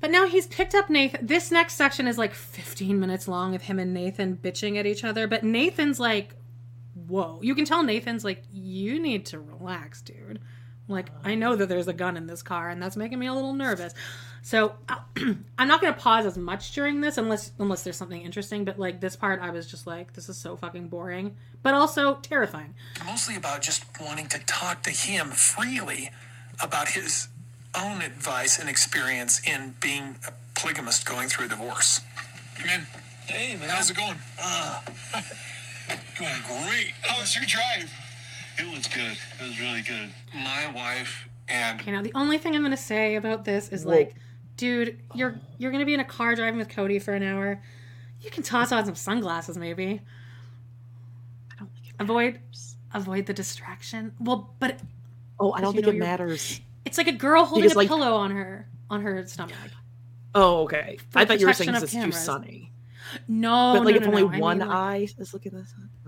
But 0.03 0.11
now 0.11 0.27
he's 0.27 0.47
picked 0.49 0.75
up 0.75 0.91
Nathan. 0.91 1.27
This 1.27 1.51
next 1.51 1.77
section 1.77 2.07
is 2.07 2.19
like 2.19 2.35
15 2.35 3.01
minutes 3.01 3.27
long 3.27 3.55
of 3.55 3.63
him 3.63 3.79
and 3.79 3.95
Nathan 3.95 4.37
bitching 4.37 4.79
at 4.79 4.85
each 4.85 5.03
other. 5.03 5.27
But 5.27 5.45
Nathan's 5.45 5.99
like, 5.99 6.35
whoa. 7.09 7.41
You 7.41 7.55
can 7.55 7.65
tell 7.65 7.83
Nathan's 7.83 8.23
like, 8.23 8.43
you 8.53 9.01
need 9.01 9.25
to 9.27 9.39
relax, 9.39 10.03
dude. 10.03 10.41
Like, 10.91 11.11
I 11.25 11.35
know 11.35 11.57
that 11.57 11.69
there's 11.69 11.89
a 11.89 11.93
gun 11.93 12.17
in 12.17 12.27
this 12.27 12.43
car, 12.43 12.69
and 12.69 12.83
that's 12.83 12.97
making 12.97 13.19
me 13.19 13.27
a 13.29 13.33
little 13.33 13.53
nervous. 13.55 13.95
So 14.43 14.75
I'm 15.59 15.69
not 15.69 15.81
going 15.81 15.93
to 15.95 15.99
pause 15.99 16.27
as 16.27 16.37
much 16.37 16.73
during 16.73 17.01
this 17.01 17.19
unless 17.19 17.53
unless 17.59 17.83
there's 17.83 17.97
something 17.97 18.21
interesting. 18.21 18.65
But 18.65 18.79
like 18.79 19.01
this 19.01 19.17
part, 19.17 19.41
I 19.41 19.51
was 19.51 19.67
just 19.67 19.87
like, 19.87 20.15
this 20.15 20.29
is 20.29 20.37
so 20.37 20.57
fucking 20.57 20.89
boring, 20.89 21.37
but 21.63 21.75
also 21.75 22.15
terrifying. 22.17 22.75
mostly 23.05 23.37
about 23.37 23.63
just 23.63 23.85
wanting 24.01 24.27
to 24.29 24.39
talk 24.47 24.83
to 24.85 24.91
him 24.91 25.29
freely 25.29 26.11
about 26.63 26.91
his 26.91 27.29
own 27.79 28.03
advice 28.03 28.59
and 28.59 28.69
experience 28.69 29.41
in 29.47 29.75
being 29.81 30.17
a 30.27 30.33
polygamist 30.59 31.07
going 31.07 31.29
through 31.29 31.47
a 31.47 31.49
divorce. 31.49 32.01
Come 32.59 32.69
in. 32.69 32.87
Hey, 33.27 33.57
man. 33.57 33.69
How's 33.69 33.91
it 33.91 33.97
going? 33.97 34.17
Uh, 34.43 34.81
going 36.19 36.43
great. 36.67 36.93
How 37.03 37.21
was 37.21 37.37
your 37.37 37.45
drive? 37.47 37.91
It 38.61 38.77
was 38.77 38.87
good. 38.89 39.17
It 39.41 39.49
was 39.49 39.61
really 39.61 39.83
good. 39.83 40.11
My 40.35 40.71
wife 40.75 41.29
and 41.49 41.81
Okay, 41.81 41.91
now 41.93 42.03
the 42.03 42.13
only 42.15 42.39
thing 42.39 42.55
I'm 42.55 42.63
gonna 42.63 42.77
say 42.77 43.15
about 43.17 43.45
this 43.45 43.69
is 43.71 43.85
Whoa. 43.85 43.93
like, 43.93 44.15
dude, 44.57 44.99
you're 45.15 45.41
you're 45.59 45.73
gonna 45.73 45.87
be 45.87 45.95
in 45.95 46.01
a 46.01 46.05
car 46.05 46.35
driving 46.35 46.59
with 46.59 46.69
Kody 46.69 47.01
for 47.03 47.15
an 47.15 47.23
hour. 47.23 47.61
You 48.21 48.31
can 48.31 48.43
toss 48.43 48.71
on 48.73 48.85
some 48.85 48.95
sunglasses, 48.95 49.57
maybe. 49.57 50.01
I 51.53 51.59
don't 51.59 51.73
think 51.73 51.87
it 51.89 51.95
avoid 51.99 52.41
avoid 52.93 53.27
the 53.27 53.33
distraction. 53.33 54.13
Well, 54.21 54.55
but 54.59 54.79
Oh, 55.39 55.53
I 55.53 55.63
don't 55.63 55.73
think 55.73 55.87
it 55.87 55.95
you're- 55.95 55.99
matters. 56.07 56.61
it's 56.85 56.99
like 56.99 57.09
a 57.09 57.13
girl 57.13 57.45
holding 57.47 57.63
Because, 57.63 57.75
a 57.77 57.79
like- 57.79 57.89
pillow 57.89 58.15
on 58.15 58.31
her 58.33 58.69
on 58.91 59.01
her 59.03 59.27
stomach. 59.27 59.55
Oh, 60.35 60.63
okay. 60.65 60.99
For 61.11 61.19
I 61.21 61.25
thought 61.25 61.41
you 61.41 61.47
were 61.47 61.53
protection 61.53 61.75
saying 61.75 61.77
of 61.77 61.83
it's 61.85 61.93
too 61.93 62.13
sunny. 62.13 62.73
No, 63.27 63.73
but 63.77 63.85
like 63.87 63.95
no, 63.97 64.01
if 64.03 64.07
only 64.09 64.23
no. 64.23 64.29
I 64.29 64.39
one 64.39 64.59
mean, 64.59 64.69
like- 64.69 64.77
eye 64.77 65.09
is 65.19 65.33
looking 65.33 65.55
at 65.55 65.63
the 65.63 65.67
sun. 65.67 65.89
Okay. 65.95 66.00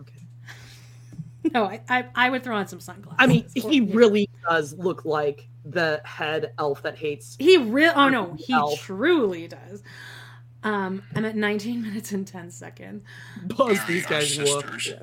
No, 1.53 1.65
I, 1.65 1.81
I 1.89 2.05
I 2.15 2.31
would 2.31 2.45
throw 2.45 2.57
on 2.57 2.69
some 2.69 2.79
sunglasses. 2.81 3.17
I 3.19 3.27
mean, 3.27 3.45
Or- 3.65 3.71
he 3.71 3.81
really 3.81 4.29
does 4.49 4.75
look 4.75 5.05
like 5.05 5.49
the 5.65 6.01
head 6.05 6.53
elf 6.59 6.83
that 6.83 6.97
hates. 6.97 7.37
He 7.39 7.57
really. 7.57 7.93
oh 7.97 8.09
no, 8.09 8.35
he 8.39 8.53
Elf. 8.53 8.79
truly 8.81 9.49
does. 9.49 9.83
Um, 10.65 11.03
I'm 11.17 11.25
at 11.25 11.35
19 11.35 11.83
minutes 11.83 12.12
and 12.12 12.25
10 12.25 12.51
seconds. 12.53 13.03
Buzz 13.45 13.85
these 13.87 14.05
Our 14.05 14.11
guys 14.11 14.39
whoop. 14.39 14.47
sisters, 14.47 14.95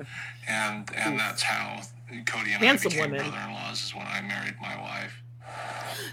and 0.48 0.90
and 0.96 1.18
that's 1.18 1.42
how 1.42 1.82
Kody 2.10 2.54
and 2.54 2.64
Handsome 2.64 2.92
I 2.92 2.94
became 2.94 3.10
women. 3.12 3.26
brother-in-laws. 3.30 3.82
Is 3.84 3.94
when 3.94 4.06
I 4.06 4.22
married 4.22 4.54
my 4.62 4.80
wife. 4.80 5.22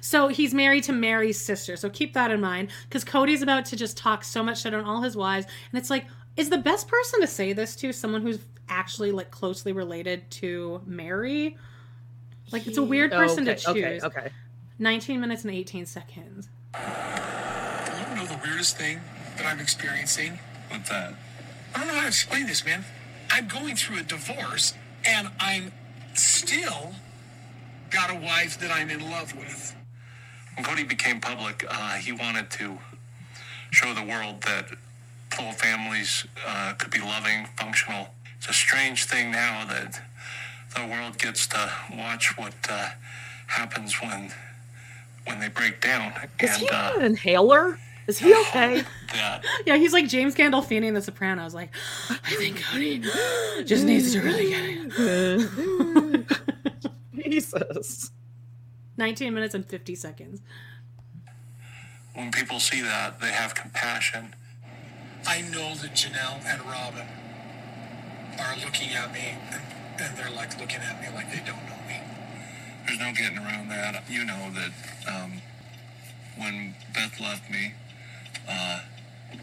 So 0.01 0.27
he's 0.27 0.53
married 0.53 0.83
to 0.85 0.91
Meri's 0.91 1.39
sister. 1.39 1.75
So 1.77 1.89
keep 1.89 2.13
that 2.13 2.31
in 2.31 2.41
mind 2.41 2.69
because 2.83 3.05
Kody's 3.05 3.41
about 3.41 3.65
to 3.67 3.75
just 3.75 3.95
talk 3.97 4.23
so 4.23 4.43
much 4.43 4.61
shit 4.61 4.73
on 4.73 4.83
all 4.83 5.01
his 5.01 5.15
wives. 5.15 5.45
And 5.71 5.79
it's 5.79 5.89
like, 5.89 6.05
is 6.37 6.49
the 6.49 6.57
best 6.57 6.87
person 6.87 7.19
to 7.21 7.27
say 7.27 7.51
this 7.51 7.75
to 7.77 7.91
someone 7.91 8.21
who's 8.21 8.39
actually 8.69 9.11
like 9.11 9.31
closely 9.31 9.71
related 9.71 10.29
to 10.31 10.81
Meri? 10.85 11.57
Like, 12.51 12.65
it's 12.65 12.77
a 12.77 12.83
weird 12.83 13.11
person 13.11 13.43
to 13.45 13.55
choose. 13.55 13.67
okay, 13.67 13.99
okay. 14.01 14.29
19 14.79 15.19
minutes 15.19 15.43
and 15.43 15.53
18 15.53 15.85
seconds. 15.85 16.47
You 16.75 18.15
know 18.15 18.25
the 18.25 18.39
weirdest 18.43 18.77
thing 18.77 19.01
that 19.35 19.45
I'm 19.45 19.59
experiencing? 19.59 20.39
What's 20.69 20.89
that? 20.89 21.15
I 21.75 21.79
don't 21.79 21.87
know 21.87 21.95
how 21.95 22.01
to 22.01 22.07
explain 22.07 22.45
this, 22.45 22.63
man. 22.63 22.85
I'm 23.31 23.47
going 23.47 23.75
through 23.75 23.99
a 23.99 24.03
divorce, 24.03 24.73
and 25.03 25.29
I'm 25.39 25.73
still 26.13 26.93
got 27.89 28.11
a 28.11 28.15
wife 28.15 28.59
that 28.59 28.71
I'm 28.71 28.89
in 28.89 29.09
love 29.09 29.35
with. 29.35 29.75
When 30.55 30.65
Kody 30.65 30.87
became 30.87 31.19
public, 31.19 31.65
uh, 31.69 31.93
he 31.95 32.11
wanted 32.11 32.49
to 32.51 32.77
show 33.71 33.93
the 33.93 34.03
world 34.03 34.41
that 34.43 34.69
full 35.37 35.51
families 35.51 36.25
uh, 36.47 36.73
could 36.73 36.89
be 36.89 36.99
loving, 36.99 37.45
functional. 37.57 38.07
It's 38.37 38.49
a 38.49 38.53
strange 38.53 39.05
thing 39.05 39.31
now 39.31 39.65
that 39.65 40.01
the 40.75 40.85
world 40.87 41.17
gets 41.19 41.45
to 41.47 41.71
watch 41.95 42.37
what 42.37 42.55
uh, 42.69 42.89
happens 43.47 44.01
when 44.01 44.31
when 45.25 45.39
they 45.39 45.49
break 45.49 45.81
down. 45.81 46.13
Is 46.39 46.51
and 46.51 46.61
he 46.61 46.69
uh, 46.69 46.95
an 46.95 47.05
inhaler? 47.05 47.77
Is 48.07 48.17
he 48.19 48.33
okay? 48.33 48.83
that 49.13 49.43
Yeah, 49.65 49.75
he's 49.75 49.93
like 49.93 50.07
James 50.07 50.33
Gandolfini 50.33 50.85
in 50.85 50.93
The 50.93 51.01
Sopranos. 51.01 51.53
Like, 51.53 51.69
I 52.09 52.35
think 52.35 52.59
Kody 52.59 53.03
just 53.65 53.83
needs 53.83 54.13
to 54.13 54.21
really 54.21 54.49
get 54.49 54.63
it. 54.97 56.25
Jesus. 57.29 58.11
19 58.95 59.33
minutes 59.33 59.53
and 59.53 59.65
50 59.65 59.93
seconds. 59.95 60.41
when 62.13 62.31
people 62.31 62.59
see 62.59 62.81
that, 62.81 63.19
they 63.19 63.31
have 63.31 63.53
compassion. 63.53 64.33
I 65.27 65.41
know 65.41 65.75
that 65.75 65.91
Janelle 65.93 66.39
and 66.45 66.61
Robyn 66.61 67.05
are 68.39 68.55
looking 68.63 68.91
at 68.95 69.11
me, 69.11 69.35
and, 69.51 69.61
and 69.99 70.17
they're 70.17 70.31
like 70.31 70.57
looking 70.57 70.79
at 70.79 71.01
me 71.01 71.07
like 71.13 71.29
they 71.29 71.39
don't 71.45 71.65
know 71.67 71.83
me. 71.85 71.99
There's 72.85 72.99
no 72.99 73.11
getting 73.11 73.37
around 73.37 73.67
that. 73.67 74.03
You 74.09 74.23
know 74.23 74.49
that 74.55 74.71
um, 75.13 75.41
when 76.37 76.75
Beth 76.93 77.19
left 77.19 77.51
me, 77.51 77.73
uh, 78.47 78.79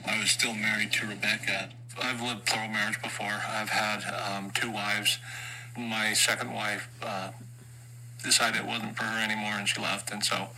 I 0.07 0.19
was 0.19 0.31
still 0.31 0.55
married 0.55 0.91
to 0.93 1.07
Rebecca. 1.07 1.69
I've 2.03 2.23
lived 2.23 2.47
plural 2.47 2.71
marriage 2.71 3.01
before. 3.03 3.43
I've 3.47 3.69
had 3.69 4.05
um, 4.05 4.51
two 4.55 4.71
wives. 4.71 5.19
My 5.77 6.15
second 6.15 6.55
wife 6.55 6.89
uh, 7.03 7.31
decided 8.23 8.63
it 8.63 8.67
wasn't 8.67 8.97
for 8.97 9.05
her 9.05 9.23
anymore, 9.23 9.53
and 9.59 9.69
she 9.69 9.83
left. 9.83 10.11
And 10.11 10.25
so, 10.25 10.49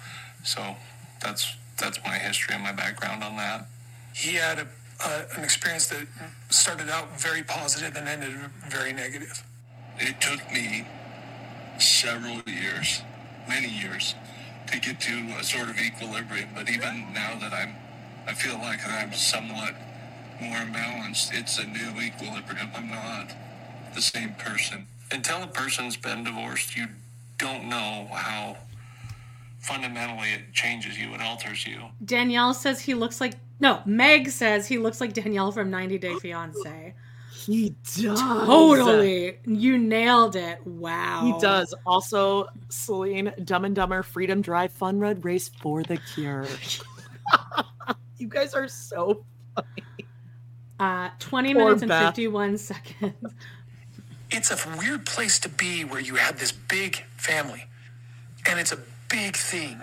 so 0.45 0.77
that's 1.21 1.57
that's 1.79 1.99
my 2.05 2.17
history 2.17 2.55
and 2.55 2.63
my 2.63 2.73
background 2.73 3.25
on 3.25 3.37
that. 3.37 3.67
He 4.15 4.35
had 4.37 4.61
a, 4.61 4.67
uh, 5.05 5.23
an 5.36 5.44
experience 5.44 5.86
that 5.89 6.07
started 6.50 6.89
out 6.89 7.20
very 7.20 7.42
positive 7.42 7.97
and 7.97 8.08
ended 8.08 8.34
very 8.68 8.92
negative. 8.92 9.42
It 9.99 10.20
took 10.20 10.41
me 10.52 10.86
several 11.78 12.41
years, 12.47 13.02
many 13.49 13.68
years, 13.68 14.15
to 14.70 14.81
get 14.81 15.00
to 15.00 15.34
a 15.39 15.44
sort 15.44 15.68
of 15.68 15.78
equilibrium. 15.78 16.50
But 16.55 16.68
even 16.68 17.12
now 17.12 17.39
that 17.41 17.52
I'm, 17.52 17.75
I 18.26 18.34
feel 18.34 18.55
like 18.58 18.81
I'm 18.86 19.12
somewhat 19.12 19.75
more 20.41 20.65
balanced. 20.73 21.33
It's 21.33 21.58
a 21.58 21.66
new 21.66 22.00
equilibrium. 22.00 22.70
I'm 22.75 22.91
not 22.91 23.33
the 23.94 24.02
same 24.02 24.34
person. 24.34 24.86
Until 25.10 25.42
a 25.42 25.47
person's 25.47 25.97
been 25.97 26.25
divorced, 26.25 26.76
you 26.76 26.89
don't 27.39 27.68
know 27.68 28.08
how 28.12 28.57
fundamentally 29.60 30.33
it 30.33 30.52
changes 30.52 30.99
you, 30.99 31.12
it 31.15 31.20
alters 31.20 31.66
you. 31.66 31.81
Danielle 32.05 32.55
says 32.55 32.81
he 32.81 32.94
looks 32.94 33.20
like. 33.20 33.34
No, 33.59 33.81
Meg 33.86 34.31
says 34.31 34.67
he 34.67 34.78
looks 34.78 35.01
like 35.01 35.12
Danielle 35.12 35.52
from 35.52 35.70
90 35.70 35.99
Day 35.99 36.15
Fiance. 36.17 36.94
He 37.33 37.75
does. 37.94 38.20
Totally. 38.20 39.39
You 39.47 39.78
nailed 39.78 40.36
it. 40.36 40.67
Wow. 40.67 41.23
He 41.25 41.41
does. 41.41 41.75
Also, 41.86 42.49
Celine, 42.68 43.33
Dumb 43.44 43.65
and 43.65 43.75
Dumber, 43.75 44.02
Freedom 44.02 44.43
Drive, 44.43 44.73
Fun 44.73 44.99
Road 44.99 45.25
Race 45.25 45.49
for 45.49 45.83
the 45.83 45.97
Cure. 45.97 46.47
you 48.18 48.28
guys 48.28 48.55
are 48.55 48.68
so 48.68 49.25
funny. 49.55 49.85
Uh, 50.78 51.10
20 51.18 51.55
Poor 51.55 51.65
minutes 51.65 51.83
and 51.83 51.89
Beth. 51.89 52.07
51 52.09 52.59
seconds. 52.59 53.35
It's 54.31 54.51
a 54.51 54.78
weird 54.78 55.07
place 55.07 55.39
to 55.41 55.49
be 55.49 55.85
where 55.85 56.01
you 56.01 56.17
have 56.17 56.41
this 56.41 56.52
big 56.52 57.05
family, 57.17 57.65
and 58.49 58.59
it's 58.59 58.73
a 58.73 58.78
big 59.09 59.36
thing. 59.36 59.81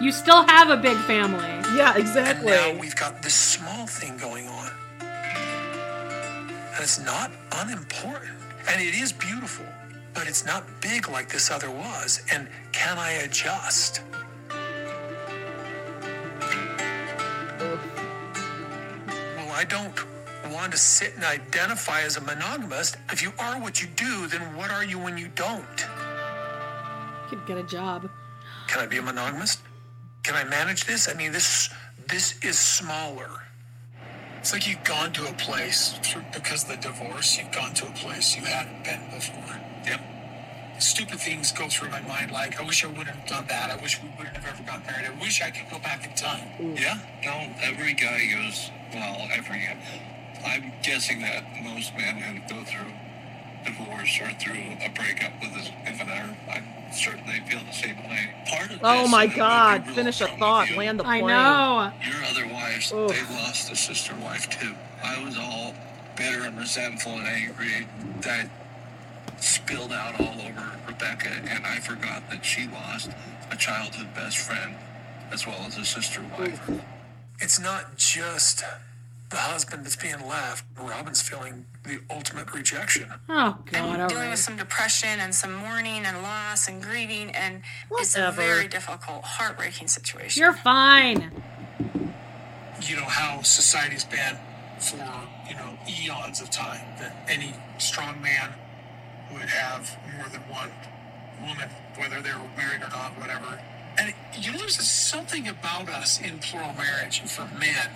You 0.00 0.12
still 0.12 0.46
have 0.46 0.70
a 0.70 0.76
big 0.76 0.96
family. 0.98 1.61
Yeah, 1.74 1.96
exactly. 1.96 2.52
And 2.52 2.74
now 2.74 2.80
we've 2.80 2.96
got 2.96 3.22
this 3.22 3.34
small 3.34 3.86
thing 3.86 4.18
going 4.18 4.46
on. 4.46 4.70
And 5.00 6.80
it's 6.80 6.98
not 6.98 7.30
unimportant. 7.52 8.38
And 8.68 8.80
it 8.80 8.94
is 8.94 9.12
beautiful, 9.12 9.66
but 10.14 10.26
it's 10.26 10.44
not 10.44 10.64
big 10.80 11.08
like 11.08 11.28
this 11.30 11.50
other 11.50 11.70
was. 11.70 12.22
And 12.30 12.48
can 12.72 12.98
I 12.98 13.12
adjust? 13.12 14.02
Well, 19.36 19.50
I 19.52 19.64
don't 19.64 19.94
want 20.52 20.72
to 20.72 20.78
sit 20.78 21.14
and 21.14 21.24
identify 21.24 22.02
as 22.02 22.16
a 22.16 22.20
monogamist. 22.20 22.96
If 23.10 23.22
you 23.22 23.32
are 23.38 23.60
what 23.60 23.80
you 23.80 23.88
do, 23.96 24.26
then 24.26 24.54
what 24.56 24.70
are 24.70 24.84
you 24.84 24.98
when 24.98 25.16
you 25.16 25.28
don't? 25.34 25.86
Could 27.28 27.46
get 27.46 27.56
a 27.56 27.62
job. 27.62 28.10
Can 28.68 28.80
I 28.80 28.86
be 28.86 28.98
a 28.98 29.02
monogamist? 29.02 29.60
Can 30.22 30.36
I 30.36 30.44
manage 30.44 30.84
this? 30.84 31.08
I 31.08 31.14
mean, 31.14 31.32
this 31.32 31.68
this 32.08 32.38
is 32.42 32.58
smaller. 32.58 33.42
It's 34.38 34.52
like 34.52 34.68
you've 34.68 34.84
gone 34.84 35.12
to 35.12 35.28
a 35.28 35.32
place 35.34 35.98
through, 36.02 36.24
because 36.32 36.64
of 36.64 36.70
the 36.70 36.76
divorce. 36.76 37.38
You've 37.38 37.52
gone 37.52 37.74
to 37.74 37.86
a 37.86 37.90
place 37.92 38.36
you 38.36 38.44
hadn't 38.44 38.84
been 38.84 39.00
before. 39.14 39.60
Yep. 39.86 40.00
Stupid 40.78 41.20
things 41.20 41.52
go 41.52 41.68
through 41.68 41.90
my 41.90 42.00
mind, 42.02 42.32
like 42.32 42.60
I 42.60 42.64
wish 42.64 42.84
I 42.84 42.88
wouldn't 42.88 43.08
have 43.08 43.28
done 43.28 43.46
that. 43.48 43.70
I 43.70 43.80
wish 43.80 44.00
we 44.02 44.08
wouldn't 44.18 44.36
have 44.36 44.46
ever 44.46 44.62
got 44.64 44.84
married. 44.86 45.06
I 45.06 45.20
wish 45.20 45.40
I 45.40 45.50
could 45.50 45.70
go 45.70 45.78
back 45.78 46.04
in 46.04 46.14
time. 46.14 46.76
Yeah, 46.76 46.98
no, 47.24 47.54
every 47.62 47.94
guy 47.94 48.26
goes, 48.34 48.70
well, 48.92 49.28
every, 49.32 49.68
I'm 50.44 50.72
guessing 50.82 51.20
that 51.22 51.44
most 51.62 51.94
men 51.96 52.16
who 52.18 52.40
go 52.52 52.64
through 52.64 52.90
divorce 53.64 54.20
or 54.20 54.30
through 54.38 54.76
a 54.84 54.90
breakup 54.90 55.32
with 55.40 55.54
a 55.54 55.62
significant 55.62 56.10
other, 56.10 56.36
I'm 56.92 56.98
certain 56.98 57.26
they 57.26 57.40
feel 57.48 57.60
the 57.64 57.72
same 57.72 57.96
way. 58.06 58.34
Part 58.50 58.70
of 58.70 58.80
Oh 58.82 59.08
my 59.08 59.22
and 59.24 59.32
it 59.32 59.34
would 59.34 59.34
be 59.34 59.36
God. 59.38 59.86
Finish 59.86 60.20
a 60.20 60.26
thought. 60.26 60.68
you, 60.68 60.76
Land 60.76 61.00
the 61.00 61.04
plane. 61.04 61.24
I 61.24 61.26
plane. 61.26 61.34
know. 61.34 61.92
Your 62.04 62.24
other 62.24 62.52
wives, 62.52 62.90
they 62.90 63.34
lost 63.34 63.72
a 63.72 63.76
sister 63.76 64.14
wife 64.16 64.50
too. 64.50 64.74
I 65.02 65.24
was 65.24 65.38
all 65.38 65.74
bitter 66.16 66.42
and 66.44 66.58
resentful 66.58 67.12
and 67.12 67.26
angry. 67.26 67.86
That 68.20 68.50
spilled 69.38 69.90
out 69.92 70.20
all 70.20 70.34
over 70.42 70.72
Rebecca, 70.86 71.30
and 71.48 71.64
I 71.66 71.80
forgot 71.80 72.28
that 72.30 72.44
she 72.44 72.68
lost 72.68 73.10
a 73.50 73.56
childhood 73.56 74.12
best 74.14 74.36
friend 74.36 74.74
as 75.32 75.46
well 75.46 75.62
as 75.66 75.78
a 75.78 75.86
sister 75.86 76.20
wife. 76.38 76.70
It's 77.40 77.58
not 77.58 77.96
just 77.96 78.64
the 79.32 79.38
husband 79.38 79.84
that's 79.84 79.96
being 79.96 80.20
left. 80.28 80.64
Robyn's 80.76 81.22
feeling 81.22 81.64
the 81.84 82.00
ultimate 82.10 82.52
rejection. 82.54 83.10
Oh, 83.28 83.58
God. 83.72 83.74
I'm 83.74 84.08
dealing 84.08 84.24
right. 84.24 84.30
with 84.30 84.38
some 84.38 84.56
depression 84.56 85.18
and 85.20 85.34
some 85.34 85.54
mourning 85.54 86.04
and 86.04 86.22
loss 86.22 86.68
and 86.68 86.82
grieving, 86.82 87.30
and 87.30 87.62
it's 87.92 88.14
a 88.16 88.30
very 88.30 88.68
difficult, 88.68 89.24
heartbreaking 89.24 89.88
situation. 89.88 90.40
You're 90.40 90.52
fine. 90.52 91.42
you 92.82 92.96
know 92.96 93.04
how 93.04 93.40
society's 93.42 94.04
been 94.04 94.36
for 94.78 94.96
you 95.48 95.54
know 95.54 95.78
eons 95.88 96.40
of 96.40 96.50
time 96.50 96.80
that 96.98 97.16
any 97.28 97.54
strong 97.78 98.20
man 98.20 98.52
would 99.32 99.48
have 99.48 99.96
more 100.16 100.28
than 100.28 100.40
one 100.50 100.70
woman 101.40 101.68
whether 101.96 102.20
they 102.20 102.32
were 102.32 102.50
married 102.56 102.82
or 102.82 102.88
not 102.90 103.16
whatever 103.20 103.60
and 103.98 104.12
you 104.36 104.50
know 104.50 104.58
there's 104.58 104.80
something 104.80 105.46
about 105.46 105.88
us 105.88 106.20
in 106.20 106.38
plural 106.40 106.72
marriage 106.74 107.20
for 107.20 107.42
men 107.56 107.88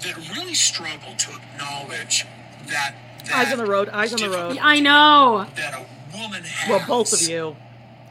that 0.00 0.16
really 0.36 0.54
struggle 0.54 1.14
to 1.16 1.30
acknowledge 1.32 2.26
that 2.68 2.94
Eyes 3.32 3.52
on 3.52 3.58
the 3.58 3.66
road. 3.66 3.88
Eyes 3.88 4.12
on 4.12 4.20
the 4.20 4.30
road. 4.30 4.58
I 4.60 4.80
know. 4.80 5.46
that 5.56 5.74
a 5.74 6.16
woman 6.16 6.42
has 6.44 6.70
Well, 6.70 6.84
both 6.86 7.12
of 7.12 7.22
you. 7.28 7.56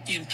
in 0.08 0.28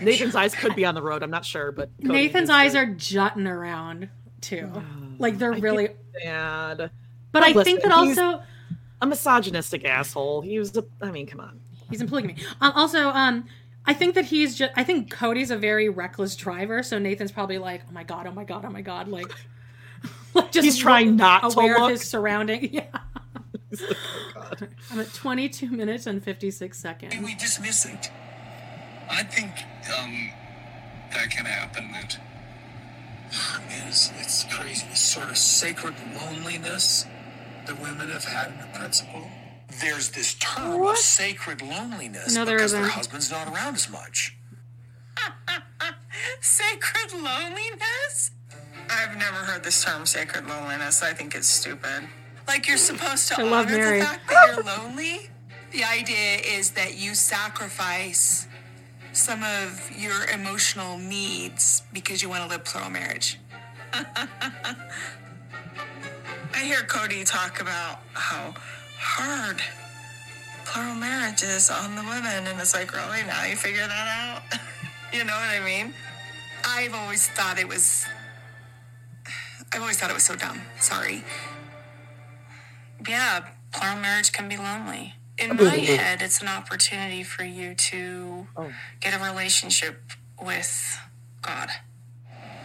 Nathan's 0.00 0.34
eyes 0.34 0.54
could 0.54 0.74
be 0.74 0.84
on 0.84 0.94
the 0.94 1.02
road. 1.02 1.22
I'm 1.22 1.30
not 1.30 1.44
sure, 1.44 1.72
but 1.72 1.90
Kody 2.00 2.08
Nathan's 2.12 2.50
eyes 2.50 2.72
good. 2.72 2.78
are 2.78 2.86
jutting 2.94 3.46
around, 3.46 4.08
too. 4.40 4.70
Like, 5.18 5.38
they're 5.38 5.52
really. 5.52 5.90
sad. 6.22 6.90
But 7.32 7.42
I 7.42 7.52
think 7.64 7.82
that 7.82 7.92
he's 8.06 8.18
also. 8.18 8.42
a 9.02 9.06
misogynistic 9.06 9.84
asshole. 9.84 10.40
He 10.40 10.58
was. 10.58 10.76
A, 10.76 10.84
I 11.02 11.10
mean, 11.10 11.26
come 11.26 11.40
on. 11.40 11.60
He's 11.90 12.00
in 12.00 12.08
polygamy. 12.08 12.36
Um, 12.60 12.72
also, 12.74 13.08
um, 13.10 13.44
I 13.84 13.92
think 13.94 14.14
that 14.14 14.24
he's 14.24 14.54
just. 14.56 14.72
I 14.76 14.84
think 14.84 15.12
Kody's 15.12 15.50
a 15.50 15.56
very 15.56 15.88
reckless 15.88 16.34
driver, 16.34 16.82
so 16.82 16.98
Nathan's 16.98 17.32
probably 17.32 17.58
like, 17.58 17.82
oh 17.88 17.92
my 17.92 18.04
god, 18.04 18.26
oh 18.26 18.32
my 18.32 18.44
god, 18.44 18.64
oh 18.64 18.70
my 18.70 18.80
god, 18.82 19.08
like. 19.08 19.30
like 20.42 20.52
just 20.52 20.64
He's 20.64 20.78
trying 20.78 21.16
not 21.16 21.50
to 21.50 21.58
aware 21.58 21.74
of 21.76 21.82
look. 21.82 21.90
his 21.92 22.02
surrounding. 22.08 22.68
Yeah. 22.72 22.86
oh, 24.36 24.50
I'm 24.92 25.00
at 25.00 25.12
22 25.14 25.68
minutes 25.70 26.06
and 26.06 26.22
56 26.22 26.78
seconds. 26.78 27.14
We 27.24 27.34
dismiss 27.34 27.84
it. 27.86 28.10
I 29.10 29.22
think 29.24 29.50
um, 29.98 30.30
that 31.12 31.30
can 31.30 31.44
happen. 31.44 31.90
That 31.92 32.18
man, 33.68 33.88
it's, 33.88 34.10
it's 34.20 34.44
crazy. 34.52 34.86
This 34.88 35.00
sort 35.00 35.28
of 35.30 35.36
sacred 35.36 35.94
loneliness 36.20 37.04
that 37.66 37.80
women 37.80 38.10
have 38.10 38.24
had 38.24 38.52
in 38.52 38.58
the 38.60 38.78
principle. 38.78 39.26
There's 39.80 40.10
this 40.10 40.34
term 40.34 40.80
of 40.86 40.96
sacred 40.96 41.60
loneliness 41.60 42.34
No, 42.34 42.44
there 42.44 42.58
because 42.58 42.72
their 42.72 42.82
isn't. 42.82 42.92
husband's 42.94 43.30
not 43.32 43.48
around 43.48 43.74
as 43.74 43.90
much. 43.90 44.36
Sacred 46.40 47.12
loneliness? 47.12 48.30
I've 48.90 49.16
never 49.16 49.36
heard 49.36 49.62
this 49.64 49.82
term 49.84 50.06
sacred 50.06 50.46
loneliness. 50.46 51.02
I 51.02 51.12
think 51.12 51.34
it's 51.34 51.48
stupid. 51.48 52.08
Like 52.46 52.68
you're 52.68 52.76
supposed 52.76 53.28
to 53.28 53.40
I 53.40 53.44
love 53.44 53.66
honor 53.66 53.78
Meri. 53.78 53.98
the 54.00 54.04
fact 54.04 54.28
that 54.28 54.54
you're 54.54 54.64
lonely. 54.64 55.30
The 55.72 55.84
idea 55.84 56.38
is 56.58 56.70
that 56.72 56.96
you 56.96 57.14
sacrifice 57.14 58.46
some 59.12 59.42
of 59.42 59.90
your 59.96 60.24
emotional 60.32 60.98
needs 60.98 61.82
because 61.92 62.22
you 62.22 62.28
want 62.28 62.42
to 62.44 62.48
live 62.48 62.64
plural 62.64 62.90
marriage. 62.90 63.38
I 63.92 64.76
hear 66.62 66.80
Kody 66.82 67.24
talk 67.24 67.60
about 67.60 68.00
how 68.12 68.54
hard 68.98 69.60
plural 70.64 70.94
marriage 70.94 71.42
is 71.42 71.70
on 71.70 71.94
the 71.96 72.02
women, 72.02 72.46
and 72.46 72.60
it's 72.60 72.74
like, 72.74 72.92
really? 72.92 73.22
Now 73.26 73.44
you 73.44 73.56
figure 73.56 73.86
that 73.86 74.08
out? 74.08 74.60
you 75.12 75.24
know 75.24 75.34
what 75.34 75.50
I 75.50 75.60
mean? 75.64 75.92
I've 76.64 76.94
always 76.94 77.28
thought 77.28 77.58
it 77.58 77.68
was. 77.68 78.06
I've 79.74 79.82
always 79.82 79.98
thought 79.98 80.10
it 80.10 80.14
was 80.14 80.24
so 80.24 80.36
dumb. 80.36 80.62
Sorry. 80.80 81.24
Yeah, 83.08 83.46
plural 83.72 83.98
marriage 83.98 84.32
can 84.32 84.48
be 84.48 84.56
lonely. 84.56 85.14
In 85.38 85.56
my 85.56 85.76
head, 85.76 86.22
it's 86.22 86.42
an 86.42 86.48
opportunity 86.48 87.22
for 87.24 87.44
you 87.44 87.74
to 87.74 88.48
oh. 88.56 88.72
get 89.00 89.20
a 89.20 89.24
relationship 89.24 90.02
with 90.42 90.98
God. 91.42 91.70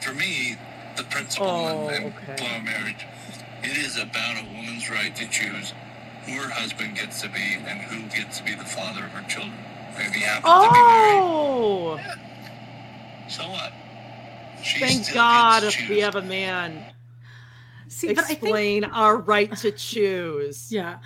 For 0.01 0.13
me, 0.13 0.57
the 0.97 1.03
principle 1.05 1.47
Oh, 1.47 1.89
in, 1.89 2.03
in 2.03 2.13
okay. 2.13 2.35
plural 2.37 2.61
marriage, 2.61 3.05
it 3.63 3.77
is 3.77 3.97
about 3.97 4.37
a 4.41 4.45
woman's 4.45 4.89
right 4.89 5.15
to 5.15 5.29
choose 5.29 5.73
who 6.25 6.33
her 6.33 6.49
husband 6.49 6.95
gets 6.95 7.21
to 7.23 7.29
be 7.29 7.55
and 7.67 7.81
who 7.81 8.03
gets 8.09 8.39
to 8.39 8.43
be 8.45 8.55
the 8.55 8.65
father 8.65 9.05
of 9.05 9.11
her 9.11 9.27
children. 9.29 9.53
If 9.97 10.13
he 10.13 10.21
happens 10.21 10.63
to 10.67 10.73
be 10.73 10.83
married, 10.83 11.23
Oh, 11.23 11.99
so 13.29 13.49
what? 13.49 13.73
She 14.63 14.79
thank 14.79 15.03
still 15.05 15.15
God 15.15 15.63
gets 15.63 15.75
if 15.75 15.89
we 15.89 15.95
choose. 15.95 16.03
have 16.05 16.15
a 16.15 16.21
man 16.23 16.85
See, 17.89 18.13
but 18.13 18.23
I 18.23 18.27
think 18.27 18.41
explain 18.43 18.83
our 18.85 19.17
right 19.17 19.53
to 19.57 19.71
choose. 19.71 20.71
Yeah. 20.71 20.99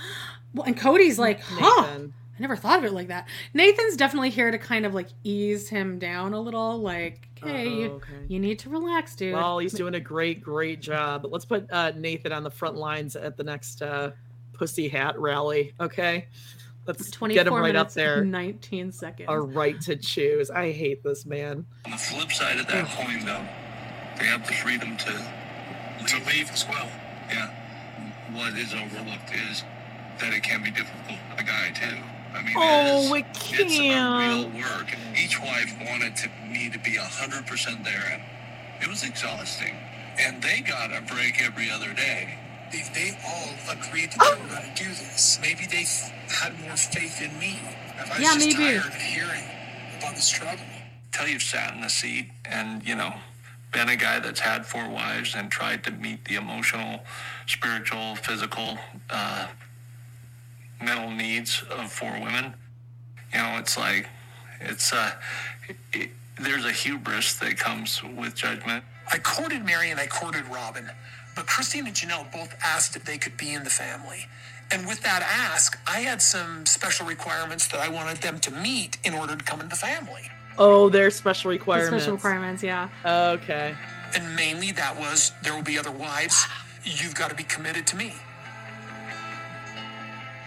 Well, 0.54 0.66
and 0.68 0.78
Kody's 0.78 1.18
like, 1.18 1.40
huh. 1.42 1.82
Nathan. 1.82 2.14
I 2.38 2.42
never 2.42 2.56
thought 2.56 2.80
of 2.80 2.86
it 2.86 2.94
like 2.94 3.08
that. 3.10 3.28
Nathan's 3.54 3.96
definitely 3.96 4.30
here 4.32 4.50
to 4.52 4.58
kind 4.58 4.86
of 4.86 4.94
like 4.94 5.08
ease 5.24 5.70
him 5.70 6.00
down 6.00 6.34
a 6.34 6.40
little. 6.40 6.80
Like, 6.80 7.28
okay, 7.44 7.68
Oh, 7.68 7.70
you, 7.70 7.86
okay. 7.92 8.14
you 8.28 8.40
need 8.40 8.60
to 8.60 8.70
relax, 8.70 9.16
dude. 9.16 9.34
Well, 9.34 9.60
he's 9.60 9.74
doing 9.74 9.96
a 9.96 10.00
great, 10.00 10.42
great 10.42 10.82
job. 10.82 11.26
Let's 11.30 11.46
put 11.46 11.72
uh, 11.72 11.92
Nathan 11.96 12.32
on 12.32 12.44
the 12.44 12.50
front 12.52 12.76
lines 12.76 13.16
at 13.16 13.38
the 13.38 13.44
next 13.44 13.82
uh, 13.84 14.12
Pussy 14.54 14.88
Hat 14.90 15.18
rally. 15.20 15.74
Okay, 15.80 16.28
let's 16.88 17.10
get 17.12 17.48
him 17.48 17.54
right 17.54 17.76
up 17.76 17.88
minutes, 17.88 17.94
there. 17.94 18.26
19 18.26 18.92
seconds. 18.92 19.28
A 19.32 19.40
right 19.40 19.80
to 19.82 19.96
choose. 19.96 20.50
I 20.50 20.72
hate 20.72 21.04
this 21.04 21.26
man. 21.28 21.66
On 21.86 21.92
the 21.92 21.98
flip 21.98 22.32
side 22.32 22.60
of 22.60 22.68
that 22.68 22.88
coin, 22.90 23.26
though, 23.26 23.46
they 24.20 24.26
have 24.26 24.46
the 24.48 24.54
freedom 24.54 24.98
to 24.98 25.34
to 26.08 26.18
leave 26.30 26.52
as 26.52 26.66
well. 26.68 26.90
Yeah. 27.30 27.50
What 28.34 28.54
is 28.58 28.74
overlooked 28.74 29.32
is 29.52 29.64
that 30.20 30.34
it 30.34 30.44
can 30.44 30.64
be 30.64 30.72
difficult 30.72 31.20
for 31.30 31.38
the 31.38 31.44
guy 31.44 31.72
too. 31.72 31.98
I 32.34 32.42
mean, 32.44 32.56
Oh, 32.58 33.14
it 33.16 33.26
it 33.26 33.38
is, 33.38 33.60
it's 33.60 33.80
a 33.80 34.18
real 34.18 34.50
work. 34.64 34.96
Each 35.18 35.40
wife 35.40 35.76
wanted 35.86 36.16
to 36.18 36.30
me 36.48 36.70
to 36.72 36.80
be 36.80 36.96
hundred 36.98 37.46
percent 37.48 37.84
there, 37.84 38.04
and 38.14 38.22
it 38.82 38.88
was 38.90 39.04
exhausting. 39.04 39.76
And 40.20 40.42
they 40.42 40.62
got 40.62 40.92
a 40.92 41.02
break 41.02 41.42
every 41.44 41.70
other 41.72 41.94
day. 41.94 42.38
They, 42.72 42.84
they 42.94 43.18
all 43.28 43.54
agreed 43.72 44.12
that 44.14 44.20
oh! 44.22 44.36
they 44.36 44.42
were 44.42 44.48
going 44.50 44.74
to 44.76 44.84
do 44.84 44.90
this. 44.90 45.40
Maybe 45.42 45.66
they 45.68 45.86
had 46.34 46.60
more 46.62 46.76
faith 46.78 47.22
in 47.22 47.38
me. 47.40 47.60
If 48.00 48.12
I 48.12 48.16
was 48.16 48.20
Yeah, 48.20 48.34
just 48.34 48.40
maybe. 48.40 48.54
tired 48.80 48.86
of 48.88 48.96
hearing 48.96 49.44
about 50.00 50.16
the 50.16 50.22
struggle. 50.22 50.66
Tell 51.12 51.28
you've 51.28 51.44
sat 51.44 51.76
in 51.76 51.82
the 51.82 51.90
seat 51.90 52.30
and, 52.46 52.84
you 52.88 52.96
know, 52.96 53.14
been 53.74 53.90
a 53.90 53.96
guy 53.96 54.20
that's 54.20 54.40
had 54.40 54.66
four 54.66 54.88
wives 54.88 55.36
and 55.36 55.52
tried 55.52 55.84
to 55.84 55.92
meet 55.92 56.24
the 56.26 56.36
emotional, 56.36 57.02
spiritual, 57.48 58.16
physical, 58.16 58.78
uh, 59.10 59.48
mental 60.82 61.12
needs 61.12 61.64
of 61.70 61.92
four 61.92 62.14
women. 62.14 62.54
You 63.34 63.40
know, 63.40 63.58
it's 63.58 63.78
like, 63.78 64.08
it's, 64.62 64.94
uh, 64.94 65.12
it, 65.92 66.12
there's 66.40 66.66
a 66.66 66.72
hubris 66.72 67.36
that 67.40 67.58
comes 67.58 68.02
with 68.04 68.36
judgment. 68.36 68.84
I 69.12 69.18
courted 69.18 69.66
Meri 69.66 69.92
and 69.92 70.00
I 70.00 70.08
courted 70.08 70.46
Robyn, 70.48 70.90
but 71.36 71.48
Christine 71.48 71.88
and 71.88 71.96
Janelle 71.96 72.32
both 72.32 72.56
asked 72.64 72.96
if 72.96 73.04
they 73.04 73.18
could 73.18 73.38
be 73.38 73.54
in 73.54 73.64
the 73.64 73.70
family. 73.70 74.28
And 74.72 74.88
with 74.88 75.02
that 75.02 75.22
ask, 75.22 75.78
I 75.88 76.00
had 76.00 76.22
some 76.22 76.66
special 76.66 77.06
requirements 77.06 77.68
that 77.68 77.80
I 77.80 77.90
wanted 77.90 78.18
them 78.18 78.40
to 78.40 78.52
meet 78.52 78.98
in 79.04 79.14
order 79.14 79.36
to 79.36 79.44
come 79.44 79.60
into 79.60 79.70
the 79.70 79.76
family. 79.76 80.30
Oh, 80.58 80.90
there's 80.90 81.16
special 81.16 81.50
The 81.50 81.58
requirements. 81.58 82.04
Special 82.04 82.16
requirements, 82.16 82.64
yeah. 82.64 82.90
Okay. 83.06 83.76
And 84.16 84.36
mainly 84.36 84.72
that 84.74 84.98
was 85.00 85.32
there 85.42 85.54
will 85.56 85.64
be 85.64 85.78
other 85.80 85.92
wives. 85.92 86.46
You've 86.84 87.16
got 87.16 87.30
to 87.30 87.36
be 87.36 87.44
committed 87.44 87.88
to 87.88 87.96
me. 87.96 88.14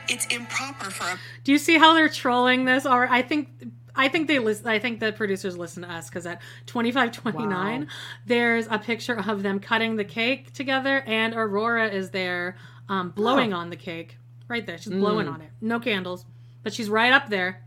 It's 0.08 0.26
improper 0.26 0.90
for 0.90 1.04
a 1.04 1.18
Do 1.42 1.50
you 1.52 1.58
see 1.58 1.78
how 1.78 1.94
they're 1.94 2.08
trolling 2.08 2.64
this? 2.64 2.86
Or 2.86 3.08
I 3.08 3.22
think 3.22 3.48
I 3.96 4.08
think 4.08 4.28
they 4.28 4.38
listen. 4.38 4.66
I 4.68 4.78
think 4.78 5.00
the 5.00 5.10
producers 5.12 5.56
listen 5.58 5.82
to 5.82 5.90
us 5.90 6.08
because 6.08 6.26
at 6.26 6.40
twenty 6.66 6.92
five 6.92 7.10
twenty 7.12 7.44
nine, 7.46 7.82
Wow. 7.82 7.86
there's 8.26 8.66
a 8.70 8.78
picture 8.78 9.18
of 9.18 9.42
them 9.42 9.58
cutting 9.58 9.96
the 9.96 10.04
cake 10.04 10.52
together, 10.52 11.02
and 11.06 11.34
Aurora 11.34 11.88
is 11.88 12.10
there 12.10 12.56
um, 12.88 13.10
blowing 13.10 13.52
on 13.52 13.70
the 13.70 13.76
cake 13.76 14.16
right 14.48 14.64
there. 14.64 14.78
She's 14.78 14.92
blowing 14.92 15.26
Mm. 15.26 15.32
on 15.34 15.40
it. 15.40 15.50
No 15.60 15.80
candles, 15.80 16.24
but 16.62 16.72
she's 16.72 16.88
right 16.88 17.12
up 17.12 17.28
there. 17.28 17.62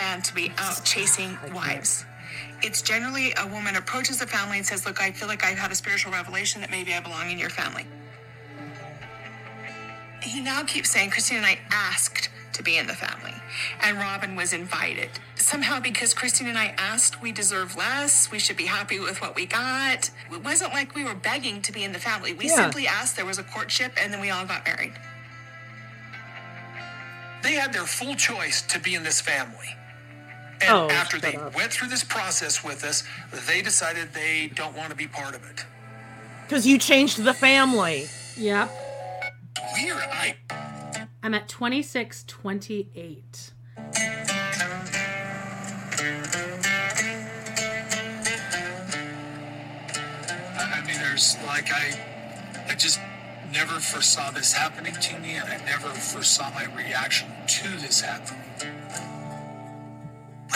Man 0.00 0.20
to 0.22 0.34
be 0.34 0.52
out 0.58 0.84
chasing 0.84 1.38
wives. 1.54 2.04
It's 2.62 2.82
generally 2.82 3.32
a 3.38 3.46
woman 3.46 3.76
approaches 3.76 4.18
the 4.18 4.26
family 4.26 4.58
and 4.58 4.66
says, 4.66 4.84
Look, 4.84 5.00
I 5.00 5.10
feel 5.10 5.26
like 5.28 5.44
I've 5.44 5.56
had 5.58 5.70
a 5.72 5.74
spiritual 5.74 6.12
revelation 6.12 6.60
that 6.60 6.70
maybe 6.70 6.92
I 6.92 7.00
belong 7.00 7.30
in 7.30 7.38
your 7.38 7.48
family. 7.50 7.86
He 10.22 10.42
now 10.42 10.64
keeps 10.64 10.90
saying, 10.90 11.10
Christine 11.10 11.38
and 11.38 11.46
I 11.46 11.58
asked 11.70 12.28
to 12.54 12.62
be 12.62 12.76
in 12.78 12.86
the 12.86 12.94
family, 12.94 13.34
and 13.82 13.96
Robyn 13.98 14.34
was 14.34 14.52
invited. 14.52 15.10
Somehow, 15.36 15.78
because 15.78 16.12
Christine 16.14 16.48
and 16.48 16.58
I 16.58 16.74
asked, 16.78 17.22
we 17.22 17.32
deserve 17.32 17.76
less, 17.76 18.30
we 18.30 18.38
should 18.38 18.56
be 18.56 18.64
happy 18.66 18.98
with 18.98 19.20
what 19.22 19.34
we 19.36 19.46
got. 19.46 20.10
It 20.32 20.42
wasn't 20.44 20.72
like 20.72 20.94
we 20.94 21.04
were 21.04 21.14
begging 21.14 21.62
to 21.62 21.72
be 21.72 21.84
in 21.84 21.92
the 21.92 21.98
family. 21.98 22.32
We 22.32 22.48
Yeah. 22.48 22.56
simply 22.56 22.86
asked, 22.88 23.16
there 23.16 23.26
was 23.26 23.38
a 23.38 23.42
courtship, 23.44 23.92
and 24.00 24.12
then 24.12 24.20
we 24.20 24.30
all 24.30 24.44
got 24.46 24.64
married. 24.66 24.94
They 27.42 27.52
had 27.52 27.72
their 27.72 27.86
full 27.86 28.14
choice 28.16 28.62
to 28.62 28.78
be 28.78 28.94
in 28.94 29.04
this 29.04 29.20
family. 29.20 29.76
And 30.62 30.70
Oh, 30.70 30.88
after 30.90 31.18
shut 31.18 31.32
they 31.32 31.36
up. 31.38 31.54
went 31.54 31.72
through 31.72 31.88
this 31.88 32.02
process 32.04 32.64
with 32.64 32.82
us, 32.84 33.04
they 33.46 33.62
decided 33.62 34.12
they 34.14 34.50
don't 34.54 34.76
want 34.76 34.90
to 34.90 34.96
be 34.96 35.06
part 35.06 35.34
of 35.34 35.44
it. 35.50 35.64
Because 36.42 36.66
you 36.66 36.78
changed 36.78 37.22
the 37.24 37.34
family. 37.34 38.08
Yep. 38.36 38.70
Weird. 39.74 39.96
I 39.96 40.36
I'm 41.22 41.34
at 41.34 41.48
twenty 41.48 41.82
six 41.82 42.24
twenty 42.26 42.88
eight. 42.94 43.50
I 50.42 50.82
mean, 50.86 50.96
there's 50.98 51.36
like 51.46 51.72
I, 51.72 51.98
I 52.68 52.74
just 52.74 53.00
never 53.52 53.78
foresaw 53.80 54.30
this 54.30 54.52
happening 54.52 54.94
to 54.94 55.18
me, 55.18 55.36
and 55.36 55.48
I 55.48 55.56
never 55.64 55.88
foresaw 55.88 56.50
my 56.54 56.64
reaction 56.76 57.28
to 57.46 57.68
this 57.80 58.00
happening. 58.00 58.42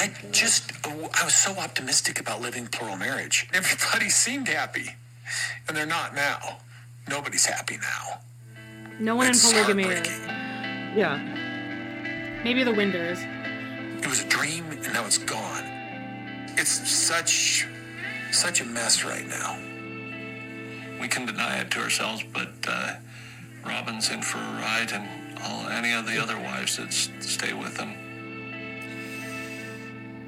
I 0.00 0.10
just, 0.32 0.72
I 0.86 1.24
was 1.24 1.34
so 1.34 1.52
optimistic 1.58 2.20
about 2.20 2.40
living 2.40 2.66
plural 2.66 2.96
marriage. 2.96 3.46
Everybody 3.52 4.08
seemed 4.08 4.48
happy, 4.48 4.96
and 5.68 5.76
they're 5.76 5.84
not 5.84 6.14
now. 6.14 6.56
Nobody's 7.06 7.44
happy 7.44 7.76
now. 7.76 8.20
No 8.98 9.16
one 9.16 9.28
It's 9.28 9.44
in 9.44 9.52
polygamy 9.52 9.84
is. 9.84 10.08
Yeah. 10.96 11.18
Maybe 12.42 12.64
the 12.64 12.72
Winders. 12.72 13.18
It 14.02 14.06
was 14.08 14.22
a 14.22 14.28
dream, 14.28 14.64
and 14.70 14.94
now 14.94 15.04
it's 15.04 15.18
gone. 15.18 15.64
It's 16.56 16.90
such, 16.90 17.66
such 18.32 18.62
a 18.62 18.64
mess 18.64 19.04
right 19.04 19.26
now. 19.28 19.58
We 20.98 21.08
can 21.08 21.26
deny 21.26 21.58
it 21.58 21.70
to 21.72 21.80
ourselves, 21.80 22.24
but 22.32 22.52
uh, 22.66 22.94
Robyn's 23.66 24.10
in 24.10 24.22
for 24.22 24.38
a 24.38 24.52
ride, 24.62 24.92
and 24.92 25.38
all 25.42 25.68
any 25.68 25.92
of 25.92 26.06
the 26.06 26.18
other 26.18 26.38
wives 26.38 26.78
that 26.78 26.90
stay 27.22 27.52
with 27.52 27.78
him. 27.78 28.09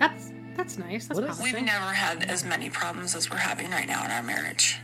That's 0.02 0.32
that's 0.56 0.78
nice. 0.78 1.06
That's 1.06 1.40
We've 1.40 1.54
never 1.54 1.92
had 1.94 2.24
as 2.24 2.44
many 2.44 2.68
problems 2.68 3.14
as 3.14 3.30
we're 3.30 3.36
having 3.36 3.70
right 3.70 3.86
now 3.86 4.04
in 4.04 4.10
our 4.10 4.22
marriage. 4.22 4.78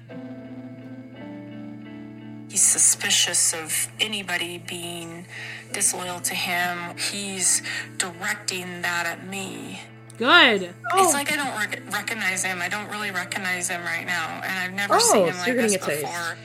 He's 2.48 2.62
suspicious 2.62 3.52
of 3.52 3.88
anybody 4.00 4.58
being 4.66 5.26
disloyal 5.72 6.20
to 6.20 6.34
him. 6.34 6.96
He's 6.96 7.62
directing 7.98 8.80
that 8.82 9.06
at 9.06 9.26
me. 9.26 9.80
Good. 10.16 10.62
It's 10.62 10.74
oh. 10.94 11.10
like 11.12 11.30
I 11.30 11.36
don't 11.36 11.56
rec- 11.58 11.92
recognize 11.92 12.42
him. 12.44 12.62
I 12.62 12.68
don't 12.68 12.88
really 12.90 13.10
recognize 13.10 13.68
him 13.68 13.82
right 13.82 14.06
now, 14.06 14.40
and 14.44 14.58
I've 14.58 14.72
never 14.72 14.94
Oh, 14.94 14.98
seen 14.98 15.26
him 15.26 15.34
so 15.34 15.38
like 15.40 15.46
you're 15.48 15.56
this 15.56 15.72
getting 15.72 15.88
a 15.88 16.00
taste. 16.00 16.06
before. 16.06 16.36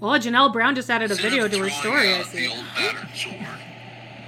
Well, 0.00 0.18
Janelle 0.20 0.52
Brown 0.52 0.74
just 0.74 0.90
added 0.90 1.10
a 1.10 1.14
video 1.14 1.48
to 1.48 1.58
her 1.58 1.70
story. 1.70 2.14
I 2.14 2.22
see. 2.22 2.52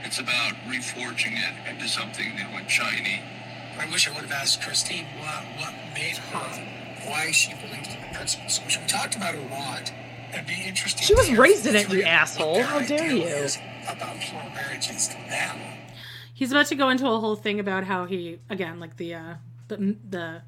Old 0.05 0.27
battered 0.27 0.55
sword. 0.71 0.75
It's 0.75 0.95
about 0.95 1.15
reforging 1.15 1.39
it 1.39 1.71
into 1.71 1.89
something 1.89 2.35
new 2.37 2.57
and 2.57 2.71
shiny. 2.71 3.23
I 3.79 3.91
wish 3.91 4.09
I 4.09 4.13
would 4.13 4.23
have 4.23 4.33
asked 4.33 4.63
Christine 4.63 5.07
what, 5.19 5.45
what 5.59 5.75
made 5.95 6.17
her, 6.17 7.11
why 7.11 7.31
she 7.33 7.55
believed 7.55 7.89
in 7.89 8.01
the 8.09 8.15
principles. 8.15 8.61
Which 8.65 8.79
we 8.79 8.87
talked 8.87 9.17
about 9.17 9.35
a 9.35 9.41
lot. 9.49 9.93
It'd 10.33 10.47
be 10.47 10.63
interesting. 10.67 11.05
She 11.05 11.15
was 11.15 11.33
raised 11.33 11.67
in 11.67 11.75
the 11.75 11.81
it, 11.81 11.91
you 11.91 12.03
asshole. 12.03 12.63
How 12.63 12.81
dare 12.81 13.11
you. 13.11 13.49
About 13.89 14.21
plural 14.21 14.51
marriages 14.51 15.11
now. 15.29 15.55
He's 16.33 16.51
about 16.51 16.67
to 16.67 16.75
go 16.75 16.89
into 16.89 17.07
a 17.07 17.21
whole 17.21 17.37
thing 17.37 17.61
about 17.61 17.85
how 17.85 18.07
he 18.07 18.39
again 18.51 18.81
like 18.81 18.97
the 18.97 19.15
uh 19.15 19.35
the 19.69 19.97
the 20.09 20.43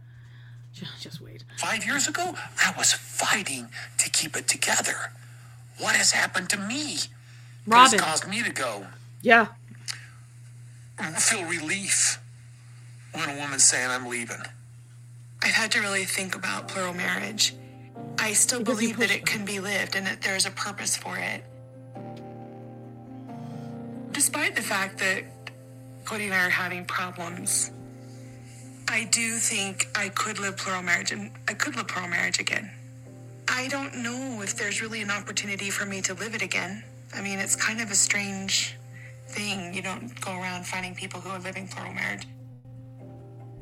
just 1.00 1.20
wait. 1.20 1.44
Five 1.58 1.86
years 1.86 2.08
ago, 2.08 2.34
I 2.64 2.74
was 2.76 2.92
fighting 2.92 3.68
to 3.98 4.10
keep 4.10 4.36
it 4.36 4.48
together. 4.48 5.12
What 5.78 5.94
has 5.94 6.12
happened 6.12 6.50
to 6.50 6.58
me? 6.58 6.96
That 7.66 7.72
Robyn. 7.74 7.98
has 7.98 8.00
caused 8.00 8.28
me 8.28 8.42
to 8.42 8.50
go 8.50 8.86
Yeah. 9.26 9.48
I 11.00 11.10
feel 11.14 11.42
relief 11.46 12.20
when 13.10 13.28
a 13.28 13.36
woman's 13.40 13.64
saying 13.64 13.90
I'm 13.90 14.06
leaving. 14.06 14.38
I've 15.42 15.50
had 15.50 15.72
to 15.72 15.80
really 15.80 16.04
think 16.04 16.36
about 16.36 16.68
plural 16.68 16.94
marriage. 16.94 17.52
I 18.20 18.34
still 18.34 18.60
Because 18.60 18.78
believe 18.78 18.98
that 18.98 19.10
it 19.10 19.26
can 19.26 19.44
be 19.44 19.58
lived 19.58 19.96
and 19.96 20.06
that 20.06 20.22
there's 20.22 20.46
a 20.46 20.52
purpose 20.52 20.96
for 20.96 21.18
it. 21.18 21.42
Despite 24.12 24.54
the 24.54 24.62
fact 24.62 24.98
that 24.98 25.24
Kody 26.04 26.26
and 26.26 26.34
I 26.34 26.46
are 26.46 26.50
having 26.50 26.84
problems, 26.84 27.72
I 28.88 29.08
do 29.10 29.38
think 29.38 29.88
I 29.96 30.08
could 30.10 30.38
live 30.38 30.56
plural 30.56 30.84
marriage 30.84 31.10
and 31.10 31.32
I 31.48 31.54
could 31.54 31.74
live 31.74 31.88
plural 31.88 32.08
marriage 32.08 32.38
again. 32.38 32.70
I 33.48 33.66
don't 33.66 34.04
know 34.04 34.40
if 34.42 34.54
there's 34.56 34.80
really 34.80 35.02
an 35.02 35.10
opportunity 35.10 35.70
for 35.70 35.84
me 35.84 36.00
to 36.02 36.14
live 36.14 36.36
it 36.36 36.42
again. 36.42 36.84
I 37.12 37.22
mean, 37.22 37.40
it's 37.40 37.56
kind 37.56 37.80
of 37.80 37.90
a 37.90 37.96
strange 37.96 38.76
thing. 39.28 39.74
You 39.74 39.82
don't 39.82 40.18
go 40.20 40.32
around 40.32 40.66
finding 40.66 40.94
people 40.94 41.20
who 41.20 41.30
are 41.30 41.38
living 41.38 41.68
plural 41.68 41.92
marriage. 41.94 42.26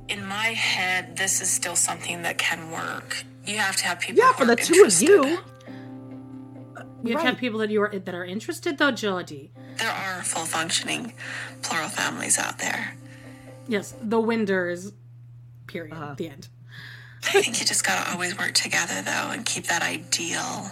In 0.08 0.24
my 0.26 0.48
head, 0.48 1.16
this 1.16 1.40
is 1.40 1.50
still 1.50 1.76
something 1.76 2.22
that 2.22 2.38
can 2.38 2.70
work. 2.70 3.24
You 3.46 3.56
have 3.56 3.76
to 3.76 3.84
have 3.84 4.00
people. 4.00 4.22
Yeah, 4.22 4.32
who 4.32 4.38
for 4.38 4.44
the 4.44 4.56
two 4.56 4.72
of 4.74 4.78
interested. 4.78 5.08
you. 5.08 5.38
You 7.04 7.12
have 7.12 7.20
to 7.20 7.26
have 7.28 7.38
people 7.38 7.58
that 7.60 7.70
you 7.70 7.82
are 7.82 7.98
that 7.98 8.14
are 8.14 8.24
interested 8.24 8.78
though, 8.78 8.90
Geordie. 8.90 9.50
There 9.76 9.90
are 9.90 10.22
full 10.22 10.44
functioning 10.46 11.12
plural 11.62 11.88
families 11.88 12.38
out 12.38 12.58
there. 12.58 12.96
Yes, 13.68 13.94
the 14.00 14.20
Winders. 14.20 14.92
Period. 15.66 15.94
Uh-huh. 15.94 16.14
The 16.16 16.28
end. 16.28 16.48
I 17.24 17.42
think 17.42 17.58
you 17.60 17.66
just 17.66 17.86
gotta 17.86 18.10
always 18.12 18.36
work 18.38 18.52
together 18.52 19.00
though 19.02 19.30
and 19.32 19.44
keep 19.44 19.66
that 19.66 19.82
ideal 19.82 20.70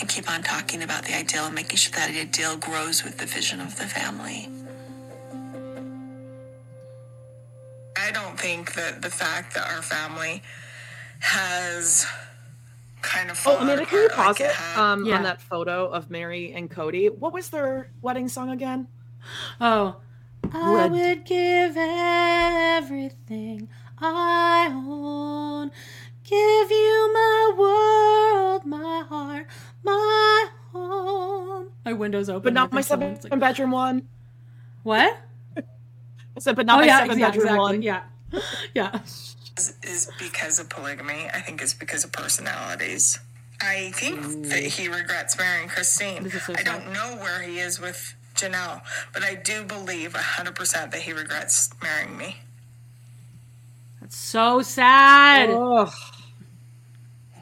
and 0.00 0.08
keep 0.08 0.30
on 0.30 0.42
talking 0.42 0.82
about 0.82 1.04
the 1.04 1.14
ideal 1.16 1.44
and 1.46 1.54
making 1.54 1.76
sure 1.76 1.92
that 1.96 2.10
ideal 2.10 2.56
grows 2.56 3.04
with 3.04 3.18
the 3.18 3.26
vision 3.26 3.60
of 3.60 3.76
the 3.76 3.84
family. 3.84 4.48
I 7.96 8.10
don't 8.10 8.38
think 8.38 8.74
that 8.74 9.02
the 9.02 9.10
fact 9.10 9.54
that 9.54 9.68
our 9.70 9.82
family 9.82 10.42
has 11.20 12.06
kind 13.02 13.30
of 13.30 13.40
Oh, 13.46 13.58
Amanda, 13.58 13.84
can 13.86 14.02
you 14.02 14.08
pause 14.08 14.40
like 14.40 14.40
it 14.40 14.54
had. 14.54 14.78
um, 14.78 15.04
Yeah. 15.04 15.16
on 15.18 15.22
that 15.24 15.40
photo 15.40 15.86
of 15.88 16.10
Meri 16.10 16.52
and 16.52 16.70
Kody? 16.70 17.16
What 17.16 17.32
was 17.32 17.50
their 17.50 17.90
wedding 18.00 18.28
song 18.28 18.50
again? 18.50 18.88
Oh, 19.60 19.96
I 20.52 20.74
Red- 20.74 20.90
would 20.92 21.24
give 21.24 21.76
everything 21.76 23.68
I 24.00 24.68
own. 24.72 25.70
Give 26.24 26.70
you 26.70 27.10
my 27.12 27.52
world, 27.56 28.64
my 28.64 29.04
heart, 29.08 29.46
my 29.84 30.48
home. 30.72 31.68
My 31.84 31.92
window's 31.92 32.28
open. 32.28 32.42
But 32.42 32.52
not 32.52 32.72
my 32.72 32.80
seven 32.80 33.18
like- 33.22 33.40
bedroom 33.40 33.70
one. 33.70 34.08
What? 34.82 35.18
I 35.56 36.40
said, 36.40 36.56
but 36.56 36.66
not 36.66 36.78
oh 36.78 36.80
my 36.80 36.86
yeah, 36.86 36.98
seven 37.00 37.18
yeah, 37.18 37.26
bedroom 37.26 37.44
exactly. 37.44 37.58
one. 37.60 37.82
Yeah, 37.82 38.02
yeah. 38.74 39.00
is, 39.58 39.74
is 39.82 40.10
because 40.18 40.58
of 40.58 40.70
polygamy. 40.70 41.28
I 41.32 41.40
think 41.40 41.60
it's 41.60 41.74
because 41.74 42.04
of 42.04 42.12
personalities. 42.12 43.18
I 43.60 43.92
think 43.94 44.48
that 44.48 44.62
he 44.64 44.88
regrets 44.88 45.38
marrying 45.38 45.68
Christine. 45.68 46.28
So 46.30 46.54
I 46.56 46.62
don't 46.62 46.92
know 46.92 47.16
where 47.20 47.42
he 47.42 47.60
is 47.60 47.78
with 47.78 48.14
Janelle, 48.34 48.82
but 49.12 49.22
I 49.22 49.34
do 49.36 49.62
believe 49.62 50.14
100% 50.14 50.90
that 50.90 50.94
he 51.02 51.12
regrets 51.12 51.70
marrying 51.80 52.16
me. 52.16 52.38
That's 54.00 54.16
so 54.16 54.62
sad. 54.62 55.50
Ugh. 55.50 55.92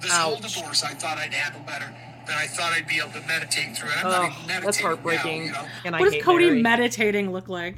This 0.02 0.12
whole 0.12 0.36
divorce, 0.36 0.82
I 0.82 0.94
thought 0.94 1.16
I'd 1.16 1.32
handle 1.32 1.62
better. 1.66 1.94
Then 2.30 2.38
I 2.38 2.46
thought 2.46 2.72
I'd 2.72 2.86
be 2.86 2.98
able 2.98 3.10
to 3.20 3.26
meditate 3.26 3.76
through 3.76 3.88
it. 3.90 3.96
I'm 4.04 4.10
not 4.10 4.22
Ugh, 4.22 4.32
even 4.32 4.46
meditating 4.46 4.64
that's 4.64 4.78
now, 4.80 4.86
heartbreaking. 4.86 5.46
you 5.46 5.52
know? 5.52 5.66
And 5.84 5.96
I 5.96 5.98
what 6.00 6.12
does 6.12 6.22
Kody 6.22 6.46
Meri. 6.46 6.62
meditating 6.62 7.32
look 7.32 7.48
like? 7.48 7.74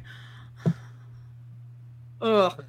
Ugh. 2.21 2.65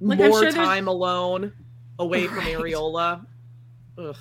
Like, 0.00 0.18
More 0.18 0.42
sure 0.44 0.50
time 0.52 0.88
alone, 0.88 1.52
away 1.98 2.26
from 2.26 2.38
Right. 2.38 2.54
Areola. 2.56 3.26
Ugh. 3.98 4.16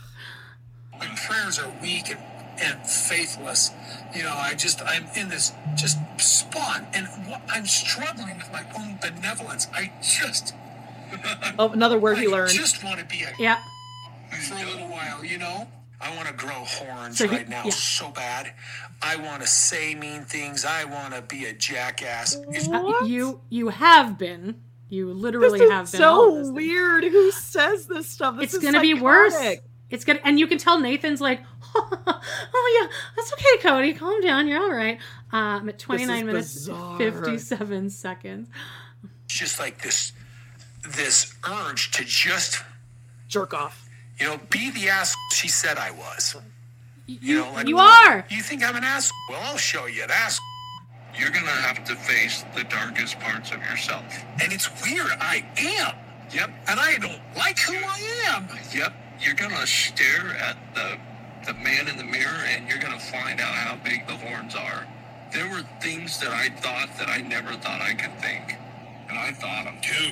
My 1.00 1.08
prayers 1.26 1.58
are 1.58 1.72
weak 1.82 2.10
and, 2.10 2.20
and 2.62 2.86
faithless. 2.86 3.72
You 4.14 4.24
know, 4.24 4.34
I 4.36 4.54
just, 4.54 4.82
I'm 4.82 5.06
in 5.16 5.30
this 5.30 5.54
just 5.76 5.98
spot 6.20 6.84
and 6.94 7.08
wha- 7.30 7.40
I'm 7.50 7.66
struggling 7.66 8.38
with 8.38 8.52
my 8.52 8.66
own 8.78 9.00
benevolence. 9.02 9.68
I 9.74 9.92
just, 10.02 10.54
Oh, 11.58 11.70
another 11.70 11.98
word 11.98 12.18
he 12.20 12.28
I 12.28 12.30
learned. 12.30 12.52
just 12.52 12.84
want 12.84 13.00
to 13.00 13.06
be 13.06 13.24
a, 13.24 13.32
Yeah. 13.40 13.60
for 14.50 14.56
a 14.56 14.66
little 14.66 14.90
while, 14.90 15.24
you 15.24 15.38
know? 15.38 15.68
I 16.04 16.16
want 16.16 16.28
to 16.28 16.34
grow 16.34 16.54
horns 16.66 17.18
So 17.20 17.28
right 17.28 17.48
now 17.48 17.64
yeah. 17.64 17.72
so 17.72 18.10
bad. 18.12 18.54
I 19.02 19.16
want 19.16 19.42
to 19.42 19.48
say 19.48 19.96
mean 19.96 20.24
things. 20.26 20.66
I 20.66 20.84
want 20.86 21.14
to 21.14 21.22
be 21.22 21.46
a 21.46 21.54
jackass. 21.54 22.36
It's- 22.36 22.68
Uh, 22.68 23.06
you 23.06 23.42
you 23.50 23.70
have 23.70 24.18
been. 24.18 24.62
You 24.90 25.12
literally 25.14 25.60
This 25.60 25.68
is 25.68 25.72
have 25.72 25.92
been. 25.92 26.04
all 26.04 26.30
of 26.30 26.36
this 26.36 26.48
so 26.48 26.54
thing. 26.54 26.56
weird. 26.56 27.04
Who 27.06 27.32
says 27.32 27.88
this 27.88 28.08
stuff? 28.08 28.36
This 28.36 28.54
it's 28.54 28.56
is 28.56 28.64
gonna 28.64 28.82
be 28.82 28.94
worse. 28.94 29.34
It's 29.90 30.04
gonna, 30.06 30.20
and 30.24 30.40
you 30.40 30.48
can 30.48 30.58
tell 30.58 30.80
Nathan's 30.80 31.22
like, 31.22 31.42
oh 31.76 32.80
yeah, 32.82 32.96
that's 33.16 33.32
okay, 33.34 33.58
Kody, 33.68 33.98
calm 33.98 34.22
down, 34.22 34.48
you're 34.48 34.62
all 34.62 34.72
right. 34.74 34.98
Um, 35.32 35.70
at 35.70 35.78
29 35.80 36.26
minutes, 36.26 36.54
bizarre. 36.54 36.98
57 36.98 37.90
seconds. 37.92 38.50
just 39.28 39.60
like 39.60 39.82
this 39.82 40.12
this 40.88 41.34
urge 41.50 41.92
to 41.92 42.04
just 42.04 42.64
Jerk 43.28 43.54
off. 43.54 43.83
You 44.20 44.28
know 44.28 44.40
be 44.50 44.72
the 44.72 44.90
ass 44.90 45.16
she 45.32 45.48
said 45.48 45.78
I 45.78 45.92
was. 45.92 46.36
You 47.06 47.42
know, 47.42 47.52
like 47.54 47.68
you 47.68 47.78
are. 47.78 48.26
You 48.30 48.42
think 48.42 48.64
I'm 48.64 48.76
an 48.76 48.84
ass? 48.84 49.12
Well, 49.30 49.42
I'll 49.44 49.58
show 49.58 49.88
you 49.88 50.04
an 50.04 50.12
ass. 50.12 50.40
You're 51.18 51.30
gonna 51.30 51.48
have 51.48 51.84
to 51.86 51.96
face 51.96 52.44
the 52.56 52.64
darkest 52.64 53.20
parts 53.20 53.52
of 53.52 53.60
yourself, 53.60 54.04
and 54.42 54.52
it's 54.52 54.70
weird. 54.84 55.12
I 55.20 55.46
am. 55.58 55.96
Yep. 56.32 56.50
And 56.68 56.80
I 56.80 56.98
don't 56.98 57.22
like 57.36 57.60
who 57.60 57.76
I 57.76 58.00
am. 58.34 58.48
Yep. 58.74 58.94
You're 59.22 59.36
gonna 59.36 59.68
stare 59.68 60.36
at 60.38 60.58
the 60.74 60.98
the 61.46 61.54
man 61.56 61.88
in 61.88 61.98
the 61.98 62.04
mirror, 62.04 62.44
and 62.48 62.68
you're 62.68 62.80
gonna 62.80 63.00
find 63.00 63.40
out 63.42 63.54
how 63.54 63.76
big 63.84 64.08
the 64.08 64.16
horns 64.16 64.56
are. 64.56 64.88
There 65.34 65.50
were 65.50 65.64
things 65.82 66.20
that 66.20 66.32
I 66.32 66.50
thought 66.50 66.90
that 66.98 67.10
I 67.10 67.22
never 67.22 67.54
thought 67.54 67.82
I 67.82 67.94
could 67.94 68.18
think, 68.20 68.58
and 69.10 69.20
I 69.20 69.32
thought 69.34 69.66
them 69.66 69.78
too. 69.82 70.12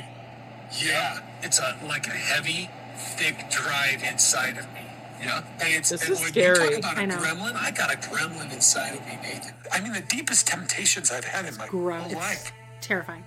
Yeah, 0.78 1.20
it's 1.42 1.60
a 1.60 1.78
like 1.88 2.08
a 2.08 2.12
heavy, 2.12 2.70
thick 3.02 3.50
drive 3.50 4.04
inside 4.04 4.58
of 4.58 4.66
me. 4.74 4.82
Yeah, 5.22 5.44
and 5.62 5.74
it's 5.74 5.90
This 5.90 6.02
and 6.04 6.12
is 6.14 6.20
when 6.22 6.30
scary. 6.30 6.76
You 6.76 6.82
talk 6.82 6.94
about 6.94 6.98
I 6.98 7.04
a 7.04 7.08
know. 7.08 7.18
gremlin. 7.18 7.56
I 7.56 7.72
got 7.72 7.94
a 7.94 7.98
gremlin 7.98 8.52
inside 8.54 8.96
of 8.96 9.06
me, 9.06 9.18
Nathan. 9.22 9.54
I 9.72 9.80
mean, 9.82 9.94
the 9.94 10.02
deepest 10.02 10.48
temptations 10.48 11.12
I've 11.12 11.26
had 11.26 11.46
in 11.46 11.56
my 11.58 11.68
Gross. 11.68 12.04
whole 12.04 12.14
life 12.14 12.52
Terrifying. 12.82 13.24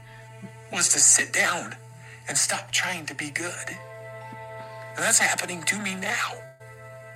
was 0.72 0.88
to 0.90 0.98
sit 0.98 1.32
down 1.32 1.76
and 2.28 2.36
stop 2.36 2.70
trying 2.72 3.06
to 3.06 3.14
be 3.14 3.30
good, 3.30 3.68
and 3.68 4.98
that's 4.98 5.18
happening 5.20 5.62
to 5.64 5.78
me 5.78 5.94
now, 5.94 6.32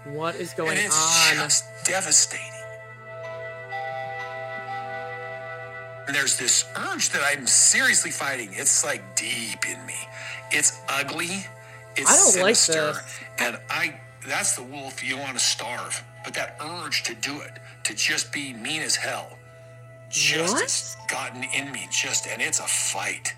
What 0.05 0.37
is 0.37 0.53
going 0.55 0.70
and 0.77 0.78
it's 0.87 1.31
on? 1.31 1.37
just 1.37 1.65
devastating. 1.85 2.45
And 6.07 6.15
there's 6.17 6.37
this 6.39 6.65
urge 6.77 7.11
that 7.11 7.23
I'm 7.25 7.47
seriously 7.47 8.11
fighting. 8.11 8.51
It's 8.53 8.85
like 8.85 9.03
deep 9.17 9.69
in 9.69 9.85
me. 9.87 9.97
It's 10.51 10.81
ugly. 10.89 11.47
It's 11.99 12.10
I 12.10 12.17
don't 12.17 12.43
like 12.44 12.57
sinister. 12.57 12.93
this. 12.93 13.20
And 13.39 13.59
I 13.70 14.01
that's 14.27 14.57
the 14.57 14.62
wolf 14.62 15.02
you 15.05 15.17
want 15.18 15.36
to 15.39 15.44
starve. 15.44 16.02
But 16.25 16.35
that 16.35 16.59
urge 16.60 17.05
to 17.05 17.15
do 17.15 17.41
it, 17.41 17.59
to 17.85 17.94
just 17.94 18.33
be 18.33 18.52
mean 18.52 18.83
as 18.83 18.97
hell, 18.97 19.39
just 20.10 20.52
What? 20.55 20.62
has 20.62 20.97
gotten 21.09 21.44
in 21.44 21.73
me 21.73 21.89
just 21.91 22.27
and 22.27 22.43
it's 22.43 22.59
a 22.60 22.65
fight. 22.67 23.35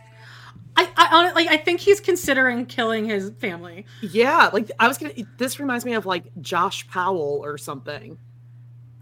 I, 0.76 0.84
I 0.97 1.08
I, 1.28 1.32
like 1.32 1.48
I 1.48 1.56
think 1.56 1.80
he's 1.80 2.00
considering 2.00 2.64
killing 2.66 3.05
his 3.05 3.30
family. 3.39 3.86
Yeah, 4.02 4.50
like 4.52 4.70
I 4.78 4.89
was 4.89 4.98
gonna. 4.98 5.12
This 5.36 5.58
reminds 5.60 5.84
me 5.84 5.94
of 5.94 6.06
like 6.06 6.24
Josh 6.40 6.86
Powell 6.89 7.40
or 7.44 7.58
something. 7.58 8.16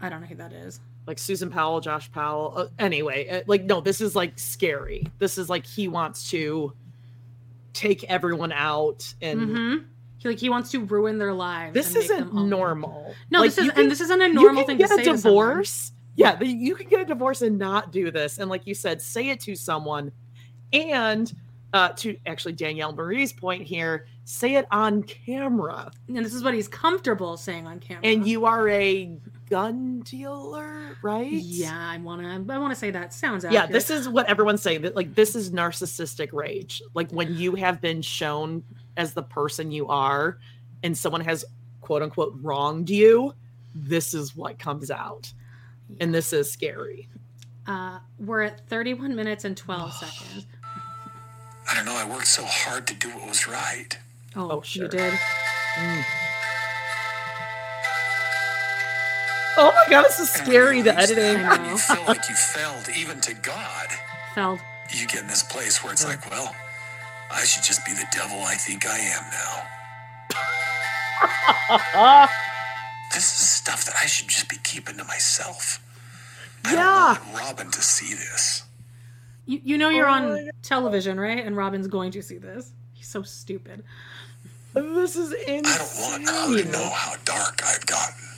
I 0.01 0.09
don't 0.09 0.21
know 0.21 0.27
who 0.27 0.35
that 0.35 0.51
is. 0.53 0.79
Like 1.07 1.19
Susan 1.19 1.49
Powell, 1.49 1.79
Josh 1.79 2.11
Powell. 2.11 2.53
Uh, 2.55 2.67
anyway, 2.79 3.27
uh, 3.29 3.41
like 3.47 3.63
no, 3.63 3.81
this 3.81 4.01
is 4.01 4.15
like 4.15 4.37
scary. 4.37 5.05
This 5.19 5.37
is 5.37 5.49
like 5.49 5.65
he 5.65 5.87
wants 5.87 6.29
to 6.31 6.73
take 7.73 8.03
everyone 8.05 8.51
out 8.51 9.13
and. 9.21 9.39
Mm-hmm. 9.39 9.75
He, 10.17 10.27
like 10.27 10.39
he 10.39 10.49
wants 10.49 10.69
to 10.71 10.83
ruin 10.83 11.17
their 11.17 11.33
lives. 11.33 11.73
This 11.73 11.95
isn't 11.95 12.33
normal. 12.33 13.15
No, 13.31 13.39
Like, 13.39 13.51
this 13.51 13.57
is 13.57 13.71
can- 13.71 13.83
and 13.83 13.91
this 13.91 14.01
isn't 14.01 14.21
a 14.21 14.27
normal 14.27 14.65
thing 14.65 14.77
can 14.77 14.89
to 14.89 14.95
get 14.97 15.05
say 15.05 15.09
a 15.09 15.15
divorce. 15.15 15.93
Yeah, 16.15 16.41
you 16.43 16.75
can 16.75 16.89
get 16.89 16.99
a 16.99 17.05
divorce 17.05 17.41
and 17.41 17.57
not 17.57 17.93
do 17.93 18.11
this, 18.11 18.37
and 18.37 18.49
like 18.49 18.67
you 18.67 18.73
said, 18.73 19.01
say 19.01 19.29
it 19.29 19.39
to 19.41 19.55
someone, 19.55 20.11
and 20.73 21.33
uh, 21.73 21.89
to 21.89 22.17
actually 22.25 22.51
Danielle 22.53 22.91
Marie's 22.91 23.31
point 23.31 23.61
here, 23.63 24.07
say 24.25 24.55
it 24.55 24.67
on 24.71 25.03
camera. 25.03 25.91
And 26.09 26.17
this 26.17 26.33
is 26.33 26.43
what 26.43 26.53
he's 26.53 26.67
comfortable 26.67 27.37
saying 27.37 27.67
on 27.67 27.79
camera. 27.79 28.03
And 28.03 28.27
you 28.27 28.45
are 28.45 28.67
a 28.67 29.17
gun 29.49 30.01
dealer, 30.01 30.97
right? 31.01 31.31
Yeah, 31.31 31.77
I 31.77 31.97
wanna 31.97 32.43
I 32.49 32.57
wanna 32.57 32.75
say 32.75 32.91
that 32.91 33.13
sounds 33.13 33.45
Yeah, 33.49 33.65
this 33.65 33.89
is 33.89 34.07
what 34.07 34.27
everyone's 34.27 34.61
saying 34.61 34.81
that 34.83 34.95
like 34.95 35.15
this 35.15 35.35
is 35.35 35.51
narcissistic 35.51 36.29
rage. 36.33 36.81
Like 36.93 37.11
when 37.11 37.35
you 37.35 37.55
have 37.55 37.81
been 37.81 38.01
shown 38.01 38.63
as 38.97 39.13
the 39.13 39.23
person 39.23 39.71
you 39.71 39.87
are 39.87 40.37
and 40.83 40.97
someone 40.97 41.21
has 41.21 41.45
quote 41.81 42.01
unquote 42.01 42.33
wronged 42.41 42.89
you, 42.89 43.33
this 43.73 44.13
is 44.13 44.35
what 44.35 44.59
comes 44.59 44.91
out. 44.91 45.31
And 45.99 46.13
this 46.13 46.33
is 46.33 46.51
scary. 46.51 47.07
uh 47.67 47.99
we're 48.19 48.41
at 48.43 48.67
31 48.67 49.15
minutes 49.15 49.45
and 49.45 49.57
12 49.57 49.93
seconds. 50.03 50.45
I 51.69 51.75
don't 51.75 51.85
know. 51.85 51.95
I 51.95 52.07
worked 52.09 52.27
so 52.27 52.43
hard 52.45 52.87
to 52.87 52.93
do 52.95 53.09
what 53.09 53.27
was 53.27 53.47
right. 53.47 53.97
Oh, 54.35 54.63
you 54.65 54.87
did. 54.87 55.13
Oh 59.61 59.71
my 59.73 59.85
god, 59.89 60.05
this 60.05 60.19
is 60.19 60.29
scary, 60.31 60.81
the 60.81 60.91
you 60.91 60.97
editing. 60.97 61.45
When 61.47 61.65
you 61.65 61.77
feel 61.77 62.03
like 62.07 62.27
you 62.29 62.35
failed 62.35 62.87
even 62.97 63.19
to 63.21 63.33
God, 63.35 63.87
Feld. 64.35 64.59
you 64.93 65.05
get 65.07 65.21
in 65.23 65.27
this 65.27 65.43
place 65.43 65.83
where 65.83 65.91
it's 65.93 66.05
like, 66.05 66.29
well, 66.31 66.55
I 67.31 67.43
should 67.43 67.63
just 67.63 67.85
be 67.85 67.91
the 67.93 68.05
devil 68.13 68.37
I 68.41 68.55
think 68.55 68.85
I 68.87 68.97
am 68.99 69.23
now. 69.31 69.63
This 73.13 73.25
is 73.41 73.49
stuff 73.49 73.85
that 73.85 73.95
I 74.01 74.05
should 74.05 74.27
just 74.29 74.47
be 74.49 74.57
keeping 74.63 74.95
to 74.97 75.03
myself. 75.03 75.83
I 76.63 76.73
Yeah. 76.75 77.15
don't 77.17 77.33
want 77.33 77.43
Robyn 77.59 77.71
to 77.71 77.81
see 77.81 78.13
this. 78.13 78.63
You, 79.47 79.59
you 79.63 79.77
know 79.79 79.89
you're 79.89 80.07
Oh 80.07 80.13
on 80.13 80.49
television, 80.61 81.19
right? 81.19 81.43
And 81.43 81.57
Robyn's 81.57 81.87
going 81.87 82.11
to 82.11 82.21
see 82.21 82.37
this. 82.37 82.71
He's 82.93 83.07
so 83.07 83.23
stupid. 83.23 83.83
This 84.75 85.15
is 85.15 85.31
insane. 85.33 85.63
I 85.65 85.77
don't 85.77 85.99
want 85.99 86.29
her 86.29 86.63
to 86.63 86.71
know 86.71 86.89
how 86.93 87.15
dark 87.25 87.61
I've 87.65 87.85
gotten. 87.87 88.28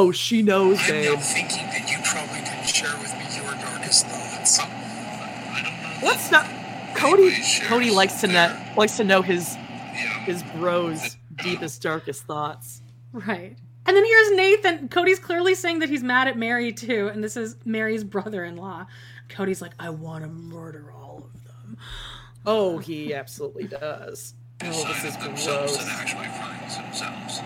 Oh, 0.00 0.12
she 0.12 0.42
knows, 0.42 0.78
I'm 0.82 1.02
now 1.02 1.16
babe. 1.16 1.18
thinking 1.18 1.66
that 1.66 1.90
you 1.90 1.98
probably 2.04 2.38
didn't 2.44 2.68
share 2.68 2.96
with 3.00 3.12
me 3.14 3.24
your 3.34 3.52
darkest 3.60 4.06
thoughts. 4.06 4.60
Let's 6.00 6.30
not 6.30 6.44
Kody 6.94 7.32
Kody 7.62 7.92
likes 7.92 8.20
to 8.20 8.28
know 8.28 8.56
likes 8.76 8.96
to 8.98 9.04
know 9.04 9.22
his 9.22 9.56
his 10.24 10.44
bros 10.54 11.16
deepest, 11.42 11.82
darkest 11.82 12.22
thoughts. 12.26 12.80
Right. 13.12 13.56
And 13.86 13.96
then 13.96 14.04
here's 14.04 14.30
Nathan. 14.36 14.88
Kody's 14.88 15.18
clearly 15.18 15.56
saying 15.56 15.80
that 15.80 15.88
he's 15.88 16.04
mad 16.04 16.28
at 16.28 16.38
Meri 16.38 16.72
too, 16.72 17.08
and 17.12 17.24
this 17.24 17.36
is 17.36 17.56
Meri's 17.64 18.04
brother-in-law. 18.04 18.86
Kody's 19.28 19.60
like, 19.60 19.72
I 19.80 19.90
want 19.90 20.22
to 20.22 20.30
murder 20.30 20.92
all 20.94 21.28
of 21.34 21.44
them. 21.44 21.76
Oh, 22.46 22.78
he 22.78 23.14
absolutely 23.14 23.64
does. 23.64 24.34
Oh, 24.62 24.66
this 24.66 25.04
is 25.04 25.16
themselves 25.16 25.76
and 25.76 25.88
actually 25.90 26.26
finds 26.26 26.76
themselves. 26.76 27.40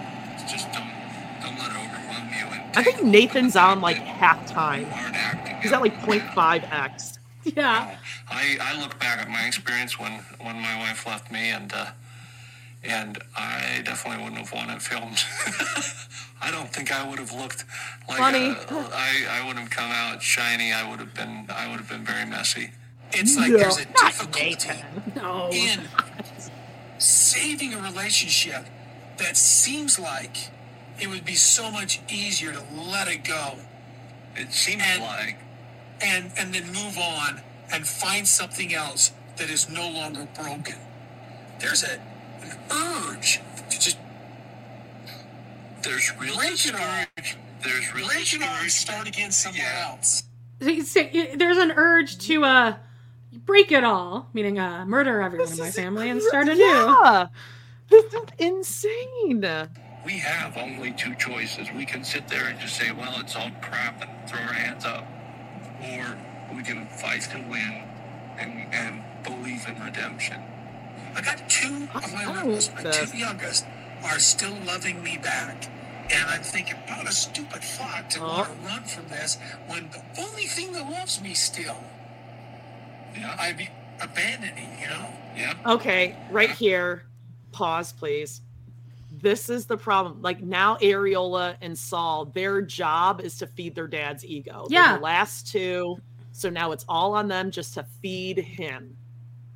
Just 0.51 0.71
don't 0.73 0.91
don't 1.41 1.59
let 1.59 1.71
it 1.71 1.77
overwhelm 1.77 1.93
you 1.93 1.97
and 1.97 2.02
I 2.75 2.83
think 2.83 3.03
Nathan's 3.03 3.57
on 3.57 3.81
like 3.81 3.97
half 3.97 4.47
time. 4.47 4.87
He's 5.63 5.73
at 5.73 5.81
like 5.83 5.95
0.5x. 6.03 7.19
Yeah. 7.45 7.97
I, 8.31 8.57
I 8.61 8.81
look 8.81 8.99
back 9.01 9.19
at 9.21 9.29
my 9.29 9.47
experience 9.47 9.99
when, 9.99 10.13
when 10.41 10.57
my 10.61 10.79
wife 10.79 11.07
left 11.07 11.31
me 11.33 11.51
and 11.51 11.73
uh, 11.75 11.87
and 12.85 13.19
I 13.37 13.83
definitely 13.85 14.25
wouldn't 14.25 14.41
have 14.45 14.53
wanted 14.53 14.83
filmed. 14.83 15.23
I 16.43 16.51
don't 16.51 16.69
think 16.73 16.91
I 16.91 17.09
would 17.09 17.19
have 17.21 17.33
looked 17.33 17.65
like 18.09 18.19
Funny. 18.19 18.51
a- 18.51 18.57
I 18.93 19.27
I 19.43 19.47
would 19.47 19.57
have 19.57 19.71
come 19.71 19.91
out 19.93 20.21
shiny. 20.23 20.73
I 20.73 20.89
would 20.91 20.99
have 20.99 21.15
been 21.15 21.47
I 21.55 21.69
would 21.71 21.79
have 21.79 21.89
been 21.89 22.05
very 22.05 22.27
messy. 22.27 22.71
It's 23.13 23.37
like 23.37 23.51
No, 23.53 23.59
there's 23.59 23.79
a 23.79 23.85
difficulty 23.85 24.83
No. 25.15 25.51
in 25.53 25.81
saving 26.99 27.75
a 27.75 27.81
relationship 27.83 28.67
that 29.19 29.37
seems 29.37 29.99
like 29.99 30.37
it 31.03 31.09
would 31.09 31.25
be 31.25 31.35
so 31.35 31.71
much 31.71 32.01
easier 32.09 32.53
to 32.53 32.63
let 32.75 33.09
it 33.09 33.25
go. 33.25 33.57
It 34.37 34.53
seems 34.53 34.83
like 35.01 35.37
and 36.01 36.31
and 36.39 36.55
then 36.55 36.67
move 36.69 36.97
on 36.97 37.41
and 37.73 37.87
find 37.87 38.27
something 38.27 38.73
else 38.73 39.13
that 39.37 39.51
is 39.51 39.69
no 39.69 39.91
longer 39.91 40.29
broken. 40.37 40.77
There's 41.59 41.83
a 41.83 41.99
an 42.43 42.57
urge 42.71 43.41
to 43.71 43.81
just 43.81 43.99
there's 45.83 46.13
real 46.21 46.37
discouragement. 46.37 47.37
There's 47.65 47.95
real 47.95 48.09
discouragement. 48.09 48.71
Start 48.71 49.09
again 49.09 49.33
somewhere 49.33 49.75
else. 49.85 50.23
So 50.61 51.03
There's 51.37 51.59
an 51.59 51.73
urge 51.73 52.19
to 52.29 52.45
uh 52.45 52.75
break 53.45 53.73
it 53.73 53.83
all, 53.83 54.29
meaning 54.33 54.61
uh 54.61 54.85
murder 54.87 55.21
everyone 55.21 55.51
in 55.51 55.59
my 55.59 55.71
family 55.73 56.11
and 56.11 56.23
start 56.23 56.49
anew. 56.49 56.63
Yeah. 56.63 57.27
This 57.91 58.05
is 58.15 58.23
insane. 58.39 59.69
We 60.05 60.19
have 60.19 60.57
only 60.57 60.93
two 60.93 61.15
choices. 61.15 61.69
We 61.75 61.87
can 61.87 62.03
sit 62.03 62.27
there 62.29 62.47
and 62.47 62.59
just 62.59 62.77
say, 62.77 62.91
well, 62.91 63.15
it's 63.21 63.37
all 63.37 63.51
crap 63.61 64.03
and 64.03 64.29
throw 64.29 64.41
our 64.41 64.53
hands 64.53 64.85
up. 64.85 65.07
Or 65.81 66.17
we 66.55 66.63
can 66.63 66.87
fight 66.89 67.23
to 67.23 67.39
win 67.49 67.85
and, 68.39 68.75
and 68.75 69.03
believe 69.23 69.67
in 69.69 69.81
redemption. 69.83 70.43
I 71.15 71.21
got 71.21 71.49
two 71.49 71.89
of 71.95 72.13
my 72.13 72.25
rebels, 72.25 72.71
my 72.75 72.91
two 72.91 73.17
youngest, 73.17 73.65
are 74.05 74.19
still 74.19 74.55
loving 74.67 75.03
me 75.03 75.19
back. 75.19 75.71
And 76.13 76.29
I'm 76.29 76.43
thinking, 76.43 76.77
what 76.89 77.09
a 77.09 77.13
stupid 77.13 77.63
thought 77.63 78.11
to 78.11 78.21
want 78.21 78.49
to 78.49 78.67
run 78.67 78.83
from 78.85 79.09
this 79.09 79.39
when 79.67 79.89
the 79.91 80.03
only 80.21 80.45
thing 80.45 80.73
that 80.73 80.91
loves 80.91 81.21
me 81.23 81.33
still, 81.35 81.77
yeah. 83.17 83.37
I'd 83.39 83.57
be 83.57 83.69
abandoning, 84.01 84.79
you 84.81 84.89
know? 84.89 85.09
Yeah. 85.37 85.55
Okay, 85.67 86.17
right 86.31 86.51
here. 86.51 87.05
Pause, 87.53 87.93
please. 87.93 88.41
This 89.21 89.49
is 89.51 89.67
the 89.67 89.77
problem. 89.77 90.23
Like 90.23 90.43
now, 90.43 90.77
Areola 90.79 91.57
and 91.61 91.77
Saul, 91.79 92.27
their 92.27 92.63
job 92.63 93.21
is 93.21 93.37
to 93.39 93.47
feed 93.47 93.75
their 93.75 93.87
dad's 93.87 94.25
ego. 94.25 94.67
They're 94.69 94.81
Yeah. 94.81 94.97
the 94.97 95.03
last 95.03 95.47
two. 95.53 95.97
So 96.33 96.49
now 96.49 96.73
it's 96.73 96.85
all 96.89 97.15
on 97.15 97.29
them 97.29 97.51
just 97.51 97.75
to 97.75 97.85
feed 98.01 98.39
him. 98.39 98.97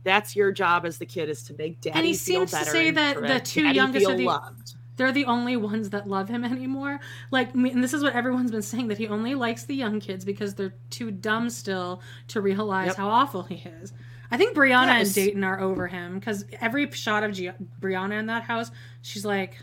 That's 0.05 0.37
your 0.37 0.53
job 0.53 0.85
as 0.85 0.99
the 0.99 1.07
kid 1.07 1.29
is 1.31 1.43
to 1.45 1.55
make 1.55 1.81
daddy 1.81 1.97
and 1.97 2.07
he 2.07 2.15
seems 2.15 2.51
to 2.53 2.65
say 2.65 2.91
that 2.91 3.21
the 3.23 3.41
two 3.41 3.63
daddy 3.65 3.77
youngest 3.77 4.07
are 4.07 4.15
the 4.17 4.25
loved. 4.27 4.75
they're 4.97 5.11
the 5.11 5.25
only 5.25 5.57
ones 5.57 5.91
that 5.91 6.07
love 6.09 6.29
him 6.29 6.45
anymore. 6.45 7.01
Like, 7.31 7.55
me- 7.55 7.71
and 7.73 7.83
this 7.83 7.93
is 7.95 8.03
what 8.03 8.13
everyone's 8.15 8.51
been 8.51 8.63
saying 8.63 8.89
that 8.89 8.99
he 8.99 9.09
only 9.09 9.35
likes 9.35 9.65
the 9.65 9.75
young 9.75 9.99
kids 10.01 10.25
because 10.25 10.55
they're 10.55 10.75
too 10.91 11.11
dumb 11.11 11.49
still 11.51 12.03
to 12.29 12.41
realize 12.41 12.89
Yep. 12.89 12.97
how 12.99 13.09
awful 13.09 13.43
he 13.45 13.57
is. 13.81 13.93
I 14.31 14.37
think 14.37 14.57
Breanna 14.57 14.87
Yes. 14.99 15.07
and 15.07 15.15
Dayton 15.15 15.45
are 15.45 15.61
over 15.61 15.87
him 15.87 16.19
because 16.19 16.45
every 16.61 16.91
shot 16.93 17.23
of 17.23 17.33
Gia- 17.33 17.55
Breanna 17.81 18.19
in 18.19 18.27
that 18.27 18.43
house, 18.43 18.71
she's 19.03 19.25
like, 19.25 19.57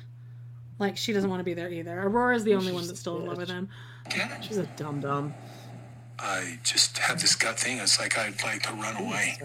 like 0.80 0.96
she 0.98 1.12
doesn't 1.14 1.30
want 1.30 1.40
to 1.42 1.44
be 1.44 1.54
there 1.54 1.70
either. 1.70 2.00
Aurora's 2.02 2.44
the 2.44 2.56
only 2.56 2.72
one 2.72 2.88
that's 2.88 3.00
still 3.00 3.20
in 3.20 3.26
love 3.26 3.38
with 3.38 3.50
him. 3.50 3.70
She's 4.42 4.58
a 4.58 4.66
dum 4.78 5.00
dum. 5.02 5.34
I 6.20 6.60
just 6.64 6.98
have 7.00 7.20
this 7.20 7.36
gut 7.36 7.60
thing. 7.60 7.80
It's 7.80 8.00
like 8.00 8.18
I'd 8.18 8.42
like 8.44 8.64
to 8.64 8.74
run 8.74 8.96
away 8.98 9.38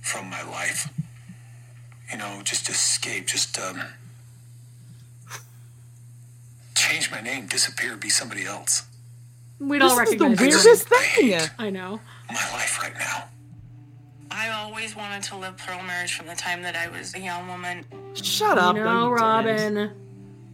from 0.00 0.30
my 0.30 0.42
life. 0.42 0.92
You 2.12 2.18
know, 2.18 2.40
just 2.44 2.68
escape, 2.68 3.26
just 3.26 3.58
um, 3.58 3.80
change 6.74 7.10
my 7.10 7.20
name, 7.20 7.46
disappear, 7.46 7.96
be 7.96 8.08
somebody 8.08 8.44
else. 8.44 8.84
We'd 9.58 9.82
This 9.82 9.92
all 9.92 10.00
is 10.00 10.10
the 10.10 10.16
recognize 10.18 10.40
you. 10.40 10.46
weirdest 10.46 10.88
thing. 10.88 11.40
I 11.58 11.70
know. 11.70 12.00
My 12.28 12.52
life 12.52 12.80
right 12.82 12.94
now. 12.98 13.24
I 14.30 14.50
always 14.50 14.94
wanted 14.96 15.22
to 15.24 15.36
live 15.36 15.56
plural 15.56 15.82
marriage 15.82 16.14
from 16.14 16.26
the 16.26 16.34
time 16.34 16.62
that 16.62 16.76
I 16.76 16.88
was 16.88 17.14
a 17.14 17.20
young 17.20 17.48
woman. 17.48 17.84
Shut 18.14 18.58
up. 18.58 18.76
No, 18.76 18.82
you 18.82 19.44
didn't. 19.44 19.76
Robyn. 19.76 19.90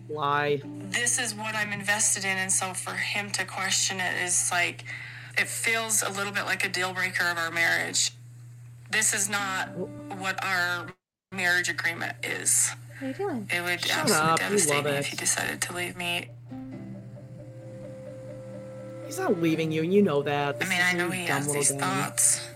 Lie. 0.08 0.62
This 0.90 1.18
is 1.18 1.34
what 1.34 1.54
I'm 1.54 1.72
invested 1.72 2.24
in, 2.24 2.36
and 2.36 2.50
so 2.50 2.72
for 2.72 2.92
him 2.94 3.30
to 3.32 3.44
question 3.44 4.00
it 4.00 4.22
is 4.22 4.50
like, 4.52 4.84
it 5.36 5.48
feels 5.48 6.02
a 6.02 6.10
little 6.10 6.32
bit 6.32 6.44
like 6.44 6.64
a 6.64 6.68
deal 6.68 6.94
breaker 6.94 7.24
of 7.24 7.36
our 7.36 7.50
marriage. 7.50 8.12
This 8.90 9.12
is 9.12 9.28
not 9.28 9.68
what 9.76 10.42
our 10.44 10.86
marriage 11.32 11.68
agreement 11.68 12.14
is. 12.22 12.70
What 12.98 13.02
are 13.02 13.08
you 13.08 13.14
doing? 13.14 13.50
It 13.52 13.60
would 13.62 13.80
Shut 13.84 13.98
absolutely 13.98 14.30
up, 14.30 14.38
we 14.38 14.44
devastate 14.44 14.84
me 14.84 14.90
it. 14.92 14.98
if 15.00 15.06
he 15.08 15.16
decided 15.16 15.60
to 15.62 15.74
leave 15.74 15.96
me. 15.96 16.28
He's 19.04 19.18
not 19.18 19.40
leaving 19.40 19.70
you, 19.70 19.82
and 19.82 19.92
you 19.92 20.02
know 20.02 20.22
that. 20.22 20.56
I 20.60 20.68
mean, 20.68 20.80
I 20.82 20.92
know 20.94 21.10
he 21.10 21.24
has 21.26 21.52
these 21.52 21.72
thoughts. 21.72 22.48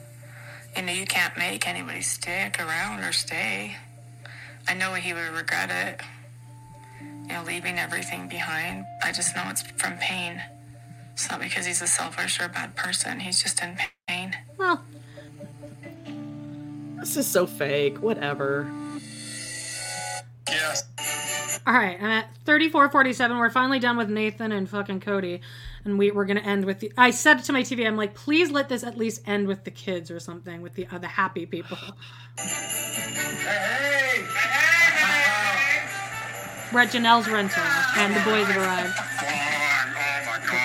You 0.77 0.83
know, 0.83 0.93
you 0.93 1.07
can't 1.07 1.37
make 1.39 1.69
anybody 1.69 2.03
stick 2.03 2.59
around 2.61 3.01
or 3.05 3.13
stay. 3.13 3.77
I 4.69 4.75
know 4.75 4.95
he 4.95 5.13
would 5.13 5.31
regret 5.33 5.71
it. 5.71 6.01
You 7.29 7.35
know, 7.35 7.45
leaving 7.47 7.79
everything 7.79 8.29
behind. 8.29 8.85
I 9.05 9.13
just 9.13 9.37
know 9.37 9.45
it's 9.49 9.63
from 9.63 9.99
pain. 9.99 10.43
It's 11.13 11.31
not 11.31 11.41
because 11.41 11.67
he's 11.67 11.83
a 11.83 11.87
selfish 11.87 12.41
or 12.41 12.45
a 12.45 12.49
bad 12.49 12.77
person. 12.77 13.21
He's 13.21 13.43
just 13.43 13.63
in 13.63 13.77
pain. 14.09 14.37
Well, 14.59 14.83
This 16.99 17.17
is 17.17 17.27
so 17.27 17.47
fake. 17.47 17.99
Whatever. 18.03 18.71
Yes. 20.49 20.85
All 21.67 21.75
right, 21.75 21.97
I'm 22.01 22.07
at 22.11 22.27
3447. 22.47 23.39
We're 23.39 23.51
finally 23.51 23.79
done 23.79 23.97
with 23.97 24.09
Nathan 24.09 24.53
and 24.53 24.69
fucking 24.69 25.01
Kody. 25.01 25.41
And 25.85 25.99
we, 25.99 26.11
we're 26.11 26.27
going 26.27 26.37
to 26.37 26.45
end 26.45 26.65
with 26.67 26.81
the. 26.81 26.93
I 26.97 27.11
said 27.11 27.43
to 27.45 27.53
my 27.53 27.63
TV, 27.63 27.87
I'm 27.87 27.97
like, 27.97 28.15
please 28.15 28.51
let 28.51 28.69
this 28.69 28.85
at 28.85 28.99
least 28.99 29.23
end 29.27 29.49
with 29.49 29.65
the 29.65 29.71
kids 29.71 30.11
or 30.11 30.21
something, 30.21 30.61
with 30.61 30.75
the 30.75 30.87
uh, 30.87 30.99
the 30.99 31.09
happy 31.09 31.47
people. 31.47 31.79
We're 36.73 36.81
at 36.81 36.91
Janelle's 36.93 37.29
rental, 37.29 37.65
and 37.97 38.15
the 38.15 38.21
boys 38.21 38.47
have 38.47 38.57
arrived. 38.57 38.95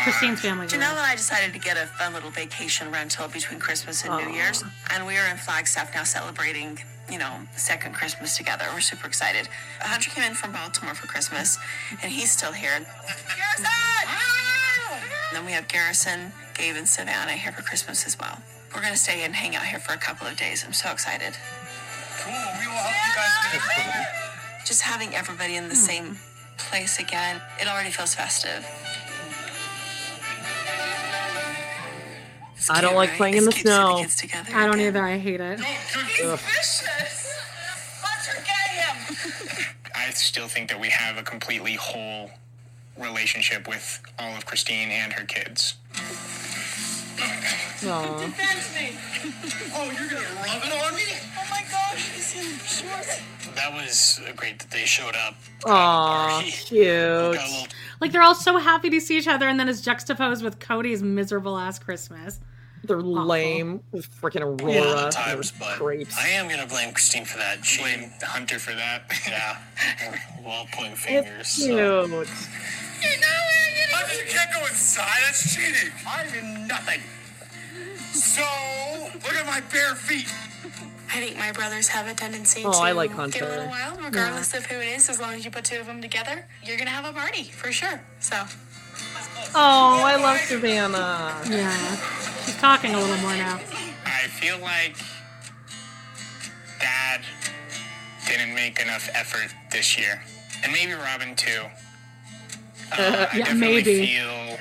Christine's 0.04 0.40
family. 0.40 0.68
Janelle 0.68 0.92
and 0.92 1.00
I 1.00 1.16
decided 1.16 1.52
to 1.54 1.60
get 1.60 1.78
a 1.78 1.88
fun 1.88 2.14
little 2.14 2.30
vacation 2.30 2.92
rental 2.92 3.28
between 3.28 3.60
Christmas 3.60 4.06
and 4.06 4.16
New 4.24 4.32
Year's, 4.32 4.64
and 4.92 5.08
we 5.08 5.18
are 5.18 5.28
in 5.32 5.38
Flagstaff 5.38 5.96
now 5.96 6.04
celebrating, 6.04 6.80
you 7.10 7.18
know, 7.18 7.40
second 7.56 7.96
Christmas 7.96 8.38
together. 8.38 8.66
We're 8.72 8.82
super 8.82 9.08
excited. 9.08 9.50
Hunter 9.80 10.12
came 10.12 10.24
in 10.24 10.36
from 10.36 10.52
Baltimore 10.52 10.94
for 10.94 11.08
Christmas, 11.08 11.58
and 12.04 12.12
he's 12.12 12.32
still 12.32 12.52
here. 12.52 12.86
Garrison! 13.36 14.45
And 15.28 15.38
then 15.38 15.46
we 15.46 15.52
have 15.52 15.68
Garrison, 15.68 16.32
Gabe, 16.54 16.76
and 16.76 16.86
Savanah 16.86 17.32
here 17.32 17.52
for 17.52 17.62
Christmas 17.62 18.06
as 18.06 18.18
well. 18.20 18.40
We're 18.74 18.82
gonna 18.82 18.98
stay 18.98 19.24
and 19.24 19.34
hang 19.34 19.56
out 19.56 19.64
here 19.64 19.80
for 19.80 19.94
a 19.94 19.98
couple 19.98 20.28
of 20.28 20.38
days. 20.38 20.64
I'm 20.66 20.74
so 20.74 20.92
excited. 20.92 21.38
Cool. 22.20 22.34
We 22.34 22.68
will 22.68 22.76
help 22.76 22.96
you 23.08 23.60
guys 23.60 23.64
get 23.76 24.02
it. 24.02 24.66
Just 24.66 24.82
having 24.82 25.16
everybody 25.16 25.56
in 25.56 25.70
the 25.70 25.76
hmm. 25.76 25.76
same 25.76 26.18
place 26.58 27.00
again, 27.00 27.42
it 27.60 27.68
already 27.68 27.92
feels 27.92 28.16
festive. 28.16 28.66
I 32.70 32.82
don't 32.82 32.96
like 32.96 33.12
playing 33.12 33.38
in 33.38 33.46
the 33.46 33.52
snow. 33.52 34.04
I 34.54 34.66
don't 34.66 34.80
either. 34.80 35.04
I 35.04 35.18
hate 35.18 35.40
it. 35.42 35.60
Ugh. 36.24 36.40
I 39.96 40.12
still 40.12 40.48
think 40.48 40.70
that 40.70 40.80
we 40.80 40.90
have 40.90 41.18
a 41.18 41.24
completely 41.24 41.74
whole 41.76 42.32
relationship 42.98 43.68
with 43.68 44.02
all 44.20 44.36
of 44.36 44.46
Christine 44.46 44.90
and 44.90 45.14
her 45.14 45.26
kids. 45.26 45.76
Aw. 47.86 48.34
Oh, 49.78 49.86
you're 49.92 50.10
gonna 50.10 50.26
rub 50.36 50.64
it 50.64 50.86
on 50.86 50.96
me? 50.96 51.02
Oh 51.38 51.48
my 51.50 51.62
gosh, 51.70 52.10
he's 52.14 52.36
in 52.36 52.58
shorts. 52.60 53.22
That 53.56 53.74
was 53.74 54.20
great 54.36 54.60
that 54.60 54.72
they 54.72 54.86
showed 54.86 55.16
up. 55.16 55.36
Aw, 55.66 56.42
cute. 56.46 57.38
Like 58.02 58.12
they're 58.12 58.22
all 58.22 58.36
so 58.36 58.58
happy 58.58 58.90
to 58.90 59.00
see 59.00 59.18
each 59.18 59.28
other, 59.28 59.48
and 59.48 59.58
then 59.60 59.70
it's 59.70 59.82
juxtaposed 59.82 60.44
with 60.44 60.60
Kody's 60.60 61.02
miserable 61.02 61.58
ass 61.58 61.80
Christmas. 61.80 62.40
They're 62.84 63.02
lame 63.02 63.82
with 63.92 64.10
freaking 64.22 64.42
Aurora. 64.42 64.74
Yeah, 64.74 65.04
and 65.06 65.12
times, 65.12 65.52
but 65.58 65.78
grapes. 65.80 66.16
I 66.18 66.28
am 66.30 66.48
gonna 66.50 66.68
blame 66.68 66.92
Christine 66.94 67.26
for 67.26 67.38
that. 67.38 67.64
She 67.66 67.82
blame 67.82 68.12
Hunter 68.22 68.60
for 68.60 68.74
that. 68.74 69.04
Yeah, 69.28 69.58
we're 70.44 70.52
all 70.52 70.68
pointing 70.74 70.96
fingers. 70.96 71.40
It's 71.40 71.66
so. 71.66 72.26
Cute. 73.02 73.24
Hunter, 73.92 74.16
you 74.16 74.26
can't 74.30 74.52
go 74.54 74.66
inside. 74.68 75.22
That's 75.26 75.56
cheating. 75.56 75.92
I 76.08 76.26
did 76.32 76.44
nothing. 76.68 77.02
So, 78.14 78.44
look 79.14 79.34
at 79.34 79.46
my 79.46 79.62
bare 79.72 79.96
feet. 79.96 80.28
I 81.14 81.20
think 81.20 81.38
my 81.38 81.52
brothers 81.52 81.88
have 81.90 82.08
a 82.08 82.14
tendency 82.14 82.64
Oh, 82.66 82.72
to 82.72 82.78
I 82.80 82.92
like 82.92 83.12
get 83.32 83.42
a 83.42 83.48
little 83.48 83.68
wild, 83.68 84.04
regardless 84.04 84.54
of 84.54 84.66
who 84.66 84.78
it 84.78 84.88
is. 84.98 85.10
As 85.10 85.22
long 85.22 85.34
as 85.34 85.46
you 85.46 85.52
put 85.52 85.64
two 85.64 85.80
of 85.80 85.86
them 85.86 86.02
together, 86.02 86.46
you're 86.64 86.78
gonna 86.78 86.90
have 86.90 87.06
a 87.06 87.14
party 87.14 87.44
for 87.44 87.72
sure. 87.72 88.02
So, 88.20 88.36
Oh, 89.54 90.02
I 90.04 90.16
love 90.16 90.38
Savanah. 90.40 91.50
Yeah, 91.50 91.96
she's 92.46 92.58
talking 92.58 92.94
a 92.96 93.00
little 93.00 93.18
more 93.18 93.36
now. 93.36 93.60
I 94.06 94.28
feel 94.28 94.58
like 94.60 94.96
Dad 96.80 97.22
didn't 98.28 98.54
make 98.56 98.80
enough 98.82 99.10
effort 99.14 99.54
this 99.72 99.98
year, 99.98 100.22
and 100.64 100.72
maybe 100.74 100.94
Robyn 100.94 101.36
too. 101.36 101.64
Uh, 102.92 102.98
yeah, 103.34 103.38
definitely 103.38 103.58
maybe. 103.84 104.06
feel 104.08 104.58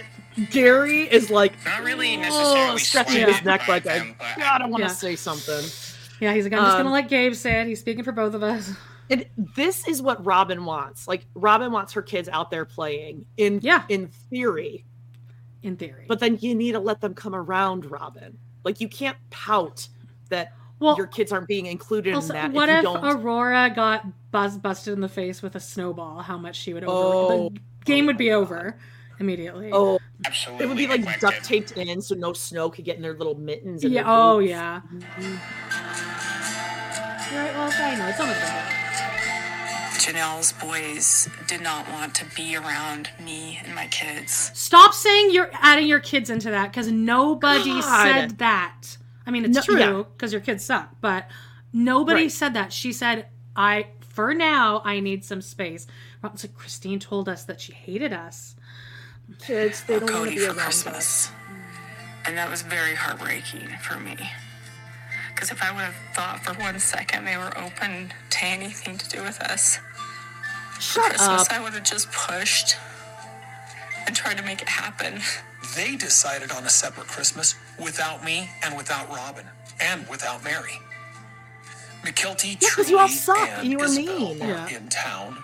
Gary 0.50 1.02
is 1.02 1.30
like 1.30 1.52
not 1.64 1.82
really 1.84 2.16
oh, 2.16 2.20
necessarily 2.20 2.78
stretching 2.78 3.26
his 3.26 3.42
neck 3.44 3.68
like 3.68 3.84
them, 3.84 4.14
I 4.20 4.34
but 4.34 4.42
gotta 4.42 4.64
want 4.68 4.82
to 4.82 4.88
Yeah. 4.88 4.94
say 4.94 5.16
something. 5.16 5.64
Yeah, 6.20 6.32
he's 6.34 6.44
like, 6.44 6.52
I'm 6.52 6.60
just 6.64 6.76
Um, 6.76 6.82
gonna 6.84 6.92
let 6.94 7.08
Gabe 7.08 7.34
say 7.34 7.60
it. 7.60 7.66
He's 7.66 7.80
speaking 7.80 8.04
for 8.04 8.12
both 8.12 8.34
of 8.34 8.42
us. 8.42 8.72
And 9.10 9.26
this 9.36 9.86
is 9.86 10.00
what 10.00 10.24
Robyn 10.24 10.64
wants. 10.64 11.06
Like 11.06 11.26
Robyn 11.34 11.70
wants 11.72 11.92
her 11.92 12.02
kids 12.02 12.28
out 12.28 12.50
there 12.50 12.64
playing 12.64 13.26
in 13.36 13.60
Yeah. 13.62 13.82
in 13.88 14.08
theory. 14.08 14.84
In 15.62 15.76
theory. 15.76 16.06
But 16.08 16.20
then 16.20 16.38
you 16.40 16.54
need 16.54 16.72
to 16.72 16.80
let 16.80 17.00
them 17.00 17.14
come 17.14 17.34
around 17.34 17.90
Robyn. 17.90 18.38
Like 18.64 18.80
you 18.80 18.88
can't 18.88 19.16
pout 19.30 19.86
that 20.30 20.52
Well, 20.80 20.96
your 20.96 21.06
kids 21.06 21.32
aren't 21.32 21.48
being 21.48 21.66
included 21.66 22.14
Also, 22.14 22.28
in 22.34 22.40
that 22.40 22.52
what 22.52 22.68
if 22.68 22.72
you 22.72 22.78
if 22.78 22.82
don't 23.02 23.04
Aurora 23.04 23.70
got 23.74 24.06
buzz 24.30 24.56
busted 24.58 24.94
in 24.94 25.00
the 25.00 25.08
face 25.08 25.42
with 25.42 25.54
a 25.54 25.60
snowball? 25.60 26.20
How 26.22 26.36
much 26.38 26.56
she 26.56 26.72
would 26.74 26.84
over 26.84 27.32
Oh. 27.32 27.52
The 27.84 27.92
game 27.92 28.06
would 28.06 28.16
be 28.16 28.32
over 28.32 28.78
immediately. 29.20 29.70
Oh, 29.72 29.98
absolutely. 30.26 30.64
it 30.64 30.68
would 30.68 30.76
be 30.76 30.86
like 30.86 31.20
duct 31.20 31.44
taped 31.44 31.72
in 31.72 32.00
so 32.02 32.14
no 32.14 32.32
snow 32.32 32.70
could 32.70 32.84
get 32.84 32.96
in 32.96 33.02
their 33.02 33.14
little 33.14 33.34
mittens. 33.36 33.84
And 33.84 33.92
yeah. 33.92 34.02
their 34.02 34.12
Oh 34.12 34.38
boots. 34.38 34.50
yeah. 34.50 34.80
Right. 37.32 37.52
Well, 37.54 37.72
I 37.74 37.96
know 37.96 38.06
it's 38.08 38.20
almost 38.20 38.40
over. 38.42 38.70
Janelle's 39.98 40.52
boys 40.52 41.28
did 41.46 41.62
not 41.62 41.88
want 41.90 42.14
to 42.16 42.26
be 42.36 42.56
around 42.56 43.10
me 43.24 43.58
and 43.64 43.74
my 43.74 43.86
kids. 43.86 44.50
Stop 44.54 44.92
saying 44.92 45.30
you're 45.32 45.50
adding 45.54 45.86
your 45.86 46.00
kids 46.00 46.28
into 46.30 46.50
that 46.50 46.70
because 46.70 46.90
nobody 46.92 47.80
God. 47.80 48.02
said 48.12 48.38
that. 48.38 48.98
I 49.26 49.30
mean, 49.30 49.44
it's 49.46 49.56
No- 49.56 49.62
true 49.62 49.78
yeah. 49.78 50.02
because 50.12 50.30
your 50.32 50.42
kids 50.42 50.62
suck, 50.64 50.90
but 51.00 51.28
nobody 51.72 52.24
Right. 52.24 52.32
said 52.32 52.52
that. 52.54 52.72
She 52.72 52.92
said, 52.92 53.26
"I 53.56 53.86
for 54.00 54.34
now 54.34 54.82
I 54.84 55.00
need 55.00 55.24
some 55.24 55.40
space." 55.40 55.86
Robyn's 56.24 56.42
like, 56.42 56.54
Christine 56.56 56.98
told 56.98 57.28
us 57.28 57.44
that 57.44 57.60
she 57.60 57.72
hated 57.74 58.12
us. 58.12 58.56
Kids, 59.40 59.84
they 59.84 59.98
don't 60.00 60.10
want 60.10 60.30
to 60.30 60.36
be 60.36 60.38
for 60.38 60.46
around 60.48 60.58
us. 60.58 60.82
Christmas. 60.82 61.30
And 62.26 62.36
that 62.38 62.50
was 62.50 62.62
very 62.62 62.94
heartbreaking 62.94 63.68
for 63.82 64.00
me. 64.00 64.16
Because 65.34 65.50
if 65.50 65.62
I 65.62 65.70
would 65.72 65.82
have 65.82 65.94
thought 66.14 66.40
for 66.42 66.54
one 66.60 66.78
second 66.78 67.26
they 67.26 67.36
were 67.36 67.52
open 67.58 68.12
to 68.30 68.44
anything 68.44 68.96
to 68.96 69.08
do 69.08 69.22
with 69.22 69.38
us, 69.42 69.78
Shut 70.80 71.04
Christmas, 71.10 71.42
up. 71.42 71.52
I 71.52 71.62
would 71.62 71.74
have 71.74 71.84
just 71.84 72.10
pushed 72.10 72.76
and 74.06 74.16
tried 74.16 74.38
to 74.38 74.42
make 74.44 74.62
it 74.62 74.68
happen. 74.68 75.20
They 75.76 75.96
decided 75.96 76.50
on 76.52 76.64
a 76.64 76.68
separate 76.70 77.06
Christmas 77.08 77.54
without 77.82 78.24
me 78.24 78.48
and 78.62 78.76
without 78.76 79.08
Robyn 79.10 79.44
and 79.80 80.06
without 80.08 80.42
Meri. 80.42 80.78
Mykelti, 82.02 82.56
Yeah, 82.62 82.68
'cause 82.70 82.90
you 82.90 82.98
all 82.98 83.08
suck. 83.08 83.36
and 83.48 83.68
You 83.68 83.78
were 83.78 83.86
Ysabel 83.86 84.18
mean. 84.18 84.38
Yeah. 84.38 84.68
in 84.68 84.88
town. 84.88 85.42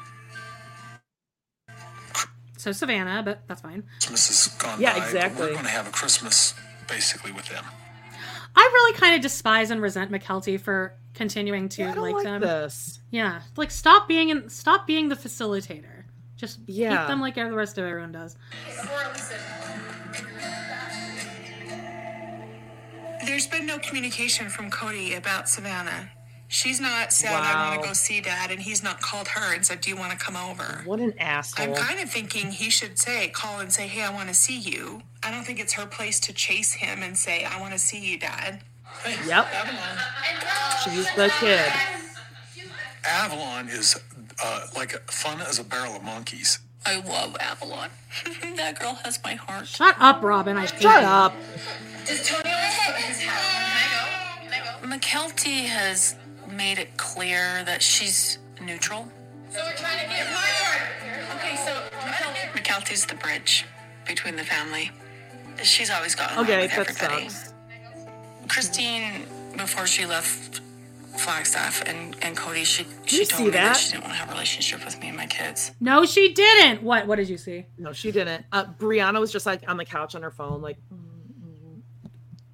So 2.61 2.73
Savanah, 2.73 3.25
but 3.25 3.41
that's 3.47 3.63
fine. 3.63 3.85
Christmas 4.01 4.29
has 4.29 4.55
gone 4.59 4.79
Yeah, 4.81 4.99
by. 4.99 5.07
exactly. 5.07 5.47
We're 5.47 5.53
going 5.55 5.65
to 5.65 5.71
have 5.71 5.89
a 5.89 5.91
Christmas 5.91 6.53
basically 6.89 7.33
with 7.33 7.49
them. 7.49 7.65
I 8.55 8.61
really 8.61 8.99
kind 8.99 9.15
of 9.15 9.23
despise 9.23 9.71
and 9.71 9.81
resent 9.81 10.13
Mykelti 10.13 10.61
for 10.61 10.93
continuing 11.15 11.71
to 11.71 11.85
I 11.85 11.95
don't 11.95 12.03
like, 12.03 12.15
like 12.17 12.25
them. 12.25 12.41
this. 12.43 13.01
Yeah, 13.11 13.41
like 13.57 13.71
stop 13.71 14.07
being 14.09 14.29
in, 14.29 14.51
stop 14.51 14.87
being 14.87 15.09
the 15.09 15.15
facilitator. 15.17 16.05
Just 16.37 16.59
Yeah. 16.67 16.99
keep 16.99 17.07
them 17.09 17.21
like 17.23 17.37
the 17.37 17.51
rest 17.51 17.79
of 17.79 17.85
everyone 17.87 18.13
does. 18.13 18.37
There's 23.25 23.47
been 23.47 23.67
no 23.67 23.79
communication 23.79 24.49
from 24.49 24.71
Kody 24.71 25.17
about 25.17 25.45
Savanah. 25.47 26.09
She's 26.53 26.81
not 26.81 27.13
said, 27.13 27.31
I 27.33 27.71
want 27.71 27.81
to 27.81 27.89
go 27.89 27.93
see 27.95 28.21
dad, 28.21 28.51
and 28.51 28.61
he's 28.61 28.83
not 28.83 29.01
called 29.01 29.29
her 29.29 29.55
and 29.55 29.65
said, 29.65 29.81
Do 29.81 29.89
you 29.89 29.97
want 29.97 30.11
to 30.11 30.19
come 30.19 30.35
over? 30.37 30.83
What 30.85 30.99
an 30.99 31.15
asshole. 31.17 31.65
I'm 31.69 31.75
kind 31.77 32.01
of 32.01 32.11
thinking 32.11 32.51
he 32.51 32.71
should 32.71 32.99
say, 32.99 33.29
call 33.29 33.61
and 33.61 33.73
say, 33.73 33.87
Hey, 33.87 34.03
I 34.03 34.13
want 34.13 34.27
to 34.31 34.35
see 34.35 34.59
you. 34.59 35.03
I 35.23 35.31
don't 35.31 35.45
think 35.45 35.61
it's 35.61 35.75
her 35.75 35.87
place 35.87 36.19
to 36.19 36.33
chase 36.33 36.73
him 36.73 37.05
and 37.05 37.17
say, 37.17 37.45
I 37.45 37.61
want 37.61 37.73
to 37.75 37.79
see 37.79 38.01
you, 38.01 38.19
dad. 38.19 38.63
Yep. 39.29 39.47
She's 40.85 41.15
the 41.15 41.33
kid. 41.39 41.73
Avalon 43.09 43.69
is 43.69 43.97
uh, 44.45 44.67
like 44.75 44.91
fun 45.09 45.41
as 45.43 45.61
a 45.61 45.65
barrel 45.65 45.95
of 45.95 46.03
monkeys. 46.03 46.59
I 46.85 46.97
love 47.01 47.37
Avalon. 47.39 47.91
that 48.57 48.81
girl 48.81 48.95
has 49.05 49.21
my 49.23 49.35
heart. 49.35 49.69
Shut 49.69 49.95
up, 50.01 50.21
Robyn. 50.21 50.57
I 50.57 50.63
hate 50.63 50.81
Shut 50.83 51.05
up. 51.05 51.33
Does 52.07 52.27
Tony 52.29 52.49
his 52.49 53.21
hat? 53.21 54.41
Can 54.43 54.53
I 54.53 54.57
go? 54.57 54.89
Can 54.89 54.93
I 54.93 54.99
go? 54.99 54.99
Mykelti 54.99 55.67
has 55.67 56.17
made 56.61 56.79
it 56.79 56.95
clear 56.99 57.65
that 57.65 57.81
she's 57.81 58.39
neutral. 58.61 59.09
So 59.51 59.61
we're 59.65 59.73
trying 59.77 59.99
to 59.99 60.07
get 60.15 60.27
my 60.31 60.51
part. 60.61 61.37
Okay, 61.37 61.57
so 61.57 61.73
Mykelti's 62.55 63.07
the 63.07 63.15
bridge 63.15 63.65
between 64.07 64.37
the 64.37 64.45
family. 64.45 64.91
She's 65.63 65.89
always 65.91 66.15
gotten 66.15 66.37
along 66.37 66.45
Okay, 66.51 66.61
with 66.61 66.71
that 66.77 66.91
everybody. 66.91 67.31
sucks. 67.31 67.55
Christine 68.49 69.25
before 69.57 69.87
she 69.87 70.05
left 70.05 70.61
Flagstaff 71.17 71.83
and, 71.87 72.15
and 72.21 72.37
Kody, 72.37 72.67
she, 72.67 72.83
you 72.83 72.89
she 73.07 73.25
see 73.25 73.31
told 73.33 73.45
me 73.45 73.51
that? 73.53 73.65
that? 73.73 73.77
she 73.79 73.93
didn't 73.93 74.05
want 74.05 74.13
to 74.13 74.19
have 74.19 74.29
a 74.29 74.33
relationship 74.33 74.85
with 74.85 75.01
me 75.01 75.09
and 75.09 75.17
my 75.17 75.27
kids. 75.27 75.73
No, 75.81 76.05
she 76.05 76.35
didn't. 76.35 76.83
What? 76.83 77.07
What 77.07 77.17
did 77.17 77.31
you 77.31 77.39
see? 77.39 77.65
No, 77.79 77.95
she 77.95 78.13
didn't. 78.13 78.45
Uh, 78.53 78.67
Breanna 78.79 79.19
was 79.19 79.33
just 79.33 79.47
like 79.47 79.63
on 79.67 79.79
the 79.79 79.85
couch 79.87 80.15
on 80.15 80.21
her 80.23 80.31
phone, 80.31 80.61
like, 80.61 80.77
mm. 80.93 80.99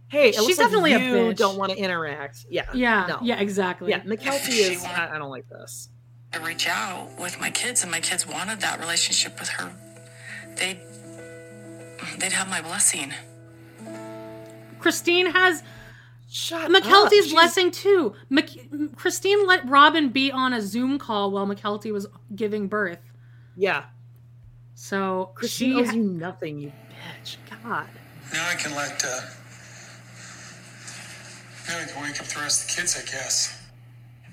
"Hey, 0.09 0.29
it 0.31 0.35
She's 0.35 0.43
looks 0.45 0.59
like 0.59 0.67
definitely 0.67 0.93
a 0.95 0.99
you 0.99 1.15
bitch. 1.33 1.37
don't 1.37 1.57
want 1.59 1.73
to 1.73 1.79
interact." 1.79 2.47
Yeah, 2.49 2.67
Yeah. 2.75 3.07
no. 3.09 3.19
Yeah. 3.23 3.41
Exactly. 3.41 3.91
yeah. 3.91 4.01
Mykelti 4.01 4.49
is. 4.51 4.85
I, 4.85 5.11
I 5.15 5.19
don't 5.19 5.31
like 5.31 5.49
this. 5.49 5.89
To 6.33 6.41
reach 6.41 6.67
out 6.69 7.09
with 7.19 7.41
my 7.41 7.51
kids, 7.51 7.83
and 7.83 7.91
my 7.91 8.01
kids 8.01 8.27
wanted 8.27 8.61
that 8.61 8.79
relationship 8.81 9.39
with 9.41 9.49
her. 9.51 9.73
They'd, 10.57 10.81
they'd 12.19 12.33
have 12.33 12.49
my 12.51 12.61
blessing. 12.63 13.13
Christine 14.79 15.27
has 15.33 15.63
Shut 16.29 16.71
Mykelti's 16.71 17.13
She's- 17.27 17.33
blessing 17.33 17.71
too. 17.71 18.15
Mc- 18.31 18.97
Christine 18.97 19.47
let 19.47 19.67
Robyn 19.69 20.11
be 20.11 20.31
on 20.33 20.53
a 20.53 20.61
Zoom 20.61 20.99
call 20.99 21.31
while 21.31 21.47
Mykelti 21.47 21.93
was 21.93 22.07
giving 22.35 22.67
birth. 22.69 22.99
Yeah, 23.57 23.85
So 24.75 25.31
Christine 25.35 25.73
she 25.77 25.81
owes 25.81 25.95
you 25.95 26.03
nothing, 26.03 26.59
you 26.59 26.73
bitch. 27.23 27.37
God. 27.63 27.87
Now 28.33 28.49
I 28.51 28.55
can 28.57 28.75
let, 28.75 29.03
uh, 29.05 29.21
now 31.69 31.81
I 31.81 31.85
can 31.85 32.03
wake 32.03 32.21
up 32.21 32.27
the 32.27 32.41
rest 32.41 32.63
of 32.63 32.75
the 32.77 32.81
kids, 32.81 32.97
I 32.97 33.05
guess. 33.05 33.63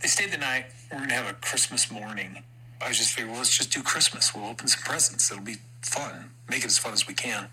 They 0.02 0.08
stayed 0.08 0.32
the 0.32 0.38
night. 0.38 0.66
We're 0.92 1.00
gonna 1.00 1.14
have 1.14 1.30
a 1.30 1.34
Christmas 1.34 1.90
morning. 1.90 2.44
I 2.82 2.90
was 2.90 2.98
just 2.98 3.12
figuring, 3.12 3.32
well, 3.32 3.40
let's 3.40 3.56
just 3.58 3.72
do 3.72 3.82
Christmas. 3.82 4.36
We'll 4.36 4.46
open 4.46 4.68
some 4.68 4.84
presents. 4.84 5.32
It'll 5.32 5.44
be 5.44 5.58
fun. 5.82 6.32
Make 6.50 6.60
it 6.60 6.66
as 6.66 6.78
fun 6.78 6.94
as 6.94 7.08
we 7.08 7.14
can. 7.14 7.48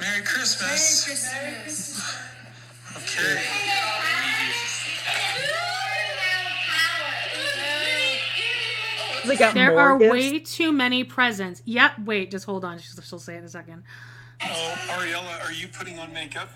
Merry 0.00 0.22
Christmas. 0.22 1.32
Merry 1.32 1.54
Christmas. 1.62 2.18
Okay. 2.96 3.42
They 9.26 9.36
got 9.36 9.54
there 9.54 9.78
are 9.78 9.98
gifts? 9.98 10.12
way 10.12 10.38
too 10.40 10.72
many 10.72 11.04
presents. 11.04 11.62
Yep. 11.64 12.00
Wait. 12.04 12.30
Just 12.30 12.44
hold 12.44 12.64
on. 12.64 12.78
She'll, 12.78 13.02
she'll 13.02 13.18
say 13.18 13.36
it 13.36 13.38
in 13.38 13.44
a 13.44 13.48
second. 13.48 13.84
Oh, 14.42 14.74
Ariella, 14.88 15.44
are 15.44 15.52
you 15.52 15.68
putting 15.68 15.98
on 15.98 16.12
makeup? 16.12 16.50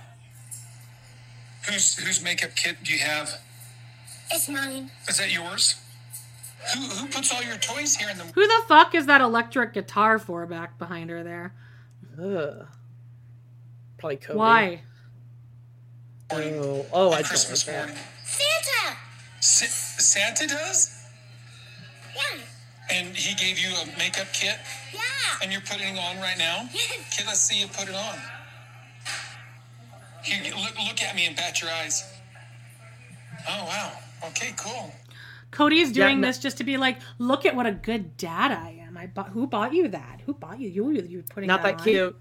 Whose 1.69 1.97
whose 1.99 2.23
makeup 2.23 2.51
kit 2.55 2.77
do 2.85 2.93
you 2.93 2.99
have? 3.01 3.41
It's 4.31 4.49
mine. 4.49 4.91
Is 5.09 5.19
that 5.19 5.33
yours? 5.33 5.77
Who 6.75 6.81
who 6.81 7.07
puts 7.09 7.33
all 7.35 7.43
your 7.43 7.57
toys 7.57 7.97
here 7.97 8.09
in 8.11 8.19
the 8.19 8.25
Who 8.25 8.47
the 8.47 8.63
fuck 8.69 8.95
is 8.95 9.07
that 9.07 9.21
electric 9.21 9.73
guitar 9.75 10.19
for 10.19 10.47
back 10.47 10.79
behind 10.79 11.11
her 11.11 11.23
there? 11.23 11.53
Ugh. 12.21 12.67
Probably 13.99 14.17
Kody. 14.17 14.35
Why? 14.37 14.81
Oh, 16.31 16.87
oh, 16.93 17.11
I 17.13 17.17
don't 17.17 17.25
Christmas 17.25 17.67
like 17.67 17.77
that. 17.77 17.87
morning? 17.87 18.05
Santa. 18.25 18.97
Sa- 19.41 20.01
Santa 20.03 20.47
does? 20.49 21.05
Yeah. 22.17 22.41
And 22.91 23.17
he 23.17 23.35
gave 23.35 23.59
you 23.59 23.69
a 23.77 23.87
makeup 23.99 24.27
kit? 24.33 24.57
Yeah. 24.93 25.01
And 25.43 25.53
you're 25.53 25.61
putting 25.61 25.97
it 25.97 25.99
on 25.99 26.17
right 26.19 26.39
now? 26.39 26.69
Okay, 26.73 27.25
let's 27.27 27.41
see 27.41 27.61
you 27.61 27.67
put 27.69 27.89
it 27.89 27.95
on. 27.95 28.15
Here, 30.27 30.43
look, 30.57 30.75
look 30.87 31.03
at 31.03 31.15
me 31.15 31.27
and 31.27 31.37
bat 31.37 31.61
your 31.63 31.71
eyes. 31.71 32.05
Oh, 33.49 33.65
wow. 33.65 33.93
Okay, 34.29 34.53
cool. 34.59 34.93
Kody 35.53 35.81
is 35.81 35.97
Yeah, 35.97 36.07
doing 36.09 36.21
no- 36.21 36.27
this 36.29 36.39
just 36.39 36.59
to 36.59 36.65
be 36.65 36.77
like, 36.77 36.99
look 37.19 37.47
at 37.47 37.55
what 37.55 37.67
a 37.67 37.73
good 37.73 38.17
dad 38.17 38.51
I 38.51 38.81
am. 38.87 38.97
I 38.97 39.07
bought. 39.07 39.29
Who 39.31 39.47
bought 39.47 39.73
you 39.73 39.89
that? 39.89 40.21
Who 40.27 40.35
bought 40.35 40.59
you? 40.59 40.69
You 40.69 40.91
you 40.91 41.23
putting 41.31 41.47
Not 41.49 41.63
that 41.63 41.75
on? 41.79 41.85
cute. 41.85 42.17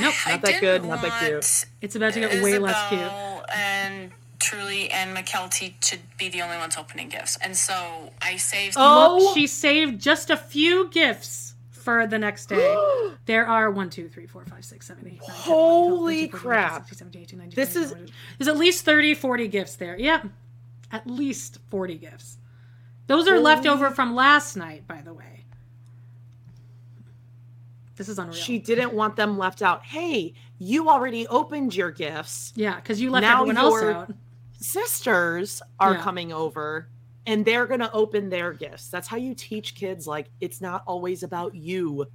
Nope. 0.00 0.14
Not 0.26 0.42
that 0.42 0.60
good. 0.60 0.84
Not 0.84 1.02
that 1.02 1.20
cute. 1.20 1.64
It's 1.80 1.96
about 1.96 2.12
to 2.14 2.20
get 2.20 2.42
way 2.42 2.58
less 2.58 2.88
cute. 2.88 3.50
And 3.56 4.12
Truly 4.38 4.90
and 4.90 5.16
Mykelti 5.16 5.74
to 5.80 5.98
be 6.18 6.28
the 6.28 6.42
only 6.42 6.58
ones 6.58 6.76
opening 6.76 7.08
gifts. 7.08 7.36
And 7.40 7.56
so 7.56 8.12
I 8.20 8.36
saved 8.36 8.74
Oh. 8.78 9.18
Look, 9.20 9.34
she 9.34 9.46
saved 9.46 10.00
just 10.00 10.28
a 10.30 10.36
few 10.36 10.88
gifts 10.90 11.45
for 11.86 12.04
the 12.04 12.18
next 12.18 12.46
day. 12.46 12.76
there 13.26 13.46
are 13.46 13.70
one, 13.70 13.88
two, 13.88 14.08
three, 14.08 14.26
four, 14.26 14.44
five, 14.44 14.64
six, 14.64 14.88
seven, 14.88 15.06
eight, 15.06 15.20
nine, 15.20 15.36
10, 15.36 15.36
11, 15.36 15.44
12, 15.44 15.88
Holy 15.88 16.14
13, 16.26 16.30
14, 16.30 16.32
15, 16.32 16.40
crap. 16.50 16.88
16, 16.88 16.98
17, 16.98 17.22
18, 17.22 17.38
19, 17.38 17.54
This 17.56 17.72
20, 17.74 17.84
is 17.84 17.90
21. 17.92 18.12
There's 18.38 18.48
at 18.48 18.56
least 18.56 18.84
30, 18.84 19.14
40 19.14 19.48
gifts 19.48 19.76
there. 19.76 19.96
Yep. 19.98 20.26
At 20.90 21.06
least 21.06 21.58
40 21.70 21.94
gifts. 21.96 22.38
Those 23.06 23.28
are 23.28 23.38
left 23.38 23.66
over 23.66 23.90
from 23.90 24.16
last 24.16 24.56
night, 24.56 24.86
by 24.88 25.00
the 25.00 25.14
way. 25.14 25.44
This 27.94 28.08
is 28.08 28.18
unreal. 28.18 28.34
She 28.34 28.58
didn't 28.58 28.92
want 28.92 29.14
them 29.14 29.38
left 29.38 29.62
out. 29.62 29.84
Hey, 29.84 30.34
you 30.58 30.88
already 30.88 31.26
opened 31.28 31.74
your 31.74 31.92
gifts. 31.92 32.52
yeah, 32.56 32.74
because 32.76 33.00
you 33.00 33.10
left 33.10 33.22
Now 33.22 33.42
everyone 33.42 33.56
else 33.56 33.82
out. 33.82 34.10
Sisters 34.58 35.62
are 35.78 35.94
Yeah. 35.94 36.02
coming 36.02 36.32
over 36.32 36.88
and 37.26 37.44
they're 37.44 37.66
going 37.66 37.80
to 37.80 37.92
open 37.92 38.28
their 38.30 38.52
gifts. 38.52 38.88
That's 38.88 39.08
how 39.08 39.16
you 39.16 39.34
teach 39.34 39.74
kids 39.74 40.06
like 40.06 40.26
it's 40.40 40.60
not 40.60 40.82
always 40.86 41.22
about 41.22 41.54
you. 41.54 42.06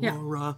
Yeah. 0.00 0.14
Aurora. 0.16 0.56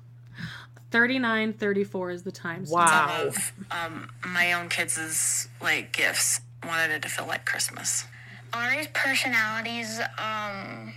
39, 0.90 1.52
34 1.54 2.10
is 2.10 2.22
the 2.22 2.32
time. 2.32 2.64
Wow. 2.68 3.24
of 3.26 3.52
um, 3.70 4.08
my 4.24 4.52
own 4.52 4.68
kids' 4.68 5.48
like 5.60 5.92
gifts. 5.92 6.40
Wanted 6.66 6.92
it 6.94 7.02
to 7.02 7.08
feel 7.08 7.26
like 7.26 7.44
Christmas. 7.44 8.04
Ari's 8.52 8.86
personalities, 8.94 10.00
um, 10.18 10.94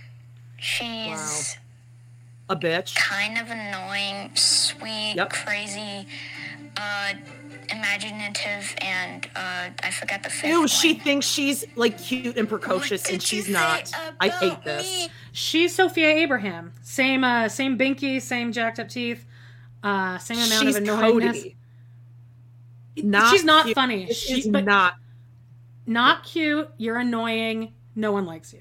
she's 0.56 1.56
A 2.48 2.56
bitch. 2.56 2.94
kind 2.96 3.36
of 3.38 3.48
annoying, 3.50 4.30
sweet, 4.36 5.14
Yep. 5.16 5.30
crazy, 5.30 6.06
uh, 6.76 7.12
imaginative, 7.72 8.74
and 8.80 9.26
uh, 9.36 9.70
I 9.82 9.90
forgot 9.90 10.22
the 10.22 10.30
fifth 10.30 10.50
Ew, 10.50 10.58
one. 10.60 10.68
she 10.68 10.94
thinks 10.94 11.26
she's 11.26 11.64
like 11.76 11.98
cute 12.00 12.36
and 12.36 12.48
precocious 12.48 13.08
and 13.10 13.22
she's 13.22 13.48
not. 13.48 13.90
I 14.20 14.28
hate 14.28 14.62
this. 14.64 15.08
She's 15.32 15.74
Sophia 15.74 16.08
Abraham. 16.08 16.72
Same 16.82 17.24
uh 17.24 17.48
same 17.48 17.78
binky, 17.78 18.20
same 18.20 18.52
jacked 18.52 18.78
up 18.80 18.88
teeth, 18.88 19.24
uh 19.82 20.18
same 20.18 20.38
amount 20.38 20.52
She's 20.52 20.76
of 20.76 20.82
annoyingness. 20.84 21.54
Kody. 22.96 23.04
Not 23.04 23.30
She's 23.32 23.44
not 23.44 23.64
cute. 23.66 23.74
funny. 23.74 24.06
This 24.06 24.18
She, 24.18 24.40
is 24.40 24.48
but 24.48 24.64
not. 24.64 24.94
not 25.86 26.24
cute. 26.24 26.68
You're 26.76 26.98
annoying. 26.98 27.72
No 27.94 28.12
one 28.12 28.26
likes 28.26 28.52
you. 28.52 28.60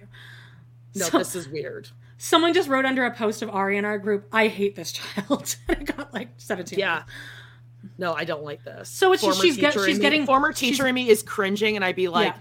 No, 0.96 1.06
So- 1.06 1.18
this 1.20 1.36
is 1.36 1.48
weird. 1.50 1.90
Someone 2.22 2.54
just 2.54 2.68
wrote 2.68 2.84
under 2.84 3.06
a 3.06 3.12
post 3.16 3.42
of 3.42 3.50
Ari 3.50 3.78
in 3.78 3.86
our 3.86 3.98
group, 3.98 4.28
I 4.34 4.48
hate 4.48 4.76
this 4.76 4.92
child. 4.92 5.56
and 5.70 5.88
it 5.90 5.96
got 5.96 6.14
like 6.14 6.28
17. 6.38 6.78
Yeah. 6.78 7.04
No, 7.98 8.14
I 8.14 8.24
don't 8.24 8.44
like 8.44 8.64
this. 8.64 8.90
So 8.90 9.14
it's- 9.14 9.40
she's 9.42 9.58
get- 9.58 9.74
she's 9.74 9.98
me- 9.98 10.02
getting- 10.02 10.26
former 10.26 10.52
she's- 10.54 10.72
teacher 10.72 10.88
in 10.88 10.96
me 10.96 11.10
is 11.10 11.24
cringing, 11.24 11.76
and 11.76 11.84
I'd 11.84 11.96
be 11.96 12.08
like, 12.08 12.34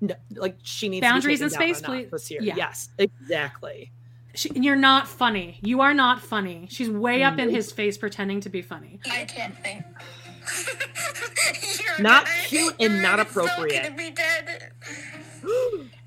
Yeah. 0.00 0.14
no, 0.30 0.40
like 0.40 0.56
she 0.62 0.88
needs 0.88 1.02
Boundaries 1.02 1.40
in 1.40 1.50
space, 1.50 1.80
please. 1.80 2.10
This 2.10 2.30
year. 2.30 2.42
Yeah. 2.42 2.54
Yes, 2.56 2.88
exactly. 2.98 3.92
She, 4.34 4.50
you're 4.54 4.76
not 4.76 5.08
funny. 5.08 5.58
You 5.62 5.80
are 5.80 5.94
not 5.94 6.20
funny. 6.20 6.66
She's 6.70 6.90
way 6.90 7.22
up 7.22 7.38
in 7.38 7.46
mm-hmm. 7.46 7.56
his 7.56 7.72
face 7.72 7.96
pretending 7.96 8.40
to 8.40 8.50
be 8.50 8.60
funny. 8.60 9.00
I 9.10 9.24
can't 9.24 9.56
think. 9.58 9.84
Not 11.98 12.26
cute 12.46 12.74
and 12.78 13.02
not 13.02 13.18
appropriate. 13.18 13.96
be 13.96 14.10
dead. 14.10 14.70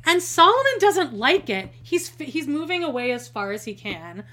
And 0.05 0.21
Solomon 0.21 0.73
doesn't 0.79 1.13
like 1.13 1.49
it. 1.49 1.69
He's 1.83 2.09
he's 2.19 2.47
moving 2.47 2.83
away 2.83 3.11
as 3.11 3.27
far 3.27 3.51
as 3.51 3.65
he 3.65 3.73
can, 3.73 4.23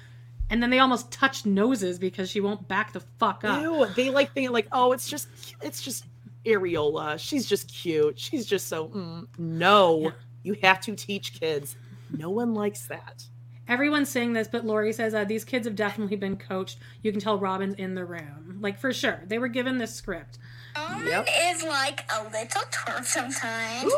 and 0.50 0.62
then 0.62 0.70
they 0.70 0.78
almost 0.78 1.10
touch 1.10 1.47
noses 1.47 1.99
because 1.99 2.31
she 2.31 2.41
won't 2.41 2.66
back 2.68 2.92
the 2.92 3.00
fuck 3.18 3.44
up. 3.44 3.62
Ew, 3.62 3.86
they 3.97 4.10
like 4.10 4.33
thinking 4.33 4.52
like, 4.52 4.68
oh, 4.73 4.92
it's 4.92 5.08
just, 5.08 5.28
it's 5.62 5.83
just 5.83 6.05
Areola. 6.44 7.18
She's 7.18 7.47
just 7.47 7.73
cute. 7.73 8.18
She's 8.18 8.47
just 8.47 8.68
so. 8.68 8.89
Mm. 8.89 9.26
No, 9.39 10.12
you 10.42 10.57
have 10.62 10.81
to 10.83 10.94
teach 10.94 11.39
kids. 11.39 11.76
No 12.16 12.31
one 12.31 12.55
likes 12.55 12.86
that. 12.86 13.25
Everyone's 13.68 14.08
saying 14.08 14.33
this, 14.33 14.47
but 14.47 14.65
Lori 14.65 14.92
says 14.92 15.12
uh, 15.12 15.25
these 15.25 15.44
kids 15.44 15.66
have 15.66 15.75
definitely 15.75 16.16
been 16.16 16.36
coached. 16.36 16.78
You 17.02 17.10
can 17.10 17.20
tell 17.20 17.39
Robyn's 17.39 17.75
in 17.75 17.97
the 17.97 18.05
room, 18.05 18.58
like 18.60 18.78
for 18.78 18.92
sure. 18.92 19.23
They 19.26 19.39
were 19.39 19.49
given 19.49 19.78
this 19.78 19.92
script. 19.92 20.39
Solomon 20.76 21.24
is 21.50 21.62
like 21.64 22.05
a 22.18 22.24
little 22.24 22.62
twerp 22.70 23.05
sometimes. 23.05 23.92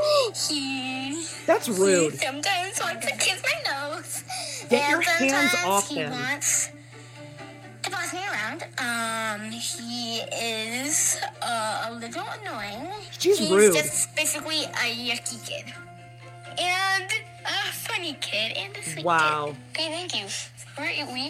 he 0.49 1.25
That's 1.47 1.69
rude. 1.69 2.13
He 2.13 2.19
sometimes 2.19 2.81
wants 2.81 3.07
to 3.07 3.13
kiss 3.17 3.43
my 3.43 3.73
nose. 3.73 4.25
Get 4.71 4.89
your 4.91 4.99
and 4.99 5.05
hands 5.07 5.53
sometimes 5.53 5.67
off 5.67 5.89
he 5.89 5.97
him. 5.97 6.11
wants 6.13 6.71
to 7.83 7.91
boss 7.91 8.13
me 8.13 8.21
around. 8.31 8.65
Um, 8.79 9.51
he 9.51 10.21
is 10.21 11.19
uh, 11.43 11.87
a 11.91 11.95
little 11.95 12.25
annoying. 12.43 12.89
She's 13.19 13.39
He's 13.39 13.51
rude. 13.51 13.75
just 13.75 14.15
basically 14.15 14.65
a 14.65 14.95
yucky 14.95 15.45
kid. 15.47 15.73
And 16.61 17.11
a 17.47 17.73
funny 17.73 18.15
kid 18.21 18.53
and 18.57 18.77
a 18.77 18.83
sweet 18.83 19.05
Wow. 19.05 19.57
kid. 19.75 19.83
Okay, 19.83 19.89
thank 20.09 20.15
you. 20.15 20.27
Where 20.77 21.07
we 21.13 21.29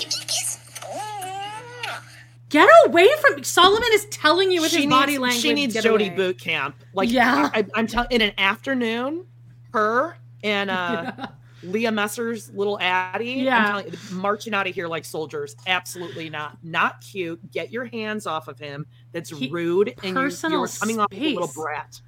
Get 2.50 2.68
away 2.86 3.08
from 3.20 3.36
me. 3.36 3.42
Solomon 3.42 3.88
is 3.92 4.06
telling 4.06 4.50
you 4.50 4.62
with 4.62 4.70
she 4.70 4.82
his 4.82 4.86
body 4.90 5.18
language. 5.18 5.42
She 5.42 5.52
needs 5.52 5.74
get 5.74 5.84
Jody 5.84 6.06
away. 6.06 6.16
boot 6.16 6.38
camp. 6.40 6.76
Like, 6.94 7.10
Yeah. 7.10 7.50
I, 7.52 7.66
I'm 7.74 7.86
telling. 7.86 8.08
In 8.10 8.22
an 8.22 8.32
afternoon, 8.38 9.26
her 9.74 10.16
and 10.42 10.70
uh, 10.70 11.12
Leah 11.62 11.92
Messer's 11.92 12.50
little 12.54 12.78
Addie. 12.80 13.40
I'm 13.40 13.44
Yeah. 13.44 13.66
telling 13.68 13.92
you, 13.92 13.98
marching 14.12 14.54
out 14.54 14.66
of 14.66 14.74
here 14.74 14.88
like 14.88 15.04
soldiers. 15.04 15.56
Absolutely 15.66 16.30
not. 16.30 16.56
Not 16.64 17.02
cute. 17.02 17.50
Get 17.50 17.70
your 17.70 17.84
hands 17.84 18.26
off 18.26 18.48
of 18.48 18.58
him. 18.58 18.86
That's 19.12 19.28
He- 19.30 19.50
rude. 19.50 19.88
And 20.02 20.16
you, 20.16 20.22
you're 20.22 20.30
coming 20.68 20.98
off 21.00 21.12
like 21.12 21.20
a 21.20 21.34
little 21.34 21.48
brat. 21.54 22.00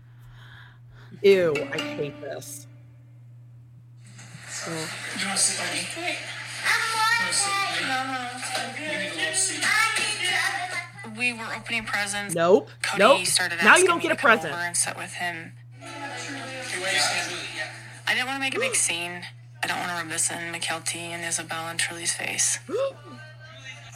Ew, 1.22 1.54
I 1.74 1.78
hate 1.78 2.20
this. 2.22 2.66
You 4.66 4.72
want 4.72 5.36
to 5.36 5.36
sit 5.36 5.58
by 5.60 5.74
me? 5.74 5.86
We 11.18 11.32
were 11.32 11.46
opening 11.56 11.84
presents. 11.84 12.34
Nope. 12.34 12.68
Kody 12.82 12.98
Nope. 12.98 13.26
started 13.26 13.58
Now 13.64 13.76
you 13.76 13.86
don't 13.86 14.02
get 14.02 14.12
a 14.12 14.16
present. 14.16 14.54
and 14.54 14.76
sit 14.76 14.96
with 14.96 15.12
him. 15.14 15.52
I 18.06 18.14
didn't 18.14 18.26
want 18.26 18.36
to 18.36 18.40
make 18.40 18.56
a 18.56 18.60
big 18.60 18.74
scene. 18.86 19.22
I 19.62 19.66
don't 19.66 19.78
want 19.78 19.90
to 19.90 19.96
rub 19.96 20.08
this 20.08 20.30
in 20.30 20.38
Mykelti 20.52 20.96
and 20.96 21.22
Ysabel 21.22 21.70
and 21.70 21.78
Truly's 21.78 22.12
face. 22.12 22.58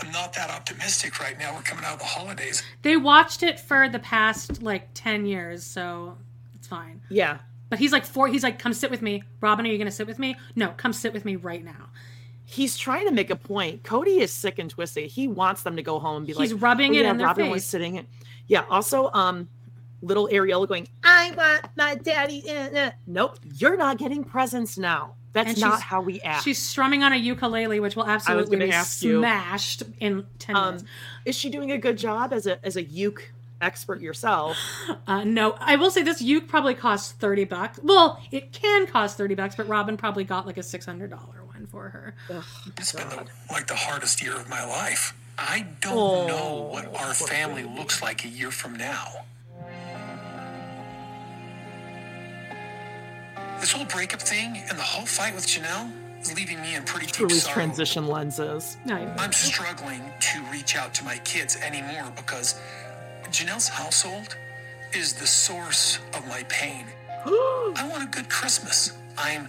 I'm 0.02 0.10
not 0.12 0.32
that 0.34 0.50
optimistic 0.50 1.20
right 1.20 1.38
now. 1.38 1.54
We're 1.54 1.62
coming 1.62 1.84
out 1.84 1.94
of 1.94 1.98
the 2.00 2.04
holidays. 2.04 2.62
They 2.82 2.96
watched 2.96 3.42
it 3.42 3.60
for 3.60 3.88
the 3.88 4.00
past 4.00 4.62
like 4.62 4.88
10 4.94 5.24
years, 5.24 5.62
so 5.64 6.18
it's 6.54 6.66
fine. 6.66 7.00
Yeah. 7.08 7.38
But 7.70 7.78
he's 7.78 7.92
like 7.92 8.04
four 8.04 8.28
he's 8.28 8.42
like 8.42 8.58
come 8.58 8.72
sit 8.74 8.90
with 8.90 9.02
me. 9.02 9.22
Robyn, 9.40 9.64
are 9.66 9.68
you 9.70 9.78
going 9.78 9.86
to 9.86 9.92
sit 9.92 10.06
with 10.06 10.18
me? 10.18 10.36
No, 10.56 10.70
come 10.76 10.92
sit 10.92 11.12
with 11.12 11.24
me 11.24 11.36
right 11.36 11.64
now. 11.64 11.88
He's 12.54 12.76
trying 12.76 13.06
to 13.06 13.12
make 13.12 13.30
a 13.30 13.36
point. 13.36 13.82
Kody 13.82 14.18
is 14.20 14.32
sick 14.32 14.58
and 14.60 14.70
twisted. 14.70 15.10
He 15.10 15.26
wants 15.26 15.62
them 15.62 15.74
to 15.76 15.82
go 15.82 15.98
home 15.98 16.18
and 16.18 16.26
be 16.26 16.34
like, 16.34 16.42
He's 16.48 16.54
rubbing 16.54 16.92
"Oh, 16.92 16.98
it 16.98 17.02
yeah, 17.02 17.10
in 17.10 17.18
their 17.18 17.26
Robyn 17.26 17.50
was 17.50 17.64
sitting 17.64 17.96
in. 17.96 18.06
Yeah. 18.46 18.64
Also, 18.70 19.10
um, 19.12 19.48
little 20.02 20.28
Ariella 20.28 20.68
going, 20.68 20.86
I 21.02 21.32
want 21.36 21.66
my 21.76 21.94
daddy. 21.96 22.42
eh, 22.48 22.68
eh." 22.72 22.90
Nope, 23.06 23.38
you're 23.56 23.76
not 23.76 23.98
getting 23.98 24.22
presents 24.22 24.78
now. 24.78 25.14
That's 25.32 25.50
And 25.54 25.60
not 25.62 25.80
how 25.82 26.00
we 26.00 26.20
act. 26.20 26.44
She's 26.44 26.58
strumming 26.58 27.02
on 27.02 27.12
a 27.12 27.16
ukulele, 27.16 27.80
which 27.80 27.96
will 27.96 28.06
absolutely 28.06 28.58
be 28.58 28.70
ask 28.70 29.02
you. 29.02 29.18
smashed 29.18 29.82
in 29.98 30.24
10 30.38 30.54
um, 30.56 30.64
minutes. 30.66 30.84
is 31.24 31.34
she 31.36 31.50
doing 31.50 31.72
a 31.72 31.78
good 31.78 31.98
job 31.98 32.32
as 32.32 32.46
a 32.46 32.64
as 32.64 32.76
a 32.76 32.84
uke 32.84 33.32
expert 33.60 34.00
yourself? 34.00 34.56
Uh, 35.06 35.22
no, 35.24 35.54
I 35.60 35.76
will 35.76 35.90
say 35.90 36.02
this 36.02 36.22
uke 36.22 36.48
probably 36.48 36.74
costs 36.74 37.12
30 37.12 37.44
bucks. 37.44 37.78
Well, 37.82 38.18
it 38.30 38.52
can 38.52 38.86
cost 38.86 39.18
30 39.18 39.34
bucks, 39.34 39.54
but 39.54 39.68
Robyn 39.68 39.98
probably 39.98 40.24
got 40.24 40.46
like 40.46 40.56
a 40.56 40.60
$600 40.62 41.10
one 41.10 41.43
for 41.74 41.88
her. 41.88 42.14
It's 42.78 42.92
been 42.92 43.08
the, 43.08 43.26
like 43.50 43.66
the 43.66 43.74
hardest 43.74 44.22
year 44.22 44.36
of 44.36 44.48
my 44.48 44.64
life. 44.64 45.12
I 45.36 45.66
don't 45.80 45.98
Oh, 45.98 46.26
know 46.28 46.62
what 46.70 46.86
our 47.02 47.12
family 47.12 47.64
looks 47.64 48.00
like 48.00 48.24
a 48.24 48.28
year 48.28 48.52
from 48.52 48.76
now. 48.76 49.06
This 53.60 53.72
whole 53.72 53.86
breakup 53.86 54.22
thing 54.22 54.62
and 54.68 54.78
the 54.78 54.82
whole 54.82 55.06
fight 55.06 55.34
with 55.34 55.46
Janelle 55.46 55.90
is 56.20 56.32
leaving 56.36 56.60
me 56.60 56.76
in 56.76 56.84
pretty 56.84 57.06
deep 57.06 57.14
Truly's 57.16 57.42
sorrow. 57.42 57.54
transition 57.54 58.06
lenses. 58.06 58.76
I'm 58.88 59.32
struggling 59.32 60.02
to 60.20 60.42
reach 60.52 60.76
out 60.76 60.94
to 60.94 61.04
my 61.04 61.16
kids 61.18 61.56
anymore 61.56 62.12
because 62.14 62.60
Janelle's 63.30 63.68
household 63.68 64.36
is 64.94 65.14
the 65.14 65.26
source 65.26 65.98
of 66.14 66.24
my 66.28 66.44
pain. 66.44 66.86
I 67.26 67.88
want 67.90 68.04
a 68.04 68.06
good 68.06 68.28
Christmas. 68.30 68.92
I'm 69.18 69.48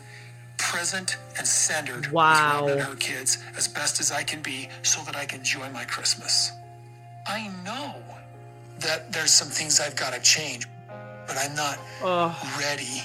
present 0.71 1.17
and 1.37 1.47
centered 1.47 2.11
Wow. 2.11 2.63
with 2.65 2.71
Robyn 2.71 2.79
and 2.79 2.87
her 2.89 2.95
kids 2.95 3.37
as 3.57 3.67
best 3.67 3.99
as 3.99 4.11
I 4.11 4.23
can 4.23 4.41
be 4.41 4.69
so 4.83 5.01
that 5.03 5.15
I 5.15 5.25
can 5.25 5.39
enjoy 5.39 5.69
my 5.69 5.85
Christmas. 5.85 6.51
I 7.27 7.47
know 7.63 7.95
that 8.79 9.11
there's 9.11 9.31
some 9.31 9.47
things 9.47 9.79
I've 9.79 9.95
got 9.95 10.13
to 10.13 10.19
change, 10.21 10.67
but 11.27 11.37
I'm 11.37 11.55
not 11.55 11.77
ready. 12.59 13.03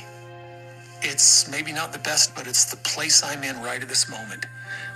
It's 1.02 1.48
maybe 1.48 1.72
not 1.72 1.92
the 1.92 1.98
best, 1.98 2.34
but 2.34 2.46
it's 2.46 2.64
the 2.66 2.76
place 2.78 3.22
I'm 3.22 3.42
in 3.44 3.60
right 3.62 3.80
at 3.82 3.88
this 3.88 4.08
moment. 4.10 4.46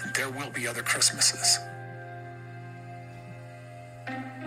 And 0.02 0.14
there 0.14 0.28
will 0.30 0.50
be 0.50 0.66
other 0.68 0.82
Christmases. 0.82 1.58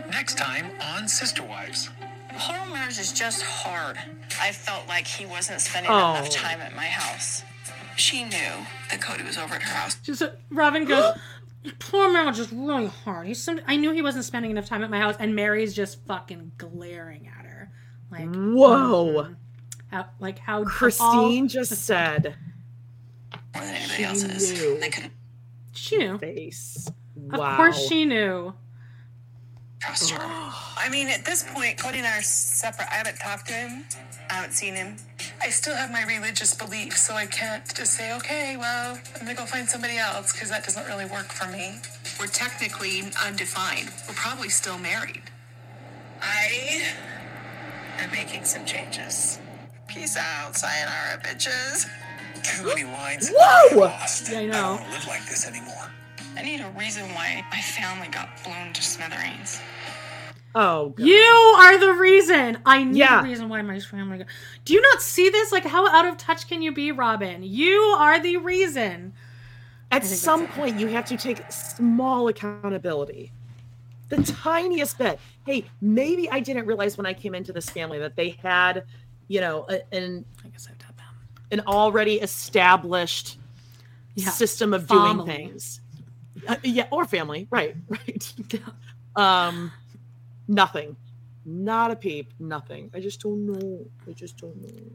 Next 0.09 0.37
time 0.37 0.71
on 0.95 1.07
Sister 1.07 1.43
Wives. 1.43 1.89
Horror 2.33 2.69
marriage 2.71 2.99
is 2.99 3.11
just 3.11 3.41
hard. 3.43 3.97
I 4.39 4.51
felt 4.51 4.87
like 4.87 5.07
he 5.07 5.25
wasn't 5.25 5.61
spending 5.61 5.91
Oh. 5.91 6.15
enough 6.15 6.29
time 6.29 6.61
at 6.61 6.75
my 6.75 6.85
house. 6.85 7.43
She 7.97 8.23
knew 8.23 8.29
that 8.89 8.99
Kody 9.01 9.25
was 9.25 9.37
over 9.37 9.55
at 9.55 9.63
her 9.63 9.73
house. 9.73 9.95
Just 9.95 10.21
uh, 10.21 10.29
Robyn 10.51 10.85
goes, 10.85 11.17
poor 11.79 12.11
Mel 12.11 12.31
just 12.31 12.51
really 12.51 12.87
hard. 12.87 13.27
He's 13.27 13.41
some, 13.43 13.59
I 13.67 13.75
knew 13.75 13.91
he 13.91 14.01
wasn't 14.01 14.25
spending 14.25 14.51
enough 14.51 14.65
time 14.67 14.83
at 14.83 14.89
my 14.89 14.99
house, 14.99 15.15
and 15.19 15.35
Meri's 15.35 15.73
just 15.73 16.05
fucking 16.05 16.51
glaring 16.57 17.27
at 17.27 17.45
her. 17.45 17.71
Like, 18.11 18.33
Whoa. 18.33 19.35
how, 19.91 20.05
like 20.19 20.39
how 20.39 20.63
Christine 20.63 21.43
all- 21.43 21.47
just 21.47 21.73
said 21.73 22.35
More 23.55 23.63
than 23.65 23.73
anybody 23.75 23.95
she 23.97 24.03
else's. 24.03 24.51
knew. 24.53 24.79
They 24.79 24.89
could 24.89 25.11
She 25.73 25.97
knew. 25.97 26.17
Face. 26.17 26.89
Of 27.31 27.39
course 27.57 27.87
she 27.87 28.05
knew. 28.05 28.53
trust 29.81 30.11
her. 30.11 30.19
I 30.21 30.87
mean, 30.89 31.07
at 31.07 31.25
this 31.25 31.43
point, 31.53 31.77
Kody 31.77 31.95
and 31.95 32.05
I 32.07 32.19
are 32.19 32.21
separate. 32.21 32.87
I 32.91 32.95
haven't 32.95 33.17
talked 33.17 33.47
to 33.47 33.53
him. 33.53 33.83
I 34.29 34.33
haven't 34.35 34.53
seen 34.53 34.75
him. 34.75 34.95
I 35.41 35.49
still 35.49 35.75
have 35.75 35.91
my 35.91 36.03
religious 36.05 36.53
beliefs, 36.55 37.01
so 37.07 37.13
I 37.15 37.25
can't 37.27 37.63
just 37.75 37.93
say, 37.93 38.15
okay, 38.17 38.57
well, 38.57 38.99
I'm 39.15 39.21
gonna 39.27 39.35
go 39.35 39.45
find 39.45 39.69
somebody 39.69 39.97
else 39.97 40.33
because 40.33 40.49
that 40.49 40.63
doesn't 40.65 40.87
really 40.87 41.05
work 41.05 41.27
for 41.31 41.47
me. 41.51 41.75
We're 42.19 42.27
technically 42.27 43.03
undefined. 43.25 43.91
We're 44.07 44.15
probably 44.15 44.49
still 44.49 44.79
married. 44.79 45.23
I 46.21 46.83
am 47.99 48.11
making 48.11 48.45
some 48.45 48.65
changes. 48.65 49.39
Peace 49.87 50.17
out, 50.17 50.55
sayonara, 50.57 51.21
bitches. 51.23 51.87
Too 52.43 52.65
many 52.67 52.83
lines. 52.85 53.31
Whoa! 53.35 53.79
Lost. 53.79 54.31
Yeah, 54.31 54.39
I 54.39 54.43
I 54.43 54.47
don't 54.47 54.71
want 54.81 54.85
to 54.85 54.91
live 54.91 55.07
like 55.07 55.25
this 55.29 55.47
anymore. 55.47 55.91
I 56.37 56.43
need 56.43 56.61
a 56.61 56.69
reason 56.77 57.03
why 57.15 57.43
my 57.51 57.61
family 57.61 58.09
got 58.09 58.29
blown 58.43 58.73
to 58.73 58.81
smithereens. 58.83 59.61
Oh, 60.59 60.89
God. 60.89 61.05
You 61.05 61.55
are 61.59 61.77
the 61.79 61.93
reason. 61.93 62.57
I 62.65 62.83
need 62.83 62.95
Yeah. 62.97 63.21
the 63.21 63.27
reason 63.29 63.47
why 63.47 63.61
my 63.61 63.79
family. 63.79 64.17
Got... 64.17 64.27
Do 64.65 64.73
you 64.73 64.81
not 64.81 65.01
see 65.01 65.29
this? 65.29 65.51
Like, 65.51 65.65
how 65.65 65.87
out 65.87 66.05
of 66.07 66.17
touch 66.17 66.47
can 66.47 66.61
you 66.61 66.71
be, 66.71 66.91
Robyn? 66.91 67.43
You 67.43 67.77
are 67.99 68.19
the 68.19 68.37
reason. 68.37 69.13
At 69.91 70.03
some 70.03 70.47
point, 70.47 70.79
you 70.79 70.87
have 70.87 71.05
to 71.05 71.17
take 71.17 71.51
small 71.51 72.27
accountability. 72.27 73.31
The 74.09 74.23
tiniest 74.23 74.97
bit. 74.97 75.19
Hey, 75.45 75.65
maybe 75.81 76.29
I 76.31 76.39
didn't 76.39 76.65
realize 76.65 76.97
when 76.97 77.05
I 77.05 77.13
came 77.13 77.35
into 77.35 77.53
this 77.53 77.69
family 77.69 77.99
that 77.99 78.15
they 78.15 78.29
had, 78.41 78.83
you 79.27 79.41
know, 79.41 79.65
a- 79.69 79.83
an 79.95 80.25
I 80.43 80.47
guess 80.49 80.67
I've 80.69 80.77
done 80.79 80.87
an 81.51 81.61
already 81.61 82.15
established 82.15 83.37
Yeah, 84.15 84.29
system 84.29 84.73
of 84.73 84.87
doing 84.87 85.25
things. 85.25 85.81
Uh, 86.47 86.55
yeah, 86.63 86.87
or 86.91 87.05
family. 87.05 87.47
Right, 87.49 87.75
right. 87.89 88.33
um, 89.15 89.71
nothing. 90.47 90.95
Not 91.45 91.91
a 91.91 91.95
peep. 91.95 92.33
Nothing. 92.39 92.91
I 92.93 92.99
just 92.99 93.21
don't 93.21 93.45
know. 93.45 93.85
I 94.07 94.11
just 94.11 94.37
don't 94.37 94.61
know. 94.61 94.91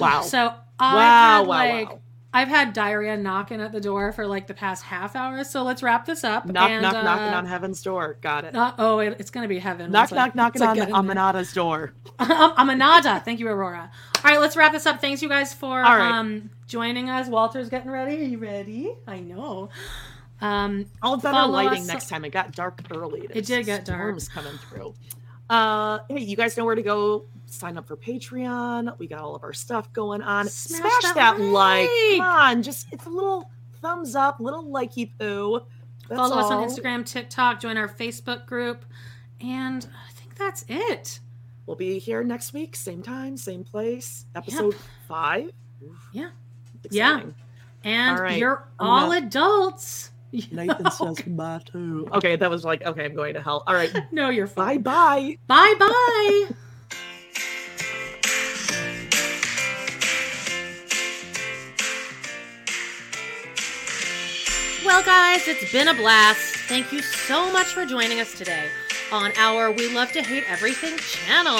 Wow. 0.00 0.22
So 0.22 0.52
I 0.78 0.94
Wow, 0.94 1.00
had 1.00 1.38
wow, 1.40 1.44
like 1.46 1.90
wow. 1.90 2.00
I've 2.34 2.48
had 2.48 2.74
diarrhea 2.74 3.16
knocking 3.16 3.62
at 3.62 3.72
the 3.72 3.80
door 3.80 4.12
for 4.12 4.26
like 4.26 4.46
the 4.46 4.52
past 4.52 4.82
half 4.82 5.16
hour. 5.16 5.42
So 5.44 5.62
let's 5.62 5.82
wrap 5.82 6.04
this 6.04 6.22
up. 6.22 6.44
knock, 6.44 6.68
and, 6.70 6.82
knock, 6.82 6.94
uh, 6.94 7.02
knocking 7.02 7.32
on 7.34 7.46
heaven's 7.46 7.80
door. 7.82 8.18
Got 8.20 8.44
it. 8.44 8.52
Not, 8.52 8.74
oh, 8.78 8.98
it, 8.98 9.16
it's 9.18 9.30
gonna 9.30 9.48
be 9.48 9.58
heaven. 9.58 9.90
knock, 9.90 10.12
knock, 10.12 10.34
knocking 10.34 10.60
once 10.60 10.80
on. 10.80 11.06
Amanada's 11.06 11.52
door. 11.52 11.94
Um, 12.18 12.54
Amanada. 12.56 13.22
Thank 13.24 13.40
you, 13.40 13.48
Aurora. 13.48 13.90
All 14.16 14.30
right, 14.30 14.40
let's 14.40 14.56
wrap 14.56 14.72
this 14.72 14.86
up. 14.86 15.00
Thanks 15.02 15.22
you 15.22 15.28
guys 15.28 15.52
for 15.54 15.80
right. 15.80 16.00
um 16.10 16.50
joining 16.66 17.08
us. 17.10 17.28
Walter's 17.28 17.68
getting 17.68 17.90
ready. 17.90 18.16
Are 18.16 18.24
you 18.24 18.38
ready? 18.38 18.94
I 19.06 19.20
know. 19.20 19.68
Um, 20.40 20.86
All 21.02 21.16
better 21.16 21.46
lighting 21.46 21.82
us- 21.82 21.86
next 21.86 22.08
time. 22.08 22.24
It 22.24 22.30
got 22.30 22.52
dark 22.52 22.82
early. 22.90 23.26
It 23.32 23.46
did 23.46 23.66
get 23.66 23.84
dark. 23.84 24.20
Storms 24.20 24.28
coming 24.28 24.58
through. 24.68 24.94
Uh, 25.48 26.00
hey, 26.08 26.20
you 26.20 26.36
guys 26.36 26.56
know 26.56 26.64
where 26.64 26.74
to 26.74 26.82
go. 26.82 27.26
Sign 27.46 27.78
up 27.78 27.86
for 27.86 27.96
Patreon. 27.96 28.98
We 28.98 29.06
got 29.06 29.20
all 29.20 29.34
of 29.36 29.44
our 29.44 29.52
stuff 29.52 29.92
going 29.92 30.20
on. 30.20 30.48
Smash 30.48 30.80
Smash, 30.80 31.02
that 31.02 31.14
that, 31.14 31.40
like. 31.40 31.88
like. 31.88 32.18
Come 32.18 32.20
on, 32.20 32.62
just 32.62 32.88
it's 32.92 33.06
a 33.06 33.08
little 33.08 33.50
thumbs 33.80 34.16
up, 34.16 34.40
little 34.40 34.64
likey 34.64 35.10
poo. 35.18 35.60
That's 36.08 36.18
follow 36.18 36.36
us 36.38 36.50
on. 36.50 36.68
Instagram, 36.68 37.06
TikTok, 37.06 37.60
join 37.60 37.76
our 37.76 37.88
Facebook 37.88 38.46
group, 38.46 38.84
and 39.40 39.86
I 40.08 40.12
think 40.12 40.34
that's 40.36 40.64
it. 40.68 41.20
We'll 41.66 41.76
be 41.76 41.98
here 41.98 42.22
next 42.24 42.52
week, 42.52 42.76
same 42.76 43.02
time, 43.02 43.36
same 43.36 43.64
place. 43.64 44.24
Episode 44.34 44.76
five. 45.08 45.52
Yeah. 46.12 46.30
Exciting. 46.84 47.34
And 47.84 48.16
All 48.18 48.22
right. 48.22 48.38
you're 48.38 48.66
all 48.78 49.12
adults. 49.12 50.10
Nathan 50.32 50.90
says 50.90 51.20
goodbye 51.20 51.60
too. 51.64 52.08
Okay, 52.12 52.36
that 52.36 52.50
was 52.50 52.64
like 52.64 52.84
okay. 52.84 53.04
I'm 53.04 53.14
going 53.14 53.34
to 53.34 53.42
hell. 53.42 53.62
All 53.66 53.74
right. 53.74 53.94
No, 54.12 54.30
you're 54.30 54.46
fine. 54.46 54.82
Bye 54.82 55.38
bye. 55.46 55.74
Bye 55.78 56.48
bye. 56.48 56.54
Well, 64.84 65.02
guys, 65.04 65.48
it's 65.48 65.72
been 65.72 65.88
a 65.88 65.94
blast. 65.94 66.38
Thank 66.68 66.92
you 66.92 67.02
so 67.02 67.52
much 67.52 67.66
for 67.66 67.84
joining 67.84 68.20
us 68.20 68.38
today 68.38 68.68
on 69.10 69.32
our 69.36 69.72
We 69.72 69.92
Love 69.92 70.12
to 70.12 70.22
Hate 70.22 70.44
Everything 70.48 70.96
channel. 70.98 71.58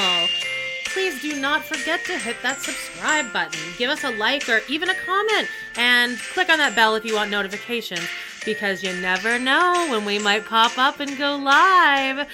Please 0.87 1.21
do 1.21 1.39
not 1.41 1.65
forget 1.65 2.05
to 2.05 2.17
hit 2.19 2.37
that 2.45 2.61
subscribe 2.63 3.33
button, 3.33 3.59
give 3.79 3.91
us 3.91 4.05
a 4.05 4.11
like 4.13 4.49
or 4.49 4.61
even 4.69 4.91
a 4.91 4.95
comment, 4.95 5.49
and 5.77 6.19
click 6.33 6.49
on 6.49 6.59
that 6.59 6.77
bell 6.77 6.95
if 6.95 7.05
you 7.05 7.17
want 7.17 7.33
notifications 7.33 8.07
because 8.47 8.83
you 8.83 8.95
never 8.95 9.39
know 9.39 9.89
when 9.91 10.07
we 10.07 10.19
might 10.19 10.47
pop 10.47 10.79
up 10.79 11.01
and 11.01 11.19
go 11.19 11.37
live. 11.37 12.27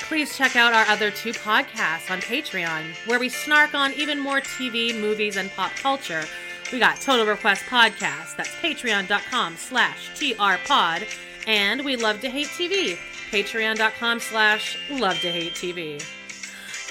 Please 0.00 0.36
check 0.36 0.56
out 0.56 0.72
our 0.72 0.86
other 0.86 1.12
two 1.12 1.32
podcasts 1.32 2.10
on 2.10 2.20
Patreon, 2.20 3.06
where 3.06 3.20
we 3.20 3.28
snark 3.28 3.74
on 3.74 3.92
even 3.92 4.18
more 4.18 4.40
TV, 4.40 4.98
movies, 4.98 5.36
and 5.36 5.50
pop 5.52 5.70
culture. 5.76 6.24
We 6.72 6.80
got 6.80 7.00
Total 7.00 7.26
Request 7.26 7.62
Podcast, 7.66 8.36
that's 8.36 8.54
patreon.com 8.56 9.56
slash 9.56 10.10
trpod, 10.10 11.06
and 11.46 11.84
We 11.84 11.94
Love 11.96 12.20
to 12.22 12.30
Hate 12.30 12.48
TV, 12.48 12.96
patreon.com 13.30 14.18
slash 14.18 14.78
love 14.90 15.20
to 15.20 15.30
hate 15.30 15.52
TV. 15.52 16.00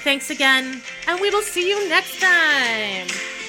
Thanks 0.02 0.30
again, 0.30 0.80
and 1.06 1.20
we 1.20 1.30
will 1.30 1.42
see 1.42 1.68
you 1.68 1.88
next 1.88 2.20
time. 2.20 3.39